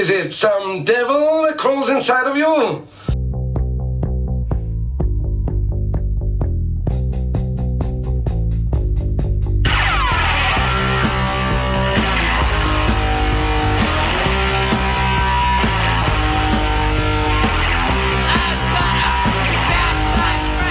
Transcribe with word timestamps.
Is 0.00 0.08
it 0.08 0.32
some 0.32 0.82
devil 0.82 1.42
that 1.42 1.58
crawls 1.58 1.90
inside 1.90 2.26
of 2.26 2.34
you? 2.34 2.86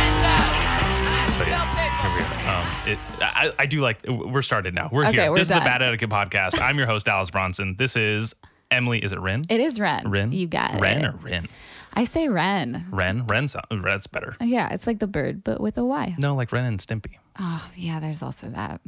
So 0.09 1.43
yeah, 1.43 2.02
here 2.02 2.16
we 2.16 2.23
are. 2.23 2.57
Um, 2.57 2.88
it, 2.91 3.00
I, 3.21 3.52
I 3.59 3.66
do 3.68 3.82
like. 3.82 4.00
We're 4.07 4.41
started 4.41 4.73
now. 4.73 4.89
We're 4.91 5.04
Okay, 5.05 5.21
here. 5.21 5.30
we're 5.30 5.38
this 5.38 5.48
is 5.50 5.54
the 5.54 5.59
Bad 5.59 5.84
Etiquette 5.84 6.09
podcast. 6.09 6.59
I'm 6.59 6.77
your 6.80 6.88
host, 6.88 7.07
Alice 7.07 7.30
Bronson. 7.30 7.75
This 7.77 7.96
is 7.96 8.34
Emily. 8.71 8.99
Is 8.99 9.11
it 9.11 9.20
Ren? 9.20 9.43
It 9.49 9.59
is 9.59 9.79
Ren. 9.79 10.09
Ren. 10.09 10.31
You 10.31 10.47
got 10.47 10.79
Ren 10.79 10.99
it. 10.99 11.02
Ren 11.03 11.05
or 11.05 11.17
Ren? 11.17 11.48
I 11.94 12.03
say 12.05 12.27
Ren. 12.27 12.85
Ren. 12.91 13.25
Ren. 13.25 13.48
sound- 13.48 13.66
That's 13.84 14.07
better. 14.07 14.35
Yeah, 14.41 14.71
it's 14.73 14.85
like 14.85 14.99
the 14.99 15.07
bird, 15.07 15.44
but 15.44 15.59
with 15.59 15.77
a 15.77 15.85
Y. 15.85 16.16
No, 16.20 16.35
like 16.35 16.52
Ren 16.52 16.66
and 16.66 16.80
Stimpy. 16.80 17.16
Oh, 17.39 17.70
yeah, 17.75 17.99
there's 17.99 18.21
also 18.21 18.47
that. 18.49 18.81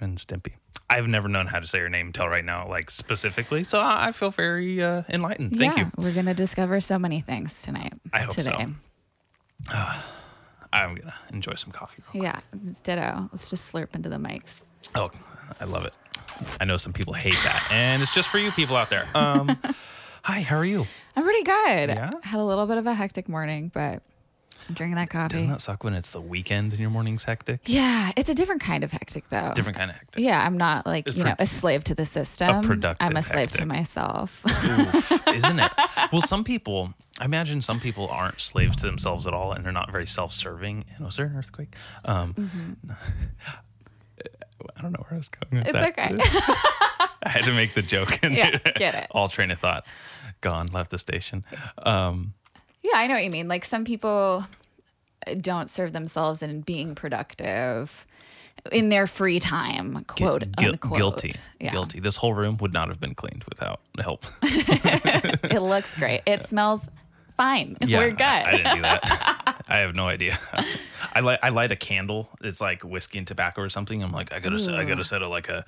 Ren 0.00 0.10
and 0.10 0.18
Stimpy. 0.18 0.54
I've 0.90 1.06
never 1.06 1.28
known 1.28 1.46
how 1.46 1.60
to 1.60 1.66
say 1.66 1.78
your 1.78 1.88
name 1.88 2.08
until 2.08 2.28
right 2.28 2.44
now, 2.44 2.68
like 2.68 2.90
specifically. 2.90 3.64
So 3.64 3.80
I 3.80 4.08
I 4.08 4.12
feel 4.12 4.30
very 4.30 4.82
uh, 4.82 5.02
enlightened. 5.08 5.56
Thank 5.56 5.76
yeah, 5.76 5.84
you. 5.84 5.90
We're 5.96 6.12
going 6.12 6.26
to 6.26 6.34
discover 6.34 6.80
so 6.80 6.98
many 6.98 7.20
things 7.20 7.62
tonight. 7.62 7.94
I 8.12 8.20
hope 8.20 8.34
so. 8.34 8.42
today. 8.42 8.66
I'm 10.72 10.96
gonna 10.96 11.14
enjoy 11.32 11.54
some 11.54 11.70
coffee. 11.70 12.02
Yeah, 12.12 12.40
it's 12.66 12.80
ditto. 12.80 13.28
Let's 13.32 13.48
just 13.48 13.72
slurp 13.72 13.94
into 13.94 14.08
the 14.08 14.16
mics. 14.16 14.62
Oh, 14.96 15.10
I 15.60 15.64
love 15.66 15.84
it. 15.84 15.94
I 16.60 16.64
know 16.64 16.76
some 16.76 16.92
people 16.92 17.12
hate 17.14 17.38
that, 17.44 17.68
and 17.70 18.02
it's 18.02 18.14
just 18.14 18.28
for 18.28 18.38
you 18.38 18.50
people 18.52 18.76
out 18.76 18.90
there. 18.90 19.06
Um, 19.14 19.56
hi, 20.22 20.40
how 20.42 20.56
are 20.56 20.64
you? 20.64 20.86
I'm 21.16 21.22
pretty 21.24 21.42
good. 21.44 21.88
Yeah? 21.90 22.10
Had 22.22 22.40
a 22.40 22.44
little 22.44 22.66
bit 22.66 22.78
of 22.78 22.86
a 22.86 22.94
hectic 22.94 23.28
morning, 23.28 23.70
but 23.72 24.02
I'm 24.68 24.74
drinking 24.74 24.96
that 24.96 25.10
coffee. 25.10 25.34
Doesn't 25.34 25.48
that 25.50 25.60
suck 25.60 25.84
when 25.84 25.92
it's 25.94 26.10
the 26.10 26.20
weekend 26.20 26.72
and 26.72 26.80
your 26.80 26.90
morning's 26.90 27.24
hectic? 27.24 27.60
yeah, 27.66 28.12
it's 28.16 28.28
a 28.30 28.34
different 28.34 28.62
kind 28.62 28.82
of 28.82 28.90
hectic 28.90 29.28
though. 29.28 29.52
Different 29.54 29.76
kind 29.76 29.90
of 29.90 29.96
hectic. 29.96 30.22
Yeah, 30.22 30.42
I'm 30.44 30.56
not 30.56 30.86
like, 30.86 31.06
It's 31.06 31.16
you 31.16 31.24
know, 31.24 31.34
a 31.38 31.46
slave 31.46 31.84
to 31.84 31.94
the 31.94 32.06
system. 32.06 32.64
productive 32.64 33.06
I'm 33.06 33.16
a 33.16 33.22
slave 33.22 33.50
to 33.52 33.66
myself. 33.66 34.42
Oof, 34.64 35.28
isn't 35.28 35.58
it? 35.60 35.70
Well, 36.12 36.22
some 36.22 36.44
people, 36.44 36.94
I 37.20 37.26
imagine 37.26 37.60
some 37.60 37.78
people 37.78 38.08
aren't 38.08 38.40
slaves 38.40 38.74
to 38.76 38.86
themselves 38.86 39.26
at 39.26 39.34
all, 39.34 39.52
and 39.52 39.64
they're 39.64 39.72
not 39.72 39.92
very 39.92 40.06
self-serving. 40.06 40.84
And 40.96 41.04
was 41.04 41.16
there 41.16 41.26
an 41.26 41.36
earthquake? 41.36 41.74
Um, 42.06 42.78
I 44.76 44.82
don't 44.82 44.92
know 44.92 45.04
where 45.08 45.14
I 45.14 45.16
was 45.16 45.28
going. 45.28 45.64
With. 45.64 45.74
It's 45.74 45.78
that. 45.78 45.98
okay. 45.98 46.10
I 47.26 47.28
had 47.30 47.44
to 47.44 47.52
make 47.52 47.74
the 47.74 47.82
joke, 47.82 48.18
and 48.22 48.36
Yeah, 48.36 48.50
get 48.76 48.94
it. 48.94 49.06
all 49.10 49.28
train 49.28 49.50
of 49.50 49.58
thought 49.58 49.86
gone, 50.40 50.66
left 50.72 50.90
the 50.90 50.98
station. 50.98 51.44
Um, 51.78 52.34
Yeah, 52.82 52.92
I 52.96 53.06
know 53.06 53.14
what 53.14 53.24
you 53.24 53.30
mean. 53.30 53.48
Like 53.48 53.64
some 53.64 53.84
people 53.84 54.44
don't 55.40 55.70
serve 55.70 55.92
themselves 55.94 56.42
in 56.42 56.60
being 56.60 56.94
productive 56.94 58.06
in 58.70 58.90
their 58.90 59.06
free 59.06 59.40
time, 59.40 60.04
quote 60.04 60.52
gu- 60.56 60.70
unquote. 60.72 60.96
guilty, 60.98 61.32
Yeah. 61.60 61.70
guilty. 61.72 62.00
This 62.00 62.16
whole 62.16 62.34
room 62.34 62.58
would 62.58 62.72
not 62.74 62.88
have 62.88 63.00
been 63.00 63.14
cleaned 63.14 63.44
without 63.48 63.80
help. 64.00 64.26
It 64.42 65.62
looks 65.62 65.96
great. 65.96 66.22
It 66.26 66.44
smells 66.46 66.88
fine. 67.36 67.76
We're 67.80 68.10
good. 68.10 68.20
I, 68.22 68.42
I 68.46 68.56
didn't 68.56 68.74
do 68.76 68.82
that. 68.82 69.42
I 69.68 69.78
have 69.78 69.94
no 69.94 70.08
idea. 70.08 70.38
I 71.14 71.20
light 71.20 71.38
I 71.42 71.48
light 71.48 71.72
a 71.72 71.76
candle. 71.76 72.28
It's 72.40 72.60
like 72.60 72.82
whiskey 72.82 73.18
and 73.18 73.26
tobacco 73.26 73.62
or 73.62 73.70
something. 73.70 74.02
I'm 74.02 74.12
like 74.12 74.32
I 74.32 74.40
gotta 74.40 74.58
set, 74.60 74.74
I 74.74 74.84
gotta 74.84 75.04
set 75.04 75.22
a 75.22 75.28
like 75.28 75.48
a, 75.48 75.64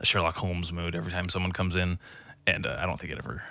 a 0.00 0.06
Sherlock 0.06 0.36
Holmes 0.36 0.72
mood 0.72 0.94
every 0.94 1.12
time 1.12 1.28
someone 1.28 1.52
comes 1.52 1.76
in, 1.76 1.98
and 2.46 2.66
uh, 2.66 2.78
I 2.78 2.86
don't 2.86 2.98
think 2.98 3.12
it 3.12 3.18
ever. 3.18 3.42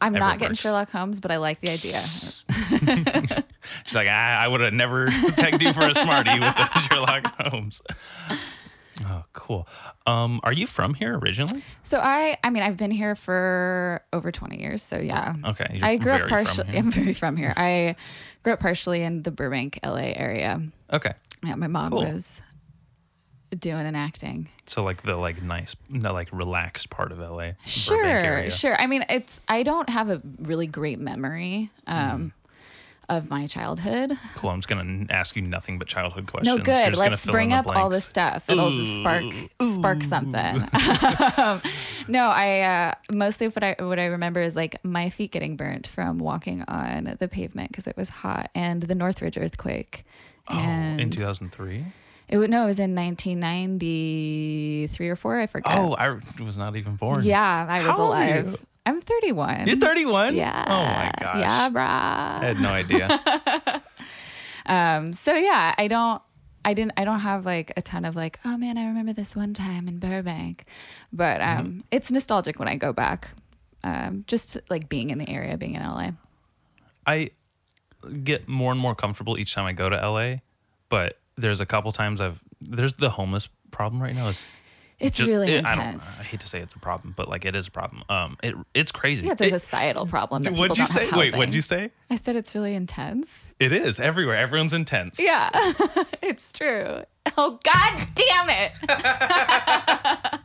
I'm 0.00 0.16
ever 0.16 0.24
not 0.24 0.38
getting 0.38 0.50
works. 0.50 0.60
Sherlock 0.60 0.90
Holmes, 0.90 1.20
but 1.20 1.30
I 1.30 1.36
like 1.36 1.60
the 1.60 1.70
idea. 1.70 2.00
She's 3.84 3.94
like 3.94 4.08
I, 4.08 4.44
I 4.44 4.48
would 4.48 4.60
have 4.60 4.74
never 4.74 5.06
pegged 5.36 5.62
you 5.62 5.72
for 5.72 5.86
a 5.86 5.94
smarty 5.94 6.38
with 6.40 6.54
a 6.56 6.80
Sherlock 6.90 7.26
Holmes. 7.40 7.80
Oh, 9.08 9.24
cool. 9.32 9.66
Um, 10.06 10.40
are 10.44 10.52
you 10.52 10.66
from 10.66 10.94
here 10.94 11.18
originally? 11.18 11.62
So 11.82 11.98
I, 11.98 12.36
I 12.44 12.50
mean, 12.50 12.62
I've 12.62 12.76
been 12.76 12.90
here 12.90 13.14
for 13.14 14.02
over 14.12 14.30
20 14.32 14.60
years. 14.60 14.82
So 14.82 14.98
yeah. 14.98 15.34
Okay, 15.44 15.80
I 15.82 15.96
grew 15.96 16.12
up 16.12 16.28
partially. 16.28 16.66
I'm 16.78 16.90
very 16.90 17.12
from 17.12 17.36
here. 17.36 17.52
I 17.56 17.96
grew 18.42 18.52
up 18.52 18.60
partially 18.60 19.02
in 19.02 19.22
the 19.22 19.30
Burbank, 19.30 19.78
LA 19.84 20.12
area. 20.16 20.60
Okay, 20.92 21.12
Yeah, 21.44 21.54
my 21.56 21.66
mom 21.68 21.90
Cool. 21.92 22.00
was 22.02 22.42
doing 23.58 23.84
and 23.86 23.96
acting. 23.96 24.48
so 24.66 24.82
like 24.82 25.02
the 25.02 25.14
like 25.16 25.42
nice, 25.42 25.76
no, 25.90 26.12
like 26.12 26.28
relaxed 26.32 26.88
part 26.90 27.12
of 27.12 27.18
LA. 27.18 27.50
Sure, 27.66 28.48
sure. 28.50 28.80
I 28.80 28.86
mean, 28.86 29.04
it's 29.10 29.40
I 29.48 29.62
don't 29.62 29.88
have 29.90 30.08
a 30.08 30.22
really 30.38 30.66
great 30.66 30.98
memory 30.98 31.70
um, 31.86 32.32
of 33.16 33.30
my 33.30 33.46
childhood. 33.46 34.12
Cool. 34.34 34.50
I'm 34.50 34.58
just 34.60 34.68
gonna 34.68 35.06
ask 35.10 35.36
you 35.36 35.42
nothing 35.42 35.78
but 35.78 35.88
childhood 35.88 36.26
questions. 36.26 36.56
No, 36.56 36.62
good. 36.62 36.96
Let's 36.96 37.24
bring 37.26 37.52
up 37.52 37.66
all 37.68 37.88
the 37.88 38.00
stuff. 38.00 38.48
It'll 38.50 38.74
just 38.74 38.96
spark 38.96 39.24
spark 39.74 40.02
something. 40.02 40.68
Um, 41.42 41.60
no, 42.08 42.28
I 42.28 42.60
uh, 42.60 42.94
mostly 43.10 43.48
what 43.48 43.64
I 43.64 43.74
what 43.78 43.98
I 43.98 44.06
remember 44.06 44.40
is 44.40 44.54
like 44.54 44.76
my 44.84 45.08
feet 45.10 45.32
getting 45.32 45.56
burnt 45.56 45.86
from 45.86 46.18
walking 46.18 46.62
on 46.68 47.16
the 47.18 47.28
pavement 47.28 47.70
because 47.70 47.86
it 47.86 47.96
was 47.96 48.08
hot, 48.08 48.50
and 48.54 48.82
the 48.82 48.94
Northridge 48.94 49.36
earthquake. 49.38 50.04
Oh, 50.48 50.58
and 50.58 51.00
in 51.00 51.10
2003. 51.10 51.84
it 52.28 52.38
would 52.38 52.50
no, 52.50 52.64
it 52.64 52.66
was 52.66 52.80
in 52.80 52.94
1993 52.94 55.08
or 55.08 55.16
four. 55.16 55.40
I 55.40 55.46
forget. 55.46 55.78
Oh, 55.78 55.94
I 55.94 56.18
was 56.42 56.58
not 56.58 56.76
even 56.76 56.96
born. 56.96 57.22
yeah, 57.22 57.66
I 57.68 57.78
was 57.78 57.88
How 57.90 57.98
old 58.00 58.14
are 58.14 58.24
you? 58.26 58.32
alive. 58.34 58.66
I'm 58.84 59.00
31. 59.00 59.68
You're 59.68 59.76
31? 59.76 60.34
Yeah. 60.34 60.64
Oh 60.66 60.82
my 60.82 61.12
gosh. 61.20 61.40
Yeah, 61.40 61.70
brah. 61.70 62.42
I 62.42 62.44
had 62.44 62.60
no 62.60 62.70
idea. 62.70 63.82
Um, 64.64 65.12
so 65.12 65.34
yeah, 65.34 65.74
I 65.76 65.88
don't 65.88 66.22
I 66.64 66.72
didn't 66.74 66.92
I 66.96 67.04
don't 67.04 67.18
have 67.18 67.44
like 67.44 67.72
a 67.76 67.82
ton 67.82 68.04
of 68.04 68.14
like, 68.14 68.38
oh 68.44 68.56
man, 68.56 68.78
I 68.78 68.86
remember 68.86 69.12
this 69.12 69.34
one 69.34 69.54
time 69.54 69.88
in 69.88 69.98
Burbank. 69.98 70.64
But 71.12 71.40
um 71.40 71.48
Mm-hmm. 71.66 71.80
it's 71.90 72.12
nostalgic 72.12 72.60
when 72.60 72.68
I 72.68 72.76
go 72.76 72.92
back. 72.92 73.30
Um 73.82 74.22
just 74.28 74.58
like 74.70 74.88
being 74.88 75.10
in 75.10 75.18
the 75.18 75.28
area, 75.28 75.56
being 75.58 75.74
in 75.74 75.82
LA. 75.82 76.10
I 77.04 77.30
get 78.22 78.46
more 78.46 78.70
and 78.70 78.80
more 78.80 78.94
comfortable 78.94 79.36
each 79.36 79.52
time 79.52 79.64
I 79.64 79.72
go 79.72 79.88
to 79.90 79.96
LA, 79.96 80.36
but 80.88 81.18
there's 81.36 81.60
a 81.60 81.66
couple 81.66 81.90
times 81.90 82.20
I've 82.20 82.40
there's 82.60 82.92
the 82.94 83.10
homeless 83.10 83.48
problem 83.72 84.00
right 84.00 84.14
now. 84.14 84.28
It's 84.28 84.44
It's 85.02 85.18
just- 85.18 85.28
really 85.28 85.52
it- 85.52 85.68
I, 85.68 85.74
don't, 85.74 85.84
intense. 85.84 86.20
I 86.20 86.24
hate 86.24 86.40
to 86.40 86.48
say 86.48 86.60
it's 86.60 86.74
a 86.74 86.78
problem, 86.78 87.12
but 87.16 87.28
like 87.28 87.44
it 87.44 87.54
is 87.56 87.66
a 87.66 87.70
problem. 87.70 88.04
Um, 88.08 88.36
it 88.42 88.54
it's 88.74 88.92
crazy. 88.92 89.26
yeah, 89.26 89.32
it's 89.32 89.40
a 89.40 89.46
It- 89.46 89.50
societal 89.50 90.06
problem. 90.06 90.42
That 90.44 90.54
what'd 90.54 90.78
you 90.78 90.86
say? 90.86 91.08
Wait, 91.12 91.36
what'd 91.36 91.54
you 91.54 91.62
say? 91.62 91.90
I 92.10 92.16
said 92.16 92.36
it's 92.36 92.54
really 92.54 92.74
intense. 92.74 93.54
It 93.58 93.72
is 93.72 93.98
everywhere. 94.00 94.36
Everyone's 94.36 94.72
intense. 94.74 95.18
Yeah, 95.20 95.50
it's 96.22 96.52
true. 96.52 97.02
Oh 97.36 97.58
god 97.64 98.08
damn 98.14 98.50
it! 98.50 98.72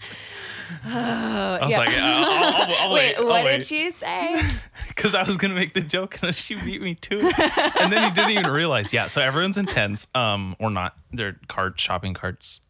I 0.86 1.60
was 1.62 1.72
Yeah. 1.72 1.78
like, 1.78 1.90
uh, 1.90 2.02
I'll, 2.02 2.26
I'll, 2.72 2.76
I'll 2.90 2.94
Wait, 2.94 3.18
wait. 3.18 3.26
what 3.26 3.44
did 3.46 3.64
she 3.66 3.92
say? 3.92 4.42
because 4.90 5.16
I 5.16 5.24
was 5.24 5.38
gonna 5.38 5.54
make 5.56 5.74
the 5.74 5.82
joke 5.82 6.16
and 6.16 6.24
then 6.30 6.34
she 6.34 6.56
beat 6.56 6.82
me 6.82 6.96
to 6.96 7.18
it, 7.20 7.40
and 7.82 7.92
then 7.92 8.04
you 8.10 8.12
didn't 8.16 8.32
even 8.32 8.52
realize. 8.52 8.94
Yeah, 8.94 9.08
so 9.08 9.22
everyone's 9.22 9.58
intense, 9.58 10.08
um, 10.16 10.56
or 10.60 10.70
not. 10.70 10.96
They're 11.12 11.38
cart 11.48 11.80
shopping 11.80 12.14
carts. 12.14 12.62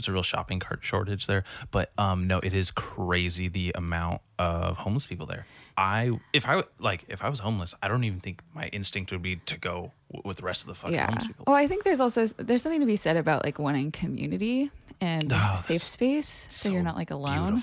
There's 0.00 0.08
a 0.08 0.12
real 0.12 0.22
shopping 0.22 0.60
cart 0.60 0.80
shortage 0.82 1.26
there, 1.26 1.44
but 1.70 1.92
um, 1.98 2.26
no, 2.26 2.38
it 2.38 2.54
is 2.54 2.70
crazy 2.70 3.48
the 3.48 3.72
amount 3.74 4.22
of 4.38 4.78
homeless 4.78 5.06
people 5.06 5.26
there. 5.26 5.46
I 5.76 6.18
if 6.32 6.48
I 6.48 6.62
like 6.78 7.04
if 7.08 7.22
I 7.22 7.28
was 7.28 7.40
homeless, 7.40 7.74
I 7.82 7.88
don't 7.88 8.04
even 8.04 8.20
think 8.20 8.42
my 8.54 8.68
instinct 8.68 9.12
would 9.12 9.22
be 9.22 9.36
to 9.36 9.58
go 9.58 9.92
w- 10.10 10.26
with 10.26 10.38
the 10.38 10.42
rest 10.44 10.62
of 10.62 10.68
the 10.68 10.74
fucking 10.74 10.94
yeah. 10.94 11.06
homeless 11.06 11.26
people. 11.26 11.44
Well, 11.46 11.56
I 11.56 11.66
think 11.66 11.84
there's 11.84 12.00
also 12.00 12.26
there's 12.26 12.62
something 12.62 12.80
to 12.80 12.86
be 12.86 12.96
said 12.96 13.16
about 13.16 13.44
like 13.44 13.58
wanting 13.58 13.92
community 13.92 14.70
and 15.00 15.32
Oh, 15.34 15.54
safe 15.56 15.82
space, 15.82 16.46
so, 16.50 16.70
you're 16.70 16.82
not 16.82 16.96
like 16.96 17.10
alone. 17.10 17.62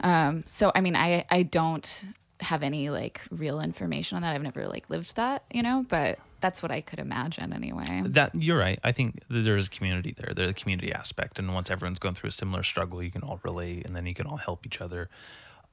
Um, 0.00 0.44
so 0.46 0.70
I 0.74 0.80
mean, 0.80 0.96
I 0.96 1.24
I 1.30 1.42
don't 1.42 2.04
have 2.40 2.62
any 2.62 2.90
like 2.90 3.20
real 3.30 3.60
information 3.60 4.16
on 4.16 4.22
that. 4.22 4.34
I've 4.34 4.42
never 4.42 4.68
like 4.68 4.88
lived 4.90 5.16
that, 5.16 5.42
you 5.52 5.62
know, 5.62 5.84
but 5.88 6.18
that's 6.40 6.62
what 6.62 6.70
I 6.70 6.80
could 6.80 6.98
imagine 6.98 7.52
anyway. 7.52 8.02
That 8.06 8.34
you're 8.34 8.58
right. 8.58 8.78
I 8.84 8.92
think 8.92 9.22
there 9.28 9.56
is 9.56 9.66
a 9.66 9.70
community 9.70 10.14
there. 10.16 10.32
There's 10.34 10.50
a 10.50 10.54
community 10.54 10.92
aspect, 10.92 11.38
and 11.38 11.52
once 11.52 11.70
everyone's 11.70 11.98
going 11.98 12.14
through 12.14 12.28
a 12.28 12.32
similar 12.32 12.62
struggle, 12.62 13.02
you 13.02 13.10
can 13.10 13.22
all 13.22 13.40
relate, 13.42 13.86
and 13.86 13.94
then 13.94 14.06
you 14.06 14.14
can 14.14 14.26
all 14.26 14.36
help 14.36 14.66
each 14.66 14.80
other. 14.80 15.08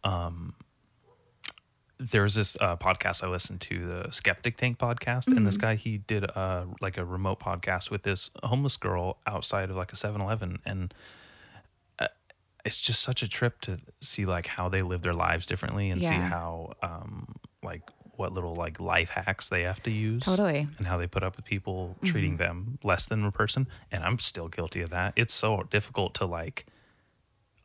Um, 0.03 0.53
there's 1.97 2.35
this 2.35 2.57
uh, 2.59 2.75
podcast 2.75 3.23
I 3.23 3.27
listened 3.27 3.61
to, 3.61 3.87
the 3.87 4.11
Skeptic 4.11 4.57
Tank 4.57 4.77
podcast, 4.77 5.27
and 5.27 5.47
this 5.47 5.57
guy 5.57 5.75
he 5.75 5.97
did 5.97 6.23
a, 6.23 6.67
like 6.81 6.97
a 6.97 7.05
remote 7.05 7.39
podcast 7.39 7.89
with 7.89 8.03
this 8.03 8.31
homeless 8.43 8.77
girl 8.77 9.17
outside 9.25 9.69
of 9.69 9.75
like 9.75 9.93
a 9.93 9.95
7-Eleven, 9.95 10.59
and 10.65 10.93
uh, 11.99 12.07
it's 12.65 12.81
just 12.81 13.01
such 13.01 13.23
a 13.23 13.29
trip 13.29 13.61
to 13.61 13.79
see 14.01 14.25
like 14.25 14.47
how 14.47 14.67
they 14.67 14.81
live 14.81 15.03
their 15.03 15.13
lives 15.13 15.45
differently 15.45 15.89
and 15.89 16.01
see 16.03 16.13
how 16.13 16.73
um, 16.81 17.35
like 17.63 17.83
what 18.17 18.33
little 18.33 18.55
like 18.55 18.79
life 18.79 19.09
hacks 19.09 19.49
they 19.49 19.63
have 19.63 19.81
to 19.83 19.91
use 19.91 20.23
Totally. 20.23 20.67
and 20.77 20.87
how 20.87 20.97
they 20.97 21.07
put 21.07 21.23
up 21.23 21.35
with 21.35 21.45
people 21.45 21.95
mm-hmm. 21.97 22.07
treating 22.07 22.37
them 22.37 22.79
less 22.83 23.05
than 23.05 23.23
a 23.25 23.31
person 23.31 23.67
and 23.91 24.03
i'm 24.03 24.19
still 24.19 24.47
guilty 24.47 24.81
of 24.81 24.89
that 24.89 25.13
it's 25.15 25.33
so 25.33 25.63
difficult 25.69 26.13
to 26.15 26.25
like 26.25 26.65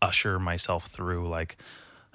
usher 0.03 0.39
myself 0.39 0.87
through 0.87 1.29
like 1.29 1.57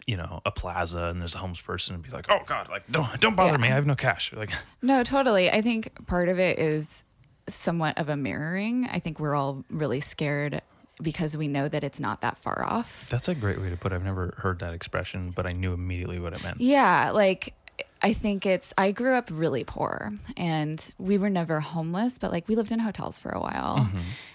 you 0.07 0.17
know 0.17 0.41
a 0.45 0.51
plaza 0.51 1.05
and 1.05 1.19
there's 1.21 1.35
a 1.35 1.39
homeless 1.39 1.61
person 1.61 1.95
and 1.95 2.03
be 2.03 2.11
like, 2.11 2.25
oh 2.29 2.41
god, 2.45 2.69
like 2.69 2.83
don't 2.91 3.19
don't 3.19 3.35
bother 3.35 3.53
Yeah. 3.53 3.57
me, 3.57 3.67
I 3.69 3.71
have 3.71 3.87
no 3.87 3.95
cash. 3.95 4.31
Like 4.33 4.51
No, 4.81 5.03
totally. 5.03 5.49
I 5.49 5.61
think 5.61 6.05
part 6.07 6.29
of 6.29 6.37
it 6.39 6.59
is 6.59 7.03
somewhat 7.47 7.97
of 7.97 8.09
a 8.09 8.15
mirroring. 8.15 8.87
I 8.91 8.99
think 8.99 9.19
we're 9.19 9.35
all 9.35 9.65
really 9.69 9.99
scared 9.99 10.61
because 11.01 11.35
we 11.35 11.47
know 11.47 11.67
that 11.67 11.83
it's 11.83 11.99
not 11.99 12.21
that 12.21 12.37
far 12.37 12.63
off. 12.63 13.09
that's 13.09 13.27
a 13.27 13.35
great 13.35 13.59
way 13.59 13.69
to 13.69 13.77
put. 13.77 13.91
it. 13.91 13.95
I've 13.95 14.03
never 14.03 14.35
heard 14.37 14.59
that 14.59 14.73
expression, 14.73 15.31
but 15.31 15.45
I 15.45 15.51
knew 15.53 15.73
immediately 15.73 16.19
what 16.19 16.33
it 16.33 16.43
meant. 16.43 16.61
Yeah, 16.61 17.11
like 17.11 17.53
I 18.01 18.13
think 18.13 18.45
it's 18.45 18.73
I 18.77 18.91
grew 18.91 19.15
up 19.15 19.29
really 19.31 19.63
poor 19.63 20.11
and 20.37 20.93
we 20.99 21.17
were 21.17 21.29
never 21.29 21.59
homeless, 21.59 22.17
but 22.19 22.31
like 22.31 22.47
we 22.47 22.55
lived 22.55 22.71
in 22.71 22.79
hotels 22.79 23.17
for 23.19 23.29
a 23.31 23.39
while. 23.39 23.89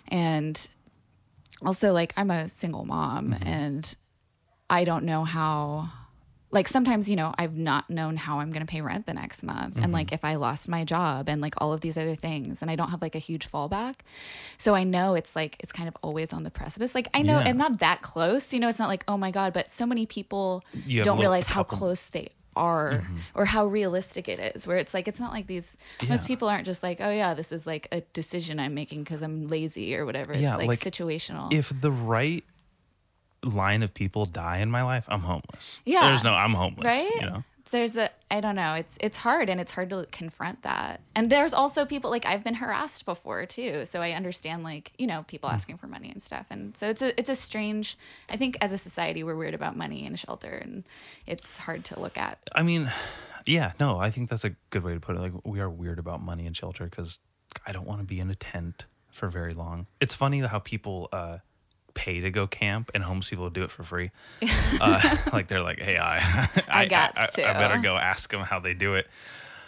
And 0.09 0.69
also 1.65 1.93
like 1.93 2.13
I'm 2.17 2.31
a 2.31 2.49
single 2.49 2.85
mom 2.85 3.35
and 3.43 3.95
I 4.69 4.85
don't 4.85 5.05
know 5.05 5.25
how 5.25 5.89
like 6.53 6.67
sometimes 6.67 7.09
you 7.09 7.15
know 7.15 7.33
I've 7.39 7.55
not 7.57 7.89
known 7.91 8.17
how 8.17 8.41
I'm 8.41 8.51
going 8.51 8.67
to 8.67 8.71
pay 8.71 8.81
rent 8.81 9.07
the 9.07 9.15
next 9.15 9.45
month 9.45 9.79
and 9.81 9.93
like 9.93 10.11
if 10.11 10.25
I 10.25 10.35
lost 10.35 10.69
my 10.69 10.83
job 10.85 11.29
and 11.29 11.41
like 11.41 11.55
all 11.59 11.73
of 11.73 11.81
these 11.81 11.97
other 11.97 12.17
things 12.17 12.63
and 12.63 12.71
I 12.73 12.75
don't 12.75 12.91
have 12.91 13.03
like 13.03 13.15
a 13.15 13.21
huge 13.21 13.49
fallback. 13.49 13.97
So 14.59 14.75
I 14.75 14.83
know 14.83 15.15
it's 15.15 15.37
like 15.37 15.57
it's 15.61 15.71
kind 15.71 15.87
of 15.89 15.97
always 16.03 16.33
on 16.33 16.43
the 16.43 16.51
precipice. 16.51 16.93
Like 16.93 17.07
I 17.15 17.23
know 17.23 17.39
Yeah. 17.39 17.45
I'm 17.49 17.57
not 17.57 17.79
that 17.81 18.03
close, 18.03 18.53
you 18.53 18.59
know, 18.59 18.69
it's 18.69 18.81
not 18.81 18.89
like 18.89 19.05
oh 19.07 19.17
my 19.17 19.31
god, 19.31 19.53
but 19.53 19.71
so 19.71 19.87
many 19.87 20.07
people 20.07 20.65
You 20.87 21.05
don't 21.05 21.21
realize 21.21 21.47
how 21.47 21.63
close 21.63 22.09
they 22.09 22.31
are 22.57 22.93
mm-hmm. 22.95 23.17
or 23.35 23.45
how 23.45 23.65
realistic 23.67 24.29
it 24.29 24.55
is 24.55 24.67
where 24.67 24.77
it's 24.77 24.93
like 24.93 25.07
it's 25.07 25.21
not 25.21 25.33
like 25.33 25.47
these 25.47 25.77
most 26.09 26.27
people 26.27 26.49
aren't 26.49 26.67
just 26.67 26.83
like 26.83 27.01
oh 27.01 27.11
yeah 27.11 27.33
this 27.33 27.53
is 27.53 27.67
like 27.67 27.87
a 27.93 28.01
decision 28.13 28.59
i'm 28.59 28.75
making 28.75 29.05
because 29.05 29.23
i'm 29.23 29.47
lazy 29.47 29.95
or 29.97 30.05
whatever 30.05 30.33
it's 30.33 30.43
Yeah, 30.43 30.57
like, 30.57 30.69
like, 30.69 30.79
situational 30.81 31.53
If 31.53 31.73
the 31.81 31.93
right 31.93 32.45
line 33.45 33.83
of 33.83 33.95
people 33.95 34.27
die 34.27 34.59
in 34.59 34.71
my 34.71 34.83
life, 34.83 35.05
I'm 35.09 35.21
homeless. 35.21 35.81
Yeah. 35.85 36.09
there's 36.09 36.25
no 36.25 36.35
I'm 36.35 36.55
homeless. 36.55 36.85
right 36.85 37.11
You 37.21 37.27
know. 37.27 37.45
There's 37.71 37.97
a 37.97 38.11
i 38.31 38.41
don't 38.41 38.57
know 38.57 38.75
it's 38.75 38.99
it's 39.01 39.17
hard 39.17 39.49
and 39.49 39.61
it's 39.61 39.73
hard 39.73 39.91
to 39.91 40.07
confront 40.11 40.63
that. 40.63 41.01
And 41.15 41.31
there's 41.31 41.55
also 41.55 41.85
people 41.85 42.11
like 42.11 42.27
i've 42.27 42.45
been 42.45 42.55
harassed 42.55 43.05
before 43.05 43.47
too. 43.47 43.85
So 43.85 44.01
i 44.03 44.13
understand 44.13 44.63
like 44.65 44.93
you 44.99 45.07
know 45.07 45.25
people 45.27 45.51
asking 45.51 45.79
for 45.79 45.87
money 45.87 46.11
and 46.11 46.23
stuff. 46.23 46.47
And 46.51 46.77
so 46.77 46.89
it's 46.89 47.03
a 47.03 47.19
it's 47.19 47.31
a 47.31 47.37
strange 47.37 47.97
i 48.29 48.37
think 48.37 48.57
as 48.61 48.73
a 48.73 48.79
society 48.79 49.23
we're 49.23 49.37
weird 49.37 49.55
about 49.55 49.77
money 49.77 50.07
and 50.07 50.19
shelter 50.19 50.51
and 50.51 50.85
it's 51.27 51.59
hard 51.59 51.85
to 51.87 52.01
look 52.01 52.19
at. 52.19 52.39
I 52.55 52.63
mean, 52.63 52.91
yeah, 53.47 53.73
no, 53.81 53.99
I 53.99 54.11
think 54.11 54.31
that's 54.31 54.45
a 54.45 54.55
good 54.71 54.83
way 54.83 54.95
to 54.95 55.01
put 55.01 55.17
it. 55.17 55.21
Like, 55.21 55.33
we 55.45 55.61
are 55.61 55.71
weird 55.71 55.99
about 55.99 56.23
money 56.23 56.47
and 56.47 56.57
shelter 56.57 56.85
because 56.85 57.19
I 57.67 57.73
don't 57.73 57.87
want 57.87 58.01
to 58.01 58.05
be 58.05 58.21
in 58.21 58.31
a 58.31 58.35
tent 58.35 58.87
for 59.11 59.29
very 59.29 59.55
long. 59.55 59.87
It's 60.01 60.15
funny 60.15 60.41
how 60.41 60.59
people 60.59 61.09
uh, 61.13 61.39
pay 61.95 62.21
to 62.21 62.31
go 62.31 62.47
camp 62.47 62.91
and 62.95 63.05
homeless 63.05 63.31
people 63.31 63.49
do 63.51 63.63
it 63.63 63.71
for 63.71 63.85
free. 63.85 64.11
uh, 64.81 65.17
like, 65.33 65.49
they're 65.49 65.63
like, 65.63 65.81
hey, 65.81 65.99
I, 65.99 66.49
I, 66.69 66.87
gots 66.87 67.19
I, 67.19 67.27
to. 67.35 67.51
I 67.51 67.53
better 67.55 67.79
go 67.79 67.97
ask 67.97 68.31
them 68.31 68.43
how 68.43 68.61
they 68.61 68.75
do 68.75 68.95
it. 68.95 69.09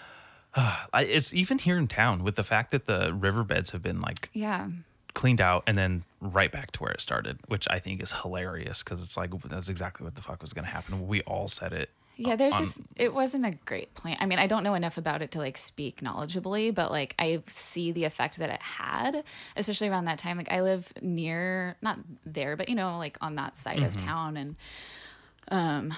I, 0.54 1.02
it's 1.02 1.32
even 1.32 1.58
here 1.58 1.78
in 1.78 1.88
town 1.88 2.24
with 2.24 2.36
the 2.36 2.42
fact 2.42 2.70
that 2.72 2.86
the 2.86 3.12
riverbeds 3.12 3.70
have 3.70 3.82
been 3.82 4.00
like 4.00 4.28
yeah 4.32 4.68
cleaned 5.14 5.40
out 5.40 5.62
and 5.66 5.76
then 5.76 6.04
right 6.20 6.50
back 6.50 6.70
to 6.72 6.82
where 6.82 6.92
it 6.92 7.00
started, 7.00 7.38
which 7.48 7.66
I 7.70 7.78
think 7.78 8.02
is 8.02 8.12
hilarious 8.12 8.82
because 8.82 9.02
it's 9.02 9.16
like 9.16 9.30
that's 9.42 9.68
exactly 9.68 10.04
what 10.04 10.14
the 10.14 10.22
fuck 10.22 10.42
was 10.42 10.52
going 10.52 10.64
to 10.64 10.70
happen. 10.70 11.06
We 11.06 11.20
all 11.22 11.48
said 11.48 11.72
it. 11.72 11.90
Yeah, 12.16 12.36
there's 12.36 12.54
on- 12.54 12.60
just 12.60 12.80
it 12.96 13.12
wasn't 13.14 13.46
a 13.46 13.52
great 13.64 13.94
plan. 13.94 14.16
I 14.20 14.26
mean, 14.26 14.38
I 14.38 14.46
don't 14.46 14.62
know 14.62 14.74
enough 14.74 14.98
about 14.98 15.22
it 15.22 15.30
to 15.32 15.38
like 15.38 15.56
speak 15.58 16.00
knowledgeably, 16.02 16.74
but 16.74 16.90
like 16.90 17.14
I 17.18 17.42
see 17.46 17.90
the 17.92 18.04
effect 18.04 18.38
that 18.38 18.50
it 18.50 18.60
had, 18.60 19.24
especially 19.56 19.88
around 19.88 20.04
that 20.04 20.18
time. 20.18 20.36
Like 20.36 20.52
I 20.52 20.60
live 20.60 20.92
near 21.00 21.76
not 21.82 21.98
there, 22.26 22.56
but 22.56 22.68
you 22.68 22.74
know, 22.74 22.98
like 22.98 23.16
on 23.20 23.34
that 23.36 23.56
side 23.56 23.82
of 23.82 23.96
town 23.96 24.36
and 24.36 24.56
um 25.48 25.94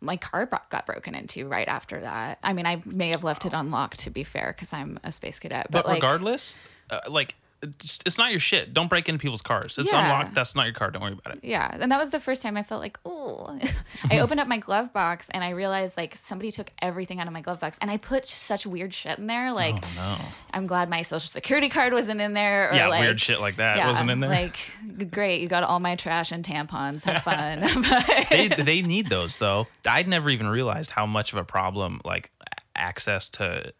my 0.00 0.16
car 0.16 0.46
bro- 0.46 0.60
got 0.70 0.86
broken 0.86 1.14
into 1.14 1.48
right 1.48 1.66
after 1.68 2.00
that. 2.00 2.38
I 2.42 2.52
mean, 2.52 2.66
I 2.66 2.80
may 2.86 3.08
have 3.10 3.24
left 3.24 3.44
it 3.44 3.52
unlocked 3.52 3.98
to 4.00 4.10
be 4.10 4.22
fair 4.22 4.52
cuz 4.56 4.72
I'm 4.72 5.00
a 5.02 5.10
space 5.10 5.40
cadet, 5.40 5.66
but, 5.70 5.82
But, 5.82 5.86
like 5.86 5.96
regardless, 5.96 6.56
uh, 6.88 7.00
like 7.08 7.34
it's, 7.62 7.98
it's 8.06 8.16
not 8.18 8.30
your 8.30 8.38
shit. 8.40 8.72
Don't 8.72 8.88
break 8.88 9.08
into 9.08 9.18
people's 9.18 9.42
cars. 9.42 9.76
It's 9.78 9.90
Yeah. 9.92 10.02
unlocked. 10.04 10.34
That's 10.34 10.54
not 10.54 10.66
your 10.66 10.74
car. 10.74 10.90
Don't 10.90 11.02
worry 11.02 11.12
about 11.12 11.36
it. 11.36 11.44
Yeah, 11.44 11.76
and 11.80 11.90
that 11.90 11.98
was 11.98 12.10
the 12.12 12.20
first 12.20 12.40
time 12.42 12.56
I 12.56 12.62
felt 12.62 12.80
like, 12.80 12.98
oh. 13.04 13.58
I 14.10 14.18
opened 14.20 14.38
up 14.40 14.46
my 14.48 14.58
glove 14.58 14.92
box 14.92 15.28
and 15.30 15.42
I 15.42 15.50
realized 15.50 15.96
like 15.96 16.14
somebody 16.14 16.50
took 16.52 16.70
everything 16.80 17.18
out 17.20 17.26
of 17.26 17.32
my 17.32 17.40
glove 17.40 17.58
box, 17.60 17.76
and 17.80 17.90
I 17.90 17.96
put 17.96 18.26
such 18.26 18.66
weird 18.66 18.94
shit 18.94 19.18
in 19.18 19.26
there. 19.26 19.48
Oh, 19.48 19.54
like, 19.54 19.74
Oh 19.84 19.88
no. 19.96 20.16
I'm 20.52 20.66
glad 20.66 20.88
my 20.88 21.02
social 21.02 21.26
security 21.28 21.68
card 21.68 21.92
wasn't 21.92 22.20
in 22.20 22.32
there. 22.32 22.70
Or 22.70 22.74
Yeah, 22.74 22.88
like, 22.88 23.00
weird 23.00 23.20
shit 23.20 23.40
like 23.40 23.56
that 23.56 23.78
yeah, 23.78 23.88
wasn't 23.88 24.10
in 24.10 24.20
there. 24.20 24.30
Like, 24.30 24.56
great, 25.10 25.40
you 25.40 25.48
got 25.48 25.62
all 25.64 25.80
my 25.80 25.96
trash 25.96 26.32
and 26.32 26.44
tampons. 26.44 27.04
Have 27.04 27.22
fun. 27.24 27.60
but, 27.60 28.26
they 28.30 28.48
they 28.48 28.82
need 28.82 29.08
those 29.08 29.36
though. 29.38 29.66
I'd 29.86 30.06
never 30.08 30.30
even 30.30 30.46
realized 30.48 30.90
how 30.92 31.06
much 31.06 31.32
of 31.32 31.38
a 31.38 31.44
problem 31.44 32.00
like 32.04 32.30
access 32.76 33.28
to 33.30 33.72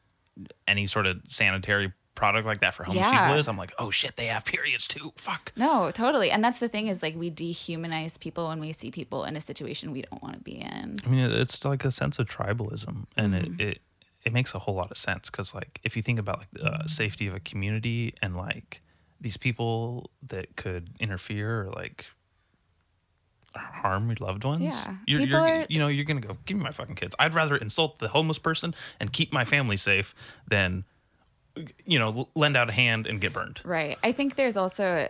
any 0.66 0.86
sort 0.86 1.06
of 1.06 1.20
sanitary 1.26 1.92
product 2.18 2.46
like 2.46 2.60
that 2.60 2.74
for 2.74 2.82
homeless 2.84 3.06
Yeah. 3.06 3.20
people 3.26 3.38
is. 3.38 3.48
I'm 3.48 3.56
like, 3.56 3.72
oh 3.78 3.90
shit, 3.90 4.16
they 4.16 4.26
have 4.26 4.44
periods 4.44 4.86
too. 4.88 5.12
Fuck. 5.16 5.52
no, 5.56 5.90
totally. 5.92 6.30
And 6.30 6.42
that's 6.44 6.58
the 6.60 6.68
thing 6.68 6.88
is 6.88 7.02
like 7.02 7.14
we 7.16 7.30
dehumanize 7.30 8.18
people 8.20 8.48
when 8.48 8.60
we 8.60 8.72
see 8.72 8.90
people 8.90 9.24
in 9.24 9.36
a 9.36 9.40
situation 9.40 9.92
we 9.92 10.02
don't 10.02 10.22
want 10.22 10.34
to 10.34 10.40
be 10.40 10.56
in. 10.60 10.98
I 11.04 11.08
mean, 11.08 11.20
it's 11.24 11.64
like 11.64 11.84
a 11.84 11.90
sense 11.90 12.18
of 12.18 12.26
tribalism, 12.28 13.06
and 13.16 13.32
Mm-hmm. 13.34 13.60
it, 13.60 13.68
it 13.68 13.78
it 14.24 14.32
makes 14.32 14.52
a 14.54 14.58
whole 14.58 14.74
lot 14.74 14.90
of 14.90 14.98
sense 14.98 15.30
because 15.30 15.54
like 15.54 15.80
if 15.84 15.96
you 15.96 16.02
think 16.02 16.18
about 16.18 16.38
like 16.40 16.50
the 16.52 16.64
uh, 16.66 16.86
safety 16.86 17.26
of 17.28 17.34
a 17.34 17.40
community 17.40 18.14
and 18.20 18.36
like 18.36 18.82
these 19.20 19.36
people 19.36 20.10
that 20.26 20.56
could 20.56 20.90
interfere 21.00 21.62
or 21.62 21.70
like 21.70 22.04
harm 23.54 24.08
your 24.08 24.16
loved 24.20 24.44
ones, 24.44 24.62
Yeah. 24.62 24.96
you're, 25.06 25.20
People 25.20 25.38
you're 25.40 25.60
are- 25.60 25.66
you 25.68 25.78
know 25.78 25.88
you're 25.88 26.04
gonna 26.04 26.20
go 26.20 26.36
give 26.46 26.56
me 26.56 26.62
my 26.64 26.72
fucking 26.72 26.96
kids. 26.96 27.14
I'd 27.18 27.34
rather 27.34 27.56
insult 27.56 27.98
the 28.00 28.08
homeless 28.08 28.38
person 28.38 28.74
and 29.00 29.12
keep 29.12 29.32
my 29.32 29.44
family 29.44 29.76
safe 29.76 30.14
than 30.46 30.84
you 31.84 31.98
know 31.98 32.28
lend 32.34 32.56
out 32.56 32.68
a 32.68 32.72
hand 32.72 33.06
and 33.06 33.20
get 33.20 33.32
burned. 33.32 33.60
Right. 33.64 33.98
I 34.02 34.12
think 34.12 34.36
there's 34.36 34.56
also 34.56 35.08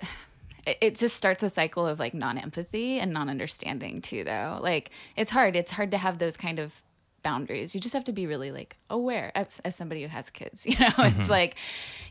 it 0.80 0.96
just 0.96 1.16
starts 1.16 1.42
a 1.42 1.48
cycle 1.48 1.86
of 1.86 1.98
like 1.98 2.12
non-empathy 2.12 2.98
and 2.98 3.12
non-understanding 3.12 4.02
too 4.02 4.24
though. 4.24 4.58
Like 4.60 4.90
it's 5.16 5.30
hard. 5.30 5.56
It's 5.56 5.72
hard 5.72 5.90
to 5.92 5.98
have 5.98 6.18
those 6.18 6.36
kind 6.36 6.58
of 6.58 6.82
boundaries. 7.22 7.74
You 7.74 7.80
just 7.80 7.94
have 7.94 8.04
to 8.04 8.12
be 8.12 8.26
really 8.26 8.52
like 8.52 8.76
aware 8.90 9.32
as, 9.34 9.60
as 9.64 9.74
somebody 9.74 10.02
who 10.02 10.08
has 10.08 10.30
kids, 10.30 10.66
you 10.66 10.78
know. 10.78 10.86
It's 10.98 11.14
mm-hmm. 11.14 11.30
like 11.30 11.56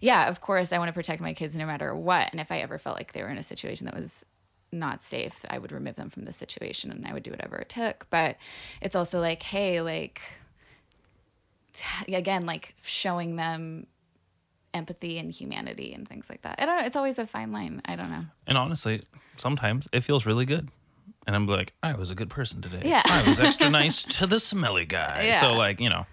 yeah, 0.01 0.27
of 0.27 0.41
course 0.41 0.71
I 0.71 0.77
want 0.77 0.89
to 0.89 0.93
protect 0.93 1.21
my 1.21 1.33
kids 1.33 1.55
no 1.55 1.65
matter 1.65 1.95
what. 1.95 2.29
And 2.31 2.39
if 2.39 2.51
I 2.51 2.59
ever 2.59 2.77
felt 2.77 2.97
like 2.97 3.13
they 3.13 3.23
were 3.23 3.29
in 3.29 3.37
a 3.37 3.43
situation 3.43 3.85
that 3.85 3.95
was 3.95 4.25
not 4.71 5.01
safe, 5.01 5.45
I 5.49 5.59
would 5.59 5.71
remove 5.71 5.95
them 5.95 6.09
from 6.09 6.25
the 6.25 6.33
situation 6.33 6.91
and 6.91 7.05
I 7.05 7.13
would 7.13 7.23
do 7.23 7.31
whatever 7.31 7.57
it 7.57 7.69
took. 7.69 8.07
But 8.09 8.37
it's 8.81 8.95
also 8.95 9.19
like, 9.19 9.43
hey, 9.43 9.81
like 9.81 10.21
again, 12.07 12.45
like 12.45 12.75
showing 12.83 13.35
them 13.35 13.87
empathy 14.77 15.17
and 15.19 15.31
humanity 15.31 15.93
and 15.93 16.07
things 16.07 16.29
like 16.29 16.43
that. 16.43 16.55
I 16.59 16.65
don't 16.65 16.79
know. 16.79 16.85
It's 16.85 16.95
always 16.95 17.19
a 17.19 17.27
fine 17.27 17.51
line. 17.51 17.81
I 17.85 17.95
don't 17.95 18.09
know. 18.09 18.23
And 18.45 18.57
honestly, 18.57 19.03
sometimes 19.35 19.87
it 19.91 20.01
feels 20.01 20.25
really 20.25 20.45
good. 20.45 20.69
And 21.25 21.35
I'm 21.35 21.45
like, 21.45 21.73
I 21.83 21.93
was 21.93 22.09
a 22.09 22.15
good 22.15 22.29
person 22.29 22.61
today. 22.61 22.83
Yeah. 22.85 23.01
I 23.05 23.27
was 23.27 23.39
extra 23.39 23.69
nice 23.81 24.03
to 24.03 24.25
the 24.27 24.39
smelly 24.39 24.85
guy. 24.85 25.23
Yeah. 25.25 25.41
So 25.41 25.53
like, 25.53 25.81
you 25.81 25.89
know. 25.89 26.05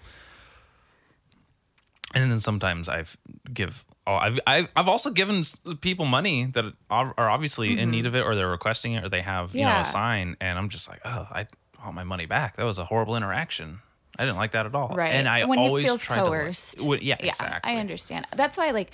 And 2.15 2.31
then 2.31 2.41
sometimes 2.41 2.89
I've 2.89 3.17
give 3.53 3.85
oh, 4.07 4.15
I've 4.15 4.39
I've 4.47 4.69
I've 4.77 4.89
also 4.89 5.11
given 5.11 5.43
people 5.81 6.05
money 6.07 6.45
that 6.47 6.65
are 6.89 7.15
obviously 7.19 7.79
in 7.79 7.91
need 7.91 8.07
of 8.07 8.15
it 8.15 8.21
or 8.25 8.37
they're 8.37 8.49
requesting 8.51 8.93
it 8.93 9.05
or 9.05 9.09
they 9.09 9.23
have, 9.23 9.53
you 9.55 9.63
know, 9.63 9.69
Mm-hmm. 9.69 9.81
A 9.81 9.85
sign 9.85 10.37
and 10.41 10.57
I'm 10.59 10.69
just 10.69 10.89
like, 10.89 11.01
"Oh, 11.05 11.27
I 11.31 11.47
want 11.83 11.97
my 11.97 12.05
money 12.05 12.27
back. 12.27 12.57
That 12.57 12.65
was 12.65 12.79
a 12.79 12.85
horrible 12.85 13.17
interaction." 13.17 13.81
I 14.19 14.25
didn't 14.25 14.37
like 14.39 14.53
that 14.53 14.67
at 14.67 14.75
all. 14.75 14.89
Right. 14.89 15.13
And 15.13 15.29
I 15.29 15.45
when 15.45 15.59
always 15.59 15.85
feels 15.85 16.05
to, 16.05 16.13
like- 16.13 16.21
coerced. 16.23 16.87
Well, 16.87 16.99
yeah, 17.01 17.17
yeah, 17.21 17.31
exactly. 17.31 17.73
I 17.73 17.77
understand. 17.79 18.27
That's 18.35 18.57
why 18.57 18.71
like 18.71 18.93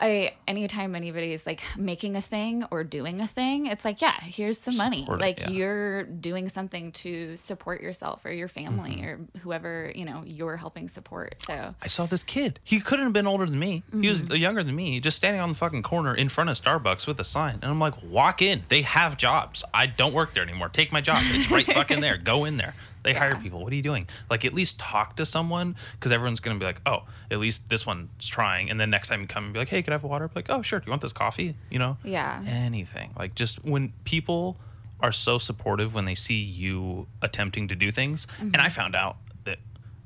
I 0.00 0.34
anytime 0.48 0.96
anybody 0.96 1.32
is 1.32 1.46
like 1.46 1.62
making 1.76 2.16
a 2.16 2.20
thing 2.20 2.64
or 2.72 2.82
doing 2.82 3.20
a 3.20 3.28
thing, 3.28 3.66
it's 3.66 3.84
like, 3.84 4.02
yeah, 4.02 4.18
here's 4.20 4.58
some 4.58 4.76
money. 4.76 5.02
Support 5.02 5.20
it, 5.20 5.22
Like 5.22 5.40
yeah. 5.40 5.50
you're 5.50 6.02
doing 6.02 6.48
something 6.48 6.90
to 6.92 7.36
support 7.36 7.80
yourself 7.80 8.24
or 8.24 8.32
your 8.32 8.48
family 8.48 8.96
Mm-hmm. 8.96 9.04
or 9.36 9.40
whoever, 9.42 9.92
you 9.94 10.04
know, 10.04 10.24
you're 10.26 10.56
helping 10.56 10.88
support. 10.88 11.40
So 11.40 11.76
I 11.80 11.86
saw 11.86 12.06
this 12.06 12.24
kid. 12.24 12.58
He 12.64 12.80
couldn't 12.80 13.04
have 13.04 13.12
been 13.12 13.28
older 13.28 13.46
than 13.46 13.58
me. 13.58 13.84
He 13.92 14.08
was 14.08 14.22
Mm-hmm. 14.22 14.34
younger 14.34 14.64
than 14.64 14.74
me, 14.74 14.98
just 14.98 15.16
standing 15.16 15.40
on 15.40 15.50
the 15.50 15.54
fucking 15.54 15.84
corner 15.84 16.12
in 16.12 16.28
front 16.28 16.50
of 16.50 16.60
Starbucks 16.60 17.06
with 17.06 17.20
a 17.20 17.24
sign. 17.24 17.60
And 17.62 17.66
I'm 17.70 17.78
like, 17.78 17.94
walk 18.02 18.42
in. 18.42 18.64
They 18.68 18.82
have 18.82 19.16
jobs. 19.16 19.62
I 19.72 19.86
don't 19.86 20.12
work 20.12 20.34
there 20.34 20.42
anymore. 20.42 20.70
Take 20.70 20.90
my 20.90 21.02
job. 21.02 21.18
It's 21.22 21.50
right 21.52 21.66
fucking 21.72 22.00
there. 22.00 22.16
Go 22.16 22.44
in 22.46 22.56
there. 22.56 22.74
They 23.04 23.12
hire 23.14 23.36
people. 23.36 23.62
What 23.62 23.72
are 23.72 23.76
you 23.76 23.82
doing? 23.82 24.08
Like, 24.28 24.44
at 24.44 24.52
least 24.52 24.78
talk 24.80 25.14
to 25.16 25.24
someone 25.26 25.76
because 25.92 26.10
everyone's 26.10 26.40
going 26.40 26.56
to 26.56 26.58
be 26.60 26.66
like, 26.66 26.80
oh, 26.86 27.04
at 27.30 27.38
least 27.38 27.68
this 27.68 27.86
one's 27.86 28.26
trying. 28.28 28.70
And 28.70 28.80
then 28.80 28.90
next 28.90 29.08
time 29.08 29.20
you 29.20 29.28
come 29.28 29.44
and 29.44 29.52
be 29.52 29.58
like, 29.60 29.68
hey, 29.68 29.82
could 29.82 29.92
I 29.92 29.94
have 29.94 30.02
water? 30.02 30.28
Like, 30.34 30.46
oh, 30.48 30.62
sure. 30.62 30.80
Do 30.80 30.86
you 30.86 30.90
want 30.90 31.02
this 31.02 31.12
coffee? 31.12 31.54
You 31.70 31.78
know? 31.78 31.98
Yeah. 32.02 32.42
Anything. 32.46 33.12
Like, 33.16 33.34
just 33.36 33.64
when 33.64 33.92
people 34.04 34.56
are 35.00 35.12
so 35.12 35.38
supportive 35.38 35.94
when 35.94 36.06
they 36.06 36.14
see 36.14 36.40
you 36.42 37.06
attempting 37.22 37.68
to 37.68 37.76
do 37.76 37.92
things. 37.92 38.26
And 38.40 38.52
Mm-hmm. 38.54 38.62
I 38.66 38.68
found 38.70 38.96
out 38.96 39.16
that 39.44 39.58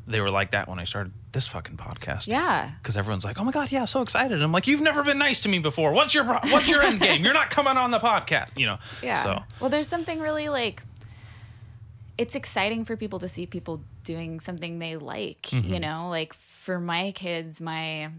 they 0.09 0.21
were 0.21 0.31
like 0.31 0.51
that 0.51 0.67
when 0.69 0.79
I 0.81 0.85
started 0.85 1.13
this 1.33 1.47
fucking 1.47 1.77
podcast. 1.77 2.27
Yeah. 2.27 2.71
Because 2.83 2.97
everyone's 2.97 3.25
like, 3.25 3.39
"Oh 3.39 3.45
my 3.45 3.53
god, 3.53 3.71
yeah, 3.71 3.85
so 3.85 4.01
excited!" 4.01 4.33
And 4.33 4.43
I'm 4.43 4.51
like, 4.51 4.67
"You've 4.67 4.81
never 4.81 5.05
been 5.05 5.19
nice 5.19 5.43
to 5.43 5.49
me 5.49 5.59
before. 5.59 5.93
What's 5.93 6.15
your 6.15 6.25
what's 6.25 6.67
your 6.69 6.83
end 6.89 7.01
game? 7.01 7.23
You're 7.23 7.35
not 7.35 7.51
coming 7.51 7.77
on 7.77 7.91
the 7.91 7.99
podcast, 7.99 8.59
you 8.59 8.67
know." 8.67 8.79
Yeah. 9.03 9.15
So 9.17 9.43
Well, 9.61 9.69
there's 9.71 9.87
something 9.87 10.19
really 10.19 10.49
like 10.49 10.83
it's 12.19 12.35
exciting 12.35 12.85
for 12.85 12.97
people 12.97 13.21
to 13.21 13.29
see 13.29 13.47
people 13.47 13.83
doing 14.03 14.41
something 14.41 14.79
they 14.79 14.97
like, 14.97 15.43
Mm-hmm. 15.43 15.73
you 15.73 15.81
know? 15.81 16.09
Like 16.11 16.35
for 16.35 16.79
my 16.79 17.13
kids, 17.13 17.61
my 17.61 18.11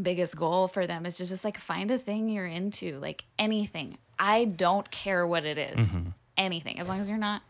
biggest 0.00 0.36
goal 0.36 0.68
for 0.68 0.86
them 0.86 1.04
is 1.06 1.18
just, 1.18 1.30
just 1.30 1.44
like 1.44 1.58
find 1.58 1.90
a 1.90 1.98
thing 1.98 2.28
you're 2.28 2.46
into, 2.46 2.98
like 2.98 3.24
anything. 3.38 3.98
I 4.18 4.44
don't 4.44 4.90
care 4.90 5.26
what 5.26 5.44
it 5.44 5.58
is. 5.58 5.92
Mm-hmm. 5.92 6.10
Anything, 6.38 6.78
as 6.78 6.86
long 6.88 7.00
as 7.00 7.08
you're 7.08 7.18
not 7.18 7.42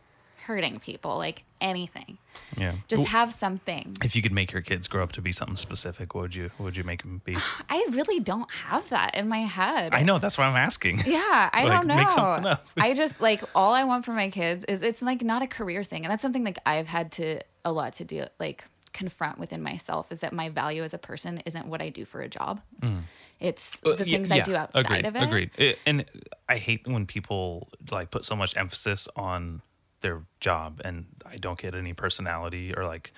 hurting 0.46 0.80
people, 0.80 1.16
like 1.18 1.44
anything. 1.60 2.18
Yeah. 2.56 2.72
Just 2.88 3.08
have 3.08 3.32
something. 3.32 3.96
if 4.04 4.14
you 4.14 4.22
could 4.22 4.32
make 4.32 4.52
your 4.52 4.62
kids 4.62 4.88
grow 4.88 5.02
up 5.02 5.12
to 5.12 5.22
be 5.22 5.32
something 5.32 5.56
specific, 5.56 6.14
what 6.14 6.22
would 6.22 6.34
you 6.34 6.50
what 6.56 6.64
would 6.66 6.76
you 6.76 6.84
make 6.84 7.02
them 7.02 7.20
be? 7.24 7.36
I 7.68 7.86
really 7.90 8.20
don't 8.20 8.50
have 8.68 8.88
that 8.90 9.14
in 9.14 9.28
my 9.28 9.40
head. 9.40 9.94
I 9.94 10.02
know 10.02 10.18
that's 10.18 10.38
why 10.38 10.46
I'm 10.46 10.56
asking. 10.56 11.02
Yeah, 11.06 11.50
I 11.52 11.64
Like, 11.64 11.72
don't 11.72 11.86
know. 11.86 11.96
make 11.96 12.10
something 12.10 12.46
up. 12.46 12.66
I 12.78 12.94
just 13.02 13.20
like 13.20 13.42
all 13.54 13.72
I 13.74 13.84
want 13.84 14.04
for 14.04 14.12
my 14.12 14.30
kids 14.30 14.64
is 14.64 14.82
it's 14.82 15.02
like 15.02 15.22
not 15.22 15.42
a 15.42 15.46
career 15.46 15.82
thing, 15.82 16.04
and 16.04 16.10
that's 16.12 16.22
something 16.22 16.44
like 16.44 16.58
I've 16.66 16.86
had 16.86 17.12
to 17.12 17.40
a 17.64 17.72
lot 17.72 17.94
to 17.94 18.04
do 18.04 18.24
like 18.38 18.64
confront 18.92 19.38
within 19.38 19.62
myself 19.62 20.10
is 20.10 20.20
that 20.20 20.32
my 20.32 20.48
value 20.48 20.82
as 20.82 20.94
a 20.94 20.98
person 20.98 21.42
isn't 21.44 21.66
what 21.66 21.82
I 21.82 21.90
do 21.90 22.04
for 22.06 22.22
a 22.22 22.28
job. 22.28 22.60
It's 23.38 23.78
the 23.80 23.90
Uh, 23.90 23.96
yeah, 23.98 24.16
things 24.16 24.30
I 24.30 24.40
do 24.40 24.56
outside 24.56 24.86
agreed, 24.86 25.04
of 25.04 25.16
it. 25.16 25.22
Agreed. 25.22 25.50
It- 25.58 25.78
and 25.84 26.04
I 26.48 26.56
hate 26.56 26.86
when 26.86 27.04
people 27.04 27.68
like 27.90 28.10
put 28.10 28.24
so 28.24 28.34
much 28.34 28.56
emphasis 28.56 29.06
on 29.14 29.60
their 30.00 30.22
job, 30.40 30.80
and 30.84 31.06
I 31.24 31.36
don't 31.36 31.58
get 31.58 31.74
any 31.74 31.92
personality 31.92 32.74
or 32.76 32.84
like. 32.84 33.12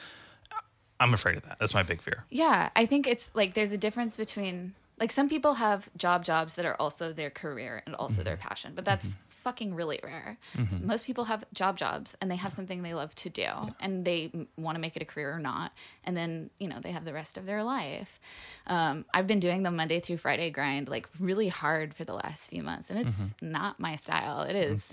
I'm 1.00 1.14
afraid 1.14 1.36
of 1.36 1.44
that. 1.44 1.58
That's 1.60 1.74
my 1.74 1.84
big 1.84 2.02
fear. 2.02 2.24
Yeah, 2.28 2.70
I 2.74 2.84
think 2.84 3.06
it's 3.06 3.30
like 3.32 3.54
there's 3.54 3.70
a 3.70 3.78
difference 3.78 4.16
between 4.16 4.74
like 4.98 5.12
some 5.12 5.28
people 5.28 5.54
have 5.54 5.88
job 5.96 6.24
jobs 6.24 6.56
that 6.56 6.64
are 6.64 6.74
also 6.74 7.12
their 7.12 7.30
career 7.30 7.82
and 7.86 7.94
also 7.94 8.24
their 8.24 8.34
Mm-hmm. 8.34 8.48
passion, 8.48 8.72
but 8.74 8.84
that's 8.84 9.16
fucking 9.48 9.74
really 9.74 9.98
rare. 10.04 10.36
Most 10.82 11.06
people 11.06 11.24
have 11.24 11.44
job 11.54 11.76
jobs 11.78 12.14
and 12.20 12.30
they 12.30 12.36
have 12.36 12.52
something 12.52 12.82
they 12.82 12.92
love 12.94 13.14
to 13.24 13.30
do 13.30 13.48
and 13.80 14.04
they 14.04 14.30
want 14.56 14.76
to 14.76 14.80
make 14.80 14.94
it 14.96 15.02
a 15.02 15.06
career 15.06 15.32
or 15.32 15.38
not, 15.38 15.72
and 16.04 16.14
then 16.16 16.50
you 16.58 16.68
know 16.68 16.78
they 16.80 16.92
have 16.92 17.04
the 17.06 17.12
rest 17.14 17.38
of 17.38 17.46
their 17.46 17.62
life. 17.64 18.20
Um, 18.66 19.04
I've 19.14 19.26
been 19.26 19.40
doing 19.40 19.62
the 19.62 19.70
Monday 19.70 20.00
through 20.00 20.18
Friday 20.18 20.50
grind 20.50 20.88
like 20.88 21.08
really 21.18 21.48
hard 21.48 21.94
for 21.94 22.04
the 22.04 22.14
last 22.14 22.50
few 22.50 22.62
months, 22.62 22.90
and 22.90 22.98
it's 22.98 23.32
Mm-hmm. 23.32 23.52
not 23.52 23.80
my 23.80 23.96
style. 23.96 24.42
It 24.42 24.56
is 24.56 24.92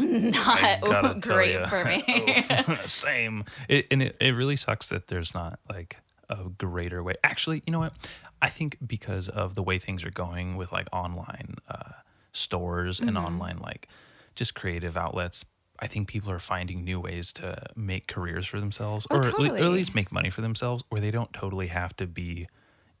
I 0.00 0.78
gotta 0.82 1.08
not 1.08 1.20
great 1.20 1.66
for 1.68 1.84
me. 1.84 2.44
Same. 2.86 3.44
It, 3.68 3.86
and 3.90 4.02
it, 4.02 4.16
it 4.20 4.32
really 4.34 4.56
sucks 4.56 4.88
that 4.90 5.08
there's 5.08 5.34
not 5.34 5.58
like 5.68 5.96
a 6.28 6.44
greater 6.56 7.02
way. 7.02 7.14
Actually, 7.24 7.62
you 7.66 7.72
know 7.72 7.80
what? 7.80 7.92
I 8.42 8.50
think 8.50 8.78
because 8.86 9.28
of 9.28 9.54
the 9.54 9.62
way 9.62 9.78
things 9.78 10.04
are 10.04 10.10
going 10.10 10.56
with 10.56 10.70
like 10.72 10.86
online 10.92 11.56
uh, 11.68 11.92
stores 12.36 13.00
and 13.00 13.10
Mm-hmm. 13.10 13.26
online 13.26 13.58
like 13.58 13.88
just 14.34 14.54
creative 14.54 14.96
outlets. 14.96 15.44
I 15.78 15.86
think 15.86 16.08
people 16.08 16.30
are 16.30 16.38
finding 16.38 16.84
new 16.84 16.98
ways 17.00 17.32
to 17.34 17.66
make 17.74 18.06
careers 18.06 18.46
for 18.46 18.60
themselves, 18.60 19.06
Oh, 19.10 19.16
or, 19.16 19.26
at 19.26 19.38
le- 19.38 19.52
or 19.52 19.56
at 19.56 19.72
least 19.72 19.94
make 19.94 20.10
money 20.10 20.30
for 20.30 20.40
themselves, 20.40 20.82
where 20.88 21.00
they 21.00 21.10
don't 21.10 21.32
totally 21.34 21.66
have 21.66 21.94
to 21.96 22.06
be 22.06 22.46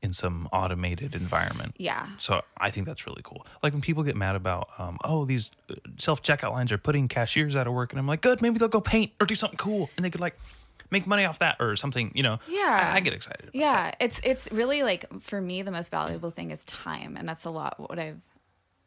in 0.02 0.12
some 0.12 0.46
automated 0.52 1.14
environment. 1.14 1.74
Yeah. 1.78 2.06
So 2.18 2.42
I 2.58 2.70
think 2.70 2.86
that's 2.86 3.06
really 3.06 3.22
cool. 3.24 3.46
Like 3.62 3.72
when 3.72 3.80
people 3.80 4.02
get 4.02 4.14
mad 4.14 4.36
about, 4.36 4.68
um, 4.78 4.98
oh, 5.04 5.24
these 5.24 5.50
self 5.98 6.22
checkout 6.22 6.52
lines 6.52 6.70
are 6.70 6.76
putting 6.78 7.08
cashiers 7.08 7.56
out 7.56 7.66
of 7.66 7.72
work, 7.72 7.92
and 7.92 7.98
I'm 7.98 8.06
like, 8.06 8.20
good, 8.20 8.42
maybe 8.42 8.58
they'll 8.58 8.68
go 8.68 8.80
paint 8.82 9.12
or 9.20 9.26
do 9.26 9.34
something 9.34 9.56
cool, 9.56 9.88
and 9.96 10.04
they 10.04 10.10
could 10.10 10.20
like 10.20 10.38
make 10.90 11.06
money 11.06 11.24
off 11.24 11.38
that 11.38 11.56
or 11.60 11.76
something. 11.76 12.12
You 12.14 12.24
know? 12.24 12.38
Yeah. 12.46 12.90
I, 12.92 12.96
I 12.96 13.00
get 13.00 13.14
excited. 13.14 13.44
about 13.44 13.54
Yeah, 13.54 13.94
it's 14.00 14.20
it's 14.22 14.52
really 14.52 14.82
like 14.82 15.06
for 15.22 15.40
me 15.40 15.62
the 15.62 15.72
most 15.72 15.90
valuable 15.90 16.30
thing 16.30 16.50
is 16.50 16.62
time, 16.66 17.16
and 17.16 17.26
that's 17.26 17.46
a 17.46 17.50
lot 17.50 17.80
what 17.80 17.98
I've 17.98 18.20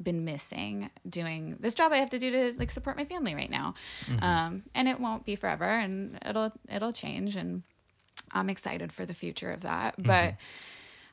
been 0.02 0.24
missing 0.26 0.90
doing 1.08 1.58
this 1.60 1.76
job 1.76 1.92
I 1.92 1.98
have 1.98 2.10
to 2.12 2.20
do 2.20 2.32
to 2.32 2.58
like 2.58 2.72
support 2.72 2.98
my 2.98 3.06
family 3.06 3.36
right 3.36 3.50
now, 3.50 3.74
um, 4.22 4.64
and 4.74 4.88
it 4.88 5.00
won't 5.00 5.26
be 5.26 5.36
forever, 5.36 5.66
and 5.66 6.20
it'll 6.26 6.52
it'll 6.70 6.94
change, 6.94 7.36
and 7.36 7.64
I'm 8.32 8.50
excited 8.50 8.92
for 8.92 9.06
the 9.06 9.14
future 9.14 9.52
of 9.52 9.62
that, 9.62 9.96
but. 9.98 10.36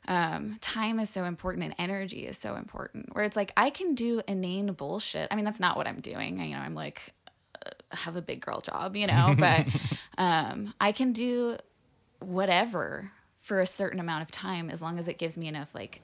Um, 0.09 0.59
time 0.61 1.00
is 1.00 1.11
so 1.11 1.25
important 1.25 1.64
and 1.64 1.75
energy 1.81 2.28
is 2.28 2.38
so 2.38 2.55
important 2.55 3.12
where 3.12 3.25
it's 3.25 3.35
like 3.35 3.52
I 3.57 3.71
can 3.71 3.97
do 3.97 4.23
inane 4.28 4.73
bullshit. 4.73 5.26
I 5.33 5.35
mean, 5.35 5.45
that's 5.45 5.59
not 5.59 5.76
what 5.76 5.88
I'm 5.88 5.99
doing. 5.99 6.40
I, 6.40 6.45
you 6.45 6.55
know, 6.55 6.61
I'm 6.61 6.76
like, 6.76 7.12
uh, 7.57 7.71
have 7.90 8.14
a 8.14 8.23
big 8.23 8.40
girl 8.40 8.61
job, 8.61 8.95
you 8.95 9.09
know, 9.09 9.35
but 9.38 9.66
um, 10.16 10.73
I 10.81 10.93
can 10.93 11.12
do 11.12 11.57
whatever 12.21 13.11
for 13.40 13.61
a 13.61 13.66
certain 13.66 14.00
amount 14.00 14.23
of 14.23 14.31
time 14.31 14.71
as 14.71 14.81
long 14.81 14.99
as 14.99 15.09
it 15.09 15.19
gives 15.19 15.37
me 15.37 15.49
enough 15.49 15.75
like 15.75 16.02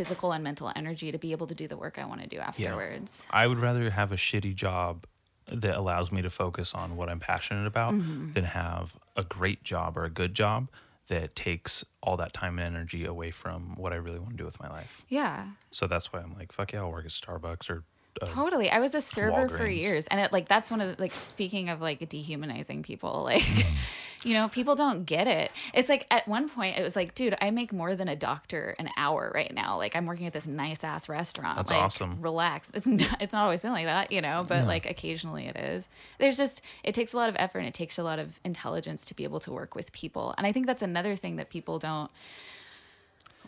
physical 0.00 0.32
and 0.32 0.42
mental 0.42 0.72
energy 0.74 1.12
to 1.12 1.18
be 1.18 1.32
able 1.32 1.46
to 1.46 1.54
do 1.54 1.68
the 1.68 1.76
work 1.76 1.98
I 1.98 2.06
want 2.06 2.22
to 2.22 2.26
do 2.26 2.38
afterwards. 2.38 3.26
Yeah. 3.30 3.38
I 3.40 3.46
would 3.46 3.58
rather 3.58 3.90
have 3.90 4.12
a 4.12 4.16
shitty 4.16 4.54
job 4.54 5.04
that 5.52 5.76
allows 5.76 6.10
me 6.10 6.22
to 6.22 6.30
focus 6.30 6.72
on 6.74 6.96
what 6.96 7.08
I'm 7.10 7.20
passionate 7.20 7.66
about 7.66 7.92
Mm-hmm. 7.92 8.32
than 8.32 8.44
have 8.44 8.96
a 9.16 9.24
great 9.24 9.62
job 9.62 9.98
or 9.98 10.04
a 10.04 10.10
good 10.10 10.32
job 10.34 10.68
that 11.08 11.34
takes 11.34 11.84
all 12.02 12.16
that 12.16 12.32
time 12.32 12.58
and 12.58 12.74
energy 12.74 13.04
away 13.04 13.30
from 13.30 13.74
what 13.76 13.92
I 13.92 13.96
really 13.96 14.18
want 14.20 14.30
to 14.30 14.36
do 14.36 14.44
with 14.44 14.58
my 14.60 14.70
life. 14.70 15.02
Yeah. 15.08 15.48
So 15.70 15.86
that's 15.86 16.12
why 16.12 16.20
I'm 16.20 16.34
like, 16.38 16.50
fuck 16.52 16.72
yeah, 16.72 16.80
I'll 16.80 16.90
work 16.90 17.04
at 17.04 17.10
Starbucks 17.10 17.68
or. 17.68 17.82
Uh, 18.22 18.26
Totally. 18.26 18.70
I 18.70 18.80
was 18.80 18.94
a 18.94 19.00
server 19.00 19.48
for 19.48 19.66
years 19.68 20.06
and 20.08 20.18
it 20.20 20.32
like 20.32 20.48
that's 20.48 20.70
one 20.70 20.80
of 20.80 20.88
the 20.96 21.02
like 21.02 21.14
speaking 21.14 21.68
of 21.68 21.80
like 21.80 22.08
dehumanizing 22.08 22.82
people 22.82 23.22
like 23.32 23.42
Mm-hmm. 23.42 23.74
You 24.22 24.34
know, 24.34 24.48
people 24.48 24.74
don't 24.74 25.04
get 25.04 25.26
it. 25.26 25.50
It's 25.72 25.88
like 25.88 26.06
at 26.10 26.28
one 26.28 26.48
point 26.48 26.78
it 26.78 26.82
was 26.82 26.94
like, 26.94 27.14
dude, 27.14 27.36
I 27.40 27.50
make 27.50 27.72
more 27.72 27.96
than 27.96 28.08
a 28.08 28.16
doctor 28.16 28.74
an 28.78 28.90
hour 28.96 29.32
right 29.34 29.52
now. 29.54 29.78
Like 29.78 29.96
I'm 29.96 30.06
working 30.06 30.26
at 30.26 30.32
this 30.32 30.46
nice 30.46 30.84
ass 30.84 31.08
restaurant. 31.08 31.56
That's 31.56 31.70
like, 31.70 31.80
awesome. 31.80 32.20
Relax. 32.20 32.70
It's 32.74 32.86
not 32.86 33.16
it's 33.20 33.32
not 33.32 33.44
always 33.44 33.62
been 33.62 33.72
like 33.72 33.86
that, 33.86 34.12
you 34.12 34.20
know, 34.20 34.44
but 34.46 34.66
like 34.66 34.88
occasionally 34.88 35.46
it 35.46 35.56
is. 35.56 35.88
There's 36.18 36.36
just 36.36 36.62
it 36.84 36.94
takes 36.94 37.12
a 37.12 37.16
lot 37.16 37.28
of 37.28 37.36
effort 37.38 37.60
and 37.60 37.68
it 37.68 37.74
takes 37.74 37.98
a 37.98 38.02
lot 38.02 38.18
of 38.18 38.40
intelligence 38.44 39.04
to 39.06 39.14
be 39.14 39.24
able 39.24 39.40
to 39.40 39.52
work 39.52 39.74
with 39.74 39.92
people. 39.92 40.34
And 40.36 40.46
I 40.46 40.52
think 40.52 40.66
that's 40.66 40.82
another 40.82 41.16
thing 41.16 41.36
that 41.36 41.48
people 41.48 41.78
don't 41.78 42.10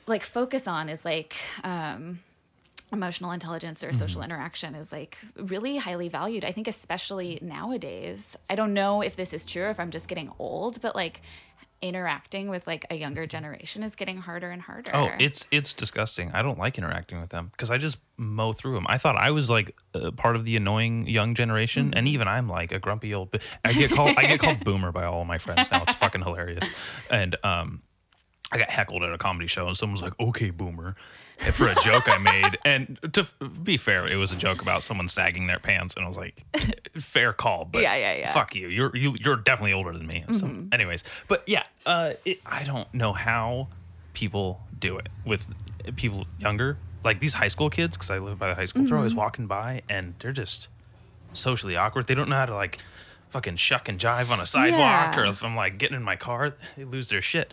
like 0.06 0.22
focus 0.22 0.66
on 0.66 0.88
is 0.88 1.04
like 1.04 1.36
um 1.64 2.20
emotional 2.92 3.30
intelligence 3.32 3.82
or 3.82 3.92
social 3.92 4.20
Mm-hmm. 4.20 4.30
interaction 4.30 4.74
is 4.74 4.92
like 4.92 5.18
really 5.36 5.76
highly 5.78 6.08
valued. 6.08 6.44
I 6.44 6.52
think 6.52 6.68
especially 6.68 7.38
nowadays. 7.42 8.36
I 8.50 8.54
don't 8.54 8.74
know 8.74 9.00
if 9.02 9.16
this 9.16 9.32
is 9.32 9.44
true 9.44 9.64
or 9.64 9.70
if 9.70 9.80
I'm 9.80 9.90
just 9.90 10.08
getting 10.08 10.30
old, 10.38 10.80
but 10.80 10.94
like 10.94 11.22
interacting 11.80 12.48
with 12.48 12.64
like 12.68 12.86
a 12.90 12.94
younger 12.94 13.26
generation 13.26 13.82
is 13.82 13.96
getting 13.96 14.18
harder 14.18 14.50
and 14.50 14.62
harder. 14.62 14.90
Oh, 14.94 15.10
it's 15.18 15.46
it's 15.50 15.72
disgusting. 15.72 16.30
I 16.32 16.42
don't 16.42 16.58
like 16.58 16.78
interacting 16.78 17.20
with 17.20 17.30
them 17.30 17.48
because 17.50 17.70
I 17.70 17.78
just 17.78 17.98
mow 18.16 18.52
through 18.52 18.74
them. 18.74 18.86
I 18.88 18.98
thought 18.98 19.16
I 19.16 19.30
was 19.32 19.50
like 19.50 19.74
uh, 19.94 20.12
part 20.12 20.36
of 20.36 20.44
the 20.44 20.56
annoying 20.56 21.06
young 21.08 21.34
generation, 21.34 21.86
Mm-hmm. 21.86 21.98
and 21.98 22.08
even 22.08 22.28
I'm 22.28 22.48
like 22.48 22.70
a 22.72 22.78
grumpy 22.78 23.12
old. 23.14 23.34
I 23.64 23.72
get 23.72 23.90
called 23.90 24.14
I 24.16 24.26
get 24.26 24.38
called 24.40 24.62
boomer 24.64 24.92
by 24.92 25.04
all 25.04 25.24
my 25.24 25.38
friends 25.38 25.68
now. 25.72 25.82
It's 25.82 25.94
fucking 25.94 26.22
hilarious, 26.22 26.68
and 27.10 27.36
um. 27.42 27.82
I 28.52 28.58
got 28.58 28.70
heckled 28.70 29.02
at 29.02 29.12
a 29.12 29.18
comedy 29.18 29.46
show, 29.46 29.66
and 29.66 29.76
someone 29.76 29.94
was 29.94 30.02
like, 30.02 30.18
"Okay, 30.20 30.50
boomer," 30.50 30.94
for 31.52 31.68
a 31.68 31.74
joke 31.76 32.08
I 32.08 32.18
made. 32.18 32.58
And 32.64 32.98
to 33.14 33.26
be 33.62 33.76
fair, 33.76 34.06
it 34.06 34.16
was 34.16 34.30
a 34.32 34.36
joke 34.36 34.60
about 34.62 34.82
someone 34.82 35.08
sagging 35.08 35.46
their 35.46 35.58
pants, 35.58 35.94
and 35.96 36.04
I 36.04 36.08
was 36.08 36.16
like, 36.18 36.44
"Fair 36.98 37.32
call," 37.32 37.64
but 37.64 37.82
Yeah, 37.82 37.94
yeah, 37.96 38.14
yeah. 38.14 38.32
fuck 38.32 38.54
you. 38.54 38.68
You're 38.68 38.94
you, 38.96 39.16
you're 39.18 39.36
definitely 39.36 39.72
older 39.72 39.92
than 39.92 40.06
me. 40.06 40.24
So, 40.32 40.46
Mm-hmm. 40.46 40.68
anyways, 40.72 41.02
but 41.28 41.42
yeah, 41.46 41.64
uh, 41.86 42.12
it, 42.24 42.40
I 42.46 42.64
don't 42.64 42.92
know 42.94 43.12
how 43.14 43.68
people 44.14 44.60
do 44.78 44.98
it 44.98 45.08
with 45.24 45.48
people 45.96 46.26
younger, 46.38 46.76
like 47.02 47.18
these 47.20 47.34
high 47.34 47.48
school 47.48 47.70
kids, 47.70 47.96
because 47.96 48.10
I 48.10 48.18
live 48.18 48.38
by 48.38 48.48
the 48.48 48.54
high 48.54 48.66
school. 48.66 48.82
They're 48.82 48.90
Mm-hmm. 48.90 48.98
always 48.98 49.14
walking 49.14 49.46
by, 49.46 49.82
and 49.88 50.14
they're 50.18 50.32
just 50.32 50.68
socially 51.32 51.76
awkward. 51.76 52.06
They 52.06 52.14
don't 52.14 52.28
know 52.28 52.36
how 52.36 52.46
to 52.46 52.54
like 52.54 52.78
fucking 53.30 53.56
shuck 53.56 53.88
and 53.88 53.98
jive 53.98 54.28
on 54.28 54.40
a 54.40 54.44
sidewalk, 54.46 55.16
Yeah. 55.16 55.20
or 55.20 55.24
if 55.24 55.42
I'm 55.42 55.56
like 55.56 55.78
getting 55.78 55.96
in 55.96 56.02
my 56.02 56.16
car, 56.16 56.54
they 56.76 56.84
lose 56.84 57.08
their 57.08 57.22
shit. 57.22 57.50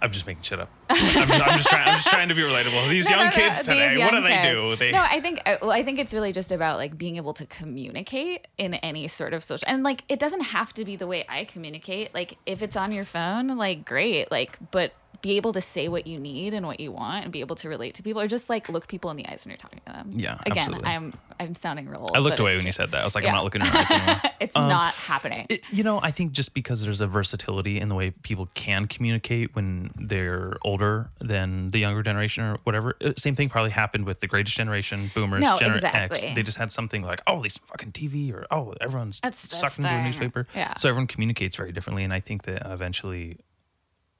I'm 0.00 0.10
just 0.10 0.26
making 0.26 0.42
shit 0.42 0.60
up. 0.60 0.70
I'm 0.90 0.98
just, 0.98 1.48
I'm 1.48 1.56
just 1.56 1.68
trying. 1.68 1.88
I'm 1.88 1.94
just 1.94 2.08
trying 2.08 2.28
to 2.28 2.34
be 2.34 2.42
relatable. 2.42 2.88
These 2.88 3.08
No, 3.08 3.16
young 3.16 3.24
no, 3.24 3.30
no, 3.30 3.36
kids 3.36 3.58
today, 3.60 3.98
what 3.98 4.10
do 4.10 4.16
young 4.16 4.24
they 4.24 4.52
do? 4.52 4.76
They 4.76 4.92
no, 4.92 5.02
I 5.02 5.20
think 5.20 5.42
uh, 5.46 5.56
well, 5.60 5.70
I 5.70 5.82
think 5.82 5.98
it's 5.98 6.14
really 6.14 6.32
just 6.32 6.52
about 6.52 6.76
like 6.76 6.96
being 6.96 7.16
able 7.16 7.34
to 7.34 7.46
communicate 7.46 8.46
in 8.58 8.74
any 8.74 9.08
sort 9.08 9.32
of 9.34 9.42
social, 9.44 9.64
and 9.68 9.82
like 9.82 10.04
it 10.08 10.18
doesn't 10.18 10.42
have 10.42 10.72
to 10.74 10.84
be 10.84 10.96
the 10.96 11.06
way 11.06 11.24
I 11.28 11.44
communicate. 11.44 12.14
Like 12.14 12.38
if 12.46 12.62
it's 12.62 12.76
on 12.76 12.92
your 12.92 13.04
phone, 13.04 13.56
like 13.56 13.84
great, 13.84 14.30
like 14.30 14.58
but 14.70 14.92
be 15.20 15.36
able 15.36 15.52
to 15.52 15.60
say 15.60 15.88
what 15.88 16.06
you 16.06 16.18
need 16.20 16.54
and 16.54 16.64
what 16.66 16.78
you 16.80 16.92
want, 16.92 17.24
and 17.24 17.32
be 17.32 17.40
able 17.40 17.56
to 17.56 17.68
relate 17.68 17.94
to 17.96 18.02
people, 18.02 18.20
or 18.22 18.28
just 18.28 18.48
like 18.48 18.68
look 18.68 18.86
people 18.88 19.10
in 19.10 19.16
the 19.16 19.26
eyes 19.26 19.44
when 19.44 19.50
you're 19.50 19.56
talking 19.58 19.80
to 19.86 19.92
them. 19.92 20.10
Yeah, 20.14 20.38
Again, 20.46 20.58
absolutely. 20.68 20.88
I'm 20.88 21.12
I'm 21.40 21.54
sounding 21.54 21.88
real. 21.88 22.00
Old, 22.02 22.16
I 22.16 22.20
looked 22.20 22.38
away 22.40 22.56
when 22.56 22.66
you 22.66 22.72
said 22.72 22.90
that. 22.92 23.00
I 23.00 23.04
was 23.04 23.14
like, 23.14 23.24
Yeah. 23.24 23.30
I'm 23.30 23.36
not 23.36 23.44
looking 23.44 23.60
in 23.62 23.66
your 23.66 23.76
eyes 23.76 23.90
anymore. 23.90 24.20
It's 24.40 24.54
not 24.54 24.94
happening. 24.94 25.46
It- 25.50 25.62
you 25.72 25.82
know, 25.82 26.00
I 26.00 26.10
think 26.12 26.30
just 26.32 26.54
because 26.54 26.82
there's 26.82 27.00
a 27.00 27.06
versatility 27.08 27.80
in 27.80 27.88
the 27.88 27.94
way 27.96 28.10
people 28.10 28.48
can 28.54 28.86
communicate 28.86 29.54
when 29.56 29.90
they're 29.96 30.56
older 30.62 31.10
than 31.20 31.70
the 31.72 31.78
younger 31.80 32.02
generation 32.04 32.44
or 32.44 32.58
whatever. 32.62 32.96
uh, 33.04 33.12
Same 33.16 33.34
thing 33.34 33.48
probably 33.48 33.72
happened 33.72 34.06
with 34.06 34.20
the 34.20 34.26
greatest 34.28 34.56
generation, 34.56 35.10
boomers, 35.14 35.42
No, 35.42 35.56
Gener 35.56 35.74
exactly. 35.74 36.20
X. 36.28 36.34
They 36.36 36.42
just 36.44 36.58
had 36.58 36.70
something 36.70 37.02
like, 37.02 37.20
oh, 37.26 37.42
these 37.42 37.58
fucking 37.66 37.92
TV 37.92 38.32
or 38.32 38.46
oh, 38.52 38.74
everyone's 38.80 39.18
That's 39.20 39.36
sucked 39.56 39.78
into 39.78 39.90
a 39.90 40.04
newspaper. 40.04 40.46
Yeah. 40.54 40.76
So 40.78 40.88
everyone 40.88 41.08
communicates 41.08 41.56
very 41.56 41.72
differently. 41.72 42.04
And 42.04 42.12
I 42.12 42.20
think 42.20 42.44
that 42.44 42.62
eventually 42.70 43.38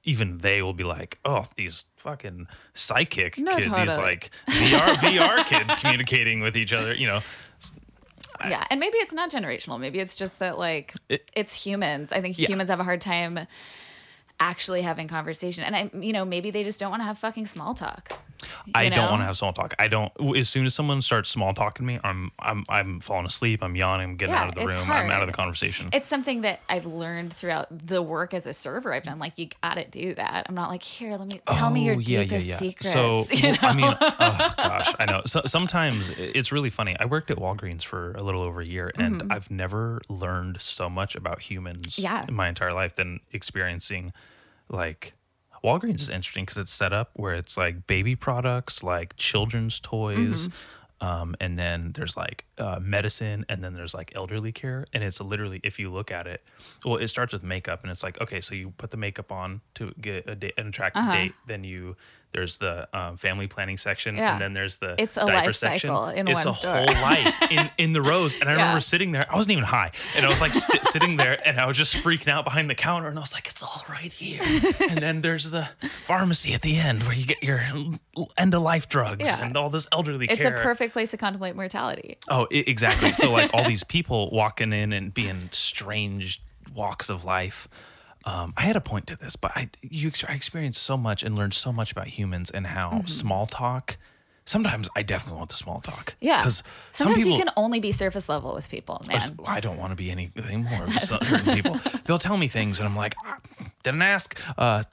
even 0.09 0.39
they 0.39 0.63
will 0.63 0.73
be 0.73 0.83
like, 0.83 1.19
oh, 1.23 1.45
these 1.55 1.85
fucking 1.97 2.47
psychic 2.73 3.37
No, 3.37 3.55
kids, 3.57 3.67
these 3.67 3.97
like 3.97 4.31
VR, 4.47 4.95
VR 4.95 5.45
kids 5.45 5.73
communicating 5.75 6.39
with 6.41 6.57
each 6.57 6.73
other, 6.73 6.95
you 6.95 7.05
know. 7.05 7.19
Yeah, 8.47 8.63
and 8.71 8.79
maybe 8.79 8.97
it's 8.97 9.13
not 9.13 9.29
generational. 9.29 9.79
Maybe 9.79 9.99
it's 9.99 10.15
just 10.15 10.39
that 10.39 10.57
like 10.57 10.93
It- 11.09 11.29
it's 11.35 11.53
humans. 11.65 12.11
I 12.11 12.21
think 12.21 12.39
Yeah. 12.39 12.47
humans 12.47 12.69
have 12.69 12.79
a 12.79 12.83
hard 12.83 13.01
time 13.01 13.39
actually 14.39 14.81
having 14.81 15.07
conversation, 15.07 15.63
and 15.63 15.75
I, 15.75 15.91
you 15.99 16.13
know, 16.13 16.25
maybe 16.25 16.49
they 16.49 16.63
just 16.63 16.79
don't 16.79 16.89
want 16.89 17.01
to 17.01 17.05
have 17.05 17.17
fucking 17.19 17.45
small 17.45 17.73
talk. 17.75 18.13
I 18.73 18.83
you 18.83 18.89
don't 18.91 19.09
want 19.09 19.21
to 19.21 19.25
have 19.25 19.35
small 19.37 19.51
talk. 19.53 19.73
I 19.79 19.87
don't. 19.87 20.11
As 20.37 20.47
soon 20.49 20.65
as 20.65 20.73
someone 20.73 21.01
starts 21.01 21.29
small 21.29 21.53
talking 21.53 21.85
to 21.85 21.93
me, 21.93 21.99
I'm 22.03 22.31
I'm 22.39 22.63
I'm 22.69 22.99
falling 23.01 23.25
asleep. 23.25 23.61
I'm 23.61 23.75
yawning. 23.75 24.11
I'm 24.11 24.15
getting 24.15 24.33
Yeah, 24.33 24.43
out 24.43 24.49
of 24.49 24.55
the 24.55 24.65
room. 24.65 24.89
I'm 24.89 25.11
out 25.11 25.21
of 25.21 25.27
the 25.27 25.33
conversation. 25.33 25.89
It's 25.91 26.07
something 26.07 26.41
that 26.41 26.61
I've 26.69 26.85
learned 26.85 27.33
throughout 27.33 27.67
the 27.87 28.01
work 28.01 28.33
as 28.33 28.45
a 28.45 28.53
server 28.53 28.93
I've 28.93 29.03
done. 29.03 29.19
Like 29.19 29.37
you 29.37 29.49
gotta 29.61 29.85
do 29.85 30.13
that. 30.13 30.45
I'm 30.47 30.55
not 30.55 30.69
like 30.69 30.83
here. 30.83 31.17
Let 31.17 31.27
me 31.27 31.41
tell 31.49 31.69
me 31.69 31.83
your 31.85 31.95
Oh, 31.95 31.99
yeah, 31.99 32.23
deepest 32.23 32.47
yeah. 32.47 32.55
secrets. 32.57 32.93
So 32.93 33.25
you 33.31 33.51
know? 33.51 33.57
I 33.61 33.73
mean, 33.73 33.93
oh 33.99 34.53
gosh, 34.57 34.93
I 34.99 35.05
know. 35.05 35.21
So, 35.25 35.41
sometimes 35.45 36.09
it's 36.17 36.51
really 36.51 36.69
funny. 36.69 36.95
I 36.99 37.05
worked 37.05 37.29
at 37.31 37.37
Walgreens 37.37 37.83
for 37.83 38.13
a 38.13 38.23
little 38.23 38.41
over 38.41 38.61
a 38.61 38.65
year, 38.65 38.91
and 38.95 39.31
I've 39.33 39.51
never 39.51 39.99
learned 40.07 40.61
so 40.61 40.89
much 40.89 41.15
about 41.15 41.41
humans 41.41 41.97
Mm-hmm. 41.97 42.01
Yeah. 42.03 42.25
in 42.27 42.33
my 42.33 42.47
entire 42.47 42.73
life 42.73 42.95
than 42.95 43.19
experiencing 43.33 44.13
like. 44.69 45.13
Walgreens 45.63 46.01
is 46.01 46.09
interesting 46.09 46.45
because 46.45 46.57
it's 46.57 46.71
set 46.73 46.93
up 46.93 47.11
where 47.13 47.33
it's 47.33 47.57
like 47.57 47.87
baby 47.87 48.15
products, 48.15 48.83
like 48.83 49.15
children's 49.17 49.79
toys, 49.79 50.47
Mm-hmm. 50.47 51.05
um, 51.07 51.35
and 51.39 51.57
then 51.57 51.91
there's 51.93 52.15
like 52.17 52.45
uh, 52.57 52.79
medicine, 52.81 53.45
and 53.49 53.63
then 53.63 53.73
there's 53.73 53.93
like 53.93 54.11
elderly 54.15 54.51
care. 54.51 54.85
And 54.93 55.03
it's 55.03 55.19
literally, 55.21 55.59
if 55.63 55.79
you 55.79 55.89
look 55.89 56.11
at 56.11 56.27
it, 56.27 56.43
well, 56.85 56.97
it 56.97 57.07
starts 57.07 57.33
with 57.33 57.43
makeup, 57.43 57.83
and 57.83 57.91
it's 57.91 58.03
like, 58.03 58.19
okay, 58.21 58.41
so 58.41 58.53
you 58.55 58.71
put 58.77 58.91
the 58.91 58.97
makeup 58.97 59.31
on 59.31 59.61
to 59.75 59.93
get 60.01 60.27
a 60.29 60.35
date, 60.35 60.53
an 60.57 60.67
attractive 60.67 61.03
Uh-huh. 61.03 61.13
date. 61.13 61.33
Then 61.45 61.63
you 61.63 61.95
there's 62.31 62.57
the 62.57 62.87
um, 62.97 63.17
family 63.17 63.47
planning 63.47 63.77
section, 63.77 64.15
Yeah. 64.15 64.33
and 64.33 64.41
then 64.41 64.53
there's 64.53 64.77
the 64.77 64.95
It's 65.01 65.17
a 65.17 65.21
diaper 65.21 65.47
life 65.47 65.55
section. 65.55 65.89
cycle 65.89 66.09
in 66.09 66.27
it's 66.27 66.45
one 66.45 66.47
a 66.47 66.53
store. 66.55 66.75
whole 66.75 67.01
life 67.01 67.35
in 67.51 67.69
in 67.77 67.93
the 67.93 68.01
rows. 68.01 68.35
And 68.39 68.43
I 68.49 68.53
Yeah. 68.53 68.57
remember 68.59 68.81
sitting 68.81 69.11
there. 69.11 69.25
I 69.31 69.35
wasn't 69.35 69.53
even 69.53 69.63
high, 69.63 69.91
and 70.15 70.25
I 70.25 70.29
was 70.29 70.39
like 70.39 70.53
st- 70.53 70.85
sitting 70.85 71.17
there, 71.17 71.39
and 71.47 71.59
I 71.59 71.65
was 71.65 71.75
just 71.75 71.95
freaking 71.95 72.27
out 72.27 72.43
behind 72.43 72.69
the 72.69 72.75
counter, 72.75 73.07
and 73.07 73.17
I 73.17 73.21
was 73.21 73.33
like, 73.33 73.47
it's 73.47 73.63
all 73.63 73.83
right 73.89 74.13
here. 74.13 74.41
and 74.89 74.99
then 74.99 75.21
there's 75.21 75.49
the 75.51 75.67
pharmacy 76.05 76.53
at 76.53 76.61
the 76.61 76.77
end 76.77 77.03
where 77.03 77.15
you 77.15 77.25
get 77.25 77.41
your 77.43 77.61
end 78.37 78.53
of 78.53 78.61
life 78.61 78.87
drugs 78.89 79.25
Yeah. 79.27 79.43
and 79.43 79.57
all 79.57 79.69
this 79.69 79.87
elderly 79.91 80.25
it's 80.25 80.35
care. 80.41 80.51
It's 80.51 80.59
a 80.59 80.63
perfect 80.63 80.93
place 80.93 81.11
to 81.11 81.17
contemplate 81.17 81.55
mortality. 81.55 82.17
Oh, 82.29 82.43
i- 82.51 82.63
exactly. 82.67 83.11
So 83.13 83.31
like 83.31 83.49
all 83.53 83.63
these 83.67 83.83
people 83.83 84.29
walking 84.31 84.71
in 84.73 84.93
and 84.93 85.13
being 85.13 85.49
strange 85.51 86.41
walks 86.75 87.09
of 87.09 87.25
life. 87.25 87.67
Um, 88.29 88.53
I 88.57 88.61
had 88.61 88.75
a 88.75 88.81
point 88.81 89.07
to 89.07 89.15
this, 89.15 89.35
but 89.35 89.51
I 89.55 89.69
you 89.81 90.11
I 90.27 90.33
experienced 90.33 90.81
so 90.83 90.97
much 90.97 91.23
and 91.23 91.35
learned 91.35 91.53
so 91.53 91.71
much 91.71 91.91
about 91.91 92.07
humans 92.07 92.49
and 92.51 92.67
how 92.67 92.89
Mm-hmm. 92.89 93.07
small 93.07 93.45
talk. 93.47 93.97
Sometimes 94.45 94.89
I 94.95 95.03
definitely 95.03 95.37
want 95.37 95.51
the 95.51 95.55
small 95.55 95.79
talk. 95.79 96.15
Yeah. 96.19 96.37
because 96.37 96.57
some 96.91 97.05
Sometimes 97.07 97.23
people. 97.23 97.37
you 97.37 97.43
can 97.45 97.53
only 97.55 97.79
be 97.79 97.91
surface 97.91 98.27
level 98.29 98.53
with 98.55 98.67
people, 98.69 99.01
man. 99.07 99.21
I 99.45 99.59
don't 99.59 99.77
want 99.77 99.91
to 99.91 99.95
be 99.95 100.09
anything 100.11 100.63
more 100.63 100.89
some- 100.99 101.19
people. 101.53 101.79
They'll 102.05 102.17
tell 102.17 102.37
me 102.37 102.47
things, 102.47 102.79
and 102.79 102.87
I'm 102.87 102.95
like, 102.95 103.15
"Ah, 103.25 103.37
didn't 103.83 104.01
ask. 104.01 104.39
Uh, 104.57 104.83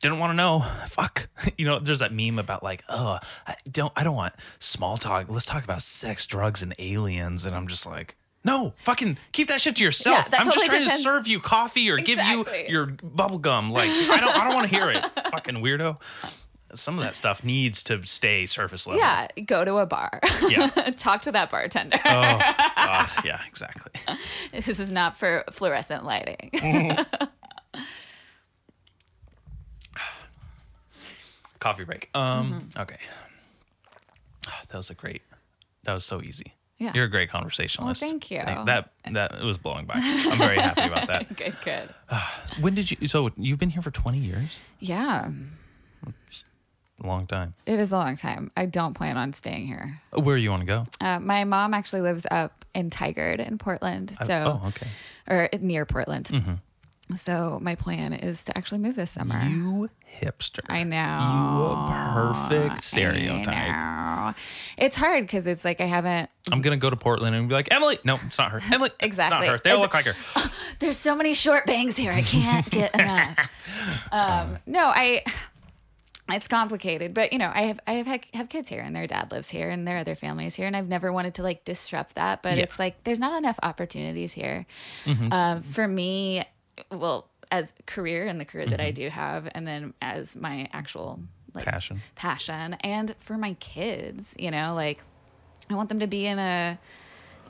didn't 0.00 0.18
want 0.18 0.30
to 0.32 0.34
know. 0.36 0.64
Fuck. 0.88 1.28
You 1.58 1.64
know, 1.66 1.78
there's 1.78 2.00
that 2.00 2.12
meme 2.12 2.38
about 2.38 2.62
like, 2.64 2.82
oh, 2.88 3.18
I 3.46 3.54
don't, 3.70 3.92
I 3.96 4.02
don't 4.02 4.16
want 4.16 4.34
small 4.58 4.96
talk. 4.96 5.26
Let's 5.28 5.46
talk 5.46 5.62
about 5.62 5.82
sex, 5.82 6.26
drugs, 6.26 6.62
and 6.62 6.74
aliens. 6.78 7.44
And 7.46 7.54
I'm 7.54 7.68
just 7.68 7.86
like, 7.86 8.16
no, 8.44 8.74
fucking 8.78 9.16
keep 9.32 9.48
that 9.48 9.60
shit 9.60 9.76
to 9.76 9.82
yourself. 9.82 10.16
Yeah, 10.18 10.28
that 10.28 10.40
I'm 10.40 10.46
just 10.46 10.56
trying 10.66 10.82
depends- 10.82 10.96
to 10.98 11.02
serve 11.02 11.26
you 11.26 11.40
coffee 11.40 11.90
or 11.90 11.96
give 11.98 12.18
you 12.18 12.44
your 12.68 12.86
bubble 12.86 13.38
gum. 13.38 13.70
Like, 13.70 13.88
I 13.88 14.20
don't, 14.20 14.36
I 14.36 14.44
don't 14.44 14.54
want 14.54 14.68
to 14.68 14.74
hear 14.76 14.90
it. 14.90 15.02
Fucking 15.30 15.56
weirdo. 15.56 16.00
Some 16.74 16.98
of 16.98 17.04
that 17.04 17.14
stuff 17.14 17.44
needs 17.44 17.84
to 17.84 18.02
stay 18.04 18.46
surface 18.46 18.84
level. 18.86 19.00
yeah, 19.00 19.28
go 19.46 19.64
to 19.64 19.76
a 19.76 19.86
bar. 19.86 20.18
Yeah. 20.48 20.66
Talk 20.96 21.22
to 21.22 21.32
that 21.32 21.48
bartender. 21.50 21.98
Oh, 22.04 22.38
God. 22.76 23.08
Yeah, 23.24 23.40
exactly. 23.48 23.92
this 24.52 24.80
is 24.80 24.90
not 24.92 25.16
for 25.16 25.44
fluorescent 25.52 26.04
lighting. 26.04 26.50
coffee 31.58 31.84
break. 31.84 32.10
Um, 32.14 32.52
Mm-hmm. 32.74 32.80
okay. 32.82 32.96
That 34.68 34.76
was 34.76 34.90
a 34.90 34.94
great. 34.94 35.22
That 35.84 35.94
was 35.94 36.04
so 36.04 36.20
easy. 36.20 36.54
Yeah. 36.78 36.92
You're 36.94 37.04
a 37.04 37.10
great 37.10 37.30
conversationalist. 37.30 38.00
thank 38.00 38.30
you. 38.30 38.38
That 38.38 38.90
that 39.12 39.42
was 39.42 39.58
blowing 39.58 39.86
by. 39.86 39.94
I'm 39.96 40.38
very 40.38 40.58
happy 40.58 40.82
about 40.82 41.06
that. 41.06 41.36
good, 41.36 41.56
good. 41.64 41.88
When 42.60 42.74
did 42.74 42.90
you? 42.90 43.06
So 43.08 43.30
you've 43.36 43.58
been 43.58 43.70
here 43.70 43.82
for 43.82 43.90
20 43.90 44.18
years. 44.18 44.60
Yeah, 44.78 45.30
A 47.02 47.06
long 47.06 47.26
time. 47.26 47.54
it 47.66 47.80
is 47.80 47.90
a 47.90 47.96
long 47.96 48.16
time. 48.16 48.50
I 48.56 48.66
don't 48.66 48.94
plan 48.94 49.16
on 49.16 49.32
staying 49.32 49.66
here. 49.66 50.00
Where 50.12 50.36
you 50.36 50.50
want 50.50 50.60
to 50.60 50.66
go? 50.66 50.86
Uh, 51.00 51.18
my 51.20 51.44
mom 51.44 51.74
actually 51.74 52.02
lives 52.02 52.26
up 52.30 52.64
in 52.74 52.90
Tigard 52.90 53.44
in 53.46 53.58
Portland, 53.58 54.16
so 54.22 54.60
oh, 54.62 54.68
okay. 54.68 54.86
or 55.28 55.48
near 55.60 55.84
Portland. 55.86 56.60
So 57.14 57.58
my 57.60 57.74
plan 57.74 58.14
is 58.14 58.44
to 58.46 58.56
actually 58.56 58.78
move 58.78 58.96
this 58.96 59.10
summer. 59.10 59.42
You 59.44 59.90
hipster. 60.20 60.60
I 60.66 60.84
know. 60.84 61.76
You 61.76 62.32
perfect 62.32 62.82
stereotype. 62.84 64.34
It's 64.78 64.96
hard 64.96 65.22
because 65.24 65.46
it's 65.46 65.64
like 65.66 65.80
I 65.82 65.86
haven't. 65.86 66.30
I'm 66.50 66.62
gonna 66.62 66.78
go 66.78 66.88
to 66.88 66.96
Portland 66.96 67.36
and 67.36 67.46
be 67.48 67.54
like, 67.54 67.68
Emily. 67.72 67.98
No, 68.04 68.18
it's 68.24 68.38
not 68.38 68.52
her. 68.52 68.62
Emily. 68.72 68.90
Exactly. 69.00 69.46
It's 69.46 69.52
not 69.52 69.52
her. 69.52 69.60
They 69.62 69.70
all 69.70 69.80
look 69.80 69.92
like 69.94 70.06
her. 70.06 70.14
There's 70.78 70.96
so 70.96 71.14
many 71.14 71.34
short 71.34 71.66
bangs 71.66 71.96
here. 71.96 72.10
I 72.12 72.22
can't 72.22 72.68
get 72.70 72.94
enough. 72.98 73.50
Um, 74.10 74.58
no, 74.66 74.86
I. 74.94 75.22
It's 76.30 76.48
complicated, 76.48 77.12
but 77.12 77.34
you 77.34 77.38
know, 77.38 77.52
I 77.54 77.64
have 77.64 77.80
I 77.86 77.92
have 77.94 78.20
have 78.32 78.48
kids 78.48 78.66
here, 78.70 78.80
and 78.80 78.96
their 78.96 79.06
dad 79.06 79.30
lives 79.30 79.50
here, 79.50 79.68
and 79.68 79.86
their 79.86 79.98
other 79.98 80.14
families 80.14 80.54
here, 80.54 80.66
and 80.66 80.74
I've 80.74 80.88
never 80.88 81.12
wanted 81.12 81.34
to 81.34 81.42
like 81.42 81.66
disrupt 81.66 82.14
that. 82.14 82.40
But 82.42 82.56
Yeah. 82.56 82.62
it's 82.62 82.78
like 82.78 83.04
there's 83.04 83.20
not 83.20 83.36
enough 83.36 83.58
opportunities 83.62 84.32
here. 84.32 84.64
Mm-hmm. 85.04 85.30
Um, 85.34 85.60
for 85.62 85.86
me, 85.86 86.42
well, 86.90 87.28
as 87.52 87.74
career 87.86 88.26
and 88.26 88.40
the 88.40 88.44
career 88.44 88.66
that 88.66 88.80
I 88.80 88.86
Mm-hmm. 88.86 88.94
do 88.94 89.08
have, 89.10 89.48
and 89.54 89.66
then 89.66 89.94
as 90.02 90.34
my 90.36 90.68
actual 90.72 91.20
like 91.54 91.66
Passion. 91.66 92.00
passion, 92.16 92.74
and 92.80 93.14
for 93.18 93.36
my 93.38 93.54
kids, 93.60 94.34
you 94.38 94.50
know, 94.50 94.74
like 94.74 95.02
I 95.70 95.74
want 95.74 95.88
them 95.88 96.00
to 96.00 96.06
be 96.06 96.26
in 96.26 96.38
a 96.38 96.78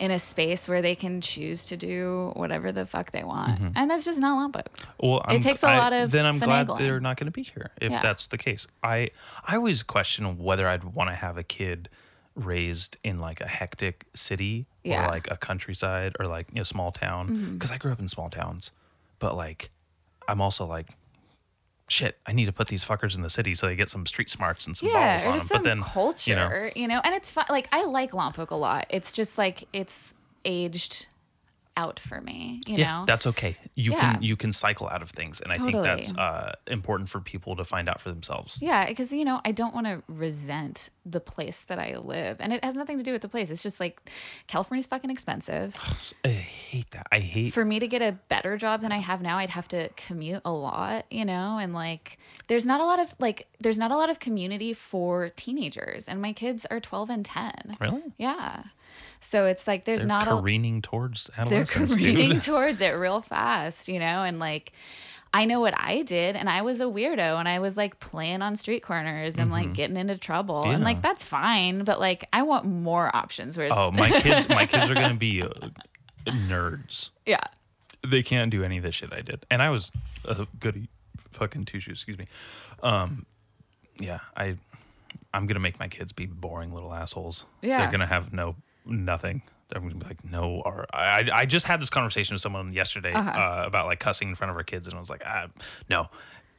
in 0.01 0.11
a 0.11 0.19
space 0.19 0.69
where 0.69 0.83
they 0.83 0.97
can 0.97 1.21
choose 1.21 1.67
to 1.67 1.77
do 1.77 2.33
whatever 2.35 2.73
the 2.73 2.85
fuck 2.85 3.13
they 3.13 3.23
want, 3.25 3.61
Mm-hmm. 3.61 3.69
and 3.77 3.89
that's 3.91 4.05
just 4.05 4.19
not 4.19 4.53
Lompoc. 4.53 4.67
Well, 5.01 5.23
I'm, 5.25 5.41
takes 5.41 5.63
a 5.63 5.69
I- 5.69 5.79
lot 5.79 5.93
of 5.93 6.11
Then 6.11 6.27
I'm 6.27 6.39
glad 6.41 6.67
they're 6.79 6.99
not 7.01 7.17
going 7.17 7.27
to 7.27 7.31
be 7.31 7.45
here 7.45 7.71
if 7.81 7.93
Yeah. 7.93 8.01
that's 8.03 8.27
the 8.27 8.37
case. 8.39 8.67
I 8.83 9.11
I 9.47 9.55
always 9.57 9.83
question 9.85 10.39
whether 10.39 10.69
I'd 10.69 10.85
want 10.85 11.11
to 11.11 11.15
have 11.17 11.39
a 11.39 11.45
kid 11.45 11.89
raised 12.35 12.97
in 13.05 13.19
like 13.21 13.41
a 13.41 13.47
hectic 13.49 14.07
city 14.15 14.67
Yeah. 14.83 14.97
Mm-hmm. 15.03 15.07
or 15.07 15.11
like 15.13 15.31
a 15.31 15.37
countryside 15.37 16.17
or 16.19 16.27
like 16.27 16.49
you 16.51 16.57
know 16.57 16.63
small 16.65 16.91
town 16.93 17.55
because 17.55 17.71
I 17.71 17.79
grew 17.79 17.93
up 17.93 18.01
in 18.01 18.09
small 18.09 18.29
towns, 18.29 18.73
but 19.18 19.37
like 19.37 19.70
I'm 20.29 20.40
also 20.40 20.66
like. 20.66 20.90
Shit, 21.87 22.16
I 22.24 22.33
need 22.33 22.46
to 22.46 22.53
put 22.53 22.68
these 22.68 22.83
fuckers 22.83 23.14
in 23.14 23.20
the 23.20 23.29
city 23.29 23.55
so 23.55 23.66
they 23.66 23.77
get 23.77 23.90
some 23.90 24.07
street 24.07 24.31
smarts 24.31 24.66
and 24.66 24.74
some 24.74 24.88
Yeah, 24.88 25.16
balls 25.18 25.24
or 25.24 25.27
on 25.29 25.33
just 25.35 25.48
them. 25.50 25.57
some 25.57 25.62
But 25.64 25.68
then, 25.68 25.81
culture, 25.83 26.72
you 26.74 26.88
know, 26.88 26.98
and 27.05 27.14
it's 27.14 27.31
fun. 27.31 27.44
Like 27.50 27.68
I 27.72 27.85
like 27.85 28.12
Lompoc 28.12 28.48
a 28.50 28.55
lot. 28.55 28.87
It's 28.88 29.12
just 29.12 29.37
like 29.37 29.68
it's 29.74 30.14
aged 30.46 31.09
out 31.77 31.99
for 31.99 32.21
me. 32.21 32.61
You 32.67 32.77
yeah, 32.79 32.99
know, 33.01 33.05
that's 33.07 33.27
okay. 33.27 33.57
You 33.75 33.93
Yeah. 33.93 34.15
can 34.15 34.23
you 34.23 34.37
can 34.37 34.53
cycle 34.53 34.89
out 34.89 35.03
of 35.03 35.11
things, 35.11 35.41
and 35.41 35.53
I 35.53 35.59
think 35.59 35.83
that's 35.83 36.15
uh, 36.17 36.53
important 36.69 37.09
for 37.09 37.21
people 37.21 37.57
to 37.57 37.65
find 37.65 37.89
out 37.89 38.01
for 38.01 38.11
themselves. 38.11 38.59
Yeah, 38.63 38.87
because 38.87 39.13
you 39.13 39.25
know, 39.25 39.41
I 39.45 39.53
don't 39.53 39.75
want 39.75 39.87
to 39.87 40.03
resent 40.09 40.91
the 41.05 41.21
place 41.21 41.61
that 41.63 41.79
I 41.79 41.97
live, 41.99 42.37
and 42.41 42.53
it 42.53 42.65
has 42.65 42.77
nothing 42.77 42.99
to 42.99 43.05
do 43.05 43.13
with 43.13 43.23
the 43.23 43.29
place. 43.29 43.51
It's 43.51 43.63
just 43.63 43.81
like 43.81 44.01
California's 44.47 44.87
fucking 44.87 45.11
expensive. 45.11 45.77
I 46.25 46.29
hate 46.29 46.91
that. 46.93 47.07
I 47.13 47.19
hate 47.19 47.53
For 47.53 47.65
me 47.65 47.79
to 47.81 47.89
get 47.89 48.03
a 48.03 48.13
better 48.29 48.57
job 48.57 48.81
than 48.81 48.93
I 48.93 48.99
have 48.99 49.21
now, 49.21 49.39
I'd 49.39 49.51
have 49.51 49.69
to 49.69 49.89
commute 49.97 50.43
a 50.45 50.53
lot, 50.53 51.07
you 51.11 51.25
know, 51.25 51.59
and 51.59 51.75
like 51.75 52.19
there's 52.47 52.67
not 52.67 52.81
a 52.81 52.85
lot 52.85 53.01
of 53.01 53.15
like 53.19 53.49
there's 53.61 53.79
not 53.79 53.91
a 53.91 53.97
lot 53.97 54.11
of 54.11 54.21
community 54.21 54.73
for 54.73 55.29
teenagers, 55.31 56.07
and 56.09 56.23
my 56.23 56.33
kids 56.33 56.67
are 56.71 56.79
12 56.81 57.11
and 57.11 57.25
10. 57.25 57.77
really. 57.81 58.03
Yeah, 58.19 58.63
so 59.25 59.47
it's 59.47 59.67
like 59.67 59.85
there's 59.85 60.01
They're 60.01 60.07
not 60.09 60.29
a 60.29 60.33
careening 60.41 60.83
towards 60.83 61.31
they're 61.49 61.65
careening 61.65 62.31
dude. 62.33 62.43
towards 62.51 62.81
it 62.81 62.91
real 62.91 63.23
fast, 63.23 63.89
you 63.89 63.99
know, 63.99 64.23
and 64.23 64.39
like 64.39 64.73
I 65.33 65.47
know 65.47 65.59
what 65.59 65.75
I 65.77 66.03
did, 66.03 66.37
and 66.37 66.49
I 66.49 66.63
was 66.63 66.81
a 66.81 66.85
weirdo, 66.85 67.41
and 67.41 67.49
I 67.49 67.59
was 67.59 67.77
like 67.77 67.99
playing 67.99 68.41
on 68.41 68.55
street 68.55 68.85
corners 68.85 69.37
and 69.37 69.51
like 69.51 69.73
getting 69.73 69.97
into 69.97 70.17
trouble, 70.17 70.63
and 70.63 70.75
Mm-hmm. 70.75 70.85
Like 70.85 71.03
that's 71.03 71.25
fine, 71.25 71.83
but 71.83 71.99
like 71.99 72.29
I 72.33 72.43
want 72.43 72.67
more 72.67 73.11
options. 73.17 73.57
Whereas, 73.59 73.73
Oh, 73.77 73.91
my 73.91 74.09
kids, 74.11 74.49
my 74.49 74.65
kids 74.73 74.89
are 74.91 74.95
gonna 74.95 75.15
be 75.15 75.43
uh, 75.43 75.49
nerds. 76.27 77.11
yeah, 77.27 77.41
They 78.07 78.23
can't 78.23 78.51
do 78.51 78.63
any 78.63 78.77
of 78.79 78.85
the 78.85 78.93
shit 78.93 79.13
I 79.13 79.23
did, 79.23 79.45
and 79.51 79.61
I 79.63 79.71
was 79.71 79.91
a 80.25 80.47
goody 80.61 80.89
fucking 81.33 81.65
two 81.65 81.81
shoes. 81.81 81.99
Excuse 81.99 82.19
me. 82.19 82.27
Um, 82.83 83.27
yeah, 83.99 84.21
I, 84.37 84.57
I'm 85.33 85.47
gonna 85.47 85.61
make 85.61 85.79
my 85.81 85.89
kids 85.89 86.13
be 86.13 86.27
boring 86.27 86.73
little 86.73 86.95
assholes. 86.95 87.45
Yeah. 87.63 87.79
they're 87.81 87.91
gonna 87.91 88.07
have 88.07 88.33
no 88.33 88.57
nothing. 88.87 89.42
Be 89.73 89.81
like 90.07 90.25
no. 90.25 90.62
Or 90.64 90.87
I, 90.94 91.29
I 91.33 91.47
just 91.47 91.66
had 91.66 91.83
this 91.83 91.90
conversation 91.90 92.35
with 92.35 92.42
someone 92.42 92.73
yesterday 92.73 93.12
Uh-huh. 93.12 93.29
uh, 93.31 93.64
about 93.66 93.87
like 93.87 93.99
cussing 93.99 94.29
in 94.29 94.35
front 94.37 94.51
of 94.53 94.57
our 94.57 94.62
kids, 94.62 94.87
and 94.87 94.94
I 94.94 95.01
was 95.01 95.11
like, 95.11 95.23
ah, 95.27 95.47
no. 95.90 96.09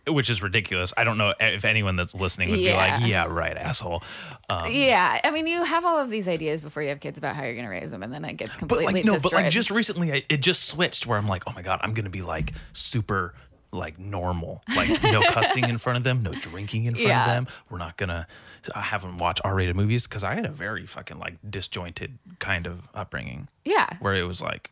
which 0.07 0.29
is 0.29 0.43
ridiculous. 0.43 0.93
I 0.97 1.03
don't 1.03 1.17
know 1.17 1.33
if 1.39 1.65
anyone 1.65 1.95
that's 1.95 2.13
listening 2.13 2.51
would 2.51 2.59
Yeah. 2.59 2.73
be 2.73 2.77
like, 2.77 3.09
"Yeah, 3.09 3.25
right, 3.25 3.57
asshole." 3.57 4.03
Um, 4.49 4.69
Yeah, 4.71 5.19
I 5.23 5.31
mean, 5.31 5.47
you 5.47 5.63
have 5.63 5.83
all 5.83 5.97
of 5.97 6.09
these 6.11 6.27
ideas 6.27 6.61
before 6.61 6.83
you 6.83 6.89
have 6.89 6.99
kids 6.99 7.17
about 7.17 7.35
how 7.35 7.43
you're 7.43 7.53
going 7.55 7.65
to 7.65 7.71
raise 7.71 7.89
them, 7.89 8.03
and 8.03 8.13
then 8.13 8.23
it 8.25 8.33
gets 8.37 8.51
but 8.51 8.59
completely 8.59 8.93
like 8.93 9.05
no, 9.05 9.13
destroyed. 9.13 9.31
but 9.31 9.43
like 9.43 9.51
just 9.51 9.71
recently, 9.71 10.13
I, 10.13 10.23
it 10.29 10.41
just 10.41 10.65
switched 10.65 11.07
where 11.07 11.17
I'm 11.17 11.25
like, 11.25 11.43
"Oh 11.47 11.53
my 11.53 11.63
god, 11.63 11.79
I'm 11.81 11.93
gonna 11.95 12.11
be 12.11 12.21
like 12.21 12.53
super." 12.73 13.33
Like 13.75 13.99
normal, 13.99 14.63
like 14.75 15.03
no 15.03 15.21
cussing 15.29 15.65
in 15.65 15.77
front 15.77 15.97
of 15.97 16.03
them, 16.03 16.23
no 16.23 16.31
drinking 16.33 16.85
in 16.85 16.95
front 16.95 17.07
Yeah. 17.07 17.25
of 17.25 17.27
them. 17.27 17.47
We're 17.69 17.77
not 17.77 17.97
gonna 17.97 18.25
I 18.73 18.81
haven't 18.81 19.17
watched 19.17 19.41
R-rated 19.43 19.75
movies 19.75 20.07
because 20.07 20.23
I 20.23 20.33
had 20.33 20.45
a 20.45 20.49
very 20.51 20.85
fucking 20.85 21.19
like 21.19 21.35
disjointed 21.47 22.17
kind 22.39 22.65
of 22.67 22.89
upbringing. 22.95 23.47
yeah, 23.65 23.87
where 23.99 24.15
it 24.15 24.23
was 24.23 24.41
like 24.41 24.71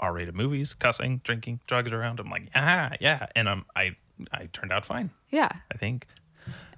R-rated 0.00 0.34
movies, 0.34 0.72
cussing, 0.74 1.20
drinking, 1.24 1.60
drugs 1.66 1.90
around. 1.92 2.20
I'm 2.20 2.30
like, 2.30 2.48
ah, 2.54 2.92
yeah, 3.00 3.26
and 3.34 3.48
I'm 3.48 3.64
I 3.74 3.96
I 4.32 4.48
turned 4.52 4.72
out 4.72 4.84
fine. 4.86 5.10
yeah. 5.30 5.48
I 5.72 5.76
think. 5.76 6.06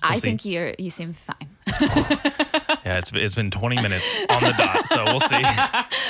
I 0.03 0.14
see. 0.16 0.20
think 0.29 0.44
you're 0.46 0.75
you 0.79 0.90
seem 0.90 1.12
fine. 1.12 1.49
Yeah, 2.83 2.96
it's 2.99 3.12
it's 3.12 3.35
been 3.35 3.51
20 3.51 3.77
minutes 3.83 4.23
on 4.31 4.42
the 4.42 4.55
dot, 4.57 4.88
so 4.88 5.05
we'll 5.05 5.20
see. 5.20 5.42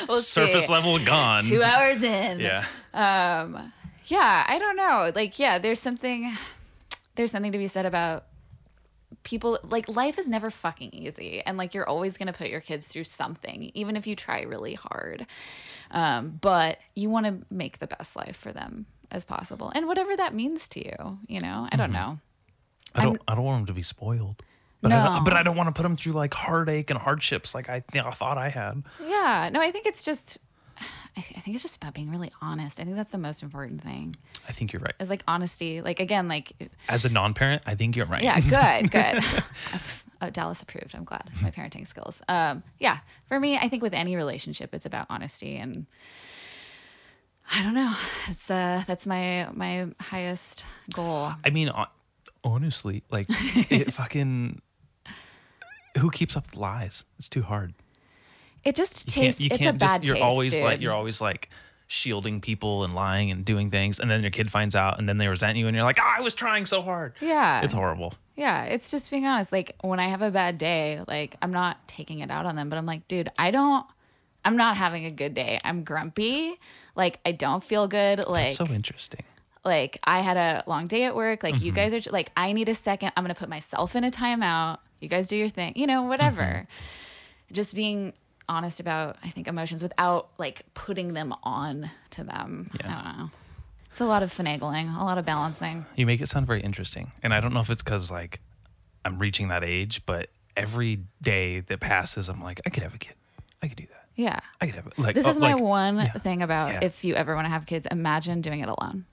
We'll 0.08 0.18
Surface 0.18 0.66
see. 0.66 0.72
level 0.72 0.98
gone. 1.00 1.42
Two 1.42 1.62
hours 1.62 2.00
in. 2.02 2.38
Yeah, 2.38 2.64
yeah 4.10 4.44
i 4.48 4.58
don't 4.58 4.76
know 4.76 5.10
like 5.14 5.38
yeah 5.38 5.58
there's 5.58 5.78
something 5.78 6.30
there's 7.14 7.30
something 7.30 7.52
to 7.52 7.58
be 7.58 7.66
said 7.66 7.86
about 7.86 8.24
people 9.22 9.58
like 9.64 9.88
life 9.88 10.18
is 10.18 10.28
never 10.28 10.50
fucking 10.50 10.90
easy 10.92 11.42
and 11.44 11.58
like 11.58 11.74
you're 11.74 11.88
always 11.88 12.16
going 12.16 12.26
to 12.28 12.32
put 12.32 12.48
your 12.48 12.60
kids 12.60 12.86
through 12.88 13.04
something 13.04 13.70
even 13.74 13.96
if 13.96 14.06
you 14.06 14.14
try 14.16 14.42
really 14.42 14.74
hard 14.74 15.26
um, 15.90 16.38
but 16.40 16.78
you 16.94 17.10
want 17.10 17.26
to 17.26 17.38
make 17.50 17.78
the 17.78 17.86
best 17.86 18.14
life 18.16 18.36
for 18.36 18.52
them 18.52 18.86
as 19.10 19.24
possible 19.24 19.70
and 19.74 19.86
whatever 19.86 20.16
that 20.16 20.32
means 20.34 20.68
to 20.68 20.84
you 20.84 21.18
you 21.28 21.40
know 21.40 21.68
i 21.72 21.76
don't 21.76 21.92
know 21.92 22.18
I 22.94 23.04
don't 23.04 23.20
I 23.28 23.36
don't 23.36 23.44
want 23.44 23.58
them 23.60 23.66
to 23.66 23.72
be 23.74 23.82
spoiled. 23.84 24.42
But 24.82 24.90
I 24.90 24.96
No. 25.04 25.04
don't, 25.14 25.24
but 25.24 25.34
I 25.34 25.44
don't 25.44 25.56
want 25.56 25.68
to 25.68 25.72
put 25.72 25.84
them 25.84 25.94
through 25.94 26.12
like 26.14 26.34
heartache 26.34 26.90
and 26.90 26.98
hardships 26.98 27.54
like 27.54 27.68
I, 27.68 27.84
you 27.94 28.02
know, 28.02 28.08
I 28.08 28.10
thought 28.10 28.36
I 28.36 28.48
had. 28.48 28.82
yeah 29.06 29.48
no 29.52 29.60
i 29.60 29.70
think 29.70 29.86
it's 29.86 30.02
just 30.02 30.38
I 31.16 31.20
th- 31.20 31.36
I 31.36 31.40
think 31.40 31.54
it's 31.54 31.62
just 31.62 31.76
about 31.76 31.94
being 31.94 32.10
really 32.10 32.32
honest. 32.40 32.80
I 32.80 32.84
think 32.84 32.96
that's 32.96 33.10
the 33.10 33.18
most 33.18 33.42
important 33.42 33.82
thing. 33.82 34.14
I 34.48 34.52
think 34.52 34.72
you're 34.72 34.80
right. 34.80 34.94
It's 35.00 35.10
like 35.10 35.22
honesty. 35.26 35.80
Like 35.82 36.00
again, 36.00 36.28
like 36.28 36.52
As 36.88 37.04
a 37.04 37.08
non-parent, 37.08 37.62
I 37.66 37.74
think 37.74 37.96
you're 37.96 38.06
right. 38.06 38.22
Yeah, 38.22 38.40
good, 38.40 38.90
good. 38.92 39.22
oh, 40.22 40.30
Dallas 40.30 40.62
approved. 40.62 40.94
I'm 40.94 41.04
glad. 41.04 41.28
My 41.42 41.50
parenting 41.50 41.86
skills. 41.86 42.22
Um, 42.28 42.62
yeah, 42.78 42.98
for 43.26 43.40
me, 43.40 43.56
I 43.58 43.68
think 43.68 43.82
with 43.82 43.94
any 43.94 44.16
relationship, 44.16 44.72
it's 44.74 44.86
about 44.86 45.06
honesty, 45.10 45.56
and 45.56 45.86
I 47.52 47.62
don't 47.62 47.74
know. 47.74 47.94
It's 48.28 48.50
uh, 48.50 48.84
that's 48.86 49.06
my 49.06 49.48
my 49.52 49.88
highest 49.98 50.64
goal. 50.94 51.32
I 51.44 51.50
mean, 51.50 51.70
honestly, 52.44 53.02
like 53.10 53.26
it 53.28 53.92
fucking. 53.94 54.62
Who 55.98 56.10
keeps 56.10 56.36
up 56.36 56.46
the 56.46 56.60
lies? 56.60 57.04
It's 57.18 57.28
too 57.28 57.42
hard. 57.42 57.74
It 58.64 58.74
just 58.76 59.06
You 59.08 59.12
can't. 59.12 59.24
tastes. 59.24 59.40
You 59.40 59.48
it's 59.50 59.58
can't 59.58 59.76
a 59.76 59.78
just. 59.78 59.92
bad 59.94 60.06
You're 60.06 60.16
taste. 60.16 60.24
always 60.24 60.52
dude. 60.52 60.62
like. 60.64 60.80
You're 60.80 60.92
always 60.92 61.20
like 61.20 61.48
shielding 61.86 62.40
people 62.40 62.84
and 62.84 62.94
lying 62.94 63.30
and 63.32 63.44
doing 63.44 63.68
things, 63.70 63.98
and 63.98 64.10
then 64.10 64.20
your 64.22 64.30
kid 64.30 64.50
finds 64.50 64.76
out, 64.76 64.98
and 64.98 65.08
then 65.08 65.18
they 65.18 65.26
resent 65.28 65.58
you, 65.58 65.66
and 65.66 65.74
you're 65.74 65.84
like, 65.84 65.98
"Ah, 66.00 66.16
I 66.18 66.20
was 66.20 66.34
trying 66.34 66.66
so 66.66 66.82
hard. 66.82 67.14
Yeah. 67.20 67.62
It's 67.62 67.72
horrible. 67.74 68.14
Yeah, 68.36 68.64
it's 68.64 68.90
just 68.90 69.10
being 69.10 69.26
honest. 69.26 69.50
Like 69.52 69.76
when 69.82 69.98
I 69.98 70.08
have 70.08 70.22
a 70.22 70.30
bad 70.30 70.56
day, 70.56 71.02
like 71.08 71.36
I'm 71.42 71.50
not 71.52 71.86
taking 71.88 72.20
it 72.20 72.30
out 72.30 72.46
on 72.46 72.54
them, 72.56 72.68
but 72.70 72.76
I'm 72.78 72.86
like, 72.86 73.06
dude, 73.08 73.28
I 73.38 73.50
don't. 73.50 73.84
I'm 74.44 74.56
not 74.56 74.76
having 74.78 75.04
a 75.04 75.10
good 75.10 75.34
day. 75.34 75.58
I'm 75.64 75.84
grumpy. 75.84 76.54
Like 76.96 77.18
I 77.26 77.32
don't 77.32 77.62
feel 77.62 77.88
good. 77.88 78.26
Like 78.26 78.46
It's 78.48 78.56
so 78.56 78.66
interesting. 78.66 79.24
like 79.64 79.98
I 80.04 80.20
had 80.20 80.36
a 80.38 80.64
long 80.66 80.86
day 80.86 81.04
at 81.04 81.14
work. 81.14 81.42
Like 81.42 81.56
Mm-hmm. 81.56 81.64
you 81.66 81.72
guys 81.72 81.92
are 82.06 82.10
like 82.10 82.30
I 82.36 82.52
need 82.52 82.68
a 82.70 82.74
second. 82.74 83.12
I'm 83.16 83.24
gonna 83.24 83.34
put 83.34 83.48
myself 83.50 83.94
in 83.96 84.04
a 84.04 84.10
timeout. 84.10 84.78
You 85.00 85.08
guys 85.08 85.26
do 85.28 85.36
your 85.36 85.48
thing. 85.48 85.72
You 85.76 85.86
know, 85.86 86.04
whatever. 86.04 86.42
Mm-hmm. 86.42 87.54
Just 87.54 87.74
being 87.74 88.12
honest 88.50 88.80
about 88.80 89.16
I 89.24 89.30
think 89.30 89.48
emotions 89.48 89.82
without 89.82 90.28
like 90.36 90.62
putting 90.74 91.14
them 91.14 91.34
on 91.42 91.90
to 92.10 92.24
them. 92.24 92.70
Yeah. 92.78 92.90
I 92.90 92.94
don't 93.02 93.18
know. 93.18 93.30
It's 93.90 94.00
a 94.00 94.04
lot 94.06 94.22
of 94.22 94.30
finagling, 94.30 94.94
a 95.00 95.04
lot 95.04 95.18
of 95.18 95.24
balancing. 95.24 95.86
You 95.96 96.06
make 96.06 96.20
it 96.20 96.28
sound 96.28 96.46
very 96.46 96.60
interesting, 96.60 97.12
and 97.22 97.32
I 97.32 97.40
don't 97.40 97.52
know 97.54 97.60
if 97.60 97.70
it's 97.70 97.82
because 97.82 98.10
like 98.10 98.40
I'm 99.04 99.18
reaching 99.18 99.48
that 99.48 99.64
age, 99.64 100.02
but 100.06 100.28
every 100.56 101.00
day 101.22 101.60
that 101.60 101.80
passes, 101.80 102.28
I'm 102.28 102.42
like, 102.42 102.60
I 102.66 102.70
could 102.70 102.82
have 102.82 102.94
a 102.94 102.98
kid. 102.98 103.14
I 103.62 103.68
could 103.68 103.76
do 103.76 103.86
that. 103.86 104.06
Yeah. 104.14 104.40
I 104.60 104.66
could 104.66 104.74
have 104.74 104.86
it. 104.86 104.98
Like 104.98 105.14
This 105.14 105.26
oh, 105.26 105.30
is 105.30 105.38
my 105.38 105.54
like, 105.54 105.62
one 105.62 105.96
yeah. 105.96 106.12
thing 106.12 106.42
about 106.42 106.72
Yeah. 106.72 106.80
if 106.82 107.04
you 107.04 107.14
ever 107.14 107.34
want 107.34 107.46
to 107.46 107.50
have 107.50 107.66
kids, 107.66 107.86
imagine 107.90 108.40
doing 108.42 108.60
it 108.60 108.68
alone. 108.68 109.06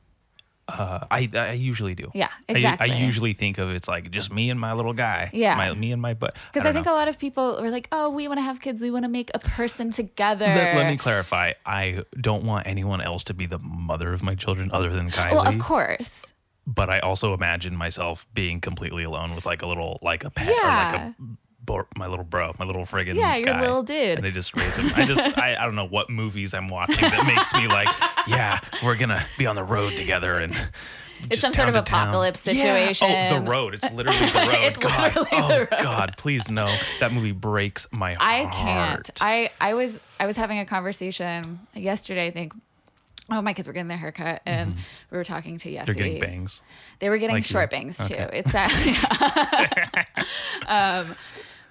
Uh, 0.67 1.05
I 1.09 1.29
I 1.33 1.51
usually 1.53 1.95
do. 1.95 2.11
Yeah, 2.13 2.27
I- 2.49 2.51
exactly. 2.51 2.91
I, 2.91 2.95
usually 2.97 3.33
think 3.33 3.57
of 3.57 3.69
it's 3.69 3.87
like 3.87 4.11
just 4.11 4.31
me 4.33 4.49
and 4.49 4.59
my 4.59 4.73
little 4.73 4.93
guy. 4.93 5.29
Yeah. 5.33 5.55
My, 5.55 5.73
me 5.73 5.91
and 5.93 6.01
my 6.01 6.13
butt. 6.13 6.35
Because 6.51 6.61
I, 6.61 6.65
don't 6.65 6.73
think 6.73 6.85
know. 6.87 6.93
a 6.93 6.97
lot 6.97 7.07
of 7.07 7.17
people 7.17 7.57
are 7.57 7.69
like, 7.71 7.87
oh, 7.91 8.09
we 8.09 8.27
want 8.27 8.39
to 8.39 8.43
have 8.43 8.59
kids. 8.59 8.81
We 8.81 8.91
want 8.91 9.05
to 9.05 9.09
make 9.09 9.31
a 9.33 9.39
person 9.39 9.91
together. 9.91 10.45
Let, 10.45 10.75
let 10.75 10.89
me 10.89 10.97
clarify. 10.97 11.53
I 11.65 12.03
don't 12.19 12.43
want 12.43 12.67
anyone 12.67 12.99
else 13.01 13.23
to 13.25 13.33
be 13.33 13.45
the 13.45 13.59
mother 13.59 14.11
of 14.13 14.23
my 14.23 14.33
children 14.33 14.69
other 14.73 14.89
than 14.89 15.09
Kylie. 15.09 15.31
well, 15.31 15.47
of 15.47 15.57
course. 15.59 16.33
But 16.65 16.89
I 16.89 16.99
also 16.99 17.33
imagine 17.33 17.75
myself 17.77 18.27
being 18.33 18.59
completely 18.59 19.03
alone 19.05 19.35
with 19.35 19.45
like 19.45 19.61
a 19.61 19.67
little, 19.67 19.99
like 20.01 20.25
a 20.25 20.29
pet 20.29 20.49
or 20.49 20.51
like 20.51 20.61
Yeah. 20.63 21.07
a 21.07 21.13
bor- 21.67 21.85
my 21.95 22.07
little 22.07 22.25
bro, 22.25 22.53
my 22.57 22.65
little 22.65 22.81
friggin' 22.85 23.13
Yeah, 23.13 23.35
your 23.35 23.45
guy. 23.53 23.61
little 23.61 23.83
dude. 23.83 24.17
And 24.17 24.23
they 24.25 24.31
just 24.31 24.55
raise 24.55 24.75
him. 24.77 24.91
I 24.95 25.05
just, 25.05 25.37
I, 25.37 25.55
I 25.55 25.65
don't 25.65 25.75
know 25.75 25.85
what 25.87 26.09
movies 26.09 26.55
I'm 26.55 26.67
watching 26.69 27.01
that 27.01 27.27
makes 27.27 27.53
me 27.53 27.67
like, 27.67 27.87
yeah, 28.27 28.59
we're 28.83 28.97
gonna 28.97 29.23
be 29.37 29.45
on 29.45 29.55
the 29.55 29.63
road 29.63 29.91
together 29.93 30.39
and. 30.39 30.55
It's 31.31 31.41
some 31.41 31.51
sort 31.51 31.67
of 31.67 31.73
to 31.73 31.81
town. 31.81 32.09
apocalypse 32.09 32.45
Yeah. 32.45 32.53
situation. 32.53 33.07
Oh, 33.11 33.39
the 33.43 33.49
road. 33.49 33.73
It's 33.73 33.91
literally 33.91 34.19
the 34.19 34.33
road. 34.39 34.49
It's 34.65 34.77
God. 34.77 35.15
literally 35.15 35.29
oh 35.33 35.47
the 35.47 35.59
road. 35.71 35.81
God, 35.81 36.13
please 36.15 36.47
no. 36.47 36.67
That 36.99 37.11
movie 37.11 37.31
breaks 37.31 37.87
my 37.91 38.13
heart. 38.13 38.21
I 38.21 38.45
can't. 38.53 39.09
I 39.19 39.49
I 39.59 39.73
was 39.73 39.99
I 40.19 40.27
was 40.27 40.37
having 40.37 40.59
a 40.59 40.65
conversation 40.65 41.59
yesterday. 41.73 42.27
I 42.27 42.29
think. 42.31 42.53
Oh, 43.31 43.41
my 43.41 43.53
kids 43.53 43.67
were 43.67 43.73
getting 43.73 43.87
their 43.89 43.97
haircut, 43.97 44.43
and 44.45 44.75
we 45.11 45.17
were 45.17 45.23
talking 45.23 45.57
to 45.57 45.69
Yessie. 45.69 45.77
Mm-hmm. 45.79 45.85
They're 45.85 45.95
getting 45.95 46.19
bangs. 46.21 46.61
They 46.99 47.09
were 47.09 47.17
getting 47.17 47.35
Like 47.35 47.49
you. 47.49 47.51
short 47.51 47.71
bangs 47.71 47.97
too. 47.97 48.13
Okay. 48.13 48.29
It's 48.45 48.53
uh, 48.55 48.69
um, 50.67 51.15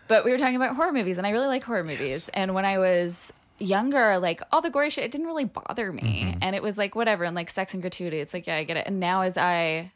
but 0.09 0.25
we 0.25 0.31
were 0.31 0.39
talking 0.39 0.57
about 0.57 0.77
horror 0.77 0.93
movies, 0.93 1.19
and 1.19 1.27
I 1.27 1.31
really 1.31 1.47
like 1.49 1.65
horror 1.65 1.85
movies. 1.85 2.29
And 2.31 2.55
when 2.55 2.65
I 2.65 2.79
was 2.79 3.33
younger, 3.59 4.19
like 4.19 4.43
all 4.53 4.61
the 4.61 4.71
gory 4.71 4.91
shit, 4.91 5.05
it 5.05 5.11
didn't 5.11 5.27
really 5.27 5.47
bother 5.47 5.93
me, 5.93 6.25
Mm-hmm. 6.27 6.39
and 6.43 6.55
it 6.57 6.63
was 6.63 6.77
like 6.79 6.95
whatever. 6.95 7.25
And 7.25 7.35
like 7.35 7.51
sex 7.51 7.75
and 7.75 7.83
gratuity, 7.83 8.19
it's 8.19 8.35
like 8.35 8.47
yeah, 8.47 8.57
I 8.57 8.65
get 8.65 8.77
it. 8.77 8.87
And 8.87 9.01
now 9.01 9.23
as 9.23 9.37
I 9.37 9.93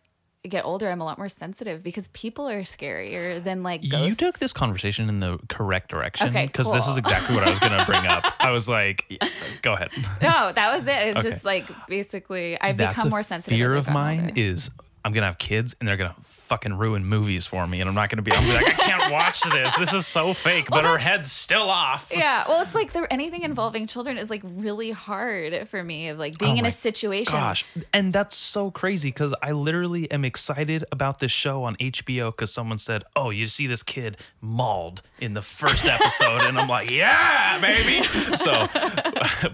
get 0.48 0.64
older, 0.64 0.88
I'm 0.88 1.02
a 1.02 1.04
lot 1.04 1.18
more 1.18 1.28
sensitive 1.28 1.82
because 1.82 2.08
people 2.08 2.48
are 2.48 2.62
scarier 2.62 3.44
than 3.44 3.62
like 3.62 3.82
You 3.82 4.10
took 4.12 4.38
this 4.38 4.54
conversation 4.54 5.10
in 5.10 5.20
the 5.20 5.38
correct 5.50 5.90
direction 5.90 6.28
Okay, 6.28 6.46
because 6.46 6.72
this 6.72 6.88
is 6.88 6.96
exactly 6.96 7.36
what 7.36 7.46
I 7.46 7.50
was 7.50 7.58
going 7.58 7.72
to 7.78 7.84
bring 7.84 8.06
up. 8.06 8.32
I 8.40 8.50
was 8.50 8.66
like, 8.66 9.04
yeah, 9.10 9.28
go 9.60 9.74
ahead. 9.74 9.90
No, 10.22 10.50
that 10.50 10.74
was 10.74 10.86
it. 10.86 11.08
It's 11.08 11.18
Okay. 11.18 11.28
just 11.30 11.44
like 11.44 11.66
basically 11.88 12.58
I've 12.58 12.78
That's 12.78 12.94
become 12.96 13.10
more 13.10 13.22
sensitive. 13.22 13.58
Fear 13.58 13.74
of 13.74 13.90
mine 13.90 14.20
older. 14.20 14.32
is 14.36 14.70
I'm 15.04 15.12
gonna 15.12 15.26
have 15.26 15.36
kids 15.36 15.76
and 15.78 15.86
they're 15.86 15.98
gonna 15.98 16.16
fucking 16.50 16.76
ruin 16.76 17.04
movies 17.06 17.46
for 17.46 17.64
me, 17.64 17.80
and 17.80 17.88
I'm 17.88 17.94
not 17.94 18.10
gonna 18.10 18.22
be. 18.22 18.32
I'm 18.32 18.44
gonna 18.44 18.58
be 18.58 18.64
like, 18.64 18.74
I 18.80 18.82
can't 18.82 19.12
watch 19.18 19.40
this. 19.42 19.76
This 19.76 19.94
is 19.94 20.04
so 20.04 20.34
fake, 20.34 20.66
but 20.68 20.84
her 20.84 20.98
head's 20.98 21.30
still 21.30 21.70
off. 21.70 22.10
Yeah, 22.12 22.44
well, 22.48 22.60
it's 22.60 22.74
like 22.74 22.92
there 22.92 23.10
anything 23.10 23.42
involving 23.42 23.86
children 23.86 24.18
is 24.18 24.30
like 24.30 24.42
really 24.44 24.90
hard 24.90 25.68
for 25.68 25.82
me 25.82 26.08
of 26.08 26.18
like 26.18 26.38
being 26.38 26.56
Oh 26.56 26.58
in 26.58 26.66
a 26.66 26.72
situation. 26.72 27.34
Gosh, 27.34 27.64
and 27.92 28.12
that's 28.12 28.34
so 28.34 28.72
crazy 28.72 29.10
because 29.10 29.32
I 29.40 29.52
literally 29.52 30.10
am 30.10 30.24
excited 30.24 30.84
about 30.90 31.20
this 31.20 31.30
show 31.30 31.62
on 31.62 31.76
HBO 31.76 32.32
because 32.32 32.52
someone 32.52 32.78
said, 32.78 33.04
"Oh, 33.14 33.30
you 33.30 33.46
see 33.46 33.68
this 33.68 33.84
kid 33.84 34.16
mauled 34.40 35.02
in 35.20 35.34
the 35.34 35.42
first 35.42 35.84
episode," 35.84 36.42
and 36.42 36.58
I'm 36.58 36.68
like, 36.68 36.90
"Yeah, 37.02 37.60
baby." 37.60 38.06
So, 38.36 38.66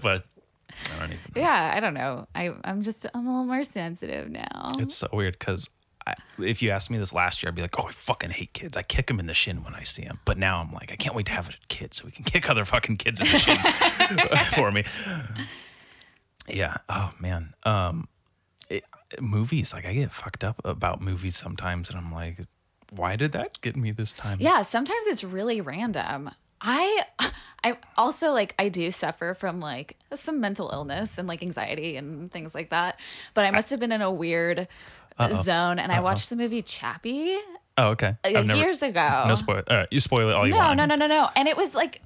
but 0.01 0.25
I. 0.99 1.09
Yeah, 1.35 1.71
I 1.75 1.79
don't 1.79 1.93
know. 1.93 2.27
I 2.33 2.53
I'm 2.63 2.81
just 2.81 3.05
I'm 3.13 3.25
a 3.27 3.29
little 3.29 3.45
more 3.45 3.63
sensitive 3.63 4.29
now. 4.29 4.71
It's 4.77 4.95
so 4.95 5.09
weird 5.11 5.37
because 5.37 5.69
if 6.39 6.61
you 6.61 6.69
asked 6.69 6.89
me 6.89 6.97
this 6.97 7.13
last 7.13 7.41
year, 7.41 7.49
I'd 7.49 7.55
be 7.55 7.61
like, 7.61 7.79
"Oh, 7.79 7.87
I 7.87 7.91
fucking 7.91 8.31
hate 8.31 8.53
kids. 8.53 8.77
I 8.77 8.83
kick 8.83 9.07
them 9.07 9.19
in 9.19 9.27
the 9.27 9.33
shin 9.33 9.63
when 9.63 9.73
I 9.75 9.83
see 9.83 10.03
them." 10.03 10.19
But 10.25 10.37
now 10.37 10.61
I'm 10.61 10.71
like, 10.71 10.91
I 10.91 10.95
can't 10.95 11.15
wait 11.15 11.25
to 11.27 11.31
have 11.31 11.49
a 11.49 11.53
kid 11.67 11.93
so 11.93 12.05
we 12.05 12.11
can 12.11 12.23
kick 12.33 12.49
other 12.49 12.65
fucking 12.65 12.97
kids 12.97 13.19
in 13.19 13.27
the 13.27 13.37
shin 13.37 13.57
for 14.55 14.71
me. 14.71 14.83
Yeah. 16.47 16.77
Oh 16.89 17.13
man. 17.19 17.53
Um, 17.63 18.07
it, 18.69 18.83
movies 19.19 19.73
like 19.73 19.85
I 19.85 19.93
get 19.93 20.11
fucked 20.11 20.43
up 20.43 20.61
about 20.63 21.01
movies 21.01 21.37
sometimes, 21.37 21.89
and 21.89 21.97
I'm 21.97 22.11
like, 22.11 22.39
why 22.91 23.15
did 23.15 23.31
that 23.33 23.59
get 23.61 23.75
me 23.75 23.91
this 23.91 24.13
time? 24.13 24.37
yeah, 24.39 24.61
sometimes 24.61 25.07
it's 25.07 25.23
really 25.23 25.61
random. 25.61 26.29
I 26.61 27.01
I 27.63 27.77
also 27.97 28.31
like 28.31 28.55
I 28.59 28.69
do 28.69 28.89
suffer 28.91 29.33
from 29.33 29.59
like 29.59 29.97
some 30.13 30.39
mental 30.39 30.69
illness 30.71 31.17
and 31.17 31.27
like 31.27 31.41
anxiety 31.41 31.97
and 31.97 32.31
things 32.31 32.55
like 32.55 32.69
that. 32.69 32.99
But 33.33 33.45
I 33.45 33.51
must 33.51 33.69
have 33.71 33.79
been 33.79 33.91
in 33.91 34.01
a 34.01 34.11
weird 34.11 34.67
zone 35.33 35.79
and 35.79 35.91
I 35.91 35.99
watched 35.99 36.29
the 36.29 36.35
movie 36.35 36.61
Chappie 36.61 37.37
Oh, 37.79 37.89
okay. 37.89 38.15
uh, 38.23 38.27
I've 38.35 38.45
never- 38.45 38.59
years 38.59 38.81
ago. 38.81 39.25
No 39.27 39.35
spoil. 39.35 39.63
Uh, 39.67 39.85
you 39.91 39.99
spoil 39.99 40.29
it 40.29 40.33
all 40.33 40.47
you 40.47 40.53
no, 40.53 40.57
want. 40.59 40.77
no, 40.77 40.85
no, 40.85 40.95
no, 40.95 41.07
no. 41.07 41.21
No. 41.23 41.29
And 41.35 41.47
it 41.47 41.55
was 41.55 41.75
like, 41.75 42.01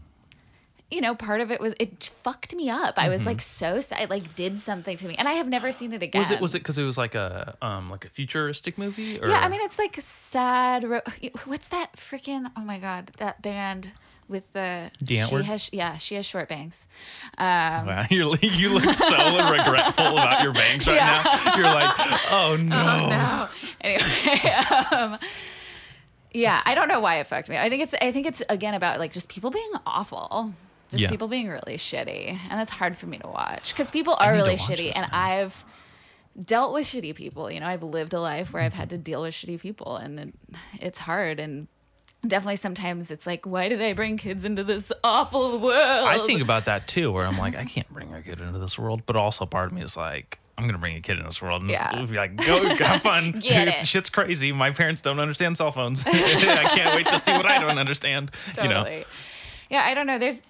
you 0.89 1.00
know, 1.00 1.15
part 1.15 1.39
of 1.39 1.50
it 1.52 1.62
was 1.62 1.74
it 1.80 2.04
fucked 2.04 2.54
me 2.54 2.69
up. 2.69 2.95
I 2.97 3.08
was 3.08 3.26
like 3.26 3.39
so 3.41 3.80
sad. 3.80 4.02
It 4.02 4.10
like 4.10 4.36
did 4.36 4.60
something 4.60 4.97
to 4.97 5.08
me, 5.08 5.15
and 5.15 5.26
I 5.28 5.34
have 5.34 5.47
never 5.47 5.71
seen 5.71 5.93
it 5.93 6.04
again. 6.04 6.19
Was 6.19 6.32
it 6.32 6.41
was 6.41 6.54
it 6.54 6.60
because 6.60 6.78
it 6.78 6.84
was 6.84 6.97
like 6.97 7.15
a 7.15 7.56
um 7.62 7.89
like 7.89 8.04
a 8.04 8.10
futuristic 8.10 8.78
movie? 8.78 9.17
Or? 9.21 9.30
Yeah, 9.30 9.39
I 9.39 9.47
mean, 9.47 9.62
it's 9.63 9.80
like 9.80 9.95
sad. 10.00 10.84
Ro- 10.84 11.00
What's 11.45 11.69
that 11.69 11.93
freaking? 11.95 12.52
Oh 12.58 12.62
my 12.62 12.78
god, 12.78 13.12
that 13.19 13.41
band 13.41 13.91
with 14.32 14.52
the 14.54 14.89
she 15.06 15.17
has 15.17 15.70
yeah 15.72 15.98
she 15.98 16.15
has 16.15 16.26
short 16.26 16.50
bangs. 16.50 16.88
Um, 17.38 17.86
Wow, 17.86 18.06
you're, 18.10 18.36
you 18.38 18.70
look 18.74 18.91
so 18.96 19.15
regretful 19.52 20.08
about 20.08 20.41
your 20.41 20.54
bangs 20.54 20.88
right 20.88 20.96
Yeah. 20.96 21.22
now. 21.46 21.56
You're 21.56 21.65
like, 21.65 21.94
oh 22.32 22.58
no. 22.60 23.10
no. 23.10 23.48
Anyway, 23.82 24.56
um, 24.96 25.20
yeah, 26.34 26.62
I 26.65 26.74
don't 26.76 26.88
know 26.88 27.00
why 27.02 27.15
it 27.20 27.28
fucked 27.28 27.50
me. 27.50 27.58
I 27.58 27.70
think 27.70 27.84
it's 27.84 27.94
I 28.02 28.12
think 28.12 28.26
it's 28.26 28.41
again 28.50 28.74
about 28.74 29.00
like 29.00 29.12
just 29.12 29.30
people 29.30 29.52
being 29.52 29.72
awful. 29.86 30.54
Just 30.89 31.04
Yeah. 31.04 31.10
people 31.10 31.28
being 31.28 31.48
really 31.50 31.78
shitty. 31.78 32.38
And 32.50 32.60
it's 32.62 32.72
hard 32.72 32.98
for 32.98 33.06
me 33.08 33.17
to 33.20 33.28
watch 33.28 33.76
cuz 33.76 33.91
people 33.91 34.15
are 34.20 34.32
really 34.34 34.56
shitty 34.56 34.91
and 34.96 35.08
now. 35.12 35.20
I've 35.20 35.65
dealt 36.41 36.74
with 36.74 36.86
shitty 36.88 37.15
people. 37.15 37.52
You 37.52 37.60
know, 37.60 37.67
I've 37.67 37.84
lived 37.84 38.13
a 38.13 38.20
life 38.22 38.54
where 38.54 38.63
I've 38.63 38.74
had 38.74 38.89
to 38.91 38.98
deal 38.98 39.22
with 39.24 39.34
shitty 39.34 39.60
people 39.60 39.98
and 39.98 40.20
it, 40.20 40.34
it's 40.80 41.00
hard 41.00 41.39
and 41.39 41.67
definitely 42.26 42.56
sometimes 42.56 43.10
it's 43.12 43.26
like 43.26 43.46
why 43.46 43.68
did 43.70 43.82
I 43.82 43.94
bring 43.94 44.18
kids 44.18 44.46
into 44.46 44.64
this 44.64 44.92
awful 45.04 45.60
world? 45.60 46.08
I 46.08 46.20
think 46.20 46.42
about 46.42 46.66
that 46.66 46.88
too, 46.88 47.12
where 47.12 47.26
I'm 47.26 47.38
like, 47.38 47.56
I 47.56 47.66
can't 47.66 47.90
bring 47.90 48.14
a 48.14 48.22
kid 48.22 48.40
into 48.40 48.60
this 48.60 48.78
world, 48.78 49.04
but 49.06 49.16
also 49.16 49.46
part 49.46 49.68
of 49.68 49.72
me 49.74 49.82
is 49.82 49.98
like, 49.98 50.38
I'm 50.58 50.66
gonna 50.68 50.78
bring 50.78 50.96
a 50.96 51.02
kid 51.02 51.18
in 51.18 51.26
this 51.26 51.42
world 51.42 51.62
and 51.64 51.72
Yeah. 51.72 52.00
be 52.06 52.16
like, 52.18 52.36
go 52.36 52.64
have 52.76 53.02
fun. 53.02 53.32
Get 53.40 53.68
it. 53.68 53.88
Shit's 53.88 54.10
crazy. 54.10 54.52
My 54.52 54.70
parents 54.72 55.02
don't 55.02 55.20
understand 55.20 55.58
cell 55.58 55.72
phones. 55.72 56.04
I 56.08 56.12
can't 56.12 56.96
wait 56.96 57.08
to 57.08 57.18
see 57.18 57.32
what 57.32 57.46
I 57.48 57.60
don't 57.60 57.80
understand. 57.80 58.32
You 58.58 58.64
know, 58.70 58.84
totally. 58.84 59.06
Yeah, 59.70 59.84
I 59.86 59.94
don't 59.94 60.06
know. 60.06 60.20
There's, 60.20 60.44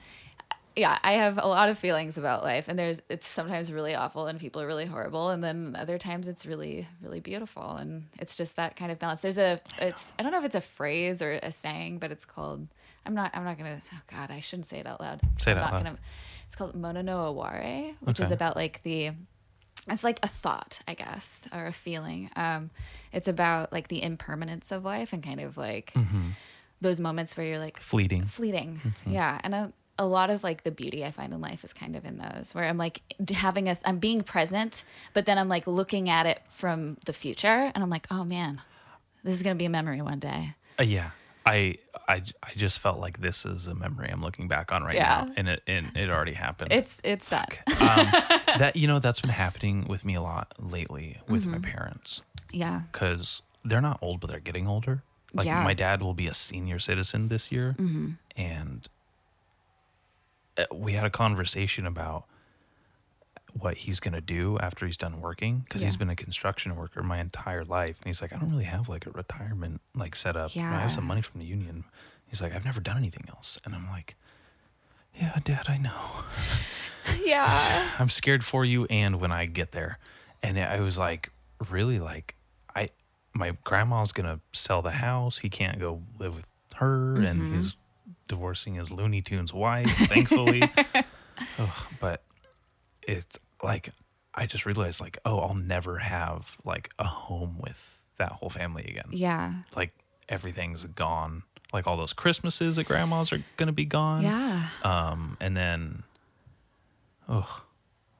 yeah, 0.76 0.98
I 1.04 1.14
have 1.14 1.38
a 1.38 1.48
lot 1.48 1.70
of 1.70 1.78
feelings 1.78 2.18
about 2.18 2.44
life, 2.44 2.68
and 2.68 2.80
there's 2.80 3.02
it's 3.10 3.28
sometimes 3.28 3.72
really 3.72 3.94
awful, 3.94 4.28
and 4.28 4.40
people 4.40 4.62
are 4.62 4.68
really 4.68 4.86
horrible, 4.86 5.30
and 5.30 5.44
then 5.44 5.76
other 5.78 5.98
times 5.98 6.28
it's 6.28 6.46
really, 6.46 6.88
really 7.02 7.20
beautiful, 7.20 7.76
and 7.76 8.06
it's 8.20 8.38
just 8.38 8.56
that 8.56 8.76
kind 8.76 8.92
of 8.92 9.00
balance. 9.00 9.22
There's 9.22 9.38
a, 9.38 9.60
it's 9.80 10.14
I 10.18 10.24
don't 10.24 10.32
know 10.32 10.40
if 10.40 10.46
it's 10.46 10.56
a 10.56 10.62
phrase 10.62 11.22
or 11.22 11.40
a 11.44 11.52
saying, 11.52 12.00
but 12.00 12.12
it's 12.12 12.26
called. 12.26 12.68
I'm 13.06 13.14
not. 13.14 13.32
I'm 13.34 13.44
not 13.44 13.58
gonna. 13.58 13.82
Oh 13.94 14.02
God, 14.08 14.32
I 14.32 14.40
shouldn't 14.40 14.68
say 14.68 14.80
it 14.80 14.88
out 14.88 15.02
loud. 15.02 15.22
Say 15.38 15.52
it 15.52 15.58
I'm 15.58 15.60
out 15.60 15.64
not 15.66 15.74
loud. 15.74 15.84
Gonna, 15.84 15.98
it's 16.48 16.56
called 16.56 16.76
Mono 16.76 17.02
no 17.02 17.26
Aware, 17.26 17.94
which 18.02 18.20
is 18.20 18.32
about 18.32 18.56
like 18.56 18.82
the 18.84 19.12
it's 19.90 20.04
like 20.04 20.20
a 20.24 20.28
thought, 20.28 20.82
I 20.88 20.94
guess, 20.94 21.48
or 21.54 21.66
a 21.66 21.74
feeling. 21.74 22.30
Um, 22.36 22.70
it's 23.12 23.28
about 23.28 23.74
like 23.74 23.88
the 23.88 24.04
impermanence 24.04 24.72
of 24.72 24.86
life 24.86 25.12
and 25.12 25.24
kind 25.24 25.42
of 25.42 25.58
like 25.58 25.92
mm-hmm. 25.94 26.30
those 26.82 27.00
moments 27.00 27.36
where 27.36 27.48
you're 27.48 27.60
like 27.60 27.78
fleeting. 27.78 28.24
fleeting. 28.24 28.80
Mm-hmm. 28.84 29.12
Yeah, 29.12 29.40
and 29.44 29.56
a, 29.56 29.74
a 30.02 30.06
lot 30.06 30.30
of 30.30 30.44
like 30.44 30.64
the 30.64 30.72
beauty 30.72 31.06
I 31.06 31.12
find 31.12 31.32
in 31.34 31.42
life 31.42 31.64
is 31.64 31.74
kind 31.74 31.96
of 31.96 32.06
in 32.06 32.18
those 32.18 32.54
where 32.56 32.66
I'm 32.66 32.78
like 32.78 33.02
having 33.32 33.68
a 33.70 33.78
I'm 33.86 34.00
being 34.00 34.22
present, 34.22 34.84
but 35.14 35.26
then 35.26 35.38
I'm 35.38 35.50
like 35.50 35.68
looking 35.68 36.10
at 36.10 36.26
it 36.26 36.42
from 36.50 36.98
the 37.06 37.14
future, 37.14 37.72
and 37.74 37.84
I'm 37.84 37.90
like, 37.90 38.08
oh 38.12 38.24
man, 38.24 38.62
this 39.24 39.36
is 39.36 39.44
gonna 39.44 39.56
be 39.56 39.66
a 39.66 39.70
memory 39.70 40.02
one 40.02 40.20
day. 40.20 40.56
Uh, 40.80 40.84
yeah. 40.84 41.12
I, 41.44 41.78
I 42.08 42.22
I 42.44 42.52
just 42.56 42.80
felt 42.80 43.00
like 43.00 43.20
this 43.22 43.46
is 43.46 43.66
a 43.66 43.74
memory 43.74 44.10
I'm 44.12 44.22
looking 44.22 44.48
back 44.48 44.72
on 44.72 44.84
right 44.84 44.96
Yeah. 44.96 45.26
now, 45.26 45.34
and 45.38 45.50
it 45.50 45.64
and 45.66 45.92
it 45.98 46.10
already 46.10 46.34
happened. 46.34 46.72
It's 46.72 47.02
it's 47.04 47.28
done. 47.30 47.46
um, 47.80 48.08
that 48.60 48.74
you 48.76 48.88
know 48.88 49.00
that's 49.00 49.22
been 49.22 49.32
happening 49.32 49.86
with 49.88 50.06
me 50.06 50.14
a 50.16 50.22
lot 50.22 50.54
lately 50.60 51.18
with 51.28 51.44
Mm-hmm. 51.44 51.52
my 51.54 51.58
parents 51.60 52.22
Yeah. 52.52 52.82
because 52.92 53.42
they're 53.66 53.82
not 53.82 53.98
old, 54.04 54.20
but 54.22 54.30
they're 54.30 54.40
getting 54.40 54.68
older. 54.68 55.02
Like 55.34 55.48
Yeah. 55.48 55.56
Mm-hmm. 55.56 55.64
my 55.64 55.74
dad 55.74 56.04
will 56.04 56.14
be 56.14 56.28
a 56.28 56.34
senior 56.34 56.78
citizen 56.78 57.28
this 57.30 57.52
year, 57.52 57.76
and 58.38 58.88
uh, 58.88 59.01
we 60.72 60.94
had 60.94 61.06
a 61.06 61.10
conversation 61.10 61.86
about 61.86 62.26
what 63.54 63.78
he's 63.78 64.00
gonna 64.00 64.22
do 64.22 64.58
after 64.60 64.86
he's 64.86 64.98
done 64.98 65.20
working 65.20 65.60
because 65.60 65.82
he's 65.82 65.98
been 65.98 66.10
a 66.10 66.16
construction 66.16 66.76
worker 66.76 67.04
my 67.04 67.20
entire 67.20 67.66
life, 67.66 67.98
and 67.98 68.06
he's 68.06 68.22
like, 68.22 68.34
I 68.34 68.38
don't 68.38 68.50
really 68.50 68.64
have 68.64 68.88
like 68.88 69.06
a 69.06 69.12
retirement 69.12 69.82
like 69.94 70.16
set 70.16 70.36
up. 70.38 70.56
Know, 70.56 70.64
I 70.64 70.80
have 70.82 70.92
some 70.92 71.06
money 71.06 71.22
from 71.22 71.40
the 71.40 71.46
union. 71.46 71.84
He's 72.28 72.42
like, 72.42 72.56
I've 72.56 72.66
never 72.66 72.80
done 72.80 72.98
anything 72.98 73.26
else, 73.30 73.60
and 73.66 73.76
I'm 73.76 73.88
like, 73.90 74.16
Yeah, 75.20 75.38
Dad, 75.44 75.66
I 75.68 75.78
know. 75.78 75.92
Yeah. 77.24 77.90
I'm 78.00 78.10
scared 78.10 78.44
for 78.44 78.64
you 78.64 78.86
and 78.86 79.20
when 79.20 79.32
I 79.32 79.46
get 79.46 79.72
there. 79.72 79.98
And 80.44 80.58
I 80.60 80.80
was 80.80 80.98
like, 80.98 81.32
really 81.70 82.00
like 82.00 82.36
I 82.76 82.90
my 83.34 83.56
grandma's 83.64 84.12
gonna 84.12 84.40
sell 84.52 84.82
the 84.82 84.92
house. 84.92 85.40
He 85.40 85.50
can't 85.50 85.80
go 85.80 86.02
live 86.20 86.36
with 86.36 86.48
her 86.76 87.16
and 87.16 87.42
mm-hmm. 87.42 87.56
he's 87.56 87.78
divorcing 88.32 88.76
his 88.76 88.90
Looney 88.92 89.22
Tunes 89.22 89.54
wife, 89.54 89.92
thankfully. 90.08 90.64
Ugh, 91.60 91.70
but 92.00 92.24
it's 93.02 93.38
like 93.62 93.90
I 94.34 94.46
just 94.46 94.66
realized 94.66 95.02
like, 95.02 95.20
oh, 95.26 95.40
I'll 95.40 95.54
never 95.54 95.98
have 95.98 96.58
like 96.64 96.94
a 96.98 97.04
home 97.04 97.58
with 97.60 98.02
that 98.20 98.32
whole 98.32 98.50
family 98.50 98.86
again. 98.86 99.10
Yeah. 99.12 99.56
Like 99.76 99.92
everything's 100.30 100.86
gone. 100.86 101.44
Like 101.74 101.88
all 101.88 101.98
those 101.98 102.14
Christmases 102.14 102.80
at 102.80 102.86
grandma's 102.86 103.34
are 103.34 103.44
gonna 103.58 103.74
be 103.74 103.84
gone. 103.84 104.24
Yeah. 104.24 104.68
Um, 104.82 105.36
and 105.42 105.58
then, 105.58 106.04
oh, 107.28 107.64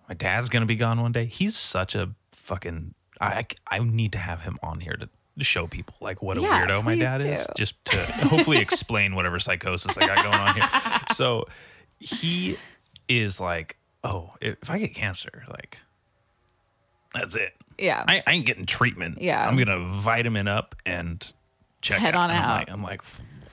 my 0.10 0.16
dad's 0.16 0.50
gonna 0.50 0.66
be 0.66 0.76
gone 0.76 1.02
one 1.02 1.14
day. 1.14 1.26
He's 1.26 1.56
such 1.56 1.96
a 1.96 2.12
fucking. 2.34 2.96
I 3.22 3.46
I 3.66 3.80
need 3.80 4.12
to 4.12 4.18
have 4.18 4.42
him 4.42 4.60
on 4.62 4.82
here 4.82 4.98
to 5.00 5.08
show 5.44 5.68
people 5.68 5.96
like 6.02 6.22
what 6.22 6.38
a 6.38 6.42
Yeah, 6.42 6.66
weirdo 6.66 6.84
my 6.84 6.96
dad 6.96 7.26
is, 7.26 7.48
just 7.56 7.74
to 7.86 7.98
hopefully 8.28 8.58
explain 8.58 9.16
whatever 9.16 9.40
psychosis 9.40 9.98
I 9.98 10.08
got 10.08 10.18
going 10.24 10.36
on 10.36 10.54
here. 10.56 10.70
So 11.14 11.46
he 12.00 12.56
is 13.10 13.40
like, 13.42 13.78
oh, 14.04 14.30
if 14.40 14.70
I 14.70 14.80
get 14.80 14.94
cancer, 14.96 15.44
like 15.50 15.78
that's 17.14 17.36
it. 17.36 17.54
Yeah. 17.78 18.04
I, 18.08 18.24
I 18.26 18.32
ain't 18.34 18.46
getting 18.46 18.66
treatment. 18.66 19.22
Yeah. 19.22 19.46
I'm 19.48 19.58
gonna 19.58 19.80
vitamin 20.02 20.48
up 20.48 20.76
and 20.86 21.32
check 21.82 22.00
Head 22.00 22.16
out. 22.16 22.30
on 22.30 22.32
And 22.32 22.40
I'm 22.40 22.50
like, 22.60 22.70
I'm 22.72 22.84
like, 22.84 23.02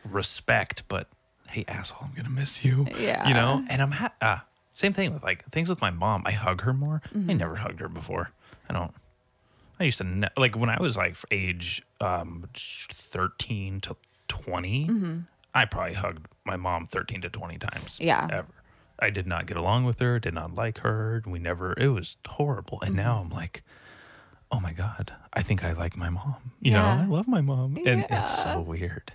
respect, 0.09 0.85
but 0.89 1.09
hey, 1.49 1.65
asshole, 1.67 2.05
I'm 2.09 2.15
gonna 2.15 2.29
miss 2.31 2.65
you. 2.65 2.87
Yeah. 2.99 3.27
You 3.27 3.35
know, 3.35 3.65
and 3.69 3.83
I'm 3.83 3.91
ha- 3.93 4.15
uh, 4.21 4.39
same 4.75 4.93
thing 4.93 5.13
with 5.13 5.23
like 5.23 5.45
things 5.51 5.69
with 5.69 5.81
my 5.81 5.91
mom. 5.91 6.23
I 6.25 6.33
hug 6.33 6.61
her 6.63 6.73
more. 6.73 7.03
Mm-hmm. 7.13 7.31
I 7.31 7.33
never 7.35 7.57
hugged 7.57 7.81
her 7.81 7.89
before. 7.89 8.31
I 8.69 8.73
don't. 8.73 8.93
I 9.81 9.85
used 9.85 9.99
to 9.99 10.05
ne- 10.05 10.29
like 10.37 10.57
when 10.57 10.71
I 10.71 10.81
was 10.81 10.97
like 10.97 11.17
age 11.31 11.83
um 12.01 12.49
13 12.55 13.81
to 13.83 13.97
20. 14.29 15.25
I 15.55 15.65
probably 15.65 15.95
hugged 15.95 16.27
my 16.45 16.57
mom 16.57 16.87
13 16.87 17.23
to 17.23 17.31
20 17.31 17.59
times. 17.59 17.95
Mm-hmm. 17.99 18.07
Yeah. 18.07 18.29
Ever. 18.31 18.49
I 19.01 19.11
did 19.11 19.27
not 19.27 19.47
get 19.47 19.57
along 19.57 19.85
with 19.85 20.01
her. 20.01 20.19
Did 20.19 20.35
not 20.35 20.55
like 20.55 20.79
her. 20.79 21.23
We 21.27 21.39
never. 21.39 21.73
It 21.79 21.89
was 21.89 22.17
horrible. 22.29 22.81
And 22.83 22.95
now 22.97 23.15
Mm-hmm. 23.19 23.33
I'm 23.33 23.39
like, 23.39 23.63
oh 24.51 24.61
my 24.61 24.73
god, 24.73 25.13
I 25.33 25.43
think 25.43 25.63
I 25.65 25.73
like 25.73 25.97
my 25.97 26.11
mom. 26.11 26.37
You 26.61 26.73
Yeah. 26.73 26.97
know, 26.97 27.05
I 27.05 27.07
love 27.07 27.29
my 27.29 27.41
mom, 27.41 27.77
and 27.87 28.01
Yeah. 28.09 28.23
it's 28.23 28.43
so 28.43 28.61
weird. 28.61 29.13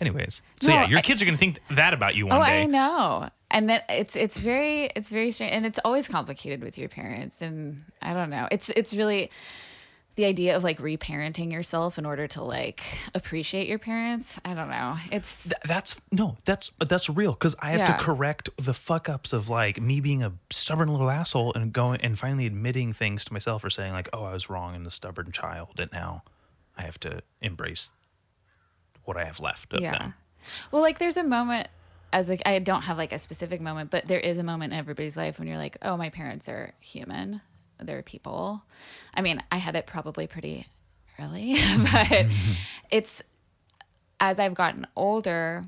Anyways, 0.00 0.40
so 0.60 0.68
No, 0.68 0.74
yeah, 0.74 0.86
your 0.88 0.98
I- 0.98 1.02
kids 1.02 1.20
are 1.20 1.24
gonna 1.26 1.36
think 1.36 1.58
that 1.70 1.92
about 1.94 2.14
you 2.14 2.26
one 2.26 2.38
Oh, 2.40 2.44
day. 2.44 2.62
I 2.62 2.66
know. 2.66 3.28
And 3.50 3.68
then 3.68 3.82
it's 3.88 4.16
it's 4.16 4.36
very 4.38 4.84
it's 4.96 5.08
very 5.10 5.30
strange 5.30 5.52
and 5.52 5.66
it's 5.66 5.78
always 5.84 6.06
complicated 6.08 6.62
with 6.62 6.78
your 6.78 6.88
parents 6.88 7.42
and 7.42 7.84
I 8.00 8.14
don't 8.14 8.30
know. 8.30 8.48
It's 8.50 8.70
it's 8.70 8.94
really 8.94 9.30
the 10.20 10.26
idea 10.26 10.54
of 10.54 10.62
like 10.62 10.78
reparenting 10.78 11.50
yourself 11.50 11.96
in 11.96 12.04
order 12.04 12.26
to 12.26 12.42
like 12.42 12.82
appreciate 13.14 13.66
your 13.68 13.78
parents. 13.78 14.38
I 14.44 14.52
don't 14.52 14.68
know. 14.68 14.96
It's 15.10 15.44
Th- 15.44 15.54
that's 15.64 15.98
no, 16.12 16.36
that's 16.44 16.70
that's 16.78 17.08
real 17.08 17.32
because 17.32 17.56
I 17.60 17.70
have 17.70 17.80
Yeah. 17.80 17.96
to 17.96 18.02
correct 18.02 18.50
the 18.58 18.74
fuck 18.74 19.08
ups 19.08 19.32
of 19.32 19.48
like 19.48 19.80
me 19.80 20.00
being 20.00 20.22
a 20.22 20.34
stubborn 20.50 20.90
little 20.90 21.10
asshole 21.10 21.54
and 21.54 21.72
going 21.72 22.02
and 22.02 22.18
finally 22.18 22.44
admitting 22.44 22.92
things 22.92 23.24
to 23.24 23.32
myself 23.32 23.64
or 23.64 23.70
saying 23.70 23.94
like, 23.94 24.10
oh, 24.12 24.24
I 24.24 24.34
was 24.34 24.50
wrong 24.50 24.74
and 24.74 24.84
the 24.84 24.90
stubborn 24.90 25.32
child, 25.32 25.80
and 25.80 25.90
now 25.90 26.22
I 26.76 26.82
have 26.82 27.00
to 27.00 27.22
embrace 27.40 27.90
what 29.04 29.16
I 29.16 29.24
have 29.24 29.40
left 29.40 29.72
of 29.72 29.80
yeah. 29.80 29.96
them. 29.98 30.14
Well, 30.70 30.82
like 30.82 30.98
there's 30.98 31.16
a 31.16 31.24
moment 31.24 31.68
as 32.12 32.28
like 32.28 32.42
I 32.44 32.58
don't 32.58 32.82
have 32.82 32.98
like 32.98 33.12
a 33.12 33.18
specific 33.18 33.62
moment, 33.62 33.90
but 33.90 34.06
there 34.06 34.20
is 34.20 34.36
a 34.36 34.42
moment 34.42 34.74
in 34.74 34.78
everybody's 34.78 35.16
life 35.16 35.38
when 35.38 35.48
you're 35.48 35.56
like, 35.56 35.78
oh, 35.80 35.96
my 35.96 36.10
parents 36.10 36.46
are 36.46 36.74
human. 36.78 37.40
They're 37.82 38.02
people. 38.02 38.62
I 39.14 39.22
mean, 39.22 39.42
I 39.50 39.58
had 39.58 39.76
it 39.76 39.86
probably 39.86 40.26
pretty 40.26 40.66
early, 41.18 41.56
but 41.92 42.26
it's 42.90 43.22
as 44.20 44.38
I've 44.38 44.54
gotten 44.54 44.86
older 44.96 45.64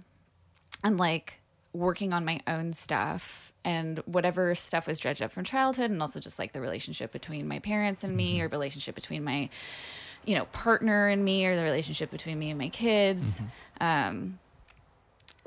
and 0.84 0.98
like 0.98 1.40
working 1.72 2.12
on 2.12 2.24
my 2.24 2.40
own 2.46 2.72
stuff 2.72 3.52
and 3.64 3.98
whatever 4.00 4.54
stuff 4.54 4.86
was 4.86 4.98
dredged 4.98 5.22
up 5.22 5.32
from 5.32 5.44
childhood 5.44 5.90
and 5.90 6.00
also 6.00 6.20
just 6.20 6.38
like 6.38 6.52
the 6.52 6.60
relationship 6.60 7.12
between 7.12 7.48
my 7.48 7.58
parents 7.60 8.04
and 8.04 8.14
me 8.14 8.40
or 8.42 8.48
relationship 8.48 8.94
between 8.94 9.24
my 9.24 9.48
you 10.24 10.34
know 10.34 10.44
partner 10.46 11.08
and 11.08 11.24
me 11.24 11.46
or 11.46 11.56
the 11.56 11.62
relationship 11.62 12.10
between 12.10 12.38
me 12.38 12.50
and 12.50 12.58
my 12.58 12.68
kids 12.68 13.40
um 13.80 14.38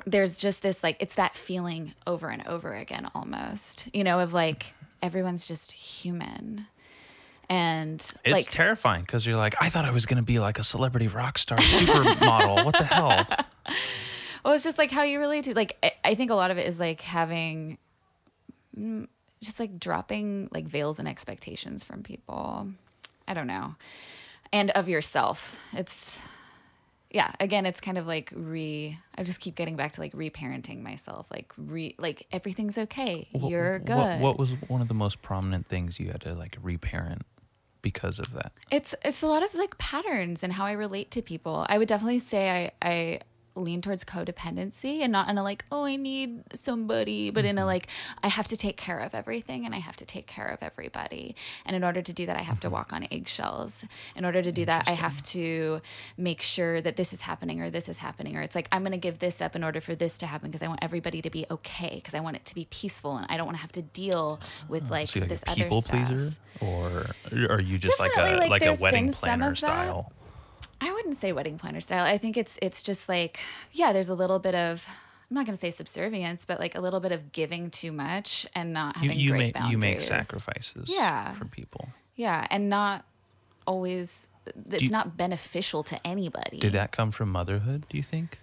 there's 0.06 0.41
just 0.41 0.62
this 0.62 0.84
like 0.84 0.97
it's 0.99 1.15
that 1.15 1.36
feeling 1.36 1.93
over 2.08 2.30
and 2.30 2.45
over 2.47 2.73
again 2.73 3.10
almost 3.13 3.88
you 3.93 4.04
know 4.04 4.19
of 4.19 4.34
like 4.34 4.73
everyone's 5.05 5.47
just 5.47 5.71
human 5.71 6.65
and 7.47 8.01
It's 8.23 8.31
like 8.31 8.49
terrifying 8.49 9.01
because 9.01 9.23
you're 9.25 9.37
like, 9.37 9.53
I 9.61 9.69
thought 9.69 9.85
I 9.85 9.91
was 9.91 10.07
gonna 10.07 10.23
be 10.23 10.39
like 10.39 10.57
a 10.57 10.63
celebrity 10.63 11.07
rock 11.07 11.37
star 11.37 11.59
supermodel. 11.59 12.65
what 12.65 12.75
the 12.77 12.83
hell? 12.83 13.25
Well, 14.43 14.53
it's 14.53 14.63
just 14.63 14.77
like 14.77 14.91
how 14.91 15.01
you 15.01 15.17
relate 15.19 15.45
to 15.45 15.55
like 15.55 15.75
I, 15.81 15.91
I 16.11 16.13
think 16.13 16.29
a 16.29 16.35
lot 16.35 16.51
of 16.51 16.59
it 16.59 16.67
is 16.67 16.79
like 16.79 17.01
having 17.01 17.79
mm, 18.77 19.07
just 19.41 19.59
like 19.59 19.79
dropping 19.79 20.49
like 20.51 20.65
veils 20.67 20.99
and 20.99 21.07
expectations 21.07 21.83
from 21.83 22.03
people. 22.03 22.67
I 23.27 23.33
don't 23.33 23.47
know. 23.47 23.73
And 24.53 24.69
of 24.71 24.87
yourself. 24.87 25.59
It's 25.73 26.21
yeah, 27.15 27.32
again, 27.39 27.65
it's 27.65 27.80
kind 27.80 27.97
of 27.97 28.06
like 28.06 28.34
re 28.36 28.99
I 29.17 29.23
just 29.23 29.39
keep 29.39 29.56
getting 29.56 29.78
back 29.78 29.93
to 29.93 30.01
like 30.01 30.12
reparenting 30.12 30.84
myself. 30.84 31.32
Like 31.32 31.54
re 31.56 31.95
like 31.97 32.28
everything's 32.30 32.78
okay. 32.78 33.30
Wh- 33.34 33.49
You're 33.49 33.80
good. 33.80 33.95
What, 33.95 34.19
what 34.19 34.38
was 34.38 34.51
one 34.67 34.82
of 34.82 34.89
the 34.89 34.93
most 34.93 35.21
prominent 35.21 35.65
things 35.65 35.97
you 35.97 36.08
had 36.12 36.19
to 36.21 36.34
like 36.36 36.58
reparent 36.62 37.21
because 37.82 38.19
of 38.19 38.34
that? 38.34 38.51
It's 38.69 38.93
it's 39.06 39.21
a 39.21 39.28
lot 39.28 39.43
of 39.45 39.56
like 39.56 39.78
patterns 39.78 40.43
and 40.43 40.51
how 40.51 40.65
I 40.65 40.73
relate 40.73 41.10
to 41.12 41.21
people. 41.21 41.65
I 41.69 41.78
would 41.78 41.88
definitely 41.88 42.19
say 42.19 42.49
I 42.49 42.71
I 42.86 43.19
lean 43.55 43.81
towards 43.81 44.03
codependency 44.03 44.99
and 44.99 45.11
not 45.11 45.29
in 45.29 45.37
a 45.37 45.43
like 45.43 45.65
oh 45.71 45.85
I 45.85 45.95
need 45.95 46.43
somebody, 46.53 47.29
but 47.29 47.45
in 47.45 47.57
a 47.57 47.61
mm-hmm. 47.61 47.67
like 47.67 47.87
I 48.23 48.27
have 48.27 48.47
to 48.49 48.57
take 48.57 48.77
care 48.77 48.99
of 48.99 49.15
everything 49.15 49.65
and 49.65 49.73
I 49.73 49.79
have 49.79 49.95
to 49.97 50.05
take 50.05 50.27
care 50.27 50.47
of 50.47 50.61
everybody. 50.61 51.35
And 51.65 51.75
in 51.75 51.83
order 51.83 52.01
to 52.01 52.13
do 52.13 52.25
that, 52.25 52.37
I 52.37 52.41
have 52.41 52.59
to 52.61 52.67
mm-hmm. 52.67 52.75
walk 52.75 52.93
on 52.93 53.07
eggshells. 53.11 53.85
In 54.15 54.25
order 54.25 54.41
to 54.41 54.51
do 54.51 54.65
that, 54.65 54.87
I 54.87 54.91
have 54.91 55.21
to 55.23 55.81
make 56.17 56.41
sure 56.41 56.81
that 56.81 56.95
this 56.95 57.13
is 57.13 57.21
happening 57.21 57.61
or 57.61 57.69
this 57.69 57.89
is 57.89 57.99
happening 57.99 58.35
or 58.35 58.41
it's 58.41 58.55
like 58.55 58.67
I'm 58.71 58.83
gonna 58.83 58.97
give 58.97 59.19
this 59.19 59.41
up 59.41 59.55
in 59.55 59.63
order 59.63 59.81
for 59.81 59.95
this 59.95 60.17
to 60.19 60.25
happen 60.25 60.49
because 60.49 60.61
I 60.61 60.67
want 60.67 60.83
everybody 60.83 61.21
to 61.21 61.29
be 61.29 61.45
okay 61.49 61.95
because 61.95 62.13
I 62.13 62.19
want 62.19 62.35
it 62.35 62.45
to 62.45 62.55
be 62.55 62.65
peaceful 62.69 63.17
and 63.17 63.25
I 63.29 63.37
don't 63.37 63.45
want 63.45 63.57
to 63.57 63.61
have 63.61 63.71
to 63.73 63.81
deal 63.81 64.39
with 64.67 64.83
oh, 64.87 64.91
like 64.91 65.07
So 65.09 65.19
like 65.21 65.29
this 65.29 65.43
a 65.43 65.51
other 65.51 65.63
people 65.63 65.81
stuff. 65.81 66.07
pleaser, 66.07 66.33
or 66.61 67.05
are 67.49 67.61
you 67.61 67.77
just 67.77 67.99
like 67.99 68.11
a 68.17 68.37
like, 68.37 68.49
like, 68.49 68.65
a 68.65 68.75
wedding 68.81 69.11
planner 69.11 69.55
style? 69.55 70.11
I 70.81 70.91
wouldn't 70.91 71.15
say 71.15 71.31
wedding 71.31 71.57
planner 71.57 71.81
style. 71.81 72.05
I 72.05 72.17
think 72.17 72.38
it's 72.38 72.59
it's 72.61 72.83
just 72.83 73.07
like 73.09 73.39
yeah, 73.71 73.93
there's 73.93 74.09
a 74.09 74.13
little 74.15 74.39
bit 74.39 74.55
of 74.55 74.85
I'm 75.29 75.35
not 75.35 75.45
going 75.45 75.55
to 75.55 75.59
say 75.59 75.71
subservience, 75.71 76.45
but 76.45 76.59
like 76.59 76.75
a 76.75 76.81
little 76.81 76.99
bit 76.99 77.11
of 77.11 77.31
giving 77.31 77.71
too 77.71 77.91
much 77.91 78.45
and 78.53 78.73
not 78.73 78.95
You 78.97 79.01
having 79.09 79.19
you 79.19 79.29
great 79.31 79.39
make 79.39 79.53
boundaries. 79.55 79.71
you 79.71 79.77
make 79.79 80.01
sacrifices, 80.01 80.88
Yeah. 80.88 81.33
for 81.33 81.45
people. 81.45 81.89
Yeah, 82.15 82.45
and 82.51 82.69
not 82.69 83.05
always 83.65 84.27
it's 84.69 84.83
you- 84.83 84.89
not 84.91 85.17
beneficial 85.17 85.81
to 85.83 86.07
anybody. 86.07 86.59
Did 86.59 86.73
that 86.73 86.91
come 86.91 87.11
from 87.11 87.31
motherhood? 87.31 87.85
Do 87.89 87.97
you 87.97 88.03
think? 88.03 88.39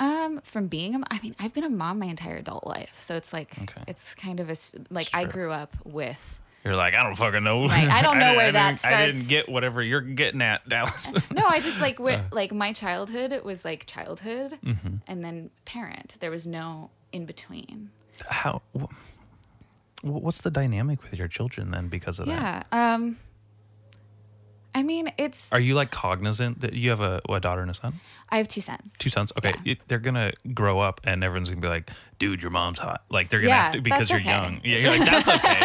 Um, 0.00 0.40
from 0.42 0.66
being 0.66 0.96
a, 0.96 0.98
I 1.08 1.20
mean, 1.22 1.36
I've 1.38 1.54
been 1.54 1.62
a 1.62 1.70
mom 1.70 2.00
my 2.00 2.06
entire 2.06 2.36
adult 2.36 2.66
life, 2.66 2.98
so 3.00 3.14
it's 3.14 3.32
like 3.32 3.54
Okay. 3.62 3.82
it's 3.86 4.14
kind 4.16 4.40
of 4.40 4.50
a 4.50 4.56
like 4.90 5.08
I 5.14 5.24
grew 5.26 5.52
up 5.52 5.76
with. 5.84 6.40
You're 6.64 6.76
like, 6.76 6.94
I 6.94 7.02
don't 7.02 7.14
fucking 7.14 7.44
know. 7.44 7.66
Right, 7.66 7.90
I 7.90 8.00
don't 8.00 8.18
know 8.18 8.24
didn't- 8.32 8.36
where 8.36 8.46
I 8.48 8.50
that 8.52 8.80
didn't- 8.80 8.92
I 8.94 9.06
didn't 9.06 9.28
get 9.28 9.48
whatever 9.48 9.82
you're 9.82 10.00
getting 10.00 10.40
at, 10.42 10.66
Dallas. 10.68 11.12
No, 11.32 11.46
I 11.46 11.60
just 11.60 11.80
like 11.80 12.00
Uh. 12.00 12.22
like 12.32 12.52
my 12.52 12.72
childhood 12.72 13.38
was 13.44 13.64
like 13.64 13.84
childhood, 13.86 14.58
Mm-hmm. 14.64 14.96
and 15.06 15.24
then 15.24 15.50
parent. 15.66 16.16
There 16.20 16.30
was 16.30 16.46
no 16.46 16.90
in 17.12 17.26
between. 17.26 17.90
How? 18.28 18.62
wh- 18.72 18.86
What's 20.02 20.40
the 20.42 20.50
dynamic 20.50 21.02
with 21.02 21.14
your 21.18 21.28
children 21.28 21.70
then 21.70 21.88
because 21.88 22.18
of 22.18 22.26
that? 22.26 22.66
Yeah. 22.72 22.94
Um. 22.94 23.16
I 24.76 24.82
mean, 24.82 25.12
it's. 25.18 25.52
Are 25.52 25.60
you 25.60 25.74
like 25.74 25.90
cognizant 25.92 26.60
that 26.62 26.72
you 26.72 26.90
have 26.90 27.00
a, 27.00 27.20
a 27.28 27.38
daughter 27.38 27.60
and 27.62 27.70
a 27.70 27.74
son? 27.74 27.94
I 28.28 28.38
have 28.38 28.48
two 28.48 28.60
sons. 28.60 28.96
Two 28.98 29.08
sons. 29.08 29.32
Okay, 29.38 29.54
Yeah. 29.64 29.74
they're 29.86 30.00
gonna 30.00 30.32
grow 30.52 30.80
up 30.80 31.00
and 31.04 31.22
everyone's 31.22 31.48
gonna 31.48 31.60
be 31.60 31.68
like, 31.68 31.90
"Dude, 32.18 32.42
your 32.42 32.50
mom's 32.50 32.80
hot." 32.80 33.04
Like 33.08 33.28
they're 33.28 33.40
gonna 33.40 33.50
Yeah, 33.50 33.62
have 33.64 33.72
to 33.74 33.80
because 33.80 34.10
you're 34.10 34.18
okay. 34.18 34.28
young. 34.30 34.60
Yeah, 34.64 34.78
you're 34.78 34.90
like, 34.98 35.08
"That's 35.08 35.28
okay." 35.28 35.60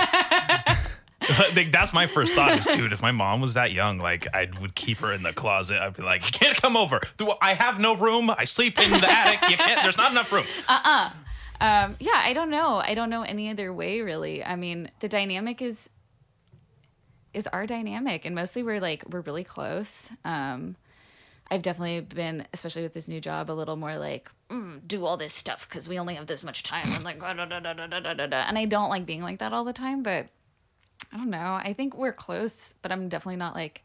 like, 1.56 1.72
that's 1.72 1.94
my 1.94 2.08
first 2.08 2.34
thought 2.34 2.52
is, 2.58 2.66
dude, 2.66 2.94
if 2.94 3.02
my 3.02 3.12
mom 3.12 3.42
was 3.42 3.54
that 3.56 3.72
young, 3.72 3.98
like 3.98 4.28
I 4.34 4.48
would 4.62 4.76
keep 4.76 5.00
her 5.00 5.12
in 5.12 5.24
the 5.24 5.34
closet. 5.34 5.82
I'd 5.82 5.96
be 5.96 6.04
like, 6.04 6.26
"You 6.26 6.32
can't 6.32 6.58
come 6.58 6.76
over. 6.76 7.02
I 7.42 7.54
have 7.54 7.80
no 7.80 7.96
room. 7.96 8.30
I 8.30 8.46
sleep 8.46 8.80
in 8.80 8.92
the 8.92 9.12
attic. 9.12 9.50
You 9.50 9.58
can't. 9.58 9.82
There's 9.84 9.98
not 9.98 10.12
enough 10.12 10.32
room." 10.32 10.46
Uh-uh. 10.68 11.12
Um, 11.62 11.98
yeah, 12.00 12.22
I 12.24 12.34
don't 12.34 12.50
know. 12.50 12.82
I 12.84 12.94
don't 12.94 13.10
know 13.10 13.24
any 13.24 13.50
other 13.50 13.74
way 13.74 14.02
really. 14.02 14.44
I 14.44 14.56
mean, 14.56 14.90
the 15.00 15.10
dynamic 15.10 15.62
is 15.62 15.90
is 17.34 17.48
our 17.48 17.66
dynamic, 17.66 18.26
and 18.26 18.34
mostly 18.36 18.64
we're 18.64 18.80
like 18.80 19.04
we're 19.10 19.22
really 19.22 19.44
close. 19.44 20.10
Um, 20.24 20.76
I've 21.52 21.62
definitely 21.62 22.02
been, 22.02 22.46
especially 22.54 22.84
with 22.84 22.94
this 22.94 23.10
new 23.10 23.20
job, 23.20 23.50
a 23.50 23.54
little 23.54 23.76
more 23.76 23.98
like 23.98 24.32
mm, 24.50 24.80
do 24.88 25.06
all 25.06 25.18
this 25.18 25.34
stuff 25.34 25.68
because 25.68 25.90
we 25.90 26.00
only 26.00 26.16
have 26.16 26.28
this 26.28 26.44
much 26.44 26.64
time, 26.64 26.92
and 26.94 27.04
like 27.04 27.20
da, 27.20 27.34
da, 27.34 27.46
da. 27.46 28.46
and 28.48 28.58
I 28.58 28.66
don't 28.66 28.90
like 28.90 29.06
being 29.06 29.22
like 29.22 29.40
that 29.40 29.52
all 29.52 29.64
the 29.64 29.74
time. 29.74 30.04
But 30.04 30.28
I 31.14 31.18
don't 31.18 31.30
know. 31.30 31.60
I 31.62 31.74
think 31.74 31.98
we're 31.98 32.14
close, 32.14 32.74
but 32.82 32.92
I'm 32.92 33.10
definitely 33.10 33.38
not 33.38 33.56
like. 33.56 33.84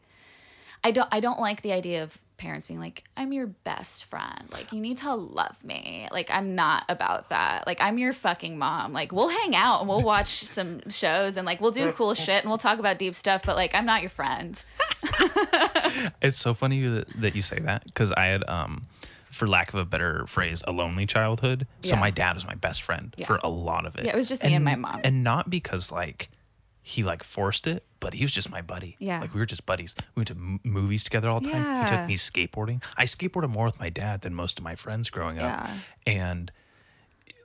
I 0.83 0.91
don't. 0.91 1.09
I 1.11 1.19
don't 1.19 1.39
like 1.39 1.61
the 1.61 1.71
idea 1.73 2.03
of 2.03 2.19
parents 2.37 2.67
being 2.67 2.79
like, 2.79 3.03
"I'm 3.17 3.33
your 3.33 3.47
best 3.47 4.05
friend. 4.05 4.43
Like, 4.51 4.71
you 4.71 4.79
need 4.79 4.97
to 4.97 5.15
love 5.15 5.63
me." 5.63 6.07
Like, 6.11 6.29
I'm 6.29 6.53
not 6.53 6.83
about 6.89 7.29
that. 7.29 7.65
Like, 7.65 7.81
I'm 7.81 7.97
your 7.97 8.13
fucking 8.13 8.57
mom. 8.59 8.93
Like, 8.93 9.11
we'll 9.11 9.29
hang 9.29 9.55
out 9.55 9.79
and 9.79 9.89
we'll 9.89 10.01
watch 10.03 10.27
some 10.43 10.87
shows 10.91 11.37
and 11.37 11.45
like 11.47 11.59
we'll 11.61 11.71
do 11.71 11.91
cool 11.93 12.13
shit 12.25 12.41
and 12.43 12.49
we'll 12.49 12.59
talk 12.59 12.77
about 12.77 12.99
deep 12.99 13.15
stuff. 13.15 13.41
But 13.45 13.55
like, 13.55 13.73
I'm 13.73 13.85
not 13.85 14.01
your 14.01 14.09
friend. 14.11 14.63
It's 16.21 16.37
so 16.37 16.53
funny 16.53 16.81
that, 16.87 17.07
that 17.21 17.35
you 17.35 17.41
say 17.41 17.59
that 17.59 17.85
because 17.85 18.11
I 18.11 18.25
had, 18.25 18.43
um, 18.49 18.83
for 19.29 19.47
lack 19.47 19.69
of 19.69 19.75
a 19.75 19.85
better 19.85 20.25
phrase, 20.27 20.63
a 20.67 20.71
lonely 20.71 21.05
childhood. 21.05 21.67
So 21.83 21.93
Yeah. 21.95 21.99
my 21.99 22.09
dad 22.11 22.35
was 22.35 22.45
my 22.45 22.55
best 22.55 22.81
friend 22.83 23.13
Yeah. 23.17 23.25
for 23.27 23.39
a 23.43 23.49
lot 23.49 23.85
of 23.85 23.95
it. 23.95 24.05
Yeah, 24.05 24.13
it 24.13 24.15
was 24.15 24.27
just 24.29 24.43
me 24.43 24.53
and 24.55 24.65
my 24.65 24.75
mom. 24.75 25.01
And 25.03 25.23
not 25.23 25.49
because 25.49 25.91
like 25.91 26.29
he 26.87 27.01
like 27.01 27.23
forced 27.23 27.65
it, 27.65 27.83
but 27.99 28.13
he 28.13 28.23
was 28.23 28.31
just 28.31 28.51
my 28.51 28.61
buddy. 28.61 28.95
Yeah. 28.99 29.19
like 29.19 29.33
we 29.33 29.39
were 29.39 29.47
just 29.47 29.65
buddies. 29.65 29.95
We 30.13 30.19
went 30.19 30.27
to 30.27 30.35
m- 30.35 30.59
movies 30.63 31.03
together 31.03 31.29
all 31.29 31.39
the 31.39 31.49
time. 31.49 31.63
Yeah. 31.63 31.83
He 31.83 31.95
took 31.97 32.07
me 32.07 32.15
skateboarding. 32.15 32.83
I 32.95 33.05
skateboarded 33.05 33.49
more 33.49 33.65
with 33.65 33.79
my 33.79 33.89
dad 33.89 34.21
than 34.21 34.35
most 34.35 34.59
of 34.59 34.63
my 34.63 34.75
friends 34.75 35.09
growing 35.09 35.39
up. 35.39 35.67
Yeah. 35.67 35.77
And 36.05 36.51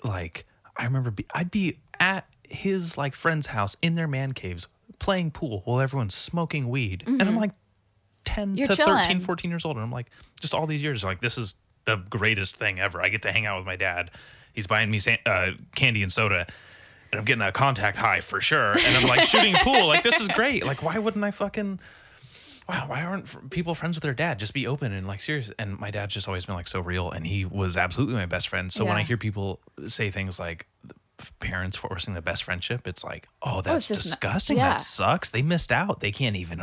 like 0.05 0.45
I 0.77 0.85
remember 0.85 1.11
be, 1.11 1.25
I'd 1.35 1.51
be 1.51 1.79
at 1.99 2.27
his 2.45 2.99
like 2.99 3.15
friend's 3.15 3.47
house 3.49 3.77
in 3.81 3.95
their 3.95 4.07
man 4.09 4.33
caves 4.33 4.67
playing 4.99 5.31
pool 5.31 5.63
while 5.65 5.81
everyone's 5.81 6.15
smoking 6.15 6.69
weed. 6.69 7.05
And 7.07 7.23
I'm 7.23 7.37
like 7.37 7.53
10 8.27 8.49
Mm-hmm. 8.49 8.55
You're 8.59 8.69
to 8.69 8.77
chilling. 8.77 8.99
13, 8.99 9.21
14 9.21 9.51
years 9.51 9.65
old. 9.65 9.77
And 9.77 9.83
I'm 9.85 9.91
like, 9.91 10.11
just 10.41 10.53
all 10.53 10.67
these 10.67 10.83
years, 10.83 11.03
like, 11.03 11.23
this 11.23 11.39
is 11.39 11.55
the 11.87 11.97
greatest 11.97 12.57
thing 12.57 12.79
ever. 12.79 13.01
I 13.01 13.09
get 13.09 13.23
to 13.23 13.33
hang 13.33 13.47
out 13.47 13.57
with 13.57 13.65
my 13.67 13.77
dad. 13.77 14.11
He's 14.53 14.67
buying 14.67 14.91
me 14.91 14.99
sa- 14.99 15.17
uh, 15.25 15.53
candy 15.75 16.03
and 16.03 16.13
soda. 16.13 16.47
And 17.13 17.19
I'm 17.19 17.25
getting 17.25 17.43
a 17.43 17.51
contact 17.53 17.97
high 17.97 18.21
for 18.21 18.41
sure. 18.41 18.73
And 18.73 18.97
I'm 18.97 19.07
like 19.09 19.23
shooting 19.23 19.55
pool. 19.57 19.87
Like, 19.89 20.03
this 20.05 20.21
is 20.21 20.29
great. 20.29 20.65
Like, 20.65 20.83
why 20.83 20.99
wouldn't 20.99 21.25
I 21.25 21.31
fucking 21.33 21.81
wow, 22.71 22.85
why 22.87 23.03
aren't 23.03 23.51
people 23.51 23.75
friends 23.75 23.97
with 23.97 24.03
their 24.03 24.15
dad? 24.15 24.39
Just 24.39 24.55
be 24.55 24.67
open 24.67 24.93
and 24.93 25.07
like 25.07 25.19
serious. 25.19 25.51
And 25.59 25.79
my 25.79 25.91
dad's 25.91 26.15
just 26.15 26.29
always 26.29 26.47
been 26.47 26.55
like 26.55 26.69
so 26.69 26.81
real, 26.81 27.11
and 27.11 27.27
he 27.27 27.45
was 27.45 27.77
absolutely 27.77 28.15
my 28.15 28.27
best 28.27 28.49
friend. 28.49 28.73
So 28.73 28.85
when 28.85 28.95
I 28.97 29.03
hear 29.03 29.17
people 29.17 29.61
say 29.89 30.11
things 30.11 30.39
like 30.39 30.67
parents 31.41 31.77
forcing 31.77 32.15
the 32.15 32.23
best 32.23 32.45
friendship, 32.45 32.87
it's 32.87 33.03
like, 33.03 33.29
oh, 33.43 33.59
oh 33.59 33.63
that's 33.63 33.89
just 33.89 34.07
not- 34.07 34.21
disgusting. 34.21 34.57
yeah. 34.59 34.71
That 34.75 34.81
sucks. 34.81 35.31
They 35.31 35.43
missed 35.43 35.73
out. 35.73 36.01
They 36.01 36.13
can't 36.13 36.37
even 36.37 36.61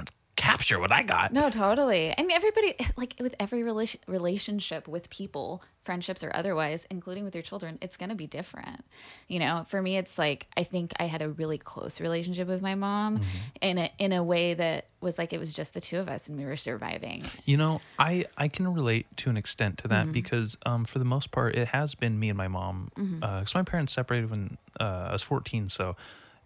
capture 0.47 0.79
what 0.79 0.91
I 0.91 1.03
got. 1.03 1.33
No, 1.33 1.49
totally. 1.49 2.11
And 2.11 2.31
everybody, 2.31 2.75
like 2.97 3.15
with 3.19 3.35
every 3.39 3.63
relation, 3.63 3.99
relationship 4.07 4.87
with 4.87 5.09
people, 5.09 5.63
friendships 5.83 6.23
or 6.23 6.31
otherwise, 6.35 6.85
including 6.89 7.23
with 7.23 7.35
your 7.35 7.41
children, 7.41 7.77
it's 7.81 7.97
going 7.97 8.09
to 8.09 8.15
be 8.15 8.27
different. 8.27 8.83
You 9.27 9.39
know, 9.39 9.65
for 9.67 9.81
me, 9.81 9.97
it's 9.97 10.17
like 10.17 10.47
I 10.55 10.63
think 10.63 10.93
I 10.99 11.05
had 11.05 11.21
a 11.21 11.29
really 11.29 11.57
close 11.57 12.01
relationship 12.01 12.47
with 12.47 12.61
my 12.61 12.75
mom 12.75 13.21
in 13.61 13.77
a 13.77 13.89
in 13.97 14.11
a 14.13 14.23
way 14.23 14.53
that 14.53 14.87
was 14.99 15.17
like 15.17 15.31
it 15.33 15.39
was 15.39 15.53
just 15.53 15.73
the 15.73 15.81
two 15.81 15.99
of 15.99 16.09
us 16.09 16.27
and 16.27 16.37
we 16.37 16.45
were 16.45 16.55
surviving. 16.55 17.23
You 17.45 17.57
know, 17.57 17.81
I 17.99 18.25
I 18.37 18.47
can 18.47 18.73
relate 18.73 19.05
to 19.17 19.29
an 19.29 19.37
extent 19.37 19.77
to 19.79 19.87
that 19.89 19.97
Mm-hmm. 19.97 20.11
because 20.11 20.57
um, 20.65 20.85
for 20.85 20.99
the 20.99 21.05
most 21.05 21.31
part, 21.31 21.55
it 21.55 21.69
has 21.69 21.95
been 21.95 22.19
me 22.19 22.29
and 22.29 22.37
my 22.37 22.47
mom. 22.47 22.91
Mm-hmm. 22.95 23.23
Uh, 23.23 23.43
my 23.55 23.63
parents 23.63 23.93
separated 23.93 24.29
when 24.29 24.57
uh, 24.79 25.07
I 25.09 25.11
was 25.13 25.23
14, 25.23 25.69
so 25.69 25.95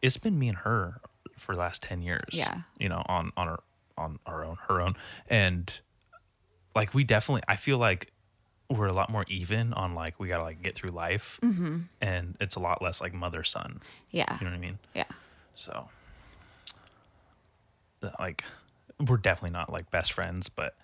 it's 0.02 0.18
been 0.18 0.40
me 0.40 0.48
and 0.48 0.60
her 0.60 1.02
for 1.38 1.54
the 1.54 1.60
last 1.60 1.84
10 1.84 2.02
years. 2.02 2.30
Yeah. 2.32 2.62
You 2.80 2.88
know, 2.88 3.04
on 3.08 3.32
on 3.36 3.50
our 3.50 3.60
on 3.98 4.20
our 4.26 4.44
own, 4.46 4.58
her 4.68 4.82
own, 4.82 4.96
and 5.28 5.82
like 6.76 6.94
we 6.94 7.04
definitely, 7.04 7.44
I 7.48 7.56
feel 7.56 7.78
like 7.78 8.12
we're 8.70 8.88
a 8.88 8.94
lot 8.94 9.10
more 9.10 9.26
even 9.28 9.74
on 9.74 9.94
like 9.96 10.20
we 10.20 10.28
gotta 10.30 10.44
like 10.44 10.62
get 10.62 10.76
through 10.76 10.92
life, 10.92 11.38
Mm-hmm. 11.44 11.80
and 12.00 12.38
it's 12.40 12.56
a 12.56 12.60
lot 12.60 12.82
less 12.82 13.02
like 13.02 13.14
mother 13.14 13.44
son. 13.44 13.82
Yeah. 14.10 14.38
You 14.40 14.46
know 14.46 14.52
what 14.52 14.58
I 14.58 14.62
mean? 14.62 14.80
Yeah. 14.96 15.04
So, 15.56 15.90
like, 18.20 18.44
we're 19.06 19.18
definitely 19.18 19.52
not 19.52 19.72
like 19.72 19.92
best 19.92 20.14
friends, 20.14 20.50
but 20.50 20.76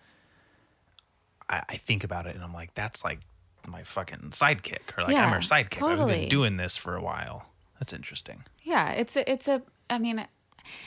I, 1.49 1.63
I 1.69 1.77
think 1.77 2.03
about 2.03 2.27
it 2.27 2.35
and 2.35 2.43
I'm 2.43 2.53
like, 2.53 2.73
that's 2.75 3.03
like 3.03 3.19
my 3.67 3.83
fucking 3.83 4.29
sidekick, 4.31 4.97
or 4.97 5.03
like 5.03 5.15
I'm 5.15 5.31
her 5.31 5.39
sidekick. 5.39 5.81
I've 5.81 6.07
been 6.07 6.29
doing 6.29 6.57
this 6.57 6.77
for 6.77 6.95
a 6.95 7.01
while. 7.01 7.47
That's 7.79 7.93
interesting. 7.93 8.43
Yeah, 8.63 8.91
it's 8.91 9.15
a, 9.15 9.29
it's 9.31 9.47
a. 9.47 9.61
I 9.89 9.99
mean, 9.99 10.25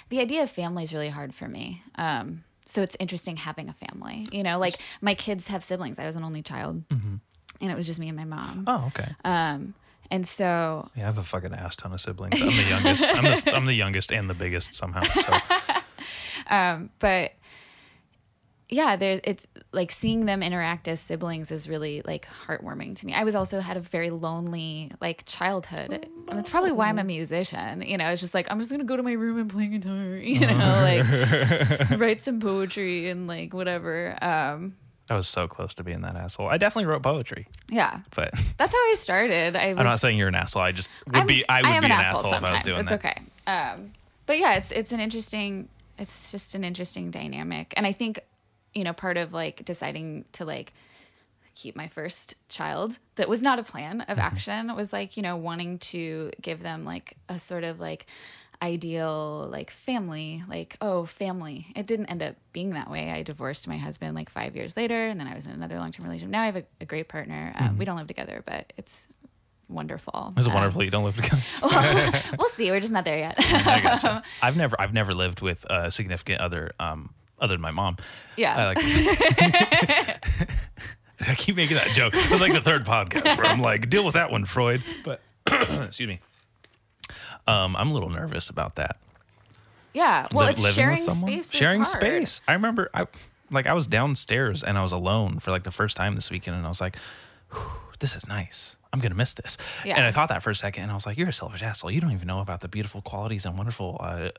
the 0.08 0.20
idea 0.20 0.42
of 0.42 0.50
family 0.50 0.82
is 0.82 0.92
really 0.92 1.08
hard 1.08 1.34
for 1.34 1.48
me. 1.48 1.82
Um, 1.96 2.44
so 2.66 2.82
it's 2.82 2.96
interesting 3.00 3.36
having 3.36 3.68
a 3.68 3.72
family. 3.72 4.28
You 4.30 4.42
know, 4.42 4.58
like 4.58 4.76
my 5.00 5.14
kids 5.14 5.48
have 5.48 5.64
siblings. 5.64 5.98
I 5.98 6.06
was 6.06 6.16
an 6.16 6.22
only 6.22 6.42
child, 6.42 6.84
and 6.90 7.20
it 7.60 7.74
was 7.74 7.86
just 7.86 7.98
me 7.98 8.08
and 8.08 8.16
my 8.16 8.24
mom. 8.24 8.64
Oh, 8.66 8.84
okay. 8.88 9.08
Um, 9.24 9.74
and 10.10 10.26
so 10.26 10.88
yeah, 10.96 11.04
I 11.04 11.06
have 11.06 11.18
a 11.18 11.22
fucking 11.22 11.54
ass 11.54 11.76
ton 11.76 11.92
of 11.92 12.00
siblings. 12.00 12.40
I'm 12.40 12.48
the 12.48 12.62
youngest. 12.62 13.04
I'm 13.06 13.24
the, 13.24 13.52
I'm 13.54 13.66
the 13.66 13.74
youngest 13.74 14.12
and 14.12 14.28
the 14.28 14.34
biggest 14.34 14.74
somehow. 14.74 15.02
So, 15.02 16.88
but 16.98 17.32
yeah, 18.70 18.96
there 18.96 19.20
it's 19.24 19.46
like 19.72 19.90
seeing 19.90 20.26
them 20.26 20.42
interact 20.42 20.86
as 20.88 21.00
siblings 21.00 21.50
is 21.50 21.68
really 21.68 22.02
like 22.04 22.26
heartwarming 22.46 22.94
to 22.96 23.06
me. 23.06 23.12
I 23.14 23.24
was 23.24 23.34
also 23.34 23.60
had 23.60 23.76
a 23.76 23.80
very 23.80 24.10
lonely 24.10 24.92
like 25.00 25.24
childhood. 25.26 26.06
And 26.28 26.38
that's 26.38 26.50
probably 26.50 26.72
why 26.72 26.88
I'm 26.88 26.98
a 26.98 27.04
musician. 27.04 27.82
You 27.82 27.98
know, 27.98 28.08
it's 28.10 28.20
just 28.20 28.32
like 28.34 28.50
I'm 28.50 28.58
just 28.58 28.70
gonna 28.70 28.84
go 28.84 28.96
to 28.96 29.02
my 29.02 29.12
room 29.12 29.38
and 29.38 29.50
play 29.50 29.66
guitar, 29.66 30.16
you 30.16 30.40
know, 30.40 30.56
like 30.56 31.90
write 31.98 32.22
some 32.22 32.40
poetry 32.40 33.08
and 33.08 33.26
like 33.26 33.52
whatever. 33.52 34.16
Um 34.22 34.76
I 35.08 35.16
was 35.16 35.26
so 35.26 35.48
close 35.48 35.74
to 35.74 35.82
being 35.82 36.02
that 36.02 36.14
asshole. 36.14 36.46
I 36.48 36.56
definitely 36.56 36.86
wrote 36.86 37.02
poetry, 37.02 37.48
yeah. 37.68 37.98
but 38.14 38.30
That's 38.58 38.72
how 38.72 38.78
I 38.78 38.94
started. 38.96 39.56
I 39.56 39.68
was 39.70 39.78
I'm 39.78 39.84
not 39.84 39.98
saying 39.98 40.16
you're 40.16 40.28
an 40.28 40.36
asshole. 40.36 40.62
I 40.62 40.70
just 40.70 40.88
would 41.06 41.16
I'm- 41.16 41.26
be. 41.26 41.44
I 41.48 41.62
would 41.62 41.66
am 41.66 41.80
be 41.80 41.86
an, 41.86 41.92
an, 41.92 42.00
asshole, 42.00 42.32
asshole, 42.32 42.34
if 42.34 42.44
I 42.44 42.52
was 42.52 42.62
doing 42.62 42.80
it's 42.80 42.90
that. 42.90 43.04
okay. 43.04 43.22
Um, 43.48 43.92
but 44.26 44.38
yeah, 44.38 44.54
it's 44.54 44.70
it's 44.70 44.92
an 44.92 45.00
interesting. 45.00 45.68
It's 45.98 46.30
just 46.30 46.54
an 46.54 46.62
interesting 46.62 47.10
dynamic, 47.10 47.74
and 47.76 47.86
I 47.88 47.92
think, 47.92 48.20
you 48.74 48.84
know, 48.84 48.92
part 48.92 49.16
of 49.16 49.32
like 49.32 49.64
deciding 49.64 50.24
to 50.32 50.44
like 50.44 50.72
keep 51.54 51.76
my 51.76 51.88
first 51.88 52.34
child 52.48 52.98
that 53.16 53.28
was 53.28 53.42
not 53.42 53.58
a 53.58 53.62
plan 53.62 54.00
of 54.02 54.16
Mm-hmm. 54.16 54.20
action 54.20 54.74
was 54.76 54.92
like 54.92 55.16
you 55.16 55.22
know 55.22 55.36
wanting 55.36 55.78
to 55.78 56.30
give 56.40 56.62
them 56.62 56.84
like 56.86 57.16
a 57.28 57.38
sort 57.38 57.64
of 57.64 57.78
like 57.80 58.06
ideal 58.62 59.48
like 59.50 59.70
family 59.70 60.42
like 60.48 60.76
oh 60.80 61.04
family 61.06 61.66
it 61.74 61.86
didn't 61.86 62.06
end 62.06 62.22
up 62.22 62.36
being 62.52 62.70
that 62.70 62.90
way 62.90 63.10
i 63.10 63.22
divorced 63.22 63.66
my 63.66 63.76
husband 63.78 64.14
like 64.14 64.28
five 64.30 64.54
years 64.54 64.76
later 64.76 65.06
and 65.08 65.18
then 65.18 65.26
i 65.26 65.34
was 65.34 65.46
in 65.46 65.52
another 65.52 65.76
long-term 65.78 66.04
relationship 66.04 66.30
now 66.30 66.42
i 66.42 66.46
have 66.46 66.56
a, 66.56 66.64
a 66.80 66.84
great 66.84 67.08
partner 67.08 67.54
um, 67.58 67.76
we 67.78 67.84
don't 67.84 67.96
live 67.96 68.06
together 68.06 68.42
but 68.46 68.72
it's 68.76 69.08
wonderful 69.68 70.32
It's 70.36 70.46
Um, 70.46 70.52
wonderful 70.54 70.82
you 70.84 70.90
don't 70.90 71.04
live 71.04 71.16
together. 71.16 71.42
we'll 72.38 72.48
see. 72.48 72.70
We're 72.70 72.80
just 72.80 72.92
not 72.92 73.04
there 73.04 73.18
yet. 73.18 73.36
I. 73.38 74.20
I've 74.42 74.56
never, 74.56 74.74
I've 74.80 74.92
never 74.92 75.14
lived 75.14 75.40
with 75.42 75.64
a 75.70 75.92
significant 75.92 76.40
other, 76.40 76.72
um, 76.80 77.10
other 77.40 77.54
than 77.54 77.60
my 77.60 77.70
mom. 77.70 77.96
Yeah. 78.36 78.56
I 78.56 78.64
like. 78.66 78.78
To 78.78 78.88
say. 78.88 80.16
I 81.28 81.34
keep 81.34 81.56
making 81.56 81.76
that 81.76 81.88
joke. 81.88 82.14
It's 82.16 82.40
like 82.40 82.52
the 82.54 82.62
third 82.62 82.86
podcast 82.86 83.36
where 83.36 83.46
I'm 83.46 83.60
like, 83.60 83.90
deal 83.90 84.04
with 84.04 84.14
that 84.14 84.30
one, 84.30 84.46
Freud. 84.46 84.82
But 85.04 85.20
excuse 85.46 86.08
me. 86.08 86.20
Um, 87.46 87.76
I'm 87.76 87.90
a 87.90 87.92
little 87.92 88.08
nervous 88.10 88.48
about 88.48 88.76
that. 88.76 88.96
yeah. 89.92 90.28
Well, 90.32 90.46
Li- 90.46 90.52
it's 90.52 90.72
sharing 90.72 90.96
space. 90.96 91.52
Sharing 91.52 91.82
hard. 91.82 91.96
space. 92.00 92.40
I 92.48 92.54
remember, 92.54 92.88
I 92.94 93.06
like, 93.50 93.66
I 93.66 93.72
was 93.74 93.86
downstairs 93.86 94.62
and 94.62 94.78
I 94.78 94.82
was 94.82 94.92
alone 94.92 95.40
for 95.40 95.50
like 95.50 95.64
the 95.64 95.70
first 95.72 95.96
time 95.96 96.14
this 96.14 96.30
weekend, 96.30 96.56
and 96.56 96.64
I 96.64 96.68
was 96.68 96.80
like, 96.80 96.96
"This 97.98 98.14
is 98.16 98.26
nice. 98.26 98.76
I'm 98.92 99.00
gonna 99.00 99.14
miss 99.16 99.34
this." 99.34 99.58
Yeah. 99.84 99.96
And 99.96 100.04
I 100.06 100.12
thought 100.12 100.28
that 100.30 100.42
for 100.42 100.50
a 100.50 100.54
second, 100.54 100.84
and 100.84 100.92
I 100.92 100.94
was 100.94 101.04
like, 101.04 101.18
"You're 101.18 101.28
a 101.28 101.32
selfish 101.32 101.62
asshole. 101.62 101.90
You 101.90 102.00
don't 102.00 102.12
even 102.12 102.28
know 102.28 102.40
about 102.40 102.60
the 102.60 102.68
beautiful 102.68 103.02
qualities 103.02 103.44
and 103.44 103.58
wonderful 103.58 103.98
uh, 104.00 104.30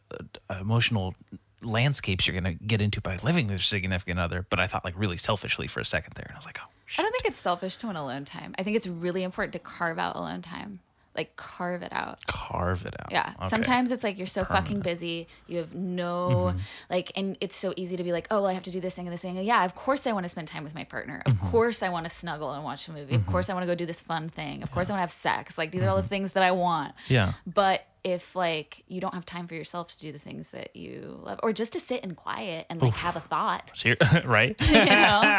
uh, 0.49 0.55
emotional." 0.59 1.13
Landscapes 1.61 2.27
you're 2.27 2.33
gonna 2.35 2.53
get 2.53 2.81
into 2.81 2.99
by 3.01 3.17
living 3.23 3.45
with 3.47 3.51
your 3.53 3.59
significant 3.59 4.19
other 4.19 4.45
but 4.49 4.59
i 4.59 4.67
thought 4.67 4.83
like 4.83 4.93
really 4.97 5.17
selfishly 5.17 5.67
for 5.67 5.79
a 5.79 5.85
second 5.85 6.13
there 6.15 6.25
and 6.27 6.35
i 6.35 6.37
was 6.37 6.45
like 6.45 6.59
oh 6.61 6.67
I 6.97 7.03
don't 7.03 7.11
think 7.13 7.23
it's 7.25 7.39
selfish 7.39 7.77
to 7.77 7.85
want 7.85 7.97
alone 7.97 8.25
time. 8.25 8.53
I 8.59 8.63
think 8.63 8.75
it's 8.75 8.85
really 8.85 9.23
important 9.23 9.53
to 9.53 9.59
carve 9.59 9.97
out 9.97 10.17
alone 10.17 10.41
time. 10.41 10.79
Like 11.15 11.37
carve 11.37 11.83
it 11.83 11.93
out. 11.93 12.19
carve 12.27 12.85
it 12.85 12.93
out 12.99 13.13
Yeah. 13.13 13.31
Okay. 13.39 13.47
Sometimes 13.47 13.91
it's 13.93 14.03
like 14.03 14.17
you're 14.17 14.27
so 14.27 14.43
fucking 14.43 14.81
busy. 14.81 15.29
You 15.47 15.59
have 15.59 15.73
no 15.73 16.27
Mm-hmm. 16.51 16.57
like, 16.89 17.13
and 17.15 17.37
it's 17.39 17.55
so 17.55 17.73
easy 17.77 17.95
to 17.95 18.03
be 18.03 18.11
like, 18.11 18.27
oh, 18.29 18.41
well, 18.41 18.47
I 18.47 18.53
have 18.53 18.63
to 18.63 18.71
do 18.71 18.81
this 18.81 18.93
thing 18.93 19.07
and 19.07 19.13
this 19.13 19.21
thing. 19.21 19.37
And 19.37 19.45
yeah, 19.47 19.63
of 19.63 19.73
course 19.73 20.05
I 20.05 20.11
want 20.11 20.25
to 20.25 20.29
spend 20.29 20.49
time 20.49 20.65
with 20.65 20.75
my 20.75 20.83
partner. 20.83 21.23
Of 21.25 21.31
Mm-hmm. 21.35 21.47
course 21.47 21.81
I 21.81 21.87
want 21.87 22.03
to 22.03 22.09
snuggle 22.09 22.51
and 22.51 22.61
watch 22.61 22.89
a 22.89 22.91
movie. 22.91 23.15
Of 23.15 23.25
course 23.25 23.49
I 23.49 23.53
want 23.53 23.63
to 23.63 23.67
go 23.67 23.75
do 23.75 23.85
this 23.85 24.01
fun 24.01 24.27
thing. 24.27 24.61
Of 24.61 24.71
course 24.71 24.89
I 24.89 24.93
want 24.93 24.97
to 24.99 25.03
have 25.03 25.11
sex. 25.11 25.57
Like 25.57 25.71
these 25.71 25.83
are 25.83 25.87
all 25.87 25.95
the 26.01 26.03
things 26.09 26.33
that 26.33 26.43
I 26.43 26.51
want. 26.51 26.93
Mm-hmm. 27.05 27.13
yeah 27.13 27.33
But 27.47 27.85
if 28.03 28.35
like 28.35 28.83
you 28.87 28.99
don't 28.99 29.13
have 29.13 29.25
time 29.25 29.47
for 29.47 29.53
yourself 29.55 29.89
to 29.91 29.99
do 29.99 30.11
the 30.11 30.17
things 30.19 30.51
that 30.51 30.75
you 30.75 31.19
love, 31.23 31.39
or 31.43 31.53
just 31.53 31.73
to 31.73 31.79
sit 31.79 32.03
in 32.03 32.15
quiet 32.15 32.65
and 32.69 32.81
like 32.81 32.93
have 32.95 33.15
a 33.15 33.19
thought, 33.19 33.71
Ser- 33.75 33.97
right 34.25 34.55
you 34.67 34.73
know. 34.85 35.35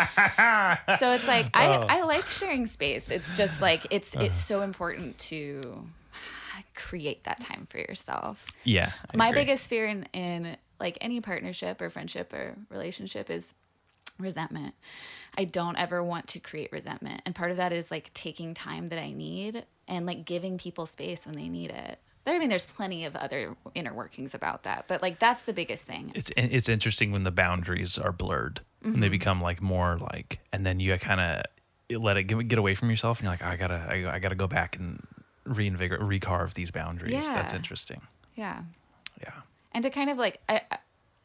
so 0.98 1.12
it's 1.12 1.26
like 1.26 1.46
I 1.56 1.76
Oh. 1.76 1.86
I 1.88 2.02
like 2.02 2.26
sharing 2.28 2.66
space. 2.66 3.10
It's 3.10 3.34
just 3.36 3.60
like 3.60 3.86
it's 3.90 4.14
uh-huh. 4.14 4.26
it's 4.26 4.36
so 4.36 4.62
important 4.62 5.18
to 5.30 5.86
create 6.74 7.24
that 7.24 7.40
time 7.40 7.66
for 7.68 7.78
yourself. 7.78 8.46
yeah 8.64 8.92
I 9.12 9.16
My 9.16 9.28
agree. 9.28 9.42
biggest 9.42 9.68
fear 9.68 9.86
in 9.86 10.06
in 10.12 10.56
like 10.80 10.98
any 11.00 11.20
partnership 11.20 11.80
or 11.80 11.90
friendship 11.90 12.32
or 12.32 12.56
relationship 12.70 13.28
is 13.30 13.54
resentment. 14.18 14.74
I 15.36 15.44
don't 15.44 15.76
ever 15.78 16.02
want 16.02 16.28
to 16.28 16.38
create 16.40 16.72
resentment. 16.72 17.22
And 17.24 17.34
part 17.34 17.50
of 17.50 17.56
that 17.56 17.72
is 17.72 17.90
like 17.90 18.12
taking 18.14 18.52
time 18.54 18.88
that 18.88 18.98
I 19.00 19.12
need 19.12 19.64
and 19.88 20.06
like 20.06 20.24
giving 20.24 20.58
people 20.58 20.86
space 20.86 21.26
when 21.26 21.34
they 21.36 21.48
need 21.48 21.70
it. 21.70 21.98
I 22.26 22.38
mean, 22.38 22.48
there's 22.48 22.66
plenty 22.66 23.04
of 23.04 23.16
other 23.16 23.56
inner 23.74 23.92
workings 23.92 24.34
about 24.34 24.62
that, 24.62 24.86
but 24.88 25.02
like 25.02 25.18
that's 25.18 25.42
the 25.42 25.52
biggest 25.52 25.84
thing. 25.86 26.12
it's 26.14 26.30
it's 26.36 26.68
interesting 26.68 27.10
when 27.12 27.24
the 27.24 27.30
boundaries 27.32 27.98
are 27.98 28.12
blurred 28.12 28.60
and 28.82 28.94
they 29.02 29.06
Mm-hmm. 29.06 29.10
become 29.12 29.40
like 29.40 29.60
more 29.62 29.98
like 29.98 30.38
and 30.52 30.64
then 30.66 30.80
you 30.80 30.96
kind 30.98 31.20
of 31.20 32.00
let 32.02 32.16
it 32.16 32.24
get, 32.24 32.48
get 32.48 32.58
away 32.58 32.74
from 32.74 32.90
yourself 32.90 33.18
and 33.18 33.24
you're 33.24 33.32
like 33.32 33.42
oh, 33.44 33.48
I 33.48 33.56
gotta 33.56 33.86
I, 33.88 34.14
I 34.14 34.18
gotta 34.18 34.34
go 34.34 34.46
back 34.46 34.76
and 34.76 35.04
reinvigorate 35.44 36.00
recarve 36.00 36.54
these 36.54 36.70
boundaries 36.70 37.12
Yeah. 37.12 37.34
that's 37.34 37.52
interesting 37.52 38.00
Yeah. 38.36 38.62
yeah 39.20 39.32
and 39.72 39.82
to 39.84 39.90
kind 39.90 40.08
of 40.10 40.16
like 40.18 40.40
I, 40.48 40.62
I- 40.70 40.78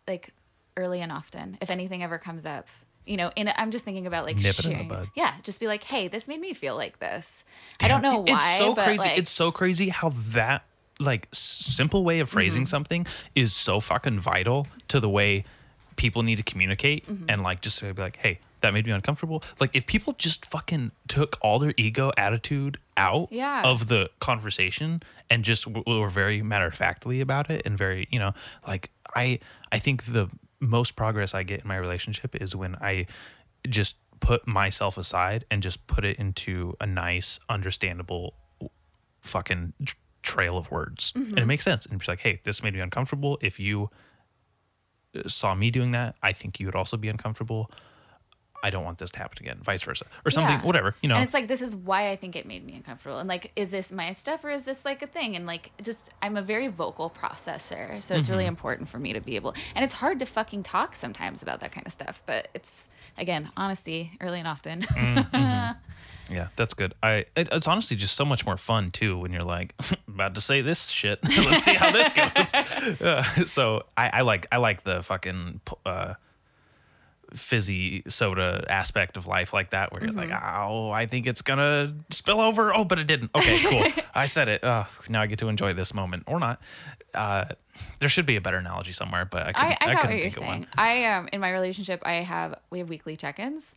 like 0.08 0.34
early 0.76 1.02
and 1.02 1.12
often 1.12 1.58
if 1.62 1.70
anything 1.70 2.02
ever 2.04 2.18
comes 2.18 2.46
up 2.46 2.68
you 3.06 3.18
know 3.18 3.32
in 3.36 3.50
i'm 3.56 3.72
just 3.72 3.86
thinking 3.86 4.08
about 4.08 4.26
like 4.26 4.38
Nip 4.38 4.58
it 4.60 4.66
in 4.66 4.78
the 4.80 4.84
bud. 4.84 5.10
yeah 5.16 5.34
just 5.44 5.60
be 5.60 5.68
like 5.68 5.84
hey 5.84 6.08
this 6.08 6.28
made 6.28 6.40
me 6.42 6.54
feel 6.54 6.76
like 6.76 7.00
this 7.00 7.44
i 7.82 7.88
don't 7.88 8.02
know 8.02 8.20
why 8.20 8.26
it's 8.38 8.58
so 8.58 8.76
crazy 8.76 8.98
like 9.08 9.18
it's 9.18 9.32
so 9.32 9.52
crazy 9.52 9.90
how 9.90 10.10
that 10.10 10.64
like 11.00 11.28
simple 11.34 12.04
way 12.04 12.20
of 12.20 12.30
phrasing 12.30 12.64
Mm-hmm. 12.64 12.68
something 12.70 13.06
is 13.36 13.54
so 13.54 13.80
fucking 13.80 14.20
vital 14.20 14.68
to 14.88 15.00
the 15.00 15.10
way 15.10 15.44
people 15.96 16.24
need 16.24 16.38
to 16.38 16.44
communicate 16.44 17.08
Mm-hmm. 17.08 17.26
and 17.30 17.44
like 17.44 17.62
just 17.62 17.80
to 17.80 17.94
be 17.94 18.02
like 18.02 18.18
hey 18.18 18.40
that 18.62 18.74
made 18.74 18.86
me 18.88 18.92
uncomfortable 18.92 19.44
It's 19.52 19.62
like 19.62 19.70
if 19.76 19.86
people 19.86 20.14
just 20.14 20.46
fucking 20.46 20.92
took 21.08 21.38
all 21.42 21.60
their 21.60 21.74
ego 21.78 22.12
attitude 22.18 22.80
out 22.96 23.28
Yeah. 23.32 23.62
of 23.64 23.88
the 23.88 24.10
conversation 24.20 25.04
and 25.30 25.44
just 25.44 25.66
w- 25.72 26.00
were 26.02 26.10
very 26.10 26.42
matter 26.42 26.66
of 26.68 26.74
factly 26.74 27.22
about 27.22 27.52
it 27.52 27.62
and 27.66 27.78
very 27.78 28.08
you 28.10 28.18
know 28.18 28.34
like 28.68 28.90
i 29.16 29.38
i 29.72 29.78
think 29.78 30.06
the 30.06 30.28
most 30.60 30.96
progress 30.96 31.36
i 31.36 31.44
get 31.44 31.62
in 31.62 31.68
my 31.68 31.78
relationship 31.78 32.36
is 32.36 32.56
when 32.56 32.76
i 32.82 33.06
just 33.70 33.98
put 34.20 34.48
myself 34.48 34.98
aside 34.98 35.46
and 35.52 35.62
just 35.62 35.86
put 35.86 36.04
it 36.04 36.18
into 36.18 36.76
a 36.82 36.88
nice 36.88 37.40
understandable 37.50 38.34
fucking 39.22 39.74
trail 40.34 40.58
of 40.58 40.70
words. 40.72 41.14
And 41.16 41.40
it 41.40 41.46
makes 41.46 41.64
sense. 41.64 41.86
And 41.86 41.96
it's 42.00 42.08
like 42.08 42.22
hey 42.22 42.42
this 42.44 42.62
made 42.64 42.74
me 42.74 42.82
uncomfortable. 42.82 43.38
If 43.42 43.60
you 43.60 43.90
uh, 45.16 45.28
saw 45.28 45.56
me 45.56 45.72
doing 45.72 45.92
that 45.92 46.16
i 46.22 46.34
think 46.34 46.60
you 46.60 46.66
would 46.68 46.76
also 46.76 46.98
be 46.98 47.08
uncomfortable 47.08 47.72
i 48.68 48.70
don't 48.70 48.84
want 48.84 48.98
this 48.98 49.12
to 49.12 49.20
happen 49.20 49.38
again 49.42 49.58
vice 49.64 49.82
versa 49.84 50.06
or 50.26 50.32
something 50.32 50.60
Yeah. 50.60 50.66
whatever 50.66 50.96
you 51.02 51.10
know 51.10 51.16
and 51.16 51.24
it's 51.24 51.34
like 51.34 51.48
this 51.48 51.62
is 51.62 51.76
why 51.76 52.10
i 52.10 52.16
think 52.16 52.36
it 52.36 52.46
made 52.46 52.66
me 52.66 52.76
uncomfortable 52.76 53.18
and 53.20 53.28
like 53.30 53.52
is 53.56 53.72
this 53.72 53.92
my 53.92 54.12
stuff 54.12 54.44
or 54.44 54.50
is 54.52 54.64
this 54.64 54.84
like 54.86 55.02
a 55.02 55.08
thing 55.08 55.36
and 55.36 55.46
like 55.46 55.72
just 55.82 56.10
i'm 56.22 56.36
a 56.38 56.42
very 56.42 56.68
vocal 56.68 57.10
processor 57.10 58.02
so 58.02 58.14
it's 58.16 58.30
really 58.30 58.44
Mm-hmm. 58.44 58.50
important 58.50 58.90
for 58.90 59.00
me 59.00 59.14
to 59.14 59.22
be 59.22 59.36
able 59.36 59.54
and 59.76 59.84
it's 59.86 59.94
hard 59.96 60.20
to 60.20 60.26
fucking 60.26 60.64
talk 60.64 60.96
sometimes 60.96 61.42
about 61.42 61.60
that 61.62 61.72
kind 61.72 61.86
of 61.86 61.92
stuff 61.94 62.22
but 62.26 62.50
it's 62.54 62.90
again 63.18 63.50
honesty 63.58 64.12
early 64.22 64.40
and 64.40 64.48
often 64.48 64.86
Yeah, 66.30 66.48
that's 66.58 66.74
good. 66.74 66.94
I 67.02 67.24
it, 67.38 67.48
it's 67.54 67.68
honestly 67.68 67.96
just 67.96 68.16
so 68.18 68.26
much 68.26 68.46
more 68.46 68.58
fun 68.58 68.92
too 68.92 69.18
when 69.18 69.32
you're 69.32 69.46
like 69.46 69.74
about 70.10 70.36
to 70.36 70.42
say 70.42 70.62
this 70.62 70.90
shit. 70.90 71.20
Let's 71.24 71.64
see 71.64 71.74
how 71.74 71.90
this 71.92 72.10
goes. 72.10 73.02
Uh, 73.02 73.24
so 73.46 73.84
I, 73.96 74.10
I 74.12 74.22
like 74.24 74.46
I 74.52 74.58
like 74.58 74.84
the 74.84 75.02
fucking 75.04 75.62
uh, 75.86 76.16
fizzy 77.34 78.04
soda 78.08 78.64
aspect 78.70 79.18
of 79.18 79.28
life 79.28 79.54
like 79.54 79.72
that, 79.72 79.92
where 79.92 80.04
you're 80.04 80.14
like, 80.14 80.32
oh, 80.32 80.90
I 80.92 81.06
think 81.06 81.28
it's 81.28 81.42
gonna 81.42 81.94
spill 82.10 82.40
over. 82.42 82.76
Oh, 82.76 82.84
but 82.86 83.00
it 83.00 83.08
didn't. 83.08 83.32
Okay, 83.36 83.60
cool. 83.60 84.04
I 84.16 84.26
said 84.26 84.48
it. 84.48 84.64
Uh, 84.64 84.86
now 85.10 85.22
I 85.22 85.28
get 85.28 85.40
to 85.40 85.50
enjoy 85.50 85.74
this 85.74 85.94
moment 85.94 86.24
or 86.28 86.40
not. 86.40 86.62
Uh, 87.14 87.46
there 88.00 88.10
should 88.10 88.26
be 88.26 88.36
a 88.36 88.42
better 88.42 88.58
analogy 88.58 88.92
somewhere, 88.92 89.26
but 89.26 89.48
I 89.48 89.52
couldn't, 89.54 89.60
I, 89.64 89.78
I 89.90 89.94
got 89.94 90.02
couldn't 90.02 90.16
what 90.16 90.24
you're 90.24 90.32
think 90.32 90.38
of 90.38 90.44
saying. 90.44 90.60
one. 90.62 90.68
I 90.78 91.06
um 91.06 91.30
in 91.32 91.40
my 91.42 91.52
relationship 91.52 92.02
I 92.06 92.16
have 92.16 92.56
we 92.70 92.80
have 92.80 92.90
weekly 92.90 93.16
check-ins, 93.16 93.76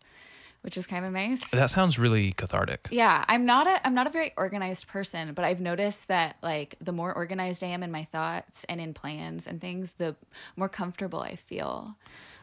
which 0.62 0.76
is 0.76 0.86
kind 0.86 1.05
of 1.05 1.12
nice. 1.12 1.51
That 1.51 1.70
sounds 1.70 1.98
really 1.98 2.32
cathartic. 2.32 2.88
yeah, 2.90 3.24
I'm 3.28 3.44
not 3.46 3.66
a 3.66 3.86
I'm 3.86 3.94
not 3.94 4.07
a 4.07 4.11
very 4.11 4.32
organized 4.36 4.88
person, 4.88 5.32
but 5.34 5.44
I've 5.44 5.61
noticed 5.61 6.09
that 6.09 6.36
like 6.42 6.76
the 6.80 6.92
more 6.92 7.12
organized 7.14 7.62
I 7.64 7.68
am 7.68 7.82
in 7.82 7.90
my 7.90 8.05
thoughts 8.05 8.64
and 8.68 8.80
in 8.80 8.94
plans 8.94 9.46
and 9.46 9.61
things, 9.61 9.94
the 9.94 10.16
more 10.57 10.68
comfortable 10.68 11.20
I 11.20 11.36
feel. 11.36 11.96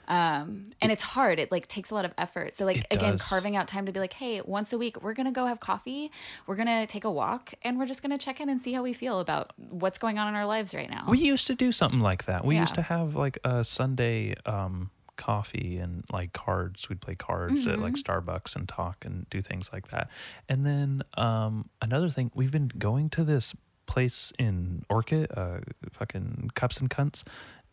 Um, 0.08 0.64
and 0.82 0.91
it's 0.91 1.03
hard. 1.03 1.39
It 1.39 1.51
like 1.51 1.68
takes 1.68 1.91
a 1.91 1.95
lot 1.95 2.05
of 2.05 2.14
effort. 2.18 2.53
So 2.53 2.66
like 2.66 2.78
It 2.78 2.88
again, 2.91 3.14
does. 3.18 3.28
carving 3.28 3.55
out 3.55 3.68
time 3.68 3.86
to 3.88 3.91
be 3.91 3.99
like, 3.99 4.14
hey, 4.14 4.41
once 4.41 4.72
a 4.74 4.78
week 4.78 5.01
we're 5.03 5.14
gonna 5.14 5.32
go 5.32 5.45
have 5.45 5.60
coffee, 5.60 6.12
we're 6.45 6.55
gonna 6.55 6.88
take 6.88 7.03
a 7.03 7.12
walk, 7.12 7.53
and 7.64 7.78
we're 7.78 7.86
just 7.86 8.01
gonna 8.01 8.18
check 8.18 8.39
in 8.39 8.49
and 8.49 8.60
see 8.62 8.74
how 8.74 8.84
we 8.84 8.93
feel 8.93 9.20
about 9.20 9.51
what's 9.58 9.97
going 9.97 10.18
on 10.18 10.28
in 10.28 10.36
our 10.36 10.45
lives 10.45 10.74
right 10.74 10.89
now. 10.89 11.05
We 11.08 11.20
used 11.20 11.47
to 11.47 11.55
do 11.55 11.72
something 11.72 11.99
like 11.99 12.26
that. 12.26 12.45
We 12.45 12.58
used 12.58 12.76
to 12.76 12.82
have 12.84 13.16
like 13.16 13.38
a 13.43 13.64
Sunday 13.64 14.36
um, 14.45 14.91
coffee 15.18 15.78
and 15.78 16.03
like 16.12 16.32
cards. 16.34 16.88
We'd 16.89 17.01
play 17.01 17.16
cards 17.16 17.68
at 17.68 17.80
like 17.80 17.93
Mm-hmm. 17.95 18.12
Starbucks 18.30 18.55
and 18.55 18.68
talk 18.68 19.03
and 19.03 19.30
do 19.30 19.41
things 19.41 19.72
like 19.74 19.88
that. 19.89 20.10
And 20.47 20.66
then 20.66 21.03
um, 21.18 21.70
another 21.82 22.10
thing, 22.10 22.32
we've 22.36 22.51
been 22.51 22.72
going 22.78 23.10
to 23.12 23.24
this 23.24 23.55
place 23.88 24.34
in 24.38 24.84
Orcutt, 24.89 25.36
uh, 25.38 25.60
fucking 25.91 26.51
Cups 26.55 26.78
and 26.80 26.89
Cunts. 26.89 27.24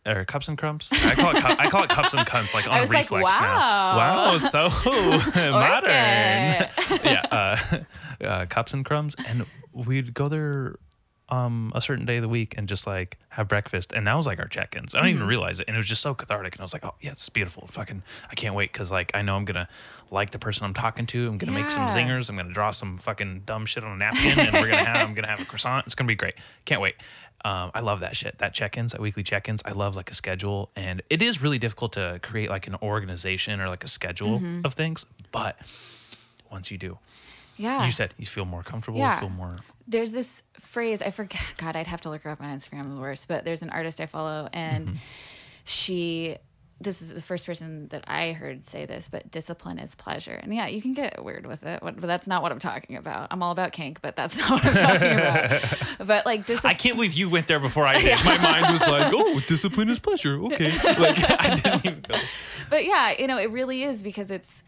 Or 0.05 0.25
cups 0.25 0.47
and 0.47 0.57
crumbs. 0.57 0.89
I 0.91 1.15
call 1.15 1.35
it 1.35 1.41
cu- 1.43 1.55
I 1.59 1.69
call 1.69 1.83
it 1.83 1.89
cups 1.89 2.13
and 2.13 2.25
cunts 2.27 2.53
like 2.53 2.67
on 2.71 2.79
was 2.79 2.89
like, 2.89 3.09
reflex 3.11 3.39
now. 3.39 3.97
wow. 3.97 4.31
Wow, 4.31 4.37
so 4.37 4.69
modern. 5.51 5.91
yeah, 7.03 7.25
uh, 7.31 8.23
uh, 8.23 8.45
cups 8.47 8.73
and 8.73 8.85
crumbs, 8.85 9.15
and 9.27 9.45
we'd 9.73 10.13
go 10.13 10.25
there 10.27 10.75
um 11.29 11.71
a 11.73 11.81
certain 11.81 12.05
day 12.05 12.17
of 12.17 12.21
the 12.21 12.29
week 12.29 12.53
and 12.57 12.67
just 12.67 12.85
like 12.85 13.17
have 13.29 13.47
breakfast 13.47 13.91
and 13.93 14.05
that 14.05 14.15
was 14.15 14.27
like 14.27 14.37
our 14.39 14.47
check-ins 14.47 14.93
i 14.93 14.99
don't 14.99 15.07
Mm-hmm. 15.07 15.15
even 15.15 15.27
realize 15.27 15.59
it 15.59 15.67
and 15.67 15.75
it 15.75 15.79
was 15.79 15.87
just 15.87 16.01
so 16.03 16.13
cathartic 16.13 16.53
and 16.53 16.61
i 16.61 16.63
was 16.63 16.71
like 16.73 16.85
oh 16.85 16.93
yeah 17.01 17.11
it's 17.11 17.27
beautiful 17.29 17.67
fucking 17.71 18.03
i 18.29 18.35
can't 18.35 18.53
wait 18.53 18.71
because 18.71 18.91
like 18.91 19.09
i 19.15 19.23
know 19.23 19.35
i'm 19.35 19.43
gonna 19.45 19.67
like 20.11 20.29
the 20.29 20.37
person 20.37 20.65
i'm 20.65 20.73
talking 20.75 21.07
to 21.07 21.27
i'm 21.27 21.39
gonna 21.39 21.51
make 21.51 21.71
some 21.71 21.87
Yeah. 21.87 21.95
zingers 21.95 22.29
i'm 22.29 22.35
gonna 22.37 22.53
draw 22.53 22.69
some 22.69 22.97
fucking 22.99 23.41
dumb 23.45 23.65
shit 23.65 23.83
on 23.83 23.91
a 23.93 23.97
napkin 23.97 24.37
and 24.39 24.53
we're 24.53 24.69
gonna 24.69 24.85
have 24.85 25.07
i'm 25.07 25.15
gonna 25.15 25.27
have 25.27 25.41
a 25.41 25.45
croissant 25.45 25.85
it's 25.87 25.95
gonna 25.95 26.07
be 26.07 26.13
great 26.15 26.35
can't 26.65 26.79
wait 26.81 26.95
um, 27.43 27.69
I 27.75 27.81
love 27.81 27.99
that 27.99 28.17
shit. 28.17 28.39
That 28.39 28.55
check-ins, 28.55 28.93
that 28.93 29.01
weekly 29.01 29.21
check-ins. 29.21 29.61
I 29.65 29.73
love 29.73 29.95
like 29.95 30.09
a 30.09 30.15
schedule, 30.15 30.71
and 30.75 31.03
it 31.11 31.21
is 31.21 31.43
really 31.43 31.59
difficult 31.59 31.93
to 31.93 32.19
create 32.23 32.49
like 32.49 32.65
an 32.65 32.73
organization 32.81 33.61
or 33.61 33.69
like 33.69 33.83
a 33.83 33.87
schedule 33.87 34.39
Mm-hmm. 34.39 34.61
of 34.65 34.73
things. 34.73 35.05
But 35.31 35.55
once 36.49 36.71
you 36.71 36.79
do, 36.79 36.97
Yeah. 37.55 37.85
you 37.85 37.91
said 37.91 38.15
you 38.17 38.25
feel 38.25 38.45
more 38.45 38.63
comfortable, 38.63 38.97
Yeah. 38.97 39.19
feel 39.19 39.29
more. 39.29 39.57
There's 39.87 40.11
this 40.11 40.43
phrase 40.59 41.01
I 41.01 41.11
forget. 41.11 41.41
God, 41.57 41.75
I'd 41.75 41.87
have 41.87 42.01
to 42.01 42.09
look 42.09 42.23
her 42.23 42.29
up 42.29 42.41
on 42.41 42.49
Instagram. 42.49 42.79
I'm 42.81 42.95
the 42.95 43.01
worst, 43.01 43.27
but 43.27 43.45
there's 43.45 43.61
an 43.63 43.69
artist 43.69 43.99
I 44.01 44.05
follow, 44.05 44.49
and 44.53 44.87
Mm-hmm. 44.87 44.95
she. 45.65 46.37
This 46.77 47.01
is 47.01 47.13
the 47.13 47.21
first 47.21 47.45
person 47.45 47.87
that 47.87 48.03
I 48.05 48.33
heard 48.33 48.65
say 48.65 48.85
this, 48.85 49.07
but 49.07 49.31
discipline 49.31 49.79
is 49.79 49.95
pleasure. 49.95 50.33
And 50.43 50.53
yeah, 50.53 50.67
you 50.67 50.81
can 50.81 50.93
get 50.93 51.23
weird 51.23 51.45
with 51.47 51.65
it, 51.65 51.79
but 51.81 52.01
that's 52.01 52.27
not 52.27 52.43
what 52.43 52.51
I'm 52.51 52.59
talking 52.59 52.97
about. 52.97 53.29
I'm 53.31 53.41
all 53.41 53.53
about 53.53 53.71
kink, 53.71 54.01
but 54.01 54.17
that's 54.17 54.37
not 54.49 54.49
what 54.51 54.65
I'm 54.65 54.73
talking 54.73 55.13
about. 55.13 55.61
But 56.05 56.25
like 56.25 56.45
discipline. 56.45 56.71
I 56.71 56.73
can't 56.73 56.95
believe 56.95 57.13
you 57.13 57.29
went 57.29 57.47
there 57.47 57.61
before 57.61 57.85
I 57.85 57.97
did. 58.01 58.19
My 58.25 58.37
mind 58.39 58.73
was 58.73 58.81
like, 58.85 59.09
"Oh, 59.15 59.39
discipline 59.47 59.87
is 59.89 59.99
pleasure." 59.99 60.37
Okay, 60.47 60.69
like 60.99 61.17
I 61.41 61.55
didn't 61.55 61.85
even 61.85 62.01
go. 62.01 62.19
but 62.69 62.83
yeah, 62.83 63.13
you 63.17 63.27
know, 63.27 63.37
it 63.37 63.51
really 63.51 63.83
is 63.83 64.03
because 64.03 64.29
it's 64.29 64.61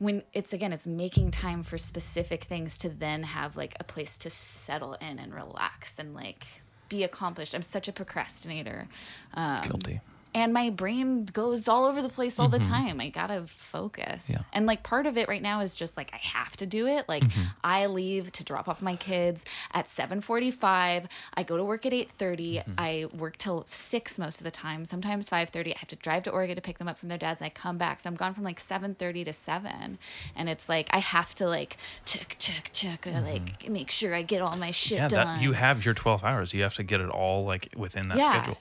when 0.00 0.22
it's 0.32 0.54
again, 0.54 0.72
it's 0.72 0.86
making 0.86 1.30
time 1.30 1.62
for 1.62 1.76
specific 1.76 2.44
things 2.44 2.78
to 2.78 2.88
then 2.88 3.22
have 3.22 3.54
like 3.54 3.76
a 3.78 3.84
place 3.84 4.16
to 4.18 4.30
settle 4.30 4.94
in 4.94 5.18
and 5.18 5.32
relax 5.34 5.98
and 5.98 6.14
like 6.14 6.46
be 6.88 7.04
accomplished. 7.04 7.54
I'm 7.54 7.62
such 7.62 7.86
a 7.86 7.92
procrastinator. 7.92 8.88
Um, 9.34 9.60
Guilty. 9.62 10.00
And 10.34 10.52
my 10.52 10.70
brain 10.70 11.24
goes 11.24 11.68
all 11.68 11.84
over 11.86 12.00
the 12.02 12.08
place 12.08 12.38
all 12.38 12.48
the 12.48 12.58
time. 12.58 13.00
I 13.00 13.08
gotta 13.08 13.42
focus. 13.46 14.24
Mm-hmm. 14.24 14.32
Yeah. 14.32 14.38
And 14.52 14.66
like 14.66 14.82
part 14.82 15.06
of 15.06 15.16
it 15.16 15.28
right 15.28 15.42
now 15.42 15.60
is 15.60 15.74
just 15.76 15.96
like 15.96 16.10
I 16.12 16.18
have 16.18 16.56
to 16.58 16.66
do 16.66 16.86
it. 16.86 17.08
Like 17.08 17.22
Mm-hmm. 17.24 17.48
I 17.62 17.86
leave 17.86 18.32
to 18.32 18.44
drop 18.44 18.68
off 18.68 18.80
my 18.82 18.96
kids 18.96 19.44
at 19.72 19.86
7:45. 19.86 21.06
I 21.34 21.42
go 21.42 21.56
to 21.56 21.64
work 21.64 21.84
at 21.86 21.92
8:30. 21.92 22.08
Mm-hmm. 22.18 22.72
I 22.78 23.06
work 23.16 23.36
till 23.38 23.64
6 23.66 24.18
most 24.18 24.40
of 24.40 24.44
the 24.44 24.50
time, 24.50 24.84
sometimes 24.84 25.28
5:30. 25.28 25.74
I 25.74 25.78
have 25.78 25.88
to 25.88 25.96
drive 25.96 26.22
to 26.24 26.30
Oregon 26.30 26.56
to 26.56 26.62
pick 26.62 26.78
them 26.78 26.88
up 26.88 26.98
from 26.98 27.08
their 27.08 27.18
dads 27.18 27.40
and 27.40 27.46
I 27.46 27.50
come 27.50 27.78
back. 27.78 28.00
So 28.00 28.08
I'm 28.08 28.16
gone 28.16 28.34
from 28.34 28.44
like 28.44 28.58
7:30 28.58 29.24
to 29.24 29.32
7. 29.32 29.98
And 30.36 30.48
it's 30.48 30.68
like 30.68 30.88
I 30.92 30.98
have 30.98 31.34
to 31.36 31.46
like 31.46 31.76
check 32.04 32.36
check 32.38 32.70
check 32.72 33.06
uh, 33.06 33.20
like 33.22 33.68
make 33.68 33.90
sure 33.90 34.14
I 34.14 34.22
get 34.22 34.40
all 34.42 34.56
my 34.56 34.70
shit 34.70 34.90
Mm-hmm. 35.00 35.02
Yeah, 35.14 35.24
done. 35.24 35.36
that 35.38 35.42
you 35.42 35.52
have 35.52 35.84
your 35.84 35.94
twelve 35.94 36.24
hours. 36.24 36.52
You 36.52 36.62
have 36.62 36.74
to 36.74 36.82
get 36.82 37.00
it 37.00 37.08
all 37.08 37.44
like 37.44 37.68
within 37.76 38.08
that 38.08 38.18
yeah. 38.18 38.32
schedule. 38.32 38.58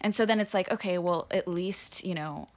And 0.00 0.14
so 0.14 0.24
then 0.26 0.40
it's 0.40 0.54
like, 0.54 0.70
okay, 0.70 0.98
well, 0.98 1.26
at 1.30 1.48
least, 1.48 2.04
you 2.04 2.14
know, 2.14 2.48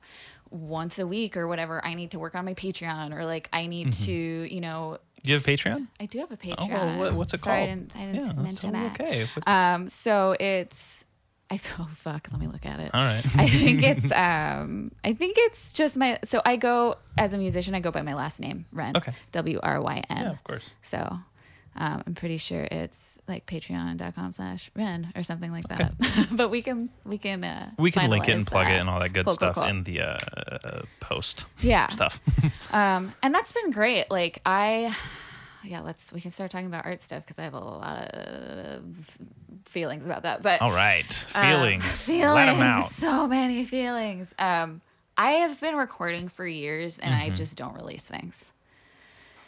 once 0.49 0.99
a 0.99 1.07
week 1.07 1.35
or 1.37 1.47
whatever, 1.47 1.83
I 1.83 1.93
need 1.93 2.11
to 2.11 2.19
work 2.19 2.35
on 2.35 2.45
my 2.45 2.53
Patreon 2.53 3.15
or 3.15 3.25
like 3.25 3.49
I 3.53 3.67
need 3.67 3.93
to, 3.93 4.11
you 4.13 4.61
know, 4.61 4.97
Do 5.23 5.31
you 5.31 5.37
have 5.37 5.47
a 5.47 5.51
Patreon? 5.51 5.87
I 5.99 6.05
do 6.05 6.19
have 6.19 6.31
a 6.31 6.37
Patreon. 6.37 6.55
Oh, 6.59 6.67
well, 6.69 6.99
what, 6.99 7.13
what's 7.13 7.33
it 7.33 7.39
Sorry, 7.39 7.65
called? 7.65 7.69
I 7.69 7.75
didn't, 7.75 7.95
I 7.95 8.05
didn't 8.11 8.27
yeah, 8.37 8.43
mention 8.43 8.75
it. 8.75 8.91
okay. 8.93 9.27
Um, 9.47 9.89
so 9.89 10.35
it's, 10.39 11.05
I 11.49 11.59
oh 11.79 11.89
fuck, 11.95 12.27
let 12.31 12.39
me 12.39 12.47
look 12.47 12.65
at 12.65 12.79
it. 12.79 12.91
all 12.93 13.03
right. 13.03 13.23
I 13.35 13.47
think 13.47 13.83
it's 13.91 14.11
um 14.11 14.91
I 15.03 15.13
think 15.13 15.35
it's 15.37 15.73
just 15.73 15.97
my 15.97 16.19
so 16.23 16.41
I 16.45 16.55
go 16.57 16.95
as 17.17 17.33
a 17.33 17.37
musician 17.37 17.73
I 17.75 17.79
go 17.81 17.91
by 17.91 18.03
my 18.03 18.13
last 18.13 18.39
name 18.39 18.65
Wryn 18.71 18.95
Okay. 18.95 19.11
W 19.33 19.59
R 19.61 19.81
Y 19.81 20.03
N 20.09 20.17
yeah, 20.25 20.31
of 20.31 20.43
course. 20.45 20.69
so 20.81 21.17
um, 21.75 22.03
I'm 22.05 22.15
pretty 22.15 22.37
sure 22.37 22.67
it's 22.69 23.17
like 23.27 23.45
patreon.com 23.45 24.33
slash 24.33 24.69
Wryn 24.75 25.11
or 25.15 25.23
something 25.23 25.51
like 25.51 25.67
that. 25.69 25.93
but 26.31 26.49
we 26.49 26.61
can 26.61 26.89
we 27.05 27.17
can 27.17 27.43
uh, 27.43 27.71
We 27.77 27.91
can 27.91 28.09
link 28.09 28.27
it 28.27 28.33
and 28.35 28.45
plug 28.45 28.67
it 28.67 28.79
and 28.79 28.89
all 28.89 28.99
that 28.99 29.13
good 29.13 29.25
Cool, 29.25 29.35
cool, 29.37 29.51
stuff 29.53 29.55
cool. 29.55 29.63
in 29.63 29.83
the 29.83 30.01
uh, 30.01 30.81
post 30.99 31.45
Yeah. 31.61 31.87
stuff. 31.87 32.19
Um, 32.73 33.13
and 33.23 33.33
that's 33.35 33.51
been 33.51 33.71
great. 33.71 34.09
Like 34.09 34.39
I, 34.45 34.95
yeah, 35.63 35.81
let's 35.81 36.11
we 36.13 36.21
can 36.21 36.31
start 36.31 36.51
talking 36.51 36.67
about 36.67 36.85
art 36.85 37.01
stuff 37.01 37.23
because 37.23 37.37
I 37.37 37.43
have 37.43 37.53
a 37.53 37.59
lot 37.59 38.09
of 38.15 39.17
feelings 39.65 40.05
about 40.05 40.23
that. 40.23 40.41
But 40.41 40.61
all 40.61 40.71
right, 40.71 41.25
um, 41.35 41.43
feelings. 41.43 42.05
feelings, 42.05 42.33
Let 42.35 42.45
them 42.47 42.61
out. 42.61 42.85
so 42.91 43.27
many 43.27 43.65
feelings. 43.65 44.33
Um, 44.39 44.81
I 45.17 45.31
have 45.43 45.59
been 45.59 45.75
recording 45.75 46.29
for 46.29 46.47
years 46.47 46.97
and 46.99 47.13
Mm-hmm. 47.13 47.23
I 47.23 47.29
just 47.35 47.57
don't 47.57 47.75
release 47.75 48.07
things. 48.07 48.53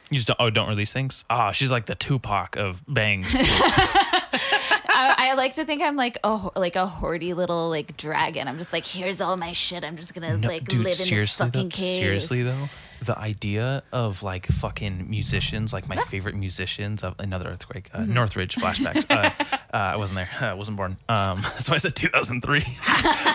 You 0.09 0.17
just 0.17 0.27
don't, 0.27 0.37
oh, 0.39 0.49
don't 0.49 0.69
release 0.69 0.93
things. 0.93 1.25
Ah, 1.29 1.51
she's 1.51 1.71
like 1.71 1.85
the 1.87 1.95
Tupac 1.95 2.55
of 2.55 2.83
bangs. 2.87 3.35
I, 4.95 5.15
I 5.31 5.33
like 5.35 5.55
to 5.55 5.65
think 5.65 5.81
I'm 5.81 5.95
like 5.95 6.17
oh 6.23 6.51
like 6.55 6.75
a 6.75 6.85
hoardy 6.85 7.35
little 7.35 7.69
like 7.69 7.97
dragon. 7.97 8.47
I'm 8.47 8.57
just 8.57 8.71
like 8.73 8.85
here's 8.85 9.21
all 9.21 9.37
my 9.37 9.53
shit. 9.53 9.83
I'm 9.83 9.95
just 9.95 10.13
gonna 10.13 10.37
No, 10.37 10.47
like 10.47 10.65
dude, 10.65 10.79
live 10.79 10.85
in 10.85 10.89
this 10.91 11.05
seriously 11.07 11.45
fucking 11.47 11.63
though, 11.69 11.75
cave. 11.75 11.95
seriously 12.03 12.41
though, 12.43 12.65
the 13.03 13.17
idea 13.17 13.83
of 13.91 14.21
like 14.23 14.45
fucking 14.47 15.09
musicians, 15.09 15.73
like 15.73 15.87
my 15.89 15.95
favorite 15.95 16.35
musicians 16.35 17.03
of 17.03 17.15
another 17.19 17.49
earthquake, 17.49 17.89
uh, 17.93 17.99
Mm-hmm. 17.99 18.13
Northridge 18.13 18.55
flashbacks. 18.55 19.05
uh, 19.09 19.29
uh, 19.73 19.77
I 19.77 19.95
wasn't 19.95 20.17
there. 20.17 20.29
I 20.41 20.53
wasn't 20.53 20.77
born. 20.77 20.97
Um, 21.09 21.41
that's 21.41 21.69
why 21.69 21.75
I 21.75 21.79
said 21.79 21.95
2003. 21.95 22.57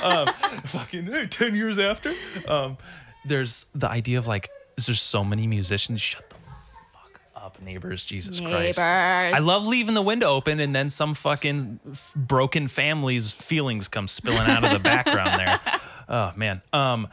um, 0.02 0.26
fucking 0.64 1.06
hey, 1.06 1.26
10 1.26 1.54
years 1.54 1.78
after. 1.78 2.12
Um, 2.46 2.76
there's 3.24 3.66
the 3.74 3.88
idea 3.90 4.18
of 4.18 4.26
like, 4.28 4.48
there's 4.76 5.00
so 5.00 5.24
many 5.24 5.46
musicians. 5.46 6.00
Shut 6.00 6.28
the 6.30 6.36
up, 7.56 7.62
neighbors. 7.62 8.04
Jesus 8.04 8.40
Christ. 8.40 8.78
Neighbors. 8.78 9.34
I 9.34 9.38
love 9.40 9.66
leaving 9.66 9.94
the 9.94 10.02
window 10.02 10.28
open 10.28 10.60
and 10.60 10.74
then 10.74 10.90
some 10.90 11.14
fucking 11.14 11.80
broken 12.14 12.68
family's 12.68 13.32
feelings 13.32 13.88
come 13.88 14.06
spilling 14.08 14.48
out 14.48 14.64
of 14.64 14.72
the 14.72 14.78
background 14.78 15.38
there. 15.40 15.60
Oh 16.10 16.32
man. 16.36 16.62
Um 16.72 17.08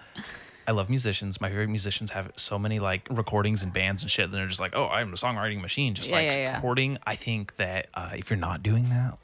I 0.65 0.71
love 0.71 0.89
musicians. 0.89 1.41
My 1.41 1.49
favorite 1.49 1.67
musicians 1.67 2.11
have 2.11 2.31
so 2.37 2.57
many 2.57 2.79
like 2.79 3.07
recordings 3.11 3.61
and 3.61 3.73
bands 3.73 4.01
and 4.03 4.09
shit. 4.09 4.25
And 4.25 4.33
they're 4.33 4.47
just 4.47 4.59
like, 4.61 4.71
oh, 4.73 4.87
I'm 4.87 5.11
a 5.13 5.17
songwriting 5.17 5.59
machine. 5.61 5.93
Just 5.95 6.09
Yeah, 6.11 6.15
like 6.15 6.25
yeah, 6.27 6.35
yeah. 6.37 6.55
recording. 6.55 6.97
I 7.05 7.15
think 7.15 7.57
that 7.57 7.87
uh, 7.93 8.11
if 8.15 8.29
you're 8.29 8.39
not 8.39 8.63
doing 8.63 8.87
that, 8.89 9.17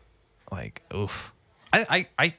like, 0.51 0.81
oof. 0.93 1.31
I, 1.71 1.85
I, 1.89 2.07
I, 2.19 2.33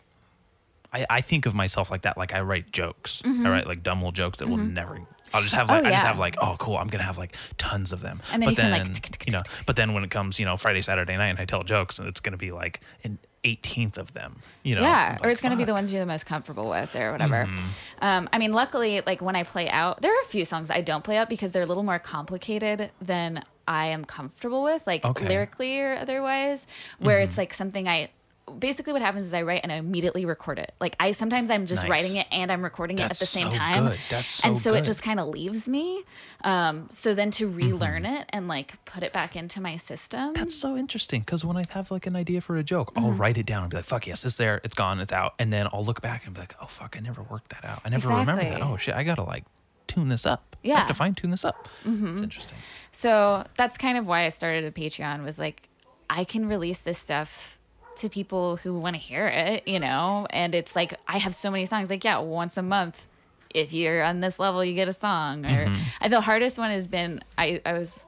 I, 0.93 1.07
I 1.09 1.20
think 1.23 1.47
of 1.47 1.55
myself 1.55 1.91
like 1.91 2.03
that. 2.03 2.18
Like 2.18 2.35
I 2.35 2.43
write 2.43 2.70
jokes. 2.70 3.23
I 3.25 3.49
write 3.49 3.66
like 3.66 3.83
dumb 3.83 4.01
little 4.01 4.12
jokes 4.12 4.39
that 4.41 4.49
will 4.49 4.59
never. 4.59 5.01
I'll 5.35 5.43
just 5.43 5.55
have 5.55 5.68
Mm-hmm. 5.68 5.76
Oh, 5.76 5.83
like 5.83 5.87
I 5.87 5.91
just 5.91 6.07
have 6.07 6.18
like 6.18 6.37
oh 6.41 6.57
cool 6.59 6.76
I'm 6.76 6.89
gonna 6.89 7.05
have 7.05 7.18
like 7.18 7.37
tons 7.57 7.93
of 7.93 8.01
them. 8.01 8.20
And 8.33 8.43
then 8.43 8.49
but 8.49 8.51
you 8.51 8.57
can, 8.57 8.70
then 8.70 8.80
like, 8.83 8.95
tick, 8.95 9.05
tick, 9.05 9.26
you 9.26 9.33
know 9.33 9.43
but 9.66 9.76
then 9.76 9.95
when 9.95 10.05
it 10.05 10.11
comes 10.11 10.39
you 10.39 10.45
know 10.45 10.57
Friday 10.57 10.83
Saturday 10.83 11.16
night 11.16 11.28
and 11.28 11.39
I 11.39 11.45
tell 11.45 11.62
jokes 11.62 11.99
and 11.99 12.09
it's 12.09 12.20
gonna 12.20 12.37
be 12.37 12.53
like 12.53 12.80
an 13.05 13.18
18th 13.45 13.99
of 13.99 14.12
them. 14.12 14.41
You 14.62 14.76
know. 14.76 14.83
yeah, 14.83 15.11
I'm 15.11 15.16
or 15.16 15.26
like, 15.26 15.33
it's 15.33 15.41
going 15.41 15.51
to 15.51 15.59
be 15.59 15.64
the 15.64 15.72
ones 15.72 15.93
you're 15.93 16.01
the 16.01 16.07
most 16.07 16.26
comfortable 16.26 16.68
with 16.68 16.95
or 16.95 17.12
whatever. 17.12 17.47
Mm-hmm. 17.47 17.59
Um, 18.01 18.28
I 18.33 18.39
mean, 18.39 18.53
luckily, 18.53 19.03
like 19.05 19.20
when 19.20 19.37
I 19.37 19.43
play 19.43 19.68
out, 19.68 20.01
there 20.01 20.12
are 20.12 20.20
a 20.22 20.26
few 20.26 20.45
songs 20.45 20.70
I 20.70 20.80
don't 20.80 21.03
play 21.03 21.16
out 21.16 21.28
because 21.28 21.53
they're 21.53 21.62
a 21.62 21.66
little 21.66 21.83
more 21.83 21.99
complicated 21.99 22.93
than 23.01 23.43
I 23.66 23.87
am 23.87 24.05
comfortable 24.05 24.62
with, 24.62 24.87
like 24.87 25.05
Okay. 25.05 25.22
Mm-hmm. 25.22 25.28
lyrically 25.28 25.80
or 25.80 25.97
otherwise, 25.97 26.66
where 26.99 27.20
it's 27.20 27.39
like 27.39 27.53
something 27.53 27.89
I. 27.89 28.11
Basically, 28.59 28.92
what 28.92 29.03
happens 29.03 29.26
is 29.26 29.34
I 29.34 29.42
write 29.42 29.61
and 29.62 29.70
I 29.72 29.76
immediately 29.76 30.24
record 30.24 30.59
it. 30.59 30.72
Like 30.80 30.96
I 31.00 31.12
sometimes 31.12 31.50
I'm 31.50 31.66
just 31.66 31.82
Nice. 31.82 31.90
writing 31.90 32.16
it 32.16 32.26
and 32.30 32.50
I'm 32.53 32.62
recording 32.62 32.98
it 32.98 33.03
at 33.11 33.18
the 33.18 33.26
same 33.26 33.50
so 33.50 33.57
time, 33.57 33.86
good. 33.88 33.98
That's 34.11 34.30
so 34.30 34.48
and 34.48 34.57
so 34.59 34.70
good. 34.72 34.78
it 34.78 34.84
just 34.84 35.03
kind 35.03 35.18
of 35.20 35.28
leaves 35.28 35.68
me. 35.68 36.03
Um, 36.44 36.88
so 36.90 37.14
then 37.14 37.30
to 37.32 37.48
relearn 37.48 38.03
Mm-hmm. 38.05 38.14
it 38.16 38.26
and 38.30 38.48
like 38.48 38.84
put 38.84 39.03
it 39.03 39.12
back 39.12 39.36
into 39.36 39.61
my 39.61 39.76
system, 39.76 40.32
That's 40.34 40.55
so 40.55 40.76
interesting 40.76 41.20
because 41.20 41.44
when 41.44 41.57
I 41.57 41.62
have 41.70 41.90
like 41.90 42.07
an 42.07 42.16
idea 42.16 42.40
for 42.40 42.57
a 42.57 42.62
joke, 42.62 42.94
Mm-hmm. 42.94 43.05
I'll 43.05 43.12
write 43.12 43.38
it 43.38 43.46
down 43.46 43.62
and 43.62 43.70
be 43.70 43.76
like, 43.76 43.84
"Fuck 43.86 44.07
yes, 44.07 44.24
it's 44.24 44.36
there, 44.36 44.61
it's 44.64 44.74
gone, 44.74 45.00
it's 45.00 45.12
out," 45.12 45.34
and 45.38 45.53
then 45.53 45.68
I'll 45.72 45.84
look 45.84 46.00
back 46.00 46.24
and 46.26 46.34
be 46.34 46.40
like, 46.40 46.55
"Oh 46.61 46.66
fuck, 46.66 46.96
I 46.96 47.00
never 47.00 47.22
worked 47.22 47.50
that 47.50 47.64
out. 47.64 47.80
I 47.84 47.88
never 47.90 48.09
remember 48.09 48.42
that. 48.42 48.62
Oh 48.62 48.76
shit, 48.76 48.94
I 48.94 49.03
gotta 49.05 49.22
like 49.24 49.44
tune 49.86 50.09
this 50.09 50.24
up. 50.26 50.57
Yeah. 50.62 50.74
I 50.74 50.78
have 50.80 50.88
to 50.88 50.94
fine 50.94 51.14
tune 51.14 51.30
this 51.30 51.44
up. 51.44 51.68
It's 51.84 52.20
interesting. 52.20 52.57
So 52.92 53.44
that's 53.57 53.76
kind 53.78 53.98
of 53.98 54.07
why 54.07 54.22
I 54.24 54.28
started 54.28 54.64
a 54.64 54.70
Patreon 54.70 55.22
was 55.24 55.38
like 55.38 55.68
I 56.11 56.24
can 56.24 56.46
release 56.46 56.80
this 56.80 56.98
stuff 56.98 57.59
to 57.97 58.09
people 58.09 58.57
who 58.57 58.78
want 58.78 58.95
to 58.95 59.01
hear 59.01 59.26
it, 59.26 59.66
you 59.66 59.80
know? 59.80 60.26
And 60.30 60.55
it's 60.55 60.74
like 60.76 60.95
I 61.07 61.18
have 61.18 61.34
so 61.34 61.51
many 61.51 61.66
songs 61.66 61.90
like 61.90 62.05
yeah, 62.05 62.18
once 62.18 62.57
a 62.57 62.62
month 62.62 63.09
if 63.55 63.72
you're 63.72 64.03
on 64.03 64.20
this 64.20 64.38
level 64.38 64.64
you 64.64 64.74
get 64.74 64.88
a 64.88 64.93
song 64.93 65.45
or 65.45 65.66
mm-hmm. 65.66 65.82
I, 66.01 66.09
the 66.09 66.20
hardest 66.20 66.59
one 66.59 66.70
has 66.70 66.88
been 66.88 67.22
I 67.36 67.61
I 67.64 67.74
was 67.74 68.07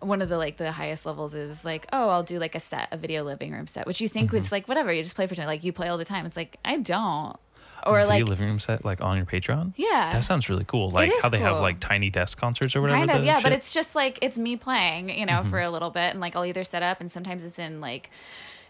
one 0.00 0.22
of 0.22 0.28
the 0.28 0.36
like 0.36 0.56
the 0.56 0.72
highest 0.72 1.06
levels 1.06 1.34
is 1.34 1.64
like 1.64 1.86
oh 1.92 2.08
I'll 2.08 2.22
do 2.22 2.38
like 2.38 2.54
a 2.54 2.60
set 2.60 2.88
a 2.92 2.96
video 2.96 3.24
living 3.24 3.52
room 3.52 3.66
set 3.66 3.86
which 3.86 4.00
you 4.00 4.08
think 4.08 4.28
mm-hmm. 4.28 4.36
was 4.36 4.52
like 4.52 4.68
whatever 4.68 4.92
you 4.92 5.02
just 5.02 5.16
play 5.16 5.26
for 5.26 5.34
time 5.34 5.46
like 5.46 5.64
you 5.64 5.72
play 5.72 5.88
all 5.88 5.98
the 5.98 6.04
time 6.04 6.26
it's 6.26 6.36
like 6.36 6.56
I 6.64 6.76
don't 6.78 7.38
or 7.86 8.04
like 8.04 8.26
living 8.28 8.48
room 8.48 8.58
set 8.58 8.84
like 8.84 9.00
on 9.00 9.16
your 9.16 9.24
Patreon. 9.24 9.72
Yeah. 9.76 10.10
that 10.12 10.24
sounds 10.24 10.48
really 10.48 10.64
cool. 10.64 10.90
Like 10.90 11.12
how 11.22 11.28
they 11.28 11.38
have 11.38 11.60
like 11.60 11.80
tiny 11.80 12.10
desk 12.10 12.38
concerts 12.38 12.74
or 12.76 12.82
whatever. 12.82 12.98
kind 13.06 13.10
of 13.10 13.24
yeah 13.24 13.40
but 13.40 13.52
it's 13.52 13.72
just 13.72 13.94
like 13.94 14.18
it's 14.20 14.36
me 14.36 14.56
playing 14.56 15.16
you 15.16 15.24
know 15.24 15.34
mm-hmm. 15.34 15.50
for 15.50 15.60
a 15.60 15.70
little 15.70 15.90
bit 15.90 16.10
and 16.10 16.20
like 16.20 16.34
i'll 16.36 16.44
either 16.44 16.64
set 16.64 16.82
up 16.82 17.00
and 17.00 17.10
sometimes 17.10 17.44
it's 17.44 17.58
in 17.58 17.80
like 17.80 18.10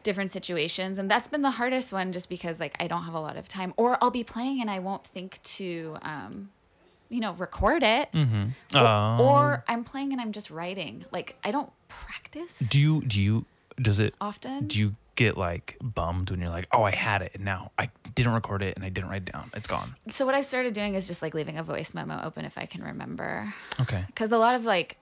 different 0.08 0.30
situations 0.30 0.98
and 0.98 1.06
that's 1.12 1.28
been 1.28 1.42
the 1.42 1.50
hardest 1.60 1.92
one 1.92 2.12
just 2.12 2.28
because 2.28 2.58
like 2.64 2.74
i 2.80 2.86
don't 2.92 3.04
have 3.08 3.14
a 3.14 3.20
lot 3.28 3.36
of 3.36 3.46
time 3.46 3.70
or 3.76 3.98
i'll 4.02 4.10
be 4.10 4.24
playing 4.24 4.56
and 4.62 4.70
i 4.70 4.78
won't 4.78 5.04
think 5.06 5.30
to 5.42 5.96
um 6.02 6.48
you 7.10 7.20
know 7.20 7.32
record 7.34 7.82
it 7.82 8.08
or, 8.14 8.86
Um, 8.86 9.20
or 9.20 9.64
i'm 9.68 9.84
playing 9.84 10.12
and 10.12 10.20
i'm 10.22 10.32
just 10.32 10.50
writing 10.50 11.04
like 11.12 11.36
i 11.44 11.50
don't 11.50 11.70
practice 11.88 12.58
do 12.74 12.78
you 12.80 13.02
do 13.02 13.20
you 13.20 13.44
does 13.88 13.98
it 14.00 14.14
often 14.20 14.66
do 14.66 14.78
you 14.78 14.94
get 15.14 15.36
like 15.36 15.76
bummed 15.82 16.30
when 16.30 16.38
you're 16.40 16.48
like, 16.58 16.68
oh, 16.70 16.84
I 16.84 16.92
had 16.92 17.22
it 17.22 17.32
and 17.34 17.44
now 17.44 17.72
I 17.76 17.90
didn't 18.14 18.34
record 18.34 18.62
it 18.62 18.76
and 18.76 18.84
I 18.84 18.88
didn't 18.88 19.10
write 19.10 19.22
it 19.26 19.32
down. 19.32 19.50
It's 19.58 19.66
gone. 19.66 19.96
so 20.08 20.24
what 20.24 20.36
i've 20.36 20.44
started 20.46 20.74
doing 20.74 20.94
is 20.94 21.08
just 21.08 21.22
like 21.22 21.34
leaving 21.34 21.56
a 21.58 21.64
voice 21.64 21.92
memo 21.92 22.20
open 22.22 22.44
if 22.44 22.56
i 22.56 22.66
can 22.66 22.82
remember 22.84 23.52
Okay. 23.80 24.04
because 24.06 24.30
a 24.30 24.38
lot 24.38 24.54
of 24.54 24.64
like 24.64 24.96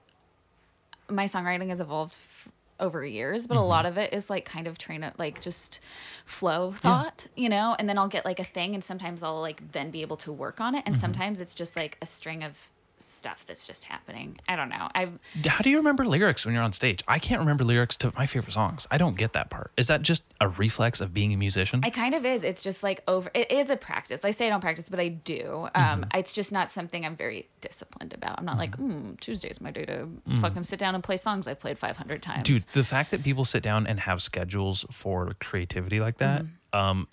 my 1.19 1.25
songwriting 1.25 1.69
has 1.69 1.79
evolved 1.79 2.15
f- 2.15 2.49
over 2.79 3.05
years 3.05 3.47
but 3.47 3.55
a 3.55 3.59
Mm-hmm. 3.59 3.67
lot 3.69 3.85
of 3.85 3.97
it 3.97 4.13
is 4.13 4.29
like 4.29 4.45
kind 4.45 4.67
of 4.67 4.77
train 4.77 5.03
it 5.03 5.13
like 5.17 5.41
just 5.41 5.79
flow 6.25 6.71
thought 6.71 7.27
you 7.35 7.49
know 7.49 7.75
and 7.79 7.87
then 7.89 7.97
i'll 7.97 8.07
get 8.07 8.23
like 8.25 8.39
a 8.39 8.43
thing 8.43 8.73
and 8.75 8.83
sometimes 8.83 9.23
i'll 9.23 9.41
like 9.41 9.71
then 9.71 9.89
be 9.91 10.01
able 10.01 10.17
to 10.17 10.31
work 10.31 10.61
on 10.61 10.75
it 10.75 10.79
Mm-hmm. 10.79 10.87
and 10.89 10.97
sometimes 10.97 11.39
it's 11.39 11.55
just 11.55 11.75
like 11.75 11.97
a 12.01 12.05
string 12.05 12.43
of 12.43 12.69
stuff 12.99 13.45
that's 13.45 13.67
just 13.67 13.83
happening 13.85 14.37
i 14.49 14.55
don't 14.55 14.69
know 14.69 14.87
i've 14.95 15.11
How 15.45 15.59
do 15.59 15.69
you 15.69 15.77
remember 15.77 16.05
lyrics 16.05 16.45
when 16.45 16.53
you're 16.53 16.63
on 16.63 16.73
stage? 16.73 17.03
I 17.07 17.19
can't 17.19 17.39
remember 17.39 17.63
lyrics 17.63 17.95
to 17.97 18.11
my 18.15 18.25
favorite 18.25 18.53
songs. 18.53 18.87
I 18.89 18.97
don't 18.97 19.15
get 19.17 19.33
that 19.33 19.49
part. 19.49 19.71
Is 19.77 19.87
that 19.87 20.01
just 20.01 20.23
a 20.41 20.47
reflex 20.47 20.99
of 21.01 21.13
being 21.13 21.33
a 21.33 21.37
musician? 21.37 21.83
It 21.85 21.93
kind 21.93 22.13
of 22.15 22.25
is. 22.25 22.43
It's 22.43 22.63
just 22.63 22.81
like 22.83 23.03
over. 23.07 23.29
It 23.33 23.51
is 23.51 23.69
a 23.69 23.77
practice. 23.77 24.23
I 24.25 24.31
say 24.31 24.47
I 24.47 24.49
don't 24.49 24.61
practice, 24.61 24.89
but 24.89 24.99
I 24.99 25.09
do. 25.09 25.67
Um, 25.75 26.01
Mm-hmm. 26.01 26.17
It's 26.19 26.33
just 26.35 26.51
not 26.51 26.69
something 26.69 27.05
I'm 27.05 27.15
very 27.15 27.47
disciplined 27.61 28.13
about. 28.13 28.39
I'm 28.39 28.45
not 28.45 28.57
like, 28.57 28.77
mm, 28.77 29.19
Tuesday's 29.19 29.61
my 29.61 29.71
day 29.71 29.85
to 29.85 30.07
Mm. 30.27 30.41
fucking 30.41 30.63
sit 30.63 30.79
down 30.79 30.95
and 30.95 31.03
play 31.03 31.17
songs 31.17 31.47
I've 31.47 31.59
played 31.59 31.77
500 31.77 32.21
times. 32.23 32.43
Dude, 32.43 32.63
the 32.73 32.83
fact 32.83 33.11
that 33.11 33.23
people 33.23 33.45
sit 33.45 33.63
down 33.63 33.87
and 33.87 33.99
have 34.01 34.21
schedules 34.21 34.85
for 34.91 35.31
creativity 35.39 35.99
like 35.99 36.17
that, 36.17 36.43
um, 36.73 37.07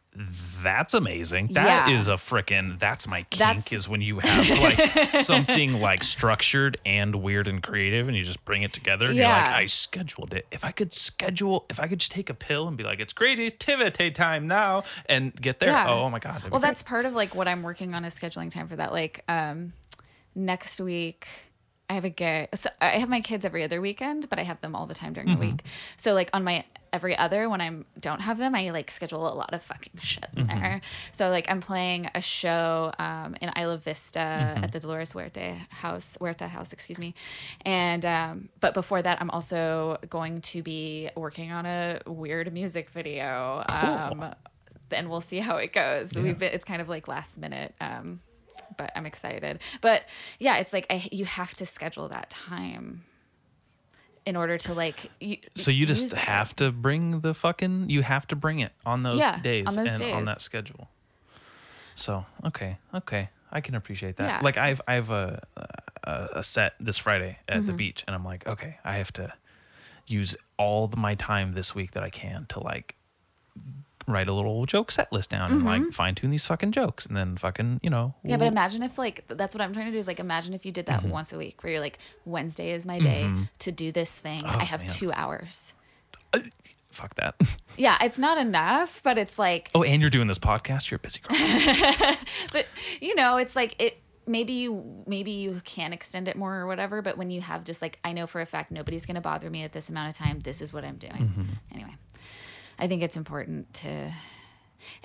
that's 0.63 0.95
amazing. 0.95 1.49
That 1.53 1.89
is. 1.91 2.07
Yeah. 2.07 2.15
a 2.15 2.17
frickin' 2.17 2.79
that's 2.79 3.07
my 3.09 3.23
kink 3.25 3.39
That's- 3.39 3.73
is 3.73 3.89
when 3.89 4.01
you 4.01 4.21
have 4.21 4.49
like 4.61 5.13
something 5.25 5.81
like 5.81 6.05
structured 6.05 6.77
and 6.87 7.17
weird 7.17 7.49
and 7.49 7.63
creative 7.63 8.07
and 8.09 8.17
you 8.17 8.23
just 8.25 8.45
bring 8.45 8.63
it 8.63 8.73
together 8.73 9.07
and 9.07 9.17
you're 9.17 9.27
like, 9.27 9.35
Yeah. 9.51 9.57
I 9.57 9.67
scheduled 9.67 10.33
it. 10.33 10.47
If 10.53 10.65
I 10.65 10.71
could 10.71 10.95
schedule 10.95 11.67
if 11.69 11.81
I 11.81 11.89
could 11.89 11.99
just 11.99 12.13
take 12.13 12.31
a 12.31 12.35
pill 12.35 12.69
and 12.69 12.77
be 12.77 12.85
like, 12.85 13.01
it's 13.01 13.13
creativity 13.13 14.11
time 14.13 14.47
now 14.47 14.85
and 15.07 15.35
get 15.35 15.59
there. 15.59 15.71
Yeah. 15.71 15.89
Oh 15.91 16.09
my 16.11 16.19
god. 16.21 16.43
Well, 16.51 16.61
that's 16.61 16.83
part 16.83 17.05
of 17.05 17.13
like 17.15 17.35
what 17.35 17.49
I'm 17.49 17.63
working 17.63 17.95
on 17.95 18.05
is 18.05 18.15
scheduling 18.15 18.51
time 18.51 18.69
for 18.69 18.77
that. 18.77 18.93
Like 18.93 19.25
um, 19.29 19.73
next 20.35 20.81
week, 20.81 21.27
I 21.91 21.95
have 21.95 22.05
a 22.05 22.11
gay. 22.11 22.49
So 22.55 22.71
I 22.81 22.87
have 23.01 23.09
my 23.09 23.21
kids 23.21 23.45
every 23.45 23.63
other 23.65 23.81
weekend, 23.81 24.29
but 24.31 24.39
I 24.39 24.43
have 24.43 24.61
them 24.61 24.75
all 24.75 24.87
the 24.87 24.95
time 24.95 25.13
during 25.13 25.29
Mm-hmm. 25.29 25.41
the 25.41 25.47
week. 25.49 25.63
So 25.97 26.15
like 26.15 26.31
on 26.33 26.45
my 26.45 26.65
every 26.95 27.15
other 27.25 27.49
when 27.53 27.61
I 27.61 27.71
don't 28.01 28.21
have 28.23 28.39
them, 28.39 28.55
I 28.55 28.71
like 28.71 28.89
schedule 28.91 29.25
a 29.31 29.35
lot 29.43 29.53
of 29.53 29.63
fucking 29.63 30.01
shit 30.01 30.27
in 30.37 30.47
Mm-hmm. 30.47 30.61
there. 30.61 30.81
So 31.13 31.29
like 31.29 31.47
I'm 31.51 31.61
playing 31.61 32.09
a 32.15 32.23
show 32.23 32.93
um, 32.99 33.35
in 33.43 33.51
Isla 33.61 33.79
Vista 33.79 34.19
Mm-hmm. 34.21 34.65
at 34.65 34.73
the 34.73 34.81
Dolores 34.81 35.13
Huerta 35.13 35.57
house, 35.71 36.17
Huerta 36.21 36.47
house, 36.49 36.73
excuse 36.73 36.99
me. 36.99 37.15
And 37.67 38.05
um, 38.07 38.49
but 38.61 38.73
before 38.75 39.03
that, 39.03 39.21
I'm 39.21 39.31
also 39.31 39.99
going 40.09 40.41
to 40.53 40.63
be 40.63 41.11
working 41.17 41.51
on 41.53 41.67
a 41.67 42.01
weird 42.07 42.53
music 42.53 42.91
video. 42.91 43.63
Um, 43.69 44.35
and 44.91 45.11
we'll 45.11 45.21
see 45.33 45.41
how 45.41 45.57
it 45.57 45.73
goes. 45.73 46.17
We've 46.17 46.39
been, 46.39 46.53
it's 46.53 46.65
kind 46.65 46.81
of 46.81 46.89
like 46.89 47.09
last 47.09 47.37
minute, 47.39 47.75
um, 47.81 48.21
but 48.77 48.93
I'm 48.95 49.07
excited. 49.07 49.59
But 49.81 50.05
yeah, 50.39 50.59
it's 50.59 50.73
like 50.73 50.87
I, 50.91 51.09
you 51.11 51.25
have 51.25 51.55
to 51.57 51.67
schedule 51.67 52.09
that 52.11 52.31
time 52.31 53.03
in 54.27 54.37
order 54.37 54.57
to 54.59 54.75
like. 54.75 55.11
You, 55.21 55.37
So 55.55 55.71
you 55.71 55.87
just 55.87 56.03
use 56.05 56.13
it. 56.13 56.19
have 56.19 56.55
to 56.57 56.71
bring 56.71 57.21
the 57.21 57.35
fucking 57.35 57.91
you 57.91 58.03
have 58.03 58.27
to 58.29 58.37
bring 58.37 58.61
it 58.61 58.73
on 58.85 59.03
those 59.03 59.19
Yeah, 59.19 59.39
days 59.41 59.69
on 59.69 59.77
those 59.85 60.01
and 60.01 60.13
on 60.15 60.25
that 60.27 60.41
schedule. 60.41 60.89
So 61.95 62.27
okay, 62.45 62.79
okay, 62.93 63.31
I 63.53 63.61
can 63.61 63.75
appreciate 63.75 64.17
that. 64.17 64.25
Yeah. 64.27 64.41
Like 64.43 64.57
I've 64.57 64.81
I've 64.89 65.11
a 65.11 65.47
a, 66.05 66.29
a 66.35 66.43
set 66.43 66.75
this 66.81 66.99
Friday 66.99 67.39
at 67.49 67.59
Mm-hmm. 67.59 67.67
the 67.67 67.73
beach, 67.73 68.05
and 68.07 68.15
I'm 68.17 68.25
like, 68.25 68.47
okay, 68.47 68.79
I 68.85 68.95
have 68.97 69.13
to 69.15 69.33
use 70.07 70.37
all 70.59 70.87
the, 70.89 70.97
my 70.99 71.15
time 71.15 71.53
this 71.55 71.75
week 71.75 71.93
that 71.93 72.03
I 72.03 72.11
can 72.11 72.47
to 72.51 72.61
like 72.61 72.97
write 74.07 74.29
a 74.29 74.33
little 74.33 74.67
joke 74.67 74.91
set 74.91 75.13
list 75.13 75.31
down 75.31 75.51
and 75.53 75.65
like 75.65 75.93
fine 75.93 76.15
tune 76.15 76.31
these 76.31 76.45
fucking 76.47 76.73
jokes, 76.73 77.07
and 77.07 77.17
then 77.17 77.37
fucking 77.37 77.81
you 77.83 77.91
know 77.91 78.15
Mm-hmm. 78.19 78.29
Yeah, 78.31 78.37
but 78.37 78.47
imagine 78.49 78.83
if 78.83 78.99
like 78.99 79.25
that's 79.29 79.55
what 79.55 79.63
I'm 79.63 79.73
trying 79.73 79.87
to 79.87 79.93
do 79.93 79.99
is 79.99 80.07
like 80.07 80.21
imagine 80.21 80.55
if 80.55 80.65
you 80.67 80.73
did 80.73 80.87
Mm-hmm. 80.87 81.07
that 81.07 81.13
once 81.13 81.33
a 81.33 81.39
week, 81.39 81.63
where 81.63 81.73
you're 81.73 81.81
like 81.81 81.99
Wednesday 82.25 82.71
is 82.71 82.85
my 82.87 82.99
day 83.01 83.31
to 83.61 83.73
do 83.73 83.91
this 83.93 84.17
thing. 84.19 84.45
I 84.45 84.65
have 84.65 84.81
Oh, 84.81 84.85
man. 84.85 84.91
two 84.91 85.13
hours. 85.13 85.75
fuck 86.91 87.15
that. 87.17 87.35
Yeah, 87.77 87.99
it's 88.03 88.21
not 88.21 88.39
enough, 88.39 89.01
but 89.03 89.19
it's 89.19 89.37
like 89.37 89.69
oh, 89.75 89.83
and 89.83 90.01
you're 90.01 90.11
doing 90.11 90.29
this 90.29 90.39
podcast. 90.39 90.91
You're 90.91 90.97
a 90.97 91.01
busy 91.01 91.19
girl. 91.21 91.37
but 92.53 92.67
you 93.01 93.17
know 93.17 93.37
it's 93.37 93.57
like 93.57 93.75
it 93.83 94.01
maybe 94.29 94.53
you 94.53 95.03
maybe 95.07 95.33
you 95.33 95.61
can 95.65 95.93
extend 95.93 96.29
it 96.29 96.37
more 96.37 96.55
or 96.55 96.67
whatever 96.69 97.03
but 97.03 97.19
when 97.19 97.31
you 97.31 97.41
have 97.43 97.63
just 97.65 97.83
like 97.83 97.99
i 98.05 98.13
know 98.13 98.27
for 98.27 98.41
a 98.41 98.47
fact 98.47 98.71
nobody's 98.71 99.05
going 99.05 99.17
to 99.17 99.21
bother 99.21 99.51
me 99.51 99.63
at 99.65 99.73
this 99.73 99.91
amount 99.91 100.09
of 100.09 100.17
time 100.17 100.39
this 100.41 100.63
is 100.63 100.73
what 100.73 100.83
i'm 100.83 100.97
doing 100.97 101.13
Mm-hmm. 101.13 101.43
anyway 101.73 101.95
i 102.79 102.87
think 102.87 103.03
it's 103.03 103.17
important 103.17 103.73
to 103.75 104.13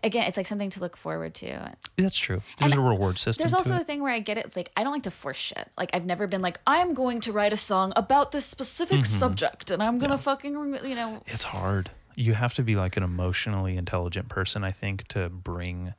again 0.04 0.26
it's 0.28 0.36
like 0.38 0.46
something 0.48 0.70
to 0.70 0.80
look 0.82 0.98
forward 0.98 1.34
to 1.34 1.74
That's 1.96 2.18
true. 2.18 2.42
There's 2.60 2.72
And 2.74 2.82
a 2.82 2.84
reward 2.84 3.18
system. 3.18 3.42
there's 3.42 3.54
also 3.54 3.78
a 3.78 3.84
thing 3.84 4.02
where 4.02 4.12
i 4.14 4.20
get 4.20 4.38
it 4.38 4.46
it's 4.46 4.56
like 4.58 4.70
i 4.76 4.84
don't 4.84 4.92
like 4.92 5.04
to 5.04 5.12
force 5.12 5.38
shit 5.38 5.70
like 5.78 5.90
i've 5.94 6.06
never 6.06 6.28
been 6.28 6.42
like 6.42 6.60
i'm 6.68 6.94
going 6.94 7.22
to 7.22 7.32
write 7.32 7.54
a 7.54 7.58
song 7.58 7.94
about 7.96 8.32
this 8.32 8.46
specific 8.46 9.00
Mm-hmm. 9.00 9.18
subject 9.20 9.72
and 9.72 9.82
i'm 9.82 9.98
gonna 10.00 10.18
fucking 10.18 10.54
you 10.86 10.96
know 10.96 11.24
it's 11.28 11.44
hard. 11.44 11.92
You 12.16 12.34
have 12.34 12.54
to 12.56 12.64
be 12.64 12.76
like 12.76 12.98
an 12.98 13.04
emotionally 13.04 13.78
intelligent 13.78 14.28
person, 14.28 14.66
I 14.66 14.74
think, 14.74 15.08
to 15.10 15.30
bring 15.30 15.94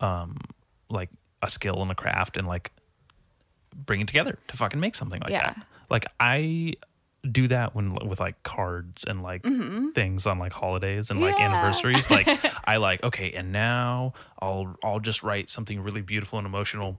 um 0.00 0.38
like 0.88 1.10
a 1.42 1.50
skill 1.50 1.82
in 1.82 1.90
a 1.90 1.94
craft 1.94 2.38
and 2.38 2.46
like 2.46 2.70
bring 3.76 4.00
it 4.00 4.08
together 4.08 4.38
to 4.48 4.56
fucking 4.56 4.80
make 4.80 4.94
something 4.94 5.20
like 5.20 5.30
Yeah. 5.30 5.52
that. 5.52 5.66
Like 5.90 6.06
I 6.18 6.74
do 7.32 7.48
that 7.48 7.74
when 7.74 7.94
with 7.94 8.20
like 8.20 8.42
cards 8.42 9.04
and 9.04 9.22
like 9.22 9.42
things 9.94 10.26
on 10.26 10.38
like 10.38 10.52
holidays 10.52 11.10
and 11.10 11.20
like 11.20 11.34
Mm-hmm. 11.36 11.54
Anniversaries. 11.54 12.10
Like 12.10 12.28
I 12.64 12.76
like, 12.78 13.02
okay, 13.04 13.32
and 13.32 13.52
now 13.52 14.14
I'll 14.40 14.76
I'll 14.82 15.00
just 15.00 15.22
write 15.22 15.50
something 15.50 15.80
really 15.80 16.02
beautiful 16.02 16.38
and 16.38 16.46
emotional 16.46 16.98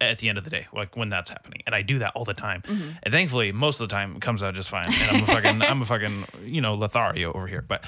at 0.00 0.18
the 0.18 0.28
end 0.28 0.36
of 0.36 0.44
the 0.44 0.50
day, 0.50 0.66
like 0.74 0.96
when 0.96 1.08
that's 1.08 1.30
happening. 1.30 1.62
And 1.64 1.74
I 1.74 1.82
do 1.82 1.98
that 2.00 2.12
all 2.16 2.24
the 2.24 2.34
time. 2.34 2.62
Mm-hmm. 2.62 2.90
And 3.02 3.12
thankfully, 3.12 3.52
most 3.52 3.80
of 3.80 3.88
the 3.88 3.92
time 3.92 4.16
it 4.16 4.20
comes 4.22 4.42
out 4.42 4.54
just 4.54 4.68
fine. 4.68 4.84
And 4.86 5.16
I'm 5.16 5.22
a 5.22 5.26
fucking 5.26 5.62
I'm 5.62 5.82
a 5.82 5.84
fucking, 5.84 6.24
you 6.44 6.60
know, 6.60 6.74
Lothario 6.74 7.32
over 7.32 7.46
here. 7.46 7.62
But 7.62 7.84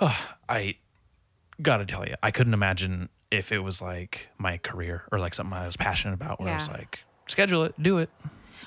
oh, 0.00 0.18
I 0.48 0.76
gotta 1.60 1.84
tell 1.86 2.06
you, 2.06 2.14
I 2.22 2.30
couldn't 2.30 2.54
imagine 2.54 3.08
if 3.30 3.52
it 3.52 3.58
was 3.58 3.82
like 3.82 4.28
my 4.38 4.58
career 4.58 5.04
or 5.12 5.18
like 5.18 5.34
something 5.34 5.56
I 5.56 5.66
was 5.66 5.76
passionate 5.76 6.14
about 6.14 6.40
where 6.40 6.50
I 6.50 6.54
was 6.56 6.70
like, 6.70 7.04
schedule 7.26 7.64
it, 7.64 7.74
do 7.82 7.98
it. 7.98 8.08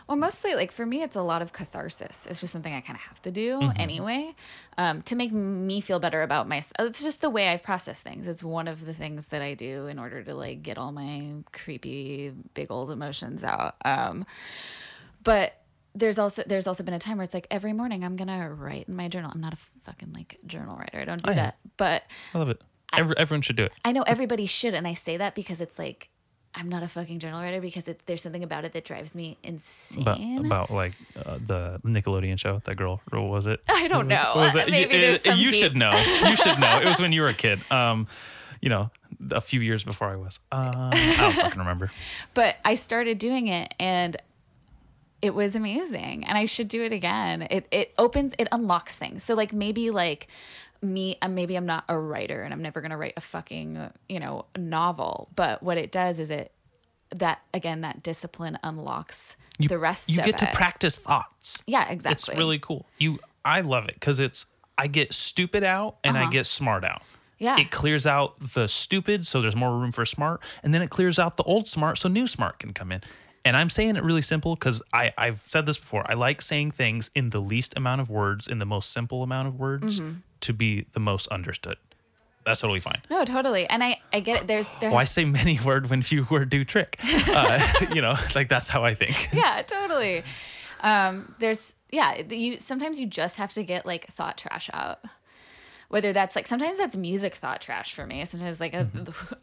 Well, 0.08 0.18
mostly 0.18 0.54
like 0.56 0.72
for 0.72 0.86
me, 0.86 1.02
it's 1.04 1.16
a 1.16 1.22
lot 1.22 1.42
of 1.42 1.54
catharsis. 1.54 2.26
It's 2.30 2.40
just 2.40 2.54
something 2.54 2.74
I 2.74 2.82
kind 2.82 2.96
of 2.98 3.04
have 3.04 3.22
to 3.24 3.32
do 3.32 3.60
Mm-hmm. 3.60 3.80
anyway 3.82 4.36
um, 4.78 5.02
to 5.04 5.16
make 5.16 5.32
me 5.32 5.82
feel 5.82 6.00
better 6.00 6.22
about 6.24 6.48
myself. 6.48 6.88
It's 6.88 7.04
just 7.04 7.22
the 7.22 7.30
way 7.30 7.50
I've 7.50 7.64
processed 7.64 8.04
things. 8.04 8.28
It's 8.28 8.44
one 8.44 8.68
of 8.68 8.86
the 8.86 8.94
things 8.94 9.28
that 9.28 9.42
I 9.42 9.54
do 9.54 9.88
in 9.88 10.00
order 10.00 10.24
to 10.24 10.34
like 10.36 10.64
get 10.64 10.78
all 10.78 10.92
my 10.92 11.34
creepy, 11.52 12.32
big 12.54 12.72
old 12.72 12.92
emotions 12.92 13.44
out. 13.44 13.76
Um, 13.86 14.26
but 15.24 15.54
there's 15.96 16.20
also 16.20 16.44
there's 16.46 16.68
also 16.68 16.84
been 16.84 16.94
a 16.94 17.00
time 17.00 17.18
where 17.18 17.24
it's 17.24 17.34
like 17.34 17.48
every 17.50 17.74
morning 17.74 18.04
I'm 18.04 18.16
gonna 18.16 18.54
write 18.54 18.88
in 18.88 18.96
my 18.96 19.08
journal. 19.08 19.32
I'm 19.34 19.42
not 19.42 19.54
a 19.54 19.58
fucking 19.84 20.14
like 20.14 20.38
journal 20.46 20.78
writer. 20.78 21.00
I 21.00 21.06
don't 21.06 21.24
do 21.24 21.32
I 21.32 21.34
am. 21.34 21.38
that, 21.38 21.58
but 21.78 22.04
I 22.34 22.38
love 22.38 22.50
it. 22.50 22.62
Every, 22.94 23.18
everyone 23.18 23.42
should 23.42 23.56
do 23.58 23.66
it. 23.66 23.74
I 23.84 23.92
know 23.92 24.04
everybody 24.04 24.46
should, 24.46 24.74
and 24.74 24.88
I 24.88 24.94
say 24.94 25.18
that 25.18 25.36
because 25.36 25.60
it's 25.62 25.78
like. 25.80 26.10
I'm 26.58 26.70
not 26.70 26.82
a 26.82 26.88
fucking 26.88 27.20
journal 27.20 27.40
writer 27.42 27.62
because 27.62 27.88
it, 27.88 28.02
there's 28.08 28.24
something 28.24 28.44
about 28.44 28.66
it 28.66 28.74
that 28.74 28.84
drives 28.84 29.16
me 29.16 29.38
insane. 29.44 30.02
About, 30.02 30.46
about 30.46 30.72
like 30.72 30.94
uh, 31.16 31.38
the 31.46 31.80
Nickelodeon 31.86 32.40
show, 32.40 32.62
that 32.66 32.76
girl, 32.76 33.00
or 33.12 33.30
was 33.30 33.46
it? 33.46 33.62
I 33.70 33.88
don't 33.88 34.08
know. 34.08 34.32
What 34.34 34.38
was 34.38 34.56
it? 34.62 34.70
Maybe 34.70 34.96
you, 34.96 35.02
there's 35.02 35.20
uh, 35.26 35.32
some 35.32 35.40
you 35.40 35.50
deep- 35.52 35.62
should 35.62 35.76
know. 35.76 35.92
You 35.92 36.36
should 36.36 36.60
know. 36.60 36.80
It 36.80 36.86
was 36.86 37.00
when 37.00 37.12
you 37.12 37.22
were 37.22 37.30
a 37.30 37.34
kid. 37.46 37.60
Um, 37.72 38.08
you 38.60 38.70
know, 38.70 38.90
a 39.32 39.40
few 39.42 39.62
years 39.62 39.84
before 39.84 40.08
I 40.08 40.16
was. 40.16 40.40
Uh, 40.52 40.90
I 40.94 41.16
don't 41.18 41.34
fucking 41.34 41.60
remember. 41.60 41.92
but 42.34 42.56
I 42.66 42.74
started 42.74 43.20
doing 43.20 43.48
it 43.48 43.74
and 43.80 44.18
it 45.22 45.34
was 45.34 45.56
amazing 45.56 46.24
and 46.26 46.38
I 46.38 46.46
should 46.46 46.68
do 46.68 46.84
it 46.84 46.92
again. 46.92 47.44
It 47.50 47.68
it 47.72 47.94
opens 47.98 48.34
it 48.40 48.48
unlocks 48.52 48.98
things. 48.98 49.24
So 49.24 49.36
like 49.36 49.54
maybe 49.54 49.92
like 49.92 50.28
me 50.82 51.18
maybe 51.30 51.56
I'm 51.56 51.66
not 51.66 51.84
a 51.90 51.98
writer 51.98 52.42
and 52.44 52.54
I'm 52.54 52.62
never 52.62 52.82
going 52.82 52.92
to 52.92 52.98
write 52.98 53.14
a 53.18 53.22
fucking, 53.22 53.90
you 54.10 54.20
know, 54.20 54.46
novel, 54.58 55.30
but 55.36 55.62
what 55.64 55.78
it 55.78 55.92
does 55.92 56.20
is 56.20 56.32
it 56.32 56.52
that 57.16 57.40
again 57.54 57.82
that 57.82 58.04
discipline 58.04 58.58
unlocks 58.64 59.38
You, 59.60 59.70
the 59.70 59.80
rest 59.80 60.10
you 60.10 60.18
get 60.18 60.30
it. 60.30 60.38
to 60.40 60.48
practice 60.54 60.98
thoughts. 60.98 61.64
yeah, 61.66 61.90
exactly. 61.90 62.34
It's 62.34 62.38
really 62.38 62.60
cool. 62.60 62.86
You, 62.98 63.20
I 63.46 63.62
love 63.62 63.86
it 63.88 63.94
because 63.96 64.20
it's 64.20 64.46
I 64.78 64.88
get 64.88 65.14
stupid 65.14 65.64
out 65.64 65.98
and 66.04 66.18
I 66.18 66.30
get 66.30 66.46
smart 66.46 66.84
out. 66.84 66.98
Uh-huh. 66.98 67.04
Yeah. 67.40 67.60
It 67.60 67.70
clears 67.72 68.06
out 68.08 68.36
the 68.54 68.68
stupid, 68.68 69.26
so 69.28 69.42
there's 69.42 69.56
more 69.56 69.78
room 69.78 69.92
for 69.92 70.06
smart, 70.06 70.42
and 70.64 70.74
then 70.74 70.82
it 70.82 70.90
clears 70.90 71.20
out 71.20 71.38
the 71.38 71.44
old 71.44 71.68
smart, 71.68 72.00
so 72.00 72.10
new 72.10 72.26
smart 72.28 72.58
can 72.60 72.74
come 72.74 72.92
in. 72.92 73.02
And 73.46 73.56
I'm 73.56 73.70
saying 73.70 73.96
it 73.96 74.04
really 74.04 74.24
simple 74.24 74.56
because 74.56 74.82
I 74.92 75.14
I've 75.18 75.46
said 75.48 75.66
this 75.68 75.78
before. 75.78 76.04
I 76.10 76.16
like 76.16 76.42
saying 76.42 76.72
things 76.72 77.10
in 77.16 77.30
the 77.30 77.40
least 77.40 77.74
amount 77.78 78.02
of 78.02 78.10
words, 78.10 78.48
in 78.48 78.58
the 78.60 78.66
most 78.66 78.92
simple 78.92 79.22
amount 79.24 79.48
of 79.48 79.56
words, 79.60 80.00
Mm-hmm. 80.00 80.18
To 80.48 80.54
be 80.54 80.86
the 80.94 81.00
most 81.00 81.28
understood. 81.28 81.78
That's 82.46 82.62
totally 82.62 82.80
fine. 82.80 83.02
No, 83.12 83.26
totally. 83.26 83.68
And 83.70 83.84
I, 83.84 84.00
I 84.14 84.22
get 84.22 84.42
it. 84.44 84.48
There's, 84.48 84.68
there's, 84.80 84.94
Why 84.94 85.04
say 85.04 85.26
many 85.26 85.60
word 85.66 85.90
when 85.90 86.02
few 86.02 86.26
word 86.30 86.50
do 86.50 86.64
trick? 86.64 86.98
Uh, 87.30 87.60
you 87.94 88.02
know, 88.02 88.16
like 88.36 88.48
that's 88.50 88.70
how 88.70 88.84
I 88.84 88.96
think. 88.96 89.30
yeah, 89.34 89.62
totally. 89.68 90.24
Um, 90.82 91.36
there's, 91.40 91.76
yeah, 91.92 92.22
you, 92.30 92.58
sometimes 92.60 93.00
you 93.00 93.06
just 93.06 93.38
have 93.38 93.52
to 93.54 93.64
get 93.64 93.86
like 93.86 94.08
thought 94.08 94.38
trash 94.38 94.70
out. 94.74 95.00
Whether 95.90 96.12
that's 96.14 96.36
like, 96.36 96.48
sometimes 96.48 96.78
that's 96.78 96.96
music 96.98 97.36
thought 97.36 97.62
trash 97.62 97.94
for 97.94 98.06
me. 98.06 98.24
Sometimes 98.26 98.60
like, 98.60 98.74
a, 98.74 98.88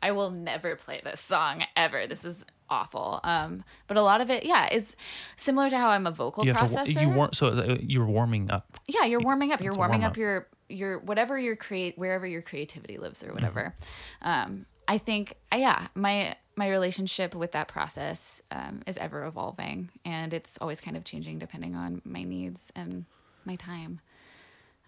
I 0.02 0.12
will 0.12 0.30
never 0.30 0.76
play 0.76 1.00
this 1.04 1.20
song 1.20 1.64
ever. 1.76 2.06
This 2.06 2.24
is 2.24 2.44
awful. 2.70 3.20
Um, 3.24 3.64
but 3.86 3.96
a 3.96 4.02
lot 4.02 4.20
of 4.20 4.30
it, 4.30 4.44
yeah, 4.44 4.68
is 4.72 4.96
similar 5.36 5.68
to 5.70 5.76
how 5.78 5.88
I'm 5.88 6.06
a 6.06 6.10
vocal 6.10 6.44
You 6.46 6.52
processor. 6.54 6.94
to 6.94 7.00
you 7.00 7.08
war- 7.10 7.30
so 7.32 7.48
uh, 7.48 7.76
you're 7.80 8.06
warming 8.06 8.50
up. 8.50 8.66
yeah 8.88 9.04
you're 9.04 9.20
warming 9.20 9.52
up 9.52 9.60
you're 9.60 9.74
warming 9.74 10.00
warm 10.00 10.06
up 10.06 10.12
up. 10.12 10.16
your 10.16 10.48
your 10.74 10.98
whatever 10.98 11.38
your 11.38 11.56
create 11.56 11.96
wherever 11.96 12.26
your 12.26 12.42
creativity 12.42 12.98
lives 12.98 13.22
or 13.24 13.32
whatever 13.32 13.74
um 14.22 14.66
i 14.88 14.98
think 14.98 15.36
uh, 15.52 15.56
yeah 15.56 15.86
my 15.94 16.34
my 16.56 16.68
relationship 16.68 17.34
with 17.34 17.52
that 17.52 17.66
process 17.66 18.40
um, 18.52 18.82
is 18.86 18.96
ever 18.98 19.24
evolving 19.24 19.90
and 20.04 20.32
it's 20.32 20.56
always 20.58 20.80
kind 20.80 20.96
of 20.96 21.04
changing 21.04 21.38
depending 21.38 21.74
on 21.74 22.00
my 22.04 22.22
needs 22.22 22.70
and 22.76 23.04
my 23.44 23.56
time 23.56 24.00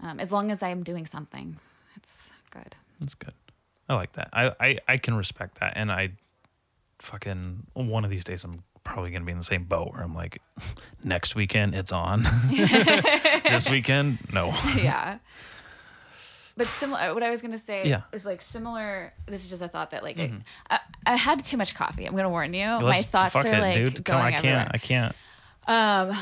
um, 0.00 0.20
as 0.20 0.30
long 0.30 0.50
as 0.50 0.62
i'm 0.62 0.82
doing 0.82 1.06
something 1.06 1.56
it's 1.96 2.32
good 2.50 2.76
That's 3.00 3.14
good. 3.14 3.32
I 3.88 3.94
like 3.94 4.12
that. 4.14 4.28
I, 4.32 4.52
I, 4.60 4.78
I 4.88 4.96
can 4.96 5.14
respect 5.14 5.60
that. 5.60 5.74
And 5.76 5.92
I 5.92 6.12
fucking, 6.98 7.66
one 7.74 8.04
of 8.04 8.10
these 8.10 8.24
days, 8.24 8.42
I'm 8.44 8.64
probably 8.84 9.10
going 9.10 9.22
to 9.22 9.26
be 9.26 9.32
in 9.32 9.38
the 9.38 9.44
same 9.44 9.64
boat 9.64 9.92
where 9.92 10.02
I'm 10.02 10.14
like, 10.14 10.40
next 11.04 11.34
weekend, 11.34 11.74
it's 11.74 11.92
on. 11.92 12.22
this 13.48 13.68
weekend, 13.68 14.18
no. 14.32 14.48
yeah. 14.76 15.18
But 16.56 16.66
similar, 16.68 17.00
uh, 17.00 17.14
what 17.14 17.22
I 17.22 17.30
was 17.30 17.42
gonna 17.42 17.58
say 17.58 17.88
Yeah. 17.88 17.98
Mm-hmm. 17.98 18.16
is 18.16 18.24
like 18.24 18.40
similar. 18.40 19.12
This 19.26 19.44
is 19.44 19.50
just 19.50 19.62
a 19.62 19.68
thought 19.68 19.90
that 19.90 20.02
like 20.02 20.18
I, 20.18 20.28
mm-hmm. 20.28 20.38
I, 20.70 20.80
I 21.06 21.16
had 21.16 21.44
too 21.44 21.56
much 21.56 21.74
coffee. 21.74 22.06
I'm 22.06 22.16
gonna 22.16 22.30
warn 22.30 22.54
you. 22.54 22.66
My 22.66 22.78
Let's- 22.78 23.06
thoughts 23.06 23.36
are 23.36 23.46
it, 23.46 23.60
like 23.60 23.74
dude. 23.76 24.04
Going 24.04 24.34
I 24.34 24.40
can't. 24.40 24.70
I 24.72 24.78
can't. 24.78 25.14
Um, 25.66 26.16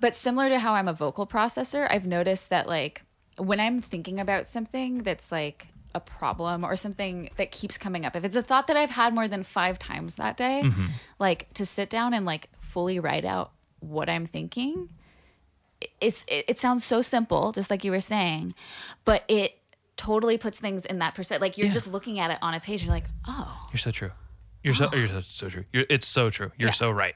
but 0.00 0.14
similar 0.14 0.48
to 0.50 0.58
how 0.58 0.74
I'm 0.74 0.88
a 0.88 0.92
vocal 0.92 1.26
processor, 1.26 1.86
I've 1.90 2.06
noticed 2.06 2.50
that 2.50 2.68
like 2.68 3.02
when 3.38 3.60
I'm 3.60 3.80
thinking 3.80 4.20
about 4.20 4.46
something 4.46 4.98
that's 4.98 5.32
like 5.32 5.68
a 5.94 6.00
problem 6.00 6.64
or 6.64 6.76
something 6.76 7.30
that 7.36 7.50
keeps 7.50 7.78
coming 7.78 8.06
up, 8.06 8.16
if 8.16 8.24
it's 8.24 8.36
a 8.36 8.42
thought 8.42 8.66
that 8.68 8.76
I've 8.76 8.90
had 8.90 9.14
more 9.14 9.28
than 9.28 9.42
five 9.42 9.78
times 9.78 10.16
that 10.16 10.36
day, 10.36 10.62
mm-hmm. 10.64 10.86
like 11.18 11.52
to 11.54 11.66
sit 11.66 11.90
down 11.90 12.14
and 12.14 12.24
like 12.24 12.48
fully 12.58 12.98
write 12.98 13.24
out 13.24 13.52
what 13.80 14.08
I'm 14.08 14.26
thinking, 14.26 14.90
it's 16.00 16.24
it, 16.28 16.44
it 16.48 16.58
sounds 16.58 16.84
so 16.84 17.00
simple, 17.00 17.52
just 17.52 17.70
like 17.70 17.84
you 17.84 17.90
were 17.90 18.00
saying, 18.00 18.54
but 19.04 19.24
it 19.28 19.58
totally 20.02 20.38
puts 20.38 20.58
things 20.60 20.84
in 20.86 20.98
that 20.98 21.14
perspective. 21.14 21.42
Like 21.42 21.56
you're 21.58 21.66
Yeah. 21.68 21.72
just 21.72 21.86
looking 21.86 22.18
at 22.18 22.30
it 22.30 22.38
on 22.42 22.54
a 22.54 22.60
page, 22.60 22.82
you're 22.84 22.92
like, 22.92 23.06
oh, 23.26 23.68
You're 23.72 23.78
so 23.78 23.90
true. 23.90 24.10
You're 24.62 24.74
so 24.74 24.88
you're 24.94 25.08
so, 25.08 25.20
so 25.22 25.48
true. 25.48 25.64
You're, 25.72 25.84
it's 25.90 26.06
so 26.06 26.30
true. 26.30 26.52
You're 26.58 26.68
Yeah. 26.68 26.74
so 26.74 26.90
right. 26.90 27.14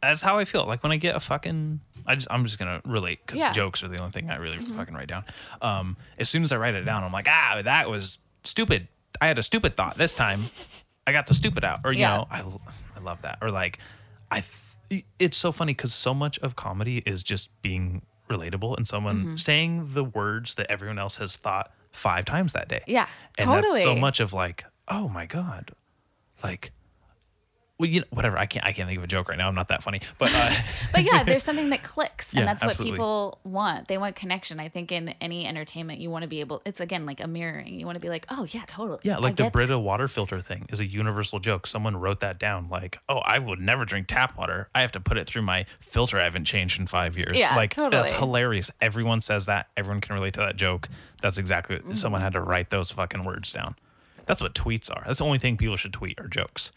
That's 0.00 0.22
how 0.22 0.38
I 0.38 0.44
feel. 0.44 0.64
Like 0.64 0.82
when 0.82 0.92
I 0.92 0.96
get 0.96 1.16
a 1.16 1.20
fucking, 1.20 1.80
I 2.06 2.14
just 2.14 2.28
I'm 2.30 2.44
just 2.44 2.58
gonna 2.58 2.80
relate 2.84 3.18
because 3.26 3.38
Yeah. 3.38 3.52
jokes 3.52 3.82
are 3.82 3.88
the 3.88 3.98
only 4.00 4.12
thing 4.12 4.30
I 4.30 4.36
really 4.36 4.58
fucking 4.58 4.94
write 4.94 5.08
down. 5.08 5.24
Um, 5.60 5.96
as 6.18 6.28
soon 6.28 6.42
as 6.44 6.52
I 6.52 6.56
write 6.56 6.74
it 6.74 6.84
down, 6.84 7.02
I'm 7.04 7.12
like, 7.12 7.26
ah, 7.28 7.60
that 7.64 7.88
was 7.90 8.18
stupid. 8.44 8.86
I 9.20 9.26
had 9.26 9.38
a 9.38 9.42
stupid 9.42 9.76
thought 9.76 9.96
this 9.96 10.14
time. 10.14 10.38
I 11.06 11.12
got 11.12 11.26
the 11.26 11.34
stupid 11.34 11.64
out, 11.64 11.80
or 11.84 11.92
you 11.92 12.04
know, 12.04 12.26
I 12.30 12.40
I 12.96 13.00
love 13.00 13.22
that. 13.22 13.38
Or 13.42 13.48
like, 13.50 13.78
I. 14.30 14.44
It's 15.18 15.36
so 15.36 15.52
funny 15.52 15.72
because 15.74 15.92
so 15.92 16.14
much 16.14 16.38
of 16.38 16.54
comedy 16.56 16.98
is 17.04 17.22
just 17.22 17.50
being 17.60 18.02
relatable 18.30 18.76
and 18.76 18.86
someone 18.88 19.16
Mm-hmm. 19.16 19.36
saying 19.36 19.92
the 19.94 20.04
words 20.04 20.54
that 20.54 20.70
everyone 20.70 20.98
else 20.98 21.16
has 21.18 21.36
thought 21.36 21.72
five 21.90 22.24
times 22.24 22.52
that 22.52 22.68
day. 22.68 22.82
Yeah, 22.86 23.06
and 23.38 23.50
that's 23.50 23.82
so 23.82 23.96
much 23.96 24.20
of 24.20 24.32
like, 24.32 24.64
oh 24.88 25.08
my 25.08 25.26
god, 25.26 25.72
like 26.42 26.72
well, 27.78 27.88
you 27.88 28.00
know, 28.00 28.06
whatever. 28.10 28.36
I 28.36 28.46
can't. 28.46 28.66
I 28.66 28.72
can't 28.72 28.88
think 28.88 28.98
of 28.98 29.04
a 29.04 29.06
joke 29.06 29.28
right 29.28 29.38
now. 29.38 29.46
I'm 29.48 29.54
not 29.54 29.68
that 29.68 29.82
funny. 29.82 30.00
But 30.18 30.32
uh, 30.34 30.50
but 30.92 31.04
yeah, 31.04 31.22
there's 31.22 31.42
something 31.48 31.70
that 31.70 31.82
clicks, 31.82 32.30
and 32.32 32.40
Yeah, 32.40 32.44
that's 32.46 32.62
what 32.62 32.70
absolutely. 32.70 32.96
people 32.96 33.38
want. 33.44 33.86
They 33.88 33.98
want 33.98 34.16
connection. 34.16 34.58
I 34.58 34.68
think 34.68 34.90
in 34.90 35.10
any 35.20 35.46
entertainment, 35.46 36.00
you 36.00 36.10
want 36.10 36.22
to 36.22 36.28
be 36.28 36.40
able. 36.40 36.60
It's 36.64 36.80
again 36.80 37.06
like 37.06 37.20
a 37.20 37.28
mirroring. 37.28 37.78
You 37.78 37.86
want 37.86 37.94
to 37.96 38.00
be 38.02 38.08
like, 38.08 38.26
oh 38.30 38.46
yeah, 38.50 38.62
totally. 38.66 38.98
yeah, 39.04 39.16
I 39.16 39.18
like 39.20 39.36
the 39.36 39.44
get 39.44 39.52
Brita 39.52 39.78
water 39.78 40.08
filter 40.08 40.40
thing 40.40 40.66
is 40.72 40.80
a 40.80 40.86
universal 40.86 41.38
joke. 41.38 41.66
Someone 41.66 41.96
wrote 41.96 42.20
that 42.20 42.38
down. 42.38 42.68
Like, 42.68 42.98
oh, 43.08 43.18
I 43.18 43.38
would 43.38 43.60
never 43.60 43.84
drink 43.84 44.08
tap 44.08 44.36
water. 44.36 44.68
I 44.74 44.80
have 44.80 44.92
to 44.92 45.00
put 45.00 45.16
it 45.16 45.28
through 45.28 45.42
my 45.42 45.64
filter 45.78 46.18
I 46.18 46.24
haven't 46.24 46.46
changed 46.46 46.80
in 46.80 46.86
five 46.88 47.16
years. 47.16 47.38
Yeah, 47.38 47.54
like 47.54 47.70
totally. 47.70 48.02
that's 48.02 48.12
hilarious. 48.18 48.70
Everyone 48.80 49.20
says 49.20 49.46
that. 49.46 49.68
Everyone 49.76 50.00
can 50.00 50.14
relate 50.16 50.34
to 50.34 50.40
that 50.40 50.56
joke. 50.56 50.88
That's 51.22 51.38
exactly 51.38 51.76
what 51.76 51.84
Mm-hmm. 51.84 51.94
someone 51.94 52.20
had 52.22 52.32
to 52.32 52.40
write 52.40 52.70
those 52.70 52.90
fucking 52.90 53.22
words 53.24 53.52
down. 53.52 53.76
That's 54.26 54.42
what 54.42 54.54
tweets 54.54 54.90
are. 54.90 55.02
That's 55.06 55.18
the 55.20 55.24
only 55.24 55.38
thing 55.38 55.56
people 55.56 55.76
should 55.76 55.92
tweet 55.92 56.18
are 56.20 56.26
jokes. 56.28 56.72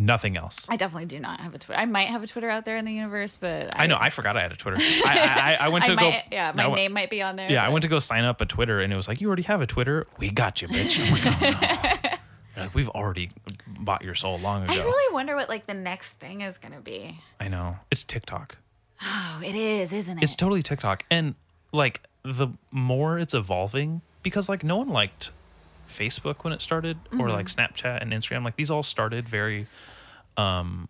Nothing 0.00 0.36
else. 0.36 0.64
I 0.68 0.76
definitely 0.76 1.06
do 1.06 1.18
not 1.18 1.40
have 1.40 1.54
a 1.56 1.58
Twitter. 1.58 1.80
I 1.80 1.84
might 1.84 2.06
have 2.06 2.22
a 2.22 2.26
Twitter 2.28 2.48
out 2.48 2.64
there 2.64 2.76
in 2.76 2.84
the 2.84 2.92
universe, 2.92 3.36
but 3.36 3.70
I 3.74 3.88
know. 3.88 3.96
I 3.98 4.10
forgot 4.10 4.36
I 4.36 4.42
had 4.42 4.52
a 4.52 4.56
Twitter. 4.56 4.76
I, 4.80 5.56
I, 5.60 5.66
I 5.66 5.68
went 5.70 5.86
I 5.86 5.88
to 5.88 5.96
go. 5.96 6.08
might, 6.08 6.24
yeah, 6.30 6.52
my 6.54 6.66
I 6.66 6.74
name 6.74 6.92
might 6.92 7.10
be 7.10 7.20
on 7.20 7.34
there. 7.34 7.50
Yeah, 7.50 7.66
I 7.66 7.68
went 7.68 7.82
to 7.82 7.88
go 7.88 7.98
sign 7.98 8.22
up 8.22 8.40
a 8.40 8.46
Twitter, 8.46 8.80
and 8.80 8.92
it 8.92 8.96
was 8.96 9.08
like, 9.08 9.20
"You 9.20 9.26
already 9.26 9.42
have 9.42 9.60
a 9.60 9.66
Twitter. 9.66 10.06
We 10.16 10.30
got 10.30 10.62
you, 10.62 10.68
bitch." 10.68 11.00
I'm 11.04 11.12
like, 11.12 11.26
"Oh 11.26 12.00
no." 12.02 12.10
Like, 12.56 12.74
We've 12.74 12.88
already 12.88 13.30
bought 13.68 14.02
your 14.02 14.16
soul 14.16 14.36
long 14.40 14.64
ago. 14.64 14.72
I 14.72 14.78
really 14.78 15.14
wonder 15.14 15.36
what 15.36 15.48
like 15.48 15.66
the 15.66 15.74
next 15.74 16.14
thing 16.14 16.40
is 16.40 16.58
gonna 16.58 16.80
be. 16.80 17.20
I 17.38 17.46
know. 17.46 17.76
It's 17.90 18.02
TikTok. 18.02 18.56
Oh, 19.02 19.40
it 19.44 19.54
is, 19.54 19.92
isn't 19.92 20.18
it? 20.18 20.24
It's 20.24 20.34
totally 20.34 20.62
TikTok, 20.62 21.04
and 21.10 21.36
like 21.72 22.02
the 22.24 22.48
more 22.72 23.18
it's 23.18 23.32
evolving, 23.34 24.02
because 24.24 24.48
like 24.48 24.64
no 24.64 24.76
one 24.76 24.88
liked 24.88 25.30
Facebook 25.88 26.44
when 26.44 26.52
it 26.52 26.62
started, 26.62 26.98
Mm-hmm. 27.04 27.20
or 27.20 27.30
like 27.30 27.46
Snapchat 27.46 28.00
and 28.02 28.12
Instagram. 28.12 28.44
Like 28.44 28.56
these 28.56 28.70
all 28.70 28.82
started 28.82 29.28
very, 29.28 29.66
um, 30.36 30.88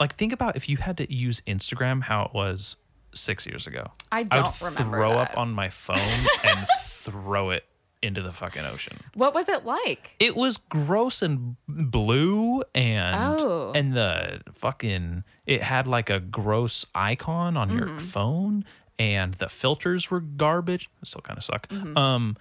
like 0.00 0.14
think 0.14 0.32
about 0.32 0.56
if 0.56 0.68
you 0.68 0.76
had 0.78 0.96
to 0.98 1.12
use 1.12 1.40
Instagram, 1.46 2.02
how 2.04 2.24
it 2.24 2.34
was 2.34 2.76
six 3.14 3.46
years 3.46 3.66
ago. 3.66 3.92
I 4.10 4.24
don't 4.24 4.60
remember 4.60 4.96
throw 4.98 5.12
up 5.12 5.36
on 5.36 5.52
my 5.52 5.68
phone 5.68 5.96
and 6.44 6.66
throw 6.82 7.50
it 7.50 7.64
into 8.02 8.20
the 8.20 8.32
fucking 8.32 8.64
ocean. 8.66 8.98
what 9.14 9.32
was 9.32 9.48
it 9.48 9.64
like? 9.64 10.14
It 10.20 10.36
was 10.36 10.58
gross 10.58 11.22
and 11.22 11.56
blue 11.66 12.62
and 12.74 13.16
Oh. 13.40 13.72
and 13.74 13.94
the 13.94 14.42
fucking 14.52 15.24
it 15.46 15.62
had 15.62 15.88
like 15.88 16.10
a 16.10 16.20
gross 16.20 16.84
icon 16.94 17.56
on 17.56 17.70
Mm-hmm. 17.70 17.78
your 17.78 18.00
phone 18.00 18.64
and 18.98 19.32
the 19.34 19.48
filters 19.48 20.10
were 20.10 20.20
garbage. 20.20 20.90
It 21.00 21.08
still 21.08 21.22
kind 21.22 21.38
of 21.38 21.44
suck. 21.44 21.66
Mm-hmm. 21.68 21.96
Um 21.96 22.36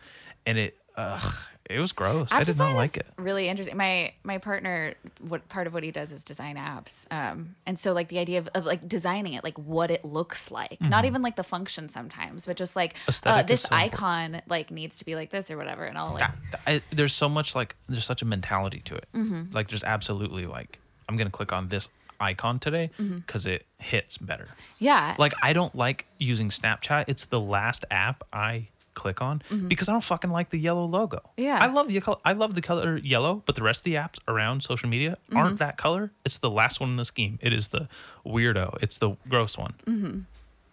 and 0.45 0.57
it 0.57 0.77
ugh, 0.97 1.33
it 1.69 1.79
was 1.79 1.91
gross. 1.93 2.29
I 2.31 2.43
did 2.43 2.57
not 2.57 2.75
like 2.75 2.97
it. 2.97 3.05
Really 3.17 3.47
interesting. 3.47 3.77
My 3.77 4.13
my 4.23 4.37
partner, 4.37 4.95
what 5.21 5.47
part 5.49 5.65
of 5.67 5.73
what 5.73 5.83
he 5.83 5.91
does 5.91 6.11
is 6.11 6.23
design 6.23 6.55
apps, 6.57 7.07
um, 7.11 7.55
and 7.65 7.79
so 7.79 7.93
like 7.93 8.09
the 8.09 8.19
idea 8.19 8.39
of, 8.39 8.49
of 8.53 8.65
like 8.65 8.87
designing 8.87 9.33
it, 9.33 9.43
like 9.43 9.57
what 9.57 9.89
it 9.89 10.03
looks 10.03 10.51
like, 10.51 10.79
not 10.81 11.05
even 11.05 11.21
like 11.21 11.35
the 11.37 11.43
function 11.43 11.87
sometimes, 11.89 12.45
but 12.45 12.57
just 12.57 12.75
like 12.75 12.95
uh, 13.07 13.11
Mm-hmm. 13.11 13.47
This 13.47 13.61
so 13.61 13.67
important. 13.75 13.93
icon 13.93 14.41
like 14.47 14.71
needs 14.71 14.97
to 14.99 15.05
be 15.05 15.15
like 15.15 15.29
this 15.29 15.49
or 15.49 15.57
whatever, 15.57 15.85
and 15.85 15.97
I'll 15.97 16.11
like 16.13 16.19
That- 16.51 16.59
I, 16.67 16.81
there's 16.91 17.13
so 17.13 17.29
much 17.29 17.55
like 17.55 17.75
there's 17.87 18.05
such 18.05 18.21
a 18.21 18.25
mentality 18.25 18.81
to 18.85 18.95
it. 18.95 19.07
Mm-hmm. 19.15 19.51
Like 19.53 19.69
there's 19.69 19.83
absolutely 19.83 20.45
like 20.45 20.79
I'm 21.07 21.17
gonna 21.17 21.29
click 21.29 21.53
on 21.53 21.69
this 21.69 21.87
icon 22.19 22.59
today 22.59 22.89
Mm-hmm. 22.99 23.17
because 23.19 23.45
it 23.45 23.65
hits 23.79 24.17
better. 24.17 24.47
yeah, 24.79 25.15
Like 25.17 25.33
I 25.41 25.51
don't 25.53 25.75
like 25.75 26.05
using 26.19 26.49
Snapchat. 26.49 27.05
It's 27.07 27.25
the 27.25 27.39
last 27.41 27.83
app 27.91 28.23
I 28.31 28.67
click 28.93 29.21
on 29.21 29.41
because 29.67 29.89
I 29.89 29.91
don't 29.91 30.03
fucking 30.03 30.29
like 30.31 30.49
the 30.49 30.57
yellow 30.59 30.85
logo. 30.85 31.17
Mm-hmm. 31.17 31.41
Yeah. 31.43 31.59
I 31.61 31.67
love 31.67 31.87
the 31.87 31.99
color. 32.01 32.17
I 32.23 32.33
love 32.33 32.53
the 32.55 32.61
color 32.61 32.97
yellow, 32.97 33.43
but 33.45 33.55
the 33.55 33.63
rest 33.63 33.81
of 33.81 33.83
the 33.85 33.95
apps 33.95 34.19
around 34.27 34.63
social 34.63 34.89
media 34.89 35.17
Mm-hmm. 35.27 35.37
aren't 35.37 35.59
that 35.59 35.77
color. 35.77 36.11
It's 36.25 36.37
the 36.37 36.49
last 36.49 36.79
one 36.79 36.89
in 36.91 36.95
the 36.97 37.05
scheme. 37.05 37.39
It 37.41 37.53
is 37.53 37.69
the 37.69 37.87
weirdo. 38.25 38.77
It's 38.81 38.97
the 38.97 39.15
gross 39.27 39.57
one. 39.57 39.73
Mm-hmm. 39.85 40.19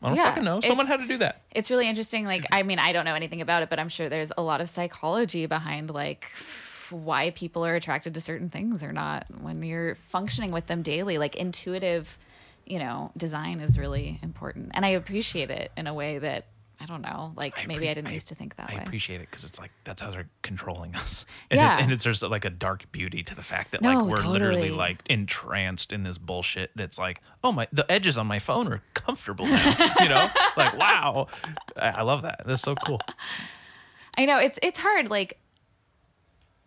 I 0.03 0.09
don't 0.09 0.16
Yeah, 0.16 0.25
fucking 0.27 0.45
know. 0.45 0.61
Someone 0.61 0.87
had 0.87 1.01
to 1.01 1.07
do 1.07 1.18
that. 1.18 1.43
it's 1.51 1.71
really 1.71 1.89
interesting. 1.89 2.25
Like, 2.25 2.45
I 2.53 2.62
mean, 2.62 2.79
I 2.79 2.93
don't 2.93 3.05
know 3.05 3.14
anything 3.14 3.41
about 3.43 3.62
it, 3.62 3.68
but 3.71 3.79
I'm 3.79 3.89
sure 3.91 4.09
there's 4.09 4.33
a 4.37 4.43
lot 4.43 4.61
of 4.61 4.68
psychology 4.68 5.45
behind 5.47 5.91
like 5.91 6.27
why 6.91 7.31
people 7.31 7.64
are 7.64 7.75
attracted 7.75 8.14
to 8.14 8.21
certain 8.21 8.49
things 8.51 8.83
or 8.83 8.93
not 8.93 9.27
when 9.41 9.62
you're 9.62 9.95
functioning 9.95 10.51
with 10.53 10.66
them 10.66 10.83
daily. 10.83 11.18
Like, 11.18 11.37
intuitive, 11.37 12.18
you 12.66 12.79
know, 12.79 13.12
design 13.16 13.61
is 13.61 13.79
really 13.79 14.18
important, 14.23 14.71
and 14.75 14.85
I 14.87 14.91
appreciate 14.91 15.51
it 15.51 15.71
in 15.77 15.87
a 15.87 15.95
way 15.95 16.18
that 16.18 16.47
I 16.81 16.87
don't 16.87 17.03
know. 17.03 17.33
Like, 17.37 17.68
maybe 17.68 17.91
I 17.91 17.95
didn't 17.95 18.12
used 18.12 18.28
to 18.28 18.35
think 18.35 18.57
that 18.57 18.68
way. 18.68 18.74
I 18.74 18.78
way. 18.78 18.85
appreciate 18.85 19.20
it 19.20 19.31
because 19.31 19.45
it's 19.45 19.61
like 19.61 19.70
that's 19.85 20.01
how 20.01 20.11
they're 20.11 20.28
controlling 20.43 20.95
us. 20.97 21.26
And 21.51 21.59
Yeah. 21.59 21.78
It, 21.78 21.83
and 21.83 21.93
it's 21.93 22.05
there's 22.05 22.22
like 22.22 22.45
a 22.45 22.51
dark 22.51 22.91
beauty 22.91 23.22
to 23.22 23.35
the 23.35 23.43
fact 23.43 23.72
that 23.72 23.83
No, 23.83 24.03
like 24.05 24.18
we're 24.18 24.26
literally 24.26 24.70
like 24.70 25.03
entranced 25.07 25.93
in 25.93 26.05
this 26.05 26.18
bullshit. 26.18 26.70
That's 26.74 26.99
like, 26.99 27.20
oh 27.45 27.53
my, 27.53 27.68
the 27.72 27.91
edges 27.91 28.16
on 28.16 28.26
my 28.26 28.39
phone 28.39 28.68
are 28.72 28.83
comfortable 28.95 29.47
now. 29.47 29.74
you 30.01 30.09
know, 30.09 30.28
like 30.57 30.76
wow, 30.78 31.26
I, 31.76 31.89
I 31.91 32.03
love 32.03 32.22
that. 32.22 32.43
That's 32.47 32.62
so 32.62 32.74
cool. 32.74 33.01
I 34.16 34.24
know 34.24 34.39
it's 34.39 34.59
it's 34.62 34.78
hard. 34.78 35.11
Like 35.11 35.39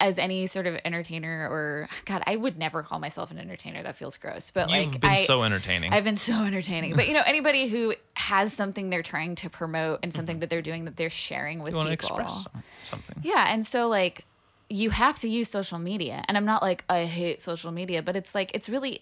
as 0.03 0.19
any 0.19 0.45
sort 0.47 0.67
of 0.67 0.77
entertainer 0.83 1.47
or 1.49 1.87
God, 2.03 2.21
I 2.27 2.35
would 2.35 2.57
never 2.57 2.83
call 2.83 2.99
myself 2.99 3.31
an 3.31 3.39
entertainer. 3.39 3.81
That 3.81 3.95
feels 3.95 4.17
gross. 4.17 4.51
But 4.51 4.69
like 4.69 4.83
You've 4.83 4.91
like 4.91 5.01
been 5.01 5.09
I, 5.11 5.15
so 5.15 5.43
entertaining. 5.43 5.93
I've 5.93 6.03
been 6.03 6.17
so 6.17 6.43
entertaining. 6.43 6.95
But 6.95 7.07
you 7.07 7.13
know, 7.13 7.23
anybody 7.25 7.69
who 7.69 7.95
has 8.15 8.51
something 8.51 8.89
they're 8.89 9.01
trying 9.01 9.35
to 9.35 9.49
promote 9.49 10.01
and 10.03 10.13
something 10.13 10.39
that 10.39 10.49
they're 10.49 10.61
doing 10.61 10.83
that 10.85 10.97
they're 10.97 11.09
sharing 11.09 11.59
with 11.63 11.71
you 11.71 11.77
want 11.77 11.89
to 11.89 11.97
people. 11.97 12.17
express 12.17 12.43
some- 12.43 12.63
something. 12.83 13.15
Yeah, 13.23 13.45
and 13.47 13.65
so 13.65 13.87
like 13.87 14.25
you 14.69 14.89
have 14.89 15.19
to 15.19 15.29
use 15.29 15.47
social 15.49 15.79
media. 15.79 16.23
And 16.27 16.35
I'm 16.37 16.45
not 16.45 16.61
like 16.61 16.83
I 16.89 17.05
hate 17.05 17.39
social 17.39 17.71
media, 17.71 18.03
but 18.03 18.15
it's 18.17 18.35
like 18.35 18.51
it's 18.53 18.67
really 18.67 19.01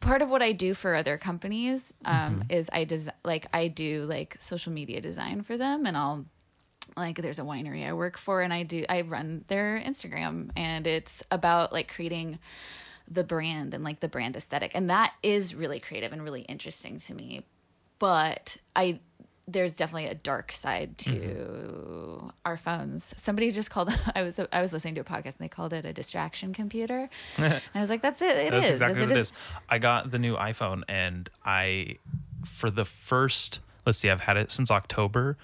part 0.00 0.22
of 0.22 0.30
what 0.30 0.40
I 0.40 0.52
do 0.52 0.72
for 0.72 0.94
other 0.94 1.18
companies 1.18 1.92
um, 2.06 2.44
is 2.48 2.70
I 2.72 2.84
des- 2.84 3.12
like 3.24 3.44
I 3.52 3.68
do 3.68 4.04
like 4.04 4.36
social 4.38 4.72
media 4.72 5.02
design 5.02 5.42
for 5.42 5.58
them 5.58 5.84
and 5.84 5.98
I'll 5.98 6.24
like 6.96 7.16
there's 7.22 7.38
a 7.38 7.42
winery 7.42 7.86
I 7.86 7.92
work 7.92 8.16
for 8.18 8.40
and 8.42 8.52
I 8.52 8.62
do 8.62 8.84
I 8.88 9.00
run 9.02 9.44
their 9.48 9.80
Instagram 9.84 10.50
and 10.56 10.86
it's 10.86 11.22
about 11.30 11.72
like 11.72 11.92
creating 11.92 12.38
the 13.10 13.24
brand 13.24 13.74
and 13.74 13.84
like 13.84 14.00
the 14.00 14.08
brand 14.08 14.36
aesthetic 14.36 14.72
and 14.74 14.88
that 14.90 15.12
is 15.22 15.54
really 15.54 15.80
creative 15.80 16.12
and 16.12 16.22
really 16.22 16.42
interesting 16.42 16.98
to 16.98 17.14
me 17.14 17.44
but 17.98 18.56
I 18.74 19.00
there's 19.46 19.76
definitely 19.76 20.06
a 20.08 20.14
dark 20.14 20.52
side 20.52 20.96
to 20.98 21.10
Mm-hmm. 21.12 22.28
our 22.46 22.56
phones. 22.56 23.12
Somebody 23.20 23.50
just 23.50 23.70
called. 23.70 23.90
I 24.14 24.22
was 24.22 24.40
I 24.52 24.60
was 24.62 24.72
listening 24.72 24.94
to 24.94 25.02
a 25.02 25.04
podcast 25.04 25.38
and 25.38 25.40
they 25.40 25.48
called 25.48 25.72
it 25.74 25.84
a 25.84 25.92
distraction 25.92 26.54
computer, 26.54 27.10
and 27.36 27.60
I 27.74 27.80
was 27.80 27.90
like, 27.90 28.00
"That's 28.00 28.22
it. 28.22 28.36
It 28.36 28.50
That's 28.52 28.66
is. 28.66 28.70
exactly 28.72 29.02
It's 29.02 29.10
what 29.10 29.16
it 29.16 29.20
dis- 29.20 29.28
is. 29.28 29.32
I 29.68 29.78
got 29.78 30.10
the 30.10 30.18
new 30.18 30.34
iPhone 30.36 30.82
and 30.88 31.28
I, 31.44 31.98
for 32.44 32.70
the 32.70 32.84
first, 32.86 33.60
let's 33.84 33.98
see, 33.98 34.08
I've 34.10 34.22
had 34.22 34.36
it 34.38 34.50
since 34.50 34.70
October. 34.70 35.36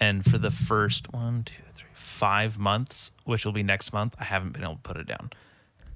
And 0.00 0.24
for 0.24 0.38
the 0.38 0.50
first 0.50 1.12
one, 1.12 1.44
two, 1.44 1.62
three, 1.74 1.88
five 1.92 2.58
months, 2.58 3.10
which 3.24 3.44
will 3.44 3.52
be 3.52 3.62
next 3.62 3.92
month, 3.92 4.16
I 4.18 4.24
haven't 4.24 4.52
been 4.52 4.62
able 4.62 4.76
to 4.76 4.80
put 4.80 4.96
it 4.96 5.06
down. 5.06 5.30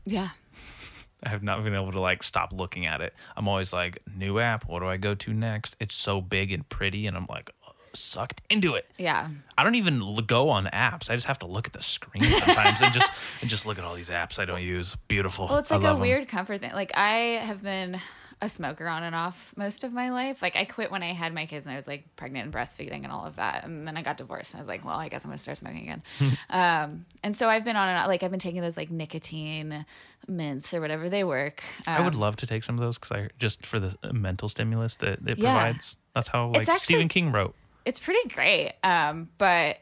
Yeah, 0.04 0.28
I 1.22 1.30
have 1.30 1.42
not 1.42 1.64
been 1.64 1.74
able 1.74 1.92
to 1.92 2.00
like 2.00 2.22
stop 2.22 2.52
looking 2.52 2.84
at 2.84 3.00
it. 3.00 3.14
I'm 3.36 3.48
always 3.48 3.72
like, 3.72 4.00
new 4.14 4.38
app, 4.38 4.68
what 4.68 4.80
do 4.80 4.86
I 4.86 4.98
go 4.98 5.14
to 5.14 5.32
next? 5.32 5.74
It's 5.80 5.94
so 5.94 6.20
big 6.20 6.52
and 6.52 6.68
pretty. 6.68 7.06
And 7.06 7.16
I'm 7.16 7.26
like, 7.30 7.50
sucked 7.94 8.42
into 8.50 8.74
it. 8.74 8.86
yeah. 8.98 9.28
I 9.56 9.62
don't 9.64 9.76
even 9.76 10.16
go 10.26 10.50
on 10.50 10.66
apps. 10.66 11.08
I 11.08 11.14
just 11.14 11.26
have 11.28 11.38
to 11.38 11.46
look 11.46 11.66
at 11.68 11.72
the 11.72 11.80
screen 11.82 12.24
sometimes 12.24 12.82
and 12.82 12.92
just 12.92 13.10
and 13.40 13.48
just 13.48 13.64
look 13.66 13.78
at 13.78 13.84
all 13.84 13.94
these 13.94 14.10
apps 14.10 14.38
I 14.40 14.44
don't 14.44 14.60
use. 14.62 14.96
Beautiful. 15.08 15.46
Well, 15.48 15.58
it's 15.58 15.70
like 15.70 15.80
a 15.80 15.84
love 15.84 15.96
'em. 15.96 16.02
weird 16.02 16.28
comfort 16.28 16.60
thing. 16.60 16.72
Like 16.72 16.90
I 16.96 17.40
have 17.40 17.62
been 17.62 18.00
a 18.42 18.48
smoker 18.48 18.86
on 18.86 19.02
and 19.02 19.14
off 19.14 19.54
most 19.56 19.84
of 19.84 19.92
my 19.92 20.10
life. 20.10 20.42
Like 20.42 20.56
I 20.56 20.64
quit 20.64 20.90
when 20.90 21.02
I 21.02 21.12
had 21.12 21.32
my 21.32 21.46
kids 21.46 21.66
and 21.66 21.72
I 21.72 21.76
was 21.76 21.86
like 21.86 22.04
pregnant 22.16 22.44
and 22.46 22.54
breastfeeding 22.54 23.04
and 23.04 23.08
all 23.12 23.24
of 23.24 23.36
that. 23.36 23.64
And 23.64 23.86
then 23.86 23.96
I 23.96 24.02
got 24.02 24.16
divorced 24.18 24.54
and 24.54 24.58
I 24.58 24.62
was 24.62 24.68
like, 24.68 24.84
well, 24.84 24.96
I 24.98 25.08
guess 25.08 25.24
I'm 25.24 25.30
gonna 25.30 25.38
start 25.38 25.56
smoking 25.58 25.82
again. 25.82 26.02
um, 26.50 27.06
and 27.22 27.34
so 27.34 27.48
I've 27.48 27.64
been 27.64 27.76
on 27.76 27.88
and 27.88 27.98
off. 27.98 28.08
Like 28.08 28.22
I've 28.22 28.30
been 28.30 28.40
taking 28.40 28.60
those 28.60 28.76
like 28.76 28.90
nicotine 28.90 29.84
mints 30.28 30.74
or 30.74 30.80
whatever 30.80 31.08
they 31.08 31.24
work. 31.24 31.62
Um, 31.86 31.94
I 31.94 32.00
would 32.04 32.14
love 32.14 32.36
to 32.36 32.46
take 32.46 32.64
some 32.64 32.76
of 32.76 32.80
those 32.80 32.98
because 32.98 33.12
I 33.12 33.28
just 33.38 33.64
for 33.66 33.78
the 33.80 33.96
mental 34.12 34.48
stimulus 34.48 34.96
that 34.96 35.20
it 35.26 35.38
Yeah. 35.38 35.54
provides. 35.54 35.96
That's 36.14 36.28
how 36.28 36.48
like 36.48 36.62
actually- 36.68 36.76
Stephen 36.78 37.08
King 37.08 37.32
wrote. 37.32 37.54
it's 37.84 37.98
pretty 37.98 38.28
great. 38.30 38.72
Um, 38.82 39.28
but 39.38 39.78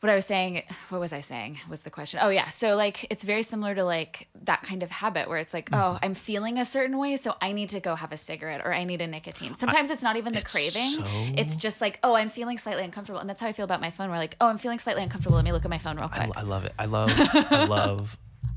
what 0.00 0.10
I 0.10 0.14
was 0.14 0.26
saying, 0.26 0.62
what 0.90 1.00
was 1.00 1.12
I 1.12 1.20
saying? 1.22 1.58
Was 1.68 1.82
the 1.82 1.90
question? 1.90 2.20
Oh 2.22 2.28
yeah, 2.28 2.48
so 2.50 2.76
like 2.76 3.06
it's 3.10 3.24
very 3.24 3.42
similar 3.42 3.74
to 3.74 3.82
like 3.84 4.28
that 4.44 4.62
kind 4.62 4.82
of 4.84 4.90
habit 4.90 5.28
where 5.28 5.38
it's 5.38 5.52
like, 5.52 5.70
Mm-hmm. 5.70 5.96
oh, 5.96 5.98
I'm 6.02 6.14
feeling 6.14 6.58
a 6.58 6.64
certain 6.64 6.98
way, 6.98 7.16
so 7.16 7.34
I 7.42 7.52
need 7.52 7.70
to 7.70 7.80
go 7.80 7.94
have 7.96 8.12
a 8.12 8.16
cigarette 8.16 8.62
or 8.64 8.72
I 8.72 8.84
need 8.84 9.00
a 9.00 9.06
nicotine. 9.08 9.54
Sometimes 9.54 9.90
it's 9.90 10.02
not 10.02 10.16
even 10.16 10.32
the 10.32 10.38
it's 10.40 10.50
craving; 10.52 10.90
so- 11.04 11.04
it's 11.36 11.56
just 11.56 11.80
like, 11.80 11.98
oh, 12.04 12.14
I'm 12.14 12.28
feeling 12.28 12.58
slightly 12.58 12.84
uncomfortable, 12.84 13.18
and 13.20 13.28
that's 13.28 13.40
how 13.40 13.48
I 13.48 13.52
feel 13.52 13.64
about 13.64 13.80
my 13.80 13.90
phone. 13.90 14.08
Where 14.10 14.18
like, 14.18 14.36
oh, 14.40 14.46
I'm 14.46 14.58
feeling 14.58 14.78
slightly 14.78 15.02
uncomfortable. 15.02 15.36
Let 15.36 15.44
me 15.44 15.52
look 15.52 15.64
at 15.64 15.70
my 15.70 15.78
phone 15.78 15.98
real 15.98 16.08
quick. 16.08 16.30
I 16.36 16.42
love 16.42 16.64
it. 16.64 16.72
I 16.78 16.84
love 16.86 17.10
I 17.16 17.64
love 17.68 18.16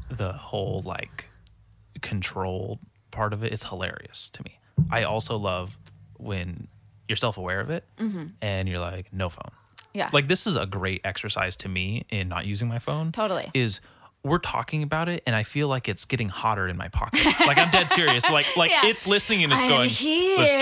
the 0.10 0.34
whole 0.34 0.82
like 0.86 1.26
controlled 2.02 2.80
part 3.12 3.34
of 3.34 3.44
it. 3.44 3.52
It's 3.52 3.66
hilarious 3.66 4.30
to 4.32 4.44
me. 4.44 4.60
I 4.90 5.04
also 5.04 5.38
love 5.38 5.78
when 6.18 6.68
you're 7.08 7.16
self 7.16 7.38
aware 7.38 7.60
of 7.60 7.70
it 7.70 7.84
and 8.42 8.70
you're 8.70 8.80
like, 8.80 9.12
no 9.14 9.30
phone. 9.30 9.52
Yeah, 9.94 10.10
Like 10.14 10.28
this 10.28 10.48
is 10.48 10.56
a 10.56 10.66
great 10.66 11.02
exercise 11.04 11.56
to 11.58 11.70
me 11.70 12.06
in 12.10 12.30
not 12.30 12.46
using 12.46 12.68
my 12.68 12.80
phone. 12.80 13.12
Totally. 13.12 13.50
Is 13.54 13.82
we're 14.24 14.38
talking 14.38 14.84
about 14.84 15.10
it 15.10 15.24
and 15.26 15.36
I 15.36 15.42
feel 15.44 15.68
like 15.68 15.90
it's 15.90 16.06
getting 16.06 16.30
hotter 16.30 16.68
in 16.68 16.78
my 16.78 16.88
pocket. 16.90 17.26
Like 17.40 17.58
I'm 17.58 17.72
dead 17.72 17.90
serious. 17.92 18.30
Like 18.30 18.46
like 18.58 18.70
Yeah. 18.72 18.86
it's 18.86 19.08
listening 19.08 19.44
and 19.44 19.52
it's 19.52 19.62
I'm 19.62 19.68
going 19.70 19.82
let's 19.90 20.00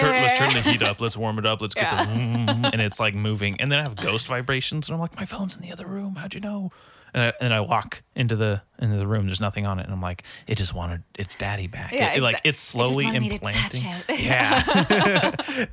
turn 0.02 0.12
let's 0.22 0.38
turn 0.40 0.54
the 0.54 0.62
heat 0.62 0.82
up, 0.82 1.02
let's 1.02 1.18
warm 1.18 1.38
it 1.40 1.46
up, 1.46 1.60
let's 1.62 1.76
get 1.76 1.90
the 1.92 2.10
and 2.74 2.82
it's 2.82 3.00
like 3.00 3.14
moving. 3.14 3.60
And 3.60 3.70
then 3.72 3.80
I 3.80 3.84
have 3.84 3.96
ghost 3.96 4.28
vibrations 4.28 4.88
and 4.88 4.94
I'm 4.96 5.02
like, 5.02 5.16
my 5.18 5.26
phone's 5.26 5.56
in 5.56 5.62
the 5.62 5.72
other 5.72 5.88
room. 5.88 6.16
How'd 6.16 6.34
you 6.34 6.40
know? 6.40 6.72
And 7.14 7.24
I, 7.24 7.34
and 7.42 7.54
I 7.54 7.60
walk 7.62 8.04
into 8.16 8.36
the 8.36 8.62
into 8.80 8.98
the 8.98 9.08
room. 9.08 9.26
There's 9.26 9.42
nothing 9.42 9.66
on 9.66 9.80
it, 9.80 9.84
and 9.84 9.92
I'm 9.94 10.02
like, 10.02 10.24
it 10.48 10.56
just 10.58 10.74
wanted 10.74 11.04
its 11.18 11.36
daddy 11.36 11.68
back. 11.68 11.92
Yeah, 11.94 12.14
It- 12.14 12.18
it, 12.18 12.24
like 12.24 12.42
it's 12.44 12.60
it 12.60 12.62
slowly 12.62 13.06
wanted 13.06 13.20
me 13.22 13.30
to 13.30 13.40
touch 13.40 13.56
implanting. 13.84 14.04
it. 14.10 14.20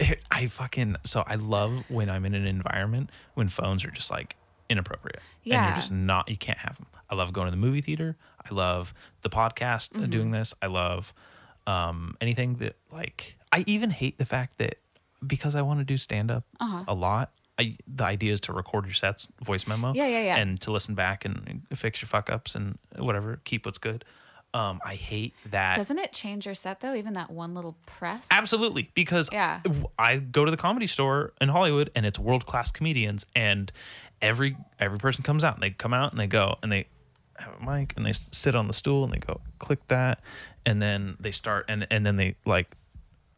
Yeah, 0.07 0.14
I 0.30 0.47
fucking 0.47 0.97
so 1.05 1.22
I 1.26 1.34
love 1.37 1.84
when 1.91 2.09
I'm 2.11 2.24
in 2.24 2.34
an 2.34 2.47
environment 2.47 3.11
when 3.34 3.49
phones 3.49 3.84
are 3.84 3.91
just 3.91 4.11
like 4.11 4.37
inappropriate. 4.68 5.16
and 5.16 5.22
Yeah. 5.53 5.66
you're 5.68 5.76
just 5.76 5.93
not. 5.93 6.28
You 6.30 6.37
can't 6.37 6.59
have 6.59 6.76
them. 6.76 6.87
I 7.11 7.14
love 7.14 7.32
going 7.32 7.47
to 7.47 7.51
the 7.51 7.57
movie 7.57 7.80
theater. 7.80 8.16
I 8.51 8.55
love 8.55 8.93
the 9.22 9.30
podcast 9.30 9.95
uh 9.95 10.01
Mm-hmm. 10.01 10.11
doing 10.11 10.30
this. 10.30 10.55
I 10.62 10.66
love 10.66 11.12
um, 11.66 12.16
anything 12.20 12.55
that 12.55 12.76
like. 12.93 13.37
I 13.53 13.64
even 13.66 13.91
hate 13.91 14.18
the 14.18 14.24
fact 14.24 14.59
that 14.59 14.76
because 15.26 15.55
I 15.55 15.62
want 15.62 15.80
to 15.80 15.84
do 15.84 15.97
stand 15.97 16.30
up 16.30 16.45
Uh-huh. 16.61 16.84
a 16.89 16.95
lot. 16.95 17.32
I, 17.59 17.76
the 17.86 18.04
idea 18.04 18.32
is 18.32 18.40
to 18.42 18.52
record 18.52 18.84
your 18.84 18.94
sets, 18.94 19.28
voice 19.42 19.66
memo, 19.66 19.92
Yeah, 19.94 20.07
yeah, 20.07 20.22
yeah. 20.22 20.36
and 20.36 20.61
to 20.61 20.70
listen 20.72 20.94
back 20.94 21.24
and 21.24 21.62
fix 21.74 22.02
your 22.02 22.09
fuck 22.09 22.28
ups 22.30 22.54
and 22.54 22.78
whatever, 22.96 23.40
keep 23.44 23.64
what's 23.66 23.78
good. 23.78 24.04
Um, 24.54 24.80
I 24.84 24.94
hate 24.94 25.34
that. 25.50 25.76
Doesn't 25.76 25.98
it 25.98 26.12
change 26.12 26.46
your 26.46 26.54
set 26.54 26.80
though? 26.80 26.94
Even 26.94 27.12
that 27.14 27.30
one 27.30 27.54
little 27.54 27.76
press. 27.84 28.28
Absolutely, 28.30 28.90
because 28.94 29.28
Yeah. 29.32 29.61
I 29.98 30.16
go 30.16 30.44
to 30.44 30.50
the 30.50 30.57
comedy 30.57 30.86
store 30.86 31.32
in 31.40 31.48
Hollywood 31.50 31.90
and 31.94 32.07
it's 32.07 32.18
world 32.18 32.46
class 32.46 32.70
comedians, 32.70 33.26
and 33.34 33.70
every 34.22 34.57
every 34.78 34.98
person 34.98 35.22
comes 35.22 35.44
out 35.44 35.54
and 35.54 35.62
they 35.62 35.70
come 35.70 35.92
out 35.92 36.12
and 36.12 36.20
they 36.20 36.26
go 36.26 36.57
and 36.62 36.70
they 36.72 36.86
have 37.38 37.52
a 37.61 37.70
mic 37.70 37.92
and 37.98 38.07
they 38.07 38.12
sit 38.14 38.54
on 38.54 38.66
the 38.66 38.72
stool 38.72 39.04
and 39.04 39.12
they 39.12 39.18
go 39.18 39.40
click 39.59 39.86
that, 39.88 40.20
and 40.64 40.80
then 40.80 41.16
they 41.20 41.32
start 41.32 41.66
and 41.68 41.86
and 41.90 42.07
then 42.07 42.16
they 42.16 42.36
like 42.46 42.70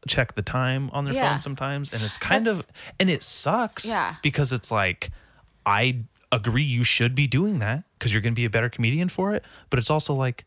check 0.06 0.34
the 0.34 0.42
time 0.42 0.90
on 0.92 1.04
their 1.04 1.14
Yeah. 1.14 1.32
phone 1.32 1.40
sometimes, 1.42 1.92
and 1.92 2.02
it's 2.02 2.16
kind 2.16 2.44
That's- 2.46 2.64
of 2.64 2.70
and 3.00 3.10
it 3.10 3.22
sucks, 3.22 3.84
Yeah. 3.84 4.14
because 4.22 4.52
it's 4.52 4.70
like 4.70 5.10
I 5.66 6.00
agree 6.30 6.62
you 6.62 6.84
should 6.84 7.14
be 7.14 7.26
doing 7.26 7.58
that 7.58 7.84
because 7.98 8.12
you're 8.12 8.22
gonna 8.22 8.34
be 8.34 8.44
a 8.44 8.50
better 8.50 8.68
comedian 8.68 9.08
for 9.08 9.34
it, 9.34 9.44
but 9.70 9.78
it's 9.78 9.90
also 9.90 10.14
like 10.14 10.44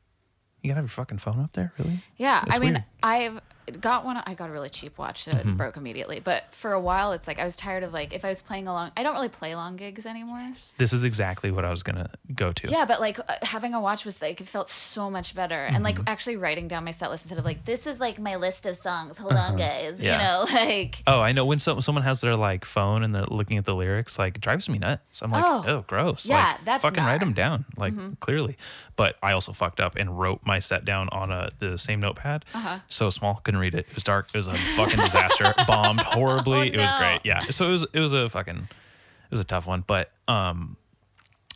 you 0.61 0.67
gotta 0.69 0.75
have 0.77 0.83
your 0.85 0.89
fucking 0.89 1.17
phone 1.17 1.39
up 1.39 1.53
there, 1.53 1.73
really? 1.79 1.99
Yeah, 2.17 2.43
I 2.47 2.59
mean, 2.59 2.73
weird. 2.73 2.83
I've 3.01 3.41
got 3.79 4.03
one. 4.03 4.17
I 4.25 4.33
got 4.33 4.49
a 4.49 4.51
really 4.51 4.69
cheap 4.69 4.97
watch, 4.97 5.23
so 5.23 5.31
Mm-hmm. 5.31 5.49
it 5.51 5.57
broke 5.57 5.77
immediately. 5.77 6.19
But 6.19 6.53
for 6.53 6.73
a 6.73 6.79
while, 6.79 7.13
it's 7.13 7.27
like 7.27 7.39
I 7.39 7.43
was 7.45 7.55
tired 7.55 7.83
of 7.83 7.93
like 7.93 8.11
if 8.13 8.25
I 8.25 8.29
was 8.29 8.41
playing 8.41 8.67
along. 8.67 8.91
I 8.97 9.03
don't 9.03 9.13
really 9.13 9.29
play 9.29 9.55
long 9.55 9.75
gigs 9.77 10.05
anymore. 10.05 10.45
This 10.77 10.91
is 10.93 11.03
exactly 11.03 11.51
what 11.51 11.63
I 11.63 11.69
was 11.69 11.83
gonna 11.83 12.09
go 12.35 12.51
to. 12.51 12.67
Yeah, 12.67 12.85
but 12.85 12.99
like 12.99 13.19
uh, 13.19 13.35
having 13.43 13.73
a 13.73 13.79
watch 13.79 14.03
was 14.03 14.21
like 14.21 14.41
it 14.41 14.47
felt 14.47 14.67
so 14.67 15.09
much 15.09 15.35
better, 15.35 15.55
and 15.63 15.83
like 15.83 15.95
Mm-hmm. 15.95 16.03
actually 16.07 16.37
writing 16.37 16.67
down 16.67 16.83
my 16.83 16.91
set 16.91 17.09
list 17.11 17.25
instead 17.25 17.37
of 17.39 17.45
like 17.45 17.63
this 17.65 17.85
is 17.87 17.99
like 17.99 18.19
my 18.19 18.35
list 18.37 18.65
of 18.65 18.75
songs. 18.75 19.17
Hold 19.17 19.33
on, 19.33 19.55
guys. 19.55 19.93
Uh-huh. 19.93 20.03
Yeah. 20.03 20.11
You 20.13 20.17
know, 20.17 20.53
like 20.69 21.03
Oh, 21.07 21.21
I 21.21 21.31
know 21.31 21.45
when 21.45 21.59
some, 21.59 21.79
someone 21.81 22.03
has 22.03 22.21
their 22.21 22.35
like 22.35 22.65
phone 22.65 23.03
and 23.03 23.13
they're 23.13 23.25
looking 23.25 23.57
at 23.57 23.65
the 23.65 23.75
lyrics, 23.75 24.17
like 24.19 24.35
it 24.37 24.41
drives 24.41 24.67
me 24.69 24.77
nuts. 24.79 25.21
I'm 25.21 25.31
like, 25.31 25.43
Oh. 25.45 25.63
oh, 25.67 25.85
gross. 25.87 26.25
Yeah, 26.27 26.37
like, 26.53 26.65
that's 26.65 26.81
fucking 26.83 27.03
write 27.03 27.19
them 27.19 27.33
down, 27.33 27.65
like 27.77 27.93
clearly. 28.19 28.57
But 28.95 29.15
I 29.23 29.31
also 29.33 29.53
fucked 29.53 29.79
up 29.79 29.95
and 29.95 30.19
wrote 30.19 30.41
my 30.45 30.59
set 30.59 30.85
down 30.85 31.09
on 31.11 31.31
a 31.31 31.49
the 31.59 31.77
same 31.77 31.99
notepad. 31.99 32.45
Uh-huh. 32.53 32.79
So 32.87 33.09
small, 33.09 33.35
couldn't 33.43 33.59
read 33.61 33.75
it. 33.75 33.87
It 33.89 33.95
was 33.95 34.03
dark. 34.03 34.27
It 34.33 34.37
was 34.37 34.47
a 34.47 34.53
fucking 34.75 34.99
disaster. 34.99 35.53
Bombed 35.67 36.01
horribly. 36.01 36.57
Oh, 36.71 36.73
It 36.73 36.77
was 36.77 36.91
great. 36.99 37.19
Yeah. 37.23 37.43
So 37.45 37.69
it 37.69 37.71
was 37.71 37.85
it 37.93 37.99
was 37.99 38.13
a 38.13 38.27
fucking 38.29 38.57
it 38.57 39.31
was 39.31 39.39
a 39.39 39.45
tough 39.45 39.65
one, 39.67 39.83
but 39.87 40.11
um, 40.27 40.75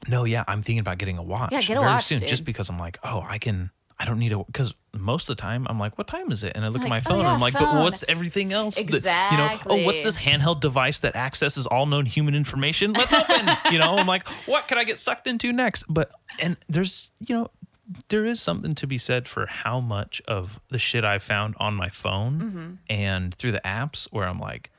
no, 0.07 0.23
yeah, 0.25 0.43
I'm 0.47 0.61
thinking 0.61 0.79
about 0.79 0.97
getting 0.97 1.17
a 1.17 1.23
watch. 1.23 1.51
Yeah, 1.51 1.61
get 1.61 1.77
a 1.77 1.79
very 1.79 1.91
watch, 1.93 2.05
soon, 2.05 2.19
dude. 2.19 2.27
just 2.29 2.45
because 2.45 2.69
I'm 2.69 2.79
like, 2.79 2.99
oh, 3.03 3.25
I 3.27 3.37
can. 3.37 3.71
I 3.97 4.03
don't 4.03 4.19
need 4.19 4.33
a 4.33 4.39
because 4.43 4.73
most 4.93 5.29
of 5.29 5.37
the 5.37 5.41
time 5.41 5.65
I'm 5.69 5.79
like, 5.79 5.97
what 5.97 6.05
time 6.07 6.29
is 6.29 6.43
it? 6.43 6.51
And 6.53 6.65
I 6.65 6.67
look 6.67 6.81
at 6.81 6.89
my 6.89 6.97
Like, 6.97 7.03
oh, 7.05 7.09
phone 7.11 7.19
and 7.19 7.27
I'm 7.29 7.39
like, 7.39 7.53
but 7.53 7.81
what's 7.81 8.03
everything 8.09 8.51
else? 8.51 8.75
that- 8.75 9.31
you 9.31 9.37
know, 9.37 9.59
oh, 9.81 9.85
what's 9.85 10.01
this 10.01 10.17
handheld 10.17 10.59
device 10.59 10.99
that 10.99 11.15
accesses 11.15 11.65
all 11.65 11.85
known 11.85 12.05
human 12.05 12.35
information? 12.35 12.91
Let's 12.91 13.13
open. 13.13 13.47
you 13.71 13.79
know, 13.79 13.95
I'm 13.95 14.05
like, 14.05 14.27
what 14.47 14.67
could 14.67 14.77
I 14.77 14.83
get 14.83 14.97
sucked 14.99 15.27
into 15.27 15.53
next? 15.53 15.85
But 15.87 16.11
and 16.39 16.57
there's 16.67 17.11
you 17.25 17.35
know, 17.35 17.51
there 18.09 18.25
is 18.25 18.41
something 18.41 18.73
to 18.75 18.87
be 18.87 18.97
said 18.97 19.27
for 19.27 19.45
how 19.45 19.79
much 19.79 20.21
of 20.27 20.59
the 20.69 20.79
shit 20.79 21.03
I 21.03 21.19
found 21.19 21.55
on 21.59 21.75
my 21.75 21.89
phone 21.89 22.39
Mm-hmm. 22.39 22.71
and 22.89 23.33
through 23.35 23.51
the 23.53 23.61
apps 23.65 24.05
where 24.11 24.27
I'm 24.27 24.39
like. 24.39 24.71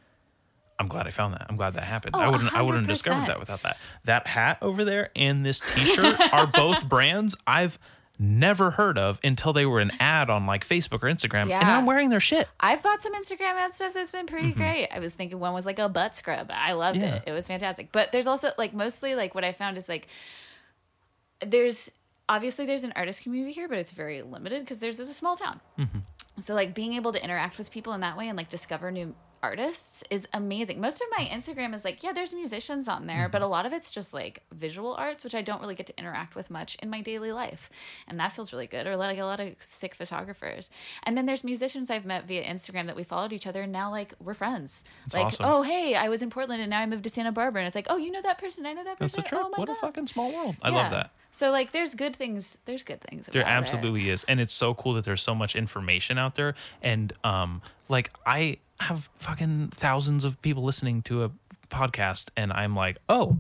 I'm 0.79 0.89
glad 0.89 1.07
I 1.07 1.11
found 1.11 1.33
that. 1.33 1.47
I'm 1.49 1.57
glad 1.57 1.73
that 1.73 1.85
happened. 1.85 2.17
Oh, 2.17 2.21
I 2.21 2.31
wouldn't 2.31 2.53
I 2.55 2.61
wouldn't 2.61 2.85
have 2.87 2.95
discovered 2.95 3.29
that 3.29 3.41
without 3.41 3.63
that. 3.63 3.79
That 4.05 4.27
hat 4.27 4.59
over 4.61 4.85
there 4.85 5.09
and 5.17 5.43
this 5.43 5.59
t-shirt 5.75 6.21
are 6.35 6.47
both 6.47 6.87
brands 6.87 7.35
I've 7.47 7.79
never 8.19 8.73
heard 8.73 8.99
of 8.99 9.19
until 9.25 9.55
they 9.55 9.65
were 9.65 9.81
an 9.81 9.91
ad 10.01 10.29
on 10.29 10.45
like 10.45 10.67
Facebook 10.69 11.03
or 11.03 11.07
Instagram. 11.11 11.49
Yeah. 11.49 11.61
And 11.61 11.71
I'm 11.71 11.87
wearing 11.87 12.11
their 12.11 12.21
shit. 12.21 12.47
I've 12.61 12.83
bought 12.83 13.01
some 13.01 13.15
Instagram 13.15 13.53
ad 13.55 13.73
stuff 13.73 13.95
that's 13.95 14.11
been 14.11 14.27
pretty 14.27 14.53
great. 14.53 14.89
I 14.93 14.99
was 14.99 15.15
thinking 15.15 15.39
one 15.41 15.55
was 15.55 15.65
like 15.65 15.79
a 15.79 15.89
butt 15.89 16.15
scrub. 16.15 16.51
I 16.53 16.73
loved 16.73 16.99
Mm-hmm. 16.99 17.07
Yeah. 17.09 17.15
it. 17.17 17.23
It 17.29 17.33
was 17.33 17.47
fantastic. 17.47 17.91
But 17.91 18.13
there's 18.13 18.27
also 18.27 18.51
like 18.59 18.75
mostly 18.75 19.15
like 19.15 19.35
what 19.35 19.45
I 19.45 19.53
found 19.53 19.79
is 19.79 19.89
like 19.89 20.09
there's 21.41 21.91
obviously 22.29 22.67
there's 22.67 22.85
an 22.85 22.93
artist 22.97 23.23
community 23.23 23.53
here, 23.53 23.69
but 23.69 23.79
it's 23.79 23.93
very 23.93 24.23
limited 24.23 24.61
because 24.61 24.81
there's 24.81 24.99
a 25.01 25.07
small 25.07 25.37
town. 25.37 25.61
Mm-hmm. 25.79 25.99
So 26.39 26.55
like 26.55 26.75
being 26.75 26.93
able 26.95 27.13
to 27.13 27.23
interact 27.23 27.57
with 27.59 27.71
people 27.71 27.93
in 27.93 28.01
that 28.01 28.17
way 28.17 28.29
and 28.29 28.37
like 28.37 28.49
discover 28.51 28.91
new 28.91 29.15
artists 29.43 30.03
is 30.11 30.27
amazing. 30.33 30.81
Most 30.81 31.01
of 31.01 31.07
my 31.17 31.25
Instagram 31.27 31.75
is 31.75 31.85
like, 31.85 32.03
yeah, 32.03 32.13
there's 32.13 32.35
musicians 32.35 32.89
on 32.89 33.07
there, 33.07 33.17
Mm-hmm. 33.25 33.31
but 33.31 33.43
a 33.43 33.47
lot 33.47 33.65
of 33.65 33.73
it's 33.73 33.91
just 33.91 34.13
like 34.13 34.43
visual 34.53 34.95
arts, 34.95 35.23
which 35.25 35.35
I 35.35 35.43
don't 35.43 35.61
really 35.61 35.75
get 35.75 35.87
to 35.87 35.99
interact 35.99 36.35
with 36.35 36.51
much 36.51 36.77
in 36.83 36.91
my 36.91 37.01
daily 37.01 37.33
life. 37.33 37.71
And 38.09 38.19
that 38.19 38.33
feels 38.33 38.53
really 38.53 38.67
good. 38.67 38.87
Or 38.87 38.97
like 38.97 39.19
a 39.19 39.25
lot 39.25 39.39
of 39.41 39.55
sick 39.61 39.95
photographers. 39.95 40.69
And 41.05 41.17
then 41.17 41.27
there's 41.27 41.45
musicians 41.45 41.91
I've 41.91 42.05
met 42.07 42.27
via 42.27 42.43
Instagram 42.45 42.87
that 42.87 42.97
we 42.97 43.05
followed 43.05 43.33
each 43.33 43.47
other 43.47 43.63
and 43.63 43.73
now 43.73 43.91
like 43.91 44.15
we're 44.19 44.35
friends. 44.35 44.85
like, 45.13 45.27
awesome. 45.27 45.47
oh 45.47 45.63
hey, 45.63 45.95
I 45.95 46.09
was 46.09 46.23
in 46.23 46.31
Portland 46.31 46.61
and 46.61 46.71
now 46.71 46.81
I 46.81 46.87
moved 46.87 47.05
to 47.05 47.11
Santa 47.11 47.31
Barbara. 47.33 47.63
And 47.63 47.67
it's 47.69 47.77
like, 47.77 47.87
oh, 47.89 47.99
you 47.99 48.11
know 48.11 48.23
that 48.23 48.39
person, 48.39 48.67
I 48.67 48.73
know 48.73 48.85
that 48.85 48.99
That's 48.99 49.15
person. 49.15 49.25
a 49.27 49.29
trip. 49.29 49.41
Oh 49.45 49.49
my 49.51 49.59
what 49.59 49.69
God. 49.69 49.77
a 49.77 49.81
fucking 49.81 50.07
small 50.09 50.33
world. 50.33 50.57
I 50.61 50.71
love 50.71 50.91
that. 50.91 51.11
So 51.37 51.51
like 51.51 51.73
there's 51.73 51.95
good 51.95 52.17
things 52.17 52.57
there's 52.65 52.83
good 52.83 53.03
things 53.03 53.27
There 53.27 53.43
about 53.43 53.51
it. 53.53 53.57
absolutely 53.57 54.09
is, 54.09 54.25
and 54.25 54.41
it's 54.41 54.55
so 54.55 54.73
cool 54.73 54.95
that 54.95 55.05
there's 55.05 55.21
so 55.21 55.35
much 55.35 55.55
information 55.55 56.17
out 56.17 56.35
there. 56.35 56.55
And 56.81 57.13
um, 57.25 57.61
like 57.91 58.11
I 58.25 58.57
have 58.81 59.11
fucking 59.19 59.69
thousands 59.75 60.25
of 60.25 60.41
people 60.41 60.63
listening 60.65 61.03
to 61.03 61.25
a 61.25 61.31
podcast, 61.69 62.31
and 62.39 62.53
I'm 62.55 62.75
like, 62.75 62.97
oh, 63.11 63.37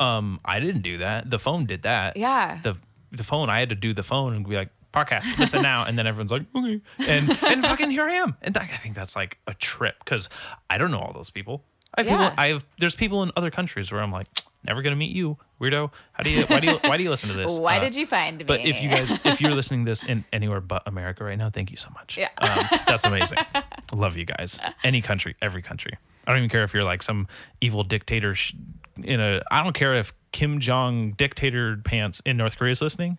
um, 0.00 0.40
I 0.44 0.58
didn't 0.58 0.82
do 0.82 0.98
that. 0.98 1.30
The 1.30 1.38
phone 1.38 1.64
did 1.64 1.82
that. 1.82 2.16
Yeah. 2.16 2.58
The 2.64 2.76
the 3.12 3.22
phone, 3.22 3.48
I 3.50 3.60
had 3.60 3.68
to 3.68 3.76
do 3.76 3.94
the 3.94 4.02
phone 4.02 4.34
and 4.34 4.44
be 4.46 4.56
like, 4.56 4.70
podcast, 4.92 5.38
listen 5.38 5.62
now, 5.62 5.84
and 5.84 5.96
then 5.96 6.08
everyone's 6.08 6.32
like, 6.32 6.42
okay, 6.56 6.80
and 7.06 7.30
and 7.44 7.62
fucking 7.64 7.92
here 7.92 8.02
I 8.02 8.14
am, 8.14 8.34
and 8.42 8.56
I 8.58 8.66
think 8.66 8.96
that's 8.96 9.14
like 9.14 9.38
a 9.46 9.54
trip 9.54 9.94
because 10.00 10.28
I 10.68 10.76
don't 10.76 10.90
know 10.90 10.98
all 10.98 11.12
those 11.12 11.30
people. 11.30 11.62
I 11.94 12.02
have 12.02 12.06
Yeah. 12.10 12.28
people, 12.30 12.34
I 12.42 12.48
have 12.48 12.66
there's 12.80 12.96
people 12.96 13.22
in 13.22 13.30
other 13.36 13.50
countries 13.52 13.92
where 13.92 14.00
I'm 14.02 14.10
like, 14.10 14.26
never 14.64 14.82
gonna 14.82 14.96
meet 14.96 15.14
you, 15.14 15.36
weirdo. 15.60 15.90
How 16.12 16.22
do 16.22 16.30
you 16.30 16.44
why 16.44 16.60
do 16.60 16.66
you 16.68 16.78
why 16.84 16.96
do 16.96 17.02
you 17.02 17.10
listen 17.10 17.28
to 17.30 17.34
this? 17.36 17.58
Why 17.58 17.78
Uh, 17.78 17.80
did 17.80 17.94
you 17.96 18.06
find 18.06 18.38
me? 18.38 18.44
but 18.44 18.60
if 18.60 18.82
you 18.82 18.88
guys, 18.90 19.10
if 19.24 19.40
you're 19.40 19.54
listening 19.54 19.84
to 19.84 19.90
this 19.90 20.02
in 20.02 20.24
anywhere 20.32 20.60
but 20.60 20.82
America 20.86 21.24
right 21.24 21.38
now, 21.38 21.50
thank 21.50 21.70
you 21.70 21.76
so 21.76 21.90
much. 21.90 22.16
Yeah. 22.18 22.28
Um, 22.38 22.80
that's 22.86 23.04
amazing. 23.06 23.38
Love 23.92 24.16
you 24.16 24.24
guys. 24.24 24.58
Any 24.84 25.00
country, 25.00 25.36
every 25.42 25.62
country. 25.62 25.92
I 26.26 26.32
don't 26.32 26.38
even 26.38 26.50
care 26.50 26.62
if 26.64 26.74
you're 26.74 26.84
like 26.84 27.02
some 27.02 27.26
evil 27.60 27.82
dictator 27.84 28.34
sh- 28.34 28.54
in 29.02 29.20
a. 29.20 29.40
I 29.50 29.62
don't 29.62 29.72
care 29.74 29.94
if 29.94 30.12
Kim 30.32 30.58
Jong 30.58 31.12
dictator 31.12 31.76
pants 31.78 32.20
in 32.26 32.36
North 32.36 32.58
Korea 32.58 32.72
is 32.72 32.82
listening. 32.82 33.16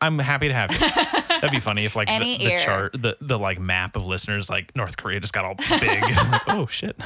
I'm 0.00 0.18
happy 0.18 0.48
to 0.48 0.54
have 0.54 0.70
you. 0.70 0.78
That'd 1.40 1.50
be 1.50 1.60
funny 1.60 1.84
if 1.84 1.96
like 1.96 2.06
the, 2.08 2.38
the 2.38 2.58
chart, 2.62 2.92
the 2.92 3.16
the 3.20 3.38
like 3.38 3.58
map 3.58 3.96
of 3.96 4.04
listeners, 4.06 4.48
like 4.48 4.74
North 4.76 4.96
Korea 4.96 5.18
just 5.18 5.32
got 5.32 5.44
all 5.44 5.54
big. 5.54 6.02
like, 6.02 6.42
oh 6.48 6.66
shit, 6.66 6.96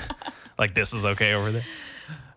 like 0.58 0.74
this 0.74 0.92
is 0.92 1.04
okay 1.04 1.32
over 1.32 1.50
there. 1.52 1.64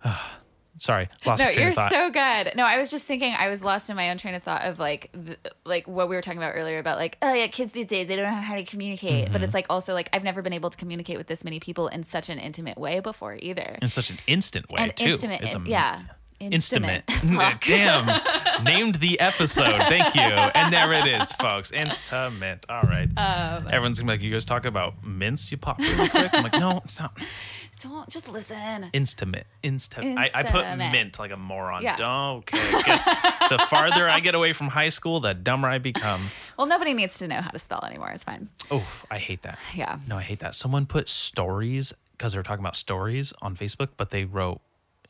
Sorry, 0.82 1.10
lost 1.28 1.40
no, 1.44 1.46
train 1.52 1.60
you're 1.60 1.70
of 1.70 1.76
thought. 1.76 1.92
so 1.92 2.10
good. 2.10 2.54
No, 2.56 2.66
I 2.66 2.80
was 2.80 2.90
just 2.90 3.06
thinking. 3.06 3.36
I 3.38 3.50
was 3.50 3.64
lost 3.64 3.92
in 3.92 3.96
my 3.96 4.10
own 4.10 4.18
train 4.18 4.34
of 4.34 4.42
thought 4.42 4.64
of 4.64 4.80
like, 4.80 5.12
th- 5.14 5.38
like 5.64 5.88
what 5.88 6.10
we 6.10 6.16
were 6.16 6.24
talking 6.24 6.40
about 6.40 6.54
earlier 6.56 6.80
about 6.80 6.98
like, 6.98 7.20
oh 7.22 7.34
yeah, 7.36 7.46
kids 7.46 7.72
these 7.72 7.86
days 7.86 8.08
they 8.08 8.16
don't 8.16 8.26
know 8.26 8.32
how 8.32 8.56
to 8.56 8.64
communicate. 8.64 9.26
But 9.26 9.36
Mm-hmm. 9.36 9.44
it's 9.44 9.54
like 9.54 9.68
also 9.70 9.94
like 9.94 10.10
I've 10.12 10.24
never 10.24 10.42
been 10.42 10.54
able 10.54 10.72
to 10.72 10.78
communicate 10.78 11.20
with 11.20 11.28
this 11.28 11.44
many 11.44 11.60
people 11.60 11.88
in 11.88 12.02
such 12.02 12.30
an 12.30 12.40
intimate 12.40 12.80
way 12.80 13.00
before 13.00 13.38
either. 13.40 13.78
in 13.80 13.90
such 13.90 14.10
an 14.10 14.18
instant 14.26 14.72
way 14.72 14.78
And 14.82 14.96
too. 14.98 15.06
intimate, 15.06 15.42
It's 15.42 15.54
it- 15.54 15.68
yeah, 15.68 16.02
Instimate. 16.50 17.10
Fuck. 17.12 17.66
Damn. 17.66 18.64
Named 18.64 18.96
the 18.96 19.20
episode. 19.20 19.78
Thank 19.84 20.16
you. 20.16 20.22
And 20.22 20.74
there 20.74 20.92
it 20.94 21.06
is, 21.06 21.32
folks. 21.34 21.72
Instamint. 21.72 22.64
All 22.70 22.84
right. 22.84 23.10
Um, 23.18 23.68
Everyone's 23.68 24.00
gonna 24.00 24.12
be 24.12 24.18
like, 24.18 24.22
you 24.22 24.32
guys 24.32 24.46
talk 24.46 24.66
about 24.66 25.04
mints 25.04 25.52
you 25.52 25.58
pop 25.58 25.80
really 25.80 26.10
quick. 26.10 26.30
I'm 26.34 26.44
like, 26.44 26.54
no, 26.54 26.82
it's 26.84 27.00
not. 27.00 27.18
Don't 27.82 28.08
just 28.10 28.32
listen. 28.32 28.90
Instamint. 28.94 29.46
Insta. 29.64 30.16
I, 30.16 30.30
I 30.36 30.44
put 30.44 30.78
mint 30.78 31.18
like 31.18 31.32
a 31.32 31.38
moron. 31.38 31.82
Yeah. 31.82 31.96
Okay. 32.36 32.58
Guess 32.86 33.06
the 33.50 33.58
farther 33.70 34.08
I 34.08 34.20
get 34.20 34.36
away 34.36 34.54
from 34.54 34.68
high 34.68 34.90
school, 34.90 35.20
the 35.20 35.34
dumber 35.34 35.68
I 35.68 35.80
become. 35.80 36.22
Well, 36.58 36.68
nobody 36.68 36.94
needs 36.94 37.18
to 37.20 37.28
know 37.28 37.42
how 37.42 37.50
to 37.50 37.58
spell 37.58 37.84
anymore. 37.84 38.12
It's 38.12 38.24
fine. 38.24 38.50
Oh, 38.70 38.86
I 39.10 39.18
hate 39.18 39.42
that. 39.44 39.58
Yeah. 39.74 39.98
No, 40.08 40.18
I 40.18 40.22
hate 40.22 40.40
that. 40.40 40.54
Someone 40.54 40.86
put 40.86 41.10
stories 41.10 41.92
because 42.12 42.34
they 42.34 42.40
were 42.40 42.44
talking 42.44 42.62
about 42.64 42.76
stories 42.76 43.34
on 43.42 43.56
Facebook, 43.56 43.90
but 43.98 44.12
they 44.12 44.26
wrote 44.26 44.62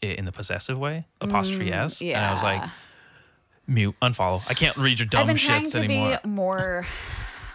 it 0.02 0.18
in 0.18 0.26
the 0.26 0.32
possessive 0.32 0.78
way, 0.78 1.06
apostrophe 1.20 1.72
S. 1.72 2.02
Yeah. 2.02 2.18
And 2.18 2.26
I 2.26 2.34
was 2.34 2.44
like, 2.44 2.62
Mm, 2.62 2.72
mute, 3.68 3.96
unfollow. 4.02 4.42
I 4.50 4.54
can't 4.54 4.76
read 4.78 5.00
your 5.00 5.06
dumb 5.08 5.22
I've 5.22 5.28
been 5.28 5.36
trying 5.38 5.64
shits 5.64 5.72
to 5.74 5.84
anymore. 5.84 6.20
be 6.24 6.30
more 6.30 6.86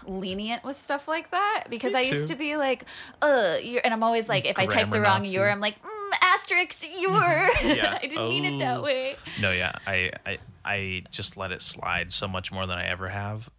lenient 0.05 0.63
with 0.63 0.77
stuff 0.77 1.07
like 1.07 1.31
that 1.31 1.65
because 1.69 1.93
Me 1.93 1.99
I 1.99 2.01
used 2.03 2.27
too. 2.29 2.33
to 2.33 2.39
be 2.39 2.55
like, 2.55 2.85
uh, 3.21 3.57
you're, 3.61 3.81
and 3.83 3.93
I'm 3.93 4.03
always 4.03 4.29
like, 4.29 4.45
if 4.45 4.57
I 4.57 4.65
type 4.65 4.89
the 4.89 5.01
wrong. 5.01 5.25
"your," 5.25 5.49
I'm 5.49 5.59
like, 5.59 5.75
mm, 5.83 6.11
asterisk 6.23 6.85
"your." 6.99 7.21
Yeah. 7.75 7.99
I 8.01 8.07
didn't 8.07 8.29
mean 8.29 8.45
it 8.45 8.59
that 8.59 8.77
Oh. 8.77 8.83
way. 8.83 9.15
No, 9.41 9.51
yeah, 9.51 9.73
I, 9.85 10.11
I, 10.25 10.37
I 10.63 11.03
just 11.11 11.35
let 11.37 11.51
it 11.51 11.61
slide 11.61 12.13
so 12.13 12.27
much 12.27 12.51
more 12.51 12.65
than 12.65 12.77
I 12.77 12.85
ever 12.87 13.09
have. 13.09 13.49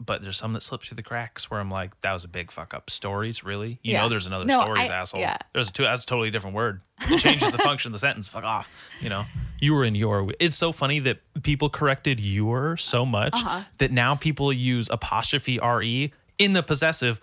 But 0.00 0.22
there's 0.22 0.36
some 0.38 0.52
that 0.52 0.62
slip 0.62 0.82
through 0.82 0.94
the 0.94 1.02
cracks 1.02 1.50
where 1.50 1.58
I'm 1.58 1.70
like, 1.72 2.00
that 2.02 2.12
was 2.12 2.22
a 2.22 2.28
big 2.28 2.52
fuck 2.52 2.72
up. 2.72 2.88
Stories, 2.88 3.42
really? 3.42 3.80
You 3.82 3.94
Yeah. 3.94 4.02
know, 4.02 4.08
there's 4.08 4.26
another 4.28 4.44
No, 4.44 4.60
stories, 4.62 4.88
I- 4.90 4.94
asshole. 4.94 5.20
yeah. 5.20 5.36
There's 5.52 5.70
a 5.70 5.72
two. 5.72 5.82
That's 5.82 6.04
a 6.04 6.06
totally 6.06 6.30
different 6.30 6.54
word. 6.54 6.82
It 7.10 7.18
changes 7.18 7.50
the 7.50 7.58
function 7.58 7.88
of 7.90 7.92
the 7.94 7.98
sentence. 7.98 8.28
Fuck 8.28 8.44
off. 8.44 8.70
You 9.00 9.08
know, 9.08 9.24
you 9.60 9.74
were 9.74 9.84
in 9.84 9.94
your. 9.96 10.32
It's 10.38 10.56
so 10.56 10.70
funny 10.72 11.00
that 11.00 11.18
people 11.42 11.68
corrected 11.68 12.20
your 12.20 12.76
so 12.76 13.04
much 13.04 13.34
Uh-huh. 13.34 13.62
that 13.78 13.90
now 13.90 14.14
people 14.14 14.52
use 14.52 14.88
apostrophe 14.90 15.58
re 15.58 16.12
in 16.38 16.52
the 16.52 16.62
possessive 16.62 17.20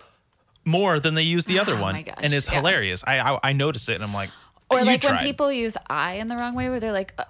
more 0.64 1.00
than 1.00 1.14
they 1.14 1.22
use 1.22 1.46
the 1.46 1.58
other 1.58 1.76
Oh 1.76 1.80
one, 1.82 1.96
and 1.96 2.34
it's 2.34 2.48
yeah. 2.48 2.56
hilarious. 2.56 3.02
I, 3.06 3.20
I 3.20 3.38
I 3.42 3.52
notice 3.54 3.88
it, 3.88 3.94
and 3.94 4.04
I'm 4.04 4.12
like, 4.12 4.30
Or 4.68 4.80
"You 4.80 4.84
like 4.84 5.02
when 5.02 5.18
people 5.18 5.50
use 5.50 5.76
"I" 5.88 6.14
in 6.14 6.28
the 6.28 6.36
wrong 6.36 6.54
way, 6.54 6.68
where 6.68 6.78
they're 6.80 6.92
like. 6.92 7.14
Uh, 7.16 7.24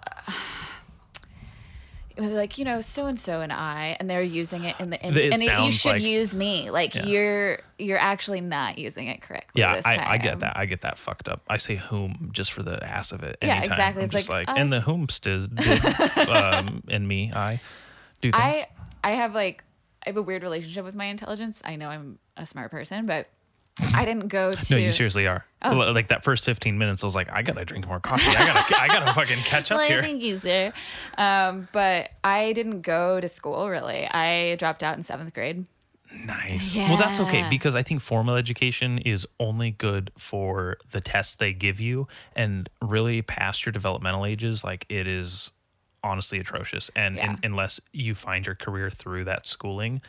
like, 2.19 2.59
you 2.59 2.65
know, 2.65 2.81
so 2.81 3.07
and 3.07 3.19
so 3.19 3.41
and 3.41 3.53
I, 3.53 3.97
and 4.01 4.09
they're 4.09 4.23
using 4.23 4.65
it 4.65 4.77
in 4.81 4.91
the 4.91 5.01
image, 5.03 5.17
It 5.17 5.35
and 5.35 5.43
it, 5.43 5.65
you 5.65 5.73
should 5.73 5.93
like- 5.93 6.03
use 6.03 6.35
me. 6.35 6.71
Like 6.71 6.95
Yeah. 6.95 7.05
you're 7.07 7.59
you're 7.79 7.99
actually 7.99 8.41
not 8.41 8.79
using 8.79 9.07
it 9.09 9.21
correctly. 9.23 9.61
Yeah, 9.61 9.81
I, 9.85 10.15
I 10.15 10.19
get 10.19 10.41
that. 10.41 10.57
I 10.57 10.65
get 10.67 10.81
that 10.83 10.99
fucked 10.99 11.29
up. 11.29 11.43
I 11.49 11.59
say 11.59 11.77
whom 11.77 12.31
just 12.33 12.53
for 12.53 12.63
the 12.63 12.83
ass 12.83 13.13
of 13.13 13.23
it. 13.23 13.37
Yeah, 13.43 13.63
exactly. 13.63 14.01
I'm 14.01 14.05
It's 14.05 14.13
just 14.13 14.29
like, 14.31 14.49
like, 14.49 14.59
and 14.59 14.71
the 14.71 14.81
whomst 14.81 15.21
did, 15.21 15.55
did 16.17 16.29
um, 16.29 16.83
and 16.89 17.07
me, 17.07 17.33
I 17.35 17.61
do 18.21 18.31
things. 18.31 18.35
I 18.43 18.65
I 19.05 19.11
have 19.11 19.35
like 19.35 19.63
I 20.05 20.11
have 20.11 20.17
a 20.17 20.23
weird 20.23 20.43
relationship 20.43 20.85
with 20.85 20.95
my 20.95 21.07
intelligence. 21.07 21.61
I 21.65 21.77
know 21.77 21.89
I'm 21.89 22.19
a 22.37 22.47
smart 22.47 22.71
person, 22.71 23.07
but 23.07 23.29
I 23.81 24.05
didn't 24.05 24.29
go 24.29 24.53
to. 24.53 24.67
no, 24.75 24.79
you 24.79 24.93
seriously 24.93 25.27
are. 25.27 25.45
Oh. 25.63 25.75
Like 25.75 26.09
that 26.09 26.23
first 26.25 26.45
15 26.45 26.79
minutes, 26.79 27.03
I 27.03 27.07
was 27.07 27.15
like, 27.15 27.29
I 27.31 27.43
gotta 27.43 27.65
drink 27.65 27.87
more 27.87 28.01
coffee. 28.01 28.31
I 28.37 28.47
gotta, 28.47 28.81
I 28.81 28.89
gotta 28.89 29.13
fucking 29.13 29.39
catch 29.39 29.71
up 29.71 29.79
Well, 29.79 29.89
here. 29.89 30.01
thank 30.03 30.23
you, 30.23 30.39
sir. 30.39 30.73
Um, 31.19 31.69
but 31.73 32.11
I 32.25 32.53
didn't 32.53 32.83
go 32.83 33.21
to 33.21 33.29
school 33.29 33.69
really. 33.69 34.07
I 34.07 34.57
dropped 34.57 34.83
out 34.83 34.97
in 34.97 35.03
seventh 35.03 35.35
grade. 35.35 35.67
Nice. 36.25 36.75
Yeah. 36.75 36.89
Well, 36.89 36.99
that's 36.99 37.21
okay 37.21 37.47
because 37.51 37.75
I 37.75 37.83
think 37.83 38.01
formal 38.01 38.37
education 38.37 38.99
is 38.99 39.27
only 39.41 39.73
good 39.73 40.11
for 40.17 40.77
the 40.93 41.01
tests 41.01 41.35
they 41.35 41.53
give 41.53 41.81
you, 41.81 42.07
and 42.35 42.71
really 42.81 43.21
past 43.23 43.67
your 43.67 43.73
developmental 43.73 44.25
ages, 44.25 44.63
like 44.65 44.87
it 44.89 45.07
is 45.07 45.51
honestly 46.03 46.39
atrocious. 46.39 46.91
And 46.95 47.17
Yeah. 47.17 47.31
un- 47.31 47.41
unless 47.43 47.81
you 47.93 48.15
find 48.15 48.47
your 48.47 48.55
career 48.55 48.89
through 48.91 49.25
that 49.25 49.47
schooling, 49.47 50.01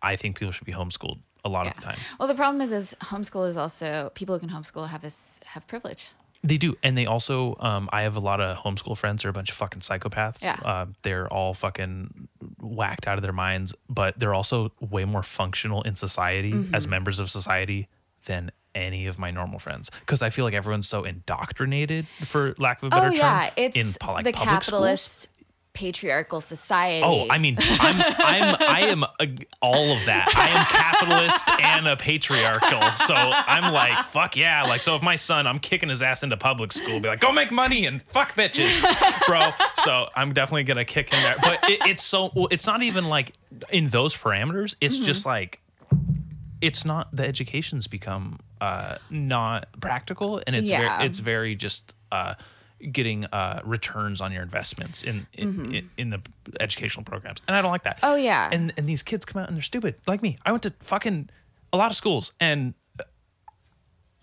I 0.00 0.16
think 0.16 0.38
people 0.38 0.52
should 0.52 0.66
be 0.66 0.72
homeschooled 0.72 1.18
a 1.44 1.48
lot 1.48 1.66
of 1.66 1.74
the 1.74 1.80
time. 1.82 1.98
Well, 2.18 2.28
the 2.28 2.34
problem 2.34 2.60
is, 2.60 2.72
is 2.72 2.96
homeschool 3.02 3.48
is 3.48 3.56
also 3.56 4.10
people 4.14 4.34
who 4.34 4.40
can 4.40 4.50
homeschool 4.50 4.88
have 4.88 5.02
this 5.02 5.40
have 5.46 5.66
privilege. 5.66 6.12
They 6.42 6.58
do, 6.58 6.76
and 6.82 6.96
they 6.98 7.06
also. 7.06 7.56
Um, 7.58 7.88
I 7.90 8.02
have 8.02 8.16
a 8.16 8.20
lot 8.20 8.38
of 8.40 8.58
homeschool 8.58 8.98
friends. 8.98 9.22
They're 9.22 9.30
a 9.30 9.32
bunch 9.32 9.48
of 9.50 9.56
fucking 9.56 9.80
psychopaths. 9.80 10.42
Yeah. 10.42 10.58
Uh, 10.62 10.86
they're 11.02 11.26
all 11.32 11.54
fucking 11.54 12.28
whacked 12.60 13.08
out 13.08 13.16
of 13.16 13.22
their 13.22 13.32
minds, 13.32 13.74
but 13.88 14.18
they're 14.18 14.34
also 14.34 14.70
way 14.78 15.06
more 15.06 15.22
functional 15.22 15.80
in 15.82 15.96
society 15.96 16.52
Mm-hmm. 16.52 16.74
as 16.74 16.86
members 16.86 17.18
of 17.18 17.30
society 17.30 17.88
than 18.26 18.50
any 18.74 19.06
of 19.06 19.18
my 19.18 19.30
normal 19.30 19.58
friends. 19.58 19.90
Because 20.00 20.20
I 20.20 20.28
feel 20.30 20.44
like 20.44 20.52
everyone's 20.52 20.88
so 20.88 21.04
indoctrinated, 21.04 22.06
for 22.08 22.54
lack 22.58 22.82
of 22.82 22.88
a 22.88 22.90
better 22.90 23.06
oh 23.06 23.10
term, 23.10 23.18
yeah, 23.18 23.50
it's 23.56 23.76
in 23.76 24.12
like 24.12 24.24
the 24.24 24.32
public 24.32 24.64
schools. 24.64 25.28
Patriarchal 25.74 26.40
society. 26.40 27.04
Oh, 27.04 27.26
I 27.28 27.36
mean, 27.38 27.56
I'm 27.60 27.96
I'm 28.18 28.56
I 28.60 28.80
am 28.88 29.02
a, 29.02 29.28
all 29.60 29.90
of 29.92 30.04
that. 30.06 30.32
I 30.36 30.48
am 30.48 30.64
capitalist 30.66 31.48
and 31.60 31.86
a 31.88 31.96
patriarchal. 31.96 32.80
So 33.06 33.14
I'm 33.14 33.72
like, 33.72 33.98
fuck 34.06 34.36
yeah. 34.36 34.62
Like, 34.62 34.80
so 34.82 34.94
if 34.96 35.02
my 35.02 35.16
son, 35.16 35.46
I'm 35.46 35.58
kicking 35.58 35.88
his 35.88 36.00
ass 36.00 36.22
into 36.22 36.36
public 36.36 36.72
school, 36.72 37.00
be 37.00 37.08
like, 37.08 37.20
go 37.20 37.32
make 37.32 37.50
money 37.52 37.86
and 37.86 38.02
fuck 38.04 38.34
bitches, 38.34 38.80
bro. 39.26 39.50
So 39.84 40.08
I'm 40.16 40.32
definitely 40.32 40.62
gonna 40.64 40.84
kick 40.84 41.12
him 41.12 41.22
there. 41.22 41.34
But 41.42 41.68
it, 41.68 41.80
it's 41.88 42.02
so 42.04 42.30
well, 42.34 42.48
it's 42.50 42.66
not 42.66 42.82
even 42.82 43.06
like 43.08 43.32
in 43.70 43.88
those 43.88 44.16
parameters. 44.16 44.76
It's 44.80 44.94
Mm-hmm. 44.96 45.04
just 45.04 45.26
like 45.26 45.60
it's 46.60 46.84
not 46.84 47.14
the 47.14 47.26
education's 47.26 47.86
become 47.88 48.38
uh 48.60 48.96
not 49.10 49.66
practical 49.80 50.40
and 50.46 50.54
it's 50.56 50.70
Yeah. 50.70 50.98
very 50.98 51.06
it's 51.08 51.18
very 51.18 51.54
just 51.56 51.92
uh 52.12 52.34
getting 52.92 53.24
uh 53.26 53.60
returns 53.64 54.20
on 54.20 54.30
your 54.32 54.42
investments 54.42 55.02
in 55.02 55.26
in, 55.32 55.74
in 55.74 55.90
in 55.96 56.10
the 56.10 56.20
educational 56.60 57.04
programs 57.04 57.40
and 57.48 57.56
i 57.56 57.62
don't 57.62 57.70
like 57.70 57.84
that 57.84 57.96
Mm-hmm. 57.96 58.12
Oh, 58.12 58.16
yeah. 58.16 58.48
and 58.52 58.72
and 58.76 58.86
these 58.86 59.02
kids 59.02 59.24
come 59.24 59.40
out 59.42 59.48
and 59.48 59.56
they're 59.56 59.62
stupid 59.62 59.94
like 60.06 60.22
me 60.22 60.36
i 60.44 60.50
went 60.50 60.62
to 60.64 60.72
fucking 60.80 61.28
a 61.72 61.76
lot 61.76 61.90
of 61.90 61.96
schools 61.96 62.32
and 62.40 62.74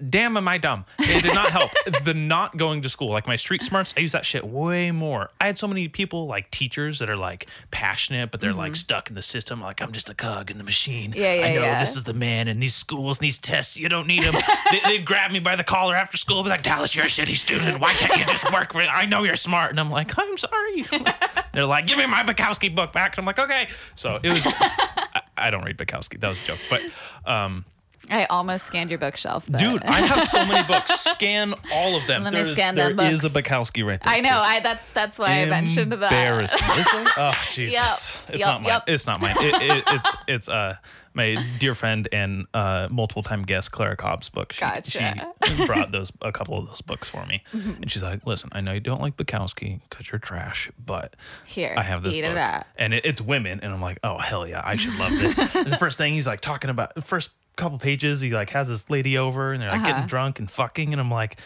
damn, 0.10 0.38
am 0.38 0.47
I 0.47 0.58
dumb? 0.58 0.86
It 0.99 1.24
did 1.24 1.34
not 1.34 1.52
help. 1.52 1.72
the 2.04 2.14
not 2.14 2.58
going 2.58 2.82
to 2.82 2.89
school, 2.89 3.10
like 3.10 3.28
my 3.28 3.36
street 3.36 3.62
smarts, 3.62 3.93
I 3.95 4.02
use 4.02 4.12
that 4.14 4.26
shit 4.26 4.45
way 4.45 4.91
more. 4.91 5.30
I 5.39 5.45
had 5.47 5.58
so 5.58 5.68
many 5.68 5.88
people, 5.88 6.28
like 6.28 6.52
teachers, 6.52 6.99
that 6.99 7.10
are 7.10 7.18
like 7.18 7.47
passionate, 7.72 8.32
but 8.32 8.41
they're 8.41 8.54
like 8.54 8.76
stuck 8.76 9.10
in 9.10 9.16
the 9.16 9.22
system. 9.22 9.62
Like 9.62 9.82
I'm 9.82 9.91
just 9.91 10.10
a 10.10 10.14
cog 10.14 10.52
in 10.52 10.58
the 10.58 10.64
machine. 10.64 11.12
Mm-hmm. 11.12 11.20
Yeah, 11.20 11.34
yeah, 11.34 11.45
I 11.45 11.54
know 11.54 11.62
yeah. 11.62 11.80
this 11.80 11.95
is 11.95 12.04
the 12.04 12.14
man, 12.14 12.47
and 12.47 12.62
these 12.62 12.76
schools, 12.76 13.20
and 13.20 13.26
these 13.26 13.39
tests, 13.39 13.78
you 13.78 13.89
don't 13.89 14.08
need 14.08 14.24
them. 14.24 14.36
they, 14.72 14.80
they'd 14.86 15.06
grab 15.06 15.32
me 15.32 15.39
by 15.39 15.56
the 15.56 15.64
collar 15.64 15.95
after 15.95 16.18
school, 16.18 16.43
be 16.43 16.49
like, 16.49 16.64
Dallas, 16.64 16.95
you're 16.95 17.06
a 17.06 17.10
shitty 17.10 17.36
student. 17.36 17.80
Why 17.80 17.93
can't 17.93 18.20
you 18.20 18.26
just 18.26 18.52
work 18.52 18.74
for 18.74 18.82
it? 18.82 18.89
I 18.91 19.06
know 19.06 19.24
you're 19.24 19.36
smart, 19.36 19.72
and 19.72 19.80
I'm 19.80 19.91
like, 19.91 20.18
I'm 20.18 20.38
sorry. 20.38 20.86
they're 21.54 21.66
like, 21.66 21.88
give 21.88 21.97
me 21.97 22.06
my 22.06 22.24
Bukowski 22.24 22.74
book 22.74 22.93
back, 22.93 23.18
and 23.18 23.24
I'm 23.24 23.26
like, 23.26 23.39
okay. 23.39 23.68
So 23.95 24.20
it 24.22 24.30
was. 24.30 24.41
I, 24.45 25.22
I 25.38 25.49
don't 25.49 25.64
read 25.64 25.78
Bukowski. 25.78 26.20
That 26.20 26.30
was 26.30 26.43
a 26.43 26.47
joke, 26.47 26.60
but. 26.70 26.82
um 27.26 27.66
I 28.12 28.26
almost 28.26 28.66
scanned 28.68 28.89
your 28.89 28.99
bookshelf, 28.99 29.45
but 29.49 29.59
Dude, 29.59 29.82
I 29.84 30.01
have 30.01 30.28
so 30.28 30.45
many 30.45 30.68
books. 30.68 30.91
Scan 31.12 31.53
all 31.74 31.95
of 31.95 32.05
them. 32.07 32.24
Let 32.24 32.34
me 32.34 32.39
There 32.39 32.47
is- 32.49 32.53
scan 32.55 32.76
there 32.76 32.93
them 32.93 33.12
is 33.14 33.24
a 33.24 33.30
books. 33.30 33.47
Bukowski 33.47 33.86
right 33.86 34.01
there. 34.01 34.14
I 34.14 34.20
know. 34.20 34.39
I 34.39 34.59
that's 34.59 34.89
that's 34.91 35.18
why 35.20 35.41
I 35.41 35.45
mentioned 35.45 35.91
that. 35.93 36.12
Embarrassing. 36.12 36.68
Oh 37.18 37.32
Jesus! 37.51 38.20
It's 38.30 38.39
Yep, 38.39 38.47
not 38.47 38.62
mine. 38.62 38.68
yep. 38.70 38.84
It's 38.88 39.05
not 39.07 39.22
mine. 39.22 39.36
It, 39.38 39.62
it, 39.78 39.84
it's 39.88 40.16
it's 40.28 40.49
uh 40.49 40.76
my 41.14 41.43
dear 41.59 41.76
friend 41.76 42.07
and 42.14 42.45
uh 42.53 42.88
multiple 42.89 43.22
time 43.24 43.43
guest 43.43 43.72
Clara 43.72 43.95
Cobb's 43.97 44.30
book. 44.30 44.53
She, 44.53 44.62
Gotcha. 44.62 45.28
she 45.45 45.66
brought 45.66 45.91
those 45.91 46.12
a 46.22 46.32
couple 46.32 46.57
of 46.57 46.68
those 46.68 46.82
books 46.82 47.09
for 47.09 47.26
me, 47.26 47.43
and 47.53 47.91
she's 47.91 48.03
like, 48.03 48.26
"Listen, 48.26 48.49
I 48.53 48.62
know 48.62 48.72
you 48.74 48.80
don't 48.80 49.01
like 49.01 49.18
Bukowski 49.18 49.82
because 49.89 50.12
you're 50.12 50.20
trash, 50.20 50.72
but 50.84 51.16
Here, 51.45 51.74
I 51.78 51.84
have 51.84 52.01
this 52.03 52.16
book, 52.16 52.24
it 52.24 52.66
and 52.78 52.93
it, 52.93 53.05
it's 53.05 53.22
women, 53.22 53.59
and 53.62 53.74
I'm 53.74 53.82
like, 53.82 53.99
oh 54.03 54.18
hell 54.18 54.47
yeah, 54.47 54.62
I 54.64 54.76
should 54.78 54.97
love 54.97 55.12
this. 55.12 55.38
and 55.38 55.68
the 55.72 55.78
first 55.78 55.97
thing 55.97 56.14
he's 56.14 56.28
like 56.28 56.41
talking 56.41 56.70
about, 56.70 56.95
the 56.95 57.01
first 57.01 57.32
couple 57.56 57.78
pages, 57.78 58.22
he 58.22 58.32
like 58.32 58.49
has 58.52 58.68
this 58.68 58.89
lady 58.89 59.18
over, 59.18 59.52
and 59.54 59.62
they're 59.62 59.70
like 59.70 59.82
Uh-huh. 59.82 59.91
getting 59.91 60.08
drunk 60.08 60.39
and 60.39 60.49
fucking, 60.49 60.91
and 60.93 60.99
I'm 61.02 61.12
like, 61.12 61.38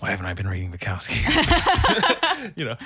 why 0.00 0.10
haven't 0.10 0.26
I 0.26 0.34
been 0.34 0.48
reading 0.48 0.70
Bukowski? 0.72 1.16
you 2.56 2.64
know, 2.66 2.76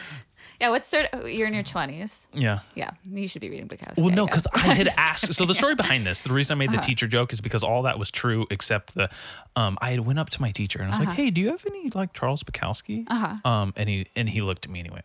Yeah, 0.61 0.69
what's 0.71 0.87
sort 0.87 1.07
of, 1.13 1.29
you're 1.29 1.49
in 1.49 1.55
your 1.55 1.63
twenties. 1.65 2.27
yeah. 2.33 2.61
Yeah, 2.75 2.91
you 3.11 3.27
should 3.27 3.41
be 3.43 3.51
reading 3.51 3.67
Bukowski. 3.67 3.99
Well, 4.03 4.15
no, 4.15 4.27
because 4.27 4.47
I 4.55 4.59
had 4.75 4.89
asked. 4.97 5.33
So 5.35 5.45
the 5.45 5.55
story 5.55 5.75
behind 5.75 6.07
this, 6.07 6.21
the 6.21 6.33
reason 6.33 6.55
I 6.61 6.65
Uh-huh. 6.65 6.71
made 6.73 6.79
the 6.79 6.85
teacher 6.87 7.09
joke 7.09 7.33
is 7.33 7.41
because 7.41 7.63
all 7.63 7.83
that 7.83 7.99
was 7.99 8.11
true 8.11 8.47
except 8.51 8.95
the. 8.95 9.09
Um, 9.57 9.77
I 9.81 9.91
had 9.91 10.01
went 10.01 10.19
up 10.19 10.31
to 10.31 10.41
my 10.41 10.53
teacher 10.53 10.79
and 10.81 10.89
I 10.89 10.91
was 10.91 11.01
Uh-huh. 11.01 11.11
like, 11.11 11.17
"Hey, 11.17 11.31
do 11.31 11.41
you 11.41 11.49
have 11.49 11.65
any 11.67 11.91
like 11.91 12.13
Charles 12.13 12.43
Bukowski?" 12.45 13.05
Uh-huh. 13.09 13.49
Um, 13.51 13.73
and 13.77 13.89
he 13.89 14.07
and 14.15 14.29
he 14.29 14.41
looked 14.43 14.65
at 14.67 14.71
me 14.71 14.81
and 14.81 14.87
he 14.89 14.93
went, 14.93 15.05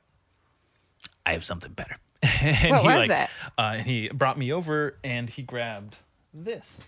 "I 1.26 1.32
have 1.34 1.43
something 1.43 1.72
better." 1.74 1.95
and 2.22 2.72
What 2.72 2.82
he, 2.82 2.88
was 2.99 3.08
like, 3.08 3.12
it? 3.12 3.30
Uh, 3.58 3.62
and 3.78 3.82
he 3.88 4.10
brought 4.10 4.38
me 4.38 4.51
over 4.51 4.97
and 5.03 5.30
he 5.30 5.41
grabbed 5.43 5.97
this 6.34 6.84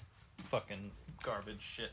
fucking 0.50 0.92
garbage 1.24 1.62
shit. 1.62 1.92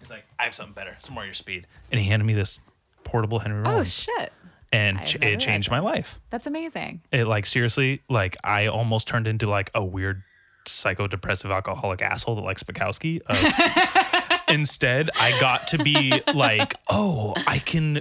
He's 0.00 0.10
like, 0.10 0.24
"I 0.38 0.44
have 0.44 0.54
something 0.54 0.74
better. 0.74 0.96
Some 1.00 1.14
more 1.14 1.24
of 1.24 1.28
your 1.28 1.34
speed." 1.34 1.66
And 1.90 2.00
he 2.00 2.06
handed 2.08 2.24
me 2.24 2.34
this 2.34 2.60
portable 3.04 3.38
Henry 3.38 3.62
Oh 3.66 3.82
shit, 3.84 4.32
and 4.72 4.98
ch- 5.06 5.16
it 5.16 5.38
changed 5.40 5.70
my 5.70 5.78
life 5.78 6.18
that's 6.30 6.46
amazing. 6.46 7.02
it 7.12 7.26
like 7.26 7.44
seriously 7.44 8.00
like 8.08 8.34
i 8.42 8.66
almost 8.66 9.06
turned 9.06 9.26
into 9.26 9.46
like 9.46 9.70
a 9.74 9.84
weird 9.84 10.22
psychodepressive 10.66 11.54
alcoholic 11.54 12.00
asshole 12.00 12.34
that 12.36 12.40
likes 12.40 12.62
Bukowski. 12.62 13.20
Uh, 13.28 14.38
instead 14.48 15.10
i 15.20 15.38
got 15.38 15.68
to 15.68 15.76
be 15.78 16.22
like 16.34 16.74
oh 16.88 17.34
i 17.46 17.58
can 17.58 18.00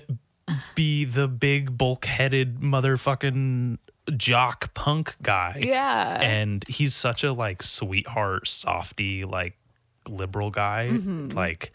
be 0.73 1.03
the 1.03 1.27
big 1.27 1.77
bulk-headed 1.77 2.59
motherfucking 2.61 3.77
jock 4.15 4.73
punk 4.73 5.15
guy 5.21 5.59
Yeah. 5.63 6.17
and 6.21 6.63
he's 6.69 6.95
such 6.95 7.23
a 7.25 7.33
like 7.33 7.61
sweetheart 7.61 8.47
softy 8.47 9.25
like 9.25 9.57
liberal 10.09 10.49
guy 10.51 10.89
Mm-hmm. 10.91 11.29
like 11.29 11.71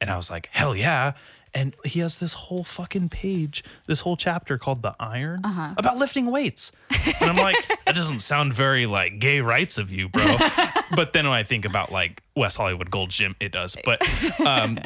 and 0.00 0.10
i 0.10 0.16
was 0.16 0.30
like 0.30 0.48
hell 0.52 0.74
yeah 0.76 1.12
and 1.54 1.74
he 1.84 2.00
has 2.00 2.18
this 2.18 2.34
whole 2.34 2.64
fucking 2.64 3.08
page 3.08 3.64
this 3.86 4.00
whole 4.00 4.16
chapter 4.16 4.58
called 4.58 4.82
the 4.82 4.94
iron 5.00 5.40
Uh-huh. 5.44 5.74
about 5.76 5.96
lifting 5.96 6.26
weights 6.30 6.72
and 7.20 7.30
i'm 7.30 7.36
like 7.36 7.56
that 7.86 7.94
doesn't 7.94 8.20
sound 8.20 8.52
very 8.52 8.84
like 8.86 9.18
gay 9.18 9.40
rights 9.40 9.78
of 9.78 9.90
you 9.90 10.08
bro 10.08 10.36
but 10.94 11.12
then 11.14 11.24
when 11.28 11.36
i 11.38 11.42
think 11.42 11.64
about 11.64 11.90
like 11.92 12.22
west 12.34 12.56
hollywood 12.58 12.90
gold 12.90 13.10
gym 13.10 13.34
it 13.40 13.52
does 13.52 13.76
but 13.84 14.00
um 14.40 14.78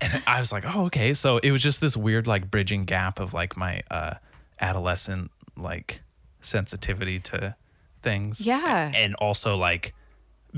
and 0.00 0.20
I 0.26 0.40
was 0.40 0.50
like, 0.50 0.64
oh, 0.66 0.86
okay. 0.86 1.14
So 1.14 1.38
it 1.38 1.52
was 1.52 1.62
just 1.62 1.80
this 1.80 1.96
weird, 1.96 2.26
like, 2.26 2.50
bridging 2.50 2.86
gap 2.86 3.20
of 3.20 3.32
like 3.32 3.56
my 3.56 3.84
uh, 3.88 4.14
adolescent, 4.60 5.30
like, 5.56 6.00
sensitivity 6.40 7.20
to 7.20 7.54
things. 8.02 8.44
Yeah. 8.44 8.90
And 8.92 9.14
also, 9.16 9.56
like, 9.56 9.94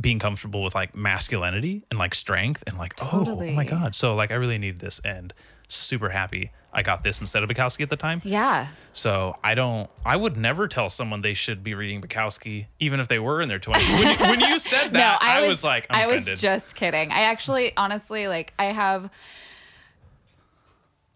being 0.01 0.19
comfortable 0.19 0.63
with 0.63 0.75
like 0.75 0.95
masculinity 0.95 1.85
and 1.91 1.99
like 1.99 2.15
strength 2.15 2.63
and 2.67 2.79
like, 2.79 2.95
oh, 3.03 3.25
oh 3.27 3.51
my 3.53 3.65
God. 3.65 3.95
So, 3.95 4.15
like, 4.15 4.31
I 4.31 4.35
really 4.35 4.59
need 4.59 4.79
this 4.79 5.01
and 5.05 5.33
super 5.69 6.11
happy 6.11 6.51
I 6.73 6.83
got 6.83 7.03
this 7.03 7.21
instead 7.21 7.43
of 7.43 7.51
Bukowski 7.51 7.83
at 7.83 7.91
the 7.91 7.97
time. 7.97 8.23
yeah. 8.25 8.69
So 8.95 9.37
I 9.45 9.55
don't, 9.55 9.91
I 10.05 10.17
would 10.17 10.37
never 10.37 10.69
tell 10.69 10.91
someone 10.91 11.23
they 11.23 11.35
should 11.35 11.63
be 11.63 11.75
reading 11.75 12.01
Bukowski, 12.01 12.67
even 12.79 13.01
if 13.01 13.09
they 13.09 13.19
were 13.19 13.41
in 13.43 13.49
their 13.49 13.59
20s. 13.59 13.93
When 13.93 14.19
you, 14.19 14.25
when 14.27 14.41
you 14.41 14.59
said 14.59 14.89
that, 14.93 15.21
no, 15.23 15.27
I, 15.27 15.39
I, 15.39 15.41
was, 15.41 15.49
was, 15.49 15.65
like, 15.65 15.87
I'm 15.91 16.01
I 16.01 16.05
offended. 16.05 16.33
was 16.33 16.41
just 16.41 16.77
kidding. 16.77 17.11
I 17.11 17.23
actually, 17.23 17.77
honestly, 17.77 18.29
like, 18.29 18.55
I 18.59 18.67
have, 18.67 19.11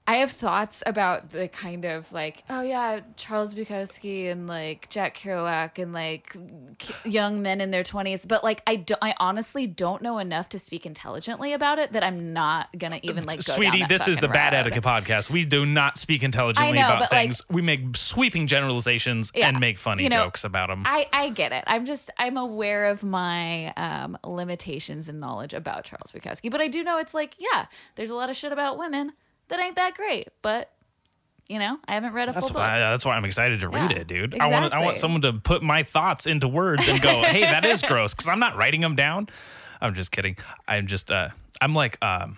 I 0.08 0.16
have 0.16 0.30
thoughts 0.30 0.84
about 0.86 1.30
the 1.30 1.48
kind 1.48 1.84
of 1.84 2.12
like, 2.12 2.44
oh 2.48 2.62
yeah, 2.62 3.00
Charles 3.16 3.54
Bukowski 3.54 4.30
and 4.30 4.46
like 4.46 4.88
Jack 4.88 5.16
Kerouac 5.16 5.82
and 5.82 5.92
like 5.92 6.36
k- 6.78 6.94
young 7.10 7.42
men 7.42 7.60
in 7.60 7.72
their 7.72 7.82
twenties, 7.82 8.24
but 8.24 8.44
like, 8.44 8.62
I 8.68 8.76
do, 8.76 8.94
I 9.02 9.14
honestly 9.18 9.66
don't 9.66 10.02
know 10.02 10.18
enough 10.18 10.48
to 10.50 10.60
speak 10.60 10.86
intelligently 10.86 11.52
about 11.52 11.78
it 11.78 11.92
that 11.92 12.04
I'm 12.04 12.32
not 12.32 12.68
gonna 12.78 13.00
even 13.02 13.24
like 13.24 13.44
go 13.44 13.54
down 13.60 13.72
Sweetie, 13.72 13.86
this 13.88 14.06
is 14.06 14.16
the 14.16 14.28
fucking 14.28 14.32
Bad. 14.32 14.54
Etiquette 14.54 14.84
podcast. 14.84 15.28
We 15.28 15.44
do 15.44 15.66
not 15.66 15.98
speak 15.98 16.22
intelligently 16.22 16.78
know, 16.78 16.86
about 16.86 17.00
but, 17.00 17.12
like- 17.12 17.22
things. 17.30 17.42
we 17.50 17.62
make 17.62 17.96
sweeping 17.96 18.46
generalizations 18.46 19.32
Yeah, 19.34 19.48
and 19.48 19.58
make 19.58 19.76
funny 19.76 20.04
you 20.04 20.08
know, 20.08 20.24
jokes 20.24 20.44
about 20.44 20.68
them. 20.68 20.82
I, 20.86 21.08
I 21.12 21.30
get 21.30 21.50
it. 21.50 21.64
I'm 21.66 21.84
just 21.84 22.10
I'm 22.16 22.36
aware 22.36 22.86
of 22.86 23.02
my 23.02 23.72
um, 23.76 24.16
limitations 24.24 25.08
and 25.08 25.18
knowledge 25.18 25.52
about 25.52 25.82
Charles 25.82 26.12
Bukowski, 26.12 26.48
but 26.50 26.60
I 26.60 26.68
do 26.68 26.84
know 26.84 26.98
it's 26.98 27.14
like 27.14 27.34
yeah, 27.38 27.66
there's 27.96 28.10
a 28.10 28.14
lot 28.14 28.30
of 28.30 28.36
shit 28.36 28.52
about 28.52 28.78
women 28.78 29.12
that 29.48 29.60
ain't 29.60 29.76
that 29.76 29.94
great, 29.94 30.28
but 30.42 30.70
you 31.48 31.58
know 31.58 31.78
I 31.86 31.94
haven't 31.94 32.12
read 32.12 32.28
a 32.28 32.32
that's 32.32 32.48
full 32.48 32.54
book. 32.54 32.62
That's 32.62 33.04
why 33.04 33.16
I'm 33.16 33.24
excited 33.24 33.60
to 33.60 33.68
read 33.68 33.92
Yeah, 33.92 33.98
it, 33.98 34.06
dude. 34.08 34.38
I 34.40 34.48
want. 34.48 34.72
I 34.72 34.80
want 34.84 34.98
someone 34.98 35.22
to 35.22 35.32
put 35.32 35.62
my 35.62 35.82
thoughts 35.82 36.26
into 36.26 36.48
words 36.48 36.88
and 36.88 37.00
go, 37.00 37.22
"Hey, 37.22 37.42
that 37.42 37.64
is 37.64 37.82
gross," 37.82 38.14
because 38.14 38.28
I'm 38.28 38.40
not 38.40 38.56
writing 38.56 38.80
them 38.80 38.96
down. 38.96 39.28
I'm 39.80 39.94
just 39.94 40.10
kidding. 40.12 40.36
I'm 40.66 40.86
just. 40.86 41.10
uh 41.10 41.28
I'm 41.60 41.74
like. 41.74 42.02
um 42.04 42.36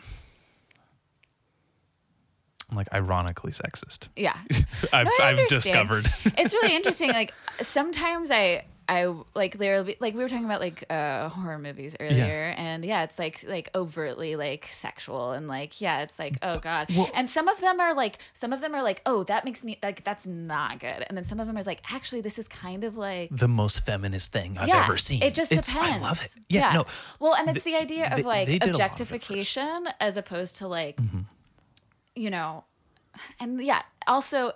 I'm 2.70 2.76
like 2.76 2.88
ironically 2.92 3.52
sexist. 3.52 4.08
Yeah, 4.14 4.36
I've 4.92 5.06
No, 5.06 5.12
I've 5.22 5.48
discovered. 5.48 6.10
it's 6.36 6.52
really 6.52 6.76
interesting. 6.76 7.08
Like 7.08 7.32
sometimes 7.62 8.30
I 8.30 8.66
I 8.88 9.12
like 9.34 9.58
there'll 9.58 9.84
be 9.84 9.96
like 10.00 10.14
we 10.14 10.22
were 10.22 10.28
talking 10.30 10.46
about 10.46 10.60
like 10.60 10.84
uh 10.90 11.28
horror 11.28 11.58
movies 11.58 11.94
earlier, 12.00 12.54
and 12.56 12.84
yeah, 12.84 13.02
it's 13.02 13.18
like 13.18 13.44
like 13.46 13.68
overtly 13.74 14.34
like 14.36 14.66
sexual 14.70 15.32
and 15.32 15.46
like 15.46 15.80
yeah, 15.80 16.00
it's 16.00 16.18
like 16.18 16.38
oh 16.42 16.58
god, 16.58 16.88
and 17.14 17.28
some 17.28 17.48
of 17.48 17.60
them 17.60 17.80
are 17.80 17.92
like 17.94 18.16
some 18.32 18.52
of 18.52 18.60
them 18.62 18.74
are 18.74 18.82
like 18.82 19.02
oh 19.04 19.24
that 19.24 19.44
makes 19.44 19.62
me 19.64 19.78
like 19.82 20.04
that's 20.04 20.26
not 20.26 20.78
good, 20.80 21.04
and 21.06 21.16
then 21.16 21.22
some 21.24 21.38
of 21.38 21.46
them 21.46 21.56
are 21.58 21.62
like 21.64 21.82
actually 21.92 22.22
this 22.22 22.38
is 22.38 22.48
kind 22.48 22.82
of 22.82 22.96
like 22.96 23.28
the 23.30 23.46
most 23.48 23.84
feminist 23.84 24.32
thing 24.32 24.56
I've 24.58 24.68
yeah, 24.68 24.84
ever 24.84 24.96
seen. 24.96 25.22
It 25.22 25.34
just 25.34 25.52
It's- 25.52 25.66
depends. 25.66 25.98
I 25.98 26.00
love 26.00 26.22
it. 26.22 26.34
Yeah, 26.48 26.72
no. 26.72 26.86
Well, 27.20 27.34
and 27.34 27.50
it's 27.54 27.64
the 27.64 27.76
idea 27.76 28.08
they- 28.14 28.20
of 28.22 28.26
like 28.26 28.46
they 28.46 28.58
did 28.58 28.70
of 28.70 28.74
objectification 28.74 29.88
as 30.00 30.16
opposed 30.16 30.56
to 30.56 30.66
like, 30.68 30.96
Mm-hmm. 30.96 31.20
you 32.14 32.30
know, 32.30 32.64
and 33.38 33.60
yeah, 33.60 33.82
also 34.06 34.52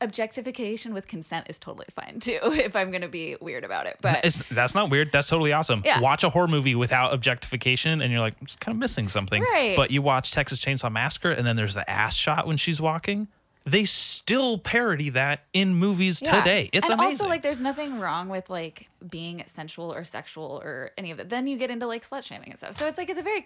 objectification 0.00 0.92
with 0.94 1.08
consent 1.08 1.46
is 1.48 1.58
totally 1.58 1.86
fine 1.90 2.20
too 2.20 2.38
if 2.44 2.76
I'm 2.76 2.90
gonna 2.90 3.08
be 3.08 3.36
weird 3.40 3.64
about 3.64 3.86
it. 3.86 3.98
But 4.00 4.24
It's, 4.24 4.38
that's 4.50 4.74
not 4.74 4.90
weird. 4.90 5.12
That's 5.12 5.28
totally 5.28 5.52
awesome. 5.52 5.82
Yeah. 5.84 6.00
Watch 6.00 6.24
a 6.24 6.30
horror 6.30 6.48
movie 6.48 6.74
without 6.74 7.12
objectification, 7.12 8.00
and 8.00 8.12
you're 8.12 8.20
like, 8.20 8.34
I'm 8.40 8.46
just 8.46 8.60
kind 8.60 8.74
of 8.74 8.78
missing 8.80 9.08
something. 9.08 9.42
Right. 9.42 9.76
But 9.76 9.90
you 9.90 10.02
watch 10.02 10.32
Texas 10.32 10.64
Chainsaw 10.64 10.90
Massacre, 10.90 11.30
and 11.30 11.46
then 11.46 11.56
there's 11.56 11.74
the 11.74 11.88
ass 11.88 12.14
shot 12.16 12.46
when 12.46 12.56
she's 12.56 12.80
walking. 12.80 13.28
They 13.68 13.84
still 13.84 14.58
parody 14.58 15.10
that 15.10 15.40
in 15.52 15.74
movies 15.74 16.22
yeah. 16.24 16.38
today. 16.38 16.70
It's 16.72 16.88
and 16.88 17.00
amazing. 17.00 17.14
also 17.14 17.28
like 17.28 17.42
there's 17.42 17.60
nothing 17.60 17.98
wrong 17.98 18.28
with 18.28 18.48
like 18.48 18.88
being 19.08 19.42
sensual 19.46 19.92
or 19.92 20.04
sexual 20.04 20.60
or 20.64 20.92
any 20.96 21.10
of 21.10 21.18
that. 21.18 21.30
Then 21.30 21.48
you 21.48 21.56
get 21.58 21.70
into 21.70 21.84
like 21.86 22.04
slut 22.08 22.24
shaming 22.24 22.50
and 22.50 22.58
stuff. 22.58 22.74
So 22.74 22.86
it's 22.86 22.96
like 22.96 23.10
it's 23.10 23.18
a 23.18 23.22
very 23.24 23.44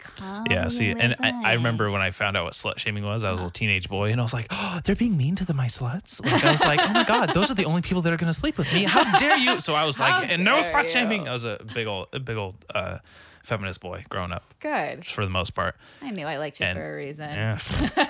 yeah, 0.50 0.68
see, 0.68 0.90
and 0.90 1.16
I, 1.20 1.52
I 1.52 1.54
remember 1.54 1.90
when 1.90 2.02
I 2.02 2.10
found 2.10 2.36
out 2.36 2.44
what 2.44 2.52
slut 2.52 2.78
shaming 2.78 3.02
was, 3.02 3.10
I 3.10 3.14
was 3.14 3.22
a 3.22 3.26
Uh-huh. 3.28 3.34
little 3.36 3.50
teenage 3.50 3.88
boy, 3.88 4.10
and 4.12 4.20
I 4.20 4.24
was 4.24 4.34
like, 4.34 4.48
oh, 4.50 4.80
they're 4.84 4.94
being 4.94 5.16
mean 5.16 5.36
to 5.36 5.44
the 5.46 5.54
my 5.54 5.66
sluts. 5.68 6.22
Like, 6.24 6.44
I 6.44 6.52
was 6.52 6.60
like, 6.66 6.80
oh 6.82 6.92
my 6.92 7.04
God, 7.04 7.32
those 7.32 7.50
are 7.50 7.54
the 7.54 7.64
only 7.64 7.80
people 7.80 8.02
that 8.02 8.12
are 8.12 8.18
going 8.18 8.32
to 8.32 8.38
sleep 8.38 8.58
with 8.58 8.70
me. 8.74 8.84
How 8.84 9.18
dare 9.18 9.38
you? 9.38 9.58
So 9.60 9.74
I 9.74 9.84
was 9.86 9.98
like, 9.98 10.28
and 10.28 10.44
no 10.44 10.60
slut 10.60 10.88
shaming. 10.90 11.28
I 11.28 11.32
was 11.32 11.44
a 11.44 11.58
big 11.74 11.86
old, 11.86 12.08
a 12.12 12.20
big 12.20 12.36
old 12.36 12.56
uh, 12.74 12.98
feminist 13.42 13.80
boy 13.80 14.04
growing 14.08 14.32
up 14.32 14.44
good. 14.60 15.04
for 15.06 15.24
the 15.24 15.30
most 15.30 15.54
part. 15.54 15.76
I 16.02 16.10
knew 16.10 16.26
I 16.26 16.36
liked 16.36 16.60
you 16.60 16.66
And- 16.66 16.76
for 16.78 16.92
a 16.92 16.96
reason. 16.96 17.28
Yeah. 17.30 17.58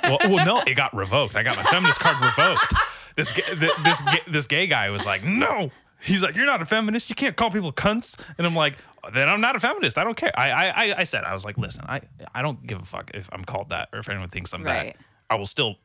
well, 0.05 0.19
well, 0.25 0.45
no, 0.47 0.63
it 0.67 0.75
got 0.75 0.95
revoked. 0.95 1.37
I 1.37 1.43
got 1.43 1.57
my 1.57 1.63
feminist 1.65 2.01
card 2.01 2.17
revoked. 2.25 2.75
This 3.17 3.33
this 3.81 4.03
this 4.29 4.47
gay 4.47 4.67
guy 4.67 4.91
was 4.91 5.05
like, 5.07 5.23
no, 5.25 5.71
He's 6.03 6.23
like, 6.23 6.35
"You're 6.35 6.47
not 6.47 6.63
a 6.63 6.65
feminist. 6.65 7.11
You 7.11 7.15
can't 7.15 7.37
call 7.37 7.51
people 7.51 7.73
cunts." 7.73 8.19
And 8.39 8.47
I'm 8.47 8.57
like, 8.57 8.79
"Then 9.13 9.29
I'm 9.29 9.43
not 9.43 9.55
a 9.55 9.61
feminist. 9.61 9.99
I 9.99 10.05
don't 10.05 10.17
care." 10.17 10.31
I 10.35 10.51
I 10.71 10.95
I- 11.01 11.05
said 11.05 11.25
I 11.25 11.35
was 11.35 11.45
like, 11.45 11.59
"Listen, 11.59 11.85
I 11.87 12.01
I 12.35 12.41
don't 12.41 12.67
give 12.67 12.81
a 12.81 12.85
fuck 12.87 13.11
if 13.13 13.29
I'm 13.33 13.45
called 13.45 13.69
that 13.69 13.91
or 13.93 13.99
if 13.99 14.09
anyone 14.09 14.31
thinks 14.31 14.55
I'm 14.55 14.63
Right. 14.65 14.97
that. 14.97 15.05
I 15.29 15.35
will 15.35 15.45
still 15.45 15.77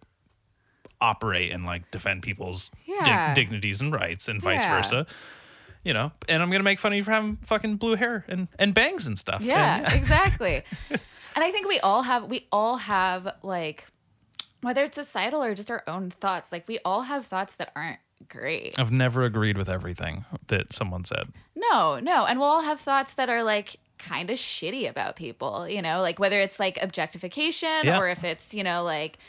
operate 1.02 1.52
and 1.52 1.66
like 1.66 1.92
defend 1.92 2.22
people's 2.24 2.70
dig- 2.86 3.08
Yeah. 3.08 3.34
dignities 3.34 3.82
and 3.82 3.94
rights 3.94 4.28
and 4.30 4.42
vice 4.42 4.62
Yeah. 4.64 4.76
versa." 4.78 5.06
You 5.86 5.94
know, 5.94 6.12
and 6.28 6.42
I'm 6.44 6.50
gonna 6.52 6.64
make 6.64 6.80
fun 6.80 6.92
of 6.92 6.98
you 6.98 7.04
for 7.06 7.12
having 7.12 7.38
fucking 7.38 7.78
blue 7.78 7.96
hair 7.96 8.26
and, 8.28 8.50
and 8.60 8.74
bangs 8.74 9.08
and 9.08 9.18
stuff. 9.18 9.42
Yeah, 9.42 9.86
And 9.86 9.94
exactly. 10.02 10.64
and 10.90 11.00
I 11.44 11.52
think 11.52 11.68
we 11.68 11.80
all 11.80 12.02
have 12.02 12.26
we 12.26 12.48
all 12.52 12.78
have 12.78 13.34
like 13.44 13.86
whether 14.62 14.84
it's 14.84 14.96
societal 14.96 15.44
or 15.44 15.54
just 15.54 15.70
our 15.72 15.84
own 15.88 16.10
thoughts, 16.10 16.52
like 16.52 16.68
we 16.68 16.80
all 16.84 17.04
have 17.04 17.26
thoughts 17.26 17.56
that 17.58 17.72
aren't 17.76 18.00
great. 18.28 18.80
I've 18.80 18.92
never 18.92 19.24
agreed 19.24 19.58
with 19.60 19.70
everything 19.70 20.26
that 20.48 20.74
someone 20.74 21.06
said. 21.06 21.28
No, 21.56 22.00
no. 22.00 22.26
And 22.26 22.40
we'll 22.40 22.48
all 22.50 22.64
have 22.64 22.80
thoughts 22.80 23.14
that 23.14 23.30
are 23.30 23.44
like 23.44 23.76
kind 24.00 24.32
of 24.32 24.38
shitty 24.38 24.90
about 24.90 25.16
people, 25.16 25.70
you 25.70 25.82
know, 25.84 26.02
like 26.02 26.18
whether 26.18 26.40
it's 26.40 26.60
like 26.60 26.80
objectification 26.82 27.82
Yeah. 27.84 28.00
or 28.00 28.10
if 28.10 28.24
it's, 28.24 28.56
you 28.56 28.64
know, 28.64 28.82
like 28.84 29.20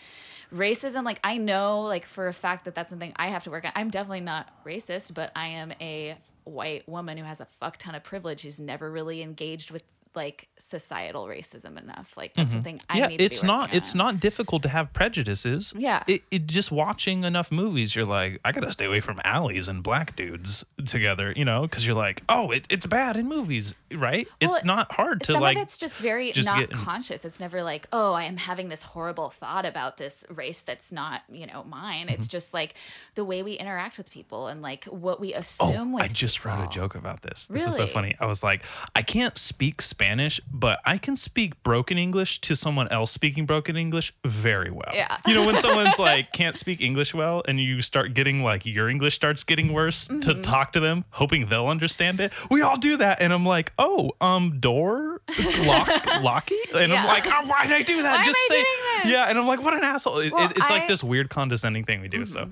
racism. 0.54 1.04
Like 1.04 1.20
I 1.22 1.36
know, 1.36 1.82
like 1.82 2.06
for 2.06 2.28
a 2.28 2.32
fact 2.32 2.64
that 2.64 2.74
that's 2.74 2.88
something 2.88 3.12
I 3.16 3.28
have 3.28 3.44
to 3.44 3.50
work 3.50 3.64
on. 3.66 3.72
I'm 3.74 3.90
definitely 3.90 4.20
not 4.22 4.48
racist, 4.64 5.12
but 5.12 5.32
I 5.36 5.48
am 5.48 5.72
a 5.82 6.16
white 6.46 6.88
woman 6.88 7.18
who 7.18 7.24
has 7.24 7.40
a 7.40 7.44
fuck 7.44 7.76
ton 7.76 7.94
of 7.94 8.02
privilege 8.02 8.42
who's 8.42 8.60
never 8.60 8.90
really 8.90 9.22
engaged 9.22 9.70
with 9.70 9.82
like 10.16 10.48
societal 10.58 11.26
racism 11.26 11.80
enough. 11.80 12.16
Like 12.16 12.34
that's 12.34 12.52
something 12.52 12.80
I 12.88 12.94
Mm-hmm. 12.96 13.00
yeah, 13.02 13.06
need 13.08 13.18
to 13.18 13.24
it's 13.24 13.42
not 13.42 13.74
it's 13.74 13.92
on. 13.92 13.98
not 13.98 14.20
difficult 14.20 14.62
to 14.62 14.68
have 14.70 14.92
prejudices. 14.92 15.74
Yeah. 15.76 16.02
It, 16.06 16.22
it 16.30 16.46
just 16.46 16.72
watching 16.72 17.24
enough 17.24 17.52
movies, 17.52 17.94
you're 17.94 18.06
like, 18.06 18.40
I 18.44 18.52
gotta 18.52 18.72
stay 18.72 18.86
away 18.86 19.00
from 19.00 19.20
alleys 19.24 19.68
and 19.68 19.82
black 19.82 20.16
dudes 20.16 20.64
together, 20.86 21.32
you 21.36 21.44
know, 21.44 21.62
because 21.62 21.86
you're 21.86 21.96
like, 21.96 22.22
oh, 22.28 22.50
it, 22.50 22.66
it's 22.70 22.86
bad 22.86 23.16
in 23.16 23.28
movies, 23.28 23.74
right? 23.94 24.26
it's 24.40 24.64
not 24.64 24.90
hard 24.92 25.20
to 25.22 25.32
Some 25.32 25.40
like 25.42 25.56
of 25.56 25.62
it's 25.62 25.76
just 25.78 25.98
very 25.98 26.32
just 26.32 26.48
not 26.48 26.58
get 26.58 26.70
in- 26.70 26.76
conscious. 26.76 27.24
It's 27.24 27.38
never 27.40 27.62
like, 27.62 27.86
oh, 27.92 28.14
I 28.14 28.24
am 28.24 28.36
having 28.38 28.68
this 28.68 28.82
horrible 28.82 29.30
thought 29.30 29.66
about 29.66 29.96
this 29.98 30.24
race 30.30 30.62
that's 30.62 30.90
not, 30.92 31.22
you 31.30 31.46
know, 31.46 31.64
mine. 31.64 32.06
Mm-hmm. 32.06 32.14
It's 32.14 32.28
just 32.28 32.54
like 32.54 32.74
the 33.14 33.24
way 33.24 33.42
we 33.42 33.52
interact 33.54 33.98
with 33.98 34.10
people 34.10 34.46
and 34.48 34.62
like 34.62 34.84
what 34.86 35.20
we 35.20 35.34
Oh, 35.34 35.40
assume 35.40 35.92
with 35.92 36.02
I 36.04 36.08
just 36.08 36.44
wrote 36.44 36.64
a 36.64 36.68
joke 36.68 36.94
about 36.94 37.22
this. 37.22 37.46
This 37.48 37.66
is 37.66 37.74
so 37.76 37.86
funny. 37.86 38.14
I 38.20 38.26
was 38.26 38.42
like, 38.42 38.62
I 38.94 39.02
can't 39.02 39.36
speak 39.36 39.82
Spanish, 39.82 40.05
but 40.52 40.80
I 40.84 40.98
can 40.98 41.16
speak 41.16 41.62
broken 41.62 41.98
English 41.98 42.40
to 42.42 42.54
someone 42.56 42.88
else 42.88 43.10
speaking 43.10 43.46
broken 43.46 43.76
English 43.76 44.12
very 44.24 44.70
well. 44.70 44.90
Yeah. 44.94 45.16
You 45.26 45.34
know, 45.34 45.46
when 45.46 45.56
someone's 45.56 45.98
like 46.10 46.32
can't 46.32 46.56
speak 46.56 46.80
English 46.80 47.14
well 47.14 47.42
and 47.48 47.60
you 47.60 47.80
start 47.82 48.14
getting 48.14 48.42
like 48.42 48.64
your 48.66 48.88
English 48.88 49.14
starts 49.14 49.44
getting 49.44 49.72
worse 49.72 50.08
Mm-hmm. 50.08 50.20
to 50.20 50.42
talk 50.42 50.72
to 50.72 50.80
them, 50.80 51.04
hoping 51.10 51.46
they'll 51.46 51.66
understand 51.68 52.20
it. 52.20 52.32
We 52.50 52.60
all 52.62 52.76
do 52.76 52.96
that. 52.98 53.20
And 53.20 53.32
I'm 53.32 53.44
like, 53.46 53.72
oh, 53.78 54.12
um, 54.20 54.60
door, 54.60 55.20
lock, 55.64 55.88
locky? 56.22 56.56
And 56.74 56.92
Yeah. 56.92 57.00
I'm 57.00 57.06
like, 57.06 57.24
oh, 57.26 57.42
why 57.46 57.66
did 57.66 57.74
I 57.74 57.82
do 57.82 58.02
that? 58.02 58.18
Why 58.18 58.24
Just 58.24 58.38
say, 58.48 58.64
yeah. 59.06 59.26
And 59.28 59.38
I'm 59.38 59.46
like, 59.46 59.62
what 59.62 59.74
an 59.74 59.82
asshole. 59.84 60.18
It, 60.18 60.32
Well, 60.32 60.44
it- 60.50 60.52
it's 60.56 60.70
like 60.70 60.70
I- 60.70 60.78
Mm-hmm. 60.80 60.88
this 60.88 61.02
weird 61.04 61.30
condescending 61.30 61.84
thing 61.84 62.00
we 62.00 62.08
do. 62.08 62.26
So, 62.26 62.50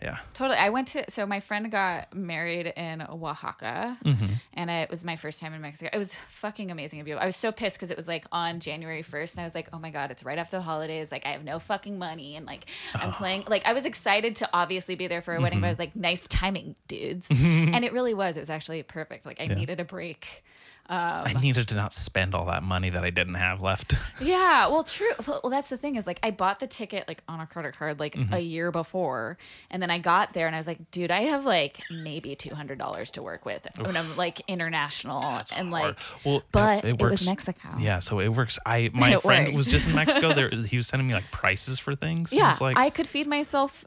yeah. 0.00 0.18
Totally. 0.34 0.58
I 0.58 0.70
went 0.70 0.88
to 0.88 1.10
so 1.10 1.26
my 1.26 1.40
friend 1.40 1.70
got 1.70 2.14
married 2.14 2.66
in 2.76 3.02
Oaxaca, 3.02 3.96
Mm-hmm. 4.04 4.26
and 4.54 4.70
it 4.70 4.90
was 4.90 5.04
my 5.04 5.16
first 5.16 5.40
time 5.40 5.52
in 5.54 5.60
Mexico. 5.60 5.90
It 5.92 5.98
was 5.98 6.14
fucking 6.28 6.70
amazing 6.70 7.00
of 7.00 7.08
you. 7.08 7.16
I 7.16 7.26
was 7.26 7.36
so 7.36 7.50
pissed 7.52 7.76
because 7.76 7.90
it 7.90 7.96
was 7.96 8.06
like 8.08 8.24
on 8.32 8.60
January 8.60 9.02
first, 9.02 9.34
and 9.34 9.40
I 9.40 9.44
was 9.44 9.54
like, 9.54 9.68
oh 9.72 9.78
my 9.78 9.90
god, 9.90 10.10
it's 10.10 10.24
right 10.24 10.38
after 10.38 10.56
the 10.56 10.62
holidays. 10.62 11.10
Like 11.10 11.26
I 11.26 11.30
have 11.30 11.44
no 11.44 11.58
fucking 11.58 11.98
money, 11.98 12.36
and 12.36 12.46
like 12.46 12.66
I'm 12.94 13.12
playing. 13.12 13.44
Like 13.48 13.66
I 13.66 13.72
was 13.72 13.84
excited 13.84 14.36
to 14.36 14.48
obviously 14.52 14.94
be 14.94 15.06
there 15.08 15.22
for 15.22 15.34
a 15.34 15.40
wedding, 15.40 15.60
but 15.60 15.66
I 15.66 15.70
was 15.70 15.78
like, 15.78 15.96
nice 15.96 16.26
timing, 16.28 16.76
dudes. 16.86 17.28
and 17.30 17.84
it 17.84 17.92
really 17.92 18.14
was. 18.14 18.36
It 18.36 18.40
was 18.40 18.50
actually 18.50 18.82
perfect. 18.84 19.26
Like 19.26 19.40
I 19.40 19.46
needed 19.46 19.80
a 19.80 19.84
break. 19.84 20.44
I 20.90 21.34
needed 21.40 21.68
to 21.68 21.74
not 21.74 21.92
spend 21.92 22.34
all 22.34 22.46
that 22.46 22.62
money 22.62 22.88
that 22.90 23.04
I 23.04 23.10
didn't 23.10 23.34
have 23.34 23.60
left. 23.60 23.94
Yeah, 24.20 24.66
well, 24.68 24.82
true. 24.84 25.10
Well, 25.26 25.48
that's 25.50 25.68
the 25.68 25.76
thing 25.76 25.96
is 25.96 26.06
like 26.06 26.18
I 26.22 26.30
bought 26.32 26.58
the 26.60 26.66
ticket 26.66 27.06
like 27.06 27.22
on 27.28 27.40
a 27.40 27.46
credit 27.46 27.76
card 27.76 28.00
like 28.00 28.14
Mm-hmm. 28.14 28.34
a 28.34 28.38
year 28.40 28.72
before, 28.72 29.38
and 29.70 29.80
then 29.82 29.90
I 29.90 29.98
got 29.98 30.32
there 30.32 30.46
and 30.46 30.56
I 30.56 30.58
was 30.58 30.66
like, 30.66 30.90
dude, 30.90 31.10
I 31.10 31.22
have 31.22 31.44
like 31.44 31.80
maybe 31.90 32.34
two 32.34 32.54
hundred 32.54 32.78
dollars 32.78 33.10
to 33.12 33.22
work 33.22 33.44
with 33.44 33.66
when 33.78 33.96
I'm 33.96 34.16
like 34.16 34.40
international 34.48 35.22
and 35.54 35.70
like. 35.70 35.96
Well, 36.24 36.42
but 36.52 36.84
it, 36.84 36.88
it 36.94 37.00
was 37.02 37.10
works. 37.12 37.26
Mexico. 37.26 37.68
Yeah, 37.78 37.98
so 38.00 38.18
it 38.20 38.28
works. 38.28 38.58
I 38.66 38.90
my 38.94 39.14
It 39.14 39.22
friend 39.22 39.46
worked. 39.48 39.56
was 39.56 39.70
just 39.70 39.86
in 39.86 39.94
Mexico. 39.94 40.32
There, 40.38 40.50
he 40.50 40.76
was 40.76 40.86
sending 40.86 41.08
me 41.08 41.14
like 41.14 41.30
prices 41.30 41.78
for 41.78 41.94
things. 41.94 42.32
Yeah, 42.32 42.50
it's 42.50 42.60
like, 42.60 42.76
I 42.78 42.90
could 42.90 43.06
feed 43.06 43.26
myself 43.26 43.84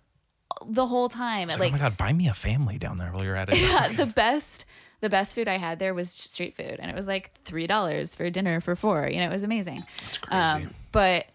the 0.66 0.86
whole 0.86 1.08
time. 1.10 1.48
like, 1.48 1.60
like, 1.60 1.70
oh 1.70 1.72
my 1.74 1.78
god, 1.78 1.98
buy 1.98 2.12
me 2.14 2.28
a 2.28 2.34
family 2.34 2.78
down 2.78 2.98
there 2.98 3.10
while 3.12 3.24
you're 3.24 3.36
at 3.36 3.50
it. 3.50 3.60
yeah, 3.60 3.88
the 3.90 4.06
best. 4.06 4.66
The 5.02 5.10
best 5.10 5.36
food 5.36 5.48
I 5.48 5.58
had 5.58 5.80
there 5.80 5.94
was 5.94 6.10
street 6.10 6.56
food, 6.56 6.78
and 6.80 6.90
it 6.90 6.96
was 6.96 7.08
like 7.08 7.32
three 7.44 7.68
dollars 7.68 8.16
for 8.16 8.30
dinner 8.30 8.62
for 8.62 8.76
four. 8.76 9.10
You 9.10 9.20
know, 9.20 9.26
it 9.26 9.32
was 9.32 9.44
amazing. 9.44 9.84
It's 10.08 10.18
crazy. 10.20 10.42
Um, 10.42 10.70
but 10.92 11.26
ugh, 11.26 11.32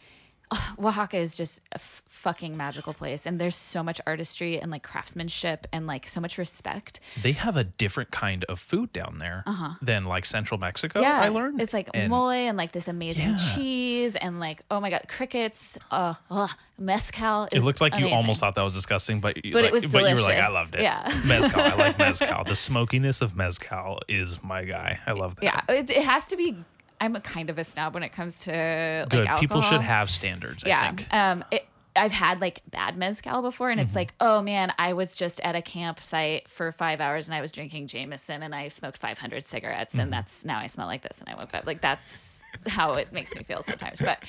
Oaxaca 0.79 1.17
is 1.19 1.37
just 1.37 1.61
a 1.73 1.77
f- 1.77 2.03
fucking 2.09 2.57
magical 2.57 2.95
place, 2.95 3.27
and 3.27 3.41
there's 3.41 3.57
so 3.57 3.83
much 3.83 4.01
artistry 4.07 4.61
and 4.61 4.71
like 4.71 4.83
craftsmanship 4.83 5.67
and 5.73 5.87
like 5.87 6.09
so 6.09 6.21
much 6.21 6.39
respect. 6.39 7.01
they 7.23 7.33
have 7.33 7.57
a 7.57 7.65
different 7.65 8.11
kind 8.11 8.45
of 8.45 8.59
food 8.59 8.93
down 8.93 9.19
there 9.19 9.45
than 9.83 10.05
like 10.05 10.25
Central 10.25 10.59
Mexico. 10.59 11.01
Uh-huh. 11.01 11.09
yeah, 11.09 11.21
I 11.21 11.29
learned 11.29 11.61
it's 11.61 11.73
like 11.73 11.89
And 11.95 12.11
mole 12.11 12.31
and 12.31 12.57
like 12.57 12.73
this 12.73 12.89
amazing 12.89 13.31
Yeah. 13.31 13.37
cheese 13.55 14.17
and 14.17 14.39
like 14.41 14.63
oh 14.71 14.81
my 14.81 14.91
god, 14.91 15.07
crickets. 15.09 15.79
Uh, 15.91 16.15
ugh, 16.31 16.51
mezcal. 16.79 17.45
It 17.53 17.59
is 17.59 17.65
looked 17.65 17.81
like 17.81 17.97
you 17.99 18.09
almost 18.09 18.41
thought 18.41 18.55
that 18.55 18.63
was 18.63 18.75
disgusting, 18.75 19.21
but 19.21 19.45
you, 19.45 19.53
But 19.53 19.61
it 19.61 19.63
like, 19.65 19.73
was 19.73 19.93
but 19.93 20.09
you 20.09 20.15
were 20.15 20.21
like, 20.21 20.39
I 20.39 20.49
loved 20.49 20.75
it. 20.75 20.83
Yeah. 20.83 21.03
mezcal. 21.27 21.61
I 21.61 21.75
like 21.75 21.99
mezcal. 22.07 22.45
The 22.45 22.57
smokiness 22.57 23.21
of 23.23 23.35
mezcal 23.37 24.01
is 24.09 24.43
my 24.43 24.65
guy. 24.65 25.01
I 25.07 25.13
love 25.13 25.37
that. 25.37 25.45
Yeah, 25.45 25.61
it, 25.75 25.91
it 25.91 26.05
has 26.05 26.27
to 26.29 26.37
be. 26.37 26.57
I'm 27.01 27.15
a 27.17 27.21
kind 27.21 27.51
of 27.51 27.59
a 27.59 27.65
snob 27.65 27.95
when 27.95 28.03
it 28.03 28.11
comes 28.13 28.39
to 28.45 28.51
like 28.51 29.11
good. 29.11 29.27
alcohol. 29.27 29.41
People 29.41 29.61
should 29.63 29.81
have 29.83 30.11
standards. 30.11 30.65
I 30.65 30.69
yeah. 30.69 30.87
think. 30.93 31.15
Um, 31.15 31.45
it, 31.51 31.67
I've 31.99 32.13
had 32.13 32.43
like 32.43 32.61
bad 32.71 32.97
mezcal 32.99 33.41
before, 33.41 33.71
and 33.71 33.81
it's 33.81 33.93
Mm-hmm. 33.93 33.99
like, 34.01 34.15
oh 34.21 34.43
man, 34.43 34.71
I 34.79 34.93
was 34.93 35.17
just 35.17 35.41
at 35.41 35.57
a 35.57 35.63
campsite 35.63 36.47
for 36.47 36.71
five 36.71 37.01
hours 37.01 37.27
and 37.27 37.35
I 37.35 37.41
was 37.41 37.53
drinking 37.53 37.87
Jameson 37.87 38.43
and 38.43 38.55
I 38.55 38.69
smoked 38.69 38.99
500 38.99 39.47
cigarettes, 39.47 39.95
Mm-hmm. 39.95 40.01
and 40.03 40.13
that's 40.13 40.45
now 40.45 40.59
I 40.59 40.67
smell 40.67 40.87
like 40.89 41.01
this, 41.01 41.21
and 41.21 41.29
I 41.31 41.35
woke 41.35 41.55
up 41.55 41.65
like 41.67 41.81
that's 41.81 42.43
how 42.67 42.95
it 42.95 43.13
makes 43.15 43.35
me 43.35 43.43
feel 43.45 43.63
sometimes. 43.63 44.01
But 44.03 44.23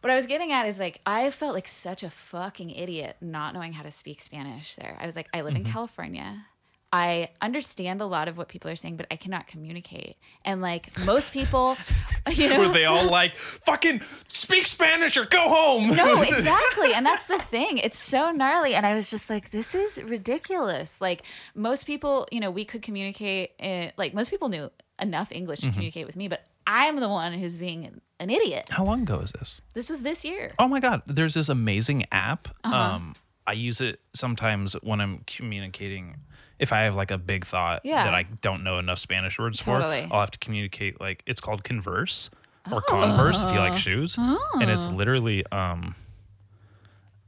what 0.00 0.10
I 0.10 0.14
was 0.14 0.26
getting 0.26 0.52
at 0.52 0.66
is 0.68 0.78
like 0.78 1.00
I 1.04 1.30
felt 1.30 1.54
like 1.54 1.66
such 1.66 2.04
a 2.04 2.10
fucking 2.10 2.70
idiot 2.70 3.16
not 3.20 3.52
knowing 3.54 3.72
how 3.72 3.82
to 3.82 3.90
speak 3.90 4.20
Spanish 4.22 4.76
there. 4.76 4.96
I 5.00 5.06
was 5.06 5.16
like, 5.16 5.28
I 5.34 5.40
live 5.40 5.54
Mm-hmm. 5.54 5.66
in 5.66 5.72
California. 5.72 6.46
I 6.94 7.30
understand 7.40 8.02
a 8.02 8.06
lot 8.06 8.28
of 8.28 8.36
what 8.36 8.48
people 8.48 8.70
are 8.70 8.76
saying, 8.76 8.96
but 8.98 9.06
I 9.10 9.16
cannot 9.16 9.46
communicate. 9.46 10.16
And 10.44 10.60
like 10.60 10.90
most 11.06 11.32
people, 11.32 11.78
you 12.30 12.50
know, 12.50 12.58
Were 12.58 12.68
they 12.68 12.84
all 12.84 13.10
like, 13.10 13.34
fucking 13.36 14.02
speak 14.28 14.66
Spanish 14.66 15.16
or 15.16 15.24
go 15.24 15.48
home? 15.48 15.96
no, 15.96 16.20
exactly. 16.22 16.92
And 16.92 17.06
that's 17.06 17.26
the 17.26 17.38
thing. 17.38 17.78
It's 17.78 17.98
so 17.98 18.30
gnarly. 18.30 18.74
And 18.74 18.84
I 18.84 18.94
was 18.94 19.10
just 19.10 19.30
like, 19.30 19.50
this 19.52 19.74
is 19.74 20.02
ridiculous. 20.02 21.00
Like, 21.00 21.22
most 21.54 21.86
people, 21.86 22.28
you 22.30 22.40
know, 22.40 22.50
we 22.50 22.64
could 22.66 22.82
communicate, 22.82 23.52
in, 23.58 23.92
like, 23.96 24.12
most 24.12 24.28
people 24.30 24.50
knew 24.50 24.70
enough 25.00 25.32
English 25.32 25.60
Mm-hmm. 25.60 25.68
to 25.68 25.72
communicate 25.72 26.06
with 26.06 26.16
me, 26.16 26.28
but 26.28 26.42
I'm 26.66 26.96
the 27.00 27.08
one 27.08 27.32
who's 27.32 27.58
being 27.58 27.86
an, 27.86 28.00
an 28.20 28.28
idiot. 28.28 28.68
How 28.70 28.84
long 28.84 29.02
ago 29.02 29.20
is 29.20 29.32
this? 29.32 29.60
This 29.74 29.88
was 29.88 30.02
this 30.02 30.24
year. 30.26 30.52
Oh 30.58 30.68
my 30.68 30.78
god, 30.78 31.02
there's 31.06 31.34
this 31.34 31.48
amazing 31.48 32.04
app. 32.12 32.48
Uh-huh. 32.64 32.76
Um, 32.76 33.14
I 33.46 33.52
use 33.54 33.80
it 33.80 34.00
sometimes 34.14 34.74
when 34.82 35.00
I'm 35.00 35.22
communicating. 35.26 36.18
If 36.62 36.72
I 36.72 36.80
have 36.82 36.94
like 36.94 37.10
a 37.10 37.18
big 37.18 37.44
thought 37.44 37.80
Yeah. 37.84 38.04
that 38.04 38.14
I 38.14 38.22
don't 38.40 38.62
know 38.62 38.78
enough 38.78 38.98
Spanish 38.98 39.38
words 39.38 39.58
Totally. 39.58 40.06
for, 40.06 40.14
I'll 40.14 40.20
have 40.20 40.30
to 40.30 40.38
communicate. 40.38 41.00
Like 41.00 41.22
it's 41.26 41.40
called 41.40 41.64
Converse 41.64 42.30
or 42.70 42.80
Converse 42.80 43.42
if 43.42 43.50
you 43.52 43.58
like 43.58 43.76
shoes, 43.76 44.16
and 44.16 44.70
it's 44.70 44.88
literally 44.88 45.44
um, 45.50 45.94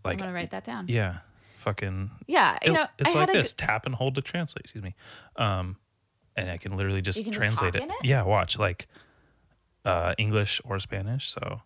like 0.05 0.15
I'm 0.15 0.19
going 0.19 0.31
to 0.31 0.35
write 0.35 0.53
that 0.53 0.63
down. 0.65 0.87
yeah, 0.89 1.19
fucking. 1.59 2.11
Yeah. 2.29 2.59
You 2.65 2.71
it- 2.71 2.75
know, 2.75 2.87
it's 3.01 3.15
I 3.15 3.19
like 3.19 3.29
had 3.31 3.37
a, 3.37 3.43
this: 3.43 3.53
tap 3.53 3.87
and 3.87 3.95
hold 3.97 4.15
to 4.15 4.23
translate. 4.23 4.65
Excuse 4.67 4.85
me. 4.85 4.95
Um, 5.37 5.77
and 6.37 6.49
I 6.51 6.57
can 6.57 6.77
literally 6.77 7.03
just 7.03 7.19
You 7.19 7.25
can 7.25 7.33
just 7.33 7.41
translate 7.41 7.73
talk 7.75 7.83
it. 7.83 7.85
in 7.85 7.91
it? 7.91 7.97
Yeah, 8.05 8.23
watch 8.23 8.59
like 8.59 8.87
uh, 9.85 10.15
English 10.19 10.61
or 10.65 10.79
Spanish. 10.79 11.29
So, 11.29 11.63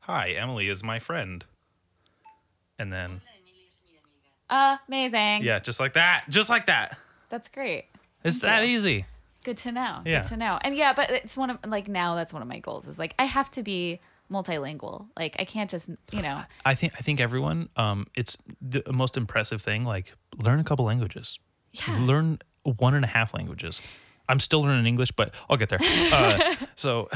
hi, 0.00 0.30
Emily 0.30 0.68
is 0.68 0.82
my 0.84 0.98
friend. 0.98 1.44
And 2.78 2.92
then 2.92 3.22
amazing. 4.50 5.42
yeah, 5.42 5.58
just 5.58 5.80
like 5.80 5.94
that, 5.94 6.24
just 6.28 6.48
like 6.48 6.66
that. 6.66 6.98
That's 7.28 7.48
great. 7.48 7.86
It's 8.24 8.40
that 8.40 8.64
easy. 8.64 9.06
Good 9.44 9.58
to 9.58 9.72
know. 9.72 10.00
Yeah. 10.04 10.22
Good 10.22 10.28
to 10.30 10.36
know. 10.36 10.58
And 10.62 10.74
yeah, 10.74 10.92
but 10.92 11.10
it's 11.10 11.36
one 11.36 11.50
of, 11.50 11.58
like, 11.64 11.86
now 11.86 12.16
that's 12.16 12.32
one 12.32 12.42
of 12.42 12.48
my 12.48 12.58
goals 12.58 12.88
is 12.88 12.98
like, 12.98 13.14
I 13.18 13.24
have 13.24 13.50
to 13.52 13.62
be 13.62 14.00
multilingual. 14.30 15.06
Like, 15.16 15.36
I 15.38 15.44
can't 15.44 15.70
just, 15.70 15.90
you 16.10 16.22
know, 16.22 16.42
I 16.64 16.74
think 16.74 16.94
I 16.98 17.02
think 17.02 17.20
everyone. 17.20 17.68
Um, 17.76 18.06
it's 18.16 18.36
the 18.60 18.82
most 18.92 19.16
impressive 19.16 19.62
thing. 19.62 19.84
Like 19.84 20.12
learn 20.36 20.58
a 20.58 20.64
couple 20.64 20.84
languages. 20.84 21.38
Yeah. 21.72 21.98
Learn 22.00 22.40
one 22.64 22.94
and 22.94 23.04
a 23.04 23.08
half 23.08 23.34
languages. 23.34 23.80
I'm 24.28 24.40
still 24.40 24.62
learning 24.62 24.86
English, 24.86 25.12
but 25.12 25.32
I'll 25.48 25.56
get 25.56 25.68
there. 25.68 25.78
Uh, 25.82 26.56
so. 26.76 27.08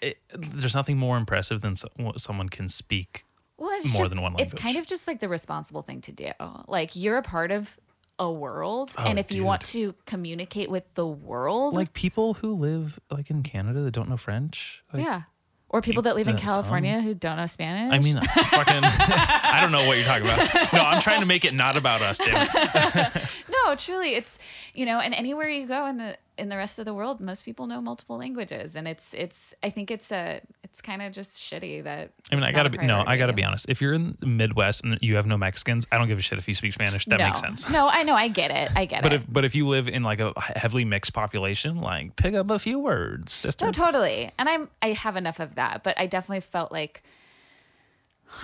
It, 0.00 0.18
there's 0.32 0.76
nothing 0.76 0.96
more 0.96 1.16
impressive 1.16 1.60
than 1.60 1.74
so, 1.74 1.88
someone 2.18 2.48
can 2.48 2.68
speak 2.68 3.24
Well, 3.58 3.70
it's 3.78 3.92
more 3.92 4.02
just, 4.02 4.10
than 4.10 4.22
one 4.22 4.36
It's 4.38 4.54
kind 4.54 4.76
of 4.76 4.86
just 4.86 5.06
like 5.08 5.20
the 5.20 5.28
responsible 5.28 5.82
thing 5.82 6.00
to 6.02 6.12
do. 6.12 6.30
Like 6.68 6.94
you're 6.94 7.18
a 7.18 7.22
part 7.22 7.50
of 7.50 7.76
a 8.18 8.30
world. 8.30 8.92
Oh, 8.98 9.04
and 9.04 9.18
if 9.18 9.32
you 9.32 9.44
want 9.44 9.62
to 9.66 9.94
communicate 10.06 10.70
with 10.70 10.92
the 10.94 11.06
world, 11.06 11.74
Like 11.74 11.92
people 11.92 12.34
who 12.34 12.54
live 12.54 12.98
like 13.10 13.30
in 13.30 13.42
Canada 13.42 13.80
that 13.82 13.90
don't 13.92 14.08
know 14.08 14.16
French. 14.16 14.82
Like, 14.92 15.04
yeah. 15.04 15.22
Or 15.70 15.82
people 15.82 16.02
that 16.04 16.16
live 16.16 16.26
in 16.28 16.34
uh, 16.34 16.38
some- 16.38 16.46
California 16.46 17.00
who 17.02 17.12
don't 17.14 17.36
know 17.36 17.44
Spanish. 17.46 17.92
I 17.92 17.98
mean, 17.98 18.18
fucking, 18.50 18.80
I 18.82 19.58
don't 19.60 19.70
know 19.70 19.86
what 19.86 19.98
you're 19.98 20.06
talking 20.06 20.24
about. 20.24 20.72
No, 20.72 20.80
I'm 20.80 21.02
trying 21.02 21.20
to 21.20 21.26
make 21.26 21.44
it 21.44 21.52
not 21.52 21.76
about 21.76 22.00
us, 22.00 22.16
damn 22.16 22.48
it. 22.54 23.14
no, 23.50 23.57
truly, 23.74 24.14
it's 24.14 24.38
you 24.74 24.86
know, 24.86 25.00
and 25.00 25.14
anywhere 25.14 25.48
you 25.48 25.66
go 25.66 25.86
in 25.86 25.98
the 25.98 26.16
in 26.36 26.48
the 26.48 26.56
rest 26.56 26.78
of 26.78 26.84
the 26.84 26.94
world, 26.94 27.20
most 27.20 27.44
people 27.44 27.66
know 27.66 27.80
multiple 27.80 28.16
languages, 28.16 28.76
and 28.76 28.86
it's 28.86 29.14
it's. 29.14 29.54
I 29.62 29.70
think 29.70 29.90
it's 29.90 30.12
a 30.12 30.40
it's 30.62 30.80
kind 30.80 31.02
of 31.02 31.12
just 31.12 31.40
shitty 31.40 31.82
that. 31.84 32.12
I 32.30 32.34
mean, 32.36 32.44
I 32.44 32.52
gotta 32.52 32.70
be 32.70 32.78
no, 32.78 33.02
I 33.06 33.16
gotta 33.16 33.32
be 33.32 33.42
honest. 33.44 33.66
If 33.68 33.80
you're 33.80 33.94
in 33.94 34.16
the 34.20 34.26
Midwest 34.26 34.84
and 34.84 34.98
you 35.02 35.16
have 35.16 35.26
no 35.26 35.36
Mexicans, 35.36 35.86
I 35.90 35.98
don't 35.98 36.08
give 36.08 36.18
a 36.18 36.22
shit 36.22 36.38
if 36.38 36.46
you 36.46 36.54
speak 36.54 36.72
Spanish. 36.72 37.04
That 37.06 37.18
no. 37.18 37.26
makes 37.26 37.40
sense. 37.40 37.68
No, 37.68 37.88
I 37.88 38.04
know, 38.04 38.14
I 38.14 38.28
get 38.28 38.50
it, 38.50 38.70
I 38.76 38.84
get 38.84 39.02
But 39.02 39.12
it. 39.12 39.16
if 39.16 39.32
but 39.32 39.44
if 39.44 39.54
you 39.54 39.66
live 39.66 39.88
in 39.88 40.02
like 40.02 40.20
a 40.20 40.32
heavily 40.38 40.84
mixed 40.84 41.12
population, 41.12 41.80
like 41.80 42.16
pick 42.16 42.34
up 42.34 42.50
a 42.50 42.58
few 42.58 42.78
words, 42.78 43.32
sister. 43.32 43.64
No, 43.64 43.72
totally. 43.72 44.30
And 44.38 44.48
I'm 44.48 44.68
I 44.80 44.92
have 44.92 45.16
enough 45.16 45.40
of 45.40 45.56
that, 45.56 45.82
but 45.82 45.98
I 45.98 46.06
definitely 46.06 46.40
felt 46.40 46.70
like 46.70 47.02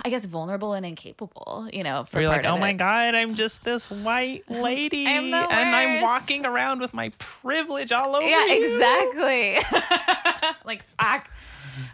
I 0.03 0.09
guess 0.09 0.25
vulnerable 0.25 0.73
and 0.73 0.85
incapable, 0.85 1.67
you 1.71 1.83
know, 1.83 2.03
for 2.03 2.21
you're 2.21 2.31
part 2.31 2.43
like, 2.43 2.51
oh 2.51 2.57
my 2.57 2.69
it. 2.69 2.77
god, 2.77 3.15
I'm 3.15 3.35
just 3.35 3.63
this 3.63 3.89
white 3.89 4.43
lady, 4.49 5.05
I'm 5.07 5.33
and 5.33 5.35
I'm 5.35 6.01
walking 6.01 6.45
around 6.45 6.81
with 6.81 6.93
my 6.93 7.09
privilege 7.17 7.91
all 7.91 8.15
over. 8.15 8.25
Yeah, 8.25 8.45
you." 8.45 8.75
exactly. 8.75 9.57
like 10.65 10.83
fuck. 10.99 11.29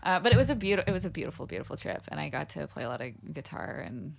Uh, 0.03 0.19
but 0.19 0.31
it 0.31 0.37
was 0.37 0.49
a 0.49 0.55
beautiful 0.55 0.89
it 0.89 0.93
was 0.93 1.05
a 1.05 1.09
beautiful 1.09 1.45
beautiful 1.45 1.75
trip 1.75 2.03
and 2.07 2.19
I 2.19 2.29
got 2.29 2.49
to 2.49 2.67
play 2.67 2.83
a 2.83 2.89
lot 2.89 3.01
of 3.01 3.33
guitar 3.33 3.83
and 3.85 4.15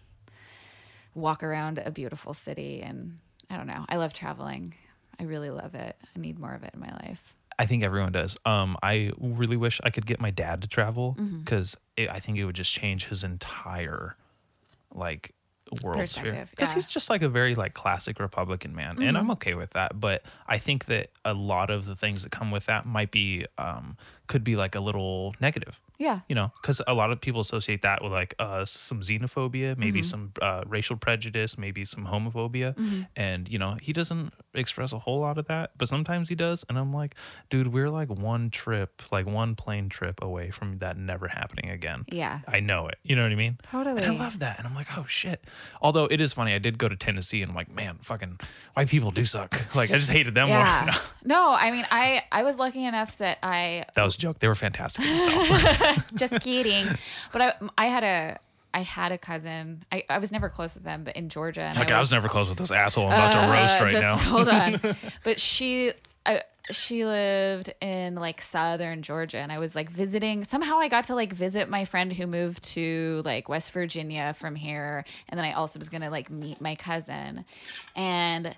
walk 1.14 1.42
around 1.42 1.78
a 1.78 1.90
beautiful 1.90 2.34
city 2.34 2.82
and 2.82 3.18
I 3.50 3.56
don't 3.56 3.66
know. 3.66 3.84
I 3.88 3.96
love 3.96 4.12
traveling. 4.12 4.74
I 5.20 5.24
really 5.24 5.50
love 5.50 5.74
it. 5.74 5.96
I 6.16 6.18
need 6.18 6.38
more 6.38 6.54
of 6.54 6.62
it 6.62 6.70
in 6.74 6.80
my 6.80 6.90
life. 6.90 7.36
I 7.58 7.66
think 7.66 7.84
everyone 7.84 8.12
does. 8.12 8.36
Um, 8.44 8.76
I 8.82 9.12
really 9.18 9.56
wish 9.56 9.80
I 9.84 9.90
could 9.90 10.06
get 10.06 10.20
my 10.20 10.30
dad 10.30 10.62
to 10.62 10.68
travel 10.68 11.16
Mm-hmm. 11.18 11.40
because 11.40 11.76
I 11.98 12.20
think 12.20 12.38
it 12.38 12.44
would 12.44 12.54
just 12.56 12.72
change 12.72 13.06
his 13.06 13.22
entire 13.24 14.16
like 14.94 15.34
world 15.82 16.06
sphere. 16.08 16.24
Because 16.24 16.34
yeah. 16.34 16.44
Mm-hmm. 16.66 16.74
he's 16.74 16.86
just 16.86 17.08
like 17.08 17.22
a 17.22 17.28
very 17.28 17.54
like 17.54 17.74
classic 17.74 18.20
Republican 18.20 18.74
man, 18.74 19.02
and 19.02 19.16
I'm 19.16 19.30
okay 19.32 19.54
with 19.54 19.70
that. 19.70 19.98
But 19.98 20.22
I 20.46 20.58
think 20.58 20.86
that 20.86 21.10
a 21.24 21.32
lot 21.34 21.70
of 21.70 21.86
the 21.86 21.96
things 21.96 22.22
that 22.24 22.32
come 22.32 22.50
with 22.50 22.66
that 22.66 22.84
might 22.86 23.10
be 23.10 23.46
um, 23.58 23.96
could 24.26 24.44
be 24.44 24.56
like 24.56 24.74
a 24.74 24.80
little 24.80 25.34
negative. 25.40 25.80
Yeah. 26.02 26.20
You 26.28 26.34
know, 26.34 26.52
because 26.60 26.82
a 26.86 26.94
lot 26.94 27.12
of 27.12 27.20
people 27.20 27.40
associate 27.40 27.82
that 27.82 28.02
with 28.02 28.12
like 28.12 28.34
uh, 28.38 28.64
some 28.64 29.00
xenophobia, 29.00 29.76
maybe 29.78 30.00
Mm-hmm. 30.00 30.08
some 30.08 30.32
uh, 30.42 30.62
racial 30.66 30.96
prejudice, 30.96 31.56
maybe 31.56 31.84
some 31.84 32.06
homophobia. 32.06 32.74
Mm-hmm. 32.76 33.02
And, 33.14 33.48
you 33.48 33.58
know, 33.58 33.76
he 33.80 33.92
doesn't 33.92 34.32
express 34.54 34.92
a 34.92 34.98
whole 34.98 35.20
lot 35.20 35.38
of 35.38 35.46
that, 35.46 35.70
but 35.78 35.86
sometimes 35.88 36.28
he 36.28 36.34
does. 36.34 36.64
And 36.68 36.76
I'm 36.78 36.92
like, 36.92 37.14
dude, 37.50 37.68
we're 37.72 37.90
like 37.90 38.08
one 38.10 38.50
trip, 38.50 39.02
like 39.12 39.26
one 39.26 39.54
plane 39.54 39.88
trip 39.88 40.20
away 40.22 40.50
from 40.50 40.78
that 40.78 40.96
never 40.96 41.28
happening 41.28 41.70
again. 41.70 42.04
Yeah. 42.10 42.40
I 42.48 42.60
know 42.60 42.88
it. 42.88 42.98
You 43.04 43.14
know 43.16 43.22
what 43.22 43.32
I 43.32 43.36
mean? 43.36 43.58
Totally. 43.70 44.02
And 44.02 44.16
I 44.16 44.18
love 44.18 44.40
that. 44.40 44.58
And 44.58 44.66
I'm 44.66 44.74
like, 44.74 44.88
oh 44.98 45.04
shit. 45.06 45.44
Although 45.80 46.06
it 46.06 46.20
is 46.20 46.32
funny, 46.32 46.52
I 46.54 46.58
did 46.58 46.78
go 46.78 46.88
to 46.88 46.96
Tennessee 46.96 47.42
and 47.42 47.50
I'm 47.50 47.56
like, 47.56 47.70
man, 47.72 47.98
fucking 48.02 48.40
white 48.74 48.88
people 48.88 49.10
do 49.10 49.24
suck. 49.24 49.52
Like, 49.74 49.90
I 49.90 49.94
just 49.94 50.10
hated 50.10 50.34
them 50.34 50.48
more. 50.48 50.58
Yeah. 50.58 50.94
no, 51.24 51.52
I 51.58 51.70
mean 51.70 51.86
I 51.90 52.22
I 52.30 52.42
was 52.42 52.58
lucky 52.58 52.84
enough 52.84 53.18
that 53.18 53.38
I 53.42 53.84
that 53.94 54.04
was 54.04 54.16
a 54.16 54.18
joke. 54.18 54.38
They 54.40 54.48
were 54.48 54.54
fantastic. 54.54 55.04
just 56.14 56.40
kidding. 56.40 56.86
But 57.32 57.42
I 57.42 57.54
I 57.78 57.86
had 57.86 58.04
a 58.04 58.38
I 58.74 58.80
had 58.80 59.12
a 59.12 59.18
cousin. 59.18 59.82
I, 59.92 60.04
I 60.08 60.18
was 60.18 60.32
never 60.32 60.48
close 60.48 60.74
with 60.74 60.84
them, 60.84 61.04
but 61.04 61.14
in 61.16 61.28
Georgia. 61.28 61.62
And 61.62 61.78
like, 61.78 61.90
I 61.90 62.00
was 62.00 62.10
never 62.10 62.28
close 62.28 62.48
with 62.48 62.56
this 62.58 62.70
asshole 62.70 63.06
I'm 63.08 63.12
about 63.12 63.32
to 63.32 63.38
Uh, 63.42 63.52
roast 63.52 63.80
right 63.80 63.90
just 63.90 64.02
now. 64.02 64.16
hold 64.16 64.48
on. 64.48 64.96
But 65.24 65.38
she, 65.38 65.92
I, 66.24 66.40
she 66.70 67.04
lived 67.04 67.74
in 67.82 68.14
like 68.14 68.40
southern 68.40 69.02
Georgia, 69.02 69.38
and 69.38 69.52
I 69.52 69.58
was 69.58 69.74
like 69.74 69.90
visiting. 69.90 70.42
Somehow 70.44 70.78
I 70.78 70.88
got 70.88 71.04
to 71.06 71.14
like 71.14 71.34
visit 71.34 71.68
my 71.68 71.84
friend 71.84 72.12
who 72.14 72.26
moved 72.26 72.62
to 72.68 73.20
like 73.26 73.48
West 73.50 73.72
Virginia 73.72 74.32
from 74.34 74.54
here, 74.54 75.04
and 75.28 75.36
then 75.38 75.44
I 75.44 75.52
also 75.52 75.78
was 75.78 75.90
gonna 75.90 76.08
like 76.10 76.30
meet 76.30 76.60
my 76.60 76.74
cousin, 76.74 77.44
and. 77.94 78.56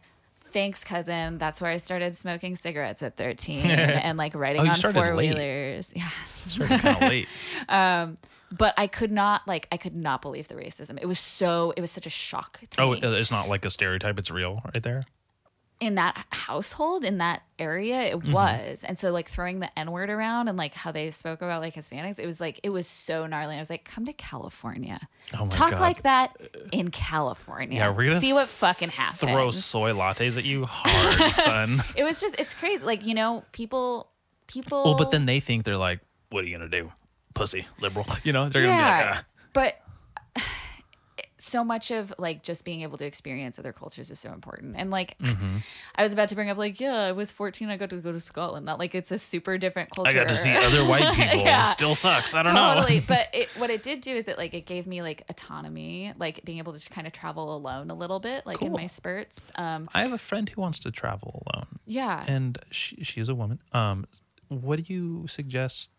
Thanks, 0.54 0.84
cousin. 0.84 1.36
That's 1.36 1.60
where 1.60 1.70
I 1.70 1.76
started 1.78 2.14
smoking 2.14 2.54
cigarettes 2.54 3.02
at 3.02 3.16
13 3.16 3.58
and 3.66 4.16
like 4.16 4.34
riding 4.36 4.62
Oh, 4.62 4.70
on 4.70 4.92
four 4.92 5.14
wheelers. 5.16 5.92
Yeah. 5.94 6.08
Started 6.26 6.80
kind 6.80 6.96
of 7.02 7.08
late. 7.10 7.28
Um, 7.68 8.14
but 8.56 8.72
I 8.78 8.86
could 8.86 9.10
not, 9.10 9.48
like, 9.48 9.66
I 9.72 9.76
could 9.76 9.96
not 9.96 10.22
believe 10.22 10.46
the 10.46 10.54
racism. 10.54 10.96
It 11.02 11.06
was 11.06 11.18
so, 11.18 11.72
it 11.76 11.80
was 11.80 11.90
such 11.90 12.06
a 12.06 12.10
shock 12.10 12.60
to 12.70 12.82
Oh, 12.82 12.92
me. 12.92 13.00
it's 13.02 13.32
not 13.32 13.48
like 13.48 13.64
a 13.64 13.70
stereotype. 13.70 14.16
It's 14.16 14.30
real 14.30 14.60
right 14.64 14.80
there. 14.82 15.02
In 15.84 15.94
that 15.96 16.26
household 16.30 17.04
in 17.04 17.18
that 17.18 17.42
area 17.58 18.00
it 18.02 18.14
Mm-hmm. 18.18 18.32
was 18.32 18.84
and 18.84 18.98
so 18.98 19.10
like 19.12 19.28
throwing 19.28 19.60
the 19.60 19.78
n-word 19.78 20.08
around 20.10 20.48
and 20.48 20.56
like 20.58 20.74
how 20.74 20.90
they 20.90 21.10
spoke 21.10 21.42
about 21.42 21.60
like 21.62 21.74
hispanics 21.74 22.18
it 22.18 22.26
was 22.26 22.40
like 22.40 22.58
it 22.62 22.70
was 22.70 22.86
so 22.86 23.26
gnarly 23.26 23.54
i 23.56 23.58
was 23.58 23.70
like 23.70 23.84
come 23.84 24.04
to 24.06 24.12
california 24.12 24.98
Oh 25.38 25.44
my 25.44 25.48
talk 25.50 25.70
God. 25.72 25.80
like 25.80 26.02
that 26.02 26.36
in 26.72 26.90
california 26.90 27.78
Yeah, 27.78 27.90
we're 27.90 28.04
gonna 28.04 28.20
see 28.20 28.32
what 28.32 28.48
fucking 28.48 28.88
happens 28.90 29.18
Throw 29.30 29.50
soy 29.50 29.92
lattes 29.92 30.36
at 30.36 30.44
you 30.44 30.64
hard, 30.68 31.30
son. 31.32 31.82
it 31.96 32.02
was 32.04 32.20
just 32.20 32.38
it's 32.40 32.54
crazy 32.54 32.84
like 32.84 33.04
you 33.04 33.14
know 33.14 33.44
people 33.52 34.08
people 34.46 34.84
Well, 34.84 34.96
but 34.96 35.10
then 35.10 35.26
they 35.26 35.40
think 35.40 35.64
they're 35.64 35.76
like, 35.76 36.00
what 36.30 36.44
are 36.44 36.46
you 36.46 36.56
gonna 36.58 36.68
do, 36.68 36.92
pussy, 37.34 37.66
liberal? 37.80 38.06
You 38.24 38.32
know, 38.32 38.48
they're 38.48 38.62
gonna 38.62 38.74
be 38.76 38.82
like, 38.82 39.16
ah. 39.16 39.24
but 39.52 39.80
so 41.44 41.62
much 41.62 41.90
of 41.90 42.12
like 42.18 42.42
just 42.42 42.64
being 42.64 42.80
able 42.82 42.96
to 42.98 43.04
experience 43.04 43.58
other 43.58 43.72
cultures 43.72 44.10
is 44.10 44.18
so 44.18 44.32
important 44.32 44.74
and 44.78 44.90
like 44.90 45.16
Mm-hmm. 45.18 45.58
i 45.94 46.02
was 46.02 46.12
about 46.12 46.28
to 46.30 46.34
bring 46.34 46.48
up 46.50 46.56
like 46.56 46.80
yeah 46.80 46.94
i 47.02 47.12
was 47.12 47.30
14 47.30 47.68
i 47.68 47.76
got 47.76 47.90
to 47.90 47.96
go 47.96 48.12
to 48.12 48.18
scotland 48.20 48.64
not 48.66 48.78
like 48.78 48.94
it's 48.94 49.10
a 49.10 49.18
super 49.18 49.58
different 49.58 49.90
culture 49.90 50.10
I 50.10 50.14
got 50.14 50.28
to 50.28 50.36
see 50.36 50.50
other 50.56 50.84
white 50.86 51.14
people. 51.14 51.40
Yeah. 51.40 51.64
Still 51.70 51.94
sucks. 51.94 52.34
I 52.34 52.42
don't 52.42 52.54
totally 52.54 53.00
know. 53.00 53.04
but 53.08 53.28
it, 53.32 53.48
what 53.58 53.70
it 53.70 53.82
did 53.82 54.00
do 54.00 54.10
is 54.12 54.28
it 54.28 54.38
like 54.38 54.54
it 54.54 54.66
gave 54.66 54.86
me 54.86 55.02
like 55.02 55.22
autonomy 55.28 56.12
like 56.18 56.44
being 56.44 56.58
able 56.58 56.72
to 56.72 56.90
kind 56.90 57.06
of 57.06 57.12
travel 57.12 57.54
alone 57.56 57.90
a 57.90 57.94
little 57.94 58.20
bit 58.20 58.44
like 58.46 58.62
in 58.62 58.72
my 58.72 58.86
spurts 58.86 59.50
um 59.56 59.88
I 59.94 60.02
have 60.02 60.12
a 60.12 60.18
friend 60.18 60.48
who 60.48 60.60
wants 60.60 60.78
to 60.80 60.90
travel 60.90 61.42
alone, 61.46 61.78
yeah 61.86 62.24
and 62.26 62.58
she 62.70 62.96
she 63.04 63.20
is 63.20 63.28
a 63.28 63.34
woman. 63.34 63.60
Um, 63.72 64.06
what 64.48 64.82
do 64.84 64.92
you 64.92 65.26
suggest 65.26 65.90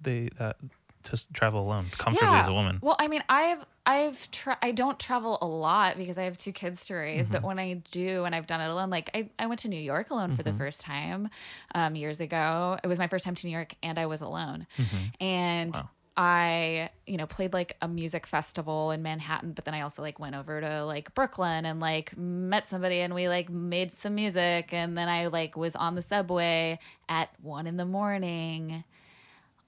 they 0.00 0.28
that 0.38 0.56
to 1.04 1.32
travel 1.32 1.60
alone 1.62 1.86
comfortably 1.92 2.36
as 2.36 2.48
a 2.48 2.52
woman? 2.52 2.78
Well, 2.82 2.96
I 2.98 3.08
mean, 3.08 3.22
I've 3.28 3.64
I've 3.86 4.30
tra- 4.30 4.58
I 4.62 4.72
don't 4.72 4.98
travel 4.98 5.38
a 5.42 5.46
lot 5.46 5.96
because 5.98 6.16
I 6.18 6.24
have 6.24 6.36
two 6.38 6.52
kids 6.52 6.86
to 6.86 6.94
raise, 6.94 7.26
Mm-hmm. 7.26 7.32
but 7.34 7.42
when 7.42 7.58
I 7.58 7.74
do 7.90 8.24
and 8.24 8.34
I've 8.34 8.46
done 8.46 8.60
it 8.60 8.68
alone, 8.70 8.90
like 8.90 9.10
I, 9.14 9.28
I 9.38 9.46
went 9.46 9.60
to 9.60 9.68
New 9.68 9.80
York 9.80 10.10
alone 10.10 10.32
for 10.32 10.42
the 10.42 10.50
Mm-hmm. 10.50 10.58
first 10.58 10.80
time 10.80 11.28
um, 11.74 11.94
years 11.94 12.20
ago. 12.20 12.78
It 12.82 12.86
was 12.86 12.98
my 12.98 13.06
first 13.08 13.24
time 13.24 13.34
to 13.34 13.46
New 13.46 13.52
York 13.52 13.74
and 13.82 13.98
I 13.98 14.06
was 14.06 14.22
alone. 14.22 14.66
Mm-hmm. 14.78 14.96
And 15.24 15.76
I, 16.16 16.90
you 17.08 17.16
know, 17.16 17.26
played 17.26 17.52
like 17.52 17.76
a 17.82 17.88
music 17.88 18.24
festival 18.26 18.92
in 18.92 19.02
Manhattan, 19.02 19.52
but 19.52 19.64
then 19.64 19.74
I 19.74 19.80
also 19.80 20.00
like 20.00 20.18
went 20.20 20.36
over 20.36 20.60
to 20.60 20.84
like 20.84 21.12
Brooklyn 21.12 21.64
and 21.66 21.80
like 21.80 22.16
met 22.16 22.64
somebody 22.66 23.00
and 23.00 23.14
we 23.14 23.28
like 23.28 23.50
made 23.50 23.90
some 23.90 24.14
music 24.14 24.72
and 24.72 24.96
then 24.96 25.08
I 25.08 25.26
like 25.26 25.56
was 25.56 25.74
on 25.74 25.96
the 25.96 26.02
subway 26.02 26.78
at 27.08 27.30
one 27.42 27.66
in 27.66 27.76
the 27.76 27.84
morning 27.84 28.84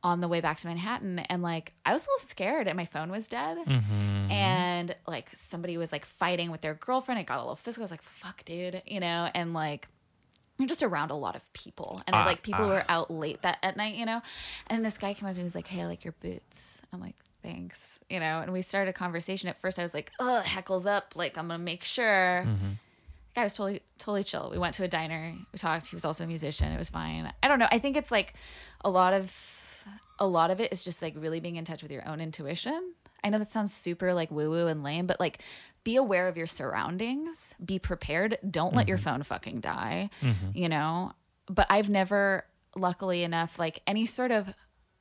on 0.06 0.20
the 0.20 0.28
way 0.28 0.40
back 0.40 0.56
to 0.58 0.68
Manhattan 0.68 1.18
and 1.18 1.42
like 1.42 1.72
I 1.84 1.92
was 1.92 2.02
a 2.02 2.08
little 2.08 2.28
scared 2.28 2.68
and 2.68 2.76
my 2.76 2.84
phone 2.84 3.10
was 3.10 3.26
dead 3.26 3.56
Mm-hmm. 3.66 4.30
and 4.30 4.94
like 5.08 5.30
somebody 5.34 5.76
was 5.78 5.90
like 5.90 6.04
fighting 6.04 6.52
with 6.52 6.60
their 6.60 6.74
girlfriend. 6.74 7.20
It 7.20 7.26
got 7.26 7.38
a 7.38 7.42
little 7.42 7.56
physical. 7.56 7.82
I 7.82 7.86
was 7.86 7.90
like, 7.90 8.02
fuck, 8.02 8.44
dude, 8.44 8.82
you 8.86 9.00
know, 9.00 9.28
and 9.34 9.52
like 9.52 9.88
you're 10.58 10.68
just 10.68 10.82
around 10.84 11.10
a 11.10 11.16
lot 11.16 11.34
of 11.34 11.52
people 11.52 12.02
and 12.06 12.14
Ah, 12.14 12.24
like 12.24 12.42
people 12.42 12.64
who 12.64 12.70
were 12.70 12.84
out 12.88 13.10
late 13.10 13.42
that 13.42 13.58
at 13.64 13.76
night, 13.76 13.96
you 13.96 14.06
know. 14.06 14.22
And 14.68 14.84
this 14.84 14.96
guy 14.96 15.12
came 15.12 15.26
up 15.28 15.32
to 15.32 15.34
me 15.34 15.40
and 15.40 15.46
was 15.46 15.54
like, 15.56 15.66
Hey, 15.66 15.82
I 15.82 15.86
like 15.86 16.04
your 16.04 16.14
boots. 16.20 16.80
I'm 16.92 17.00
like, 17.00 17.16
thanks, 17.42 17.98
you 18.08 18.20
know, 18.20 18.40
and 18.42 18.52
we 18.52 18.62
started 18.62 18.90
a 18.90 18.92
conversation. 18.94 19.48
At 19.48 19.58
first 19.58 19.78
I 19.78 19.82
was 19.82 19.92
like, 19.92 20.12
Oh, 20.20 20.40
heckles 20.44 20.86
up, 20.86 21.16
like 21.16 21.36
I'm 21.36 21.48
gonna 21.48 21.58
make 21.58 21.82
sure. 21.82 22.44
Mm-hmm. 22.46 22.72
Guy 23.34 23.42
was 23.42 23.52
totally 23.54 23.80
totally 23.98 24.22
chill. 24.22 24.50
We 24.52 24.58
went 24.58 24.74
to 24.76 24.84
a 24.84 24.88
diner. 24.88 25.34
We 25.52 25.58
talked. 25.58 25.88
He 25.88 25.96
was 25.96 26.04
also 26.06 26.24
a 26.24 26.26
musician. 26.26 26.70
It 26.72 26.78
was 26.78 26.88
fine. 26.90 27.30
I 27.42 27.48
don't 27.48 27.58
know. 27.58 27.68
I 27.72 27.78
think 27.80 27.96
it's 27.98 28.10
like 28.12 28.32
a 28.82 28.88
lot 28.88 29.12
of 29.12 29.24
a 30.18 30.26
lot 30.26 30.51
of 30.51 30.60
it 30.60 30.72
is 30.72 30.82
just 30.82 31.02
like 31.02 31.14
really 31.16 31.40
being 31.40 31.56
in 31.56 31.64
touch 31.64 31.82
with 31.82 31.93
your 31.93 32.06
own 32.09 32.20
intuition. 32.20 32.94
I 33.22 33.30
know 33.30 33.38
that 33.38 33.48
sounds 33.48 33.74
super 33.74 34.14
like 34.14 34.30
woo 34.30 34.51
woo 34.51 34.66
and 34.66 34.82
lame, 34.82 35.06
but 35.06 35.20
like 35.20 35.43
be 35.84 35.97
aware 35.97 36.28
of 36.28 36.36
your 36.36 36.47
surroundings. 36.47 37.55
Be 37.64 37.78
prepared. 37.78 38.38
Don't 38.48 38.74
let 38.74 38.88
your 38.88 38.98
mm-hmm. 38.98 39.05
phone 39.05 39.22
fucking 39.22 39.60
die. 39.60 40.10
Mm-hmm. 40.22 40.51
You 40.55 40.68
know. 40.68 41.12
But 41.48 41.66
I've 41.70 41.88
never, 41.88 42.44
luckily 42.74 43.22
enough, 43.22 43.59
like 43.59 43.80
any 43.86 44.05
sort 44.05 44.32
of 44.32 44.52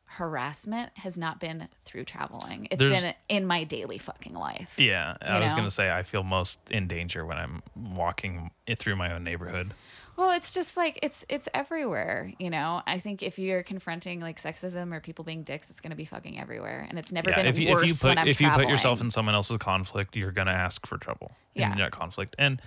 harassment 0.06 0.92
has 0.98 1.18
not 1.18 1.40
been 1.40 1.68
through 1.84 2.06
traveling. 2.06 2.68
It's 2.72 2.82
There's- 2.82 3.02
been 3.02 3.14
in 3.28 3.46
my 3.46 3.64
daily 3.64 3.98
fucking 3.98 4.34
life. 4.34 4.76
Yeah, 4.78 5.18
I 5.22 5.38
You 5.38 5.44
was 5.44 5.54
gonna 5.54 5.72
say 5.72 5.92
I 5.92 6.04
feel 6.04 6.24
most 6.24 6.60
in 6.70 6.88
danger 6.88 7.26
when 7.26 7.38
I'm 7.38 7.64
walking 7.76 8.52
it 8.68 8.80
through 8.80 8.96
my 8.96 9.14
own 9.14 9.24
neighborhood. 9.24 9.74
Well, 10.18 10.32
it's 10.32 10.54
just 10.54 10.78
like 10.78 11.00
it's 11.04 11.26
it's 11.30 11.50
everywhere, 11.54 12.32
you 12.40 12.50
know. 12.50 12.82
I 12.88 13.00
think 13.00 13.22
if 13.22 13.38
you're 13.38 13.64
confronting 13.64 14.22
like 14.22 14.38
sexism 14.38 14.94
or 14.94 15.00
people 15.02 15.26
being 15.26 15.44
dicks, 15.44 15.70
it's 15.70 15.82
gonna 15.82 15.96
be 15.96 16.06
fucking 16.06 16.40
everywhere, 16.40 16.86
and 16.90 16.98
it's 16.98 17.12
never 17.12 17.30
Yeah, 17.30 17.36
been 17.38 17.46
if 17.48 17.60
you, 17.60 17.70
worse 17.70 17.84
if 17.84 17.90
you 18.02 18.08
when 18.08 18.16
put 18.16 18.22
I'm 18.22 18.28
if 18.28 18.40
you 18.40 18.50
put 18.52 18.70
yourself 18.70 19.02
in 19.02 19.10
someone 19.12 19.36
else's 19.36 19.58
conflict, 19.58 20.16
you're 20.16 20.32
gonna 20.32 20.52
ask 20.52 20.86
for 20.88 20.98
trouble 20.98 21.32
Yeah. 21.54 21.72
in 21.72 21.78
that 21.80 21.92
conflict. 21.92 22.36
And 22.40 22.62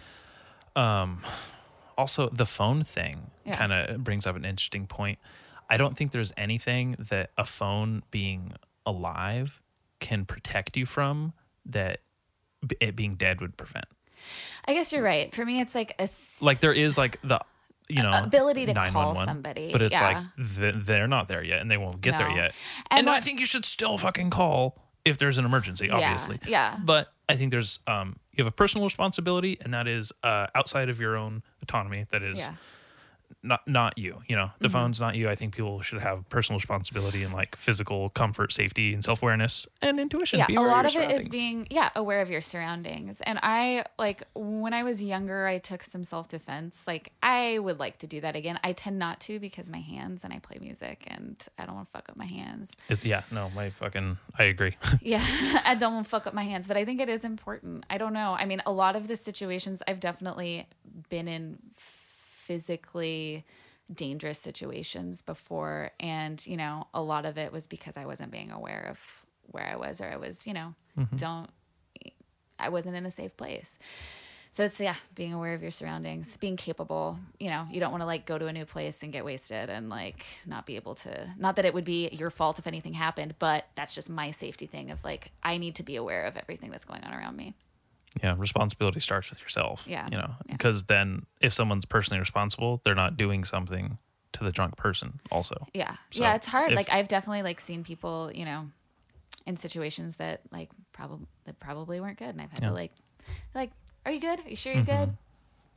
um, 0.77 1.23
also 1.97 2.29
the 2.29 2.47
phone 2.47 2.85
thing 2.85 3.31
Yeah. 3.45 3.57
kind 3.57 3.73
of 3.73 4.05
brings 4.05 4.27
up 4.27 4.37
an 4.37 4.45
interesting 4.45 4.87
point. 4.87 5.19
I 5.71 5.77
don't 5.77 5.97
think 5.97 6.13
there's 6.13 6.33
anything 6.37 6.97
that 6.99 7.31
a 7.37 7.45
phone 7.45 8.03
being 8.11 8.53
alive 8.87 9.61
can 10.01 10.25
protect 10.25 10.77
you 10.77 10.87
from 10.87 11.33
that 11.67 12.01
it 12.81 12.95
being 12.97 13.15
dead 13.17 13.41
would 13.41 13.57
prevent. 13.57 13.87
I 14.67 14.75
guess 14.75 14.93
you're 14.93 15.03
right. 15.03 15.33
For 15.35 15.45
me, 15.45 15.61
it's 15.61 15.75
like 15.75 15.95
a 15.99 16.09
Like 16.43 16.61
there 16.61 16.73
is 16.73 16.99
like 16.99 17.21
the 17.23 17.41
you 17.89 18.03
know 18.03 18.11
ability 18.13 18.67
to 18.67 18.75
call 18.75 19.15
somebody, 19.17 19.73
but 19.73 19.83
it's 19.83 19.93
yeah. 19.93 20.25
like 20.37 20.85
they're 20.85 21.09
not 21.09 21.29
there 21.29 21.43
yet 21.43 21.61
and 21.61 21.71
they 21.71 21.79
won't 21.79 22.01
get 22.01 22.19
there 22.19 22.31
yet. 22.31 22.55
And 22.91 23.01
And, 23.01 23.11
I 23.11 23.21
think 23.21 23.41
you 23.41 23.47
should 23.47 23.65
still 23.65 23.99
fucking 23.99 24.31
call 24.31 24.83
if 25.05 25.19
there's 25.19 25.39
an 25.39 25.45
emergency, 25.45 25.91
obviously. 25.91 26.39
yeah. 26.47 26.77
But 26.85 27.13
I 27.29 27.37
think 27.37 27.51
there's 27.51 27.81
um 27.87 28.17
you 28.33 28.45
have 28.45 28.53
a 28.53 28.55
personal 28.55 28.87
responsibility 28.87 29.59
and 29.61 29.73
that 29.75 29.89
is 29.89 30.13
uh 30.23 30.49
outside 30.55 30.89
of 30.89 31.01
your 31.01 31.17
own 31.17 31.43
autonomy 31.63 32.07
that 32.11 32.23
is 32.23 32.39
yeah. 32.39 32.55
Not 33.43 33.67
not 33.69 33.97
you 33.99 34.23
you 34.27 34.35
know 34.35 34.47
Mm-hmm. 34.47 34.63
the 34.65 34.69
phone's 34.69 34.99
not 35.01 35.15
you. 35.15 35.29
I 35.29 35.35
think 35.35 35.55
people 35.55 35.81
should 35.83 36.01
have 36.01 36.29
personal 36.29 36.59
responsibility 36.59 37.23
and 37.23 37.33
like 37.33 37.55
physical 37.57 38.09
comfort 38.09 38.53
safety 38.53 38.93
and 38.95 39.05
self-awareness 39.05 39.67
and 39.83 40.01
intuition. 40.01 40.39
Yeah 40.41 40.47
a 40.59 40.63
lot 40.63 40.85
of 40.87 40.95
of 40.97 41.03
it 41.03 41.13
is 41.13 41.29
being 41.29 41.67
yeah 41.71 41.91
aware 41.95 42.21
of 42.21 42.31
your 42.31 42.41
surroundings. 42.41 43.21
And 43.21 43.39
i 43.43 43.85
like 43.99 44.23
when 44.35 44.75
i 44.75 44.83
was 44.83 45.03
younger 45.03 45.47
i 45.47 45.59
took 45.59 45.83
some 45.83 46.03
self-defense. 46.05 46.87
Like 46.87 47.13
i 47.23 47.59
would 47.59 47.79
like 47.79 47.99
to 47.99 48.07
do 48.07 48.21
that 48.23 48.35
again. 48.37 48.59
I 48.65 48.73
tend 48.73 48.99
not 48.99 49.21
to 49.21 49.39
because 49.39 49.71
my 49.71 49.81
hands 49.81 50.25
and 50.25 50.33
i 50.33 50.39
play 50.41 50.59
music 50.61 51.05
and 51.07 51.37
i 51.59 51.65
don't 51.67 51.75
want 51.77 51.89
to 51.89 51.93
fuck 51.99 52.09
up 52.09 52.17
my 52.17 52.27
hands. 52.27 52.75
It's- 52.89 53.05
yeah 53.07 53.23
no 53.31 53.51
my 53.55 53.71
fucking 53.71 54.19
i 54.39 54.45
agree. 54.45 54.77
Yeah 55.03 55.25
i 55.65 55.75
don't 55.75 55.95
want 55.95 56.05
to 56.07 56.11
fuck 56.11 56.27
up 56.27 56.35
my 56.35 56.45
hands 56.45 56.67
but 56.67 56.77
i 56.77 56.85
think 56.85 57.01
it 57.01 57.09
is 57.09 57.23
important. 57.25 57.85
I 57.91 57.99
don't 57.99 58.13
know. 58.13 58.37
I 58.39 58.45
mean 58.47 58.63
a 58.67 58.73
lot 58.73 58.97
of 58.97 59.07
the 59.09 59.17
situations 59.17 59.83
i've 59.87 60.01
definitely 60.01 60.67
been 61.09 61.29
in 61.29 61.59
physically 62.49 63.45
dangerous 63.93 64.39
situations 64.39 65.21
before. 65.21 65.91
And 66.01 66.45
you 66.47 66.57
know 66.57 66.87
a 66.95 67.03
lot 67.03 67.27
of 67.27 67.37
it 67.39 67.53
was 67.53 67.67
because 67.67 67.97
i 67.97 68.07
wasn't 68.07 68.33
being 68.33 68.51
aware 68.51 68.89
of 68.91 68.99
where 69.51 69.67
i 69.67 69.77
was 69.77 70.01
or 70.01 70.07
i 70.07 70.17
was 70.17 70.47
you 70.47 70.53
know 70.53 70.75
mm-hmm. 70.99 71.17
don't 71.17 71.49
i 72.59 72.69
wasn't 72.69 72.97
in 72.97 73.07
a 73.07 73.11
safe 73.11 73.37
place. 73.37 73.79
So 74.51 74.65
it's 74.65 74.81
yeah 74.81 74.97
being 75.15 75.35
aware 75.35 75.53
of 75.55 75.61
your 75.61 75.71
surroundings 75.71 76.37
being 76.39 76.57
capable 76.57 77.19
you 77.39 77.51
know 77.51 77.67
you 77.71 77.81
don't 77.81 77.93
want 77.93 78.01
to 78.01 78.07
like 78.07 78.25
go 78.25 78.39
to 78.39 78.47
a 78.47 78.53
new 78.53 78.65
place 78.65 79.03
and 79.03 79.13
get 79.13 79.25
wasted 79.25 79.69
and 79.69 79.91
like 79.91 80.25
not 80.47 80.65
be 80.65 80.77
able 80.77 80.95
to 81.05 81.13
not 81.39 81.57
that 81.57 81.67
it 81.67 81.75
would 81.75 81.85
be 81.85 82.09
your 82.13 82.31
fault 82.31 82.59
if 82.59 82.67
anything 82.67 82.95
happened 82.95 83.35
but 83.39 83.67
that's 83.75 83.95
just 83.95 84.09
my 84.09 84.31
safety 84.31 84.67
thing 84.67 84.91
of 84.91 85.05
like 85.05 85.33
i 85.43 85.59
need 85.59 85.75
to 85.75 85.83
be 85.83 85.97
aware 85.97 86.25
of 86.25 86.37
everything 86.37 86.71
that's 86.71 86.87
going 86.87 87.05
on 87.05 87.13
around 87.13 87.37
me 87.37 87.55
yeah 88.23 88.35
responsibility 88.39 89.01
starts 89.01 89.31
with 89.31 89.41
yourself 89.41 89.85
Yeah, 89.87 90.07
you 90.11 90.17
know 90.17 90.35
yeah. 90.47 90.53
because 90.53 90.85
then 90.85 91.27
if 91.41 91.53
someone's 91.53 91.85
personally 91.85 92.19
responsible 92.21 92.81
they're 92.85 92.95
not 92.95 93.17
doing 93.17 93.45
something 93.45 93.99
to 94.33 94.45
the 94.45 94.53
drunk 94.53 94.77
person 94.77 95.21
also 95.31 95.67
Yeah. 95.75 95.97
So, 96.11 96.23
yeah, 96.23 96.35
it's 96.35 96.47
hard. 96.47 96.73
if- 96.73 96.77
like 96.77 96.93
I've 96.93 97.09
definitely 97.09 97.43
like 97.43 97.61
seen 97.61 97.83
people, 97.85 98.31
you 98.35 98.45
know, 98.45 98.69
in 99.47 99.57
situations 99.57 100.17
that 100.17 100.43
like 100.53 100.71
probably 100.93 101.27
that 101.45 101.59
probably 101.61 101.99
weren't 102.01 102.19
good 102.19 102.29
and 102.31 102.41
I've 102.41 102.51
had 102.51 102.63
Yeah. 102.63 102.69
to 102.69 102.75
like 102.75 102.93
like, 103.55 103.71
are 104.05 104.13
you 104.13 104.21
good? 104.21 104.41
Are 104.45 104.49
you 104.49 104.57
sure 104.57 104.73
you're 104.75 104.83
mm-hmm. 104.83 105.05
good? 105.05 105.17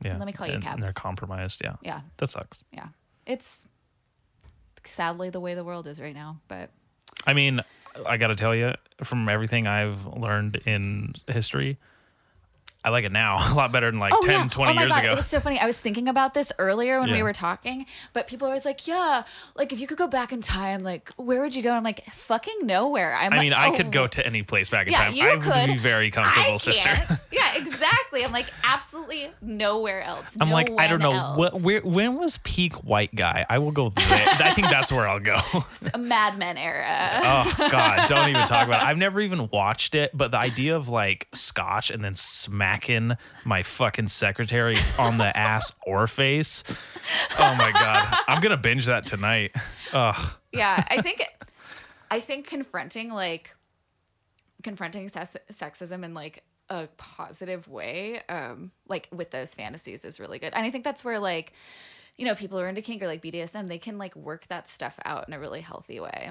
yeah 0.04 0.16
Let 0.18 0.26
me 0.26 0.32
call 0.32 0.46
you 0.46 0.52
a 0.52 0.56
and, 0.56 0.64
cab. 0.64 0.74
and 0.74 0.82
they're 0.82 0.92
compromised 0.92 1.60
yeah 1.64 1.76
Yeah. 1.82 2.00
that 2.18 2.28
sucks 2.30 2.64
Yeah. 2.72 2.88
It's 3.26 3.68
sadly 4.84 5.30
the 5.30 5.40
way 5.40 5.54
the 5.54 5.64
world 5.64 5.86
is 5.86 6.00
right 6.00 6.14
now, 6.14 6.40
but 6.48 6.70
I 7.26 7.34
mean, 7.34 7.60
I 8.06 8.16
got 8.16 8.28
to 8.28 8.34
tell 8.36 8.54
you, 8.54 8.72
from 9.04 9.28
everything 9.28 9.66
I've 9.68 10.06
learned 10.06 10.56
in 10.66 11.14
history, 11.28 11.78
I 12.84 12.90
like 12.90 13.04
it 13.04 13.12
now 13.12 13.36
a 13.52 13.54
lot 13.54 13.70
better 13.72 13.90
than 13.90 14.00
like 14.00 14.12
10, 14.22 14.50
20 14.50 14.70
oh 14.70 14.74
my 14.74 14.82
years 14.82 14.90
God. 14.92 15.04
ago. 15.04 15.12
It 15.12 15.16
was 15.16 15.26
so 15.26 15.40
funny. 15.40 15.58
I 15.58 15.66
was 15.66 15.78
thinking 15.80 16.08
about 16.08 16.34
this 16.34 16.52
earlier 16.58 17.00
when 17.00 17.12
we 17.12 17.22
were 17.22 17.32
talking, 17.32 17.86
but 18.12 18.26
people 18.26 18.46
are 18.46 18.50
always 18.50 18.64
like, 18.64 18.86
yeah, 18.86 19.22
like 19.54 19.72
if 19.72 19.80
you 19.80 19.86
could 19.86 19.98
go 19.98 20.08
back 20.08 20.32
in 20.32 20.40
time, 20.40 20.82
like 20.82 21.10
where 21.16 21.40
would 21.42 21.54
you 21.54 21.62
go? 21.62 21.68
And 21.70 21.76
I'm 21.78 21.84
like, 21.84 22.04
fucking 22.12 22.66
nowhere. 22.66 23.14
I'm 23.14 23.32
I 23.32 23.36
like, 23.36 23.44
mean, 23.44 23.52
I 23.52 23.68
oh, 23.68 23.72
could 23.76 23.92
go 23.92 24.06
to 24.08 24.26
any 24.26 24.42
place 24.42 24.68
back 24.68 24.86
in 24.86 24.92
Yeah, 24.92 25.04
time. 25.04 25.14
you 25.14 25.28
I 25.28 25.34
would 25.34 25.42
could. 25.44 25.66
be 25.66 25.78
very 25.78 26.10
comfortable, 26.10 26.58
sister. 26.58 26.90
Yeah, 27.32 27.48
exactly. 27.56 28.24
I'm 28.24 28.32
like 28.32 28.46
absolutely 28.64 29.30
nowhere 29.40 30.02
else. 30.02 30.36
I'm 30.40 30.48
no 30.48 30.54
like, 30.54 30.70
I 30.78 30.86
don't 30.86 31.00
know. 31.00 31.34
What, 31.36 31.60
where, 31.60 31.80
when 31.80 32.16
was 32.16 32.38
peak 32.38 32.74
white 32.84 33.14
guy? 33.14 33.46
I 33.48 33.58
will 33.58 33.70
go 33.70 33.88
there. 33.88 34.04
I 34.38 34.52
think 34.54 34.68
that's 34.68 34.92
where 34.92 35.08
I'll 35.08 35.20
go. 35.20 35.38
a 35.94 35.98
Mad 35.98 36.38
Men 36.38 36.58
era. 36.58 37.20
Oh 37.22 37.68
God, 37.70 38.08
don't 38.08 38.28
even 38.28 38.46
talk 38.46 38.66
about 38.66 38.82
it. 38.82 38.86
I've 38.86 38.98
never 38.98 39.20
even 39.20 39.48
watched 39.50 39.94
it, 39.94 40.10
but 40.14 40.30
the 40.30 40.36
idea 40.38 40.76
of 40.76 40.88
like 40.88 41.28
scotch 41.32 41.90
and 41.90 42.04
then 42.04 42.14
smacking 42.72 43.12
my 43.44 43.62
fucking 43.62 44.08
secretary 44.08 44.76
on 44.98 45.18
the 45.18 45.36
ass 45.36 45.72
or 45.86 46.06
face. 46.06 46.64
Oh 47.38 47.54
my 47.56 47.70
God. 47.72 48.16
I'm 48.28 48.40
gonna 48.40 48.56
binge 48.56 48.86
that 48.86 49.06
tonight. 49.06 49.54
Ugh. 49.92 50.32
yeah, 50.52 50.84
I 50.88 51.02
think 51.02 51.22
I 52.10 52.20
think 52.20 52.46
confronting 52.46 53.10
like 53.10 53.54
confronting 54.62 55.08
sex- 55.08 55.36
sexism 55.50 56.04
in 56.04 56.14
like 56.14 56.44
a 56.68 56.88
positive 56.96 57.68
way, 57.68 58.22
um, 58.28 58.70
like 58.88 59.08
with 59.12 59.30
those 59.30 59.54
fantasies 59.54 60.04
is 60.04 60.18
really 60.18 60.38
good. 60.38 60.52
And 60.54 60.64
I 60.64 60.70
think 60.70 60.84
that's 60.84 61.04
where 61.04 61.18
like 61.18 61.52
you 62.16 62.24
know 62.24 62.34
people 62.34 62.58
who 62.58 62.64
are 62.64 62.68
into 62.68 62.82
kink 62.82 63.02
or 63.02 63.06
like 63.06 63.22
BDSM, 63.22 63.68
they 63.68 63.78
can 63.78 63.98
like 63.98 64.16
work 64.16 64.46
that 64.48 64.68
stuff 64.68 64.98
out 65.04 65.28
in 65.28 65.34
a 65.34 65.38
really 65.38 65.60
healthy 65.60 66.00
way. 66.00 66.30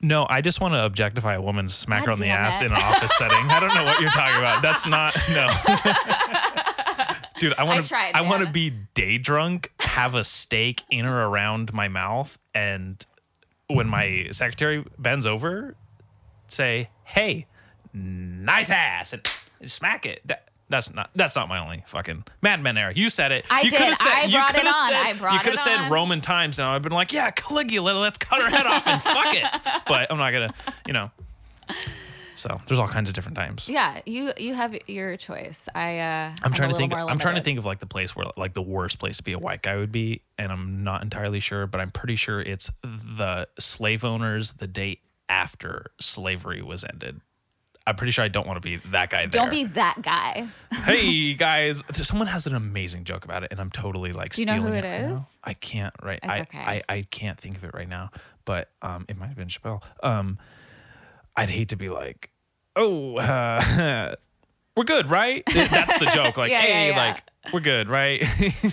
No, 0.00 0.26
I 0.28 0.40
just 0.40 0.60
want 0.60 0.74
to 0.74 0.84
objectify 0.84 1.34
a 1.34 1.40
woman, 1.40 1.68
smack 1.68 2.04
her 2.04 2.12
on 2.12 2.18
the 2.18 2.28
ass 2.28 2.60
it. 2.60 2.66
in 2.66 2.72
an 2.72 2.78
office 2.78 3.14
setting. 3.18 3.38
I 3.48 3.60
don't 3.60 3.74
know 3.74 3.84
what 3.84 4.00
you're 4.00 4.10
talking 4.10 4.38
about. 4.38 4.62
That's 4.62 4.86
not 4.86 5.16
no. 5.30 5.48
Dude, 7.40 7.54
I 7.58 7.64
want 7.64 7.82
to 7.82 7.88
tried, 7.88 8.12
I 8.14 8.22
want 8.22 8.44
to 8.44 8.50
be 8.50 8.70
day 8.94 9.18
drunk, 9.18 9.72
have 9.80 10.14
a 10.14 10.24
steak 10.24 10.82
in 10.90 11.04
or 11.06 11.28
around 11.28 11.72
my 11.72 11.88
mouth 11.88 12.38
and 12.54 13.04
when 13.68 13.88
my 13.88 14.28
secretary 14.32 14.84
bends 14.98 15.26
over, 15.26 15.74
say, 16.48 16.90
"Hey, 17.04 17.46
nice 17.92 18.70
ass." 18.70 19.12
and 19.12 19.70
smack 19.70 20.06
it. 20.06 20.20
That, 20.24 20.48
that's 20.68 20.92
not 20.92 21.10
that's 21.14 21.36
not 21.36 21.48
my 21.48 21.58
only 21.58 21.84
fucking 21.86 22.24
Mad 22.42 22.62
Men 22.62 22.76
era. 22.76 22.92
You 22.94 23.08
said 23.10 23.32
it. 23.32 23.46
I 23.50 23.62
you 23.62 23.70
did. 23.70 23.96
Said, 23.96 24.06
I 24.06 24.28
brought 24.30 24.56
it 24.56 24.66
on. 24.66 24.90
Said, 24.90 25.06
I 25.06 25.14
brought 25.18 25.32
you 25.34 25.40
could 25.40 25.50
have 25.50 25.60
said 25.60 25.78
on. 25.78 25.92
Roman 25.92 26.20
times 26.20 26.58
now. 26.58 26.74
I've 26.74 26.82
been 26.82 26.92
like, 26.92 27.12
yeah, 27.12 27.30
Caligula, 27.30 27.92
let's 27.92 28.18
cut 28.18 28.42
her 28.42 28.50
head 28.50 28.66
off 28.66 28.86
and 28.86 29.00
fuck 29.00 29.34
it. 29.34 29.46
But 29.86 30.10
I'm 30.10 30.18
not 30.18 30.32
gonna, 30.32 30.52
you 30.86 30.92
know. 30.92 31.10
So 32.34 32.58
there's 32.66 32.78
all 32.78 32.88
kinds 32.88 33.08
of 33.08 33.14
different 33.14 33.36
times. 33.36 33.68
Yeah, 33.68 34.00
you 34.04 34.32
you 34.36 34.52
have 34.54 34.76
your 34.86 35.16
choice. 35.16 35.68
I 35.74 35.98
uh, 36.00 36.34
I'm 36.42 36.52
trying 36.52 36.70
to 36.70 36.76
think. 36.76 36.92
I'm 36.92 37.18
trying 37.18 37.36
to 37.36 37.42
think 37.42 37.58
of 37.58 37.64
like 37.64 37.78
the 37.78 37.86
place 37.86 38.14
where 38.14 38.26
like 38.36 38.52
the 38.54 38.62
worst 38.62 38.98
place 38.98 39.16
to 39.18 39.22
be 39.22 39.32
a 39.32 39.38
white 39.38 39.62
guy 39.62 39.76
would 39.76 39.92
be, 39.92 40.22
and 40.36 40.52
I'm 40.52 40.84
not 40.84 41.02
entirely 41.02 41.40
sure, 41.40 41.66
but 41.66 41.80
I'm 41.80 41.90
pretty 41.90 42.16
sure 42.16 42.40
it's 42.40 42.70
the 42.82 43.48
slave 43.58 44.04
owners 44.04 44.54
the 44.54 44.66
day 44.66 45.00
after 45.28 45.92
slavery 46.00 46.62
was 46.62 46.84
ended. 46.84 47.20
I'm 47.86 47.94
pretty 47.94 48.10
sure 48.10 48.24
I 48.24 48.28
don't 48.28 48.46
want 48.48 48.56
to 48.56 48.60
be 48.60 48.76
that 48.90 49.10
guy. 49.10 49.22
There. 49.26 49.28
Don't 49.28 49.50
be 49.50 49.64
that 49.64 50.02
guy. 50.02 50.48
hey 50.84 51.34
guys, 51.34 51.84
someone 51.92 52.26
has 52.26 52.46
an 52.46 52.54
amazing 52.54 53.04
joke 53.04 53.24
about 53.24 53.44
it, 53.44 53.52
and 53.52 53.60
I'm 53.60 53.70
totally 53.70 54.10
like 54.12 54.32
Do 54.34 54.42
you 54.42 54.46
know 54.46 54.60
who 54.60 54.72
it. 54.72 54.84
it 54.84 55.10
right 55.12 55.18
I 55.44 55.54
can't 55.54 55.94
right. 56.02 56.18
It's 56.22 56.28
I, 56.32 56.40
okay. 56.40 56.58
I 56.58 56.82
I 56.88 57.02
can't 57.10 57.38
think 57.38 57.56
of 57.56 57.64
it 57.64 57.70
right 57.74 57.88
now, 57.88 58.10
but 58.44 58.70
um, 58.82 59.04
it 59.08 59.16
might 59.16 59.28
have 59.28 59.36
been 59.36 59.46
Chappelle. 59.48 59.82
Um, 60.02 60.38
I'd 61.36 61.50
hate 61.50 61.68
to 61.68 61.76
be 61.76 61.88
like, 61.88 62.30
oh, 62.74 63.18
uh, 63.18 64.14
we're 64.76 64.84
good, 64.84 65.08
right? 65.10 65.44
That's 65.46 65.98
the 65.98 66.06
joke. 66.14 66.36
Like, 66.36 66.50
Yeah, 66.50 66.62
yeah, 66.62 66.72
hey, 66.72 66.88
yeah. 66.90 66.96
like 67.06 67.22
we're 67.52 67.60
good, 67.60 67.88
right? 67.88 68.20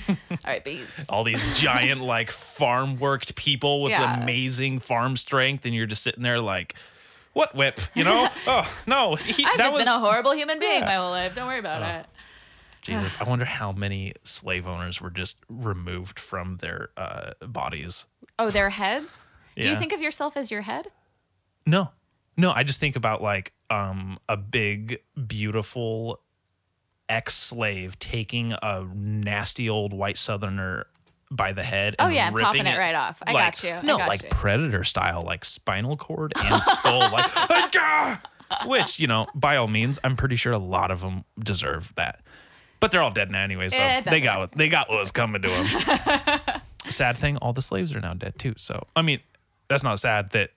All 0.10 0.16
right, 0.44 0.64
bees. 0.64 1.06
All 1.08 1.24
these 1.24 1.60
giant 1.60 2.02
like 2.02 2.32
farm 2.32 2.98
worked 2.98 3.36
people 3.36 3.84
with 3.84 3.92
Yeah. 3.92 4.24
amazing 4.24 4.80
farm 4.80 5.18
strength, 5.18 5.66
and 5.68 5.76
you're 5.76 5.86
just 5.86 6.02
sitting 6.02 6.24
there 6.24 6.40
like. 6.40 6.74
What 7.34 7.56
whip? 7.56 7.80
You 7.96 8.04
know? 8.04 8.30
Oh 8.48 8.84
no! 8.88 9.16
He, 9.16 9.44
I've 9.46 9.58
that 9.58 9.64
just 9.66 9.74
was, 9.74 9.84
been 9.86 9.94
a 9.94 10.00
horrible 10.00 10.34
human 10.34 10.60
being 10.60 10.82
Yeah. 10.82 10.86
my 10.86 10.94
whole 10.96 11.12
life. 11.12 11.34
Don't 11.36 11.48
worry 11.48 11.60
about 11.60 11.82
it. 11.82 12.06
Jesus, 12.82 13.16
I 13.22 13.24
wonder 13.24 13.46
how 13.46 13.72
many 13.72 14.14
slave 14.24 14.68
owners 14.68 15.02
were 15.02 15.10
just 15.10 15.38
removed 15.50 16.20
from 16.20 16.58
their 16.58 16.90
uh, 16.98 17.32
bodies. 17.46 18.06
Oh, 18.38 18.50
their 18.52 18.70
heads? 18.72 19.26
Do 19.56 19.70
you 19.70 19.76
think 19.76 19.94
of 19.94 20.02
yourself 20.02 20.36
as 20.36 20.50
your 20.52 20.62
head? 20.62 20.88
No, 21.66 21.90
no, 22.36 22.52
I 22.52 22.64
just 22.64 22.80
think 22.80 22.96
about 22.96 23.22
like 23.22 23.54
um, 23.70 24.20
a 24.28 24.36
big, 24.38 25.00
beautiful 25.28 26.20
ex-slave 27.10 28.00
taking 28.00 28.54
a 28.62 28.84
nasty 28.94 29.70
old 29.70 29.94
white 29.94 30.18
southerner 30.18 30.88
by 31.36 31.52
the 31.54 31.64
head. 31.64 31.96
Oh, 32.00 32.06
and 32.06 32.16
yeah, 32.16 32.28
ripping 32.30 32.44
popping 32.44 32.68
it 32.68 32.78
right 32.78 32.96
off. 32.96 33.22
I 33.26 33.32
like- 33.34 33.44
got 33.62 33.64
you. 33.64 33.72
I 33.76 33.82
No, 33.82 33.98
got 33.98 34.08
like 34.08 34.24
you. 34.24 34.30
predator 34.30 34.84
style, 34.84 35.22
like 35.22 35.44
spinal 35.46 35.98
cord 35.98 36.34
and 36.44 36.62
skull, 36.62 37.00
like. 37.12 37.32
"Ah!" 37.76 38.22
Which 38.66 39.00
you 39.00 39.08
know, 39.08 39.28
by 39.34 39.56
all 39.58 39.68
means, 39.68 39.98
I'm 40.04 40.16
pretty 40.16 40.36
sure 40.36 40.54
a 40.54 40.58
lot 40.60 40.92
of 40.92 41.02
them 41.02 41.26
deserve 41.40 41.92
that. 41.96 42.22
But 42.80 42.92
they're 42.92 43.02
all 43.02 43.12
dead 43.12 43.32
now 43.32 43.42
anyway, 43.42 43.70
so 43.70 43.82
Eh, 43.82 44.00
it 44.00 44.06
they 44.06 44.22
got 44.22 44.40
what 44.40 44.52
they 44.52 44.70
got 44.70 44.90
what 44.90 45.00
was 45.00 45.10
coming 45.12 45.42
to 45.42 45.48
them. 45.50 46.62
sad 46.90 47.18
thing, 47.18 47.38
all 47.38 47.54
the 47.54 47.62
slaves 47.62 47.96
are 47.96 48.02
now 48.02 48.14
dead 48.14 48.38
too. 48.38 48.54
So 48.58 48.86
I 48.96 49.02
mean, 49.02 49.22
that's 49.70 49.84
not 49.84 50.00
sad 50.00 50.32
that 50.32 50.52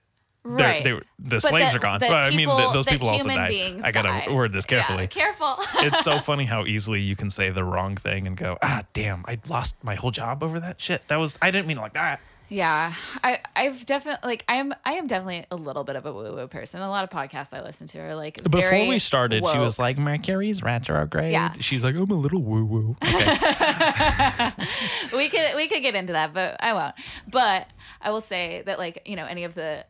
Right. 0.55 0.83
they 0.83 0.93
were- 0.93 1.03
the 1.19 1.35
But 1.37 1.41
slaves 1.41 1.71
that- 1.71 1.77
are 1.77 1.79
gone. 1.79 1.99
that 1.99 2.09
Well, 2.09 2.23
I 2.23 2.29
mean, 2.29 2.39
people- 2.39 2.57
th- 2.57 2.73
those 2.73 2.85
people 2.85 3.09
also 3.09 3.27
died. 3.27 3.81
I 3.83 3.91
gotta 3.91 4.07
died. 4.09 4.31
word 4.31 4.53
this 4.53 4.65
Yeah, 4.69 4.81
carefully. 4.83 5.07
careful. 5.07 5.55
it's 5.75 6.03
so 6.03 6.19
funny 6.19 6.45
how 6.45 6.63
easily 6.67 7.01
you 7.01 7.15
can 7.15 7.29
say 7.29 7.49
the 7.49 7.63
wrong 7.63 7.95
thing 7.97 8.27
and 8.27 8.35
go, 8.37 8.57
ah, 8.61 8.83
damn, 8.93 9.23
I 9.27 9.39
lost 9.49 9.75
my 9.83 9.95
whole 9.95 10.11
job 10.11 10.43
over 10.43 10.59
that 10.59 10.79
shit. 10.81 11.07
That 11.07 11.17
was 11.17 11.37
I 11.41 11.51
didn't 11.51 11.67
mean 11.67 11.77
it 11.77 11.81
like 11.81 11.93
that. 11.93 12.19
Yeah, 12.49 12.93
I 13.25 13.39
I've 13.57 13.85
definitely 13.85 14.25
like 14.25 14.45
I'm 14.47 14.73
I 14.85 14.93
am 14.93 15.05
definitely 15.05 15.45
a 15.51 15.57
little 15.57 15.83
bit 15.83 15.97
of 15.97 16.05
a 16.05 16.13
woo 16.13 16.33
woo 16.33 16.47
person. 16.47 16.81
A 16.81 16.89
lot 16.89 17.03
of 17.03 17.09
podcasts 17.09 17.51
I 17.51 17.61
listen 17.61 17.87
to 17.87 17.99
are 17.99 18.15
like 18.15 18.41
Before 18.49 18.87
we 18.87 18.99
started, 18.99 19.45
she 19.45 19.57
was 19.57 19.77
woke. 19.77 19.83
like, 19.83 19.97
Mercury's 19.97 20.63
retrograde. 20.63 21.33
Yeah. 21.33 21.51
She's 21.59 21.83
like, 21.83 21.95
I'm 21.95 22.09
a 22.09 22.13
little 22.13 22.41
woo 22.41 22.63
woo. 22.63 22.95
Okay. 23.03 23.35
we 25.17 25.27
could 25.27 25.55
we 25.57 25.67
could 25.67 25.81
get 25.81 25.95
into 25.95 26.13
that, 26.13 26.33
but 26.33 26.55
I 26.61 26.71
won't. 26.71 26.95
But 27.29 27.67
I 28.01 28.11
will 28.11 28.21
say 28.21 28.63
that 28.65 28.77
like 28.79 29.01
you 29.05 29.17
know 29.17 29.25
any 29.25 29.43
of 29.43 29.53
the 29.53 29.83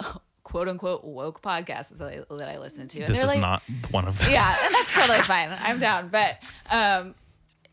quote 0.42 0.68
unquote 0.68 1.04
woke 1.04 1.42
podcasts 1.42 1.96
that 1.98 2.26
I, 2.30 2.34
that 2.36 2.48
I 2.48 2.58
listen 2.58 2.88
to, 2.88 3.00
and 3.00 3.08
this 3.08 3.18
they're 3.18 3.26
is 3.26 3.32
like, 3.34 3.40
not 3.40 3.62
one 3.90 4.06
of 4.08 4.18
them. 4.18 4.30
yeah, 4.32 4.56
and 4.64 4.74
that's 4.74 4.92
totally 4.94 5.20
fine. 5.24 5.50
I'm 5.60 5.78
down. 5.78 6.08
But 6.08 6.38
um, 6.70 7.14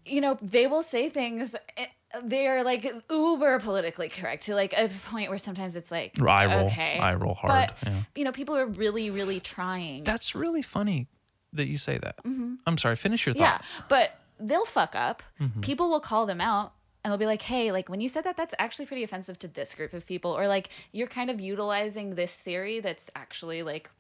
you 0.06 0.22
know, 0.22 0.38
they 0.42 0.68
will 0.68 0.84
say 0.84 1.10
things. 1.10 1.56
eh, 1.78 1.86
They 2.24 2.48
are 2.48 2.64
like 2.64 2.86
uber 3.10 3.60
politically 3.60 4.10
correct 4.10 4.44
to 4.46 4.56
like 4.56 4.74
a 4.78 4.90
point 5.10 5.30
where 5.30 5.38
sometimes 5.38 5.76
it's 5.76 5.90
like 5.92 6.22
I 6.22 6.46
roll. 6.46 6.66
okay, 6.68 7.00
I 7.00 7.16
roll 7.16 7.34
hard. 7.34 7.48
But 7.48 7.78
yeah. 7.90 8.02
you 8.16 8.24
know, 8.24 8.32
people 8.32 8.56
are 8.56 8.68
really, 8.68 9.10
really 9.10 9.40
trying. 9.40 10.04
That's 10.04 10.36
really 10.36 10.62
funny 10.62 11.08
that 11.54 11.68
you 11.68 11.78
say 11.78 11.98
that. 11.98 12.20
I'm 12.24 12.78
sorry. 12.78 12.96
Finish 12.98 13.26
your 13.26 13.34
Mm-hmm. 13.36 13.42
yeah, 13.44 13.60
but 13.90 14.20
they'll 14.40 14.66
fuck 14.66 14.96
up. 14.96 15.24
Mm-hmm. 15.42 15.62
People 15.62 15.90
will 15.90 16.02
call 16.02 16.26
them 16.26 16.40
out. 16.42 16.74
And 17.06 17.12
they'll 17.12 17.20
be 17.20 17.28
like, 17.28 17.44
hey, 17.44 17.72
like 17.72 17.88
when 17.88 18.02
you 18.02 18.10
said 18.10 18.24
that, 18.24 18.36
that's 18.36 18.56
actually 18.58 18.88
pretty 18.88 19.04
offensive 19.04 19.38
to 19.38 19.48
this 19.48 19.76
group 19.76 19.94
of 19.94 20.08
people. 20.08 20.32
Or 20.36 20.48
like 20.48 20.70
you're 20.92 21.06
kind 21.06 21.30
of 21.30 21.40
utilizing 21.40 22.16
this 22.16 22.36
theory 22.36 22.80
that's 22.80 23.12
actually 23.16 23.62
like, 23.62 23.92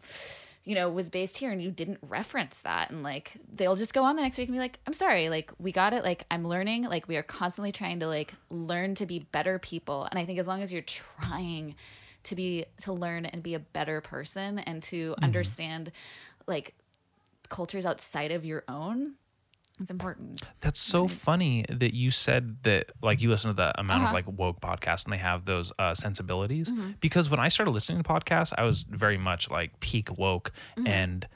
you 0.63 0.73
know, 0.73 0.89
was 0.89 1.11
based 1.11 1.37
here 1.37 1.51
and 1.51 1.61
you 1.61 1.69
didn't 1.69 1.99
reference 2.01 2.61
that. 2.61 2.89
And 2.89 3.03
like 3.03 3.33
they'll 3.53 3.75
just 3.75 3.93
go 3.93 4.03
on 4.03 4.15
the 4.15 4.23
next 4.23 4.39
week 4.39 4.47
and 4.47 4.55
be 4.55 4.59
like, 4.59 4.79
I'm 4.87 4.93
sorry, 4.93 5.29
like 5.29 5.51
we 5.59 5.71
got 5.71 5.93
it. 5.93 6.03
Like 6.03 6.25
I'm 6.31 6.47
learning. 6.47 6.85
Like 6.85 7.07
we 7.07 7.15
are 7.15 7.21
constantly 7.21 7.71
trying 7.71 7.99
to 7.99 8.07
like 8.07 8.33
learn 8.49 8.95
to 8.95 9.05
be 9.05 9.19
better 9.31 9.59
people. 9.59 10.07
And 10.09 10.17
I 10.17 10.25
think 10.25 10.39
as 10.39 10.47
long 10.47 10.63
as 10.63 10.73
you're 10.73 10.81
trying 10.81 11.75
to 12.23 12.35
be 12.35 12.65
to 12.81 12.91
learn 12.91 13.25
and 13.27 13.43
be 13.43 13.53
a 13.53 13.59
better 13.59 14.01
person 14.01 14.57
and 14.57 14.81
to 14.81 15.11
Mm-hmm. 15.11 15.23
understand 15.23 15.91
like 16.47 16.73
cultures 17.49 17.85
outside 17.85 18.31
of 18.31 18.43
your 18.43 18.63
own, 18.67 19.13
it's 19.79 19.91
important. 19.91 20.41
That's 20.61 20.79
so 20.79 21.07
funny 21.07 21.65
that 21.69 21.93
you 21.93 22.09
said 22.11 22.57
that 22.63 22.91
like 23.01 23.21
you 23.21 23.29
listen 23.29 23.49
to 23.49 23.55
the 23.55 23.77
amount 23.79 24.03
Uh-huh. 24.03 24.09
of 24.09 24.13
like 24.13 24.37
woke 24.39 24.61
podcasts 24.61 25.03
and 25.05 25.13
they 25.13 25.17
have 25.17 25.45
those 25.45 25.71
uh, 25.77 25.93
sensibilities. 25.93 26.71
Mm-hmm. 26.71 26.91
Because 27.01 27.29
when 27.29 27.39
I 27.39 27.49
started 27.49 27.71
listening 27.71 28.01
to 28.01 28.09
podcasts, 28.09 28.53
I 28.57 28.63
was 28.63 28.83
very 28.83 29.17
much 29.17 29.49
like 29.49 29.79
peak 29.79 30.17
woke 30.17 30.51
Mm-hmm. 30.77 30.87
and 30.87 31.27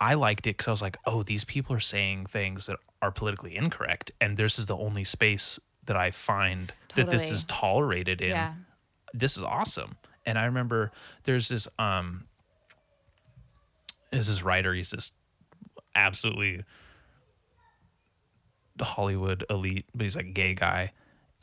I 0.00 0.14
liked 0.14 0.46
it 0.48 0.56
because 0.56 0.66
I 0.66 0.70
was 0.72 0.82
like, 0.82 0.96
oh, 1.06 1.22
these 1.22 1.44
people 1.44 1.74
are 1.76 1.80
saying 1.80 2.26
things 2.26 2.66
that 2.66 2.78
are 3.00 3.12
politically 3.12 3.54
incorrect, 3.56 4.10
and 4.20 4.36
this 4.36 4.58
is 4.58 4.66
the 4.66 4.76
only 4.76 5.04
space 5.04 5.60
that 5.84 5.96
I 5.96 6.10
find 6.10 6.72
that 6.96 7.10
this 7.10 7.30
is 7.30 7.44
tolerated 7.44 8.20
in. 8.20 8.30
Yeah. 8.30 8.54
This 9.12 9.36
is 9.36 9.44
awesome. 9.44 9.96
And 10.26 10.36
I 10.36 10.46
remember 10.46 10.90
there's 11.22 11.48
this 11.48 11.68
um, 11.78 12.24
is 14.10 14.26
this 14.28 14.42
writer. 14.42 14.74
He's 14.74 14.90
this 14.90 15.12
absolutely 15.94 16.64
Hollywood 18.80 19.44
elite, 19.48 19.86
but 19.94 20.02
he's 20.04 20.16
like 20.16 20.26
a 20.26 20.30
gay 20.30 20.54
guy. 20.54 20.92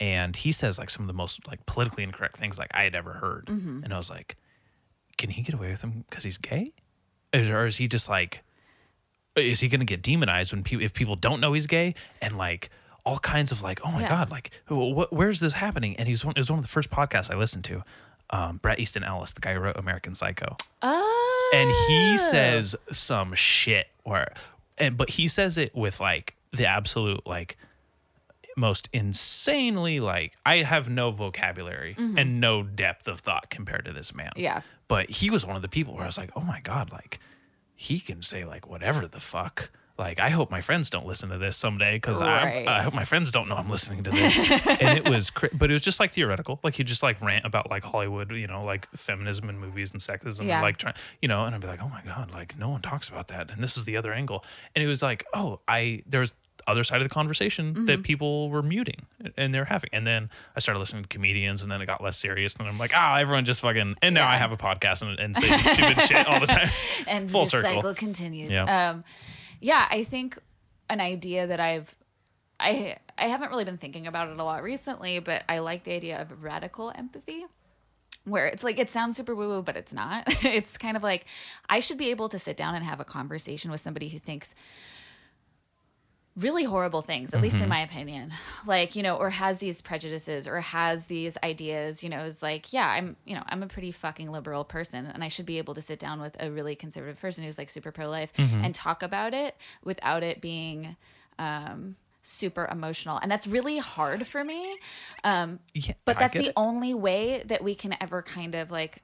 And 0.00 0.34
he 0.34 0.50
says 0.52 0.78
like 0.78 0.90
some 0.90 1.02
of 1.02 1.06
the 1.06 1.12
most 1.12 1.46
like 1.46 1.64
politically 1.66 2.02
incorrect 2.02 2.36
things 2.36 2.58
like 2.58 2.70
I 2.74 2.82
had 2.82 2.94
ever 2.94 3.12
heard. 3.14 3.46
Mm-hmm. 3.46 3.84
And 3.84 3.94
I 3.94 3.96
was 3.98 4.10
like, 4.10 4.36
can 5.16 5.30
he 5.30 5.42
get 5.42 5.54
away 5.54 5.70
with 5.70 5.80
them 5.80 6.04
because 6.08 6.24
he's 6.24 6.38
gay? 6.38 6.72
Is- 7.32 7.48
Or 7.50 7.66
is 7.66 7.76
he 7.76 7.86
just 7.88 8.08
like, 8.08 8.42
is 9.36 9.60
he 9.60 9.68
going 9.68 9.80
to 9.80 9.86
get 9.86 10.02
demonized 10.02 10.52
when 10.52 10.62
people, 10.62 10.84
if 10.84 10.92
people 10.92 11.14
don't 11.16 11.40
know 11.40 11.52
he's 11.52 11.66
gay 11.66 11.94
and 12.20 12.36
like 12.36 12.68
all 13.04 13.18
kinds 13.18 13.50
of 13.52 13.62
like, 13.62 13.80
oh 13.86 13.90
my 13.92 14.02
Yeah. 14.02 14.08
God, 14.08 14.30
like 14.30 14.50
wh- 14.68 14.92
wh- 14.94 15.12
where's 15.12 15.40
this 15.40 15.54
happening? 15.54 15.96
And 15.96 16.08
he's 16.08 16.24
one, 16.24 16.34
it 16.36 16.40
was 16.40 16.50
one 16.50 16.58
of 16.58 16.64
the 16.64 16.68
first 16.70 16.90
podcasts 16.90 17.30
I 17.30 17.36
listened 17.36 17.64
to. 17.64 17.82
Um, 18.30 18.56
Bret 18.58 18.78
Easton 18.80 19.04
Ellis, 19.04 19.32
the 19.34 19.40
guy 19.40 19.52
who 19.54 19.60
wrote 19.60 19.76
American 19.76 20.14
Psycho 20.14 20.56
Oh. 20.80 21.50
and 21.54 21.70
he 21.88 22.16
says 22.18 22.74
some 22.90 23.34
shit 23.34 23.88
where 24.04 24.32
and 24.78 24.96
but 24.96 25.10
he 25.10 25.28
says 25.28 25.58
it 25.58 25.74
with 25.74 26.00
like 26.00 26.34
the 26.52 26.66
absolute 26.66 27.26
like 27.26 27.56
most 28.56 28.88
insanely 28.92 29.98
like 30.00 30.34
I 30.44 30.58
have 30.58 30.88
no 30.88 31.10
vocabulary 31.10 31.94
and 31.96 32.40
no 32.40 32.62
depth 32.62 33.08
of 33.08 33.20
thought 33.20 33.48
compared 33.50 33.84
to 33.86 33.92
this 33.92 34.14
man. 34.14 34.30
Mm-hmm. 34.30 34.40
Yeah. 34.40 34.60
But 34.88 35.08
he 35.10 35.30
was 35.30 35.46
one 35.46 35.56
of 35.56 35.62
the 35.62 35.68
people 35.68 35.94
where 35.94 36.04
I 36.04 36.06
was 36.06 36.18
like, 36.18 36.30
"Oh 36.36 36.42
my 36.42 36.60
god, 36.60 36.92
like 36.92 37.18
he 37.74 37.98
can 37.98 38.20
say 38.22 38.44
like 38.44 38.68
whatever 38.68 39.08
the 39.08 39.20
fuck." 39.20 39.70
Like 39.98 40.18
I 40.20 40.30
hope 40.30 40.50
my 40.50 40.60
friends 40.62 40.90
don't 40.90 41.06
listen 41.06 41.28
to 41.28 41.38
this 41.38 41.56
someday 41.56 41.94
because 41.94 42.20
Right. 42.20 42.66
I 42.66 42.78
I 42.78 42.82
hope 42.82 42.92
my 42.94 43.04
friends 43.04 43.30
don't 43.30 43.48
know 43.48 43.56
I'm 43.56 43.70
listening 43.70 44.02
to 44.04 44.10
this. 44.10 44.38
and 44.66 44.98
it 44.98 45.08
was, 45.08 45.28
cra- 45.30 45.50
but 45.52 45.70
it 45.70 45.74
was 45.74 45.82
just 45.82 46.00
like 46.00 46.12
theoretical. 46.12 46.58
Like 46.62 46.74
he 46.74 46.82
just 46.84 47.02
like 47.02 47.20
rant 47.22 47.44
about 47.44 47.70
like 47.70 47.84
Hollywood, 47.84 48.32
you 48.32 48.46
know, 48.46 48.62
like 48.62 48.88
feminism 48.96 49.48
and 49.50 49.60
movies 49.60 49.92
and 49.92 50.00
sexism, 50.00 50.46
Yeah. 50.46 50.56
and 50.56 50.62
like 50.62 50.78
trying, 50.78 50.94
you 51.20 51.28
know. 51.28 51.44
And 51.44 51.54
I'd 51.54 51.60
be 51.60 51.66
like, 51.68 51.82
oh 51.82 51.88
my 51.88 52.02
god, 52.04 52.32
like 52.32 52.58
no 52.58 52.68
one 52.70 52.80
talks 52.82 53.08
about 53.08 53.28
that, 53.28 53.50
and 53.50 53.62
this 53.62 53.76
is 53.76 53.84
the 53.84 53.96
other 53.96 54.12
angle. 54.12 54.44
And 54.74 54.82
it 54.82 54.86
was 54.88 55.02
like, 55.02 55.24
oh, 55.34 55.60
I 55.68 56.02
there's 56.06 56.32
other 56.66 56.84
side 56.84 57.00
of 57.02 57.08
the 57.08 57.12
conversation 57.14 57.74
Mm-hmm. 57.74 57.86
that 57.86 58.02
people 58.02 58.50
were 58.50 58.62
muting 58.62 59.06
and 59.36 59.54
they're 59.54 59.64
having. 59.64 59.90
And 59.92 60.06
then 60.06 60.30
I 60.56 60.60
started 60.60 60.80
listening 60.80 61.02
to 61.02 61.08
comedians, 61.08 61.62
and 61.62 61.70
then 61.70 61.80
it 61.82 61.86
got 61.86 62.02
less 62.02 62.16
serious. 62.16 62.54
And 62.56 62.66
I'm 62.68 62.78
like, 62.78 62.92
ah, 62.94 63.18
everyone 63.18 63.44
just 63.44 63.60
fucking. 63.60 63.96
And 64.02 64.14
now 64.14 64.28
I 64.28 64.36
have 64.36 64.52
a 64.52 64.56
podcast 64.56 65.02
and, 65.02 65.18
and 65.18 65.36
say 65.36 65.56
stupid 65.58 66.00
shit 66.02 66.26
all 66.26 66.40
the 66.40 66.46
time. 66.46 66.68
and 67.06 67.30
Full 67.30 67.44
the 67.44 67.50
circle. 67.50 67.70
cycle 67.74 67.94
continues. 67.94 68.52
Yeah. 68.52 68.90
Um, 68.90 69.04
yeah, 69.60 69.86
I 69.90 70.04
think 70.04 70.38
an 70.90 71.00
idea 71.00 71.46
that 71.46 71.60
I've 71.60 71.94
I 72.60 72.96
I 73.18 73.26
haven't 73.28 73.50
really 73.50 73.64
been 73.64 73.78
thinking 73.78 74.06
about 74.06 74.28
it 74.28 74.38
a 74.38 74.44
lot 74.44 74.62
recently, 74.62 75.18
but 75.18 75.42
I 75.48 75.58
like 75.60 75.84
the 75.84 75.92
idea 75.94 76.20
of 76.20 76.42
radical 76.42 76.92
empathy. 76.94 77.44
Where 78.24 78.46
it's 78.46 78.62
like 78.62 78.78
it 78.78 78.88
sounds 78.88 79.16
super 79.16 79.34
woo 79.34 79.48
woo, 79.48 79.62
but 79.62 79.76
it's 79.76 79.92
not. 79.92 80.24
it's 80.44 80.78
kind 80.78 80.96
of 80.96 81.02
like 81.02 81.26
I 81.68 81.80
should 81.80 81.98
be 81.98 82.10
able 82.10 82.28
to 82.28 82.38
sit 82.38 82.56
down 82.56 82.74
and 82.76 82.84
have 82.84 83.00
a 83.00 83.04
conversation 83.04 83.70
with 83.70 83.80
somebody 83.80 84.08
who 84.10 84.18
thinks 84.18 84.54
really 86.36 86.64
horrible 86.64 87.02
things, 87.02 87.34
at 87.34 87.40
least 87.42 87.56
Mm-hmm. 87.56 87.64
in 87.64 87.68
my 87.68 87.80
opinion. 87.82 88.32
Like, 88.66 88.96
you 88.96 89.02
know, 89.02 89.16
or 89.16 89.28
has 89.30 89.58
these 89.58 89.80
prejudices 89.82 90.48
or 90.48 90.60
has 90.60 91.06
these 91.06 91.36
ideas, 91.42 92.02
you 92.02 92.08
know, 92.08 92.20
is 92.24 92.42
like, 92.42 92.72
yeah, 92.72 92.88
I'm, 92.88 93.16
you 93.26 93.34
know, 93.34 93.42
I'm 93.48 93.62
a 93.62 93.66
pretty 93.66 93.92
fucking 93.92 94.30
liberal 94.32 94.64
person 94.64 95.06
and 95.06 95.22
I 95.22 95.28
should 95.28 95.44
be 95.46 95.58
able 95.58 95.74
to 95.74 95.82
sit 95.82 95.98
down 95.98 96.20
with 96.20 96.36
a 96.40 96.50
really 96.50 96.74
conservative 96.74 97.20
person 97.20 97.44
who's 97.44 97.58
like 97.58 97.68
super 97.70 97.92
pro 97.92 98.08
life 98.08 98.32
Mm-hmm. 98.34 98.64
and 98.64 98.74
talk 98.74 99.02
about 99.02 99.34
it 99.34 99.56
without 99.84 100.22
it 100.22 100.40
being 100.40 100.96
um 101.38 101.96
super 102.22 102.68
emotional. 102.70 103.18
And 103.20 103.30
that's 103.30 103.46
really 103.48 103.78
hard 103.78 104.26
for 104.26 104.44
me. 104.44 104.78
Um 105.24 105.58
Yeah, 105.74 105.94
but 106.04 106.18
that's 106.18 106.32
the 106.34 106.46
it. 106.48 106.52
only 106.56 106.94
way 106.94 107.42
that 107.46 107.62
we 107.64 107.74
can 107.74 107.94
ever 108.00 108.22
kind 108.22 108.54
of 108.54 108.70
like 108.70 109.02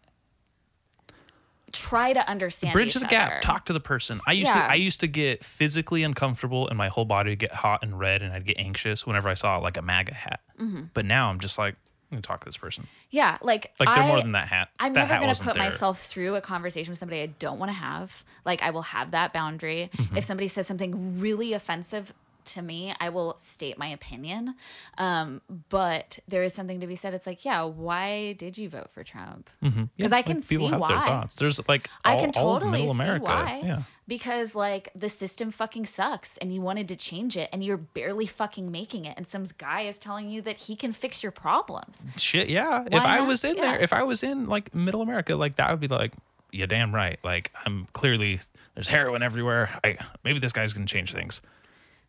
try 1.72 2.12
to 2.12 2.28
understand 2.28 2.72
bridge 2.72 2.94
the 2.94 3.00
gap 3.06 3.30
other. 3.32 3.40
talk 3.40 3.64
to 3.66 3.72
the 3.72 3.80
person 3.80 4.20
i 4.26 4.32
used 4.32 4.48
Yeah. 4.48 4.66
to 4.66 4.70
i 4.70 4.74
used 4.74 5.00
to 5.00 5.06
get 5.06 5.44
physically 5.44 6.02
uncomfortable 6.02 6.68
and 6.68 6.76
my 6.78 6.88
whole 6.88 7.04
body 7.04 7.30
would 7.30 7.38
get 7.38 7.52
hot 7.52 7.82
and 7.82 7.98
red 7.98 8.22
and 8.22 8.32
i'd 8.32 8.44
get 8.44 8.58
anxious 8.58 9.06
whenever 9.06 9.28
i 9.28 9.34
saw 9.34 9.58
like 9.58 9.76
a 9.76 9.82
maga 9.82 10.14
hat 10.14 10.40
Mm-hmm. 10.60 10.82
but 10.94 11.04
now 11.04 11.28
i'm 11.30 11.38
just 11.40 11.56
like 11.58 11.74
i'm 12.10 12.16
gonna 12.16 12.22
talk 12.22 12.40
to 12.40 12.46
this 12.46 12.56
person 12.56 12.86
yeah, 13.10 13.38
like 13.42 13.72
like 13.78 13.94
they're 13.94 14.04
I, 14.04 14.08
more 14.08 14.20
than 14.20 14.32
that 14.32 14.48
hat 14.48 14.68
I'm 14.80 14.92
that 14.94 15.00
never 15.00 15.12
hat 15.14 15.22
going 15.22 15.34
to 15.34 15.42
put 15.42 15.54
there. 15.54 15.62
myself 15.62 16.00
through 16.00 16.34
a 16.36 16.40
conversation 16.40 16.90
with 16.90 16.98
somebody 16.98 17.22
I 17.22 17.26
don't 17.26 17.58
want 17.58 17.70
to 17.70 17.74
have. 17.76 18.22
Like, 18.44 18.62
I 18.62 18.70
will 18.70 18.82
have 18.82 19.10
that 19.12 19.32
boundary. 19.32 19.90
Mm-hmm. 19.96 20.16
If 20.16 20.24
somebody 20.24 20.46
says 20.48 20.66
something 20.66 21.18
really 21.20 21.52
offensive 21.54 22.12
to 22.48 22.62
me, 22.62 22.94
I 23.00 23.08
will 23.08 23.36
state 23.38 23.78
my 23.78 23.86
opinion. 23.88 24.54
Um, 24.96 25.40
but 25.68 26.18
there 26.28 26.42
is 26.42 26.52
something 26.54 26.80
to 26.80 26.86
be 26.86 26.96
said. 26.96 27.14
It's 27.14 27.26
like, 27.26 27.44
yeah, 27.44 27.62
why 27.64 28.32
did 28.34 28.58
you 28.58 28.68
vote 28.68 28.90
for 28.90 29.04
Trump? 29.04 29.48
Because 29.60 29.74
Mm-hmm. 29.74 29.84
Yeah, 29.96 30.08
I 30.12 30.22
can 30.22 30.36
like, 30.38 30.48
people 30.48 30.66
see 30.66 30.70
have 30.70 30.70
their 30.70 30.78
why. 30.80 31.06
thoughts. 31.06 31.34
there's 31.36 31.68
like 31.68 31.88
I 32.04 32.14
all, 32.14 32.20
can 32.20 32.30
all 32.36 32.56
of 32.56 32.62
totally 32.62 32.86
see 32.86 32.90
america 32.90 33.24
why. 33.24 33.62
yeah 33.64 33.82
Because 34.06 34.54
like 34.54 34.90
the 34.94 35.08
system 35.08 35.50
fucking 35.50 35.86
sucks 35.86 36.36
and 36.38 36.52
you 36.54 36.60
wanted 36.60 36.88
to 36.88 36.96
change 36.96 37.36
it 37.36 37.48
and 37.52 37.62
you're 37.64 37.76
barely 37.76 38.26
fucking 38.26 38.70
making 38.70 39.04
it 39.04 39.14
and 39.16 39.26
some 39.26 39.44
guy 39.58 39.82
is 39.82 39.98
telling 39.98 40.28
you 40.30 40.40
that 40.42 40.56
he 40.56 40.76
can 40.76 40.92
fix 40.92 41.22
your 41.22 41.32
problems. 41.32 42.06
shit 42.16 42.48
yeah 42.48 42.84
if 42.86 42.92
Why 43.04 43.18
i 43.18 43.20
was 43.20 43.44
in 43.44 43.56
there 43.56 43.78
if 43.78 43.92
i 43.92 44.02
was 44.02 44.22
in 44.22 44.46
like 44.46 44.74
middle 44.74 45.02
america 45.02 45.34
like 45.36 45.56
that 45.56 45.70
would 45.70 45.80
be 45.80 45.88
like 45.88 46.12
yeah 46.52 46.66
damn 46.66 46.94
right 46.94 47.18
like 47.22 47.52
i'm 47.66 47.86
clearly 47.92 48.40
there's 48.74 48.88
heroin 48.88 49.22
everywhere 49.22 49.78
i 49.84 49.96
maybe 50.24 50.38
this 50.38 50.52
guy's 50.52 50.72
gonna 50.72 50.86
change 50.86 51.12
things 51.12 51.40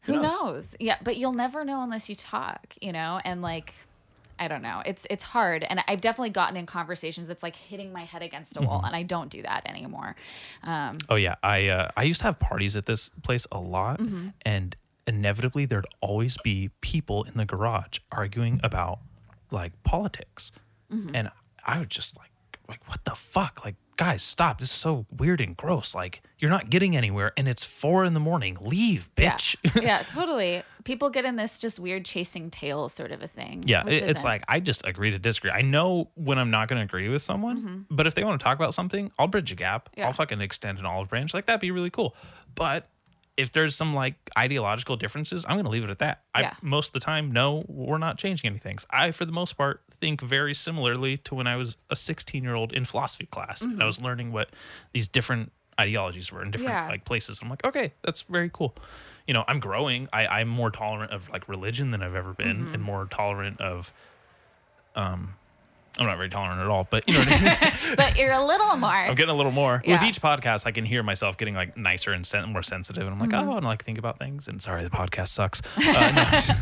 Who 0.01 0.13
knows? 0.21 0.41
knows? 0.41 0.75
Yeah, 0.79 0.97
but 1.03 1.17
you'll 1.17 1.33
never 1.33 1.63
know 1.65 1.81
unless 1.83 2.09
you 2.09 2.15
talk, 2.15 2.75
you 2.81 2.91
know? 2.91 3.19
And 3.23 3.41
like 3.41 3.73
I 4.41 4.47
don't 4.47 4.61
know. 4.61 4.81
It's 4.85 5.05
it's 5.09 5.23
hard. 5.23 5.65
And 5.69 5.83
I've 5.87 5.99
definitely 5.99 6.29
gotten 6.29 6.55
in 6.55 6.65
conversations 6.65 7.27
that's 7.27 7.43
like 7.43 7.57
hitting 7.57 7.91
my 7.91 8.03
head 8.05 8.21
against 8.21 8.55
a 8.55 8.59
Mm-hmm. 8.61 8.69
wall 8.69 8.81
and 8.85 8.95
I 8.95 9.03
don't 9.03 9.29
do 9.29 9.41
that 9.41 9.67
anymore. 9.67 10.15
Um 10.63 10.97
Oh 11.09 11.15
yeah, 11.15 11.35
I 11.43 11.67
uh, 11.67 11.89
I 11.97 12.03
used 12.03 12.21
to 12.21 12.27
have 12.27 12.39
parties 12.39 12.75
at 12.77 12.85
this 12.85 13.09
place 13.23 13.45
a 13.51 13.59
lot, 13.59 13.99
Mm-hmm. 13.99 14.29
and 14.43 14.75
inevitably 15.05 15.65
there'd 15.65 15.87
always 16.01 16.37
be 16.37 16.69
people 16.81 17.23
in 17.23 17.33
the 17.35 17.45
garage 17.45 17.99
arguing 18.11 18.61
about 18.63 18.99
like 19.51 19.73
politics, 19.83 20.51
Mm-hmm. 20.91 21.15
and 21.15 21.29
I 21.65 21.79
would 21.79 21.89
just 21.89 22.17
like 22.17 22.31
like 22.69 22.87
what 22.87 23.03
the 23.03 23.15
fuck? 23.15 23.65
Like 23.65 23.75
guys, 23.99 24.23
stop. 24.23 24.61
This 24.61 24.69
is 24.69 24.75
so 24.75 25.05
weird 25.11 25.41
and 25.41 25.57
gross. 25.57 25.93
Like 25.93 26.21
you're 26.37 26.49
not 26.49 26.69
getting 26.69 26.95
anywhere 26.95 27.33
and 27.35 27.49
it's 27.49 27.65
four 27.65 28.05
in 28.05 28.13
the 28.13 28.19
morning. 28.21 28.57
Leave, 28.61 29.09
bitch. 29.17 29.57
Yeah, 29.61 29.71
yeah, 29.81 29.97
totally. 30.03 30.63
People 30.85 31.09
get 31.09 31.25
in 31.25 31.35
this 31.35 31.59
just 31.59 31.79
weird 31.79 32.05
chasing 32.05 32.49
tail 32.49 32.87
sort 32.87 33.11
of 33.11 33.21
a 33.21 33.27
thing. 33.27 33.61
Yeah, 33.67 33.85
it, 33.85 34.03
it's 34.03 34.23
like 34.23 34.43
I 34.47 34.61
just 34.61 34.85
agree 34.85 35.11
to 35.11 35.19
disagree. 35.19 35.51
I 35.51 35.63
know 35.63 36.09
when 36.15 36.39
I'm 36.39 36.49
not 36.49 36.69
going 36.69 36.79
to 36.79 36.85
agree 36.85 37.09
with 37.09 37.21
someone, 37.21 37.85
but 37.91 38.07
if 38.07 38.15
they 38.15 38.23
want 38.23 38.39
to 38.39 38.43
talk 38.43 38.55
about 38.55 38.73
something, 38.73 39.11
I'll 39.19 39.27
bridge 39.27 39.51
a 39.51 39.55
gap. 39.55 39.89
Mm-hmm. 39.89 39.99
Yeah. 39.99 40.07
I'll 40.07 40.13
fucking 40.13 40.39
extend 40.39 40.79
an 40.79 40.85
olive 40.85 41.09
branch. 41.09 41.33
Like 41.33 41.45
that'd 41.47 41.59
be 41.59 41.71
really 41.71 41.89
cool. 41.89 42.15
But 42.55 42.87
if 43.39 43.51
there's 43.51 43.75
some 43.75 43.93
like 43.95 44.15
ideological 44.37 44.95
differences, 44.97 45.45
I'm 45.47 45.55
going 45.55 45.63
to 45.65 45.71
leave 45.71 45.83
it 45.83 45.89
at 45.89 45.99
that. 45.99 46.23
I 46.35 46.41
Yeah. 46.41 46.53
most 46.61 46.87
of 46.89 46.93
the 46.93 46.99
time, 46.99 47.31
no, 47.31 47.63
we're 47.67 47.97
not 47.97 48.17
changing 48.17 48.49
anything. 48.49 48.77
I, 48.89 49.11
for 49.11 49.25
the 49.25 49.31
most 49.31 49.53
part, 49.57 49.81
think 50.01 50.21
very 50.21 50.53
similarly 50.53 51.17
to 51.17 51.35
when 51.35 51.47
I 51.47 51.55
was 51.55 51.77
a 51.89 51.95
16 51.95 52.43
year 52.43 52.53
old 52.55 52.73
in 52.73 52.85
philosophy 52.85 53.25
class. 53.27 53.61
And 53.61 53.81
I 53.81 53.85
was 53.85 53.99
learning 54.01 54.31
what 54.31 54.49
these 54.93 55.07
different 55.07 55.51
ideologies 55.79 56.31
were 56.31 56.41
in 56.43 56.51
different 56.51 56.73
Mm-hmm. 56.73 56.85
Yeah. 56.87 56.91
like 56.91 57.05
places. 57.05 57.39
I'm 57.41 57.49
like, 57.49 57.63
okay, 57.65 57.93
that's 58.03 58.21
very 58.23 58.49
cool. 58.53 58.75
You 59.25 59.33
know, 59.33 59.45
I'm 59.47 59.59
growing. 59.59 60.07
I, 60.11 60.27
I'm 60.27 60.47
more 60.49 60.71
tolerant 60.71 61.11
of 61.11 61.29
like 61.29 61.47
religion 61.47 61.91
than 61.91 62.01
I've 62.03 62.15
ever 62.15 62.33
been, 62.33 62.57
Mm-hmm. 62.65 62.73
and 62.73 62.83
more 62.83 63.05
tolerant 63.09 63.61
of. 63.61 63.93
Um, 64.95 65.35
I'm 65.99 66.05
not 66.07 66.17
very 66.17 66.29
tolerant 66.29 66.61
at 66.61 66.67
all, 66.67 66.87
but 66.89 67.07
you 67.07 67.13
know, 67.15 67.19
what 67.19 67.29
I 67.31 67.43
mean? 67.89 67.95
but 67.97 68.17
you're 68.17 68.31
a 68.31 68.43
little 68.43 68.75
more. 68.77 68.89
I'm 68.89 69.15
getting 69.15 69.33
a 69.33 69.37
little 69.37 69.51
more 69.51 69.83
with 69.85 70.01
each 70.03 70.21
podcast. 70.21 70.65
I 70.65 70.71
can 70.71 70.85
hear 70.85 71.03
myself 71.03 71.37
getting 71.37 71.53
like 71.55 71.75
nicer 71.77 72.13
and 72.13 72.25
sen- 72.25 72.49
more 72.53 72.63
sensitive, 72.63 73.03
and 73.03 73.11
I'm 73.13 73.19
like, 73.19 73.29
Mm-hmm. 73.31 73.49
oh, 73.49 73.57
and 73.57 73.65
I 73.65 73.69
like 73.69 73.83
think 73.83 73.97
about 73.97 74.17
things. 74.17 74.47
And 74.47 74.61
sorry, 74.61 74.83
the 74.83 74.89
podcast 74.89 75.27
sucks. 75.27 75.61
Uh, 75.77 76.11
no, 76.15 76.23
it's, 76.33 76.47
this 76.47 76.55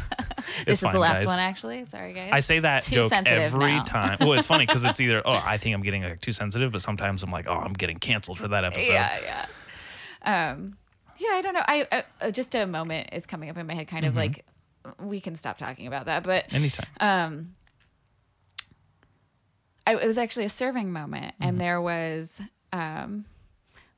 it's 0.67 0.83
is 0.83 0.91
the 0.91 0.97
last 0.99 1.17
guys. 1.19 1.25
one, 1.27 1.39
actually. 1.39 1.83
Sorry, 1.85 2.13
guys. 2.13 2.29
I 2.33 2.39
say 2.39 2.59
that 2.59 2.83
Too 2.83 2.95
joke 2.95 3.11
every 3.13 3.73
now. 3.73 3.83
time. 3.83 4.17
Well, 4.21 4.33
it's 4.33 4.47
funny 4.47 4.65
because 4.65 4.83
it's 4.85 4.99
either 4.99 5.21
oh, 5.25 5.41
I 5.45 5.57
think 5.57 5.75
I'm 5.75 5.81
getting 5.83 6.03
like 6.03 6.21
too 6.21 6.31
sensitive, 6.31 6.71
but 6.71 6.81
sometimes 6.81 7.21
I'm 7.23 7.31
like, 7.31 7.45
oh, 7.47 7.53
I'm 7.57 7.73
getting 7.73 7.97
canceled 7.97 8.37
for 8.39 8.47
that 8.47 8.63
episode. 8.63 8.93
yeah, 8.93 9.45
yeah. 10.25 10.51
Um, 10.51 10.77
yeah, 11.17 11.29
I 11.33 11.41
don't 11.41 11.53
know. 11.53 11.63
I 11.67 11.87
uh, 11.91 12.01
uh, 12.21 12.31
just 12.31 12.55
a 12.55 12.65
moment 12.65 13.09
is 13.11 13.25
coming 13.25 13.49
up 13.49 13.57
in 13.57 13.67
my 13.67 13.73
head, 13.73 13.87
kind 13.87 14.05
of 14.05 14.11
Mm-hmm. 14.13 14.19
like 14.19 14.45
we 15.01 15.19
can 15.19 15.35
stop 15.35 15.57
talking 15.57 15.85
about 15.87 16.05
that, 16.05 16.23
but 16.23 16.53
Anytime. 16.53 16.87
um, 17.01 17.55
I, 19.87 19.95
it 19.95 20.05
was 20.05 20.17
actually 20.17 20.45
a 20.45 20.49
serving 20.49 20.91
moment, 20.91 21.33
Mm-hmm. 21.35 21.43
and 21.43 21.59
there 21.61 21.81
was 21.81 22.41
um, 22.73 23.25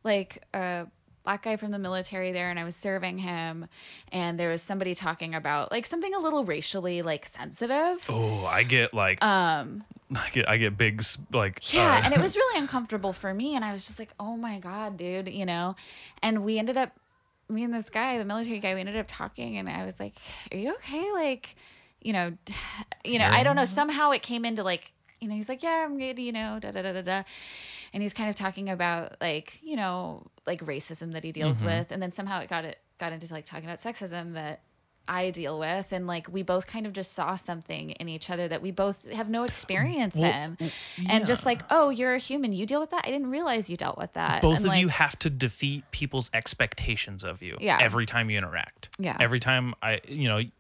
like 0.04 0.44
a 0.54 0.88
black 1.24 1.44
guy 1.44 1.56
from 1.58 1.72
the 1.72 1.80
military 1.80 2.32
there, 2.32 2.50
and 2.50 2.58
I 2.60 2.64
was 2.64 2.76
serving 2.76 3.18
him, 3.20 3.68
and 4.12 4.40
there 4.40 4.50
was 4.50 4.62
somebody 4.62 4.94
talking 4.96 5.36
about 5.36 5.72
like 5.72 5.86
something 5.86 6.14
a 6.16 6.20
little 6.20 6.44
racially 6.46 7.02
like 7.02 7.26
sensitive. 7.26 8.06
oh, 8.10 8.46
I 8.46 8.64
get 8.64 8.94
like 8.94 9.24
um, 9.24 9.84
I 10.16 10.30
get 10.32 10.50
I 10.50 10.58
get 10.58 10.78
big 10.78 11.04
like 11.34 11.74
Yeah, 11.74 11.98
uh, 11.98 12.02
and 12.06 12.14
it 12.14 12.20
was 12.20 12.36
really 12.42 12.60
uncomfortable 12.60 13.14
for 13.14 13.34
me, 13.34 13.56
and 13.56 13.66
I 13.66 13.72
was 13.72 13.86
just 13.86 14.00
like, 14.00 14.10
"Oh 14.20 14.38
my 14.38 14.60
god, 14.60 14.98
dude," 14.98 15.28
you 15.30 15.46
know. 15.46 15.76
And 16.24 16.44
we 16.44 16.58
ended 16.60 16.78
up, 16.78 16.92
me 17.50 17.64
and 17.64 17.74
this 17.74 17.90
guy, 17.90 18.18
the 18.18 18.26
military 18.26 18.60
guy, 18.60 18.74
we 18.74 18.80
ended 18.80 18.96
up 18.96 19.06
talking, 19.08 19.58
and 19.58 19.68
I 19.70 19.86
was 19.86 20.00
like, 20.00 20.16
"Are 20.52 20.58
you 20.58 20.74
okay?" 20.76 21.12
Like, 21.14 21.56
you 22.02 22.14
know, 22.14 22.38
you 23.06 23.20
know, 23.20 23.28
I 23.32 23.44
don't 23.44 23.56
know. 23.56 23.66
Somehow 23.66 24.12
it 24.12 24.22
came 24.24 24.46
into 24.46 24.64
like, 24.64 24.92
you 25.22 25.28
know, 25.28 25.36
he's 25.36 25.50
like, 25.50 25.64
"Yeah, 25.64 25.84
I'm 25.86 25.98
good," 25.98 26.18
you 26.20 26.32
know, 26.32 26.60
da 26.60 26.72
da 26.72 26.82
da 26.82 26.94
da 26.94 27.02
da, 27.02 27.24
and 27.94 28.02
he's 28.04 28.14
kind 28.14 28.30
of 28.30 28.36
talking 28.36 28.70
about 28.70 29.16
like, 29.22 29.60
you 29.62 29.76
know, 29.76 30.26
like 30.46 30.62
racism 30.66 31.14
that 31.14 31.24
he 31.24 31.32
deals 31.32 31.58
Mm-hmm. 31.58 31.66
with, 31.68 31.92
and 31.92 32.02
then 32.02 32.12
somehow 32.12 32.40
it 32.42 32.50
got 32.50 32.66
it 32.66 32.80
got 33.00 33.12
into 33.14 33.32
like 33.34 33.46
talking 33.46 33.66
about 33.66 33.80
sexism 33.80 34.34
that. 34.34 34.62
I 35.12 35.32
deal 35.32 35.58
with, 35.58 35.92
and 35.92 36.06
like 36.06 36.32
we 36.32 36.44
both 36.44 36.68
kind 36.68 36.86
of 36.86 36.94
just 36.94 37.14
saw 37.14 37.36
something 37.36 37.90
in 37.90 38.08
each 38.08 38.30
other 38.30 38.48
that 38.48 38.62
we 38.62 38.70
both 38.70 39.10
have 39.12 39.28
no 39.28 39.44
experience 39.44 40.16
Well, 40.16 40.56
in, 40.60 40.72
and 41.10 41.26
just 41.26 41.48
like, 41.48 41.64
oh, 41.72 41.90
you're 41.90 42.14
a 42.14 42.20
human, 42.20 42.54
you 42.54 42.68
deal 42.68 42.80
with 42.80 42.92
that. 42.92 43.06
I 43.08 43.10
didn't 43.10 43.32
realize 43.32 43.72
you 43.72 43.76
dealt 43.76 43.98
with 43.98 44.14
that. 44.14 44.44
both 44.44 44.58
And, 44.58 44.66
of 44.66 44.70
like, 44.70 44.82
you 44.82 44.90
have 44.90 45.18
to 45.20 45.32
defeat 45.32 45.90
people's 45.90 46.30
expectations 46.32 47.24
of 47.24 47.42
you 47.42 47.58
Yeah. 47.60 47.80
every 47.82 48.06
time 48.06 48.30
you 48.30 48.38
interact. 48.38 48.90
Yeah. 49.00 49.18
Every 49.20 49.40
time 49.40 49.74
I, 49.82 50.00
you 50.08 50.28
know, 50.28 50.38
you 50.38 50.52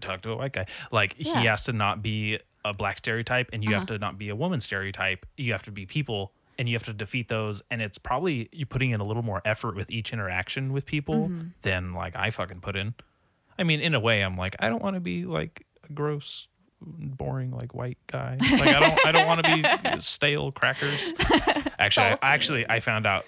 talk 0.00 0.22
to 0.22 0.32
a 0.32 0.36
white 0.38 0.54
guy, 0.54 0.66
like 0.90 1.14
Yeah. 1.16 1.38
He 1.42 1.46
has 1.46 1.62
to 1.66 1.72
not 1.72 2.02
be 2.02 2.40
a 2.64 2.72
black 2.72 2.98
stereotype 2.98 3.50
and 3.52 3.62
you 3.64 3.74
have 3.74 3.86
to 3.86 3.98
not 3.98 4.16
be 4.18 4.28
a 4.28 4.36
woman 4.36 4.60
stereotype. 4.60 5.26
You 5.36 5.52
have 5.52 5.62
to 5.64 5.70
be 5.70 5.84
people 5.86 6.32
and 6.58 6.68
you 6.68 6.74
have 6.74 6.84
to 6.84 6.92
defeat 6.92 7.28
those. 7.28 7.62
And 7.70 7.82
it's 7.82 7.98
probably 7.98 8.48
you 8.52 8.64
putting 8.66 8.90
in 8.90 9.00
a 9.00 9.04
little 9.04 9.22
more 9.22 9.42
effort 9.44 9.76
with 9.76 9.90
each 9.90 10.12
interaction 10.12 10.72
with 10.72 10.86
people 10.86 11.28
Mm-hmm. 11.28 11.48
than 11.62 11.92
like 11.94 12.14
I 12.16 12.30
fucking 12.30 12.60
put 12.60 12.76
in. 12.76 12.94
I 13.58 13.64
mean, 13.64 13.80
in 13.80 13.94
a 13.94 14.00
way, 14.00 14.22
I'm 14.22 14.36
like, 14.36 14.56
I 14.60 14.68
don't 14.68 14.82
want 14.82 14.94
to 14.94 15.00
be 15.00 15.24
like 15.26 15.66
a 15.88 15.92
gross, 15.92 16.48
boring 16.80 17.50
like 17.50 17.74
white 17.74 17.98
guy. 18.08 18.36
Like 18.40 18.62
I 18.68 18.80
don't, 18.80 19.06
I 19.06 19.12
don't 19.12 19.26
want 19.26 19.44
to 19.44 19.56
be 19.94 20.00
stale 20.00 20.50
crackers. 20.52 21.12
Actually, 21.78 22.06
I, 22.06 22.18
actually, 22.22 22.68
I 22.68 22.80
found 22.80 23.06
out 23.06 23.26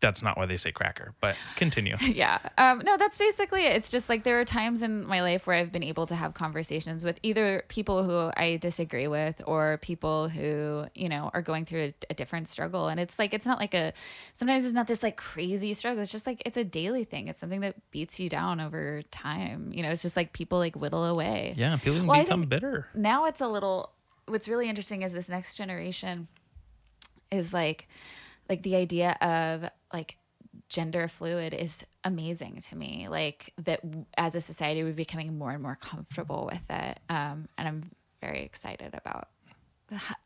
that's 0.00 0.22
not 0.22 0.36
why 0.36 0.46
they 0.46 0.56
say 0.56 0.72
cracker. 0.72 1.12
But 1.20 1.36
continue. 1.56 1.96
yeah. 2.00 2.38
Um, 2.56 2.80
no, 2.84 2.96
that's 2.96 3.18
basically 3.18 3.66
it. 3.66 3.76
It's 3.76 3.90
just 3.90 4.08
like 4.08 4.24
there 4.24 4.40
are 4.40 4.44
times 4.44 4.82
in 4.82 5.06
my 5.06 5.20
life 5.20 5.46
where 5.46 5.56
I've 5.56 5.70
been 5.70 5.82
able 5.82 6.06
to 6.06 6.14
have 6.14 6.32
conversations 6.34 7.04
with 7.04 7.20
either 7.22 7.64
people 7.68 8.04
who 8.04 8.32
I 8.36 8.56
disagree 8.56 9.08
with 9.08 9.42
or 9.46 9.78
people 9.82 10.28
who, 10.28 10.86
you 10.94 11.08
know, 11.08 11.30
are 11.34 11.42
going 11.42 11.64
through 11.66 11.82
a, 11.84 11.94
a 12.10 12.14
different 12.14 12.48
struggle. 12.48 12.88
And 12.88 12.98
it's 12.98 13.18
like, 13.18 13.34
it's 13.34 13.44
not 13.46 13.58
like 13.58 13.74
a, 13.74 13.92
sometimes 14.32 14.64
it's 14.64 14.74
not 14.74 14.86
this 14.86 15.02
like 15.02 15.16
crazy 15.16 15.74
struggle. 15.74 16.02
It's 16.02 16.12
just 16.12 16.26
like, 16.26 16.42
it's 16.46 16.56
a 16.56 16.64
daily 16.64 17.04
thing. 17.04 17.28
It's 17.28 17.38
something 17.38 17.60
that 17.60 17.76
beats 17.90 18.18
you 18.18 18.28
down 18.30 18.60
over 18.60 19.02
time. 19.10 19.70
You 19.74 19.82
know, 19.82 19.90
it's 19.90 20.02
just 20.02 20.16
like 20.16 20.32
people 20.32 20.58
like 20.58 20.76
whittle 20.76 21.04
away. 21.04 21.52
Yeah, 21.56 21.76
people 21.76 21.98
can 21.98 22.06
Well, 22.06 22.22
become 22.22 22.42
bitter. 22.44 22.86
now 22.94 23.26
it's 23.26 23.40
a 23.40 23.48
little 23.48 23.92
what's 24.26 24.46
really 24.48 24.68
interesting 24.68 25.02
is 25.02 25.12
this 25.12 25.28
next 25.28 25.56
generation 25.56 26.28
is 27.32 27.52
like 27.52 27.88
like 28.50 28.62
the 28.62 28.76
idea 28.76 29.12
of 29.22 29.70
like 29.92 30.18
gender 30.68 31.08
fluid 31.08 31.54
is 31.54 31.86
amazing 32.04 32.60
to 32.60 32.76
me 32.76 33.08
like 33.08 33.52
that 33.64 33.80
as 34.18 34.34
a 34.34 34.40
society 34.40 34.84
we're 34.84 34.92
becoming 34.92 35.38
more 35.38 35.52
and 35.52 35.62
more 35.62 35.76
comfortable 35.80 36.48
with 36.50 36.70
it 36.70 37.00
um 37.08 37.48
and 37.56 37.66
i'm 37.68 37.90
very 38.20 38.42
excited 38.42 38.90
about 38.94 39.28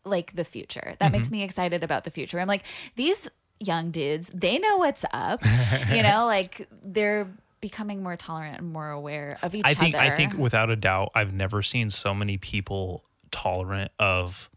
like 0.04 0.34
the 0.34 0.44
future. 0.44 0.94
That 0.98 1.12
makes 1.12 1.30
me 1.30 1.42
excited 1.42 1.82
about 1.82 2.04
the 2.04 2.10
future. 2.10 2.38
I'm 2.38 2.48
like 2.48 2.64
these 2.96 3.28
young 3.60 3.92
dudes 3.92 4.30
they 4.34 4.58
know 4.58 4.78
what's 4.78 5.04
up 5.12 5.42
you 5.90 6.02
know? 6.02 6.26
Like 6.34 6.68
they're 6.82 7.28
becoming 7.60 8.02
more 8.02 8.16
tolerant 8.16 8.58
and 8.58 8.72
more 8.72 8.90
aware 8.90 9.38
of 9.42 9.54
each 9.54 9.64
I 9.64 9.74
think 9.74 9.94
other. 9.94 10.04
I 10.04 10.10
think 10.10 10.34
without 10.34 10.70
a 10.70 10.76
doubt, 10.76 11.12
I've 11.14 11.32
never 11.32 11.62
seen 11.62 11.90
so 11.90 12.12
many 12.12 12.36
people 12.36 13.04
tolerant 13.30 13.90
of 13.98 14.50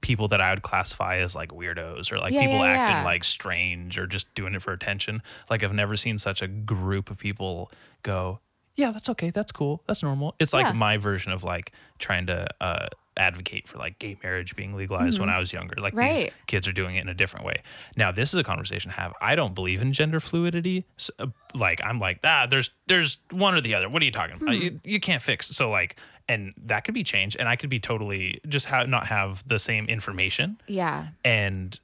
people 0.00 0.28
that 0.28 0.40
I 0.40 0.50
would 0.50 0.62
classify 0.62 1.16
as 1.18 1.34
like 1.34 1.50
weirdos 1.50 2.10
or 2.12 2.18
like 2.18 2.32
Yeah, 2.32 2.40
people 2.40 2.56
yeah, 2.58 2.64
acting 2.72 2.96
yeah. 2.98 3.04
like 3.04 3.24
strange 3.24 3.98
or 3.98 4.06
just 4.06 4.32
doing 4.34 4.54
it 4.54 4.62
for 4.62 4.72
attention. 4.72 5.22
Like 5.50 5.62
I've 5.62 5.74
never 5.74 5.96
seen 5.96 6.18
such 6.18 6.40
a 6.42 6.48
group 6.48 7.10
of 7.10 7.18
people 7.18 7.70
go, 8.02 8.40
yeah, 8.74 8.90
that's 8.90 9.08
okay, 9.10 9.30
that's 9.30 9.52
cool, 9.52 9.82
that's 9.86 10.02
normal. 10.02 10.34
It's 10.38 10.54
like 10.54 10.74
my 10.74 10.96
version 10.96 11.30
of 11.30 11.44
like 11.44 11.72
trying 11.98 12.26
to 12.28 12.46
uh, 12.58 12.86
advocate 13.18 13.68
for 13.68 13.76
like 13.76 13.98
gay 13.98 14.16
marriage 14.22 14.56
being 14.56 14.74
legalized 14.74 15.18
when 15.20 15.28
I 15.28 15.38
was 15.38 15.52
younger. 15.52 15.74
Like 15.78 15.94
these 15.94 16.24
Mm-hmm. 16.24 16.36
Kids 16.46 16.66
are 16.68 16.72
doing 16.72 16.96
it 16.96 17.02
in 17.02 17.08
a 17.10 17.14
different 17.14 17.44
way. 17.44 17.62
Now, 17.98 18.12
this 18.12 18.32
is 18.32 18.40
a 18.40 18.44
conversation 18.44 18.90
to 18.90 18.96
have. 18.96 19.12
I 19.20 19.34
don't 19.34 19.54
believe 19.54 19.82
in 19.82 19.92
gender 19.92 20.20
fluidity. 20.20 20.86
So, 20.96 21.12
uh, 21.18 21.26
like, 21.54 21.80
I'm 21.84 21.98
like, 21.98 22.20
ah, 22.24 22.46
there's 22.48 22.70
there's 22.86 23.18
one 23.30 23.54
or 23.54 23.60
the 23.60 23.74
other. 23.74 23.90
What 23.90 24.00
are 24.00 24.06
you 24.06 24.10
talking 24.10 24.36
about? 24.36 24.54
Hmm. 24.54 24.62
You, 24.62 24.80
you 24.84 25.00
can't 25.00 25.20
fix. 25.22 25.48
So 25.48 25.70
like, 25.70 25.96
and 26.28 26.52
that 26.56 26.84
could 26.84 26.94
be 26.94 27.04
changed, 27.04 27.36
and 27.38 27.48
I 27.48 27.56
could 27.56 27.70
be 27.70 27.80
totally 27.80 28.40
just 28.48 28.66
ha- 28.66 28.84
not 28.84 29.06
have 29.08 29.46
the 29.46 29.58
same 29.58 29.86
information, 29.86 30.60
yeah 30.66 31.08
and 31.24 31.78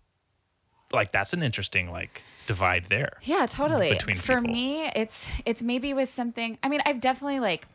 like 0.93 1.13
that's 1.13 1.33
an 1.33 1.43
interesting 1.43 1.91
like 1.91 2.23
divide 2.47 2.87
there. 2.87 3.13
Yeah, 3.23 3.47
totally. 3.47 3.91
between 3.91 4.17
For 4.17 4.41
people. 4.41 4.55
me, 4.55 4.87
it's 4.97 5.31
it's 5.45 5.63
maybe 5.63 5.93
with 5.93 6.09
something. 6.09 6.57
I 6.63 6.69
mean, 6.71 6.81
I've 6.87 7.01
definitely 7.01 7.41
like 7.41 7.67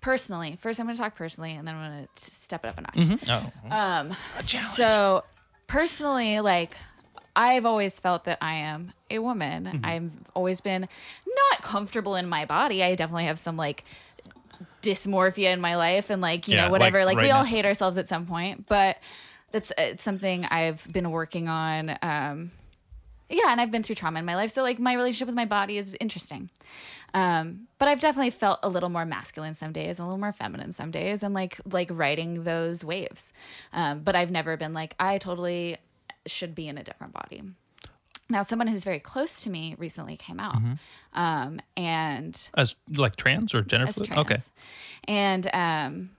personally. 0.00 0.56
First, 0.56 0.80
I'm 0.80 0.86
going 0.86 0.96
to 0.96 1.02
talk 1.02 1.14
personally, 1.14 1.52
and 1.52 1.68
then 1.68 1.74
I'm 1.74 1.90
going 1.92 2.08
to 2.14 2.20
step 2.24 2.64
it 2.64 2.68
up 2.68 2.78
a 2.78 2.80
notch. 2.80 3.20
Oh, 3.28 3.70
Um, 3.70 4.16
so 4.40 5.24
personally, 5.66 6.40
like 6.40 6.74
I've 7.36 7.64
always 7.66 7.98
felt 8.00 8.24
that 8.24 8.38
I 8.40 8.54
am 8.54 8.92
a 9.10 9.18
woman. 9.18 9.64
Mm-hmm. 9.64 9.84
I've 9.84 10.10
always 10.34 10.60
been 10.60 10.82
not 11.50 11.62
comfortable 11.62 12.14
in 12.16 12.28
my 12.28 12.44
body. 12.44 12.82
I 12.82 12.94
definitely 12.94 13.24
have 13.24 13.38
some 13.38 13.56
like 13.56 13.84
dysmorphia 14.82 15.52
in 15.52 15.60
my 15.60 15.76
life 15.76 16.10
and 16.10 16.20
like 16.20 16.48
you 16.48 16.54
Yeah, 16.54 16.64
know 16.66 16.70
whatever. 16.70 17.04
Like 17.04 17.16
like, 17.16 17.24
we 17.24 17.30
all 17.30 17.44
now. 17.44 17.48
hate 17.48 17.64
ourselves 17.64 17.96
at 17.98 18.06
some 18.08 18.26
point 18.26 18.66
but 18.66 18.98
that's 19.52 19.72
it's 19.78 20.02
something 20.02 20.44
i've 20.46 20.86
been 20.92 21.10
working 21.10 21.48
on 21.48 21.90
um 22.02 22.50
yeah 23.30 23.48
and 23.50 23.60
i've 23.60 23.70
been 23.70 23.82
through 23.82 23.94
trauma 23.94 24.18
in 24.18 24.24
my 24.24 24.34
life. 24.34 24.50
So 24.50 24.62
like 24.62 24.78
my 24.78 24.94
relationship 24.94 25.26
with 25.26 25.36
my 25.36 25.44
body 25.46 25.78
is 25.78 25.96
interesting. 26.00 26.50
Um 27.14 27.68
but 27.78 27.88
i've 27.88 28.00
definitely 28.00 28.30
felt 28.30 28.58
a 28.62 28.68
little 28.68 28.88
more 28.88 29.04
masculine 29.06 29.54
some 29.54 29.72
days 29.72 29.98
a 29.98 30.04
little 30.04 30.18
more 30.18 30.32
feminine 30.32 30.72
some 30.72 30.90
days 30.90 31.22
and 31.22 31.32
like 31.34 31.60
like 31.70 31.88
riding 31.92 32.44
those 32.44 32.84
waves. 32.84 33.32
Um 33.72 34.00
but 34.00 34.16
i've 34.16 34.30
never 34.30 34.56
been 34.56 34.72
like 34.74 34.94
i 34.98 35.18
totally 35.18 35.76
should 36.26 36.54
be 36.54 36.68
in 36.68 36.78
a 36.78 36.82
different 36.82 37.12
body 37.12 37.42
now 38.32 38.42
someone 38.42 38.66
who's 38.66 38.84
very 38.84 38.98
close 39.00 39.42
to 39.44 39.50
me 39.50 39.74
recently 39.78 40.16
came 40.16 40.40
out 40.40 40.54
Mm-hmm. 40.56 41.18
um 41.24 41.60
and 41.76 42.50
as 42.54 42.74
like 42.96 43.14
trans 43.16 43.54
or 43.54 43.62
gender 43.62 43.86
trans. 43.92 44.10
Okay, 44.22 44.36
And 45.08 45.48
um, 45.54 46.10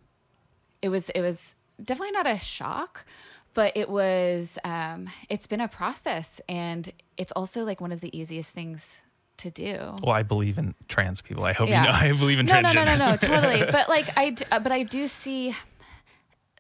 it 0.82 0.90
was 0.90 1.10
it 1.10 1.22
was 1.22 1.56
definitely 1.84 2.12
not 2.12 2.28
a 2.28 2.40
shock, 2.40 3.06
but 3.54 3.76
it 3.76 3.90
was 3.90 4.58
um, 4.64 5.10
it's 5.30 5.48
been 5.48 5.62
a 5.62 5.68
process 5.68 6.40
and 6.48 6.92
it's 7.18 7.32
also 7.34 7.64
like 7.64 7.82
one 7.82 7.92
of 7.92 8.00
the 8.02 8.12
easiest 8.18 8.54
things 8.54 9.06
to 9.38 9.50
do 9.50 9.96
Well, 10.04 10.12
I 10.16 10.24
believe 10.24 10.58
in 10.60 10.76
trans 10.88 11.22
people. 11.22 11.44
I 11.44 11.54
hope 11.54 11.68
Yeah. 11.70 11.82
you 11.82 11.88
know. 11.88 11.94
I 12.16 12.20
believe 12.20 12.40
in 12.40 12.46
no, 12.46 12.62
no, 12.62 12.70
transgenders. 12.70 13.00
no, 13.00 13.06
no, 13.06 13.12
no, 13.12 13.16
totally. 13.18 13.72
But 13.78 13.90
like 13.90 14.08
I, 14.18 14.30
d- 14.30 14.46
but 14.52 14.72
I 14.72 14.84
do 14.84 15.08
see, 15.08 15.56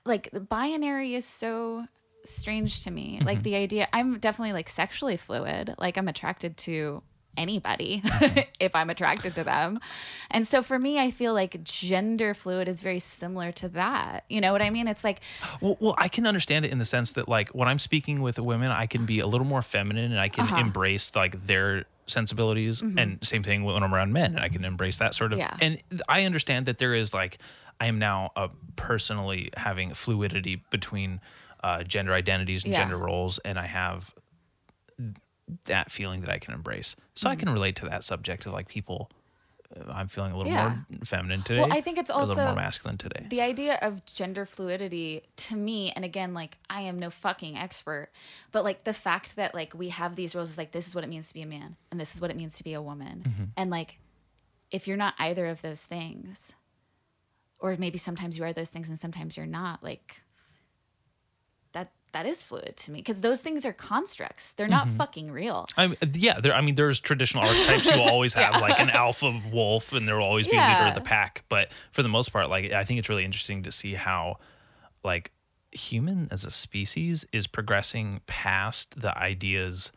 like 0.05 0.29
the 0.31 0.41
binary 0.41 1.13
is 1.13 1.25
so 1.25 1.85
strange 2.25 2.83
to 2.83 2.91
me. 2.91 3.17
Mm-hmm. 3.17 3.27
Like 3.27 3.43
the 3.43 3.55
idea, 3.55 3.87
I'm 3.93 4.17
definitely 4.19 4.53
like 4.53 4.69
sexually 4.69 5.17
fluid. 5.17 5.75
Like 5.77 5.97
I'm 5.97 6.07
attracted 6.07 6.57
to 6.57 7.01
anybody 7.35 8.01
Mm-hmm. 8.05 8.39
if 8.59 8.75
I'm 8.75 8.89
attracted 8.91 9.33
to 9.35 9.43
them. 9.43 9.79
And 10.29 10.45
so 10.45 10.61
for 10.61 10.77
me, 10.77 10.99
I 10.99 11.09
feel 11.11 11.33
like 11.33 11.63
gender 11.63 12.33
fluid 12.35 12.67
is 12.67 12.81
very 12.81 12.99
similar 12.99 13.51
to 13.53 13.69
that. 13.69 14.23
You 14.29 14.39
know 14.39 14.51
what 14.51 14.61
I 14.61 14.69
mean? 14.69 14.87
It's 14.87 15.03
like, 15.03 15.19
Well, 15.59 15.75
well, 15.79 15.95
I 15.97 16.07
can 16.09 16.27
understand 16.27 16.63
it 16.65 16.71
in 16.71 16.77
the 16.77 16.85
sense 16.85 17.13
that 17.13 17.27
like 17.27 17.49
when 17.49 17.67
I'm 17.67 17.79
speaking 17.79 18.21
with 18.21 18.37
women, 18.39 18.69
I 18.71 18.85
can 18.85 19.05
be 19.05 19.19
a 19.19 19.25
little 19.27 19.47
more 19.47 19.61
feminine 19.63 20.11
and 20.11 20.19
I 20.19 20.29
can 20.29 20.43
Uh-huh. 20.43 20.57
embrace 20.57 21.11
like 21.15 21.45
their 21.47 21.85
sensibilities. 22.05 22.81
And 22.81 23.17
same 23.25 23.43
thing 23.43 23.63
when 23.63 23.81
I'm 23.81 23.93
around 23.95 24.13
men, 24.13 24.37
I 24.37 24.49
can 24.49 24.63
embrace 24.63 24.97
that 24.99 25.15
sort 25.15 25.33
of. 25.33 25.39
Mm-hmm. 25.39 25.57
Yeah. 25.61 25.67
And 25.89 26.01
I 26.07 26.25
understand 26.25 26.65
that 26.67 26.77
there 26.77 26.93
is 26.93 27.13
like 27.13 27.37
I 27.79 27.87
am 27.87 27.97
now 27.97 28.31
uh, 28.35 28.49
personally 28.75 29.49
having 29.57 29.93
fluidity 29.93 30.61
between 30.69 31.19
uh, 31.63 31.81
gender 31.83 32.13
identities 32.13 32.63
and 32.65 32.73
Yeah. 32.73 32.81
gender 32.81 32.97
roles, 32.97 33.39
and 33.39 33.57
I 33.57 33.65
have 33.67 34.13
that 35.65 35.91
feeling 35.91 36.21
that 36.21 36.29
I 36.29 36.39
can 36.39 36.53
embrace. 36.53 36.95
So 37.15 37.29
I 37.29 37.35
can 37.35 37.49
relate 37.51 37.75
to 37.77 37.85
that 37.85 38.03
subject 38.03 38.45
of 38.45 38.53
like 38.53 38.67
people. 38.67 39.09
uh, 39.75 39.91
I'm 39.91 40.07
feeling 40.07 40.31
a 40.31 40.37
little 40.37 40.51
Mm-hmm. 40.51 40.93
Yeah. 40.93 40.97
more 40.97 41.05
feminine 41.05 41.41
today. 41.41 41.61
Well, 41.61 41.73
I 41.73 41.81
think 41.81 41.97
it's 41.97 42.09
or 42.11 42.17
a 42.17 42.17
little 42.19 42.31
also- 42.31 42.45
more 42.45 42.55
masculine 42.55 42.97
today. 42.97 43.25
the 43.29 43.41
idea 43.41 43.77
of 43.81 44.05
gender 44.05 44.45
fluidity 44.45 45.23
to 45.37 45.55
me 45.55 45.91
and 45.95 46.05
again 46.05 46.33
like 46.35 46.57
i 46.69 46.81
am 46.81 46.99
no 46.99 47.09
fucking 47.09 47.57
expert 47.57 48.09
but 48.51 48.63
like 48.63 48.83
the 48.83 48.93
fact 48.93 49.35
that 49.35 49.55
like 49.55 49.73
we 49.73 49.89
have 49.89 50.15
these 50.15 50.35
roles 50.35 50.49
is 50.51 50.57
like 50.59 50.71
this 50.71 50.87
is 50.87 50.93
what 50.93 51.03
it 51.03 51.09
means 51.09 51.27
to 51.29 51.33
be 51.33 51.41
a 51.41 51.45
man 51.47 51.75
and 51.89 51.99
this 51.99 52.13
is 52.13 52.21
what 52.21 52.29
it 52.29 52.37
means 52.37 52.53
to 52.57 52.63
be 52.63 52.73
a 52.73 52.81
woman 52.81 53.23
Mm-hmm. 53.27 53.43
and 53.57 53.71
like 53.71 53.99
if 54.69 54.87
you're 54.87 54.97
not 54.97 55.13
either 55.17 55.47
of 55.47 55.61
those 55.63 55.85
things 55.87 56.53
or 57.59 57.75
maybe 57.79 57.97
sometimes 57.97 58.37
you 58.37 58.43
are 58.43 58.53
those 58.53 58.69
things 58.69 58.89
and 58.89 58.99
sometimes 58.99 59.35
you're 59.37 59.45
not 59.47 59.83
like 59.83 60.21
that 62.13 62.25
is 62.25 62.43
fluid 62.43 62.77
to 62.77 62.91
me 62.91 62.99
because 62.99 63.21
those 63.21 63.41
things 63.41 63.65
are 63.65 63.73
constructs 63.73 64.53
they're 64.53 64.67
not 64.67 64.87
Mm-hmm. 64.87 64.97
fucking 64.97 65.31
real 65.31 65.67
I 65.77 65.87
mean, 65.87 65.97
yeah, 66.13 66.39
there. 66.39 66.53
I 66.53 66.61
mean, 66.61 66.75
there's 66.75 66.99
traditional 66.99 67.43
archetypes 67.43 67.85
you 67.85 68.01
always 68.01 68.33
have, 68.41 68.61
like 68.61 68.79
an 68.79 68.89
alpha 68.89 69.41
wolf, 69.51 69.91
and 69.93 70.07
there 70.07 70.15
will 70.17 70.23
always 70.25 70.47
be 70.47 70.55
a 70.57 70.59
leader 70.61 70.87
of 70.87 70.93
the 70.95 71.01
pack. 71.01 71.43
But 71.49 71.71
for 71.91 72.01
the 72.03 72.09
most 72.09 72.31
part, 72.33 72.49
like 72.49 72.71
I 72.71 72.83
think 72.85 72.99
it's 72.99 73.09
really 73.09 73.25
interesting 73.25 73.63
to 73.63 73.71
see 73.71 73.93
how, 73.95 74.37
like, 75.03 75.31
human 75.71 76.27
as 76.31 76.45
a 76.45 76.51
species 76.51 77.25
is 77.33 77.47
progressing 77.47 78.21
past 78.27 78.99
the 79.01 79.17
ideas 79.17 79.91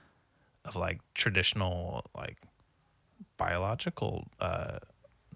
of 0.64 0.74
like 0.76 1.00
traditional 1.14 2.04
like 2.16 2.38
biological 3.36 4.26
uh 4.40 4.78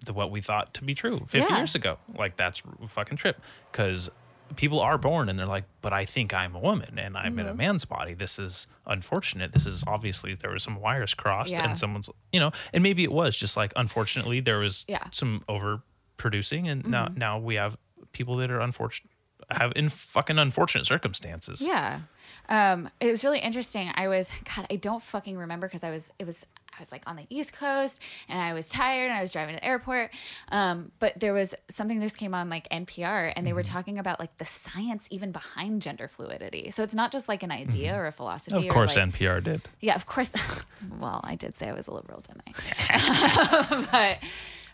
the 0.03 0.13
what 0.13 0.31
we 0.31 0.41
thought 0.41 0.73
to 0.73 0.83
be 0.83 0.95
true 0.95 1.19
50 1.27 1.37
Yeah. 1.39 1.57
years 1.57 1.75
ago 1.75 1.97
like 2.15 2.37
that's 2.37 2.63
fucking 2.87 3.17
trip 3.17 3.39
because 3.71 4.09
people 4.55 4.79
are 4.79 4.97
born 4.97 5.29
and 5.29 5.37
they're 5.39 5.45
like 5.45 5.63
but 5.81 5.93
i 5.93 6.05
think 6.05 6.33
i'm 6.33 6.55
a 6.55 6.59
woman 6.59 6.97
and 6.99 7.17
i'm 7.17 7.31
Mm-hmm. 7.31 7.39
in 7.39 7.47
a 7.47 7.53
man's 7.53 7.85
body 7.85 8.13
this 8.13 8.37
is 8.39 8.67
unfortunate 8.85 9.51
this 9.53 9.65
is 9.65 9.83
obviously 9.87 10.33
there 10.35 10.49
were 10.51 10.59
some 10.59 10.79
wires 10.79 11.13
crossed 11.13 11.51
Yeah. 11.51 11.67
and 11.67 11.77
someone's 11.77 12.09
you 12.33 12.39
know 12.39 12.51
and 12.73 12.81
maybe 12.83 13.03
it 13.03 13.11
was 13.11 13.37
just 13.37 13.55
like 13.57 13.71
unfortunately 13.75 14.39
there 14.39 14.59
was 14.59 14.85
Yeah. 14.87 14.99
Mm-hmm. 14.99 15.09
some 15.11 15.43
overproducing 15.49 16.69
and 16.69 16.85
now 16.87 17.09
now 17.15 17.37
we 17.39 17.55
have 17.55 17.77
people 18.11 18.35
that 18.37 18.51
are 18.51 18.59
unfortunate 18.59 19.09
have 19.49 19.73
in 19.75 19.89
fucking 19.89 20.37
unfortunate 20.39 20.85
circumstances 20.85 21.61
Yeah. 21.61 22.01
Um, 22.49 22.89
it 22.99 23.09
was 23.11 23.23
really 23.23 23.39
interesting. 23.39 23.91
I 23.95 24.07
was 24.07 24.31
God, 24.55 24.65
I 24.69 24.75
don't 24.75 25.01
fucking 25.01 25.37
remember 25.37 25.67
because 25.67 25.83
I 25.83 25.89
was 25.89 26.11
it 26.19 26.25
was 26.25 26.45
was 26.81 26.91
like 26.91 27.03
on 27.07 27.15
the 27.15 27.25
East 27.29 27.53
Coast 27.53 28.01
and 28.27 28.37
I 28.39 28.53
was 28.53 28.67
tired 28.67 29.05
and 29.05 29.13
I 29.13 29.21
was 29.21 29.31
driving 29.31 29.55
to 29.55 29.61
the 29.61 29.65
airport. 29.65 30.11
Um, 30.51 30.91
but 30.99 31.19
there 31.19 31.33
was 31.33 31.55
something 31.69 31.99
that 31.99 32.05
just 32.05 32.17
came 32.17 32.33
on 32.33 32.49
like 32.49 32.67
NPR 32.69 33.31
and 33.35 33.47
they 33.47 33.53
were 33.53 33.61
Mm-hmm. 33.61 33.73
talking 33.73 33.99
about 33.99 34.19
like 34.19 34.35
the 34.37 34.45
science 34.45 35.07
even 35.11 35.31
behind 35.31 35.81
gender 35.81 36.07
fluidity. 36.07 36.71
So 36.71 36.81
it's 36.83 36.95
not 36.95 37.11
just 37.11 37.29
like 37.29 37.43
an 37.43 37.51
idea 37.51 37.95
or 37.95 38.07
a 38.07 38.11
philosophy. 38.11 38.57
Mm-hmm. 38.57 38.67
of 38.69 38.73
course 38.73 38.95
like, 38.95 39.13
npr 39.13 39.43
did 39.43 39.61
yeah, 39.79 39.95
of 39.95 40.05
course. 40.07 40.31
well, 40.99 41.21
I 41.23 41.35
did 41.35 41.55
say 41.55 41.69
I 41.69 41.73
was 41.73 41.87
a 41.87 41.93
liberal, 41.93 42.21
didn't 42.21 42.41
I? 42.47 43.87
but 44.19 44.29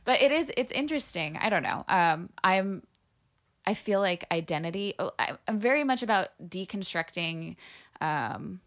but 0.06 0.22
it 0.22 0.32
is 0.32 0.52
it's 0.56 0.72
interesting. 0.72 1.38
I 1.38 1.50
don't 1.50 1.64
know. 1.64 1.84
Um, 1.90 2.30
I'm 2.44 2.84
I 3.66 3.74
feel 3.74 4.00
like 4.00 4.24
identity. 4.32 4.94
oh, 4.98 5.12
I, 5.20 5.34
I'm 5.48 5.60
very 5.60 5.84
much 5.84 6.02
about 6.02 6.30
deconstructing, 6.42 7.58
um, 8.00 8.62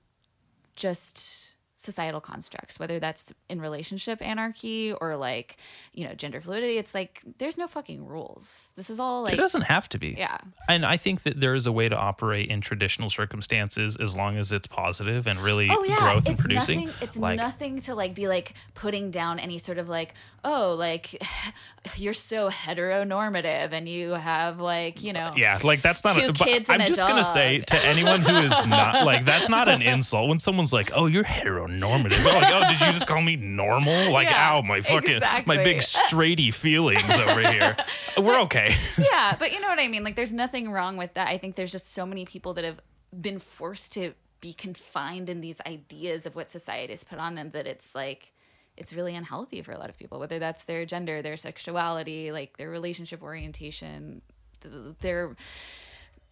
just 0.76 1.54
societal 1.80 2.20
constructs, 2.20 2.78
whether 2.78 2.98
that's 3.00 3.32
in 3.48 3.60
relationship 3.60 4.20
anarchy 4.20 4.92
or 4.92 5.16
like 5.16 5.56
you 5.94 6.06
know 6.06 6.14
gender 6.14 6.40
fluidity. 6.40 6.76
It's 6.76 6.94
like 6.94 7.22
there's 7.38 7.56
no 7.56 7.66
fucking 7.66 8.06
rules. 8.06 8.70
This 8.76 8.90
is 8.90 9.00
all 9.00 9.22
like. 9.22 9.32
it 9.32 9.36
doesn't 9.36 9.62
have 9.62 9.88
to 9.90 9.98
be 9.98 10.14
yeah. 10.18 10.38
And 10.68 10.84
I 10.84 10.96
think 10.96 11.22
that 11.22 11.40
there 11.40 11.54
is 11.54 11.66
a 11.66 11.72
way 11.72 11.88
to 11.88 11.96
operate 11.96 12.50
in 12.50 12.60
traditional 12.60 13.08
circumstances 13.08 13.96
as 13.96 14.14
long 14.14 14.36
as 14.36 14.52
it's 14.52 14.66
positive 14.66 15.26
and 15.26 15.40
really 15.40 15.68
Oh 15.70 15.82
yeah, 15.84 15.96
growth 15.98 16.26
and 16.26 16.38
producing. 16.38 16.84
nothing. 16.86 16.94
It's 17.00 17.16
like, 17.16 17.38
nothing 17.38 17.80
to 17.82 17.94
like 17.94 18.14
be 18.14 18.28
like 18.28 18.54
putting 18.74 19.10
down 19.10 19.38
any 19.38 19.58
sort 19.58 19.78
of 19.78 19.88
like 19.88 20.14
oh 20.44 20.74
like 20.78 21.20
you're 21.96 22.12
so 22.12 22.50
heteronormative 22.50 23.72
and 23.72 23.88
you 23.88 24.10
have 24.10 24.60
like 24.60 25.02
you 25.02 25.12
know 25.12 25.32
Yeah, 25.34 25.58
like 25.62 25.80
that's 25.80 26.04
not. 26.04 26.14
Two 26.14 26.30
a, 26.30 26.32
kids 26.32 26.68
I'm 26.68 26.80
just 26.80 27.00
gonna 27.00 27.24
say 27.24 27.60
to 27.60 27.86
anyone 27.86 28.20
who 28.20 28.34
is 28.34 28.66
not 28.66 29.06
like 29.06 29.24
that's 29.24 29.48
not 29.48 29.68
an 29.68 29.80
insult 29.94 30.28
when 30.28 30.38
someone's 30.38 30.72
like, 30.72 30.90
"Oh, 30.94 31.06
you're 31.06 31.24
heteronormative." 31.24 31.69
Like, 31.78 32.44
oh, 32.52 32.60
oh, 32.64 32.68
did 32.68 32.80
you 32.80 32.92
just 32.92 33.06
call 33.06 33.22
me 33.22 33.36
normal? 33.36 33.90
Like, 34.12 34.28
Yeah, 34.28 34.52
ow, 34.54 34.62
my 34.62 34.80
fucking 34.80 35.20
my 35.46 35.56
big 35.62 35.78
straighty 35.78 36.52
feelings 36.52 37.08
over 37.10 37.40
here. 37.40 37.76
We're 38.18 38.40
okay. 38.40 38.74
yeah, 38.98 39.36
but 39.38 39.52
you 39.52 39.60
know 39.60 39.68
what 39.68 39.78
I 39.78 39.88
mean. 39.88 40.02
Like, 40.02 40.16
there's 40.16 40.32
nothing 40.32 40.70
wrong 40.70 40.96
with 40.96 41.14
that. 41.14 41.28
I 41.28 41.38
think 41.38 41.54
there's 41.54 41.72
just 41.72 41.92
so 41.92 42.04
many 42.04 42.24
people 42.24 42.54
that 42.54 42.64
have 42.64 42.80
been 43.18 43.38
forced 43.38 43.92
to 43.94 44.14
be 44.40 44.52
confined 44.52 45.28
in 45.28 45.40
these 45.40 45.60
ideas 45.66 46.26
of 46.26 46.34
what 46.34 46.50
society 46.50 46.92
has 46.92 47.04
put 47.04 47.18
on 47.18 47.34
them 47.34 47.50
that 47.50 47.66
it's 47.66 47.94
like 47.94 48.32
it's 48.76 48.94
really 48.94 49.14
unhealthy 49.14 49.60
for 49.62 49.72
a 49.72 49.78
lot 49.78 49.90
of 49.90 49.98
people. 49.98 50.18
Whether 50.18 50.38
that's 50.38 50.64
their 50.64 50.84
gender, 50.86 51.22
their 51.22 51.36
sexuality, 51.36 52.32
like 52.32 52.56
their 52.56 52.70
relationship 52.70 53.22
orientation, 53.22 54.22
th- 54.62 54.74
their 55.00 55.32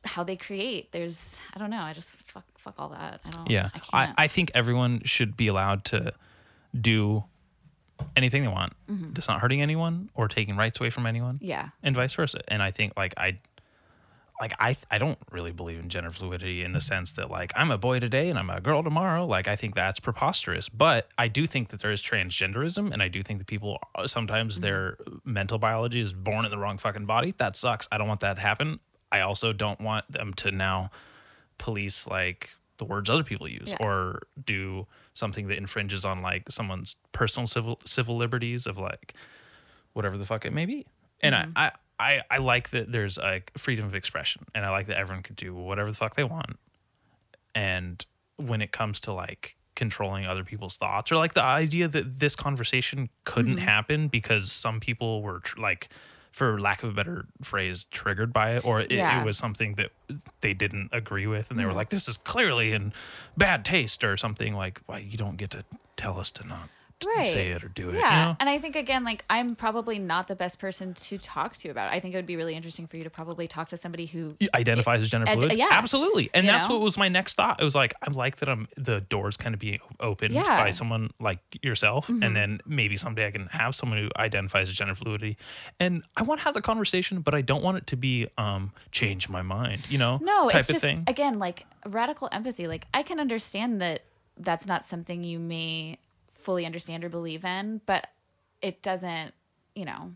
how 0.04 0.22
they 0.24 0.36
create. 0.36 0.92
There's 0.92 1.40
I 1.54 1.58
don't 1.58 1.70
know. 1.70 1.82
I 1.82 1.92
just 1.92 2.16
fuck 2.26 2.44
fuck 2.56 2.74
all 2.78 2.88
that. 2.90 3.20
I 3.24 3.30
don't. 3.30 3.50
Yeah, 3.50 3.70
I 3.92 4.04
I. 4.04 4.14
I, 4.24 4.28
think 4.28 4.50
everyone 4.54 5.02
should 5.04 5.36
be 5.36 5.48
allowed 5.48 5.84
to 5.86 6.12
do 6.78 7.24
anything 8.16 8.44
they 8.44 8.50
want 8.50 8.74
Mm-hmm. 8.88 9.12
that's 9.12 9.28
not 9.28 9.40
hurting 9.40 9.60
anyone 9.60 10.08
or 10.14 10.28
taking 10.28 10.56
rights 10.56 10.78
away 10.80 10.90
from 10.90 11.04
anyone. 11.06 11.36
yeah. 11.40 11.70
and 11.82 11.94
vice 11.96 12.12
versa. 12.14 12.40
And 12.48 12.62
I 12.62 12.70
think 12.70 12.92
like 12.96 13.12
I 13.16 13.38
like 14.40 14.52
I 14.60 14.76
I 14.88 14.98
don't 14.98 15.18
really 15.32 15.50
believe 15.50 15.80
in 15.80 15.88
gender 15.88 16.12
fluidity 16.12 16.62
in 16.62 16.72
the 16.72 16.80
sense 16.80 17.10
that 17.12 17.28
like 17.28 17.52
I'm 17.56 17.72
a 17.72 17.76
boy 17.78 17.98
today 17.98 18.30
and 18.30 18.38
I'm 18.38 18.48
a 18.50 18.60
girl 18.60 18.84
tomorrow. 18.84 19.26
Like 19.26 19.48
I 19.48 19.56
think 19.56 19.74
that's 19.74 19.98
preposterous. 19.98 20.68
But 20.68 21.08
I 21.18 21.26
do 21.26 21.44
think 21.44 21.70
that 21.70 21.80
there 21.80 21.90
is 21.90 22.00
transgenderism 22.00 22.92
and 22.92 23.02
I 23.02 23.08
do 23.08 23.22
think 23.22 23.40
that 23.40 23.46
people 23.48 23.78
uh, 23.96 24.06
sometimes 24.06 24.60
their 24.60 24.96
mental 25.24 25.58
biology 25.58 26.00
is 26.00 26.14
born 26.14 26.44
in 26.44 26.52
the 26.52 26.58
wrong 26.58 26.78
fucking 26.78 27.04
body. 27.06 27.34
That 27.38 27.56
sucks. 27.56 27.88
I 27.90 27.98
don't 27.98 28.06
want 28.08 28.20
that 28.20 28.34
to 28.36 28.42
happen. 28.42 28.78
I 29.10 29.20
also 29.20 29.52
don't 29.52 29.80
want 29.80 30.10
them 30.10 30.34
to 30.34 30.50
now 30.50 30.90
police 31.58 32.06
like 32.06 32.54
the 32.78 32.84
words 32.84 33.10
other 33.10 33.24
people 33.24 33.48
use 33.48 33.70
Yeah. 33.70 33.76
or 33.80 34.22
do 34.44 34.86
something 35.14 35.48
that 35.48 35.58
infringes 35.58 36.04
on 36.04 36.22
like 36.22 36.50
someone's 36.50 36.94
personal 37.12 37.46
civil 37.46 37.80
civil 37.84 38.16
liberties 38.16 38.66
of 38.66 38.78
like 38.78 39.14
whatever 39.94 40.16
the 40.16 40.24
fuck 40.24 40.44
it 40.44 40.52
may 40.52 40.66
be. 40.66 40.86
And 41.22 41.34
Mm-hmm. 41.34 41.52
I, 41.56 41.72
I, 41.98 42.22
I 42.30 42.38
like 42.38 42.70
that 42.70 42.92
there's 42.92 43.18
like 43.18 43.50
freedom 43.58 43.84
of 43.84 43.94
expression 43.96 44.44
and 44.54 44.64
I 44.64 44.70
like 44.70 44.86
that 44.86 44.96
everyone 44.98 45.24
could 45.24 45.34
do 45.36 45.52
whatever 45.54 45.90
the 45.90 45.96
fuck 45.96 46.14
they 46.14 46.22
want. 46.22 46.56
And 47.54 48.04
when 48.36 48.62
it 48.62 48.70
comes 48.70 49.00
to 49.00 49.12
like 49.12 49.56
controlling 49.74 50.26
other 50.26 50.44
people's 50.44 50.76
thoughts 50.76 51.10
or 51.10 51.16
like 51.16 51.34
the 51.34 51.42
idea 51.42 51.88
that 51.88 52.20
this 52.20 52.36
conversation 52.36 53.08
couldn't 53.24 53.56
Mm-hmm. 53.56 53.64
happen 53.66 54.08
because 54.08 54.52
some 54.52 54.78
people 54.80 55.22
were 55.22 55.40
tr- 55.40 55.60
like 55.60 55.88
for 56.30 56.60
lack 56.60 56.82
of 56.82 56.90
a 56.90 56.92
better 56.92 57.26
phrase 57.42 57.84
triggered 57.90 58.32
by 58.32 58.52
it 58.56 58.64
or 58.64 58.80
it, 58.80 58.90
Yeah. 58.90 59.20
It 59.20 59.24
was 59.24 59.38
something 59.38 59.74
that 59.74 59.90
they 60.40 60.54
didn't 60.54 60.90
agree 60.92 61.26
with 61.26 61.50
and 61.50 61.58
they 61.58 61.64
were 61.64 61.72
mm. 61.72 61.76
like 61.76 61.90
this 61.90 62.08
is 62.08 62.16
clearly 62.18 62.72
in 62.72 62.92
bad 63.36 63.64
taste 63.64 64.04
or 64.04 64.16
something 64.16 64.54
like 64.54 64.80
why 64.86 64.98
you 64.98 65.16
don't 65.16 65.36
get 65.36 65.50
to 65.50 65.64
tell 65.96 66.18
us 66.18 66.30
to 66.32 66.46
not 66.46 66.68
right. 67.06 67.26
say 67.26 67.50
it 67.50 67.62
or 67.64 67.68
do 67.68 67.90
it. 67.90 67.94
Yeah. 67.96 68.20
You 68.20 68.26
know? 68.28 68.36
And 68.40 68.48
I 68.48 68.58
think 68.58 68.76
again, 68.76 69.04
like 69.04 69.24
I'm 69.30 69.54
probably 69.54 69.98
not 69.98 70.28
the 70.28 70.36
best 70.36 70.58
person 70.58 70.94
to 70.94 71.18
talk 71.18 71.56
to 71.58 71.68
about 71.68 71.92
it. 71.92 71.96
I 71.96 72.00
think 72.00 72.14
it 72.14 72.18
would 72.18 72.26
be 72.26 72.36
really 72.36 72.54
interesting 72.54 72.86
for 72.86 72.96
you 72.96 73.04
to 73.04 73.10
probably 73.10 73.46
talk 73.48 73.68
to 73.68 73.76
somebody 73.76 74.06
who 74.06 74.34
You 74.40 74.48
identify 74.54 74.96
as 74.96 75.08
gender 75.08 75.28
Ad- 75.28 75.38
fluid. 75.38 75.56
yeah. 75.58 75.68
absolutely. 75.70 76.30
And 76.34 76.44
You 76.46 76.52
that's 76.52 76.68
know? 76.68 76.74
what 76.76 76.82
was 76.84 76.96
my 76.98 77.08
next 77.08 77.34
thought. 77.34 77.60
It 77.60 77.64
was 77.64 77.74
like 77.74 77.94
I'm 78.02 78.12
like 78.14 78.36
that 78.36 78.48
I'm 78.48 78.68
the 78.76 79.00
doors 79.00 79.36
kind 79.36 79.54
of 79.54 79.60
being 79.60 79.78
opened 80.00 80.34
Yeah. 80.34 80.42
Mm-hmm. 80.44 80.62
by 80.64 80.70
someone 80.72 81.10
like 81.20 81.38
yourself, 81.62 82.08
and 82.08 82.34
then 82.36 82.60
maybe 82.66 82.96
someday 82.96 83.26
I 83.26 83.30
can 83.30 83.46
have 83.46 83.74
someone 83.74 83.98
who 83.98 84.08
identifies 84.16 84.68
as 84.68 84.74
gender 84.74 84.94
fluidity, 84.94 85.36
and 85.80 86.02
I 86.16 86.22
want 86.22 86.40
to 86.40 86.44
have 86.44 86.54
the 86.54 86.62
conversation, 86.62 87.20
but 87.20 87.34
I 87.34 87.40
don't 87.42 87.62
want 87.62 87.78
it 87.78 87.86
to 87.88 87.96
be 87.96 88.28
um 88.38 88.72
change 88.92 89.28
my 89.28 89.42
mind, 89.42 89.82
you 89.90 89.98
know? 89.98 90.18
No, 90.22 90.48
type 90.48 90.60
it's 90.60 90.68
of 90.70 90.74
just 90.74 90.84
thing. 90.84 91.04
again 91.06 91.38
like 91.38 91.66
radical 91.86 92.28
empathy. 92.32 92.66
Like 92.66 92.86
I 92.92 93.02
can 93.02 93.20
understand 93.20 93.80
that 93.80 94.02
that's 94.36 94.66
not 94.66 94.84
something 94.84 95.24
you 95.24 95.38
may 95.38 95.98
fully 96.48 96.64
understand 96.64 97.04
or 97.04 97.10
believe 97.10 97.44
in, 97.44 97.82
but 97.84 98.06
it 98.62 98.80
doesn't, 98.80 99.34
you 99.74 99.84
know, 99.84 100.12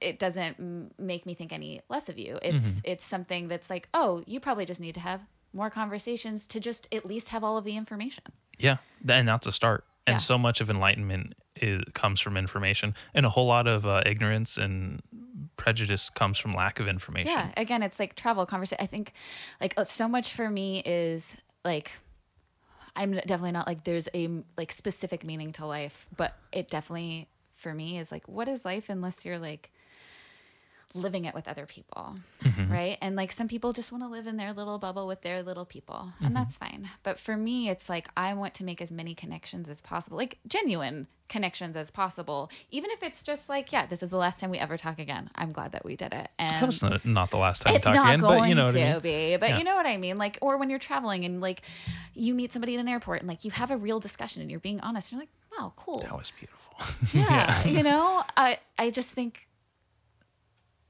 it 0.00 0.18
doesn't 0.18 0.92
make 0.98 1.24
me 1.26 1.32
think 1.32 1.52
any 1.52 1.80
less 1.88 2.08
of 2.08 2.18
you. 2.18 2.40
It's 2.42 2.64
Mm-hmm. 2.80 2.90
it's 2.92 3.04
something 3.04 3.46
that's 3.46 3.70
like, 3.70 3.88
oh, 3.94 4.24
you 4.26 4.40
probably 4.40 4.64
just 4.64 4.80
need 4.80 4.96
to 4.96 5.00
have 5.00 5.20
more 5.52 5.70
conversations 5.70 6.48
to 6.48 6.58
just 6.58 6.88
at 6.92 7.06
least 7.06 7.28
have 7.28 7.44
all 7.44 7.56
of 7.56 7.62
the 7.64 7.76
information. 7.76 8.24
Yeah, 8.58 8.78
and 9.08 9.28
that's 9.28 9.46
a 9.46 9.52
start. 9.52 9.84
And 10.08 10.14
Yeah. 10.14 10.18
so 10.18 10.38
much 10.38 10.60
of 10.60 10.68
enlightenment 10.68 11.34
is, 11.54 11.84
comes 11.94 12.20
from 12.20 12.36
information, 12.36 12.94
and 13.14 13.24
a 13.24 13.28
whole 13.30 13.46
lot 13.46 13.68
of 13.68 13.86
uh, 13.86 14.02
ignorance 14.04 14.58
and 14.58 15.02
prejudice 15.56 16.10
comes 16.10 16.36
from 16.36 16.52
lack 16.52 16.80
of 16.80 16.88
information. 16.88 17.32
Yeah, 17.32 17.52
again, 17.56 17.82
it's 17.84 18.00
like 18.00 18.16
travel 18.16 18.44
conversation. 18.44 18.82
I 18.82 18.86
think 18.86 19.12
like 19.60 19.72
uh, 19.76 19.84
so 19.84 20.08
much 20.08 20.32
for 20.32 20.50
me 20.50 20.82
is 20.84 21.36
like 21.64 21.92
I'm 22.96 23.12
definitely 23.12 23.52
not 23.52 23.66
like 23.66 23.84
there's 23.84 24.08
a 24.14 24.42
like 24.56 24.72
specific 24.72 25.22
meaning 25.22 25.52
to 25.52 25.66
life, 25.66 26.06
but 26.16 26.34
it 26.50 26.70
definitely 26.70 27.28
for 27.54 27.72
me 27.74 27.98
is 27.98 28.10
like 28.10 28.26
what 28.28 28.48
is 28.48 28.64
life 28.64 28.88
unless 28.88 29.24
you're 29.24 29.38
like 29.38 29.70
living 30.96 31.24
it 31.24 31.34
with 31.34 31.48
other 31.48 31.66
people, 31.66 32.16
mm-hmm. 32.42 32.72
right? 32.72 32.98
And 33.00 33.16
like 33.16 33.32
some 33.32 33.48
people 33.48 33.72
just 33.72 33.92
want 33.92 34.04
to 34.04 34.08
live 34.08 34.26
in 34.26 34.36
their 34.36 34.52
little 34.52 34.78
bubble 34.78 35.06
with 35.06 35.22
their 35.22 35.42
little 35.42 35.64
people, 35.64 36.12
and 36.18 36.28
mm-hmm. 36.28 36.34
that's 36.34 36.58
fine. 36.58 36.90
But 37.02 37.18
for 37.18 37.36
me, 37.36 37.68
it's 37.68 37.88
like 37.88 38.08
I 38.16 38.34
want 38.34 38.54
to 38.54 38.64
make 38.64 38.80
as 38.80 38.90
many 38.90 39.14
connections 39.14 39.68
as 39.68 39.80
possible, 39.80 40.16
like 40.16 40.38
genuine 40.46 41.06
connections 41.28 41.76
as 41.76 41.90
possible, 41.90 42.50
even 42.70 42.90
if 42.92 43.02
it's 43.02 43.24
just 43.24 43.48
like, 43.48 43.72
yeah, 43.72 43.84
this 43.84 44.00
is 44.02 44.10
the 44.10 44.16
last 44.16 44.40
time 44.40 44.50
we 44.50 44.58
ever 44.58 44.76
talk 44.76 45.00
again. 45.00 45.28
I'm 45.34 45.50
glad 45.50 45.72
that 45.72 45.84
we 45.84 45.96
did 45.96 46.12
it, 46.14 46.30
and 46.38 46.66
was 46.66 46.82
not, 46.82 47.04
not 47.04 47.30
the 47.30 47.38
last 47.38 47.62
time 47.62 47.74
it's 47.74 47.84
not 47.84 48.20
going 48.20 48.40
but 48.40 48.48
you 48.48 48.54
know 48.54 48.64
what 48.64 48.72
to 48.72 48.82
I 48.82 48.92
mean. 48.92 49.00
be 49.00 49.36
but 49.36 49.50
Yeah. 49.50 49.58
you 49.58 49.64
know 49.64 49.76
what 49.76 49.86
i 49.86 49.96
mean 49.96 50.18
like 50.18 50.38
or 50.40 50.56
when 50.56 50.70
you're 50.70 50.78
traveling 50.78 51.24
and 51.24 51.40
like 51.40 51.62
you 52.14 52.34
meet 52.34 52.52
somebody 52.52 52.74
at 52.74 52.80
an 52.80 52.88
airport 52.88 53.20
and 53.20 53.28
like 53.28 53.44
you 53.44 53.50
have 53.52 53.70
a 53.70 53.76
real 53.76 54.00
discussion 54.00 54.42
and 54.42 54.50
you're 54.50 54.60
being 54.60 54.80
honest 54.80 55.12
and 55.12 55.20
you're 55.20 55.22
like 55.22 55.60
wow 55.60 55.72
cool 55.76 55.98
That 55.98 56.16
was 56.16 56.32
beautiful. 56.38 56.62
yeah, 57.18 57.66
you 57.66 57.82
know 57.82 58.22
i 58.36 58.58
i 58.78 58.90
just 58.90 59.12
think 59.12 59.48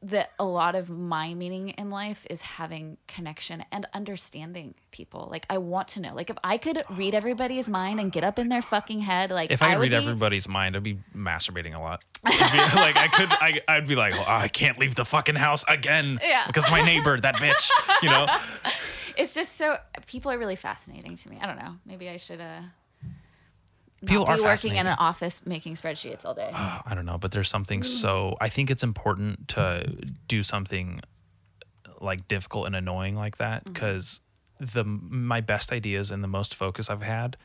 that 0.02 0.31
a 0.39 0.44
lot 0.44 0.74
of 0.74 0.90
my 0.90 1.32
meaning 1.35 1.70
in 1.70 1.89
life 1.90 2.27
is 2.28 2.43
having 2.43 2.98
connection 3.09 3.64
and 3.73 3.86
understanding 3.94 4.74
people 4.90 5.27
like 5.31 5.47
i 5.48 5.56
want 5.59 5.89
to 5.89 6.01
know 6.01 6.14
like 6.14 6.28
if 6.28 6.36
i 6.44 6.59
could 6.59 6.82
read 6.90 7.14
everybody's 7.14 7.68
mind 7.68 7.98
and 7.98 8.12
get 8.12 8.23
up 8.23 8.39
in 8.39 8.48
their 8.51 8.60
fucking 8.62 9.01
head 9.01 9.31
like 9.31 9.51
If 9.51 9.62
I 9.62 9.73
could 9.73 9.81
read 9.81 9.90
be- 9.93 9.97
everybody's 9.97 10.47
mind, 10.48 10.77
I'd 10.77 10.82
be 10.82 10.98
masturbating 11.16 11.74
a 11.74 11.81
lot. 11.81 12.02
Be 12.24 12.31
like 12.31 12.97
I 12.97 13.09
could, 13.09 13.28
I, 13.32 13.60
I'd 13.68 13.86
be 13.86 13.94
like, 13.97 14.12
well, 14.12 14.24
I 14.27 14.48
can't 14.48 14.78
leave 14.78 14.94
the 14.97 15.05
fucking 15.05 15.35
house 15.36 15.64
again 15.68 16.18
Yeah. 16.23 16.47
because 16.47 16.70
my 16.70 16.82
neighbor, 16.82 17.18
that 17.20 17.36
bitch, 17.36 17.70
you 18.02 18.10
know. 18.10 18.27
it's 19.16 19.35
just 19.35 19.56
so 19.56 19.77
people 20.06 20.31
are 20.31 20.39
really 20.39 20.56
fascinating 20.56 21.16
to 21.16 21.31
me 21.31 21.39
i 21.40 21.47
don't 21.47 21.59
know 21.59 21.74
maybe 21.86 22.09
i 22.10 22.18
should 22.18 22.39
uh 22.40 22.60
not 22.60 22.70
People 24.05 24.24
are 24.27 24.43
working 24.43 24.77
in 24.77 24.86
an 24.86 24.97
office 24.98 25.47
making 25.47 25.74
spreadsheets 25.74 26.24
all 26.24 26.35
day 26.35 26.51
I 26.55 26.93
don't 26.94 27.06
know, 27.06 27.18
but 27.18 27.32
there's 27.32 27.48
something 27.48 27.82
so 27.82 28.36
I 28.40 28.48
think 28.48 28.70
it's 28.70 28.82
important 28.82 29.48
to 29.48 29.97
do 30.28 30.43
something 30.43 31.01
like 32.01 32.28
difficult 32.28 32.66
and 32.66 32.77
annoying 32.77 33.16
like 33.16 33.39
that 33.39 33.64
Mm-hmm. 33.64 33.73
because 33.73 34.20
the 34.60 34.85
my 34.85 35.40
best 35.40 35.73
ideas 35.73 36.10
and 36.10 36.23
the 36.23 36.28
most 36.28 36.55
focus 36.55 36.89
I've 36.90 37.02
had 37.02 37.36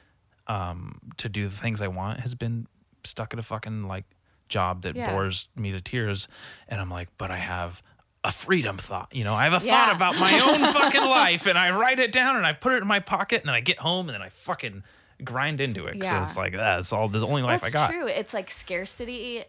um, 0.48 0.99
to 1.18 1.30
do 1.30 1.48
the 1.48 1.56
things 1.56 1.82
I 1.82 1.88
want 1.88 2.19
has 2.22 2.36
been 2.36 2.68
stuck 3.03 3.34
at 3.34 3.40
a 3.40 3.44
fucking 3.44 3.88
like 3.88 4.06
job 4.49 4.82
that 4.84 4.95
Yeah. 4.95 5.10
bores 5.10 5.48
me 5.56 5.72
to 5.72 5.80
tears, 5.82 6.28
and 6.68 6.82
I'm 6.82 6.90
like, 6.90 7.10
but 7.18 7.32
I 7.32 7.38
have. 7.38 7.82
A 8.23 8.32
freedom 8.32 8.78
thought, 8.78 9.15
you 9.15 9.23
know. 9.23 9.34
I 9.34 9.45
have 9.45 9.60
a 9.60 9.65
Yeah. 9.65 9.72
thought 9.88 9.95
about 9.95 10.19
my 10.19 10.40
own 10.40 10.73
fucking 10.73 11.02
life, 11.02 11.48
and 11.48 11.57
I 11.57 11.72
write 11.76 11.98
it 11.98 12.11
down, 12.11 12.36
and 12.36 12.45
I 12.45 12.53
put 12.53 12.73
it 12.73 12.82
in 12.84 12.88
my 12.88 12.99
pocket, 12.99 13.40
and 13.41 13.48
then 13.48 13.56
I 13.56 13.61
get 13.61 13.80
home, 13.80 14.10
and 14.10 14.14
then 14.14 14.22
I 14.22 14.30
fucking 14.30 14.84
grind 15.23 15.61
into 15.61 15.85
it. 15.85 16.03
So 16.03 16.22
it's 16.23 16.38
like 16.38 16.53
that's 16.53 16.91
all 16.93 17.07
the 17.07 17.26
only 17.26 17.41
life 17.41 17.61
That's 17.61 17.76
I 17.76 17.77
got. 17.77 17.91
true. 17.91 18.07
It's 18.07 18.34
like 18.34 18.49
scarcity 18.49 19.43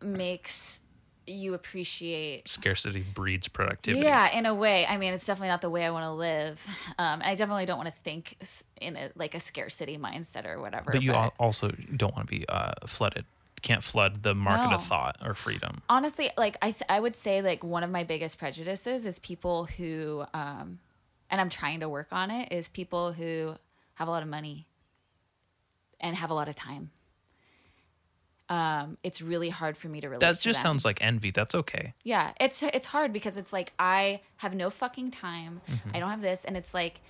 makes 0.00 0.80
you 1.26 1.54
appreciate. 1.54 2.48
scarcity 2.48 3.04
breeds 3.14 3.46
productivity. 3.46 4.04
Yeah, 4.04 4.36
in 4.36 4.44
a 4.44 4.54
way. 4.54 4.84
I 4.86 4.96
mean, 4.96 5.12
it's 5.14 5.24
definitely 5.24 5.48
not 5.48 5.60
the 5.60 5.70
way 5.70 5.84
I 5.84 5.90
want 5.90 6.04
to 6.04 6.10
live. 6.12 6.66
Um, 6.98 7.22
I 7.24 7.36
definitely 7.36 7.64
don't 7.64 7.78
want 7.78 7.88
to 7.90 7.96
think 7.96 8.36
in 8.80 8.96
a, 8.96 9.10
like 9.14 9.34
a 9.36 9.40
scarcity 9.40 9.96
mindset 9.98 10.46
or 10.46 10.60
whatever. 10.60 10.90
But 10.92 11.02
you 11.02 11.12
al- 11.12 11.32
also 11.38 11.68
don't 11.96 12.14
want 12.16 12.28
to 12.28 12.34
be 12.38 12.44
uh, 12.48 12.72
flooded. 12.86 13.24
Can't 13.62 13.84
flood 13.84 14.24
the 14.24 14.34
market 14.34 14.70
No. 14.70 14.76
of 14.76 14.84
thought 14.84 15.16
or 15.24 15.34
freedom. 15.34 15.82
honestly, 15.88 16.30
like 16.36 16.56
I, 16.60 16.72
th- 16.72 16.82
I 16.88 16.98
would 16.98 17.14
say 17.14 17.40
like 17.40 17.62
one 17.62 17.84
of 17.84 17.90
my 17.90 18.02
biggest 18.02 18.36
prejudices 18.40 19.06
is 19.06 19.20
people 19.20 19.66
who, 19.66 20.24
um, 20.34 20.80
and 21.30 21.40
I'm 21.40 21.48
trying 21.50 21.78
to 21.80 21.88
work 21.88 22.08
on 22.10 22.32
it, 22.32 22.52
is 22.52 22.66
people 22.68 23.12
who 23.12 23.54
have 23.94 24.08
a 24.08 24.10
lot 24.10 24.24
of 24.24 24.28
money 24.28 24.66
and 26.02 26.16
have 26.16 26.30
a 26.30 26.34
lot 26.34 26.48
of 26.48 26.54
time. 26.54 26.90
Um, 28.48 28.98
it's 29.02 29.22
really 29.22 29.48
hard 29.48 29.78
for 29.78 29.88
me 29.88 30.00
to 30.02 30.08
relate. 30.08 30.20
That 30.20 30.38
just 30.38 30.60
sounds 30.60 30.84
like 30.84 31.00
envy. 31.00 31.30
That's 31.30 31.54
okay. 31.54 31.94
Yeah, 32.04 32.32
it's 32.38 32.62
it's 32.62 32.86
hard 32.86 33.12
because 33.12 33.38
it's 33.38 33.52
like 33.52 33.72
I 33.78 34.20
have 34.38 34.54
no 34.54 34.68
fucking 34.68 35.12
time. 35.12 35.62
Mm-hmm. 35.70 35.90
I 35.94 36.00
don't 36.00 36.10
have 36.10 36.20
this, 36.20 36.44
and 36.44 36.54
it's 36.56 36.74
like 36.74 37.00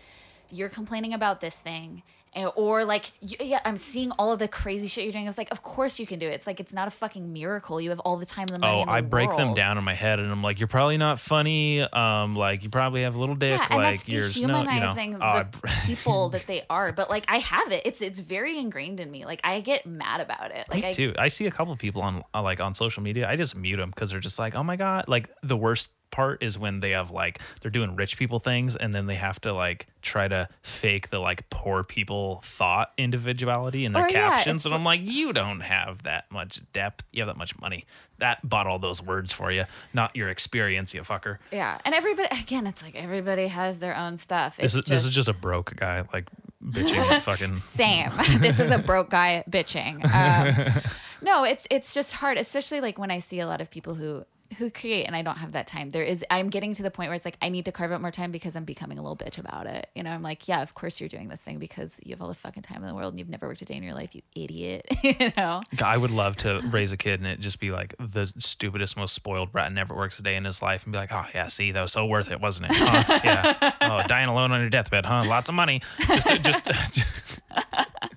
you're 0.51 0.69
complaining 0.69 1.13
about 1.13 1.41
this 1.41 1.59
thing, 1.59 2.03
or 2.35 2.85
like 2.85 3.13
yeah, 3.21 3.61
I'm 3.65 3.77
seeing 3.77 4.11
all 4.13 4.33
of 4.33 4.39
the 4.39 4.49
crazy 4.49 4.87
shit 4.87 5.05
you're 5.05 5.13
doing. 5.13 5.27
It's 5.27 5.39
like, 5.39 5.51
of 5.51 5.63
course 5.63 5.99
you 5.99 6.07
can 6.07 6.19
do 6.19 6.27
it. 6.27 6.33
It's 6.33 6.47
like 6.47 6.61
it's 6.61 6.73
not 6.73 6.89
a 6.89 6.91
fucking 6.91 7.33
miracle. 7.33 7.81
You 7.81 7.91
have 7.91 8.01
all 8.01 8.17
the 8.17 8.27
time 8.27 8.47
and 8.51 8.55
the 8.55 8.59
money. 8.59 8.79
Oh, 8.79 8.83
in 8.83 8.87
the 8.87 8.93
I 8.93 9.01
break 9.03 9.31
them 9.37 9.55
down 9.55 9.79
in 9.79 9.85
my 9.85 9.95
head, 9.95 10.19
and 10.19 10.31
I'm 10.31 10.43
like, 10.43 10.59
you're 10.59 10.69
probably 10.69 10.97
not 10.97 11.21
funny. 11.21 11.83
Um, 11.83 12.35
like 12.35 12.63
you 12.63 12.71
probably 12.71 13.03
have 13.03 13.15
a 13.15 13.19
little 13.19 13.35
dick. 13.35 13.61
Yeah, 13.61 13.67
and 13.71 13.83
like 13.83 13.99
that's 13.99 14.09
you're 14.09 14.29
just 14.29 14.41
no, 14.41 14.47
you 14.47 14.53
know. 14.53 14.63
dehumanizing 14.63 15.19
Oh, 15.21 15.45
the 15.63 15.83
people 15.87 16.31
that 16.31 16.47
they 16.47 16.63
are. 16.71 16.93
But 16.93 17.11
like 17.11 17.27
I 17.29 17.39
have 17.39 17.71
it. 17.71 17.83
It's 17.85 18.01
it's 18.01 18.21
very 18.21 18.59
ingrained 18.59 19.01
in 19.01 19.11
me. 19.11 19.25
Like 19.25 19.41
I 19.45 19.61
get 19.61 19.87
mad 19.87 20.21
about 20.21 20.51
it. 20.53 20.67
Like 20.71 20.83
Me 20.83 20.89
I 20.89 20.93
too. 20.93 21.15
I 21.19 21.29
see 21.29 21.47
a 21.47 21.51
couple 21.51 21.73
of 21.73 21.79
people 21.79 22.03
on 22.03 22.25
uh, 22.35 22.43
like 22.43 22.61
on 22.61 22.75
social 22.75 23.03
media. 23.03 23.29
I 23.29 23.37
just 23.37 23.55
mute 23.55 23.77
them 23.77 23.91
because 23.91 24.11
they're 24.11 24.21
just 24.21 24.39
like, 24.39 24.55
oh 24.55 24.63
my 24.63 24.77
god. 24.77 25.05
Like 25.07 25.31
the 25.43 25.57
worst 25.57 25.91
part 26.13 26.41
is 26.43 26.57
when 26.57 26.79
they 26.79 26.91
have 26.91 27.11
like 27.11 27.41
they're 27.61 27.71
doing 27.71 27.97
rich 27.97 28.17
people 28.17 28.39
things 28.39 28.77
and 28.77 28.95
then 28.95 29.07
they 29.07 29.17
have 29.17 29.41
to 29.41 29.53
like 29.53 29.89
try 30.01 30.29
to 30.29 30.49
fake 30.63 31.11
the 31.11 31.19
like 31.19 31.49
poor 31.51 31.83
people 31.83 32.41
thought 32.45 32.93
individuality 32.97 33.85
in 33.85 33.93
their 33.93 34.05
Or, 34.05 34.09
captions 34.09 34.61
it's 34.61 34.65
and 34.67 34.75
I'm 34.75 34.85
like 34.85 35.01
you 35.03 35.33
don't 35.33 35.61
have 35.61 36.05
that 36.05 36.31
much 36.31 36.61
depth 36.73 37.05
you 37.13 37.23
have 37.23 37.29
that 37.29 37.37
much 37.37 37.59
money 37.61 37.85
that 38.19 38.49
bought 38.49 38.69
all 38.69 38.79
those 38.79 39.03
words 39.03 39.33
for 39.33 39.51
you 39.51 39.65
not 39.93 40.15
your 40.15 40.29
experience 40.29 40.95
you 40.95 41.01
fucker 41.03 41.39
yeah, 41.51 41.79
and 41.85 41.95
everybody 41.95 42.29
again, 42.41 42.67
it's 42.67 42.83
like 42.83 42.95
everybody 42.95 43.49
has 43.49 43.79
their 43.79 43.97
own 43.97 44.17
stuff. 44.17 44.57
this 44.57 44.75
It's 44.75 44.85
is 44.85 44.85
this 44.85 45.05
is 45.05 45.15
just 45.15 45.29
a 45.29 45.35
broke 45.35 45.75
guy 45.77 46.05
like 46.13 46.27
bitching 46.65 47.23
fucking 47.23 47.57
same. 47.77 48.11
this 48.41 48.61
is 48.61 48.71
a 48.71 48.79
broke 48.79 49.11
guy 49.11 49.45
bitching. 49.51 50.05
Um, 50.15 50.83
no, 51.23 51.45
it's 51.45 51.67
it's 51.71 51.95
just 51.95 52.13
hard, 52.13 52.39
especially 52.39 52.81
like 52.81 52.99
when 52.99 53.11
I 53.11 53.19
see 53.19 53.41
a 53.41 53.47
lot 53.47 53.61
of 53.61 53.71
people 53.71 53.95
who 53.95 54.25
who 54.59 54.71
create 54.71 55.05
and 55.05 55.17
I 55.17 55.23
don't 55.23 55.39
have 55.39 55.53
that 55.53 55.67
time. 55.67 55.91
There 55.91 56.03
is 56.03 56.25
I'm 56.31 56.49
getting 56.51 56.75
to 56.75 56.83
the 56.83 56.91
point 56.91 57.09
where 57.09 57.15
it's 57.15 57.25
like 57.25 57.37
I 57.43 57.49
need 57.49 57.65
to 57.67 57.73
carve 57.73 57.93
out 57.93 58.01
more 58.01 58.11
time 58.11 58.31
because 58.31 58.57
I'm 58.57 58.65
becoming 58.65 58.99
a 58.99 59.03
little 59.03 59.17
bitch 59.17 59.39
about 59.39 59.67
it. 59.67 59.89
You 59.95 60.03
know, 60.03 60.11
I'm 60.11 60.23
like, 60.23 60.49
yeah, 60.49 60.63
of 60.63 60.75
course 60.75 61.01
you're 61.01 61.09
doing 61.09 61.29
this 61.29 61.43
thing 61.43 61.59
because 61.59 62.01
you 62.03 62.11
have 62.15 62.23
all 62.23 62.29
the 62.29 62.35
fucking 62.35 62.63
time 62.63 62.83
in 62.83 62.89
the 62.89 62.95
world 62.95 63.13
and 63.13 63.19
you've 63.19 63.29
never 63.29 63.47
worked 63.47 63.63
a 63.63 63.65
day 63.65 63.77
in 63.77 63.83
your 63.83 63.95
life, 63.95 64.15
you 64.15 64.23
idiot. 64.35 64.87
you 65.03 65.33
know. 65.37 65.61
I 65.83 65.97
would 65.97 66.11
love 66.11 66.37
to 66.39 66.61
raise 66.71 66.93
a 66.93 66.97
kid 66.97 67.21
and 67.21 67.27
it 67.27 67.41
just 67.41 67.61
be 67.61 67.71
like 67.71 67.95
the 67.99 68.33
stupidest, 68.39 68.97
most 68.97 69.15
spoiled 69.15 69.53
brat 69.53 69.67
and 69.67 69.75
never 69.75 69.95
works 69.95 70.19
a 70.19 70.23
day 70.23 70.37
in 70.37 70.45
his 70.45 70.63
life 70.63 70.85
and 70.85 70.93
be 70.93 70.99
like, 70.99 71.13
oh, 71.13 71.27
yeah, 71.35 71.49
see, 71.49 71.73
that 71.73 71.81
was 71.81 71.93
so 71.93 72.07
worth 72.07 72.31
it, 72.31 72.41
wasn't 72.41 72.71
it? 72.71 72.77
Huh? 72.77 73.21
yeah. 73.25 73.73
Oh, 73.83 74.03
dying 74.07 74.29
alone 74.29 74.53
on 74.53 74.61
your 74.61 74.71
deathbed, 74.71 75.05
huh? 75.05 75.25
Lots 75.27 75.49
of 75.49 75.55
money. 75.55 75.83
Just, 76.07 76.29
just, 76.43 76.71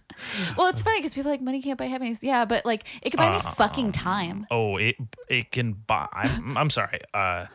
Well, 0.57 0.67
it's 0.67 0.81
funny 0.81 0.99
because 0.99 1.13
people 1.13 1.29
are 1.29 1.33
like 1.33 1.41
money 1.41 1.61
can't 1.61 1.77
buy 1.77 1.85
happiness. 1.85 2.23
Yeah, 2.23 2.45
but 2.45 2.65
like 2.65 2.83
it 3.01 3.11
can 3.11 3.17
buy 3.17 3.31
me 3.35 3.41
fucking 3.41 3.91
time. 3.91 4.45
oh, 4.51 4.77
it, 4.77 4.95
it 5.29 5.51
can 5.51 5.73
buy, 5.73 6.07
I'm, 6.13 6.57
I'm 6.57 6.69
sorry. 6.69 6.99
Uh, 7.13 7.45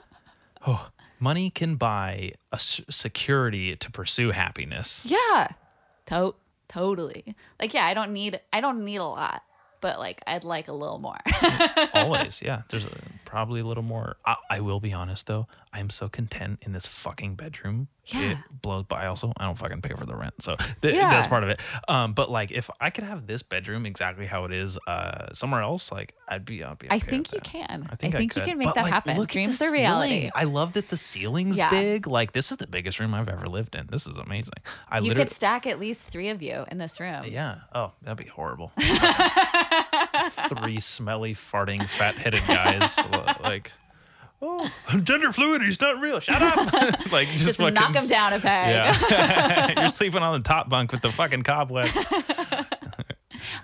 oh, 0.66 0.88
money 1.18 1.50
can 1.50 1.76
buy 1.76 2.32
a 2.52 2.56
s- 2.56 2.80
security 2.90 3.76
to 3.76 3.90
pursue 3.90 4.30
happiness. 4.30 5.06
Yeah. 5.06 5.48
To- 6.06 6.34
totally. 6.68 7.34
Like 7.60 7.74
yeah, 7.74 7.84
I 7.86 7.94
don't 7.94 8.12
need 8.12 8.40
I 8.52 8.60
don't 8.60 8.84
need 8.84 9.00
a 9.00 9.04
lot. 9.04 9.42
but 9.80 9.98
like 9.98 10.22
I'd 10.26 10.44
like 10.44 10.68
a 10.68 10.72
little 10.72 10.98
more. 10.98 11.18
Always, 11.94 12.42
yeah. 12.42 12.62
There's 12.68 12.84
a, 12.84 12.90
probably 13.24 13.60
a 13.60 13.64
little 13.64 13.82
more. 13.82 14.16
I, 14.26 14.36
I 14.50 14.60
will 14.60 14.80
be 14.80 14.92
honest 14.92 15.26
though. 15.26 15.46
I'm 15.72 15.88
so 15.90 16.08
content 16.08 16.58
in 16.62 16.72
this 16.72 16.86
fucking 16.86 17.34
bedroom. 17.36 17.88
Yeah. 18.14 18.32
It 18.32 18.38
blows 18.62 18.84
by. 18.84 19.06
Also, 19.06 19.32
I 19.36 19.44
don't 19.46 19.56
fucking 19.58 19.80
pay 19.82 19.94
for 19.94 20.06
the 20.06 20.14
rent, 20.16 20.34
so 20.40 20.56
th- 20.82 20.94
Yeah. 20.94 21.10
that's 21.10 21.26
part 21.28 21.42
of 21.44 21.50
it. 21.50 21.60
Um, 21.88 22.12
but 22.12 22.30
like, 22.30 22.50
if 22.52 22.68
I 22.80 22.90
could 22.90 23.04
have 23.04 23.26
this 23.26 23.42
bedroom 23.42 23.86
exactly 23.86 24.26
how 24.26 24.44
it 24.44 24.52
is, 24.52 24.78
uh, 24.86 25.32
somewhere 25.34 25.62
else, 25.62 25.90
like 25.92 26.14
I'd 26.28 26.44
be, 26.44 26.62
I'd 26.64 26.78
be. 26.78 26.88
I 26.90 26.98
think 26.98 27.32
you 27.32 27.38
that. 27.38 27.44
can. 27.44 27.88
I 27.90 27.96
think, 27.96 28.14
I 28.14 28.18
think 28.18 28.36
you 28.36 28.42
can 28.42 28.58
make 28.58 28.66
But, 28.68 28.74
that 28.76 28.82
like, 28.84 28.92
happen. 28.92 29.24
Dreams 29.26 29.60
are 29.62 29.72
reality. 29.72 30.30
I 30.34 30.44
love 30.44 30.72
that 30.74 30.88
the 30.88 30.96
ceiling's 30.96 31.58
Yeah. 31.58 31.70
big. 31.70 32.06
Like 32.06 32.32
this 32.32 32.50
is 32.50 32.58
the 32.58 32.66
biggest 32.66 33.00
room 33.00 33.14
I've 33.14 33.28
ever 33.28 33.46
lived 33.48 33.74
in. 33.74 33.86
This 33.88 34.06
is 34.06 34.16
amazing. 34.18 34.54
I 34.88 34.98
You 35.00 35.14
could 35.14 35.30
stack 35.30 35.66
at 35.66 35.78
least 35.80 36.10
three 36.10 36.28
of 36.30 36.42
you 36.42 36.64
in 36.70 36.78
this 36.78 37.00
room. 37.00 37.24
yeah. 37.26 37.58
Oh, 37.74 37.92
that'd 38.02 38.18
be 38.18 38.30
horrible. 38.30 38.72
Three 40.48 40.80
smelly, 40.80 41.34
farting, 41.34 41.86
fat-headed 41.88 42.42
guys. 42.46 42.98
like, 43.42 43.72
oh, 44.42 44.70
gender 45.02 45.32
fluid. 45.32 45.62
He's 45.62 45.80
not 45.80 46.00
real. 46.00 46.20
Shut 46.20 46.40
up. 46.40 46.72
like, 47.12 47.28
just, 47.28 47.44
Just 47.46 47.58
fucking 47.58 47.74
knock 47.74 47.92
them 47.92 48.06
down 48.08 48.32
a 48.32 48.40
peg. 48.40 48.70
Yeah. 49.10 49.74
You're 49.80 49.88
sleeping 49.88 50.22
on 50.22 50.40
the 50.40 50.48
top 50.48 50.68
bunk 50.68 50.92
with 50.92 51.02
the 51.02 51.12
fucking 51.12 51.42
cobwebs. 51.42 52.12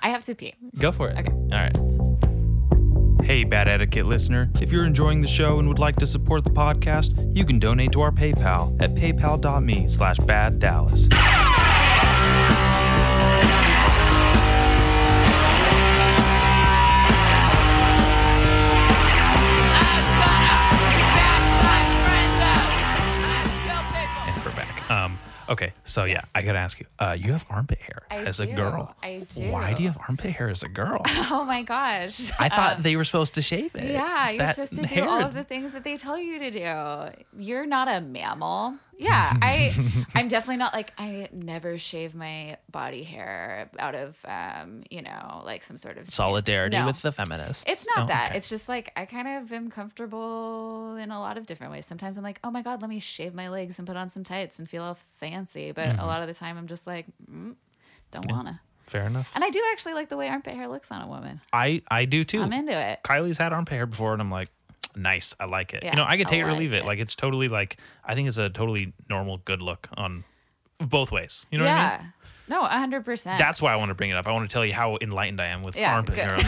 I 0.02 0.08
have 0.08 0.24
to 0.24 0.34
pee. 0.34 0.54
Go 0.78 0.92
for 0.92 1.08
it. 1.10 1.18
Okay. 1.18 1.32
All 1.32 1.48
right. 1.50 1.76
Hey, 3.24 3.42
Bad 3.42 3.66
Etiquette 3.66 4.06
listener. 4.06 4.50
If 4.60 4.70
you're 4.70 4.86
enjoying 4.86 5.20
the 5.20 5.26
show 5.26 5.58
and 5.58 5.66
would 5.66 5.80
like 5.80 5.96
to 5.96 6.06
support 6.06 6.44
the 6.44 6.50
podcast, 6.50 7.36
you 7.36 7.44
can 7.44 7.58
donate 7.58 7.90
to 7.92 8.00
our 8.00 8.12
PayPal 8.12 8.80
at 8.80 8.94
paypal.me 8.94 9.88
slash 9.88 10.18
bad 10.18 10.60
okay, 25.48 25.72
so 25.84 26.04
yeah, 26.04 26.22
I 26.34 26.42
gotta 26.42 26.58
ask 26.58 26.78
you. 26.80 26.86
Uh, 26.98 27.16
you 27.18 27.32
have 27.32 27.44
armpit 27.50 27.78
hair 27.78 28.02
I 28.10 28.18
as 28.24 28.40
a 28.40 28.46
girl. 28.46 28.94
I 29.02 29.26
do. 29.28 29.50
Why 29.50 29.74
do 29.74 29.82
you 29.82 29.88
have 29.90 29.98
armpit 30.08 30.32
hair 30.32 30.48
as 30.48 30.62
a 30.62 30.68
girl? 30.68 31.02
Oh 31.28 31.44
my 31.44 31.62
gosh. 31.62 32.30
I 32.38 32.48
thought 32.48 32.76
Um, 32.76 32.82
they 32.82 32.96
were 32.96 33.04
supposed 33.04 33.34
to 33.34 33.42
shave 33.42 33.74
it. 33.74 33.90
Yeah, 33.90 34.30
you're 34.30 34.38
That 34.46 34.54
supposed 34.54 34.74
to 34.76 34.82
do 34.86 35.04
all 35.04 35.20
of 35.22 35.34
the 35.34 35.44
things 35.44 35.72
that 35.72 35.82
they 35.84 35.96
tell 35.96 36.18
you 36.18 36.38
to 36.38 36.50
do. 36.50 37.22
You're 37.38 37.66
not 37.66 37.88
a 37.88 38.00
mammal. 38.00 38.74
Yeah, 38.98 39.32
I 39.42 39.74
I'm 40.14 40.28
definitely 40.28 40.56
not 40.56 40.72
like 40.72 40.92
I 40.96 41.28
never 41.32 41.76
shave 41.78 42.14
my 42.14 42.56
body 42.70 43.02
hair 43.02 43.70
out 43.78 43.94
of 43.94 44.18
um, 44.26 44.82
you 44.90 45.02
know, 45.02 45.42
like 45.44 45.62
some 45.62 45.76
sort 45.76 45.98
of 45.98 46.08
solidarity 46.08 46.76
No. 46.76 46.86
with 46.86 47.02
the 47.02 47.12
feminists. 47.12 47.64
It's 47.68 47.86
not 47.94 48.04
Oh, 48.04 48.06
that. 48.08 48.28
okay. 48.30 48.36
It's 48.38 48.48
just 48.48 48.68
like 48.68 48.92
I 48.96 49.04
kind 49.04 49.28
of 49.28 49.52
am 49.52 49.70
comfortable 49.70 50.96
in 50.96 51.10
a 51.10 51.20
lot 51.20 51.36
of 51.38 51.46
different 51.46 51.72
ways. 51.72 51.86
Sometimes 51.86 52.16
I'm 52.18 52.24
like, 52.24 52.40
oh 52.44 52.50
my 52.50 52.62
god, 52.62 52.80
let 52.80 52.88
me 52.88 52.98
shave 52.98 53.34
my 53.34 53.48
legs 53.48 53.78
and 53.78 53.86
put 53.86 53.96
on 53.96 54.08
some 54.08 54.24
tights 54.24 54.58
and 54.58 54.68
feel 54.68 54.82
all 54.82 54.94
fancy. 54.94 55.72
But 55.72 55.86
Mm-hmm. 55.86 56.00
a 56.00 56.06
lot 56.06 56.20
of 56.22 56.26
the 56.26 56.34
time, 56.34 56.58
I'm 56.58 56.66
just 56.66 56.86
like, 56.86 57.06
mm, 57.30 57.54
don't 58.10 58.30
wanna. 58.30 58.60
fair 58.86 59.06
enough. 59.06 59.30
And 59.34 59.44
I 59.44 59.50
do 59.50 59.62
actually 59.72 59.94
like 59.94 60.08
the 60.08 60.16
way 60.16 60.28
armpit 60.28 60.54
hair 60.54 60.68
looks 60.68 60.90
on 60.90 61.02
a 61.02 61.06
woman. 61.06 61.40
I 61.52 61.82
I 61.90 62.06
do 62.06 62.24
too. 62.24 62.40
I'm 62.40 62.52
into 62.52 62.72
it. 62.72 63.00
Kylie's 63.04 63.38
had 63.38 63.52
armpit 63.52 63.74
hair 63.74 63.86
before, 63.86 64.12
and 64.14 64.22
I'm 64.22 64.30
like, 64.30 64.48
nice. 64.94 65.34
I 65.40 65.46
like 65.46 65.74
it. 65.74 65.82
Yeah, 65.82 65.90
you 65.90 65.96
know, 65.96 66.04
I 66.04 66.12
I 66.12 66.16
take 66.18 66.40
it 66.40 66.42
or 66.42 66.50
like 66.50 66.58
leave 66.58 66.72
it. 66.72 66.78
it. 66.78 66.84
Like 66.84 66.98
it's 66.98 67.14
totally 67.16 67.48
like 67.48 67.76
I 68.04 68.14
think 68.14 68.28
it's 68.28 68.38
a 68.38 68.48
totally 68.48 68.92
normal, 69.08 69.38
good 69.38 69.62
look 69.62 69.88
on 69.96 70.24
both 70.78 71.10
ways. 71.10 71.46
You 71.50 71.58
know 71.58 71.64
what 71.64 71.70
I 71.72 71.76
yeah. 71.76 71.98
mean? 72.02 72.12
No, 72.48 72.62
hundred 72.62 73.04
percent. 73.04 73.38
That's 73.38 73.60
why 73.60 73.72
I 73.72 73.76
want 73.76 73.88
to 73.88 73.94
bring 73.94 74.10
it 74.10 74.16
up. 74.16 74.26
I 74.26 74.32
want 74.32 74.48
to 74.48 74.52
tell 74.52 74.64
you 74.64 74.72
how 74.72 74.98
enlightened 75.00 75.40
I 75.40 75.46
am 75.46 75.62
with 75.62 75.76
Yeah, 75.76 75.94
armpit 75.96 76.16
hair 76.16 76.34
on 76.34 76.40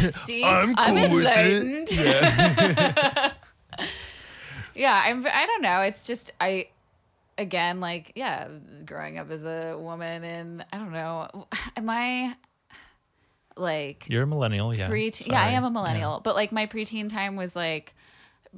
girls. 0.00 0.14
See, 0.24 0.44
I'm 0.44 0.74
I'm, 0.78 0.96
cool 0.96 1.16
with 1.16 1.26
it. 1.26 1.92
enlightened. 1.98 3.34
Yeah. 4.74 5.00
I'm. 5.04 5.26
I 5.26 5.46
don't 5.46 5.62
know. 5.62 5.80
It's 5.82 6.06
just 6.06 6.32
I. 6.40 6.68
Again, 7.36 7.78
like 7.78 8.12
yeah, 8.16 8.48
growing 8.84 9.18
up 9.18 9.30
as 9.30 9.44
a 9.44 9.76
woman, 9.78 10.24
and 10.24 10.64
I 10.72 10.76
don't 10.78 10.90
know. 10.92 11.46
Am 11.76 11.88
I 11.88 12.34
like 13.58 14.06
You're 14.08 14.22
a 14.22 14.26
millennial, 14.26 14.74
yeah. 14.74 14.88
preteen? 14.88 15.28
Yeah, 15.28 15.42
I 15.42 15.50
am 15.50 15.64
a 15.64 15.70
millennial, 15.70 16.20
but 16.22 16.34
like 16.34 16.52
my 16.52 16.66
preteen 16.66 17.08
time 17.08 17.36
was 17.36 17.54
like 17.56 17.94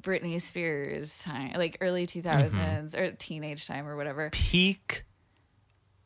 Britney 0.01 0.41
Spears 0.41 1.19
time, 1.21 1.53
like 1.57 1.79
early 1.81 2.07
2000s 2.07 2.51
Mm-hmm. 2.55 3.01
or 3.03 3.11
teenage 3.13 3.67
time 3.67 3.87
or 3.89 3.97
whatever. 3.97 4.31
Peak 4.31 5.05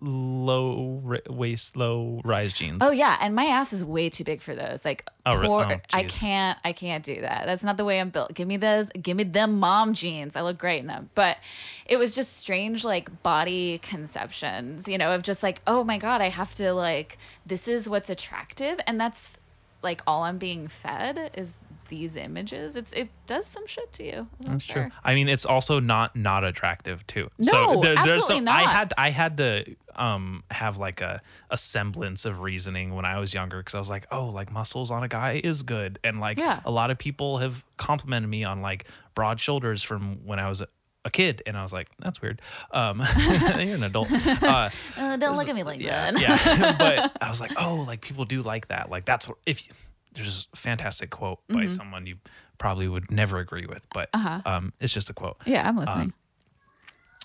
low 0.05 1.01
ri- 1.03 1.23
waist, 1.29 1.77
low 1.77 2.21
rise 2.25 2.53
jeans. 2.53 2.79
Oh 2.83 2.91
yeah, 2.91 3.17
and 3.21 3.35
my 3.35 3.47
ass 3.47 3.73
is 3.73 3.85
way 3.85 4.11
too 4.11 4.25
big 4.25 4.41
for 4.41 4.55
those. 4.55 4.85
Like, 4.85 5.09
Oh, 5.27 5.41
poor, 5.43 5.65
oh, 5.73 5.77
I 5.93 6.05
can't, 6.05 6.59
I 6.65 6.73
can't 6.73 7.03
do 7.03 7.21
that. 7.23 7.47
That's 7.47 7.65
not 7.65 7.77
the 7.79 7.85
way 7.85 7.99
I'm 8.01 8.11
built. 8.11 8.35
Give 8.35 8.47
me 8.47 8.59
those, 8.59 8.91
give 8.91 9.17
me 9.17 9.25
them 9.25 9.59
mom 9.59 9.95
jeans. 9.95 10.37
I 10.37 10.43
look 10.43 10.59
great 10.59 10.81
in 10.81 10.87
them. 10.87 11.11
But 11.15 11.39
it 11.87 11.97
was 11.97 12.15
just 12.15 12.37
strange, 12.37 12.85
like 12.85 13.23
body 13.23 13.79
conceptions, 13.79 14.87
you 14.89 14.99
know, 14.99 15.15
of 15.15 15.23
just 15.23 15.43
like, 15.43 15.61
oh 15.67 15.83
my 15.85 15.99
god, 15.99 16.21
I 16.21 16.29
have 16.29 16.55
to 16.57 16.73
like, 16.75 17.19
this 17.47 17.67
is 17.67 17.89
what's 17.89 18.11
attractive, 18.11 18.79
and 18.87 19.01
that's 19.01 19.39
like 19.83 20.03
all 20.07 20.23
I'm 20.25 20.39
being 20.39 20.69
fed 20.69 21.31
is 21.35 21.57
these 21.95 22.17
images. 22.17 22.77
It's 22.77 22.93
it 22.93 23.09
does 23.27 23.47
some 23.47 23.67
shit 23.67 23.93
to 23.95 24.05
you. 24.05 24.29
I'm 24.47 24.53
That's 24.53 24.65
sure. 24.65 24.75
true. 24.85 24.91
I 25.03 25.15
mean, 25.15 25.29
it's 25.29 25.45
also 25.47 25.81
not 25.81 26.17
not 26.17 26.45
attractive 26.45 27.07
too. 27.07 27.31
No, 27.39 27.81
there's 27.81 27.99
absolutely 27.99 28.37
some, 28.39 28.49
I 28.49 28.63
had 28.63 28.93
I 28.99 29.11
had 29.11 29.37
to 29.39 29.77
um 29.97 30.43
have 30.51 30.79
like 30.79 31.01
a 31.01 31.23
a 31.51 31.57
semblance 31.57 32.25
of 32.25 32.41
reasoning 32.41 32.95
when 32.97 33.05
I 33.05 33.19
was 33.21 33.33
younger 33.33 33.59
because 33.59 33.75
I 33.75 33.79
was 33.79 33.91
like, 33.91 34.07
oh, 34.11 34.27
like 34.27 34.51
muscles 34.53 34.91
on 34.91 35.03
a 35.05 35.09
guy 35.09 35.41
is 35.43 35.63
good, 35.63 35.99
and 36.03 36.19
like 36.21 36.39
Yeah. 36.39 36.61
a 36.65 36.71
lot 36.71 36.91
of 36.91 36.99
people 36.99 37.39
have 37.39 37.65
complimented 37.77 38.29
me 38.29 38.43
on 38.45 38.61
like 38.61 38.87
broad 39.15 39.39
shoulders 39.41 39.83
from 39.83 40.27
when 40.27 40.39
I 40.39 40.49
was. 40.49 40.61
A, 40.61 40.69
a 41.07 41.11
kid 41.11 41.43
and 41.45 41.55
I 41.55 41.63
was 41.63 41.71
like, 41.71 41.89
that's 41.99 42.23
weird. 42.23 42.41
Um, 42.71 43.03
you're 43.19 43.75
an 43.77 43.83
adult. 43.83 44.11
Uh, 44.11 44.71
Uh, 44.97 45.17
don't 45.19 45.37
look 45.37 45.51
at 45.51 45.55
me 45.55 45.63
like 45.63 45.79
yeah, 45.79 46.11
that. 46.11 46.19
yeah. 46.19 46.77
but 46.79 47.19
I 47.21 47.29
was 47.29 47.43
like, 47.43 47.53
oh, 47.61 47.85
like 47.87 48.01
people 48.01 48.25
do 48.25 48.41
like 48.41 48.69
that. 48.69 48.89
Like 48.89 49.05
that's 49.05 49.29
what 49.29 49.37
if 49.45 49.69
there's 50.15 50.49
a 50.53 50.57
fantastic 50.57 51.11
quote 51.11 51.41
by 51.49 51.65
Mm-hmm. 51.65 51.69
someone 51.77 52.07
you 52.07 52.17
probably 52.59 52.89
would 52.89 53.11
never 53.11 53.39
agree 53.39 53.67
with, 53.67 53.87
but 53.91 54.09
Uh-huh. 54.13 54.41
um, 54.47 54.73
it's 54.81 54.93
just 54.95 55.11
a 55.11 55.13
quote. 55.15 55.37
Yeah, 55.45 55.69
I'm 55.69 55.77
listening. 55.77 56.13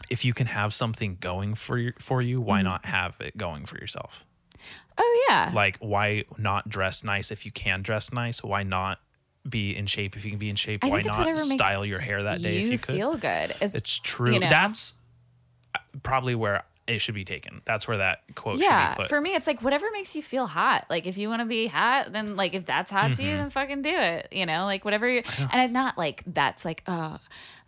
If 0.09 0.25
you 0.25 0.33
can 0.33 0.47
have 0.47 0.73
something 0.73 1.17
going 1.19 1.55
for 1.55 1.77
you, 1.77 1.93
for 1.99 2.21
you, 2.21 2.39
Mm-hmm. 2.39 2.47
why 2.47 2.61
not 2.61 2.85
have 2.85 3.17
it 3.21 3.37
going 3.37 3.65
for 3.65 3.77
yourself? 3.77 4.25
oh 4.97 5.25
yeah. 5.29 5.51
Like, 5.53 5.77
why 5.79 6.25
not 6.37 6.67
dress 6.67 7.03
nice 7.03 7.31
if 7.31 7.45
you 7.45 7.51
can 7.51 7.81
dress 7.81 8.11
nice? 8.11 8.43
Why 8.43 8.63
not 8.63 8.99
be 9.47 9.75
in 9.75 9.85
shape 9.85 10.17
if 10.17 10.25
you 10.25 10.31
can 10.31 10.39
be 10.39 10.49
in 10.49 10.57
shape? 10.57 10.83
I 10.83 10.89
why 10.89 11.01
not 11.03 11.37
style 11.47 11.85
your 11.85 11.99
hair 11.99 12.23
that 12.23 12.41
day 12.41 12.55
you 12.59 12.65
if 12.65 12.71
you 12.73 12.77
could? 12.79 12.95
feel 12.95 13.17
good. 13.17 13.53
It's 13.61 13.97
true. 13.99 14.33
you 14.33 14.39
know. 14.39 14.49
That's 14.49 14.95
uh, 15.75 15.79
probably 16.03 16.35
where 16.35 16.63
it 16.89 16.99
should 16.99 17.15
be 17.15 17.23
taken. 17.25 17.61
That's 17.65 17.87
where 17.87 17.97
that 17.97 18.23
quote 18.35 18.55
should 18.57 18.63
yeah 18.65 18.95
be 18.95 19.01
put. 19.03 19.09
for 19.09 19.21
me 19.21 19.35
it's 19.35 19.47
like 19.47 19.61
whatever 19.61 19.87
makes 19.93 20.15
you 20.15 20.21
feel 20.21 20.47
hot 20.47 20.85
like 20.89 21.05
if 21.07 21.17
you 21.17 21.29
want 21.29 21.41
to 21.41 21.45
be 21.45 21.67
hot 21.67 22.11
then 22.11 22.35
like 22.35 22.53
if 22.55 22.65
that's 22.65 22.89
hot 22.91 23.13
to 23.13 23.23
you 23.23 23.29
Mm-hmm. 23.29 23.37
then 23.41 23.49
fucking 23.51 23.81
do 23.83 23.89
it 23.95 24.27
you 24.31 24.45
know 24.45 24.65
like 24.65 24.83
whatever 24.83 25.07
you 25.07 25.21
and 25.39 25.49
i'm 25.61 25.71
not 25.71 25.97
like 25.97 26.23
that's 26.27 26.65
like 26.65 26.83
uh 26.87 27.17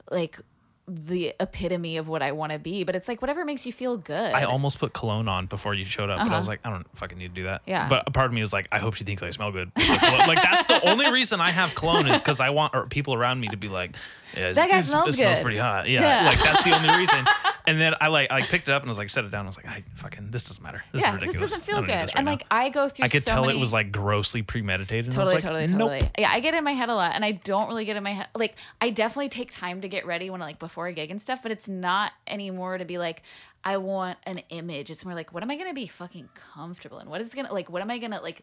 like 0.10 0.39
the 0.88 1.34
epitome 1.39 1.95
of 1.98 2.07
what 2.10 2.22
i 2.22 2.31
want 2.34 2.52
to 2.52 2.60
be 2.60 2.84
but 2.84 2.95
it's 2.95 3.07
like 3.07 3.22
whatever 3.22 3.45
makes 3.45 3.65
you 3.65 3.72
feel 3.72 3.95
good 3.98 4.34
I 4.34 4.43
almost 4.43 4.80
put 4.80 4.91
cologne 4.93 5.27
on 5.30 5.45
before 5.45 5.73
you 5.73 5.85
showed 5.85 6.10
up, 6.10 6.19
but 6.19 6.34
I 6.34 6.38
was 6.38 6.48
like, 6.48 6.60
I 6.65 6.69
don't 6.69 6.85
fucking 6.98 7.18
need 7.18 7.30
to 7.30 7.34
do 7.34 7.43
that. 7.43 7.61
Uh-huh. 7.61 7.61
Yeah. 7.68 7.88
But 7.89 8.03
a 8.07 8.11
part 8.11 8.26
of 8.26 8.34
me 8.34 8.41
is 8.41 8.52
like, 8.52 8.68
I 8.72 8.80
hope 8.80 8.95
she 8.95 9.03
thinks 9.03 9.22
I 9.23 9.30
smell 9.30 9.52
good. 9.52 9.72
with 9.76 9.88
the 9.88 9.98
cologne. 9.98 10.27
like 10.27 10.41
that's 10.41 10.65
the 10.68 10.89
only 10.89 11.10
reason 11.11 11.39
I 11.39 11.52
have 11.52 11.76
cologne 11.76 12.07
is 12.07 12.19
because 12.19 12.39
I 12.39 12.49
want 12.49 12.89
people 12.89 13.14
around 13.14 13.39
me 13.39 13.48
to 13.49 13.57
be 13.57 13.69
like, 13.69 13.95
yeah, 14.35 14.52
That 14.53 14.69
guy 14.69 14.81
smells 14.81 15.10
it 15.10 15.14
smells 15.14 15.38
good. 15.38 15.43
pretty 15.43 15.57
hot. 15.60 15.88
Yeah, 15.88 16.02
Yeah. 16.02 16.30
Like 16.30 16.39
that's 16.41 16.64
the 16.64 16.76
only 16.76 16.98
reason. 16.98 17.26
And 17.67 17.79
then 17.79 17.95
I 18.01 18.07
like 18.07 18.31
I 18.31 18.39
like, 18.39 18.49
picked 18.49 18.67
it 18.67 18.71
up 18.71 18.81
and 18.81 18.89
I 18.89 18.91
was 18.91 18.97
like 18.97 19.09
set 19.09 19.23
it 19.25 19.31
down. 19.31 19.45
I 19.45 19.49
was 19.49 19.57
like, 19.57 19.67
I 19.67 19.83
fucking 19.95 20.31
this 20.31 20.43
doesn't 20.45 20.63
matter. 20.63 20.83
This 20.91 21.01
yeah 21.01 21.09
is 21.09 21.13
ridiculous. 21.15 21.41
this 21.41 21.51
doesn't 21.51 21.65
feel 21.65 21.81
good 21.81 21.88
this 21.88 22.09
right 22.09 22.15
and 22.15 22.25
now. 22.25 22.31
like 22.31 22.45
i 22.49 22.69
go 22.69 22.89
through 22.89 23.05
I 23.05 23.09
could 23.09 23.23
so 23.23 23.31
tell 23.33 23.45
many, 23.45 23.57
it 23.57 23.61
was 23.61 23.71
like 23.73 23.91
grossly 23.91 24.41
premeditated. 24.41 25.13
I 25.13 25.15
totally 25.15 25.33
like, 25.35 25.43
totally 25.43 25.67
nope. 25.67 25.91
totally 25.91 26.11
yeah 26.17 26.29
i 26.31 26.39
get 26.39 26.53
in 26.53 26.63
my 26.63 26.71
head 26.73 26.89
a 26.89 26.95
lot 26.95 27.13
and 27.15 27.23
i 27.23 27.31
don't 27.31 27.67
really 27.67 27.85
get 27.85 27.95
in 27.97 28.03
my 28.03 28.13
head 28.13 28.27
like 28.35 28.55
i 28.79 28.89
definitely 28.89 29.29
take 29.29 29.51
time 29.51 29.81
to 29.81 29.88
get 29.88 30.05
ready 30.05 30.29
when 30.29 30.39
like 30.41 30.59
before 30.59 30.88
a 30.88 30.93
gig 30.93 31.11
and 31.11 31.21
stuff 31.21 31.41
but 31.43 31.51
it's 31.51 31.67
not 31.69 32.11
anymore 32.27 32.77
to 32.77 32.85
be 32.85 32.97
like 32.97 33.23
i 33.63 33.77
want 33.77 34.17
an 34.25 34.39
image 34.49 34.89
it's 34.89 35.05
more 35.05 35.13
like 35.13 35.33
what 35.33 35.43
am 35.43 35.51
i 35.51 35.55
gonna 35.55 35.73
be 35.73 35.88
fucking 35.88 36.29
comfortable 36.33 36.99
in 36.99 37.09
what 37.09 37.21
is 37.21 37.33
gonna 37.33 37.53
like 37.53 37.69
what 37.69 37.81
am 37.81 37.91
i 37.91 37.97
gonna 37.97 38.21
like 38.21 38.41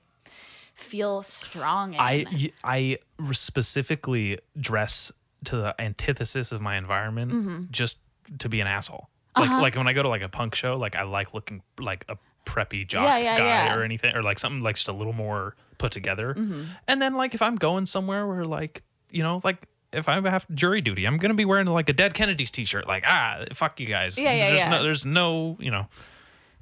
feel 0.75 1.23
strong 1.23 1.95
in 1.95 2.01
I 2.01 2.99
specifically 3.33 4.39
dress 4.61 5.11
to 5.45 5.57
the 5.57 5.81
antithesis 5.81 6.53
of 6.53 6.61
my 6.61 6.77
environment 6.77 7.33
Mm-hmm. 7.33 7.63
just 7.71 7.99
to 8.39 8.49
be 8.49 8.61
an 8.61 8.67
asshole. 8.67 9.09
Like 9.37 9.49
Uh-huh. 9.51 9.61
like 9.63 9.77
when 9.77 9.87
I 9.89 9.93
go 9.93 10.03
to 10.03 10.09
like 10.09 10.23
a 10.23 10.29
punk 10.29 10.55
show, 10.55 10.77
like 10.77 10.97
I 10.97 11.03
like 11.03 11.33
looking 11.35 11.63
like 11.79 12.05
a 12.09 12.17
preppy 12.45 12.87
jock 12.87 13.05
Yeah, 13.05 13.19
yeah, 13.19 13.39
guy 13.39 13.45
yeah. 13.45 13.75
or 13.77 13.83
anything 13.83 14.15
or 14.17 14.23
like 14.23 14.39
something 14.39 14.63
like 14.63 14.77
just 14.77 14.89
a 14.89 14.93
little 14.93 15.13
more 15.13 15.55
put 15.79 15.93
together. 15.93 16.35
Mm-hmm. 16.35 16.63
And 16.89 17.01
then 17.03 17.15
like 17.15 17.35
if 17.35 17.43
I'm 17.43 17.57
going 17.57 17.87
somewhere 17.87 18.27
where 18.27 18.45
like 18.45 18.83
you 19.13 19.23
know 19.23 19.41
like 19.45 19.67
if 19.93 20.09
I 20.09 20.21
have 20.29 20.47
jury 20.55 20.81
duty, 20.81 21.07
I'm 21.07 21.19
gonna 21.19 21.35
be 21.35 21.45
wearing 21.45 21.67
like 21.67 21.89
a 21.89 21.93
Dead 21.93 22.15
Kennedys 22.15 22.51
t-shirt. 22.51 22.87
Like 22.89 23.05
ah, 23.07 23.45
fuck 23.53 23.79
you 23.81 23.87
guys. 23.87 24.19
Yeah, 24.19 24.33
yeah, 24.33 24.49
there's 24.51 24.61
yeah. 24.61 24.69
no, 24.71 24.83
there's 24.83 25.07
no, 25.07 25.57
you 25.61 25.71
know, 25.71 25.87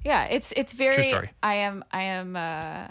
Yeah, 0.04 0.24
it's 0.26 0.52
it's 0.52 0.72
very. 0.74 1.08
story. 1.08 1.30
I 1.42 1.54
am 1.56 1.84
I 1.92 2.02
am 2.02 2.36
uh, 2.36 2.86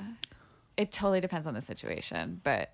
it 0.78 0.92
totally 0.92 1.22
depends 1.22 1.48
on 1.48 1.54
the 1.54 1.62
situation, 1.62 2.42
but 2.44 2.74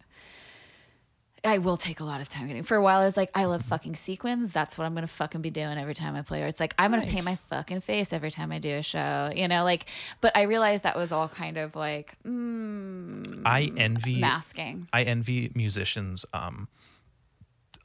I 1.43 1.57
will 1.57 1.76
take 1.77 1.99
a 1.99 2.03
lot 2.03 2.22
of 2.22 2.30
time 2.30 2.45
getting. 2.47 2.61
For 2.61 2.77
a 2.77 2.84
while, 2.84 3.01
I 3.01 3.05
was 3.05 3.18
like, 3.18 3.31
I 3.34 3.45
love 3.45 3.63
fucking 3.63 3.95
sequins. 3.95 4.51
That's 4.51 4.77
what 4.77 4.85
I'm 4.85 4.93
gonna 4.93 5.07
fucking 5.07 5.41
be 5.41 5.49
doing 5.49 5.77
every 5.80 5.95
time 5.95 6.15
I 6.15 6.22
play. 6.22 6.43
Or 6.43 6.47
it's 6.47 6.59
like 6.59 6.76
I'm 6.77 6.91
gonna 6.91 7.05
paint 7.07 7.26
my 7.26 7.35
fucking 7.49 7.81
face 7.81 8.13
every 8.13 8.30
time 8.30 8.51
I 8.51 8.59
do 8.59 8.76
a 8.76 8.84
show. 8.84 9.31
You 9.35 9.47
know, 9.47 9.63
like. 9.63 9.88
But 10.22 10.38
I 10.38 10.43
realized 10.43 10.84
that 10.84 10.95
was 10.95 11.11
all 11.11 11.27
kind 11.27 11.57
of 11.57 11.76
like 11.76 12.15
mm, 12.23 13.41
I 13.45 13.72
envy 13.76 14.19
masking. 14.19 14.88
I 14.93 15.01
envy 15.03 15.51
musicians 15.55 16.26
um 16.34 16.68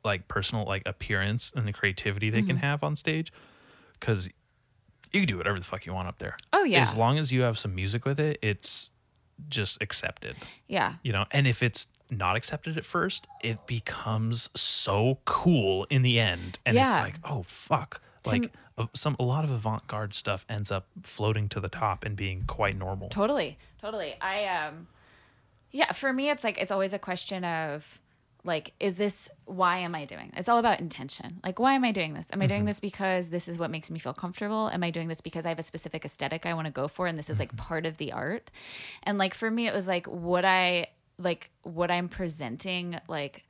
like 0.05 0.29
personal 0.29 0.65
like 0.67 0.83
appearance 0.87 1.51
and 1.57 1.67
the 1.67 1.73
creativity 1.73 2.31
they 2.31 2.39
Mm-hmm. 2.41 2.47
can 2.49 2.57
have 2.59 2.85
on 2.85 2.95
stage 2.95 3.33
cuz 4.01 4.29
you 5.13 5.21
can 5.21 5.27
do 5.27 5.39
whatever 5.39 5.59
the 5.59 5.65
fuck 5.65 5.87
you 5.87 5.95
want 5.95 6.09
up 6.09 6.19
there. 6.19 6.37
Oh, 6.53 6.65
yeah. 6.65 6.83
As 6.83 6.95
long 6.95 7.17
as 7.17 7.33
you 7.33 7.43
have 7.43 7.57
some 7.59 7.75
music 7.75 8.05
with 8.05 8.21
it, 8.21 8.39
it's 8.43 8.91
just 9.49 9.79
accepted. 9.81 10.37
Yeah. 10.69 10.95
You 11.03 11.13
know, 11.13 11.25
and 11.31 11.47
if 11.47 11.63
it's 11.63 11.87
not 12.11 12.37
accepted 12.37 12.77
at 12.79 12.85
first, 12.85 13.27
it 13.43 13.67
becomes 13.67 14.49
so 14.55 15.19
cool 15.25 15.87
in 15.91 16.03
the 16.03 16.19
end 16.21 16.59
and 16.65 16.77
it's 16.77 16.95
like, 16.97 17.17
"Oh 17.25 17.43
fuck." 17.45 18.01
Like 18.27 18.53
a- 18.79 18.89
some 18.93 19.17
a 19.19 19.23
lot 19.23 19.45
of 19.45 19.51
avant-garde 19.51 20.15
stuff 20.15 20.45
ends 20.49 20.71
up 20.71 20.87
floating 21.03 21.49
to 21.51 21.61
the 21.61 21.69
top 21.69 22.05
and 22.05 22.17
being 22.17 22.45
quite 22.47 22.77
normal. 22.77 23.09
Totally, 23.09 23.59
totally. 23.81 24.17
I 24.21 24.47
um, 24.47 24.89
yeah. 25.71 25.93
For 25.93 26.13
me, 26.13 26.31
it's 26.31 26.45
like 26.45 26.59
it's 26.59 26.73
always 26.73 26.93
a 26.93 26.99
question 26.99 27.45
of 27.45 28.01
like, 28.45 28.73
is 28.79 28.97
this 28.97 29.29
why 29.45 29.79
am 29.79 29.95
I 29.95 30.05
doing? 30.05 30.31
this? 30.31 30.41
It's 30.41 30.49
all 30.49 30.59
about 30.59 30.81
intention. 30.81 31.41
Like, 31.45 31.59
why 31.59 31.75
am 31.75 31.85
I 31.85 31.93
doing 31.93 32.15
this? 32.15 32.29
Am 32.33 32.41
I 32.43 32.47
doing 32.47 32.65
this 32.65 32.81
because 32.81 33.31
this 33.31 33.49
is 33.49 33.59
what 33.59 33.71
makes 33.71 33.91
me 33.91 33.99
feel 33.99 34.15
comfortable? 34.15 34.69
Am 34.71 34.83
I 34.83 34.91
doing 34.91 35.09
this 35.09 35.21
because 35.21 35.47
I 35.47 35.51
have 35.51 35.59
a 35.59 35.65
specific 35.65 36.05
aesthetic 36.05 36.47
I 36.47 36.55
want 36.55 36.67
to 36.67 36.73
go 36.73 36.89
for, 36.89 37.07
and 37.07 37.17
this 37.17 37.31
is 37.31 37.39
like 37.39 37.57
part 37.57 37.87
of 37.87 37.99
the 37.99 38.13
art? 38.13 38.51
And 39.03 39.19
like 39.19 39.35
for 39.35 39.51
me, 39.51 39.67
it 39.67 39.75
was 39.75 39.89
like 39.89 40.07
what 40.07 40.45
I 40.45 40.89
like 41.19 41.51
what 41.63 41.91
I'm 41.91 42.09
presenting 42.09 42.99
like 43.09 43.47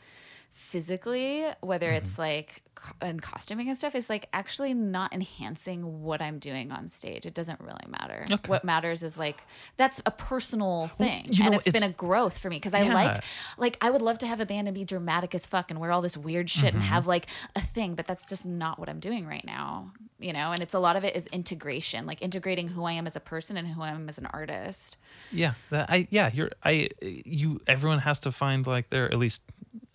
physically 0.56 1.44
whether 1.60 1.86
Mm-hmm. 1.86 1.96
it's 1.98 2.18
like 2.18 2.62
in 3.00 3.20
costuming 3.20 3.68
and 3.68 3.76
stuff 3.76 3.94
is 3.94 4.10
like 4.10 4.26
actually 4.32 4.74
not 4.74 5.12
enhancing 5.14 6.02
what 6.02 6.20
i'm 6.20 6.38
doing 6.38 6.70
on 6.72 6.88
stage 6.88 7.24
it 7.24 7.32
doesn't 7.34 7.60
really 7.60 7.84
matter 7.88 8.24
Okay. 8.30 8.48
what 8.48 8.64
matters 8.64 9.02
is 9.02 9.16
like 9.18 9.42
that's 9.76 10.00
a 10.04 10.10
personal 10.10 10.88
thing 10.88 11.26
you 11.30 11.44
and 11.44 11.52
know, 11.52 11.58
it's 11.58 11.70
been 11.70 11.82
a 11.82 11.88
growth 11.90 12.38
for 12.38 12.48
me 12.50 12.56
because 12.56 12.74
i 12.74 12.82
like 12.92 13.22
like 13.58 13.78
i 13.80 13.88
would 13.90 14.02
love 14.02 14.18
to 14.18 14.26
have 14.26 14.40
a 14.40 14.46
band 14.46 14.66
and 14.68 14.74
be 14.74 14.84
dramatic 14.84 15.34
as 15.34 15.46
fuck 15.46 15.70
and 15.70 15.78
wear 15.80 15.90
all 15.92 16.02
this 16.02 16.16
weird 16.16 16.50
shit 16.50 16.66
Mm-hmm. 16.68 16.76
and 16.76 16.84
have 16.84 17.06
like 17.06 17.26
a 17.54 17.60
thing 17.60 17.94
but 17.94 18.06
that's 18.06 18.28
just 18.28 18.44
not 18.46 18.78
what 18.78 18.88
i'm 18.88 19.00
doing 19.00 19.26
right 19.26 19.44
now 19.46 19.92
you 20.18 20.32
know 20.32 20.52
and 20.52 20.60
it's 20.60 20.74
a 20.74 20.78
lot 20.78 20.96
of 20.96 21.04
it 21.04 21.14
is 21.16 21.26
integration 21.28 22.04
like 22.06 22.20
integrating 22.22 22.68
who 22.68 22.84
i 22.84 22.92
am 22.92 23.06
as 23.06 23.14
a 23.16 23.20
person 23.20 23.56
and 23.56 23.68
who 23.68 23.80
i 23.82 23.88
am 23.90 24.08
as 24.08 24.18
an 24.18 24.26
artist 24.26 24.96
Yeah, 25.32 25.52
that 25.70 25.88
I 25.90 26.08
yeah, 26.10 26.30
you're 26.32 26.50
I 26.64 26.88
you 27.02 27.60
everyone 27.66 28.00
has 28.00 28.18
to 28.20 28.32
find 28.32 28.66
like 28.66 28.90
their 28.90 29.06
at 29.12 29.18
least 29.18 29.42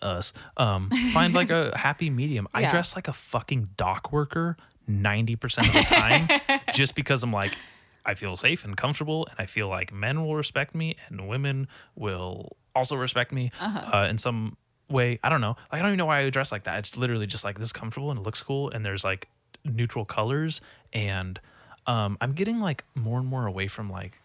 us 0.02 0.32
um 0.56 0.90
find 1.12 1.32
like 1.34 1.50
a 1.50 1.76
happy 1.78 2.10
medium. 2.10 2.48
I 2.54 2.68
dress 2.68 2.94
like 2.96 3.08
a 3.08 3.12
fucking 3.12 3.70
dock 3.76 4.12
worker 4.12 4.56
90% 4.90 5.58
of 5.68 5.72
the 5.74 5.82
time 5.82 6.28
just 6.74 6.94
because 6.94 7.22
I'm 7.22 7.32
like 7.32 7.52
I 8.04 8.14
feel 8.14 8.34
safe 8.36 8.64
and 8.64 8.76
comfortable 8.76 9.26
and 9.30 9.36
I 9.38 9.46
feel 9.46 9.68
like 9.68 9.92
men 9.92 10.24
will 10.24 10.34
respect 10.34 10.74
me 10.74 10.96
and 11.08 11.28
women 11.28 11.68
will 11.94 12.56
also 12.74 12.96
respect 12.96 13.32
me 13.32 13.52
Uh-huh. 13.60 13.96
uh, 13.98 14.06
in 14.08 14.18
some 14.18 14.56
way. 14.88 15.18
I 15.22 15.28
don't 15.28 15.40
know. 15.40 15.56
Like, 15.70 15.78
I 15.78 15.82
don't 15.82 15.88
even 15.90 15.98
know 15.98 16.06
why 16.06 16.20
I 16.20 16.30
dress 16.30 16.50
like 16.50 16.64
that. 16.64 16.80
It's 16.80 16.96
literally 16.96 17.26
just 17.26 17.44
like 17.44 17.58
this 17.58 17.66
is 17.68 17.72
comfortable 17.72 18.10
and 18.10 18.18
it 18.18 18.22
looks 18.22 18.42
cool 18.42 18.70
and 18.70 18.84
there's 18.84 19.04
like 19.04 19.28
neutral 19.64 20.04
colors 20.04 20.60
and 20.92 21.38
um 21.86 22.18
I'm 22.20 22.32
getting 22.32 22.58
like 22.58 22.84
more 22.96 23.18
and 23.20 23.26
more 23.28 23.46
away 23.46 23.68
from 23.68 23.88
like 23.90 24.18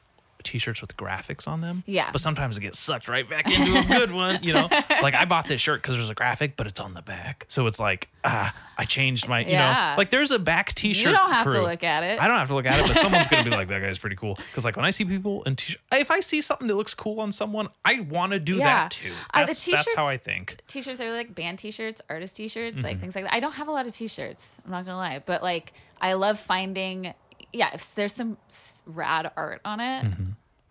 t-shirts 0.48 0.82
with 0.82 0.98
graphics 0.98 1.48
on 1.48 1.62
them. 1.62 1.84
Yeah. 1.86 2.10
But 2.12 2.22
sometimes 2.22 2.58
it 2.58 2.62
gets 2.62 2.80
sucked 2.80 3.08
right 3.08 3.30
back 3.30 3.46
into 3.52 3.78
a 3.78 3.84
good 3.84 4.12
one, 4.12 4.42
you 4.44 4.54
know? 4.54 4.68
like 5.02 5.14
I 5.14 5.26
bought 5.26 5.48
this 5.48 5.62
shirt 5.62 5.82
because 5.82 5.96
there's 5.96 6.10
a 6.10 6.16
graphic, 6.16 6.56
but 6.56 6.66
it's 6.68 6.80
on 6.80 6.94
the 6.94 7.02
back. 7.02 7.46
So 7.50 7.68
it's 7.68 7.80
like, 7.80 8.10
ah, 8.24 8.54
I 8.78 8.86
changed 8.86 9.28
my, 9.28 9.42
you 9.42 9.52
Yeah. 9.52 9.92
know, 9.92 9.98
like 9.98 10.10
there's 10.10 10.32
a 10.32 10.40
back 10.40 10.74
t-shirt. 10.74 11.06
you 11.12 11.16
don't 11.16 11.32
have 11.32 11.46
to 11.52 11.62
look 11.62 11.84
at 11.84 12.04
it 12.04 12.20
I 12.20 12.28
don't 12.28 12.38
have 12.38 12.48
to 12.48 12.56
look 12.56 12.66
at 12.66 12.80
it, 12.80 12.88
but 12.88 12.96
someone's 12.96 13.28
gonna 13.28 13.44
be 13.44 13.50
like, 13.50 13.68
"That 13.68 13.82
guy's 13.82 14.00
pretty 14.00 14.16
cool." 14.16 14.36
Because 14.36 14.66
like 14.66 14.76
when 14.76 14.86
I 14.86 14.90
see 14.92 15.06
people 15.06 15.44
in 15.44 15.56
t-shirt, 15.56 15.82
if 15.92 16.10
I 16.12 16.20
see 16.20 16.42
something 16.42 16.68
that 16.68 16.76
looks 16.76 16.94
cool 16.94 17.20
on 17.22 17.32
someone, 17.32 17.68
I 17.86 18.00
want 18.02 18.32
to 18.34 18.40
do 18.40 18.56
Yeah. 18.56 18.66
that 18.66 18.92
too. 18.92 19.12
Uh, 19.34 19.46
That's, 19.46 19.66
that's 19.66 19.96
how 19.96 20.06
I 20.06 20.18
think. 20.18 20.58
t-shirts 20.68 21.02
are 21.02 21.12
like 21.12 21.34
band 21.36 21.60
t-shirts 21.60 22.02
artist 22.10 22.36
t-shirts 22.38 22.78
Mm-hmm. 22.78 22.86
like 22.86 23.00
things 23.00 23.16
like 23.16 23.24
that 23.26 23.34
i 23.34 23.40
don't 23.40 23.54
have 23.54 23.68
a 23.68 23.72
lot 23.72 23.86
of 23.88 23.94
t-shirts 23.96 24.60
i'm 24.66 24.72
not 24.72 24.86
gonna 24.86 24.98
lie 24.98 25.22
but 25.26 25.42
like 25.44 25.74
i 26.02 26.14
love 26.14 26.40
finding 26.40 27.14
yeah 27.54 27.70
if 27.74 27.96
there's 27.96 28.14
some 28.14 28.38
rad 28.86 29.32
art 29.36 29.62
on 29.66 29.80
it 29.80 30.06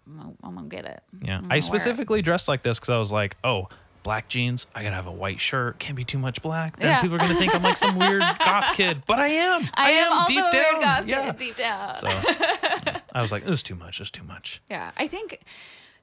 I'm, 0.06 0.16
gonna, 0.16 0.32
I'm 0.42 0.54
gonna 0.54 0.68
get 0.68 0.84
it 0.84 1.02
Mm-hmm. 1.14 1.26
Yeah, 1.26 1.36
I 1.36 1.38
gonna 1.40 1.48
wear 1.50 1.58
it. 1.58 1.64
specifically 1.64 2.22
dressed 2.22 2.48
like 2.48 2.62
this 2.62 2.78
because 2.78 2.90
I 2.90 2.98
was 2.98 3.10
like, 3.12 3.36
"Oh, 3.44 3.68
black 4.02 4.28
jeans. 4.28 4.66
I 4.74 4.82
gotta 4.84 4.94
have 4.94 5.06
a 5.08 5.12
white 5.12 5.40
shirt. 5.40 5.78
Can't 5.80 5.96
be 5.96 6.04
too 6.04 6.18
much 6.18 6.40
black. 6.42 6.76
Then 6.76 6.90
Yeah. 6.90 7.00
people 7.00 7.16
are 7.16 7.18
gonna 7.18 7.34
think 7.34 7.54
I'm 7.54 7.62
like 7.62 7.76
some 7.76 7.98
weird 7.98 8.22
goth 8.22 8.74
kid, 8.74 9.02
but 9.06 9.18
I 9.18 9.26
am. 9.28 9.62
i, 9.74 9.90
am, 9.90 10.12
also 10.12 10.32
deep 10.32 10.44
a 10.44 10.52
down. 10.52 10.52
weird 10.52 10.80
goth 10.82 11.06
yeah. 11.08 11.26
kid 11.26 11.36
deep 11.38 11.56
down 11.56 11.94
So 11.96 12.06
yeah. 12.08 13.00
I 13.14 13.20
was 13.22 13.32
like, 13.32 13.42
"This 13.44 13.52
is 13.58 13.62
too 13.62 13.74
much. 13.74 13.98
This 13.98 14.06
is 14.06 14.10
too 14.12 14.22
much." 14.24 14.60
yeah 14.70 14.90
i 14.96 15.06
think 15.08 15.40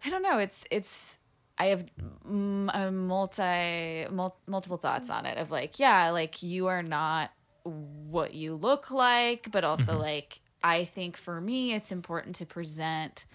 i 0.05 0.09
don't 0.09 0.21
know 0.23 0.37
it's 0.39 0.65
it's 0.71 1.17
i 1.57 1.65
have 1.67 1.85
a 2.27 2.91
multi 2.91 4.05
mul- 4.11 4.37
multiple 4.47 4.77
thoughts 4.77 5.09
on 5.09 5.25
it 5.25 5.37
of 5.37 5.51
like 5.51 5.79
yeah 5.79 6.09
like 6.09 6.43
you 6.43 6.67
are 6.67 6.83
not 6.83 7.31
what 7.63 8.33
you 8.33 8.55
look 8.55 8.91
like 8.91 9.49
but 9.51 9.63
also 9.63 9.97
like 9.97 10.41
i 10.63 10.83
think 10.83 11.15
for 11.15 11.39
me 11.39 11.73
it's 11.73 11.91
important 11.91 12.35
to 12.35 12.45
present 12.45 13.25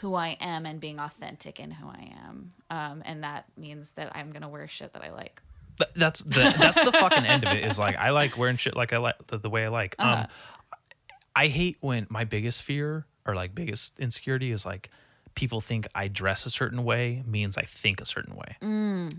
who 0.00 0.14
i 0.14 0.36
am 0.40 0.66
and 0.66 0.80
being 0.80 0.98
authentic 0.98 1.58
in 1.60 1.70
who 1.70 1.86
i 1.88 2.12
am 2.26 2.52
um, 2.70 3.02
and 3.04 3.22
that 3.24 3.44
means 3.56 3.92
that 3.92 4.14
i'm 4.16 4.30
gonna 4.32 4.48
wear 4.48 4.66
shit 4.68 4.92
that 4.92 5.02
i 5.04 5.10
like 5.10 5.40
Th- 5.78 5.90
that's 5.94 6.20
the 6.20 6.54
that's 6.58 6.82
the 6.84 6.90
fucking 6.90 7.24
end 7.24 7.44
of 7.44 7.52
it. 7.56 7.64
Is 7.64 7.78
like 7.78 7.96
I 7.96 8.10
like 8.10 8.36
wearing 8.36 8.56
shit 8.56 8.74
like 8.74 8.92
I 8.92 8.96
like 8.98 9.14
the, 9.28 9.38
the 9.38 9.48
way 9.48 9.64
I 9.64 9.68
like. 9.68 9.94
Um, 10.00 10.26
I 11.36 11.46
hate 11.46 11.76
when 11.80 12.08
my 12.10 12.24
biggest 12.24 12.62
fear 12.64 13.06
or 13.24 13.36
like 13.36 13.54
biggest 13.54 13.96
insecurity 14.00 14.50
is 14.50 14.66
like 14.66 14.90
people 15.36 15.60
think 15.60 15.86
I 15.94 16.08
dress 16.08 16.46
a 16.46 16.50
certain 16.50 16.82
way 16.84 17.22
means 17.24 17.56
I 17.56 17.62
think 17.62 18.00
a 18.00 18.06
certain 18.06 18.34
way. 18.34 18.56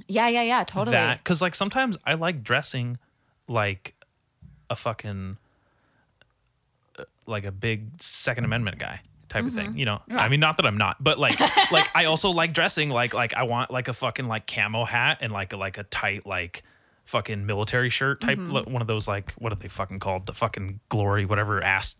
yeah 0.10 0.27
yeah 0.27 0.41
yeah 0.41 0.65
totally 0.65 0.91
That 0.97 1.19
because 1.19 1.41
like 1.41 1.56
sometimes 1.56 1.97
I 2.06 2.15
like 2.15 2.43
dressing 2.43 2.97
like 3.47 3.95
a 4.69 4.76
fucking 4.76 5.38
uh, 6.97 7.03
like 7.26 7.45
a 7.45 7.53
big 7.53 8.01
Second 8.01 8.43
Amendment 8.43 8.80
guy 8.80 8.99
type 9.30 9.45
of 9.45 9.53
thing. 9.53 9.77
You 9.77 9.85
know, 9.85 10.01
I 10.11 10.27
mean, 10.30 10.39
not 10.39 10.57
that 10.57 10.65
I'm 10.65 10.77
not, 10.77 11.03
but 11.03 11.19
like 11.19 11.39
like 11.72 11.88
I 11.95 12.06
also 12.06 12.30
like 12.31 12.53
dressing 12.53 12.89
like 12.89 13.14
like 13.14 13.34
I 13.34 13.43
want 13.43 13.72
like 13.72 13.88
a 13.88 13.93
fucking 13.93 14.27
like 14.27 14.47
camo 14.47 14.85
hat 14.85 15.19
and 15.22 15.31
like 15.31 15.53
a, 15.53 15.57
like 15.57 15.77
a 15.77 15.84
tight 15.84 16.26
like 16.26 16.64
fucking 17.06 17.45
military 17.45 17.89
shirt 17.89 18.22
type 18.22 18.38
Mm-hmm. 18.38 18.72
one 18.72 18.81
of 18.81 18.88
those 18.88 19.07
like 19.07 19.31
what 19.34 19.51
are 19.51 19.56
they 19.56 19.68
fucking 19.68 19.99
called 19.99 20.27
the 20.27 20.34
fucking 20.34 20.80
glory 20.89 21.26
whatever 21.26 21.64
ass 21.64 21.95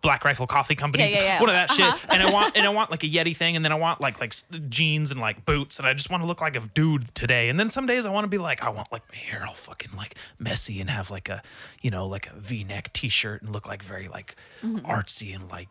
Black 0.00 0.22
Rifle 0.22 0.46
Coffee 0.46 0.74
Company, 0.74 1.04
Yeah, 1.04 1.08
yeah, 1.16 1.22
yeah. 1.24 1.40
one 1.40 1.48
of 1.48 1.54
that 1.54 1.70
Uh-huh. 1.70 1.96
shit, 1.96 2.10
and 2.12 2.22
I 2.22 2.30
want 2.30 2.54
and 2.58 2.66
I 2.66 2.68
want 2.68 2.90
like 2.90 3.02
a 3.04 3.08
Yeti 3.08 3.34
thing, 3.34 3.56
and 3.56 3.64
then 3.64 3.72
I 3.72 3.76
want 3.76 4.02
like 4.02 4.20
like 4.20 4.34
jeans 4.68 5.10
and 5.10 5.18
like 5.18 5.46
boots, 5.46 5.78
and 5.78 5.88
I 5.88 5.94
just 5.94 6.10
want 6.10 6.22
to 6.22 6.26
look 6.26 6.42
like 6.42 6.56
a 6.56 6.60
dude 6.60 7.14
today. 7.14 7.48
And 7.48 7.58
then 7.58 7.70
some 7.70 7.86
days 7.86 8.04
I 8.04 8.10
want 8.10 8.24
to 8.24 8.28
be 8.28 8.36
like 8.36 8.62
I 8.62 8.68
want 8.68 8.92
like 8.92 9.00
my 9.10 9.16
hair 9.16 9.46
all 9.48 9.54
fucking 9.54 9.92
like 9.96 10.14
messy 10.38 10.78
and 10.78 10.90
have 10.90 11.10
like 11.10 11.30
a 11.30 11.42
you 11.80 11.90
know 11.90 12.06
like 12.06 12.26
a 12.30 12.34
V-neck 12.38 12.92
T-shirt 12.92 13.40
and 13.40 13.50
look 13.50 13.66
like 13.66 13.82
very 13.82 14.06
like 14.08 14.36
Mm-hmm. 14.62 14.84
artsy 14.84 15.34
and 15.34 15.48
like 15.50 15.68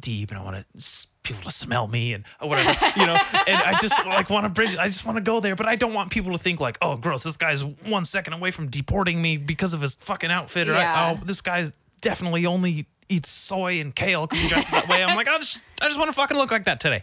deep, 0.00 0.30
and 0.30 0.38
I 0.38 0.42
want 0.42 0.56
to 0.78 0.88
people 1.22 1.42
to 1.42 1.50
smell 1.50 1.88
me 1.88 2.12
and 2.12 2.24
or 2.40 2.50
whatever, 2.50 2.76
you 2.96 3.06
know. 3.06 3.16
And 3.46 3.56
I 3.56 3.78
just 3.78 4.06
like 4.06 4.30
want 4.30 4.44
to 4.44 4.48
bridge. 4.50 4.76
I 4.76 4.86
just 4.86 5.04
want 5.04 5.16
to 5.16 5.22
go 5.22 5.40
there, 5.40 5.54
but 5.54 5.66
I 5.66 5.76
don't 5.76 5.92
want 5.92 6.10
people 6.10 6.32
to 6.32 6.38
think 6.38 6.60
like, 6.60 6.78
oh, 6.80 6.96
gross, 6.96 7.24
this 7.24 7.36
guy's 7.36 7.62
one 7.62 8.04
second 8.04 8.32
away 8.32 8.50
from 8.50 8.68
deporting 8.68 9.20
me 9.20 9.36
because 9.36 9.74
of 9.74 9.82
his 9.82 9.94
fucking 9.96 10.30
outfit, 10.30 10.68
or 10.68 10.74
I- 10.74 10.80
Yeah. 10.80 11.18
oh, 11.20 11.24
this 11.24 11.40
guy's 11.40 11.72
definitely 12.00 12.46
only 12.46 12.86
eats 13.08 13.28
soy 13.28 13.80
and 13.80 13.94
kale 13.94 14.26
because 14.26 14.42
he 14.42 14.48
dresses 14.48 14.70
that 14.70 14.88
way. 14.88 15.02
I'm 15.02 15.14
like, 15.16 15.28
I 15.28 15.36
just, 15.38 15.58
I 15.82 15.86
just 15.86 15.98
want 15.98 16.08
to 16.08 16.14
fucking 16.14 16.36
look 16.36 16.50
like 16.50 16.64
that 16.64 16.80
today. 16.80 17.02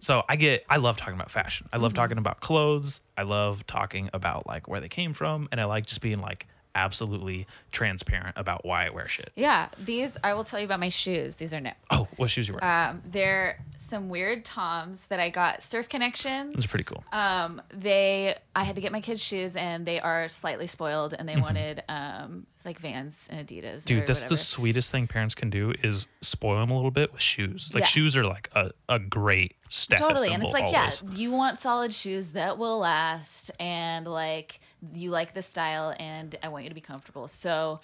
So 0.00 0.24
I 0.28 0.36
get, 0.36 0.64
I 0.68 0.78
love 0.78 0.96
talking 0.96 1.14
about 1.14 1.30
fashion. 1.30 1.66
I 1.72 1.76
love 1.76 1.92
mm-hmm. 1.92 1.96
talking 1.96 2.18
about 2.18 2.40
clothes. 2.40 3.00
I 3.16 3.22
love 3.22 3.66
talking 3.66 4.10
about 4.12 4.46
like 4.46 4.66
where 4.66 4.80
they 4.80 4.88
came 4.88 5.12
from, 5.12 5.48
and 5.52 5.60
I 5.60 5.64
like 5.64 5.86
just 5.86 6.00
being 6.00 6.20
like 6.20 6.46
absolutely 6.74 7.46
transparent 7.70 8.34
about 8.36 8.64
why 8.64 8.86
I 8.86 8.90
wear 8.90 9.08
shit. 9.08 9.30
yeah 9.36 9.68
these 9.78 10.16
i 10.24 10.32
will 10.34 10.44
tell 10.44 10.58
you 10.58 10.64
about 10.66 10.80
my 10.80 10.88
shoes 10.88 11.36
these 11.36 11.52
are 11.54 11.60
new 11.60 11.70
Oh, 11.90 12.08
what 12.16 12.30
shoes 12.30 12.48
you 12.48 12.54
wearing? 12.60 12.90
um, 12.90 13.02
they're 13.04 13.62
some 13.76 14.08
weird 14.08 14.44
toms 14.44 15.06
that 15.06 15.18
i 15.20 15.28
got 15.30 15.62
surf 15.62 15.88
connection 15.88 16.54
are 16.56 16.68
pretty 16.68 16.84
cool. 16.84 17.04
um 17.12 17.60
they 17.74 18.34
i 18.56 18.64
had 18.64 18.76
to 18.76 18.80
get 18.82 18.92
my 18.92 19.00
kids 19.00 19.22
shoes 19.22 19.56
and 19.56 19.84
they 19.86 20.00
are 20.00 20.28
slightly 20.28 20.66
spoiled 20.66 21.14
and 21.18 21.28
they 21.28 21.36
wanted 21.36 21.82
um 21.88 22.46
like 22.64 22.78
vans 22.78 23.28
and 23.30 23.46
adidas 23.46 23.62
Mm-hmm. 23.62 23.86
Dude, 23.86 24.06
that's 24.06 24.20
whatever. 24.20 24.28
the 24.34 24.36
sweetest 24.36 24.90
thing 24.92 25.06
parents 25.08 25.34
can 25.34 25.50
do 25.50 25.74
is 25.82 26.06
spoil 26.20 26.60
them 26.60 26.70
a 26.70 26.76
little 26.76 26.90
bit 26.92 27.12
with 27.12 27.20
shoes. 27.20 27.70
Like 27.74 27.82
Yeah. 27.82 27.86
shoes 27.86 28.16
are 28.16 28.24
like 28.24 28.48
a, 28.54 28.70
a 28.88 28.98
great 29.00 29.56
status 29.72 30.00
totally 30.06 30.28
symbol 30.28 30.34
and 30.34 30.42
it's 30.44 30.52
like 30.52 30.74
always. 30.74 31.02
yeah 31.02 31.18
you 31.18 31.32
want 31.32 31.58
solid 31.58 31.92
shoes 31.92 32.32
that 32.32 32.58
will 32.58 32.78
last 32.78 33.50
and 33.58 34.06
like 34.06 34.60
you 34.92 35.10
like 35.10 35.32
the 35.32 35.40
style 35.42 35.94
and 35.98 36.36
i 36.42 36.48
want 36.48 36.62
you 36.64 36.68
to 36.68 36.74
be 36.74 36.80
comfortable 36.80 37.26
so 37.26 37.80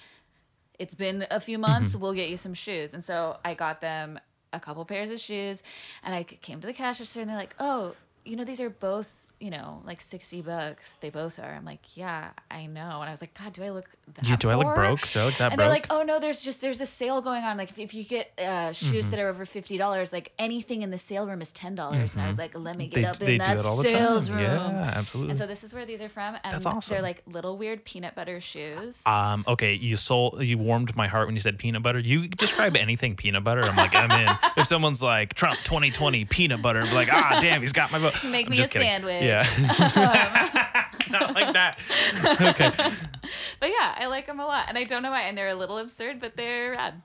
it's 0.78 0.94
been 0.94 1.26
a 1.30 1.40
few 1.40 1.58
months 1.58 1.92
Mm-hmm. 1.92 2.02
we'll 2.02 2.12
get 2.12 2.28
you 2.28 2.36
some 2.36 2.52
shoes 2.54 2.92
and 2.92 3.02
so 3.02 3.38
i 3.44 3.54
got 3.54 3.80
them 3.80 4.18
a 4.52 4.60
couple 4.60 4.84
pairs 4.84 5.10
of 5.10 5.18
shoes 5.18 5.62
and 6.04 6.14
i 6.14 6.22
came 6.24 6.60
to 6.60 6.66
the 6.66 6.74
cash 6.74 7.00
register 7.00 7.20
and 7.20 7.30
they're 7.30 7.36
like 7.36 7.54
oh 7.58 7.94
you 8.24 8.36
know, 8.36 8.44
these 8.44 8.60
are 8.60 8.68
both, 8.68 9.27
you 9.40 9.50
know, 9.50 9.82
like 9.86 10.00
60 10.00 10.42
bucks. 10.42 10.96
They 10.98 11.10
both 11.10 11.38
are. 11.38 11.44
I'm 11.54 11.64
like, 11.64 11.96
yeah, 11.96 12.30
I 12.50 12.66
know. 12.66 13.00
And 13.00 13.08
I 13.08 13.10
was 13.10 13.20
like, 13.20 13.38
God, 13.38 13.52
do 13.52 13.62
I 13.62 13.70
look 13.70 13.88
that 14.14 14.40
do 14.40 14.50
I 14.50 14.54
look 14.56 14.74
broke? 14.74 15.14
Look 15.14 15.34
that 15.34 15.52
and 15.52 15.58
they're 15.60 15.68
like, 15.68 15.86
oh 15.90 16.02
no, 16.02 16.18
there's 16.18 16.42
just 16.42 16.60
there's 16.60 16.80
a 16.80 16.86
sale 16.86 17.20
going 17.20 17.44
on. 17.44 17.56
Like 17.56 17.70
if, 17.70 17.78
if 17.78 17.94
you 17.94 18.04
get 18.04 18.32
uh, 18.38 18.72
shoes 18.72 19.04
Mm-hmm. 19.06 19.10
that 19.12 19.20
are 19.20 19.28
over 19.28 19.46
fifty 19.46 19.76
dollars, 19.78 20.12
like 20.12 20.32
anything 20.38 20.82
in 20.82 20.90
the 20.90 20.98
sale 20.98 21.26
room 21.28 21.40
is 21.40 21.52
ten 21.52 21.74
dollars. 21.74 22.14
And 22.14 22.22
I 22.24 22.26
was 22.26 22.38
like, 22.38 22.58
let 22.58 22.76
me 22.76 22.88
get 22.88 22.94
They- 23.02 23.04
up 23.04 23.16
they 23.18 23.32
in 23.34 23.38
that 23.38 23.58
the 23.58 23.62
sales 23.62 24.30
room. 24.30 24.40
Yeah, 24.40 24.92
absolutely. 24.96 25.30
And 25.32 25.38
so 25.38 25.46
this 25.46 25.62
is 25.62 25.72
where 25.72 25.86
these 25.86 26.00
are 26.00 26.08
from. 26.08 26.36
And 26.42 26.52
That's 26.54 26.66
awesome. 26.66 26.94
They're 26.94 27.02
like 27.02 27.22
little 27.26 27.56
weird 27.56 27.84
peanut 27.84 28.14
butter 28.14 28.40
shoes. 28.40 29.06
Um, 29.06 29.44
okay, 29.46 29.74
you 29.74 29.96
sold, 29.96 30.42
you 30.42 30.58
warmed 30.58 30.96
my 30.96 31.06
heart 31.06 31.26
when 31.28 31.36
you 31.36 31.40
said 31.40 31.58
peanut 31.58 31.82
butter. 31.82 31.98
You 32.00 32.26
describe 32.28 32.76
anything 32.88 33.14
peanut 33.14 33.44
butter, 33.44 33.62
I'm 33.62 33.76
like, 33.76 33.94
I'm 33.94 34.10
in. 34.10 34.28
If 34.56 34.66
someone's 34.66 35.02
like 35.02 35.34
Trump 35.34 35.58
2020 35.64 36.24
peanut 36.24 36.60
butter, 36.62 36.80
I'm 36.80 36.94
like, 36.94 37.08
ah, 37.12 37.38
damn, 37.40 37.60
he's 37.60 37.72
got 37.72 37.92
my 37.92 37.98
vote. 37.98 38.14
Make 38.30 38.46
I'm 38.46 38.52
me 38.52 38.60
a 38.60 38.64
kidding. 38.66 38.82
sandwich. 38.82 39.22
Yeah, 39.22 39.27
not 41.10 41.34
like 41.34 41.52
that. 41.54 41.78
Okay, 42.40 42.72
But 43.60 43.70
yeah, 43.70 43.94
I 43.98 44.06
like 44.06 44.26
them 44.26 44.40
a 44.40 44.46
lot, 44.46 44.66
and 44.68 44.78
I 44.78 44.84
don't 44.84 45.02
know 45.02 45.10
why. 45.10 45.22
And 45.22 45.36
they're 45.36 45.48
a 45.48 45.54
little 45.54 45.78
absurd, 45.78 46.20
but 46.20 46.36
they're 46.36 46.72
rad. 46.72 47.02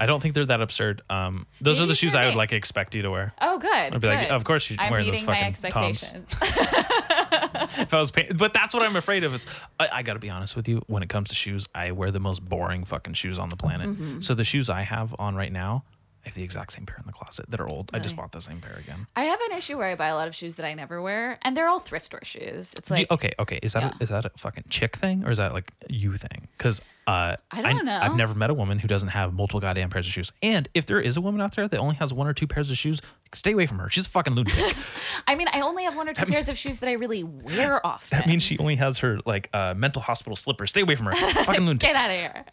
I 0.00 0.06
don't 0.06 0.20
think 0.20 0.34
they're 0.34 0.46
that 0.46 0.60
absurd. 0.60 1.02
Um, 1.08 1.46
those 1.60 1.80
are 1.80 1.86
the 1.86 1.94
shoes 1.94 2.12
for 2.12 2.18
I 2.18 2.26
would 2.26 2.34
like 2.34 2.52
expect 2.52 2.94
you 2.94 3.02
to 3.02 3.10
wear. 3.10 3.32
Oh, 3.40 3.58
good. 3.58 3.70
I'd 3.70 4.00
be 4.00 4.06
like, 4.06 4.30
of 4.30 4.44
course 4.44 4.70
you're 4.70 4.80
I'm 4.80 4.90
wearing 4.90 5.06
those 5.06 5.22
meeting 5.22 5.26
my 5.26 5.52
fucking 5.52 5.70
Toms. 5.70 6.14
expectations. 6.14 7.78
If 7.78 7.94
I 7.94 8.00
was 8.00 8.10
paying, 8.10 8.32
but 8.36 8.52
that's 8.52 8.74
what 8.74 8.82
I'm 8.82 8.96
afraid 8.96 9.24
of. 9.24 9.34
Is 9.34 9.46
I, 9.80 9.88
I 9.92 10.02
got 10.02 10.14
to 10.14 10.18
be 10.18 10.30
honest 10.30 10.56
with 10.56 10.68
you. 10.68 10.82
When 10.86 11.02
it 11.02 11.08
comes 11.08 11.30
to 11.30 11.34
shoes, 11.34 11.68
I 11.74 11.92
wear 11.92 12.10
the 12.10 12.20
most 12.20 12.44
boring 12.44 12.84
fucking 12.84 13.14
shoes 13.14 13.38
on 13.38 13.48
the 13.48 13.56
planet. 13.56 13.88
Mm-hmm. 13.88 14.20
So 14.20 14.34
the 14.34 14.44
shoes 14.44 14.68
I 14.68 14.82
have 14.82 15.14
on 15.18 15.34
right 15.34 15.52
now, 15.52 15.84
I 16.24 16.28
have 16.28 16.34
the 16.34 16.42
exact 16.42 16.72
same 16.72 16.86
pair 16.86 16.96
in 16.98 17.04
the 17.06 17.12
closet 17.12 17.50
that 17.50 17.60
are 17.60 17.66
old. 17.70 17.90
I 17.92 17.98
just 17.98 18.16
bought 18.16 18.32
the 18.32 18.40
same 18.40 18.60
pair 18.60 18.76
again. 18.78 19.06
I 19.14 19.24
have 19.24 19.38
an 19.50 19.56
issue 19.56 19.76
where 19.76 19.88
I 19.88 19.94
buy 19.94 20.08
a 20.08 20.14
lot 20.14 20.26
of 20.26 20.34
shoes 20.34 20.56
that 20.56 20.64
I 20.66 20.72
never 20.74 21.02
wear, 21.02 21.38
and 21.42 21.56
they're 21.56 21.68
all 21.68 21.80
thrift 21.80 22.06
store 22.06 22.20
shoes. 22.24 22.74
It's 22.76 22.90
like, 22.90 23.10
okay, 23.10 23.32
okay. 23.38 23.58
Is 23.62 23.74
that 23.74 23.82
Yeah. 23.82 23.92
a, 24.00 24.02
is 24.02 24.08
that 24.08 24.24
a 24.24 24.30
fucking 24.36 24.64
chick 24.70 24.96
thing 24.96 25.24
or 25.24 25.30
is 25.30 25.38
that 25.38 25.52
like 25.52 25.70
you 25.90 26.16
thing? 26.16 26.48
Because 26.56 26.80
uh, 27.06 27.36
I 27.50 27.60
don't 27.62 27.84
know. 27.84 27.98
I've 28.00 28.16
never 28.16 28.34
met 28.34 28.48
a 28.48 28.54
woman 28.54 28.78
who 28.78 28.88
doesn't 28.88 29.10
have 29.10 29.34
multiple 29.34 29.60
goddamn 29.60 29.90
pairs 29.90 30.06
of 30.06 30.12
shoes. 30.14 30.32
And 30.42 30.66
if 30.72 30.86
there 30.86 30.98
is 31.00 31.18
a 31.18 31.20
woman 31.20 31.42
out 31.42 31.54
there 31.54 31.68
that 31.68 31.78
only 31.78 31.96
has 31.96 32.14
one 32.14 32.26
or 32.26 32.32
two 32.32 32.46
pairs 32.46 32.70
of 32.70 32.78
shoes, 32.78 33.02
stay 33.34 33.52
away 33.52 33.66
from 33.66 33.78
her. 33.78 33.90
She's 33.90 34.06
a 34.06 34.10
fucking 34.10 34.34
lunatic. 34.34 34.74
I 35.28 35.34
mean, 35.34 35.48
I 35.52 35.60
only 35.60 35.84
have 35.84 35.94
one 35.96 36.08
or 36.08 36.14
two 36.14 36.24
pairs 36.24 36.48
of 36.48 36.56
shoes 36.56 36.78
that 36.78 36.88
I 36.88 36.92
really 36.92 37.22
wear 37.22 37.84
often. 37.86 38.18
that 38.18 38.26
means 38.26 38.42
she 38.42 38.56
only 38.58 38.76
has 38.76 38.98
her 38.98 39.18
like 39.26 39.50
uh, 39.52 39.74
mental 39.76 40.00
hospital 40.00 40.34
slippers. 40.36 40.70
Stay 40.70 40.80
away 40.80 40.96
from 40.96 41.06
her. 41.06 41.14
fucking 41.44 41.66
lunatic. 41.66 41.80
Get 41.80 41.94
out 41.96 42.10
of 42.10 42.16
here. 42.16 42.44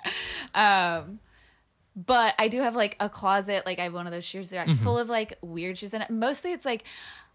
Um, 0.53 1.19
but 1.96 2.36
I 2.40 2.48
do 2.48 2.62
have 2.62 2.76
like 2.76 2.96
a 3.00 3.10
closet. 3.10 3.66
Like 3.66 3.80
I 3.80 3.84
have 3.84 3.94
one 3.94 4.06
of 4.08 4.12
those 4.14 4.24
shoes 4.26 4.52
racks 4.54 4.72
Mm-hmm. 4.72 4.84
full 4.84 4.98
of 4.98 5.10
like 5.10 5.38
weird 5.42 5.78
shoes, 5.78 5.94
and 5.94 6.06
mostly 6.10 6.52
it's 6.54 6.66
like 6.66 6.86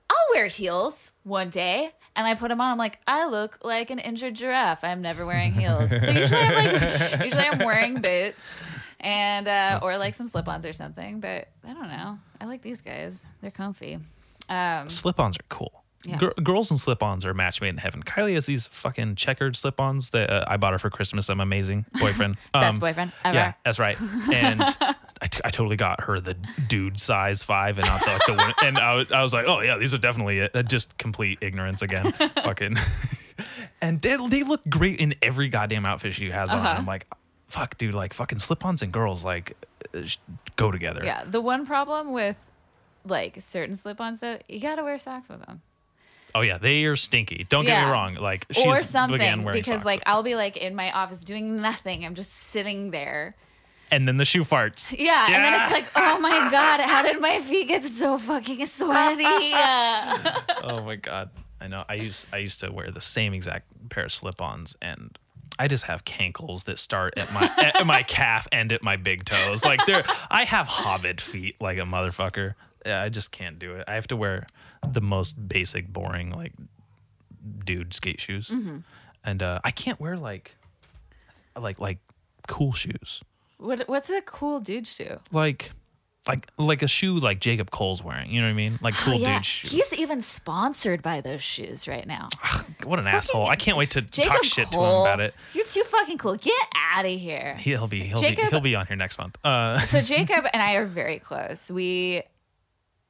I'll 0.08 0.34
wear 0.34 0.46
heels 0.46 1.12
one 1.24 1.50
day, 1.50 1.90
and 2.14 2.26
I 2.26 2.34
put 2.36 2.48
them 2.48 2.60
on. 2.60 2.70
I'm 2.72 2.78
like, 2.78 3.00
I 3.08 3.26
look 3.26 3.58
like 3.64 3.90
an 3.90 3.98
injured 3.98 4.34
giraffe. 4.34 4.84
I'm 4.84 5.02
never 5.02 5.26
wearing 5.26 5.52
heels. 5.52 5.90
so 5.90 6.10
usually 6.10 6.40
I'm 6.40 6.54
like, 6.72 7.20
usually 7.24 7.42
I'm 7.44 7.58
wearing 7.58 8.00
boots 8.00 8.54
and 9.00 9.48
uh, 9.48 9.80
or 9.82 9.98
like 9.98 10.14
some 10.14 10.26
slip-ons 10.28 10.64
or 10.64 10.72
something. 10.72 11.18
But 11.20 11.48
I 11.66 11.72
don't 11.72 11.88
know. 11.88 12.18
I 12.40 12.44
like 12.46 12.62
these 12.62 12.80
guys. 12.82 13.28
They're 13.42 13.50
comfy. 13.50 13.98
Um, 14.48 14.88
Slip-ons 14.88 15.36
are 15.38 15.44
cool. 15.48 15.82
Yeah. 16.06 16.18
Gir- 16.18 16.34
girls 16.42 16.70
and 16.70 16.78
slip-ons 16.80 17.24
are 17.26 17.30
a 17.30 17.34
match 17.34 17.60
made 17.60 17.70
in 17.70 17.76
heaven. 17.78 18.02
Kylie 18.02 18.34
has 18.34 18.46
these 18.46 18.66
fucking 18.68 19.16
checkered 19.16 19.56
slip-ons 19.56 20.10
that 20.10 20.30
uh, 20.30 20.44
I 20.46 20.56
bought 20.56 20.72
her 20.72 20.78
for 20.78 20.90
Christmas. 20.90 21.28
I'm 21.28 21.40
amazing 21.40 21.84
boyfriend. 22.00 22.36
Best 22.52 22.74
Um, 22.74 22.80
boyfriend 22.80 23.12
ever. 23.24 23.34
Yeah, 23.36 23.52
that's 23.64 23.78
right. 23.78 24.00
And 24.32 24.62
I, 25.20 25.26
t- 25.28 25.40
I 25.44 25.50
totally 25.50 25.76
got 25.76 26.02
her 26.02 26.20
the 26.20 26.34
dude 26.68 27.00
size 27.00 27.42
five 27.42 27.78
and 27.78 27.86
not 27.86 28.00
the, 28.04 28.32
like 28.34 28.56
the 28.56 28.64
and 28.66 28.78
I 28.78 28.94
was, 28.94 29.10
I 29.12 29.22
was 29.22 29.32
like, 29.32 29.46
oh 29.48 29.60
yeah, 29.60 29.76
these 29.78 29.92
are 29.94 29.98
definitely 29.98 30.38
it. 30.40 30.54
Uh, 30.54 30.62
Just 30.62 30.96
complete 30.98 31.38
ignorance 31.40 31.82
again. 31.82 32.12
Fucking. 32.42 32.76
And 33.80 34.00
they, 34.02 34.16
they 34.28 34.42
look 34.42 34.62
great 34.68 34.98
in 35.00 35.14
every 35.22 35.48
goddamn 35.48 35.84
outfit 35.86 36.14
she 36.14 36.30
has 36.30 36.50
on. 36.50 36.58
Uh-huh. 36.58 36.74
I'm 36.78 36.86
like, 36.86 37.06
fuck, 37.48 37.76
dude, 37.78 37.94
like 37.94 38.12
fucking 38.14 38.38
slip-ons 38.38 38.82
and 38.82 38.92
girls 38.92 39.24
like 39.24 39.56
uh, 39.94 40.00
go 40.56 40.70
together. 40.70 41.02
Yeah. 41.04 41.24
The 41.26 41.40
one 41.40 41.66
problem 41.66 42.12
with 42.12 42.48
like 43.04 43.40
certain 43.40 43.76
slip-ons 43.76 44.20
though, 44.20 44.38
you 44.48 44.58
gotta 44.60 44.82
wear 44.82 44.98
socks 44.98 45.28
with 45.28 45.44
them. 45.46 45.62
Oh 46.36 46.42
yeah, 46.42 46.58
they 46.58 46.84
are 46.84 46.96
stinky. 46.96 47.46
Don't 47.48 47.64
get 47.64 47.84
me 47.84 47.90
wrong. 47.90 48.14
Like 48.14 48.46
she's 48.50 48.64
or 48.66 48.76
something 48.84 49.44
because 49.52 49.84
like 49.84 50.02
I'll 50.06 50.22
be 50.22 50.34
like 50.36 50.56
in 50.56 50.74
my 50.74 50.90
office 50.92 51.24
doing 51.24 51.60
nothing. 51.62 52.04
I'm 52.04 52.14
just 52.14 52.32
sitting 52.32 52.90
there. 52.90 53.34
and 53.90 54.06
then 54.06 54.16
the 54.16 54.24
shoe 54.24 54.42
farts. 54.42 54.94
Yeah, 54.98 55.26
and 55.26 55.34
then 55.44 55.60
it's 55.62 55.72
like, 55.72 55.86
oh 55.96 56.18
my 56.18 56.50
god, 56.50 56.80
how 56.80 57.02
did 57.02 57.20
my 57.20 57.40
feet 57.40 57.68
get 57.68 57.84
so 57.84 58.18
fucking 58.18 58.66
sweaty? 58.66 59.24
Oh 60.62 60.82
my 60.84 60.96
god 60.96 61.30
i 61.58 61.68
know 61.68 61.84
i 61.88 61.94
used 61.94 62.26
i 62.34 62.36
used 62.36 62.60
to 62.60 62.70
wear 62.70 62.90
the 62.90 63.00
same 63.00 63.32
exact 63.32 63.64
pair 63.88 64.04
of 64.04 64.12
slip-ons 64.12 64.76
and 64.82 65.18
i 65.58 65.66
just 65.66 65.84
have 65.84 66.04
cankles 66.04 66.64
that 66.64 66.78
start 66.78 67.14
at 67.16 67.32
my 67.32 67.50
at 67.58 67.86
my 67.86 68.02
calf 68.02 68.46
and 68.52 68.72
at 68.72 68.82
my 68.82 68.96
big 68.96 69.24
toes 69.24 69.64
like 69.64 69.80
they're 69.86 70.04
i 70.30 70.44
have 70.44 70.66
hobbit 70.66 71.18
feet 71.18 71.56
like 71.58 71.78
a 71.78 71.82
motherfucker 71.82 72.48
yeah, 72.48 72.65
i 72.86 73.08
just 73.08 73.30
can't 73.32 73.58
do 73.58 73.74
it 73.74 73.84
i 73.88 73.94
have 73.94 74.06
to 74.06 74.16
wear 74.16 74.46
the 74.88 75.00
most 75.00 75.48
basic 75.48 75.92
boring 75.92 76.30
like 76.30 76.52
dude 77.64 77.92
skate 77.94 78.20
shoes 78.20 78.48
Mm-hmm. 78.50 78.78
and 79.24 79.42
uh 79.42 79.60
i 79.64 79.70
can't 79.70 80.00
wear 80.00 80.16
like 80.16 80.56
like 81.60 81.78
like 81.80 81.98
cool 82.48 82.72
shoes 82.72 83.22
what 83.58 83.88
what's 83.88 84.10
a 84.10 84.20
cool 84.22 84.60
dude 84.60 84.86
shoe? 84.86 85.18
like 85.32 85.72
like 86.28 86.48
like 86.58 86.82
a 86.82 86.88
shoe 86.88 87.18
like 87.20 87.38
jacob 87.40 87.70
cole's 87.70 88.02
wearing 88.02 88.30
you 88.30 88.40
know 88.40 88.46
what 88.48 88.50
i 88.52 88.54
mean 88.56 88.78
like 88.82 88.94
cool 88.94 89.14
Oh, 89.14 89.16
yeah, 89.16 89.36
dude 89.38 89.46
shoes 89.46 89.70
he's 89.72 89.92
even 89.94 90.20
sponsored 90.20 91.00
by 91.02 91.20
those 91.20 91.42
shoes 91.42 91.86
right 91.86 92.06
now. 92.06 92.28
What 92.84 92.98
an 92.98 93.04
Fucking 93.04 93.16
asshole! 93.18 93.46
I 93.46 93.56
can't 93.56 93.76
wait 93.76 93.90
to 93.92 94.02
Jacob 94.02 94.32
talk 94.32 94.44
shit 94.44 94.70
to 94.72 94.78
him 94.78 94.84
about 94.84 95.20
it. 95.20 95.34
You're 95.54 95.64
too 95.64 95.82
fucking 95.84 96.18
cool. 96.18 96.36
Get 96.36 96.52
out 96.94 97.04
of 97.04 97.10
here. 97.10 97.54
He'll 97.58 97.86
be 97.88 98.00
he'll 98.04 98.20
be 98.20 98.34
he'll 98.34 98.60
be 98.60 98.74
on 98.76 98.86
here 98.86 98.96
next 98.96 99.18
month. 99.18 99.36
Uh, 99.44 99.78
So 99.80 100.00
Jacob 100.02 100.44
and 100.52 100.62
I 100.62 100.74
are 100.74 100.84
very 100.86 101.18
close. 101.18 101.68
We, 101.70 102.22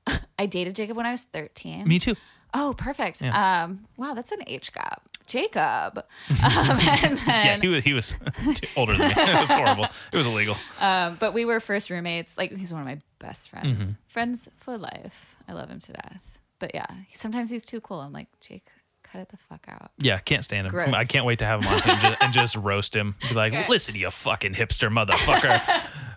I 0.39 0.47
dated 0.47 0.75
Jacob 0.77 0.97
when 0.97 1.07
I 1.07 1.13
was 1.13 1.23
13. 1.25 1.87
me 1.87 1.99
too. 1.99 2.15
Oh, 2.55 2.75
perfect. 2.77 3.21
Yeah. 3.23 3.65
Um, 3.65 3.87
wow, 3.97 4.15
that's 4.15 4.33
an 4.33 4.39
age 4.47 4.73
gap. 4.73 5.03
Jacob. 5.27 6.05
Um, 6.31 6.79
and 6.89 7.19
Yeah, 7.27 7.57
he 7.61 7.69
was 7.69 7.85
he 7.85 7.93
was 7.93 8.15
older 8.77 8.95
than 8.97 9.09
me. 9.09 9.15
It 9.17 9.41
was 9.41 9.51
horrible. 9.51 9.87
It 10.13 10.17
was 10.17 10.27
illegal. 10.27 10.57
um, 10.81 11.17
but 11.19 11.35
we 11.35 11.45
were 11.45 11.59
first 11.61 11.91
roommates. 11.91 12.39
Like 12.39 12.53
he's 12.53 12.73
one 12.73 12.81
of 12.83 12.87
my 12.87 13.01
best 13.19 13.51
friends. 13.51 13.83
Mm-hmm. 13.83 13.93
Friends 14.07 14.49
for 14.57 14.79
life. 14.79 15.37
I 15.49 15.53
love 15.53 15.69
him 15.69 15.81
to 15.81 15.93
death. 15.93 16.39
But 16.59 16.71
yeah, 16.75 16.87
sometimes 17.13 17.51
he's 17.51 17.67
too 17.67 17.81
cool. 17.81 18.01
I'm 18.01 18.13
like, 18.13 18.29
Jake, 18.41 18.69
cut 19.17 19.23
it 19.23 19.29
the 19.31 19.37
fuck 19.37 19.67
out. 19.69 19.91
Yeah, 19.99 20.19
can't 20.19 20.45
stand 20.45 20.67
him. 20.67 20.71
Gross. 20.73 20.93
I 20.93 21.05
can't 21.05 21.25
wait 21.25 21.39
to 21.39 21.47
have 21.47 21.63
him 21.65 21.69
on 21.73 21.81
and 21.89 22.01
just, 22.01 22.23
and 22.23 22.33
just 22.33 22.57
roast 22.57 22.95
him. 22.95 23.15
Be 23.29 23.35
like, 23.35 23.53
Okay. 23.53 23.67
listen, 23.69 23.95
you 23.95 24.11
fucking 24.11 24.55
hipster 24.55 24.91
motherfucker. 24.93 25.61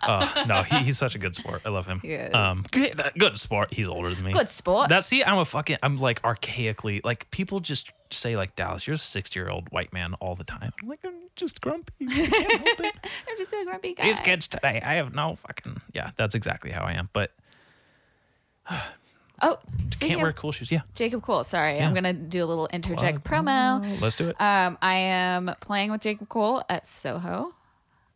uh, 0.02 0.44
no, 0.48 0.62
he, 0.62 0.84
he's 0.84 0.98
such 0.98 1.14
a 1.14 1.18
good 1.18 1.34
sport. 1.34 1.62
I 1.64 1.70
love 1.70 1.86
him. 1.86 2.00
He 2.00 2.12
is. 2.12 2.34
Um, 2.34 2.64
good, 2.70 3.00
good 3.18 3.38
sport. 3.38 3.72
He's 3.72 3.88
older 3.88 4.14
than 4.14 4.24
me. 4.24 4.32
Good 4.32 4.48
sport. 4.48 4.88
That 4.90 5.04
see, 5.04 5.24
I'm 5.24 5.38
a 5.38 5.44
fucking. 5.44 5.78
I'm 5.82 5.96
like 5.96 6.20
archaically 6.22 7.00
like 7.04 7.30
people 7.30 7.60
just 7.60 7.90
say 8.10 8.36
like 8.36 8.56
Dallas, 8.56 8.86
you're 8.86 8.94
a 8.94 8.98
60 8.98 9.38
year 9.38 9.48
old 9.48 9.68
white 9.70 9.92
man 9.92 10.14
all 10.20 10.34
the 10.34 10.44
time. 10.44 10.72
I'm 10.82 10.88
like 10.88 11.00
I'm 11.04 11.14
just 11.36 11.60
grumpy. 11.60 11.92
I 12.08 12.26
can't 12.26 12.66
help 12.66 12.80
it. 12.80 12.94
I'm 13.28 13.36
just 13.38 13.52
a 13.52 13.64
grumpy 13.64 13.94
guy. 13.94 14.04
These 14.04 14.20
kids 14.20 14.46
today, 14.46 14.82
I 14.84 14.94
have 14.94 15.14
no 15.14 15.36
fucking. 15.36 15.80
Yeah, 15.94 16.10
that's 16.16 16.34
exactly 16.34 16.70
how 16.70 16.82
I 16.84 16.92
am. 16.92 17.08
But 17.12 17.32
Oh, 19.42 19.58
speaking 19.88 20.08
can't 20.16 20.22
wear 20.22 20.32
cool 20.32 20.52
shoes. 20.52 20.70
Yeah, 20.70 20.80
Jacob 20.94 21.22
Cole. 21.22 21.44
Sorry, 21.44 21.76
Yeah. 21.76 21.86
I'm 21.88 21.94
gonna 21.94 22.12
do 22.12 22.44
a 22.44 22.46
little 22.46 22.66
interject 22.68 23.24
Plug. 23.24 23.44
promo. 23.46 24.00
let's 24.02 24.16
do 24.16 24.28
it. 24.28 24.36
Um, 24.40 24.76
I 24.82 24.94
am 24.96 25.50
playing 25.60 25.90
with 25.90 26.00
Jacob 26.02 26.28
Cole 26.28 26.62
at 26.68 26.86
Soho. 26.86 27.54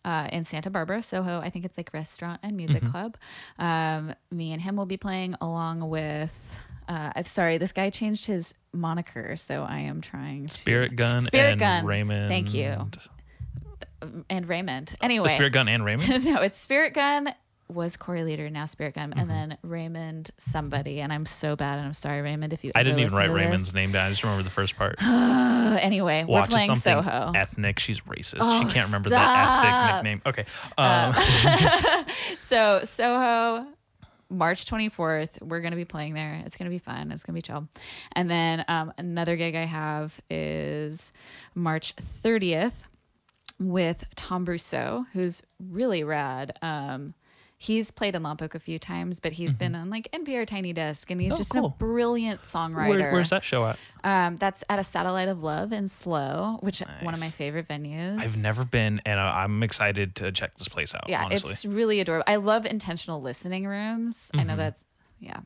Uh, 0.06 0.28
in 0.32 0.44
Santa 0.44 0.68
Barbara, 0.68 1.02
Soho, 1.02 1.40
I 1.40 1.48
think 1.48 1.64
it's 1.64 1.78
like 1.78 1.94
restaurant 1.94 2.38
and 2.42 2.54
music 2.58 2.82
Mm-hmm. 2.82 2.90
club. 2.90 3.16
Um, 3.58 4.14
me 4.30 4.52
and 4.52 4.60
him 4.60 4.76
will 4.76 4.84
be 4.84 4.98
playing 4.98 5.34
along 5.40 5.88
with. 5.88 6.58
Uh, 6.86 7.22
sorry, 7.22 7.56
this 7.56 7.72
guy 7.72 7.88
changed 7.88 8.26
his 8.26 8.52
moniker, 8.74 9.34
so 9.36 9.62
I 9.62 9.78
am 9.78 10.02
trying 10.02 10.44
to 10.48 10.52
Spirit 10.52 10.94
Gun 10.96 11.22
Spirit 11.22 11.52
and 11.52 11.58
Gun. 11.60 11.86
Raymond. 11.86 12.28
Thank 12.28 12.52
you. 12.52 12.86
and 14.28 14.46
Raymond. 14.46 14.94
Anyway, 15.00 15.28
Spirit 15.28 15.54
Gun 15.54 15.68
and 15.68 15.82
Raymond. 15.86 16.26
no, 16.26 16.42
it's 16.42 16.58
Spirit 16.58 16.92
Gun 16.92 17.32
was 17.68 17.96
Corey 17.96 18.22
Leader, 18.24 18.50
now 18.50 18.66
Spirit 18.66 18.94
Gun, 18.94 19.10
Mm-hmm. 19.10 19.18
and 19.20 19.30
then 19.30 19.58
Raymond 19.62 20.30
somebody. 20.38 21.00
And 21.00 21.12
I'm 21.12 21.24
so 21.26 21.56
bad, 21.56 21.78
and 21.78 21.86
I'm 21.86 21.94
sorry, 21.94 22.20
Raymond, 22.22 22.52
if 22.52 22.62
you. 22.64 22.72
I 22.74 22.82
didn't 22.82 23.00
even 23.00 23.14
write 23.14 23.30
Raymond's 23.30 23.66
this. 23.66 23.74
name 23.74 23.92
down. 23.92 24.06
I 24.06 24.10
just 24.10 24.22
remember 24.22 24.42
the 24.42 24.50
first 24.50 24.76
part. 24.76 24.96
Uh, 25.02 25.78
anyway, 25.82 26.24
Watch 26.24 26.48
we're 26.50 26.52
playing 26.54 26.74
something 26.74 27.02
Soho. 27.04 27.32
ethnic. 27.34 27.78
She's 27.78 28.00
racist. 28.02 28.38
Oh, 28.40 28.66
she 28.68 28.74
can't 28.74 28.86
remember 28.86 29.08
stop. 29.08 29.62
the 29.62 29.68
ethnic 29.68 30.04
nickname. 30.04 30.22
Okay. 30.26 30.44
Um, 30.78 31.14
So 32.38 32.80
Soho, 32.84 33.66
March 34.30 34.64
24th, 34.66 35.42
we're 35.42 35.60
gonna 35.60 35.76
be 35.76 35.84
playing 35.84 36.14
there. 36.14 36.42
It's 36.44 36.56
gonna 36.56 36.70
be 36.70 36.78
fun. 36.78 37.12
It's 37.12 37.24
gonna 37.24 37.34
be 37.34 37.42
chill. 37.42 37.68
And 38.12 38.30
then 38.30 38.64
um, 38.68 38.92
another 38.98 39.36
gig 39.36 39.54
I 39.54 39.64
have 39.64 40.20
is 40.30 41.12
March 41.54 41.94
30th 41.96 42.72
with 43.58 44.04
Tom 44.16 44.44
Brousseau, 44.44 45.06
who's 45.12 45.42
really 45.58 46.04
rad. 46.04 46.58
Um, 46.62 47.14
He's 47.56 47.90
played 47.90 48.14
in 48.14 48.22
Lompoc 48.24 48.54
a 48.54 48.58
few 48.58 48.78
times, 48.78 49.20
but 49.20 49.32
he's 49.32 49.56
been 49.56 49.74
on 49.74 49.88
like 49.88 50.10
NPR 50.12 50.46
Tiny 50.46 50.72
Desk, 50.72 51.10
and 51.10 51.20
he's 51.20 51.32
Mm-hmm. 51.32 51.34
Oh, 51.34 51.38
just 51.38 51.52
cool. 51.52 51.66
a 51.66 51.68
brilliant 51.70 52.42
songwriter. 52.42 52.88
Where, 52.88 53.12
where's 53.12 53.30
that 53.30 53.42
show 53.44 53.64
at? 53.66 53.78
Um, 54.02 54.36
that's 54.36 54.62
at 54.68 54.78
a 54.78 54.84
Satellite 54.84 55.28
of 55.28 55.42
Love 55.42 55.72
in 55.72 55.86
SLO, 55.86 56.58
which 56.60 56.80
one 57.00 57.14
of 57.14 57.20
my 57.20 57.30
favorite 57.30 57.66
venues. 57.68 58.18
I've 58.20 58.42
never 58.42 58.64
been, 58.64 59.00
and 59.06 59.18
I- 59.18 59.44
I'm 59.44 59.62
excited 59.62 60.14
to 60.16 60.30
check 60.32 60.56
this 60.56 60.68
place 60.68 60.94
out. 60.94 61.08
yeah, 61.08 61.24
honestly. 61.24 61.52
it's 61.52 61.64
really 61.64 62.00
adorable. 62.00 62.24
I 62.26 62.36
love 62.36 62.66
intentional 62.66 63.22
listening 63.22 63.66
rooms. 63.66 64.30
I 64.34 64.38
Mm-hmm. 64.38 64.46
know 64.48 64.56
that's 64.56 64.84
yeah, 65.20 65.40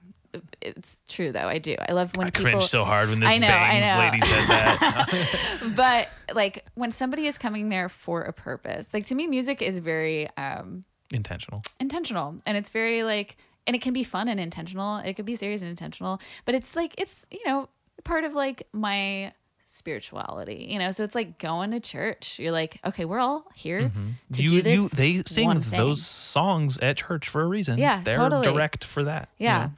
it's 0.60 1.02
true 1.08 1.30
though. 1.30 1.46
I 1.46 1.58
do. 1.58 1.76
I 1.88 1.92
love 1.92 2.16
when 2.16 2.26
I 2.26 2.30
people. 2.30 2.50
cringed 2.50 2.68
so 2.68 2.84
hard 2.84 3.10
when 3.10 3.20
this 3.20 3.28
I 3.28 3.38
know, 3.38 3.46
I 3.48 3.80
know. 3.80 3.98
lady 4.00 4.20
said 4.26 4.48
that. 4.48 5.58
but 5.76 6.08
like 6.34 6.64
when 6.74 6.90
somebody 6.90 7.26
is 7.26 7.38
coming 7.38 7.68
there 7.68 7.88
for 7.88 8.22
a 8.22 8.32
purpose, 8.32 8.92
like 8.92 9.06
to 9.06 9.14
me, 9.14 9.26
music 9.28 9.62
is 9.62 9.78
very 9.78 10.28
um, 10.36 10.84
Intentional. 11.12 11.62
intentional 11.80 12.36
and 12.46 12.56
it's 12.56 12.68
very 12.68 13.02
like 13.02 13.36
and 13.66 13.74
it 13.74 13.82
can 13.82 13.92
be 13.92 14.04
fun 14.04 14.28
and 14.28 14.38
intentional 14.38 14.96
it 14.98 15.14
could 15.14 15.24
be 15.24 15.36
serious 15.36 15.62
and 15.62 15.70
intentional 15.70 16.20
but 16.44 16.54
it's 16.54 16.76
like 16.76 16.94
it's 16.98 17.26
you 17.30 17.42
know 17.46 17.68
part 18.04 18.24
of 18.24 18.34
like 18.34 18.66
my 18.72 19.32
spirituality 19.64 20.66
you 20.70 20.78
know 20.78 20.90
so 20.90 21.04
it's 21.04 21.14
like 21.14 21.38
going 21.38 21.70
to 21.70 21.80
church 21.80 22.38
you're 22.38 22.52
like 22.52 22.78
okay 22.86 23.04
we're 23.04 23.18
all 23.18 23.44
here 23.54 23.92
to 24.32 24.42
you, 24.42 24.48
do 24.48 24.62
this 24.62 24.78
you, 24.78 24.88
they 24.88 25.22
sing 25.26 25.60
those 25.70 26.04
songs 26.04 26.78
at 26.78 26.96
church 26.96 27.28
for 27.28 27.42
a 27.42 27.46
reason. 27.46 27.78
Yeah, 27.78 28.02
they're 28.02 28.16
totally. 28.16 28.44
direct 28.44 28.82
for 28.84 29.04
that. 29.04 29.28
you 29.36 29.44
yeah 29.44 29.64
know? 29.64 29.72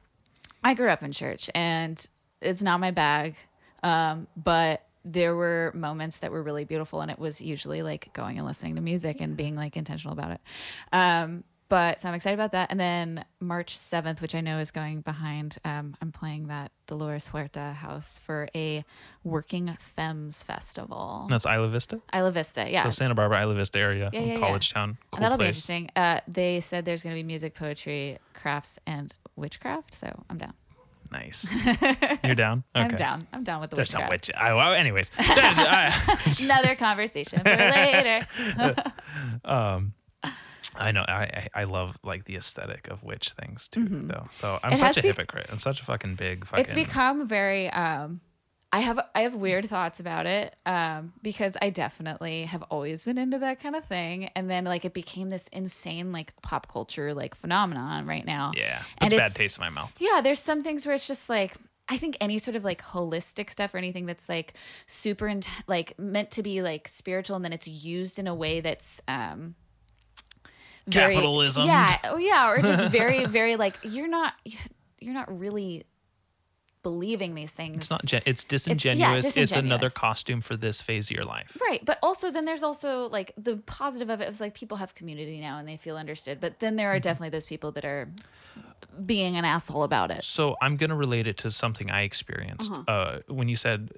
i 0.63 0.73
grew 0.73 0.87
up 0.87 1.03
in 1.03 1.11
church 1.11 1.49
and 1.53 2.07
it's 2.41 2.63
not 2.63 2.79
my 2.79 2.91
bag 2.91 3.35
um, 3.83 4.27
but 4.37 4.85
there 5.03 5.35
were 5.35 5.71
moments 5.73 6.19
that 6.19 6.31
were 6.31 6.43
really 6.43 6.65
beautiful 6.65 7.01
and 7.01 7.09
it 7.09 7.17
was 7.19 7.41
usually 7.41 7.81
like 7.81 8.11
going 8.13 8.37
and 8.37 8.45
listening 8.45 8.75
to 8.75 8.81
music 8.81 9.19
and 9.21 9.35
being 9.35 9.55
like 9.55 9.75
intentional 9.77 10.13
about 10.13 10.31
it. 10.31 10.41
Um, 10.93 11.43
but 11.69 12.01
so 12.01 12.09
i'm 12.09 12.13
excited 12.15 12.35
about 12.35 12.51
that. 12.51 12.69
And 12.69 12.77
then 12.79 13.23
march 13.39 13.77
7th 13.77 14.21
which 14.21 14.35
i 14.35 14.41
know 14.41 14.59
is 14.59 14.71
going 14.71 14.99
behind 15.01 15.57
um, 15.63 15.95
i'm 16.01 16.11
playing 16.11 16.47
that 16.47 16.71
dolores 16.85 17.27
huerta 17.29 17.73
house 17.73 18.19
for 18.19 18.49
a 18.53 18.83
working 19.23 19.75
femmes 19.79 20.43
festival. 20.43 21.27
That's 21.29 21.45
Isla 21.45 21.69
Vista. 21.69 22.01
isla 22.13 22.31
vista 22.31 22.69
yeah. 22.69 22.83
So 22.83 22.89
Santa 22.91 23.15
Barbara, 23.15 23.41
Isla 23.43 23.55
Vista 23.55 23.79
area, 23.79 24.09
Yeah, 24.11 24.19
in 24.19 24.27
yeah, 24.27 24.33
yeah. 24.33 24.39
College 24.39 24.73
Town. 24.73 24.89
And 24.89 24.97
Cool 25.11 25.21
that'll 25.21 25.37
be 25.37 25.45
interesting. 25.45 25.89
Uh, 25.95 26.19
they 26.27 26.59
said 26.59 26.83
there's 26.83 27.03
going 27.03 27.15
to 27.15 27.19
be 27.19 27.25
music 27.25 27.55
poetry 27.55 28.17
crafts 28.33 28.77
and 28.85 29.15
witchcraft 29.37 29.93
so 29.95 30.07
i'm 30.29 30.37
down 30.37 30.53
Nice. 31.11 31.47
You're 32.23 32.35
down? 32.35 32.63
Okay. 32.75 32.85
i'm 32.85 32.95
down 32.95 33.21
i'm 33.33 33.43
down 33.43 33.59
with 33.59 33.69
the 33.69 33.75
There's 33.75 33.89
witchcraft 33.89 34.03
not 34.05 34.09
witch. 34.11 34.31
I, 34.37 34.53
well, 34.53 34.73
anyways, 34.73 35.11
I, 35.19 36.21
Another 36.43 36.75
conversation 36.75 37.39
for 37.39 37.49
later. 37.49 38.25
Um, 39.43 39.93
I 40.75 40.91
know. 40.93 41.01
I, 41.07 41.49
I 41.53 41.65
love 41.65 41.97
like 42.03 42.23
the 42.25 42.37
aesthetic 42.37 42.87
of 42.89 43.03
witch 43.03 43.31
things 43.31 43.67
too, 43.67 43.85
though. 44.07 44.27
So 44.31 44.57
I'm 44.63 44.71
Mm-hmm. 44.71 44.85
It 44.85 44.87
such 44.87 44.97
a 44.97 45.01
bec- 45.01 45.05
hypocrite. 45.17 45.47
I'm 45.51 45.59
such 45.59 45.81
a 45.81 45.83
fucking 45.83 46.15
big 46.15 46.45
fucking. 46.45 46.63
It's 46.63 46.73
become 46.73 47.27
very 47.27 47.69
um 47.71 48.21
I 48.73 48.79
have 48.79 48.99
I 49.13 49.21
have 49.23 49.35
weird 49.35 49.67
thoughts 49.67 49.99
about 49.99 50.25
it 50.25 50.55
um 50.65 51.13
because 51.21 51.57
I 51.61 51.69
definitely 51.71 52.43
have 52.45 52.63
always 52.63 53.03
been 53.03 53.17
into 53.17 53.37
that 53.39 53.59
kind 53.59 53.75
of 53.75 53.83
thing 53.85 54.29
and 54.35 54.49
then 54.49 54.63
like 54.63 54.85
it 54.85 54.93
became 54.93 55.29
this 55.29 55.47
insane 55.49 56.11
like 56.11 56.33
pop 56.41 56.71
culture 56.71 57.13
like 57.13 57.35
phenomenon 57.35 58.05
right 58.05 58.25
now. 58.25 58.51
yeah, 58.55 58.81
And 58.99 59.11
puts 59.11 59.21
bad 59.21 59.35
taste 59.35 59.57
in 59.57 59.63
my 59.63 59.69
mouth. 59.69 59.91
Yeah, 59.99 60.21
there's 60.21 60.39
some 60.39 60.63
things 60.63 60.85
where 60.85 60.95
it's 60.95 61.07
just 61.07 61.29
like 61.29 61.55
I 61.89 61.97
think 61.97 62.15
any 62.21 62.37
sort 62.37 62.55
of 62.55 62.63
like 62.63 62.81
holistic 62.81 63.49
stuff 63.49 63.73
or 63.73 63.77
anything 63.77 64.05
that's 64.05 64.29
like 64.29 64.53
super 64.87 65.27
int- 65.27 65.49
like 65.67 65.99
meant 65.99 66.31
to 66.31 66.43
be 66.43 66.61
like 66.61 66.87
spiritual 66.87 67.35
and 67.35 67.43
then 67.43 67.51
it's 67.51 67.67
used 67.67 68.19
in 68.19 68.27
a 68.27 68.35
way 68.35 68.61
that's 68.61 69.01
um 69.09 69.55
very, 70.87 71.15
Capitalism. 71.15 71.67
Yeah, 71.67 71.97
oh 72.05 72.17
yeah, 72.17 72.49
or 72.49 72.59
just 72.59 72.87
very 72.99 73.25
very 73.25 73.55
like 73.55 73.77
you're 73.83 74.07
not 74.07 74.33
you're 74.99 75.13
not 75.13 75.37
really 75.37 75.83
believing 76.83 77.35
these 77.35 77.51
things. 77.53 77.77
It's 77.77 77.89
not. 77.89 78.05
Gen- 78.05 78.21
it's 78.25 78.43
disingenuous. 78.43 79.25
It's, 79.37 79.51
another 79.51 79.87
disingenuous. 79.87 79.93
costume 79.93 80.41
for 80.41 80.55
this 80.57 80.81
phase 80.81 81.09
of 81.11 81.15
your 81.15 81.25
life. 81.25 81.57
Right, 81.61 81.83
but 81.85 81.97
also 82.01 82.31
then 82.31 82.45
there's 82.45 82.63
also 82.63 83.07
like 83.09 83.33
the 83.37 83.57
positive 83.57 84.09
of 84.09 84.21
it 84.21 84.29
is 84.29 84.41
like 84.41 84.53
people 84.53 84.77
have 84.77 84.95
community 84.95 85.39
now 85.39 85.57
and 85.57 85.67
they 85.67 85.77
feel 85.77 85.97
understood. 85.97 86.39
But 86.39 86.59
then 86.59 86.75
there 86.75 86.89
are 86.89 86.95
Mm-hmm. 86.95 87.01
definitely 87.01 87.29
those 87.29 87.45
people 87.45 87.71
that 87.73 87.85
are 87.85 88.09
being 89.05 89.35
an 89.37 89.45
asshole 89.45 89.83
about 89.83 90.11
it. 90.11 90.23
So 90.23 90.55
I'm 90.61 90.75
gonna 90.75 90.95
relate 90.95 91.27
it 91.27 91.37
to 91.39 91.51
something 91.51 91.89
I 91.89 92.01
experienced. 92.01 92.71
Uh-huh. 92.71 92.83
Uh, 92.91 93.19
when 93.27 93.47
you 93.47 93.55
said 93.55 93.89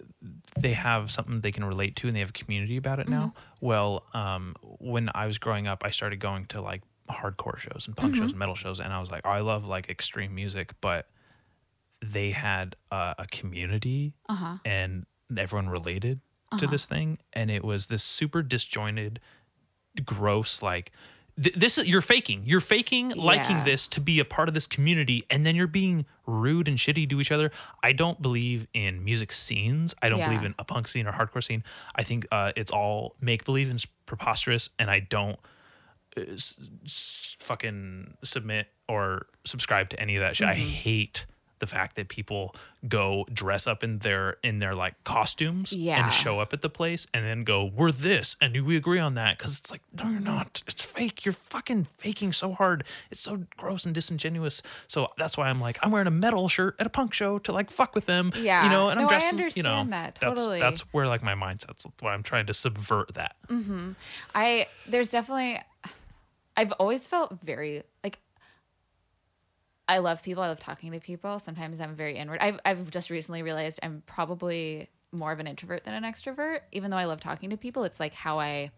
they 0.58 0.74
have 0.74 1.12
something 1.12 1.42
they 1.42 1.52
can 1.52 1.66
relate 1.66 1.96
to 1.98 2.08
and 2.08 2.16
they 2.16 2.20
have 2.20 2.30
a 2.30 2.34
community 2.34 2.78
about 2.78 3.00
it 3.00 3.10
now. 3.10 3.28
Mm-hmm. 3.28 3.66
Well, 3.66 4.04
um, 4.14 4.56
when 4.80 5.10
I 5.16 5.26
was 5.26 5.38
growing 5.38 5.68
up, 5.68 5.84
I 5.86 5.90
started 5.90 6.20
going 6.20 6.46
to 6.48 6.62
like 6.62 6.82
hardcore 7.10 7.58
shows 7.58 7.86
and 7.88 7.98
punk 7.98 8.14
Mm-hmm. 8.14 8.22
shows 8.24 8.32
and 8.32 8.40
metal 8.40 8.56
shows, 8.56 8.80
and 8.80 8.94
I 8.94 9.00
was 9.00 9.10
like, 9.12 9.22
oh, 9.26 9.30
I 9.30 9.40
love 9.40 9.66
like 9.66 9.90
extreme 9.90 10.36
music, 10.36 10.74
but 10.82 11.08
they 12.04 12.32
had 12.32 12.76
uh, 12.92 13.14
a 13.18 13.26
community 13.28 14.14
Uh-huh. 14.30 14.58
and 14.66 15.06
everyone 15.38 15.70
related 15.70 16.20
to 16.60 16.68
this 16.68 16.86
thing, 16.86 17.18
and 17.34 17.50
it 17.50 17.64
was 17.64 17.88
this 17.88 18.04
super 18.04 18.44
disjointed, 18.44 19.20
gross 20.06 20.62
like. 20.62 20.92
th- 21.42 21.56
This 21.56 21.80
is 21.80 21.88
you're 21.88 22.02
faking. 22.02 22.44
You're 22.46 22.60
faking 22.60 23.10
liking 23.16 23.58
Yeah. 23.58 23.64
this 23.64 23.88
to 23.88 24.00
be 24.00 24.20
a 24.20 24.26
part 24.26 24.48
of 24.50 24.54
this 24.54 24.68
community, 24.68 25.24
and 25.32 25.46
then 25.48 25.56
you're 25.56 25.66
being 25.66 26.06
rude 26.28 26.68
and 26.68 26.78
shitty 26.78 27.10
to 27.10 27.20
each 27.20 27.32
other. 27.32 27.52
I 27.82 27.92
don't 27.92 28.22
believe 28.22 28.68
in 28.74 29.04
music 29.04 29.32
scenes. 29.32 29.96
I 30.04 30.10
don't 30.10 30.20
Yeah. 30.20 30.28
believe 30.30 30.44
in 30.44 30.54
a 30.60 30.64
punk 30.64 30.88
scene 30.88 31.08
or 31.08 31.14
hardcore 31.14 31.44
scene. 31.44 31.64
I 31.96 32.04
think 32.04 32.28
uh, 32.32 32.52
it's 32.56 32.72
all 32.72 33.16
make 33.20 33.46
believe 33.46 33.70
and 33.72 33.84
preposterous, 34.06 34.70
and 34.78 34.92
I 34.92 35.00
don't 35.00 35.40
uh, 36.16 36.22
s- 36.34 36.60
s- 36.86 37.36
fucking 37.40 38.14
submit 38.24 38.68
or 38.88 39.26
subscribe 39.44 39.90
to 39.90 40.00
any 40.00 40.16
of 40.18 40.22
that 40.22 40.36
shit. 40.36 40.48
I 40.48 40.56
Mm-hmm. 40.56 40.70
hate 40.70 41.26
the 41.60 41.68
fact 41.68 41.96
that 41.96 42.10
people 42.10 42.56
go 42.88 43.26
dress 43.34 43.66
up 43.68 43.84
in 43.84 44.00
their 44.00 44.38
in 44.44 44.60
their 44.60 44.76
like 44.76 45.02
costumes 45.04 45.72
Yeah. 45.72 46.04
and 46.04 46.12
show 46.12 46.40
up 46.40 46.52
at 46.54 46.62
the 46.62 46.70
place 46.70 47.08
and 47.14 47.26
then 47.26 47.44
go 47.46 47.64
we're 47.64 47.92
this 47.92 48.36
and 48.42 48.54
do 48.54 48.66
we 48.66 48.76
agree 48.76 49.00
on 49.00 49.14
that 49.16 49.38
because 49.38 49.58
it's 49.60 49.72
like 49.72 49.82
no 49.98 50.10
you're 50.10 50.20
not 50.20 50.62
it's 50.68 50.82
fake 50.82 51.24
you're 51.26 51.32
fucking 51.34 51.86
faking 51.98 52.34
so 52.34 52.52
hard 52.52 52.84
it's 53.10 53.22
so 53.22 53.46
gross 53.56 53.86
and 53.86 53.96
disingenuous 53.96 54.62
so 54.88 55.08
that's 55.18 55.38
why 55.38 55.48
i'm 55.50 55.62
like 55.62 55.78
i'm 55.82 55.92
wearing 55.92 56.08
a 56.08 56.12
metal 56.12 56.50
shirt 56.50 56.76
at 56.80 56.86
a 56.86 56.90
punk 56.90 57.14
show 57.14 57.40
to 57.40 57.54
like 57.54 57.72
fuck 57.72 57.96
with 57.96 58.06
them 58.08 58.32
Yeah. 58.36 58.64
you 58.66 58.70
know 58.70 58.90
and 58.90 59.00
i'm 59.00 59.06
No, 59.06 59.10
I 59.10 59.20
dressing 59.20 59.38
you 59.38 59.64
know 59.64 59.70
understand 59.72 59.94
that, 59.94 60.16
that's 60.22 60.42
totally. 60.42 60.60
that's 60.60 60.82
where 60.94 61.08
like 61.08 61.24
my 61.24 61.36
mindset's 61.36 61.86
why 62.02 62.14
i'm 62.14 62.24
trying 62.24 62.48
to 62.48 62.54
subvert 62.54 63.14
that 63.14 63.36
mm-hmm. 63.48 63.92
I 64.36 64.68
there's 64.88 65.10
definitely 65.12 65.60
I've 66.56 66.72
always 66.74 67.08
felt 67.08 67.40
very 67.42 67.84
like 68.04 68.20
I 69.88 69.98
love 70.00 70.24
people. 70.24 70.44
I 70.44 70.48
love 70.48 70.60
talking 70.60 70.92
to 70.94 71.00
people. 71.00 71.40
Sometimes 71.40 71.80
I'm 71.82 71.96
very 71.96 72.16
inward. 72.18 72.40
I've 72.42 72.60
I've 72.66 72.90
just 72.92 73.10
recently 73.10 73.44
realized 73.44 73.80
I'm 73.84 74.04
probably 74.06 74.90
more 75.12 75.32
of 75.32 75.40
an 75.40 75.48
introvert 75.48 75.84
than 75.84 75.94
an 75.94 76.04
extrovert. 76.12 76.62
Even 76.72 76.90
though 76.90 76.98
I 76.98 77.06
love 77.06 77.20
talking 77.20 77.50
to 77.52 77.58
people, 77.58 77.84
it's 77.84 78.00
like 78.00 78.14
how 78.14 78.40
I 78.40 78.72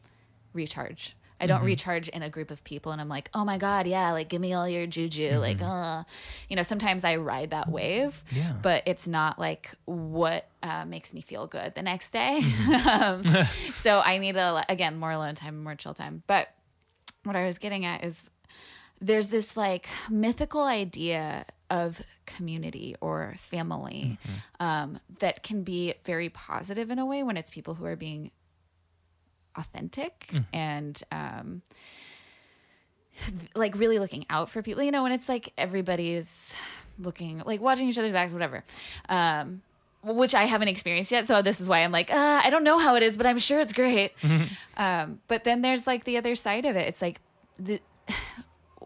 recharge. 0.54 1.16
I 1.40 1.48
don't 1.48 1.64
recharge 1.64 2.08
in 2.08 2.24
a 2.24 2.30
group 2.30 2.50
of 2.50 2.64
people 2.64 2.94
and 2.94 3.02
I'm 3.02 3.10
like, 3.10 3.30
oh 3.34 3.44
my 3.44 3.58
God, 3.58 3.88
yeah, 3.88 4.12
like 4.14 4.30
give 4.30 4.40
me 4.40 4.54
all 4.54 4.68
your 4.70 4.88
juju. 4.88 5.38
Like, 5.38 5.62
uh, 5.62 6.04
you 6.50 6.56
know, 6.56 6.64
sometimes 6.64 7.04
I 7.04 7.18
ride 7.18 7.50
that 7.50 7.70
wave, 7.70 8.24
Yeah. 8.32 8.54
but 8.62 8.84
it's 8.86 9.06
not 9.06 9.38
like 9.38 9.74
what 9.84 10.48
uh, 10.64 10.86
makes 10.86 11.14
me 11.14 11.20
feel 11.20 11.46
good 11.46 11.76
the 11.76 11.82
next 11.82 12.12
day. 12.12 12.42
um, 12.90 13.24
so 13.74 14.02
I 14.04 14.18
need 14.18 14.38
a, 14.38 14.64
again, 14.70 14.96
more 14.98 15.12
alone 15.12 15.36
time, 15.36 15.62
more 15.62 15.76
chill 15.76 15.94
time. 15.94 16.24
But 16.26 16.48
what 17.26 17.36
I 17.36 17.44
was 17.44 17.58
getting 17.58 17.84
at 17.84 18.06
is 18.06 18.30
there's 19.02 19.30
this 19.30 19.58
like 19.58 19.88
mythical 20.10 20.64
idea 20.64 21.46
of 21.70 22.02
community 22.26 22.96
or 23.02 23.36
family 23.38 24.18
um, 24.60 25.00
that 25.20 25.44
can 25.44 25.64
be 25.64 25.94
very 26.06 26.30
positive 26.30 26.90
in 26.90 27.00
a 27.00 27.06
way 27.06 27.24
when 27.24 27.38
it's 27.38 27.50
people 27.50 27.74
who 27.76 27.86
are 27.86 27.96
being 27.96 28.32
authentic 29.56 30.30
and 30.54 31.02
um, 31.12 31.62
th- 33.26 33.50
like 33.56 33.76
really 33.78 34.00
looking 34.00 34.26
out 34.30 34.50
for 34.50 34.62
people. 34.62 34.84
You 34.84 34.92
know, 34.92 35.04
when 35.04 35.12
it's 35.12 35.28
like 35.30 35.54
everybody's 35.58 36.56
looking 37.00 37.42
like 37.46 37.62
watching 37.62 37.88
each 37.90 37.98
other's 37.98 38.12
backs, 38.12 38.32
whatever. 38.34 38.64
Um, 39.10 39.62
which 40.04 40.36
I 40.36 40.44
haven't 40.44 40.68
experienced 40.68 41.12
yet, 41.12 41.26
so 41.26 41.42
this 41.42 41.60
is 41.60 41.68
why 41.68 41.80
I'm 41.80 41.92
like, 41.92 42.14
uh, 42.14 42.42
I 42.44 42.52
don't 42.52 42.64
know 42.64 42.78
how 42.78 42.94
it 42.96 43.02
is, 43.02 43.18
but 43.18 43.26
I'm 43.26 43.40
sure 43.40 43.60
it's 43.60 43.74
great. 43.74 44.12
Um, 44.78 45.20
but 45.28 45.44
then 45.46 45.64
there's 45.64 45.88
like 45.88 46.04
the 46.04 46.18
other 46.18 46.36
side 46.36 46.66
of 46.66 46.76
it. 46.76 46.88
It's 46.88 47.02
like 47.02 47.20
the 47.58 47.82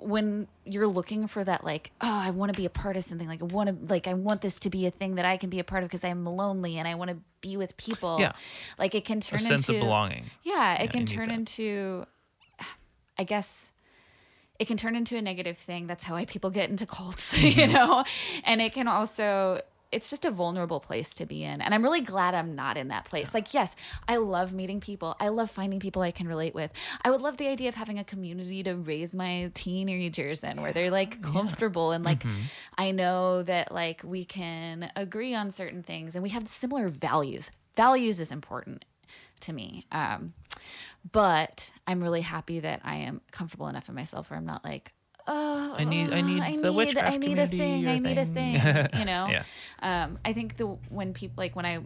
when 0.01 0.47
you're 0.65 0.87
looking 0.87 1.27
for 1.27 1.43
that 1.43 1.63
like 1.63 1.91
oh 2.01 2.21
i 2.23 2.29
want 2.31 2.53
to 2.53 2.57
be 2.59 2.65
a 2.65 2.69
part 2.69 2.95
of 2.95 3.03
something 3.03 3.27
like 3.27 3.41
i 3.41 3.45
want 3.45 3.67
to 3.69 3.93
like 3.93 4.07
i 4.07 4.13
want 4.13 4.41
this 4.41 4.59
to 4.59 4.69
be 4.69 4.85
a 4.85 4.91
thing 4.91 5.15
that 5.15 5.25
i 5.25 5.35
can 5.37 5.49
be 5.49 5.59
a 5.59 5.63
part 5.63 5.83
of 5.83 5.89
because 5.89 6.03
i'm 6.03 6.23
lonely 6.25 6.77
and 6.77 6.87
i 6.87 6.95
want 6.95 7.11
to 7.11 7.17
be 7.41 7.57
with 7.57 7.75
people 7.77 8.17
Yeah. 8.19 8.31
like 8.77 8.95
it 8.95 9.03
can 9.05 9.19
turn 9.19 9.39
into 9.39 9.45
a 9.45 9.49
turn 9.49 9.57
sense 9.57 9.69
into 9.69 9.79
of 9.81 9.85
belonging. 9.85 10.25
Yeah 10.43 10.75
it 10.75 10.83
you 10.83 10.89
can 10.89 11.05
turn 11.05 11.29
into 11.29 12.05
i 13.17 13.23
guess 13.23 13.71
it 14.59 14.67
can 14.67 14.75
turn 14.75 14.93
into 14.93 15.15
a 15.15 15.21
negative 15.21 15.57
thing. 15.57 15.87
That's 15.87 16.03
how 16.03 16.15
I 16.17 16.25
people 16.25 16.49
get 16.49 16.69
into 16.69 16.85
cults 16.85 17.37
you 17.41 17.65
know? 17.67 18.03
And 18.43 18.59
it 18.61 18.73
can 18.73 18.89
also 18.89 19.61
it's 19.91 20.09
just 20.09 20.23
a 20.23 20.31
vulnerable 20.31 20.79
place 20.79 21.15
to 21.15 21.25
be 21.25 21.43
in. 21.43 21.61
And 21.61 21.73
I'm 21.73 21.81
really 21.81 22.01
glad 22.01 22.35
I'm 22.35 22.55
not 22.55 22.77
in 22.77 22.89
that 22.89 23.05
place. 23.05 23.33
Like, 23.33 23.53
yes, 23.53 23.75
I 24.07 24.17
love 24.17 24.53
meeting 24.53 24.79
people. 24.79 25.15
I 25.19 25.29
love 25.29 25.49
finding 25.49 25.79
people 25.79 26.01
I 26.03 26.11
can 26.11 26.27
relate 26.27 26.53
with. 26.53 26.71
I 27.03 27.09
would 27.09 27.21
love 27.21 27.37
the 27.37 27.47
idea 27.47 27.69
of 27.69 27.75
having 27.75 27.97
a 27.97 28.03
community 28.03 28.61
to 28.63 28.75
raise 28.75 29.15
my 29.15 29.51
teenagers 29.55 30.43
in 30.43 30.61
where 30.61 30.73
they're 30.73 30.91
like 30.91 31.21
comfortable 31.21 31.91
and 31.91 32.05
like 32.05 32.19
Mm-hmm. 32.19 32.41
I 32.77 32.91
know 32.91 33.43
that 33.43 33.71
like 33.71 34.01
we 34.03 34.25
can 34.25 34.91
agree 34.95 35.33
on 35.33 35.51
certain 35.51 35.83
things 35.83 36.15
and 36.15 36.23
we 36.23 36.29
have 36.29 36.47
similar 36.49 36.87
values. 36.89 37.51
Values 37.75 38.19
is 38.19 38.31
important 38.31 38.85
to 39.41 39.53
me. 39.53 39.85
Um, 39.91 40.33
but 41.11 41.71
I'm 41.87 42.01
really 42.01 42.21
happy 42.21 42.59
that 42.59 42.81
I 42.83 42.97
am 42.97 43.21
comfortable 43.31 43.67
enough 43.67 43.87
in 43.89 43.95
myself 43.95 44.29
where 44.29 44.37
I'm 44.37 44.45
not 44.45 44.65
like, 44.65 44.93
oh, 45.29 45.75
I 45.77 45.83
need- 45.83 46.11
I 46.11 46.21
need 46.21 46.41
I 46.43 46.51
the 46.57 46.69
need, 46.69 46.75
witchcraft 46.75 47.13
I 47.13 47.17
need 47.17 47.39
a 47.39 47.47
thing. 47.47 47.87
I 47.87 47.97
need 47.99 48.17
a 48.17 48.25
thing." 48.25 48.59
thing. 48.59 48.87
You 48.99 49.05
know. 49.05 49.27
Yeah. 49.29 49.43
Um, 49.81 50.19
I 50.25 50.33
think 50.33 50.57
the 50.57 50.65
when 50.89 51.13
people 51.13 51.35
like 51.43 51.55
when 51.55 51.65
I 51.65 51.79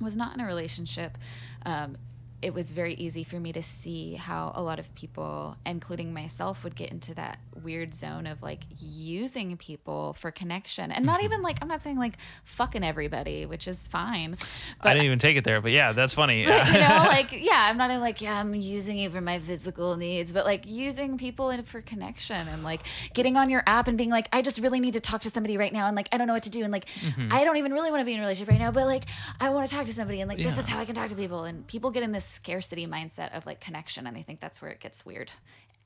was 0.00 0.16
not 0.16 0.34
in 0.34 0.40
a 0.40 0.46
relationship, 0.46 1.16
um, 1.64 1.96
it 2.42 2.52
was 2.52 2.70
very 2.72 2.94
easy 2.94 3.22
for 3.24 3.38
me 3.38 3.52
to 3.52 3.62
see 3.62 4.14
how 4.14 4.52
a 4.54 4.62
lot 4.62 4.78
of 4.78 4.92
people, 4.94 5.56
including 5.64 6.12
myself, 6.12 6.64
would 6.64 6.74
get 6.74 6.90
into 6.90 7.14
that 7.14 7.38
weird 7.62 7.94
zone 7.94 8.26
of 8.26 8.42
like 8.42 8.64
using 8.80 9.56
people 9.56 10.14
for 10.14 10.30
connection, 10.30 10.90
and 10.90 11.02
Mm-hmm. 11.02 11.06
not 11.06 11.22
even 11.24 11.42
like 11.42 11.58
I'm 11.62 11.68
not 11.68 11.80
saying 11.80 11.98
like 11.98 12.16
fucking 12.44 12.82
everybody, 12.84 13.46
which 13.46 13.66
is 13.68 13.88
fine, 13.88 14.36
but 14.82 14.88
I 14.88 14.94
didn't 14.94 15.06
even 15.06 15.18
take 15.18 15.36
it 15.36 15.44
there, 15.44 15.60
but 15.60 15.70
yeah, 15.72 15.92
that's 15.92 16.14
funny. 16.14 16.44
but, 16.44 16.66
you 16.68 16.80
know, 16.80 16.88
like 17.08 17.32
yeah, 17.32 17.68
I'm 17.70 17.76
not 17.76 17.90
like 18.00 18.20
yeah, 18.20 18.38
I'm 18.38 18.54
using 18.54 18.98
you 18.98 19.10
for 19.10 19.20
my 19.20 19.38
physical 19.38 19.96
needs, 19.96 20.32
but 20.32 20.44
like 20.44 20.64
using 20.66 21.18
people 21.18 21.50
in 21.50 21.62
for 21.62 21.80
connection 21.80 22.48
and 22.48 22.62
like 22.64 22.82
getting 23.14 23.36
on 23.36 23.50
your 23.50 23.62
app 23.66 23.88
and 23.88 23.96
being 23.96 24.10
like, 24.10 24.28
I 24.32 24.42
just 24.42 24.58
really 24.60 24.80
need 24.80 24.94
to 24.94 25.00
talk 25.00 25.20
to 25.22 25.30
somebody 25.30 25.56
right 25.56 25.72
now, 25.72 25.86
and 25.86 25.96
like 25.96 26.08
I 26.12 26.18
don't 26.18 26.26
know 26.26 26.34
what 26.34 26.42
to 26.44 26.50
do, 26.50 26.62
and 26.62 26.72
like 26.72 26.86
Mm-hmm. 26.86 27.32
I 27.32 27.44
don't 27.44 27.56
even 27.56 27.72
really 27.72 27.90
want 27.90 28.00
to 28.00 28.04
be 28.04 28.12
in 28.14 28.18
a 28.18 28.22
relationship 28.22 28.50
right 28.50 28.60
now, 28.60 28.70
but 28.70 28.86
like 28.86 29.04
I 29.40 29.48
want 29.50 29.68
to 29.68 29.74
talk 29.74 29.86
to 29.86 29.92
somebody, 29.92 30.20
and 30.20 30.28
like 30.28 30.38
this 30.38 30.58
is 30.58 30.68
how 30.68 30.78
I 30.78 30.84
can 30.84 30.94
talk 30.94 31.08
to 31.08 31.14
people, 31.16 31.44
and 31.44 31.66
people 31.66 31.90
get 31.90 32.02
in 32.02 32.12
this 32.12 32.31
scarcity 32.32 32.86
mindset 32.86 33.36
of 33.36 33.46
like 33.46 33.60
connection, 33.60 34.06
and 34.06 34.16
I 34.16 34.22
think 34.22 34.40
that's 34.40 34.60
where 34.60 34.70
it 34.70 34.80
gets 34.80 35.04
weird. 35.04 35.30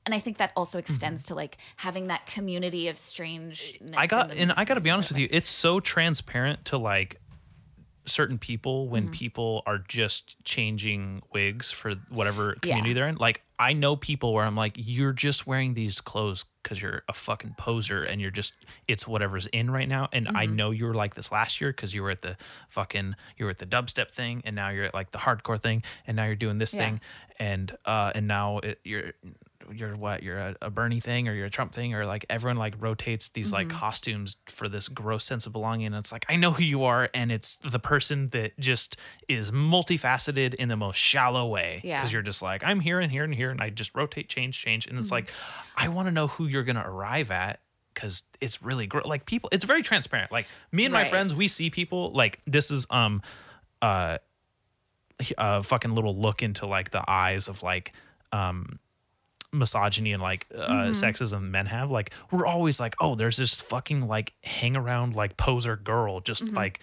And 0.05 0.15
I 0.15 0.19
think 0.19 0.37
that 0.37 0.53
also 0.55 0.77
mm-hmm. 0.77 0.91
extends 0.91 1.25
to 1.25 1.35
like 1.35 1.57
having 1.75 2.07
that 2.07 2.25
community 2.25 2.87
of 2.87 2.97
strangeness. 2.97 3.95
I 3.97 4.07
got 4.07 4.33
and 4.33 4.53
I 4.55 4.63
got 4.63 4.75
to 4.75 4.81
be 4.81 4.89
honest 4.89 5.09
with 5.09 5.17
you, 5.17 5.27
it's 5.31 5.49
so 5.49 5.79
transparent 5.79 6.63
to 6.65 6.77
like 6.77 7.19
certain 8.07 8.37
people 8.39 8.87
when 8.89 9.03
Mm-hmm. 9.03 9.11
people 9.11 9.63
are 9.65 9.77
just 9.77 10.43
changing 10.43 11.21
wigs 11.33 11.71
for 11.71 11.95
whatever 12.09 12.55
community 12.61 12.89
Yeah. 12.89 12.93
they're 12.95 13.07
in. 13.09 13.15
Like 13.17 13.41
I 13.59 13.73
know 13.73 13.95
people 13.95 14.33
where 14.33 14.45
I'm 14.45 14.55
like, 14.55 14.73
you're 14.77 15.13
just 15.13 15.45
wearing 15.47 15.73
these 15.73 15.99
clothes 16.01 16.45
because 16.63 16.81
you're 16.81 17.03
a 17.09 17.13
fucking 17.13 17.55
poser 17.57 18.03
and 18.03 18.19
you're 18.21 18.31
just 18.31 18.53
it's 18.87 19.07
whatever's 19.07 19.47
in 19.47 19.69
right 19.71 19.87
now. 19.89 20.09
And 20.13 20.27
I 20.29 20.45
Mm-hmm. 20.45 20.55
know 20.55 20.71
you 20.71 20.85
were 20.85 20.93
like 20.93 21.15
this 21.15 21.31
last 21.31 21.59
year 21.61 21.71
because 21.71 21.93
you 21.93 22.01
were 22.03 22.11
at 22.11 22.21
the 22.21 22.37
fucking 22.69 23.15
you 23.37 23.45
were 23.45 23.51
at 23.51 23.59
the 23.59 23.65
dubstep 23.65 24.11
thing 24.11 24.41
and 24.45 24.55
now 24.55 24.69
you're 24.69 24.85
at 24.85 24.93
like 24.93 25.11
the 25.11 25.17
hardcore 25.19 25.61
thing 25.61 25.83
and 26.05 26.15
now 26.17 26.25
you're 26.25 26.35
doing 26.35 26.57
this 26.57 26.73
Yeah. 26.73 26.81
thing 26.81 27.01
and 27.39 27.75
uh 27.85 28.11
and 28.15 28.27
now 28.27 28.59
it, 28.59 28.79
you're 28.83 29.13
you're 29.73 29.95
what 29.95 30.23
you're 30.23 30.37
a, 30.37 30.55
a 30.61 30.69
Bernie 30.69 30.99
thing 30.99 31.27
or 31.27 31.33
you're 31.33 31.45
a 31.47 31.49
Trump 31.49 31.73
thing 31.73 31.93
or 31.93 32.05
like 32.05 32.25
everyone 32.29 32.57
like 32.57 32.75
rotates 32.79 33.29
these 33.29 33.51
like 33.51 33.67
Mm-hmm. 33.67 33.77
costumes 33.77 34.37
for 34.45 34.67
this 34.69 34.87
gross 34.87 35.23
sense 35.23 35.45
of 35.45 35.51
belonging 35.53 35.87
and 35.87 35.95
it's 35.95 36.11
like 36.11 36.25
I 36.29 36.35
know 36.35 36.51
who 36.51 36.63
you 36.63 36.83
are 36.83 37.09
and 37.13 37.31
it's 37.31 37.55
the 37.57 37.79
person 37.79 38.29
that 38.29 38.57
just 38.59 38.97
is 39.27 39.51
multifaceted 39.51 40.53
in 40.55 40.69
the 40.69 40.77
most 40.77 40.97
shallow 40.97 41.45
way 41.47 41.81
Yeah. 41.83 41.99
because 41.99 42.13
you're 42.13 42.21
just 42.21 42.41
like 42.41 42.63
I'm 42.63 42.79
here 42.79 42.99
and 42.99 43.11
here 43.11 43.23
and 43.23 43.33
here 43.35 43.49
and 43.51 43.61
I 43.61 43.69
just 43.69 43.95
rotate 43.95 44.29
change 44.29 44.59
change 44.59 44.87
and 44.87 44.97
it's 44.99 45.11
like 45.11 45.29
I 45.75 45.87
want 45.89 46.07
to 46.07 46.11
know 46.11 46.27
who 46.27 46.47
you're 46.47 46.63
gonna 46.63 46.83
arrive 46.85 47.31
at 47.31 47.59
because 47.93 48.23
it's 48.39 48.61
really 48.61 48.87
gr- 48.87 49.01
like 49.05 49.25
people 49.25 49.49
it's 49.51 49.65
very 49.65 49.81
transparent 49.81 50.31
like 50.31 50.45
me 50.71 50.85
and 50.85 50.93
my 50.93 51.03
friends 51.03 51.33
we 51.35 51.47
see 51.47 51.69
people 51.69 52.11
like 52.13 52.39
this 52.45 52.69
is 52.71 52.85
um 52.89 53.21
uh 53.81 54.17
a 55.37 55.63
fucking 55.63 55.95
little 55.95 56.15
look 56.15 56.43
into 56.43 56.67
like 56.67 56.91
the 56.91 57.03
eyes 57.07 57.47
of 57.47 57.63
like 57.63 57.91
um 58.31 58.77
misogyny 59.53 60.11
and 60.11 60.21
like 60.21 60.45
uh, 60.53 60.67
Mm-hmm. 60.67 60.91
sexism 60.91 61.49
men 61.49 61.67
have 61.67 61.89
like 61.89 62.11
we're 62.31 62.45
always 62.45 62.79
like 62.79 62.95
oh 62.99 63.15
there's 63.15 63.37
this 63.37 63.59
fucking 63.61 64.07
like 64.07 64.33
hang 64.43 64.75
around 64.75 65.15
like 65.15 65.37
poser 65.37 65.75
girl 65.75 66.19
just 66.19 66.45
Mm-hmm. 66.45 66.55
like 66.55 66.79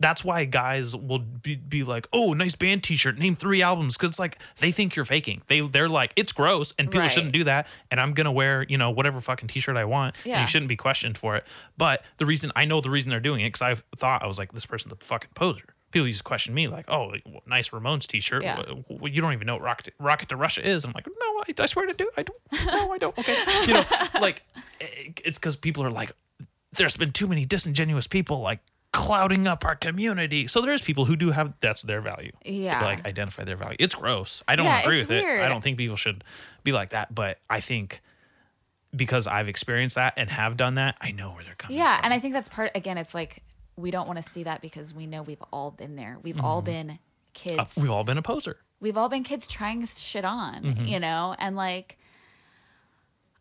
that's 0.00 0.24
why 0.24 0.44
guys 0.44 0.94
will 0.94 1.20
be, 1.20 1.54
be 1.54 1.84
like 1.84 2.06
oh 2.12 2.32
nice 2.32 2.56
band 2.56 2.82
t-shirt 2.82 3.16
name 3.16 3.36
three 3.36 3.62
albums 3.62 3.96
because 3.96 4.10
it's 4.10 4.18
like 4.18 4.38
they 4.58 4.70
think 4.72 4.96
you're 4.96 5.04
faking 5.04 5.42
they 5.46 5.60
they're 5.60 5.88
like 5.88 6.12
it's 6.16 6.32
gross 6.32 6.74
and 6.78 6.88
people 6.88 7.00
Right. 7.02 7.10
shouldn't 7.10 7.32
do 7.32 7.44
that 7.44 7.66
and 7.90 8.00
i'm 8.00 8.12
gonna 8.12 8.32
wear 8.32 8.64
you 8.68 8.76
know 8.76 8.90
whatever 8.90 9.20
fucking 9.20 9.48
t-shirt 9.48 9.76
i 9.76 9.84
want 9.84 10.16
and 10.24 10.26
Yeah. 10.26 10.40
you 10.40 10.46
shouldn't 10.48 10.68
be 10.68 10.76
questioned 10.76 11.16
for 11.16 11.36
it 11.36 11.44
but 11.78 12.02
the 12.18 12.26
reason 12.26 12.50
i 12.56 12.64
know 12.64 12.80
the 12.80 12.90
reason 12.90 13.10
they're 13.10 13.20
doing 13.20 13.40
it 13.40 13.48
because 13.52 13.62
i 13.62 13.74
thought 13.96 14.22
i 14.22 14.26
was 14.26 14.36
like 14.38 14.52
this 14.52 14.66
person's 14.66 14.92
a 14.92 14.96
fucking 14.96 15.30
poser 15.34 15.73
people 15.94 16.06
used 16.06 16.18
to 16.18 16.24
question 16.24 16.52
me 16.52 16.68
like 16.68 16.84
oh 16.88 17.14
nice 17.46 17.70
ramones 17.70 18.06
t-shirt 18.06 18.42
Yeah. 18.42 18.62
Wh- 19.00 19.10
you 19.10 19.22
don't 19.22 19.32
even 19.32 19.46
know 19.46 19.54
what 19.54 19.62
rocket, 19.62 19.94
rocket 19.98 20.28
to 20.28 20.36
russia 20.36 20.66
is 20.68 20.84
i'm 20.84 20.92
like 20.92 21.06
no 21.06 21.42
I, 21.48 21.54
I 21.62 21.66
swear 21.66 21.86
to 21.86 21.94
do 21.94 22.10
i 22.18 22.22
don't 22.22 22.38
no 22.66 22.92
i 22.92 22.98
don't 22.98 23.16
okay 23.18 23.36
you 23.66 23.74
know 23.74 23.84
like 24.20 24.42
eh, 24.82 24.84
eh, 25.06 25.12
it's 25.24 25.38
because 25.38 25.56
people 25.56 25.82
are 25.84 25.90
like 25.90 26.12
there's 26.72 26.96
been 26.96 27.12
too 27.12 27.26
many 27.26 27.44
disingenuous 27.44 28.06
people 28.06 28.40
like 28.40 28.60
clouding 28.92 29.46
up 29.48 29.64
our 29.64 29.74
community 29.74 30.46
so 30.46 30.60
there's 30.60 30.82
people 30.82 31.04
who 31.06 31.16
do 31.16 31.30
have 31.32 31.52
that's 31.60 31.82
their 31.82 32.00
value 32.00 32.30
Yeah. 32.44 32.82
Like 32.84 33.04
identify 33.06 33.42
their 33.44 33.56
value 33.56 33.76
it's 33.80 33.94
gross 33.94 34.42
i 34.46 34.54
don't 34.56 34.66
Yeah, 34.66 34.80
agree 34.82 34.98
with 35.00 35.10
it 35.10 35.24
i 35.24 35.48
don't 35.48 35.62
think 35.62 35.78
people 35.78 35.96
should 35.96 36.22
be 36.62 36.72
like 36.72 36.90
that 36.90 37.14
but 37.14 37.38
i 37.50 37.60
think 37.60 38.02
because 38.94 39.26
i've 39.26 39.48
experienced 39.48 39.96
that 39.96 40.14
and 40.16 40.30
have 40.30 40.56
done 40.56 40.74
that 40.74 40.96
i 41.00 41.10
know 41.10 41.30
where 41.32 41.42
they're 41.44 41.54
coming 41.56 41.76
from. 41.76 41.84
Yeah, 41.86 41.96
from 41.96 42.04
and 42.06 42.14
I 42.14 42.20
think 42.20 42.34
that's 42.34 42.48
part. 42.48 42.70
Again, 42.76 42.96
it's 42.98 43.14
like 43.14 43.42
we 43.76 43.90
don't 43.90 44.06
want 44.06 44.16
to 44.22 44.28
see 44.28 44.42
that 44.44 44.60
because 44.60 44.94
we 44.94 45.06
know 45.06 45.22
we've 45.22 45.42
all 45.52 45.70
been 45.70 45.96
there. 45.96 46.18
We've 46.22 46.40
all 46.40 46.62
been 46.62 46.98
kids. 47.32 47.76
Uh, 47.78 47.82
we've 47.82 47.90
all 47.90 48.04
been 48.04 48.18
a 48.18 48.22
poser 48.22 48.58
we've 48.80 48.96
all 48.98 49.08
been 49.08 49.24
kids 49.24 49.48
trying 49.48 49.84
shit 49.86 50.24
on, 50.26 50.62
Mm-hmm. 50.62 50.84
you 50.84 51.00
know, 51.00 51.34
and 51.38 51.56
like. 51.56 51.98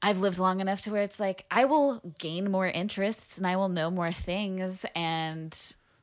I've 0.06 0.20
lived 0.20 0.38
long 0.38 0.60
enough 0.60 0.82
to 0.82 0.92
where 0.92 1.02
it's 1.02 1.18
like 1.18 1.46
I 1.50 1.64
will 1.64 2.02
gain 2.20 2.52
more 2.52 2.68
interests 2.68 3.38
and 3.38 3.48
I 3.48 3.56
will 3.56 3.70
know 3.70 3.90
more 3.90 4.12
things 4.12 4.86
and 4.96 5.58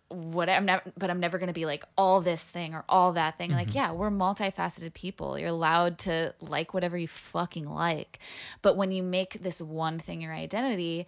what 0.09 0.49
I'm 0.49 0.65
never, 0.65 0.83
but 0.97 1.11
I'm 1.11 1.21
never 1.21 1.37
going 1.37 1.49
to 1.49 1.53
be 1.53 1.67
like 1.67 1.85
all 1.99 2.23
this 2.23 2.49
thing 2.51 2.75
or 2.75 2.83
all 2.89 3.13
that 3.13 3.37
thing. 3.37 3.51
Mm-hmm. 3.51 3.59
Like, 3.59 3.75
yeah, 3.75 3.93
we're 3.93 4.11
multifaceted 4.11 4.95
people. 4.95 5.39
You're 5.39 5.51
allowed 5.51 5.99
to 5.99 6.35
like 6.41 6.73
whatever 6.73 6.97
you 6.97 7.09
fucking 7.09 7.69
like. 7.69 8.21
But 8.63 8.75
when 8.79 8.91
you 8.91 9.03
make 9.03 9.35
this 9.43 9.61
one 9.61 9.99
thing 9.99 10.23
your 10.23 10.33
identity, 10.33 11.07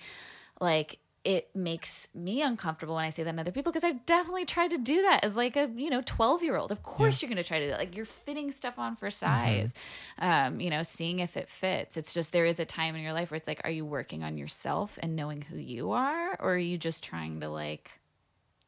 like 0.60 0.98
it 1.24 1.54
makes 1.54 2.08
me 2.14 2.42
uncomfortable 2.42 2.96
when 2.96 3.04
I 3.04 3.10
say 3.10 3.22
that 3.22 3.30
in 3.30 3.38
other 3.38 3.52
people 3.52 3.70
because 3.70 3.84
I've 3.84 4.04
definitely 4.06 4.44
tried 4.44 4.70
to 4.70 4.78
do 4.78 5.02
that 5.02 5.20
as 5.22 5.36
like 5.36 5.56
a 5.56 5.70
you 5.76 5.88
know 5.88 6.02
12 6.04 6.42
year 6.42 6.56
old. 6.56 6.72
Of 6.72 6.82
course 6.82 7.22
you're 7.22 7.28
gonna 7.28 7.44
try 7.44 7.60
to 7.60 7.66
do 7.66 7.70
that. 7.70 7.78
Like 7.78 7.96
you're 7.96 8.04
fitting 8.04 8.50
stuff 8.50 8.78
on 8.78 8.96
for 8.96 9.08
size, 9.10 9.74
um, 10.18 10.60
you 10.60 10.70
know, 10.70 10.82
seeing 10.82 11.20
if 11.20 11.36
it 11.36 11.48
fits. 11.48 11.96
It's 11.96 12.12
just 12.12 12.32
there 12.32 12.46
is 12.46 12.58
a 12.58 12.64
time 12.64 12.96
in 12.96 13.02
your 13.02 13.12
life 13.12 13.30
where 13.30 13.36
it's 13.36 13.46
like, 13.46 13.60
are 13.64 13.70
you 13.70 13.84
working 13.84 14.24
on 14.24 14.36
yourself 14.36 14.98
and 15.00 15.14
knowing 15.14 15.42
who 15.42 15.56
you 15.56 15.92
are, 15.92 16.36
or 16.40 16.54
are 16.54 16.58
you 16.58 16.76
just 16.76 17.04
trying 17.04 17.40
to 17.40 17.48
like 17.48 18.00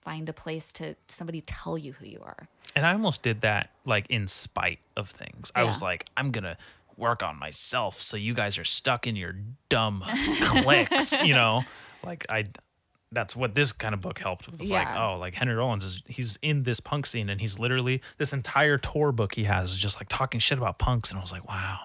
find 0.03 0.29
a 0.29 0.33
place 0.33 0.73
to 0.75 0.95
somebody 1.09 1.41
tell 1.41 1.77
you 1.77 1.93
who 1.95 2.07
you 2.07 2.21
are? 2.23 2.49
And 2.77 2.87
I 2.87 2.93
almost 2.93 3.23
did 3.23 3.41
that 3.41 3.71
like 3.85 4.07
in 4.09 4.29
spite 4.29 4.79
of 4.97 5.11
things. 5.11 5.51
I 5.57 5.65
was 5.65 5.83
like, 5.83 6.07
I'm 6.17 6.31
gonna 6.31 6.57
work 6.97 7.25
on 7.25 7.37
myself 7.37 8.01
so 8.01 8.17
you 8.17 8.35
guys 8.35 8.57
are 8.59 8.65
stuck 8.65 9.07
in 9.09 9.17
your 9.17 9.35
dumb 9.69 10.05
clicks, 10.43 11.13
you 11.25 11.35
know? 11.35 11.65
Like 12.05 12.27
I 12.29 12.45
that's 13.13 13.37
what 13.37 13.55
this 13.55 13.73
kind 13.73 13.95
of 13.95 14.01
book 14.01 14.19
helped 14.19 14.47
with. 14.47 14.61
It's 14.61 14.71
like, 14.71 14.89
oh, 14.97 15.17
like 15.19 15.35
Henry 15.35 15.55
Rollins 15.55 15.85
is 15.85 16.03
he's 16.07 16.39
in 16.43 16.65
this 16.65 16.81
punk 16.81 17.07
scene 17.07 17.29
and 17.29 17.41
he's 17.41 17.59
literally 17.59 18.03
this 18.19 18.33
entire 18.33 18.77
tour 18.77 19.13
book 19.13 19.35
he 19.35 19.45
has 19.45 19.71
is 19.71 19.77
just 19.77 20.01
like 20.01 20.09
talking 20.09 20.41
shit 20.41 20.59
about 20.59 20.79
punks 20.79 21.11
and 21.11 21.19
I 21.19 21.23
was 21.23 21.33
like, 21.33 21.49
wow, 21.49 21.83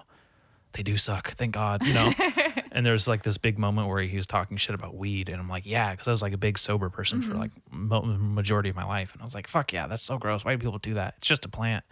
they 0.72 0.82
do 0.82 0.96
suck. 0.96 1.28
Thank 1.30 1.54
God, 1.54 1.84
you 1.84 1.94
know. 1.94 2.12
and 2.72 2.84
there's 2.86 3.08
like 3.08 3.22
this 3.22 3.38
big 3.38 3.58
moment 3.58 3.88
where 3.88 4.02
he 4.02 4.16
was 4.16 4.26
talking 4.26 4.56
shit 4.56 4.74
about 4.74 4.96
weed, 4.96 5.28
and 5.28 5.40
I'm 5.40 5.48
like, 5.48 5.66
yeah, 5.66 5.92
because 5.92 6.08
I 6.08 6.10
was 6.10 6.22
like 6.22 6.32
a 6.32 6.38
big 6.38 6.58
sober 6.58 6.90
person 6.90 7.22
for 7.22 7.30
mm-hmm. 7.30 7.40
like 7.40 7.50
mo- 7.70 8.02
majority 8.02 8.68
of 8.68 8.76
my 8.76 8.84
life, 8.84 9.12
and 9.12 9.22
I 9.22 9.24
was 9.24 9.34
like, 9.34 9.48
fuck 9.48 9.72
yeah, 9.72 9.86
that's 9.86 10.02
so 10.02 10.18
gross. 10.18 10.44
Why 10.44 10.54
do 10.54 10.58
people 10.58 10.78
do 10.78 10.94
that? 10.94 11.14
It's 11.18 11.28
just 11.28 11.44
a 11.44 11.48
plant. 11.48 11.84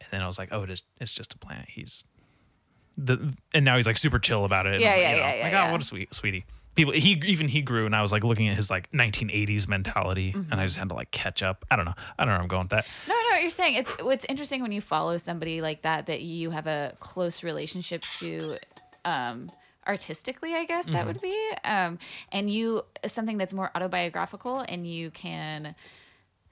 And 0.00 0.08
then 0.10 0.20
I 0.20 0.26
was 0.26 0.38
like, 0.38 0.48
oh, 0.50 0.62
it 0.62 0.70
is. 0.70 0.82
It's 1.00 1.14
just 1.14 1.32
a 1.34 1.38
plant. 1.38 1.68
He's 1.68 2.04
the, 2.96 3.34
and 3.54 3.64
now 3.64 3.76
he's 3.76 3.86
like 3.86 3.98
super 3.98 4.18
chill 4.18 4.44
about 4.44 4.66
it. 4.66 4.74
and 4.74 4.82
Yeah, 4.82 4.90
like, 4.90 5.00
yeah, 5.00 5.10
know, 5.12 5.16
yeah, 5.18 5.34
yeah, 5.34 5.42
Like, 5.44 5.52
yeah. 5.52 5.68
oh, 5.68 5.72
what 5.72 5.80
a 5.80 5.84
sweet 5.84 6.12
sweetie. 6.14 6.44
People, 6.74 6.94
he 6.94 7.20
even 7.26 7.48
he 7.48 7.60
grew, 7.60 7.84
and 7.84 7.94
I 7.94 8.00
was 8.00 8.12
like 8.12 8.24
looking 8.24 8.48
at 8.48 8.56
his 8.56 8.70
like 8.70 8.90
1980s 8.92 9.68
mentality, 9.68 10.32
and 10.34 10.44
Mm-hmm. 10.44 10.60
I 10.60 10.64
just 10.64 10.78
had 10.78 10.88
to 10.88 10.94
like 10.94 11.10
catch 11.10 11.42
up. 11.42 11.64
I 11.70 11.76
don't 11.76 11.84
know. 11.84 11.94
I 12.18 12.24
don't 12.24 12.28
know 12.28 12.36
where 12.36 12.42
I'm 12.42 12.48
going 12.48 12.62
with 12.62 12.70
that. 12.70 12.86
No, 13.06 13.14
no 13.14 13.30
what 13.30 13.40
you're 13.42 13.50
saying. 13.50 13.74
It's 13.74 13.90
what's 14.02 14.24
interesting 14.26 14.62
when 14.62 14.72
you 14.72 14.80
follow 14.80 15.16
somebody 15.18 15.60
like 15.60 15.82
that 15.82 16.06
that 16.06 16.22
you 16.22 16.50
have 16.50 16.66
a 16.66 16.96
close 16.98 17.42
relationship 17.44 18.02
to 18.20 18.56
um 19.04 19.50
artistically, 19.86 20.54
I 20.54 20.64
guess 20.64 20.86
that 20.86 21.06
would 21.06 21.20
be. 21.20 21.36
Um 21.64 21.98
and 22.30 22.48
you 22.48 22.84
something 23.06 23.36
that's 23.36 23.52
more 23.52 23.70
autobiographical 23.74 24.60
and 24.60 24.86
you 24.86 25.10
can 25.10 25.74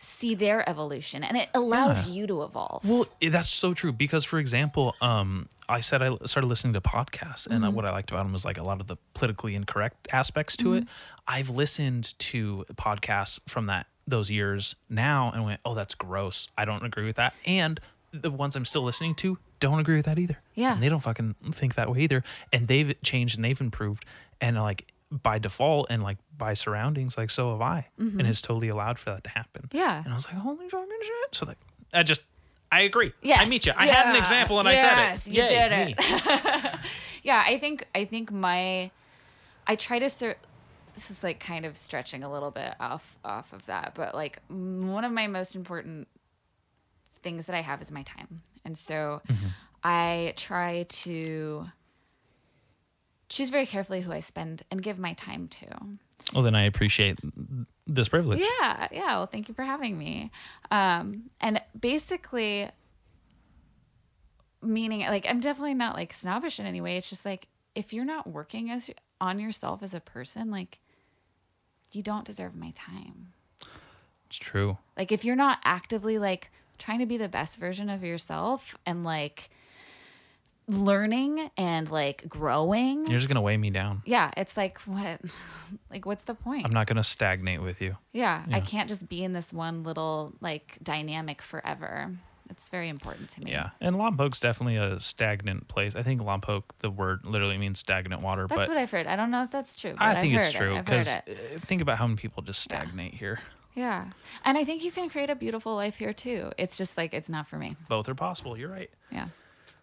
see 0.03 0.35
their 0.35 0.67
evolution 0.67 1.23
and 1.23 1.37
it 1.37 1.49
allows 1.53 2.09
you 2.09 2.27
to 2.27 2.43
evolve. 2.43 2.83
Well, 2.89 3.07
that's 3.21 3.51
so 3.51 3.75
true 3.75 3.93
because, 3.93 4.25
for 4.25 4.39
example, 4.39 4.95
um, 5.03 5.49
I 5.69 5.81
said 5.81 6.03
I 6.03 6.17
started 6.25 6.47
listening 6.47 6.73
to 6.73 6.81
podcasts, 6.81 7.47
and 7.47 7.57
Mm-hmm. 7.57 7.65
uh 7.65 7.71
what 7.71 7.85
I 7.85 7.91
liked 7.93 8.11
about 8.11 8.23
them 8.25 8.33
was 8.33 8.45
like 8.47 8.57
a 8.59 8.63
lot 8.63 8.81
of 8.81 8.87
the 8.87 8.97
politically 9.15 9.55
incorrect 9.55 10.09
aspects 10.11 10.57
to 10.59 10.75
it. 10.75 10.85
Mm-hmm. 10.85 11.25
I've 11.29 11.51
listened 11.51 12.19
to 12.19 12.65
podcasts 12.75 13.39
from 13.47 13.67
that 13.67 13.87
those 14.07 14.31
years 14.31 14.75
now 14.89 15.31
and 15.35 15.45
went, 15.45 15.61
"Oh, 15.65 15.75
that's 15.75 15.95
gross. 15.95 16.49
I 16.57 16.65
don't 16.65 16.85
agree 16.85 17.05
with 17.07 17.17
that." 17.17 17.35
And 17.47 17.79
the 18.13 18.31
ones 18.31 18.57
I'm 18.57 18.65
still 18.65 18.83
listening 18.83 19.15
to 19.17 19.39
don't 19.61 19.79
agree 19.79 19.97
with 19.97 20.07
that 20.07 20.19
either. 20.19 20.39
Yeah. 20.55 20.73
and 20.75 20.83
they 20.83 20.89
don't 20.89 21.01
fucking 21.01 21.35
think 21.53 21.75
that 21.75 21.91
way 21.93 22.01
either. 22.01 22.25
And 22.53 22.67
they've 22.67 22.95
changed 23.03 23.37
and 23.37 23.45
they've 23.45 23.61
improved, 23.61 24.05
and 24.41 24.57
like 24.57 24.90
by 25.11 25.39
default 25.39 25.89
and 25.91 26.03
like 26.03 26.19
by 26.37 26.55
surroundings, 26.55 27.17
like 27.19 27.31
so 27.31 27.51
have 27.53 27.61
I, 27.61 27.89
and 27.99 28.23
it's 28.23 28.41
totally 28.41 28.69
allowed 28.69 28.99
for 28.99 29.11
that 29.11 29.25
to 29.25 29.31
happen. 29.31 29.63
Mm-hmm. 29.69 29.77
Yeah. 29.77 30.03
And 30.05 30.13
I 30.13 30.17
was 30.17 30.27
like, 30.27 30.37
holy 30.37 30.69
fucking 30.69 30.89
shit. 31.03 31.35
So 31.35 31.47
like 31.47 31.59
I 31.93 32.03
just 32.03 32.23
I 32.73 32.83
agree. 32.83 33.13
Yes. 33.23 33.41
I 33.41 33.51
meet 33.51 33.67
you. 33.67 33.73
I 33.77 33.87
had 33.87 34.11
an 34.15 34.17
example 34.17 34.61
and 34.61 34.69
yes, 34.69 34.79
I 34.79 34.89
said 34.89 34.99
it. 34.99 35.03
Yes, 35.03 35.29
you 35.29 35.43
Yay, 35.43 35.95
did 35.95 35.99
it. 35.99 36.75
yeah, 37.25 37.43
I 37.47 37.59
think 37.59 37.87
I 37.95 38.05
think 38.05 38.31
my 38.31 38.91
I 39.67 39.75
try 39.77 39.99
to 39.99 40.09
ser- 40.09 40.37
this 40.95 41.11
is 41.11 41.23
like 41.25 41.41
kind 41.41 41.65
of 41.67 41.77
stretching 41.77 42.23
a 42.23 42.31
little 42.31 42.51
bit 42.53 42.75
off 42.79 43.17
off 43.25 43.53
of 43.53 43.67
that, 43.67 43.95
but 43.95 44.15
like 44.15 44.41
one 44.49 45.05
of 45.05 45.11
my 45.13 45.27
most 45.27 45.55
important 45.57 46.07
things 47.23 47.47
that 47.47 47.57
I 47.57 47.61
have 47.63 47.83
is 47.83 47.91
my 47.91 48.03
time. 48.03 48.41
And 48.65 48.79
so 48.79 49.21
Mm-hmm. 49.29 49.47
I 49.83 50.35
try 50.37 50.85
to 50.89 51.67
choose 53.31 53.49
very 53.49 53.65
carefully 53.65 54.03
who 54.03 54.13
I 54.13 54.21
spend 54.21 54.65
and 54.71 54.83
give 54.83 54.99
my 54.99 55.15
time 55.15 55.49
to. 55.49 55.67
Well 56.35 56.43
then 56.43 56.55
I 56.55 56.65
appreciate 56.65 57.19
this 57.87 58.09
privilege. 58.09 58.41
Yeah, 58.41 58.89
yeah. 58.93 59.17
Well, 59.17 59.27
thank 59.27 59.49
you 59.49 59.55
for 59.55 59.63
having 59.63 59.97
me. 59.97 60.31
Um, 60.71 61.31
and 61.41 61.63
basically, 61.79 62.69
meaning 64.61 65.01
like 65.01 65.25
I'm 65.27 65.41
definitely 65.41 65.75
not 65.75 65.95
like 65.95 66.13
snobbish 66.13 66.61
in 66.61 66.67
any 66.67 66.83
way. 66.83 66.99
It's 66.99 67.09
just 67.09 67.25
like 67.25 67.49
if 67.75 67.93
you're 67.93 68.05
not 68.05 68.27
working 68.27 68.71
as 68.71 68.91
on 69.21 69.39
yourself 69.39 69.83
as 69.83 69.95
a 69.95 70.01
person, 70.01 70.51
like 70.51 70.81
you 71.93 72.03
don't 72.03 72.25
deserve 72.25 72.55
my 72.55 72.73
time. 72.75 73.33
It's 74.27 74.37
true. 74.37 74.79
Like 74.97 75.13
if 75.13 75.25
you're 75.25 75.37
not 75.37 75.61
actively 75.65 76.19
like 76.19 76.51
trying 76.79 76.99
to 76.99 77.07
be 77.07 77.17
the 77.17 77.29
best 77.29 77.59
version 77.59 77.89
of 77.89 78.03
yourself 78.03 78.77
and 78.85 79.05
like 79.05 79.51
learning 80.77 81.51
and 81.57 81.91
like 81.91 82.29
growing, 82.29 83.07
You're 83.07 83.19
just 83.19 83.29
gonna 83.29 83.41
weigh 83.43 83.57
me 83.57 83.71
down. 83.71 84.03
yeah, 84.05 84.31
it's 84.37 84.57
like 84.57 84.79
what, 84.81 85.21
like 85.91 86.07
what's 86.07 86.25
the 86.25 86.35
point? 86.35 86.65
I'm 86.67 86.73
not 86.73 86.87
gonna 86.87 87.05
stagnate 87.05 87.63
with 87.63 87.81
you. 87.81 87.97
Yeah, 88.13 88.45
I 88.51 88.61
can't 88.61 88.89
just 88.89 89.09
be 89.09 89.23
in 89.25 89.33
this 89.33 89.53
one 89.53 89.83
little 89.83 90.35
like 90.41 90.79
dynamic 90.83 91.43
forever. 91.43 92.13
It's 92.51 92.69
very 92.69 92.89
important 92.89 93.29
to 93.31 93.45
me. 93.45 93.53
Yeah. 93.53 93.71
And 93.81 93.95
Lompoc's 93.95 94.41
definitely 94.41 94.75
a 94.77 94.99
stagnant 94.99 95.69
place. 95.69 95.95
I 95.95 96.03
think 96.03 96.21
Lompoc, 96.21 96.65
the 96.81 96.91
word 96.91 97.21
literally 97.25 97.57
means 97.57 97.79
stagnant 97.79 98.23
water, 98.23 98.49
That's 98.49 98.69
what 98.69 98.77
I've 98.77 98.91
heard. 98.91 99.07
I 99.07 99.15
don't 99.15 99.31
know 99.31 99.45
if 99.45 99.53
that's 99.53 99.77
true. 99.77 99.93
But 99.93 100.03
I 100.03 100.21
think 100.21 100.35
it's 100.35 100.51
true 100.51 100.75
I've 100.75 100.85
because 100.85 101.15
it. 101.15 101.23
Uh, 101.29 101.59
think 101.61 101.81
about 101.81 101.99
how 101.99 102.09
many 102.09 102.17
people 102.17 102.43
just 102.43 102.61
stagnate 102.61 103.15
here. 103.15 103.39
Yeah, 103.75 104.11
and 104.45 104.59
I 104.59 104.65
think 104.65 104.83
you 104.83 104.91
can 104.91 105.09
create 105.09 105.31
a 105.31 105.37
beautiful 105.37 105.77
life 105.77 105.97
here 105.97 106.13
too. 106.13 106.51
It's 106.59 106.77
just 106.77 106.97
like 106.97 107.15
it's 107.15 107.31
not 107.31 107.47
for 107.47 107.57
me. 107.57 107.77
Both 107.89 108.09
are 108.09 108.17
possible. 108.17 108.57
You're 108.59 108.69
right. 108.69 108.91
Yeah. 109.13 109.29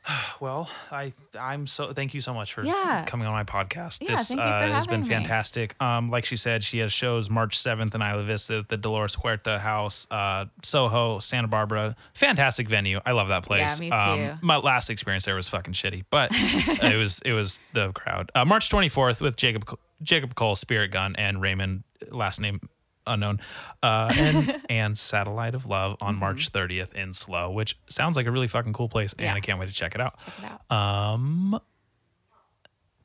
Well, 0.40 0.70
I 0.92 1.14
I'm 1.40 1.66
so 1.66 1.94
thank 1.94 2.14
you 2.14 2.22
so 2.22 2.32
much 2.34 2.54
for 2.54 2.64
Yeah. 2.64 3.04
coming 3.08 3.26
on 3.28 3.34
my 3.34 3.44
podcast. 3.44 4.02
Yeah, 4.02 4.12
this 4.18 4.28
thank 4.28 4.40
you 4.40 4.44
for 4.46 4.50
uh, 4.54 4.68
has 4.72 4.86
been 4.86 5.02
having 5.02 5.08
me. 5.10 5.14
fantastic. 5.24 5.76
Um, 5.82 6.12
like 6.12 6.26
she 6.26 6.38
said, 6.38 6.64
she 6.64 6.78
has 6.80 6.94
shows 6.94 7.28
March 7.30 7.58
7th 7.58 7.96
in 7.96 8.02
Isla 8.02 8.24
Vista 8.24 8.58
at 8.58 8.70
the 8.70 8.78
Dolores 8.78 9.16
Huerta 9.16 9.60
House, 9.60 10.06
uh, 10.12 10.46
Soho, 10.64 11.18
Santa 11.20 11.48
Barbara. 11.48 11.96
Fantastic 12.14 12.70
venue. 12.70 13.00
I 13.06 13.14
love 13.14 13.30
that 13.30 13.44
place. 13.44 13.80
Yeah, 13.82 13.90
me 13.90 13.92
Um, 13.92 14.18
too. 14.20 14.46
my 14.46 14.58
last 14.58 14.90
experience 14.92 15.26
there 15.26 15.36
was 15.36 15.50
fucking 15.50 15.74
shitty, 15.74 16.06
but 16.12 16.30
it 16.34 16.98
was 16.98 17.20
it 17.26 17.34
was 17.34 17.60
the 17.74 17.92
crowd. 17.94 18.32
Uh, 18.36 18.46
March 18.46 18.70
24th 18.70 19.22
with 19.22 19.36
Jacob 19.38 19.68
Jacob 20.04 20.36
Cole, 20.36 20.56
Spirit 20.56 20.92
Gun, 20.92 21.16
and 21.16 21.42
Raymond 21.42 21.84
last 22.12 22.40
name 22.40 22.62
unknown, 23.08 23.40
uh, 23.82 24.12
and 24.18 24.62
and 24.70 24.98
Satellite 24.98 25.56
of 25.56 25.66
Love 25.66 25.98
on 26.02 26.14
Mm-hmm. 26.14 26.20
March 26.20 26.52
30th 26.52 26.94
in 26.94 27.14
SLO, 27.14 27.52
which 27.52 27.78
sounds 27.90 28.16
like 28.16 28.26
a 28.28 28.32
really 28.32 28.48
fucking 28.48 28.74
cool 28.74 28.90
place, 28.90 29.14
Yeah. 29.18 29.28
and 29.30 29.38
I 29.38 29.40
can't 29.40 29.60
wait 29.60 29.68
to 29.70 29.74
check 29.76 29.96
it 29.96 30.02
out. 30.02 30.18
Check 30.20 30.34
it 30.40 30.52
out. 30.72 30.76
Um, 31.14 31.60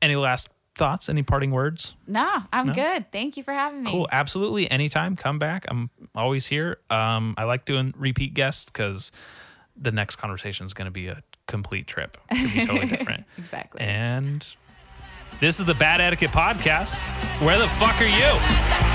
any 0.01 0.15
last 0.15 0.49
thoughts? 0.75 1.07
Any 1.09 1.23
parting 1.23 1.51
words? 1.51 1.93
no, 2.07 2.43
I'm 2.51 2.71
good. 2.73 3.11
Thank 3.11 3.37
you 3.37 3.43
for 3.43 3.53
having 3.53 3.83
me. 3.83 3.91
Cool. 3.91 4.07
Absolutely. 4.11 4.69
Anytime. 4.69 5.15
Come 5.15 5.39
back. 5.39 5.65
I'm 5.69 5.89
always 6.15 6.47
here. 6.47 6.79
Um, 6.89 7.35
I 7.37 7.43
like 7.45 7.65
doing 7.65 7.93
repeat 7.97 8.33
guests 8.33 8.65
because 8.65 9.11
the 9.77 9.91
next 9.91 10.17
conversation 10.17 10.65
is 10.65 10.73
going 10.73 10.85
to 10.85 10.91
be 10.91 11.07
a 11.07 11.23
complete 11.47 11.87
trip. 11.87 12.17
It's 12.31 12.53
be 12.53 12.65
totally 12.65 12.87
different. 12.87 13.25
Exactly. 13.37 13.81
And 13.81 14.45
this 15.39 15.59
is 15.59 15.65
the 15.65 15.73
Bad 15.75 16.01
Etiquette 16.01 16.31
Podcast. 16.31 16.95
Where 17.41 17.57
the 17.59 17.67
fuck 17.69 17.99
are 18.01 18.05
you? 18.05 18.92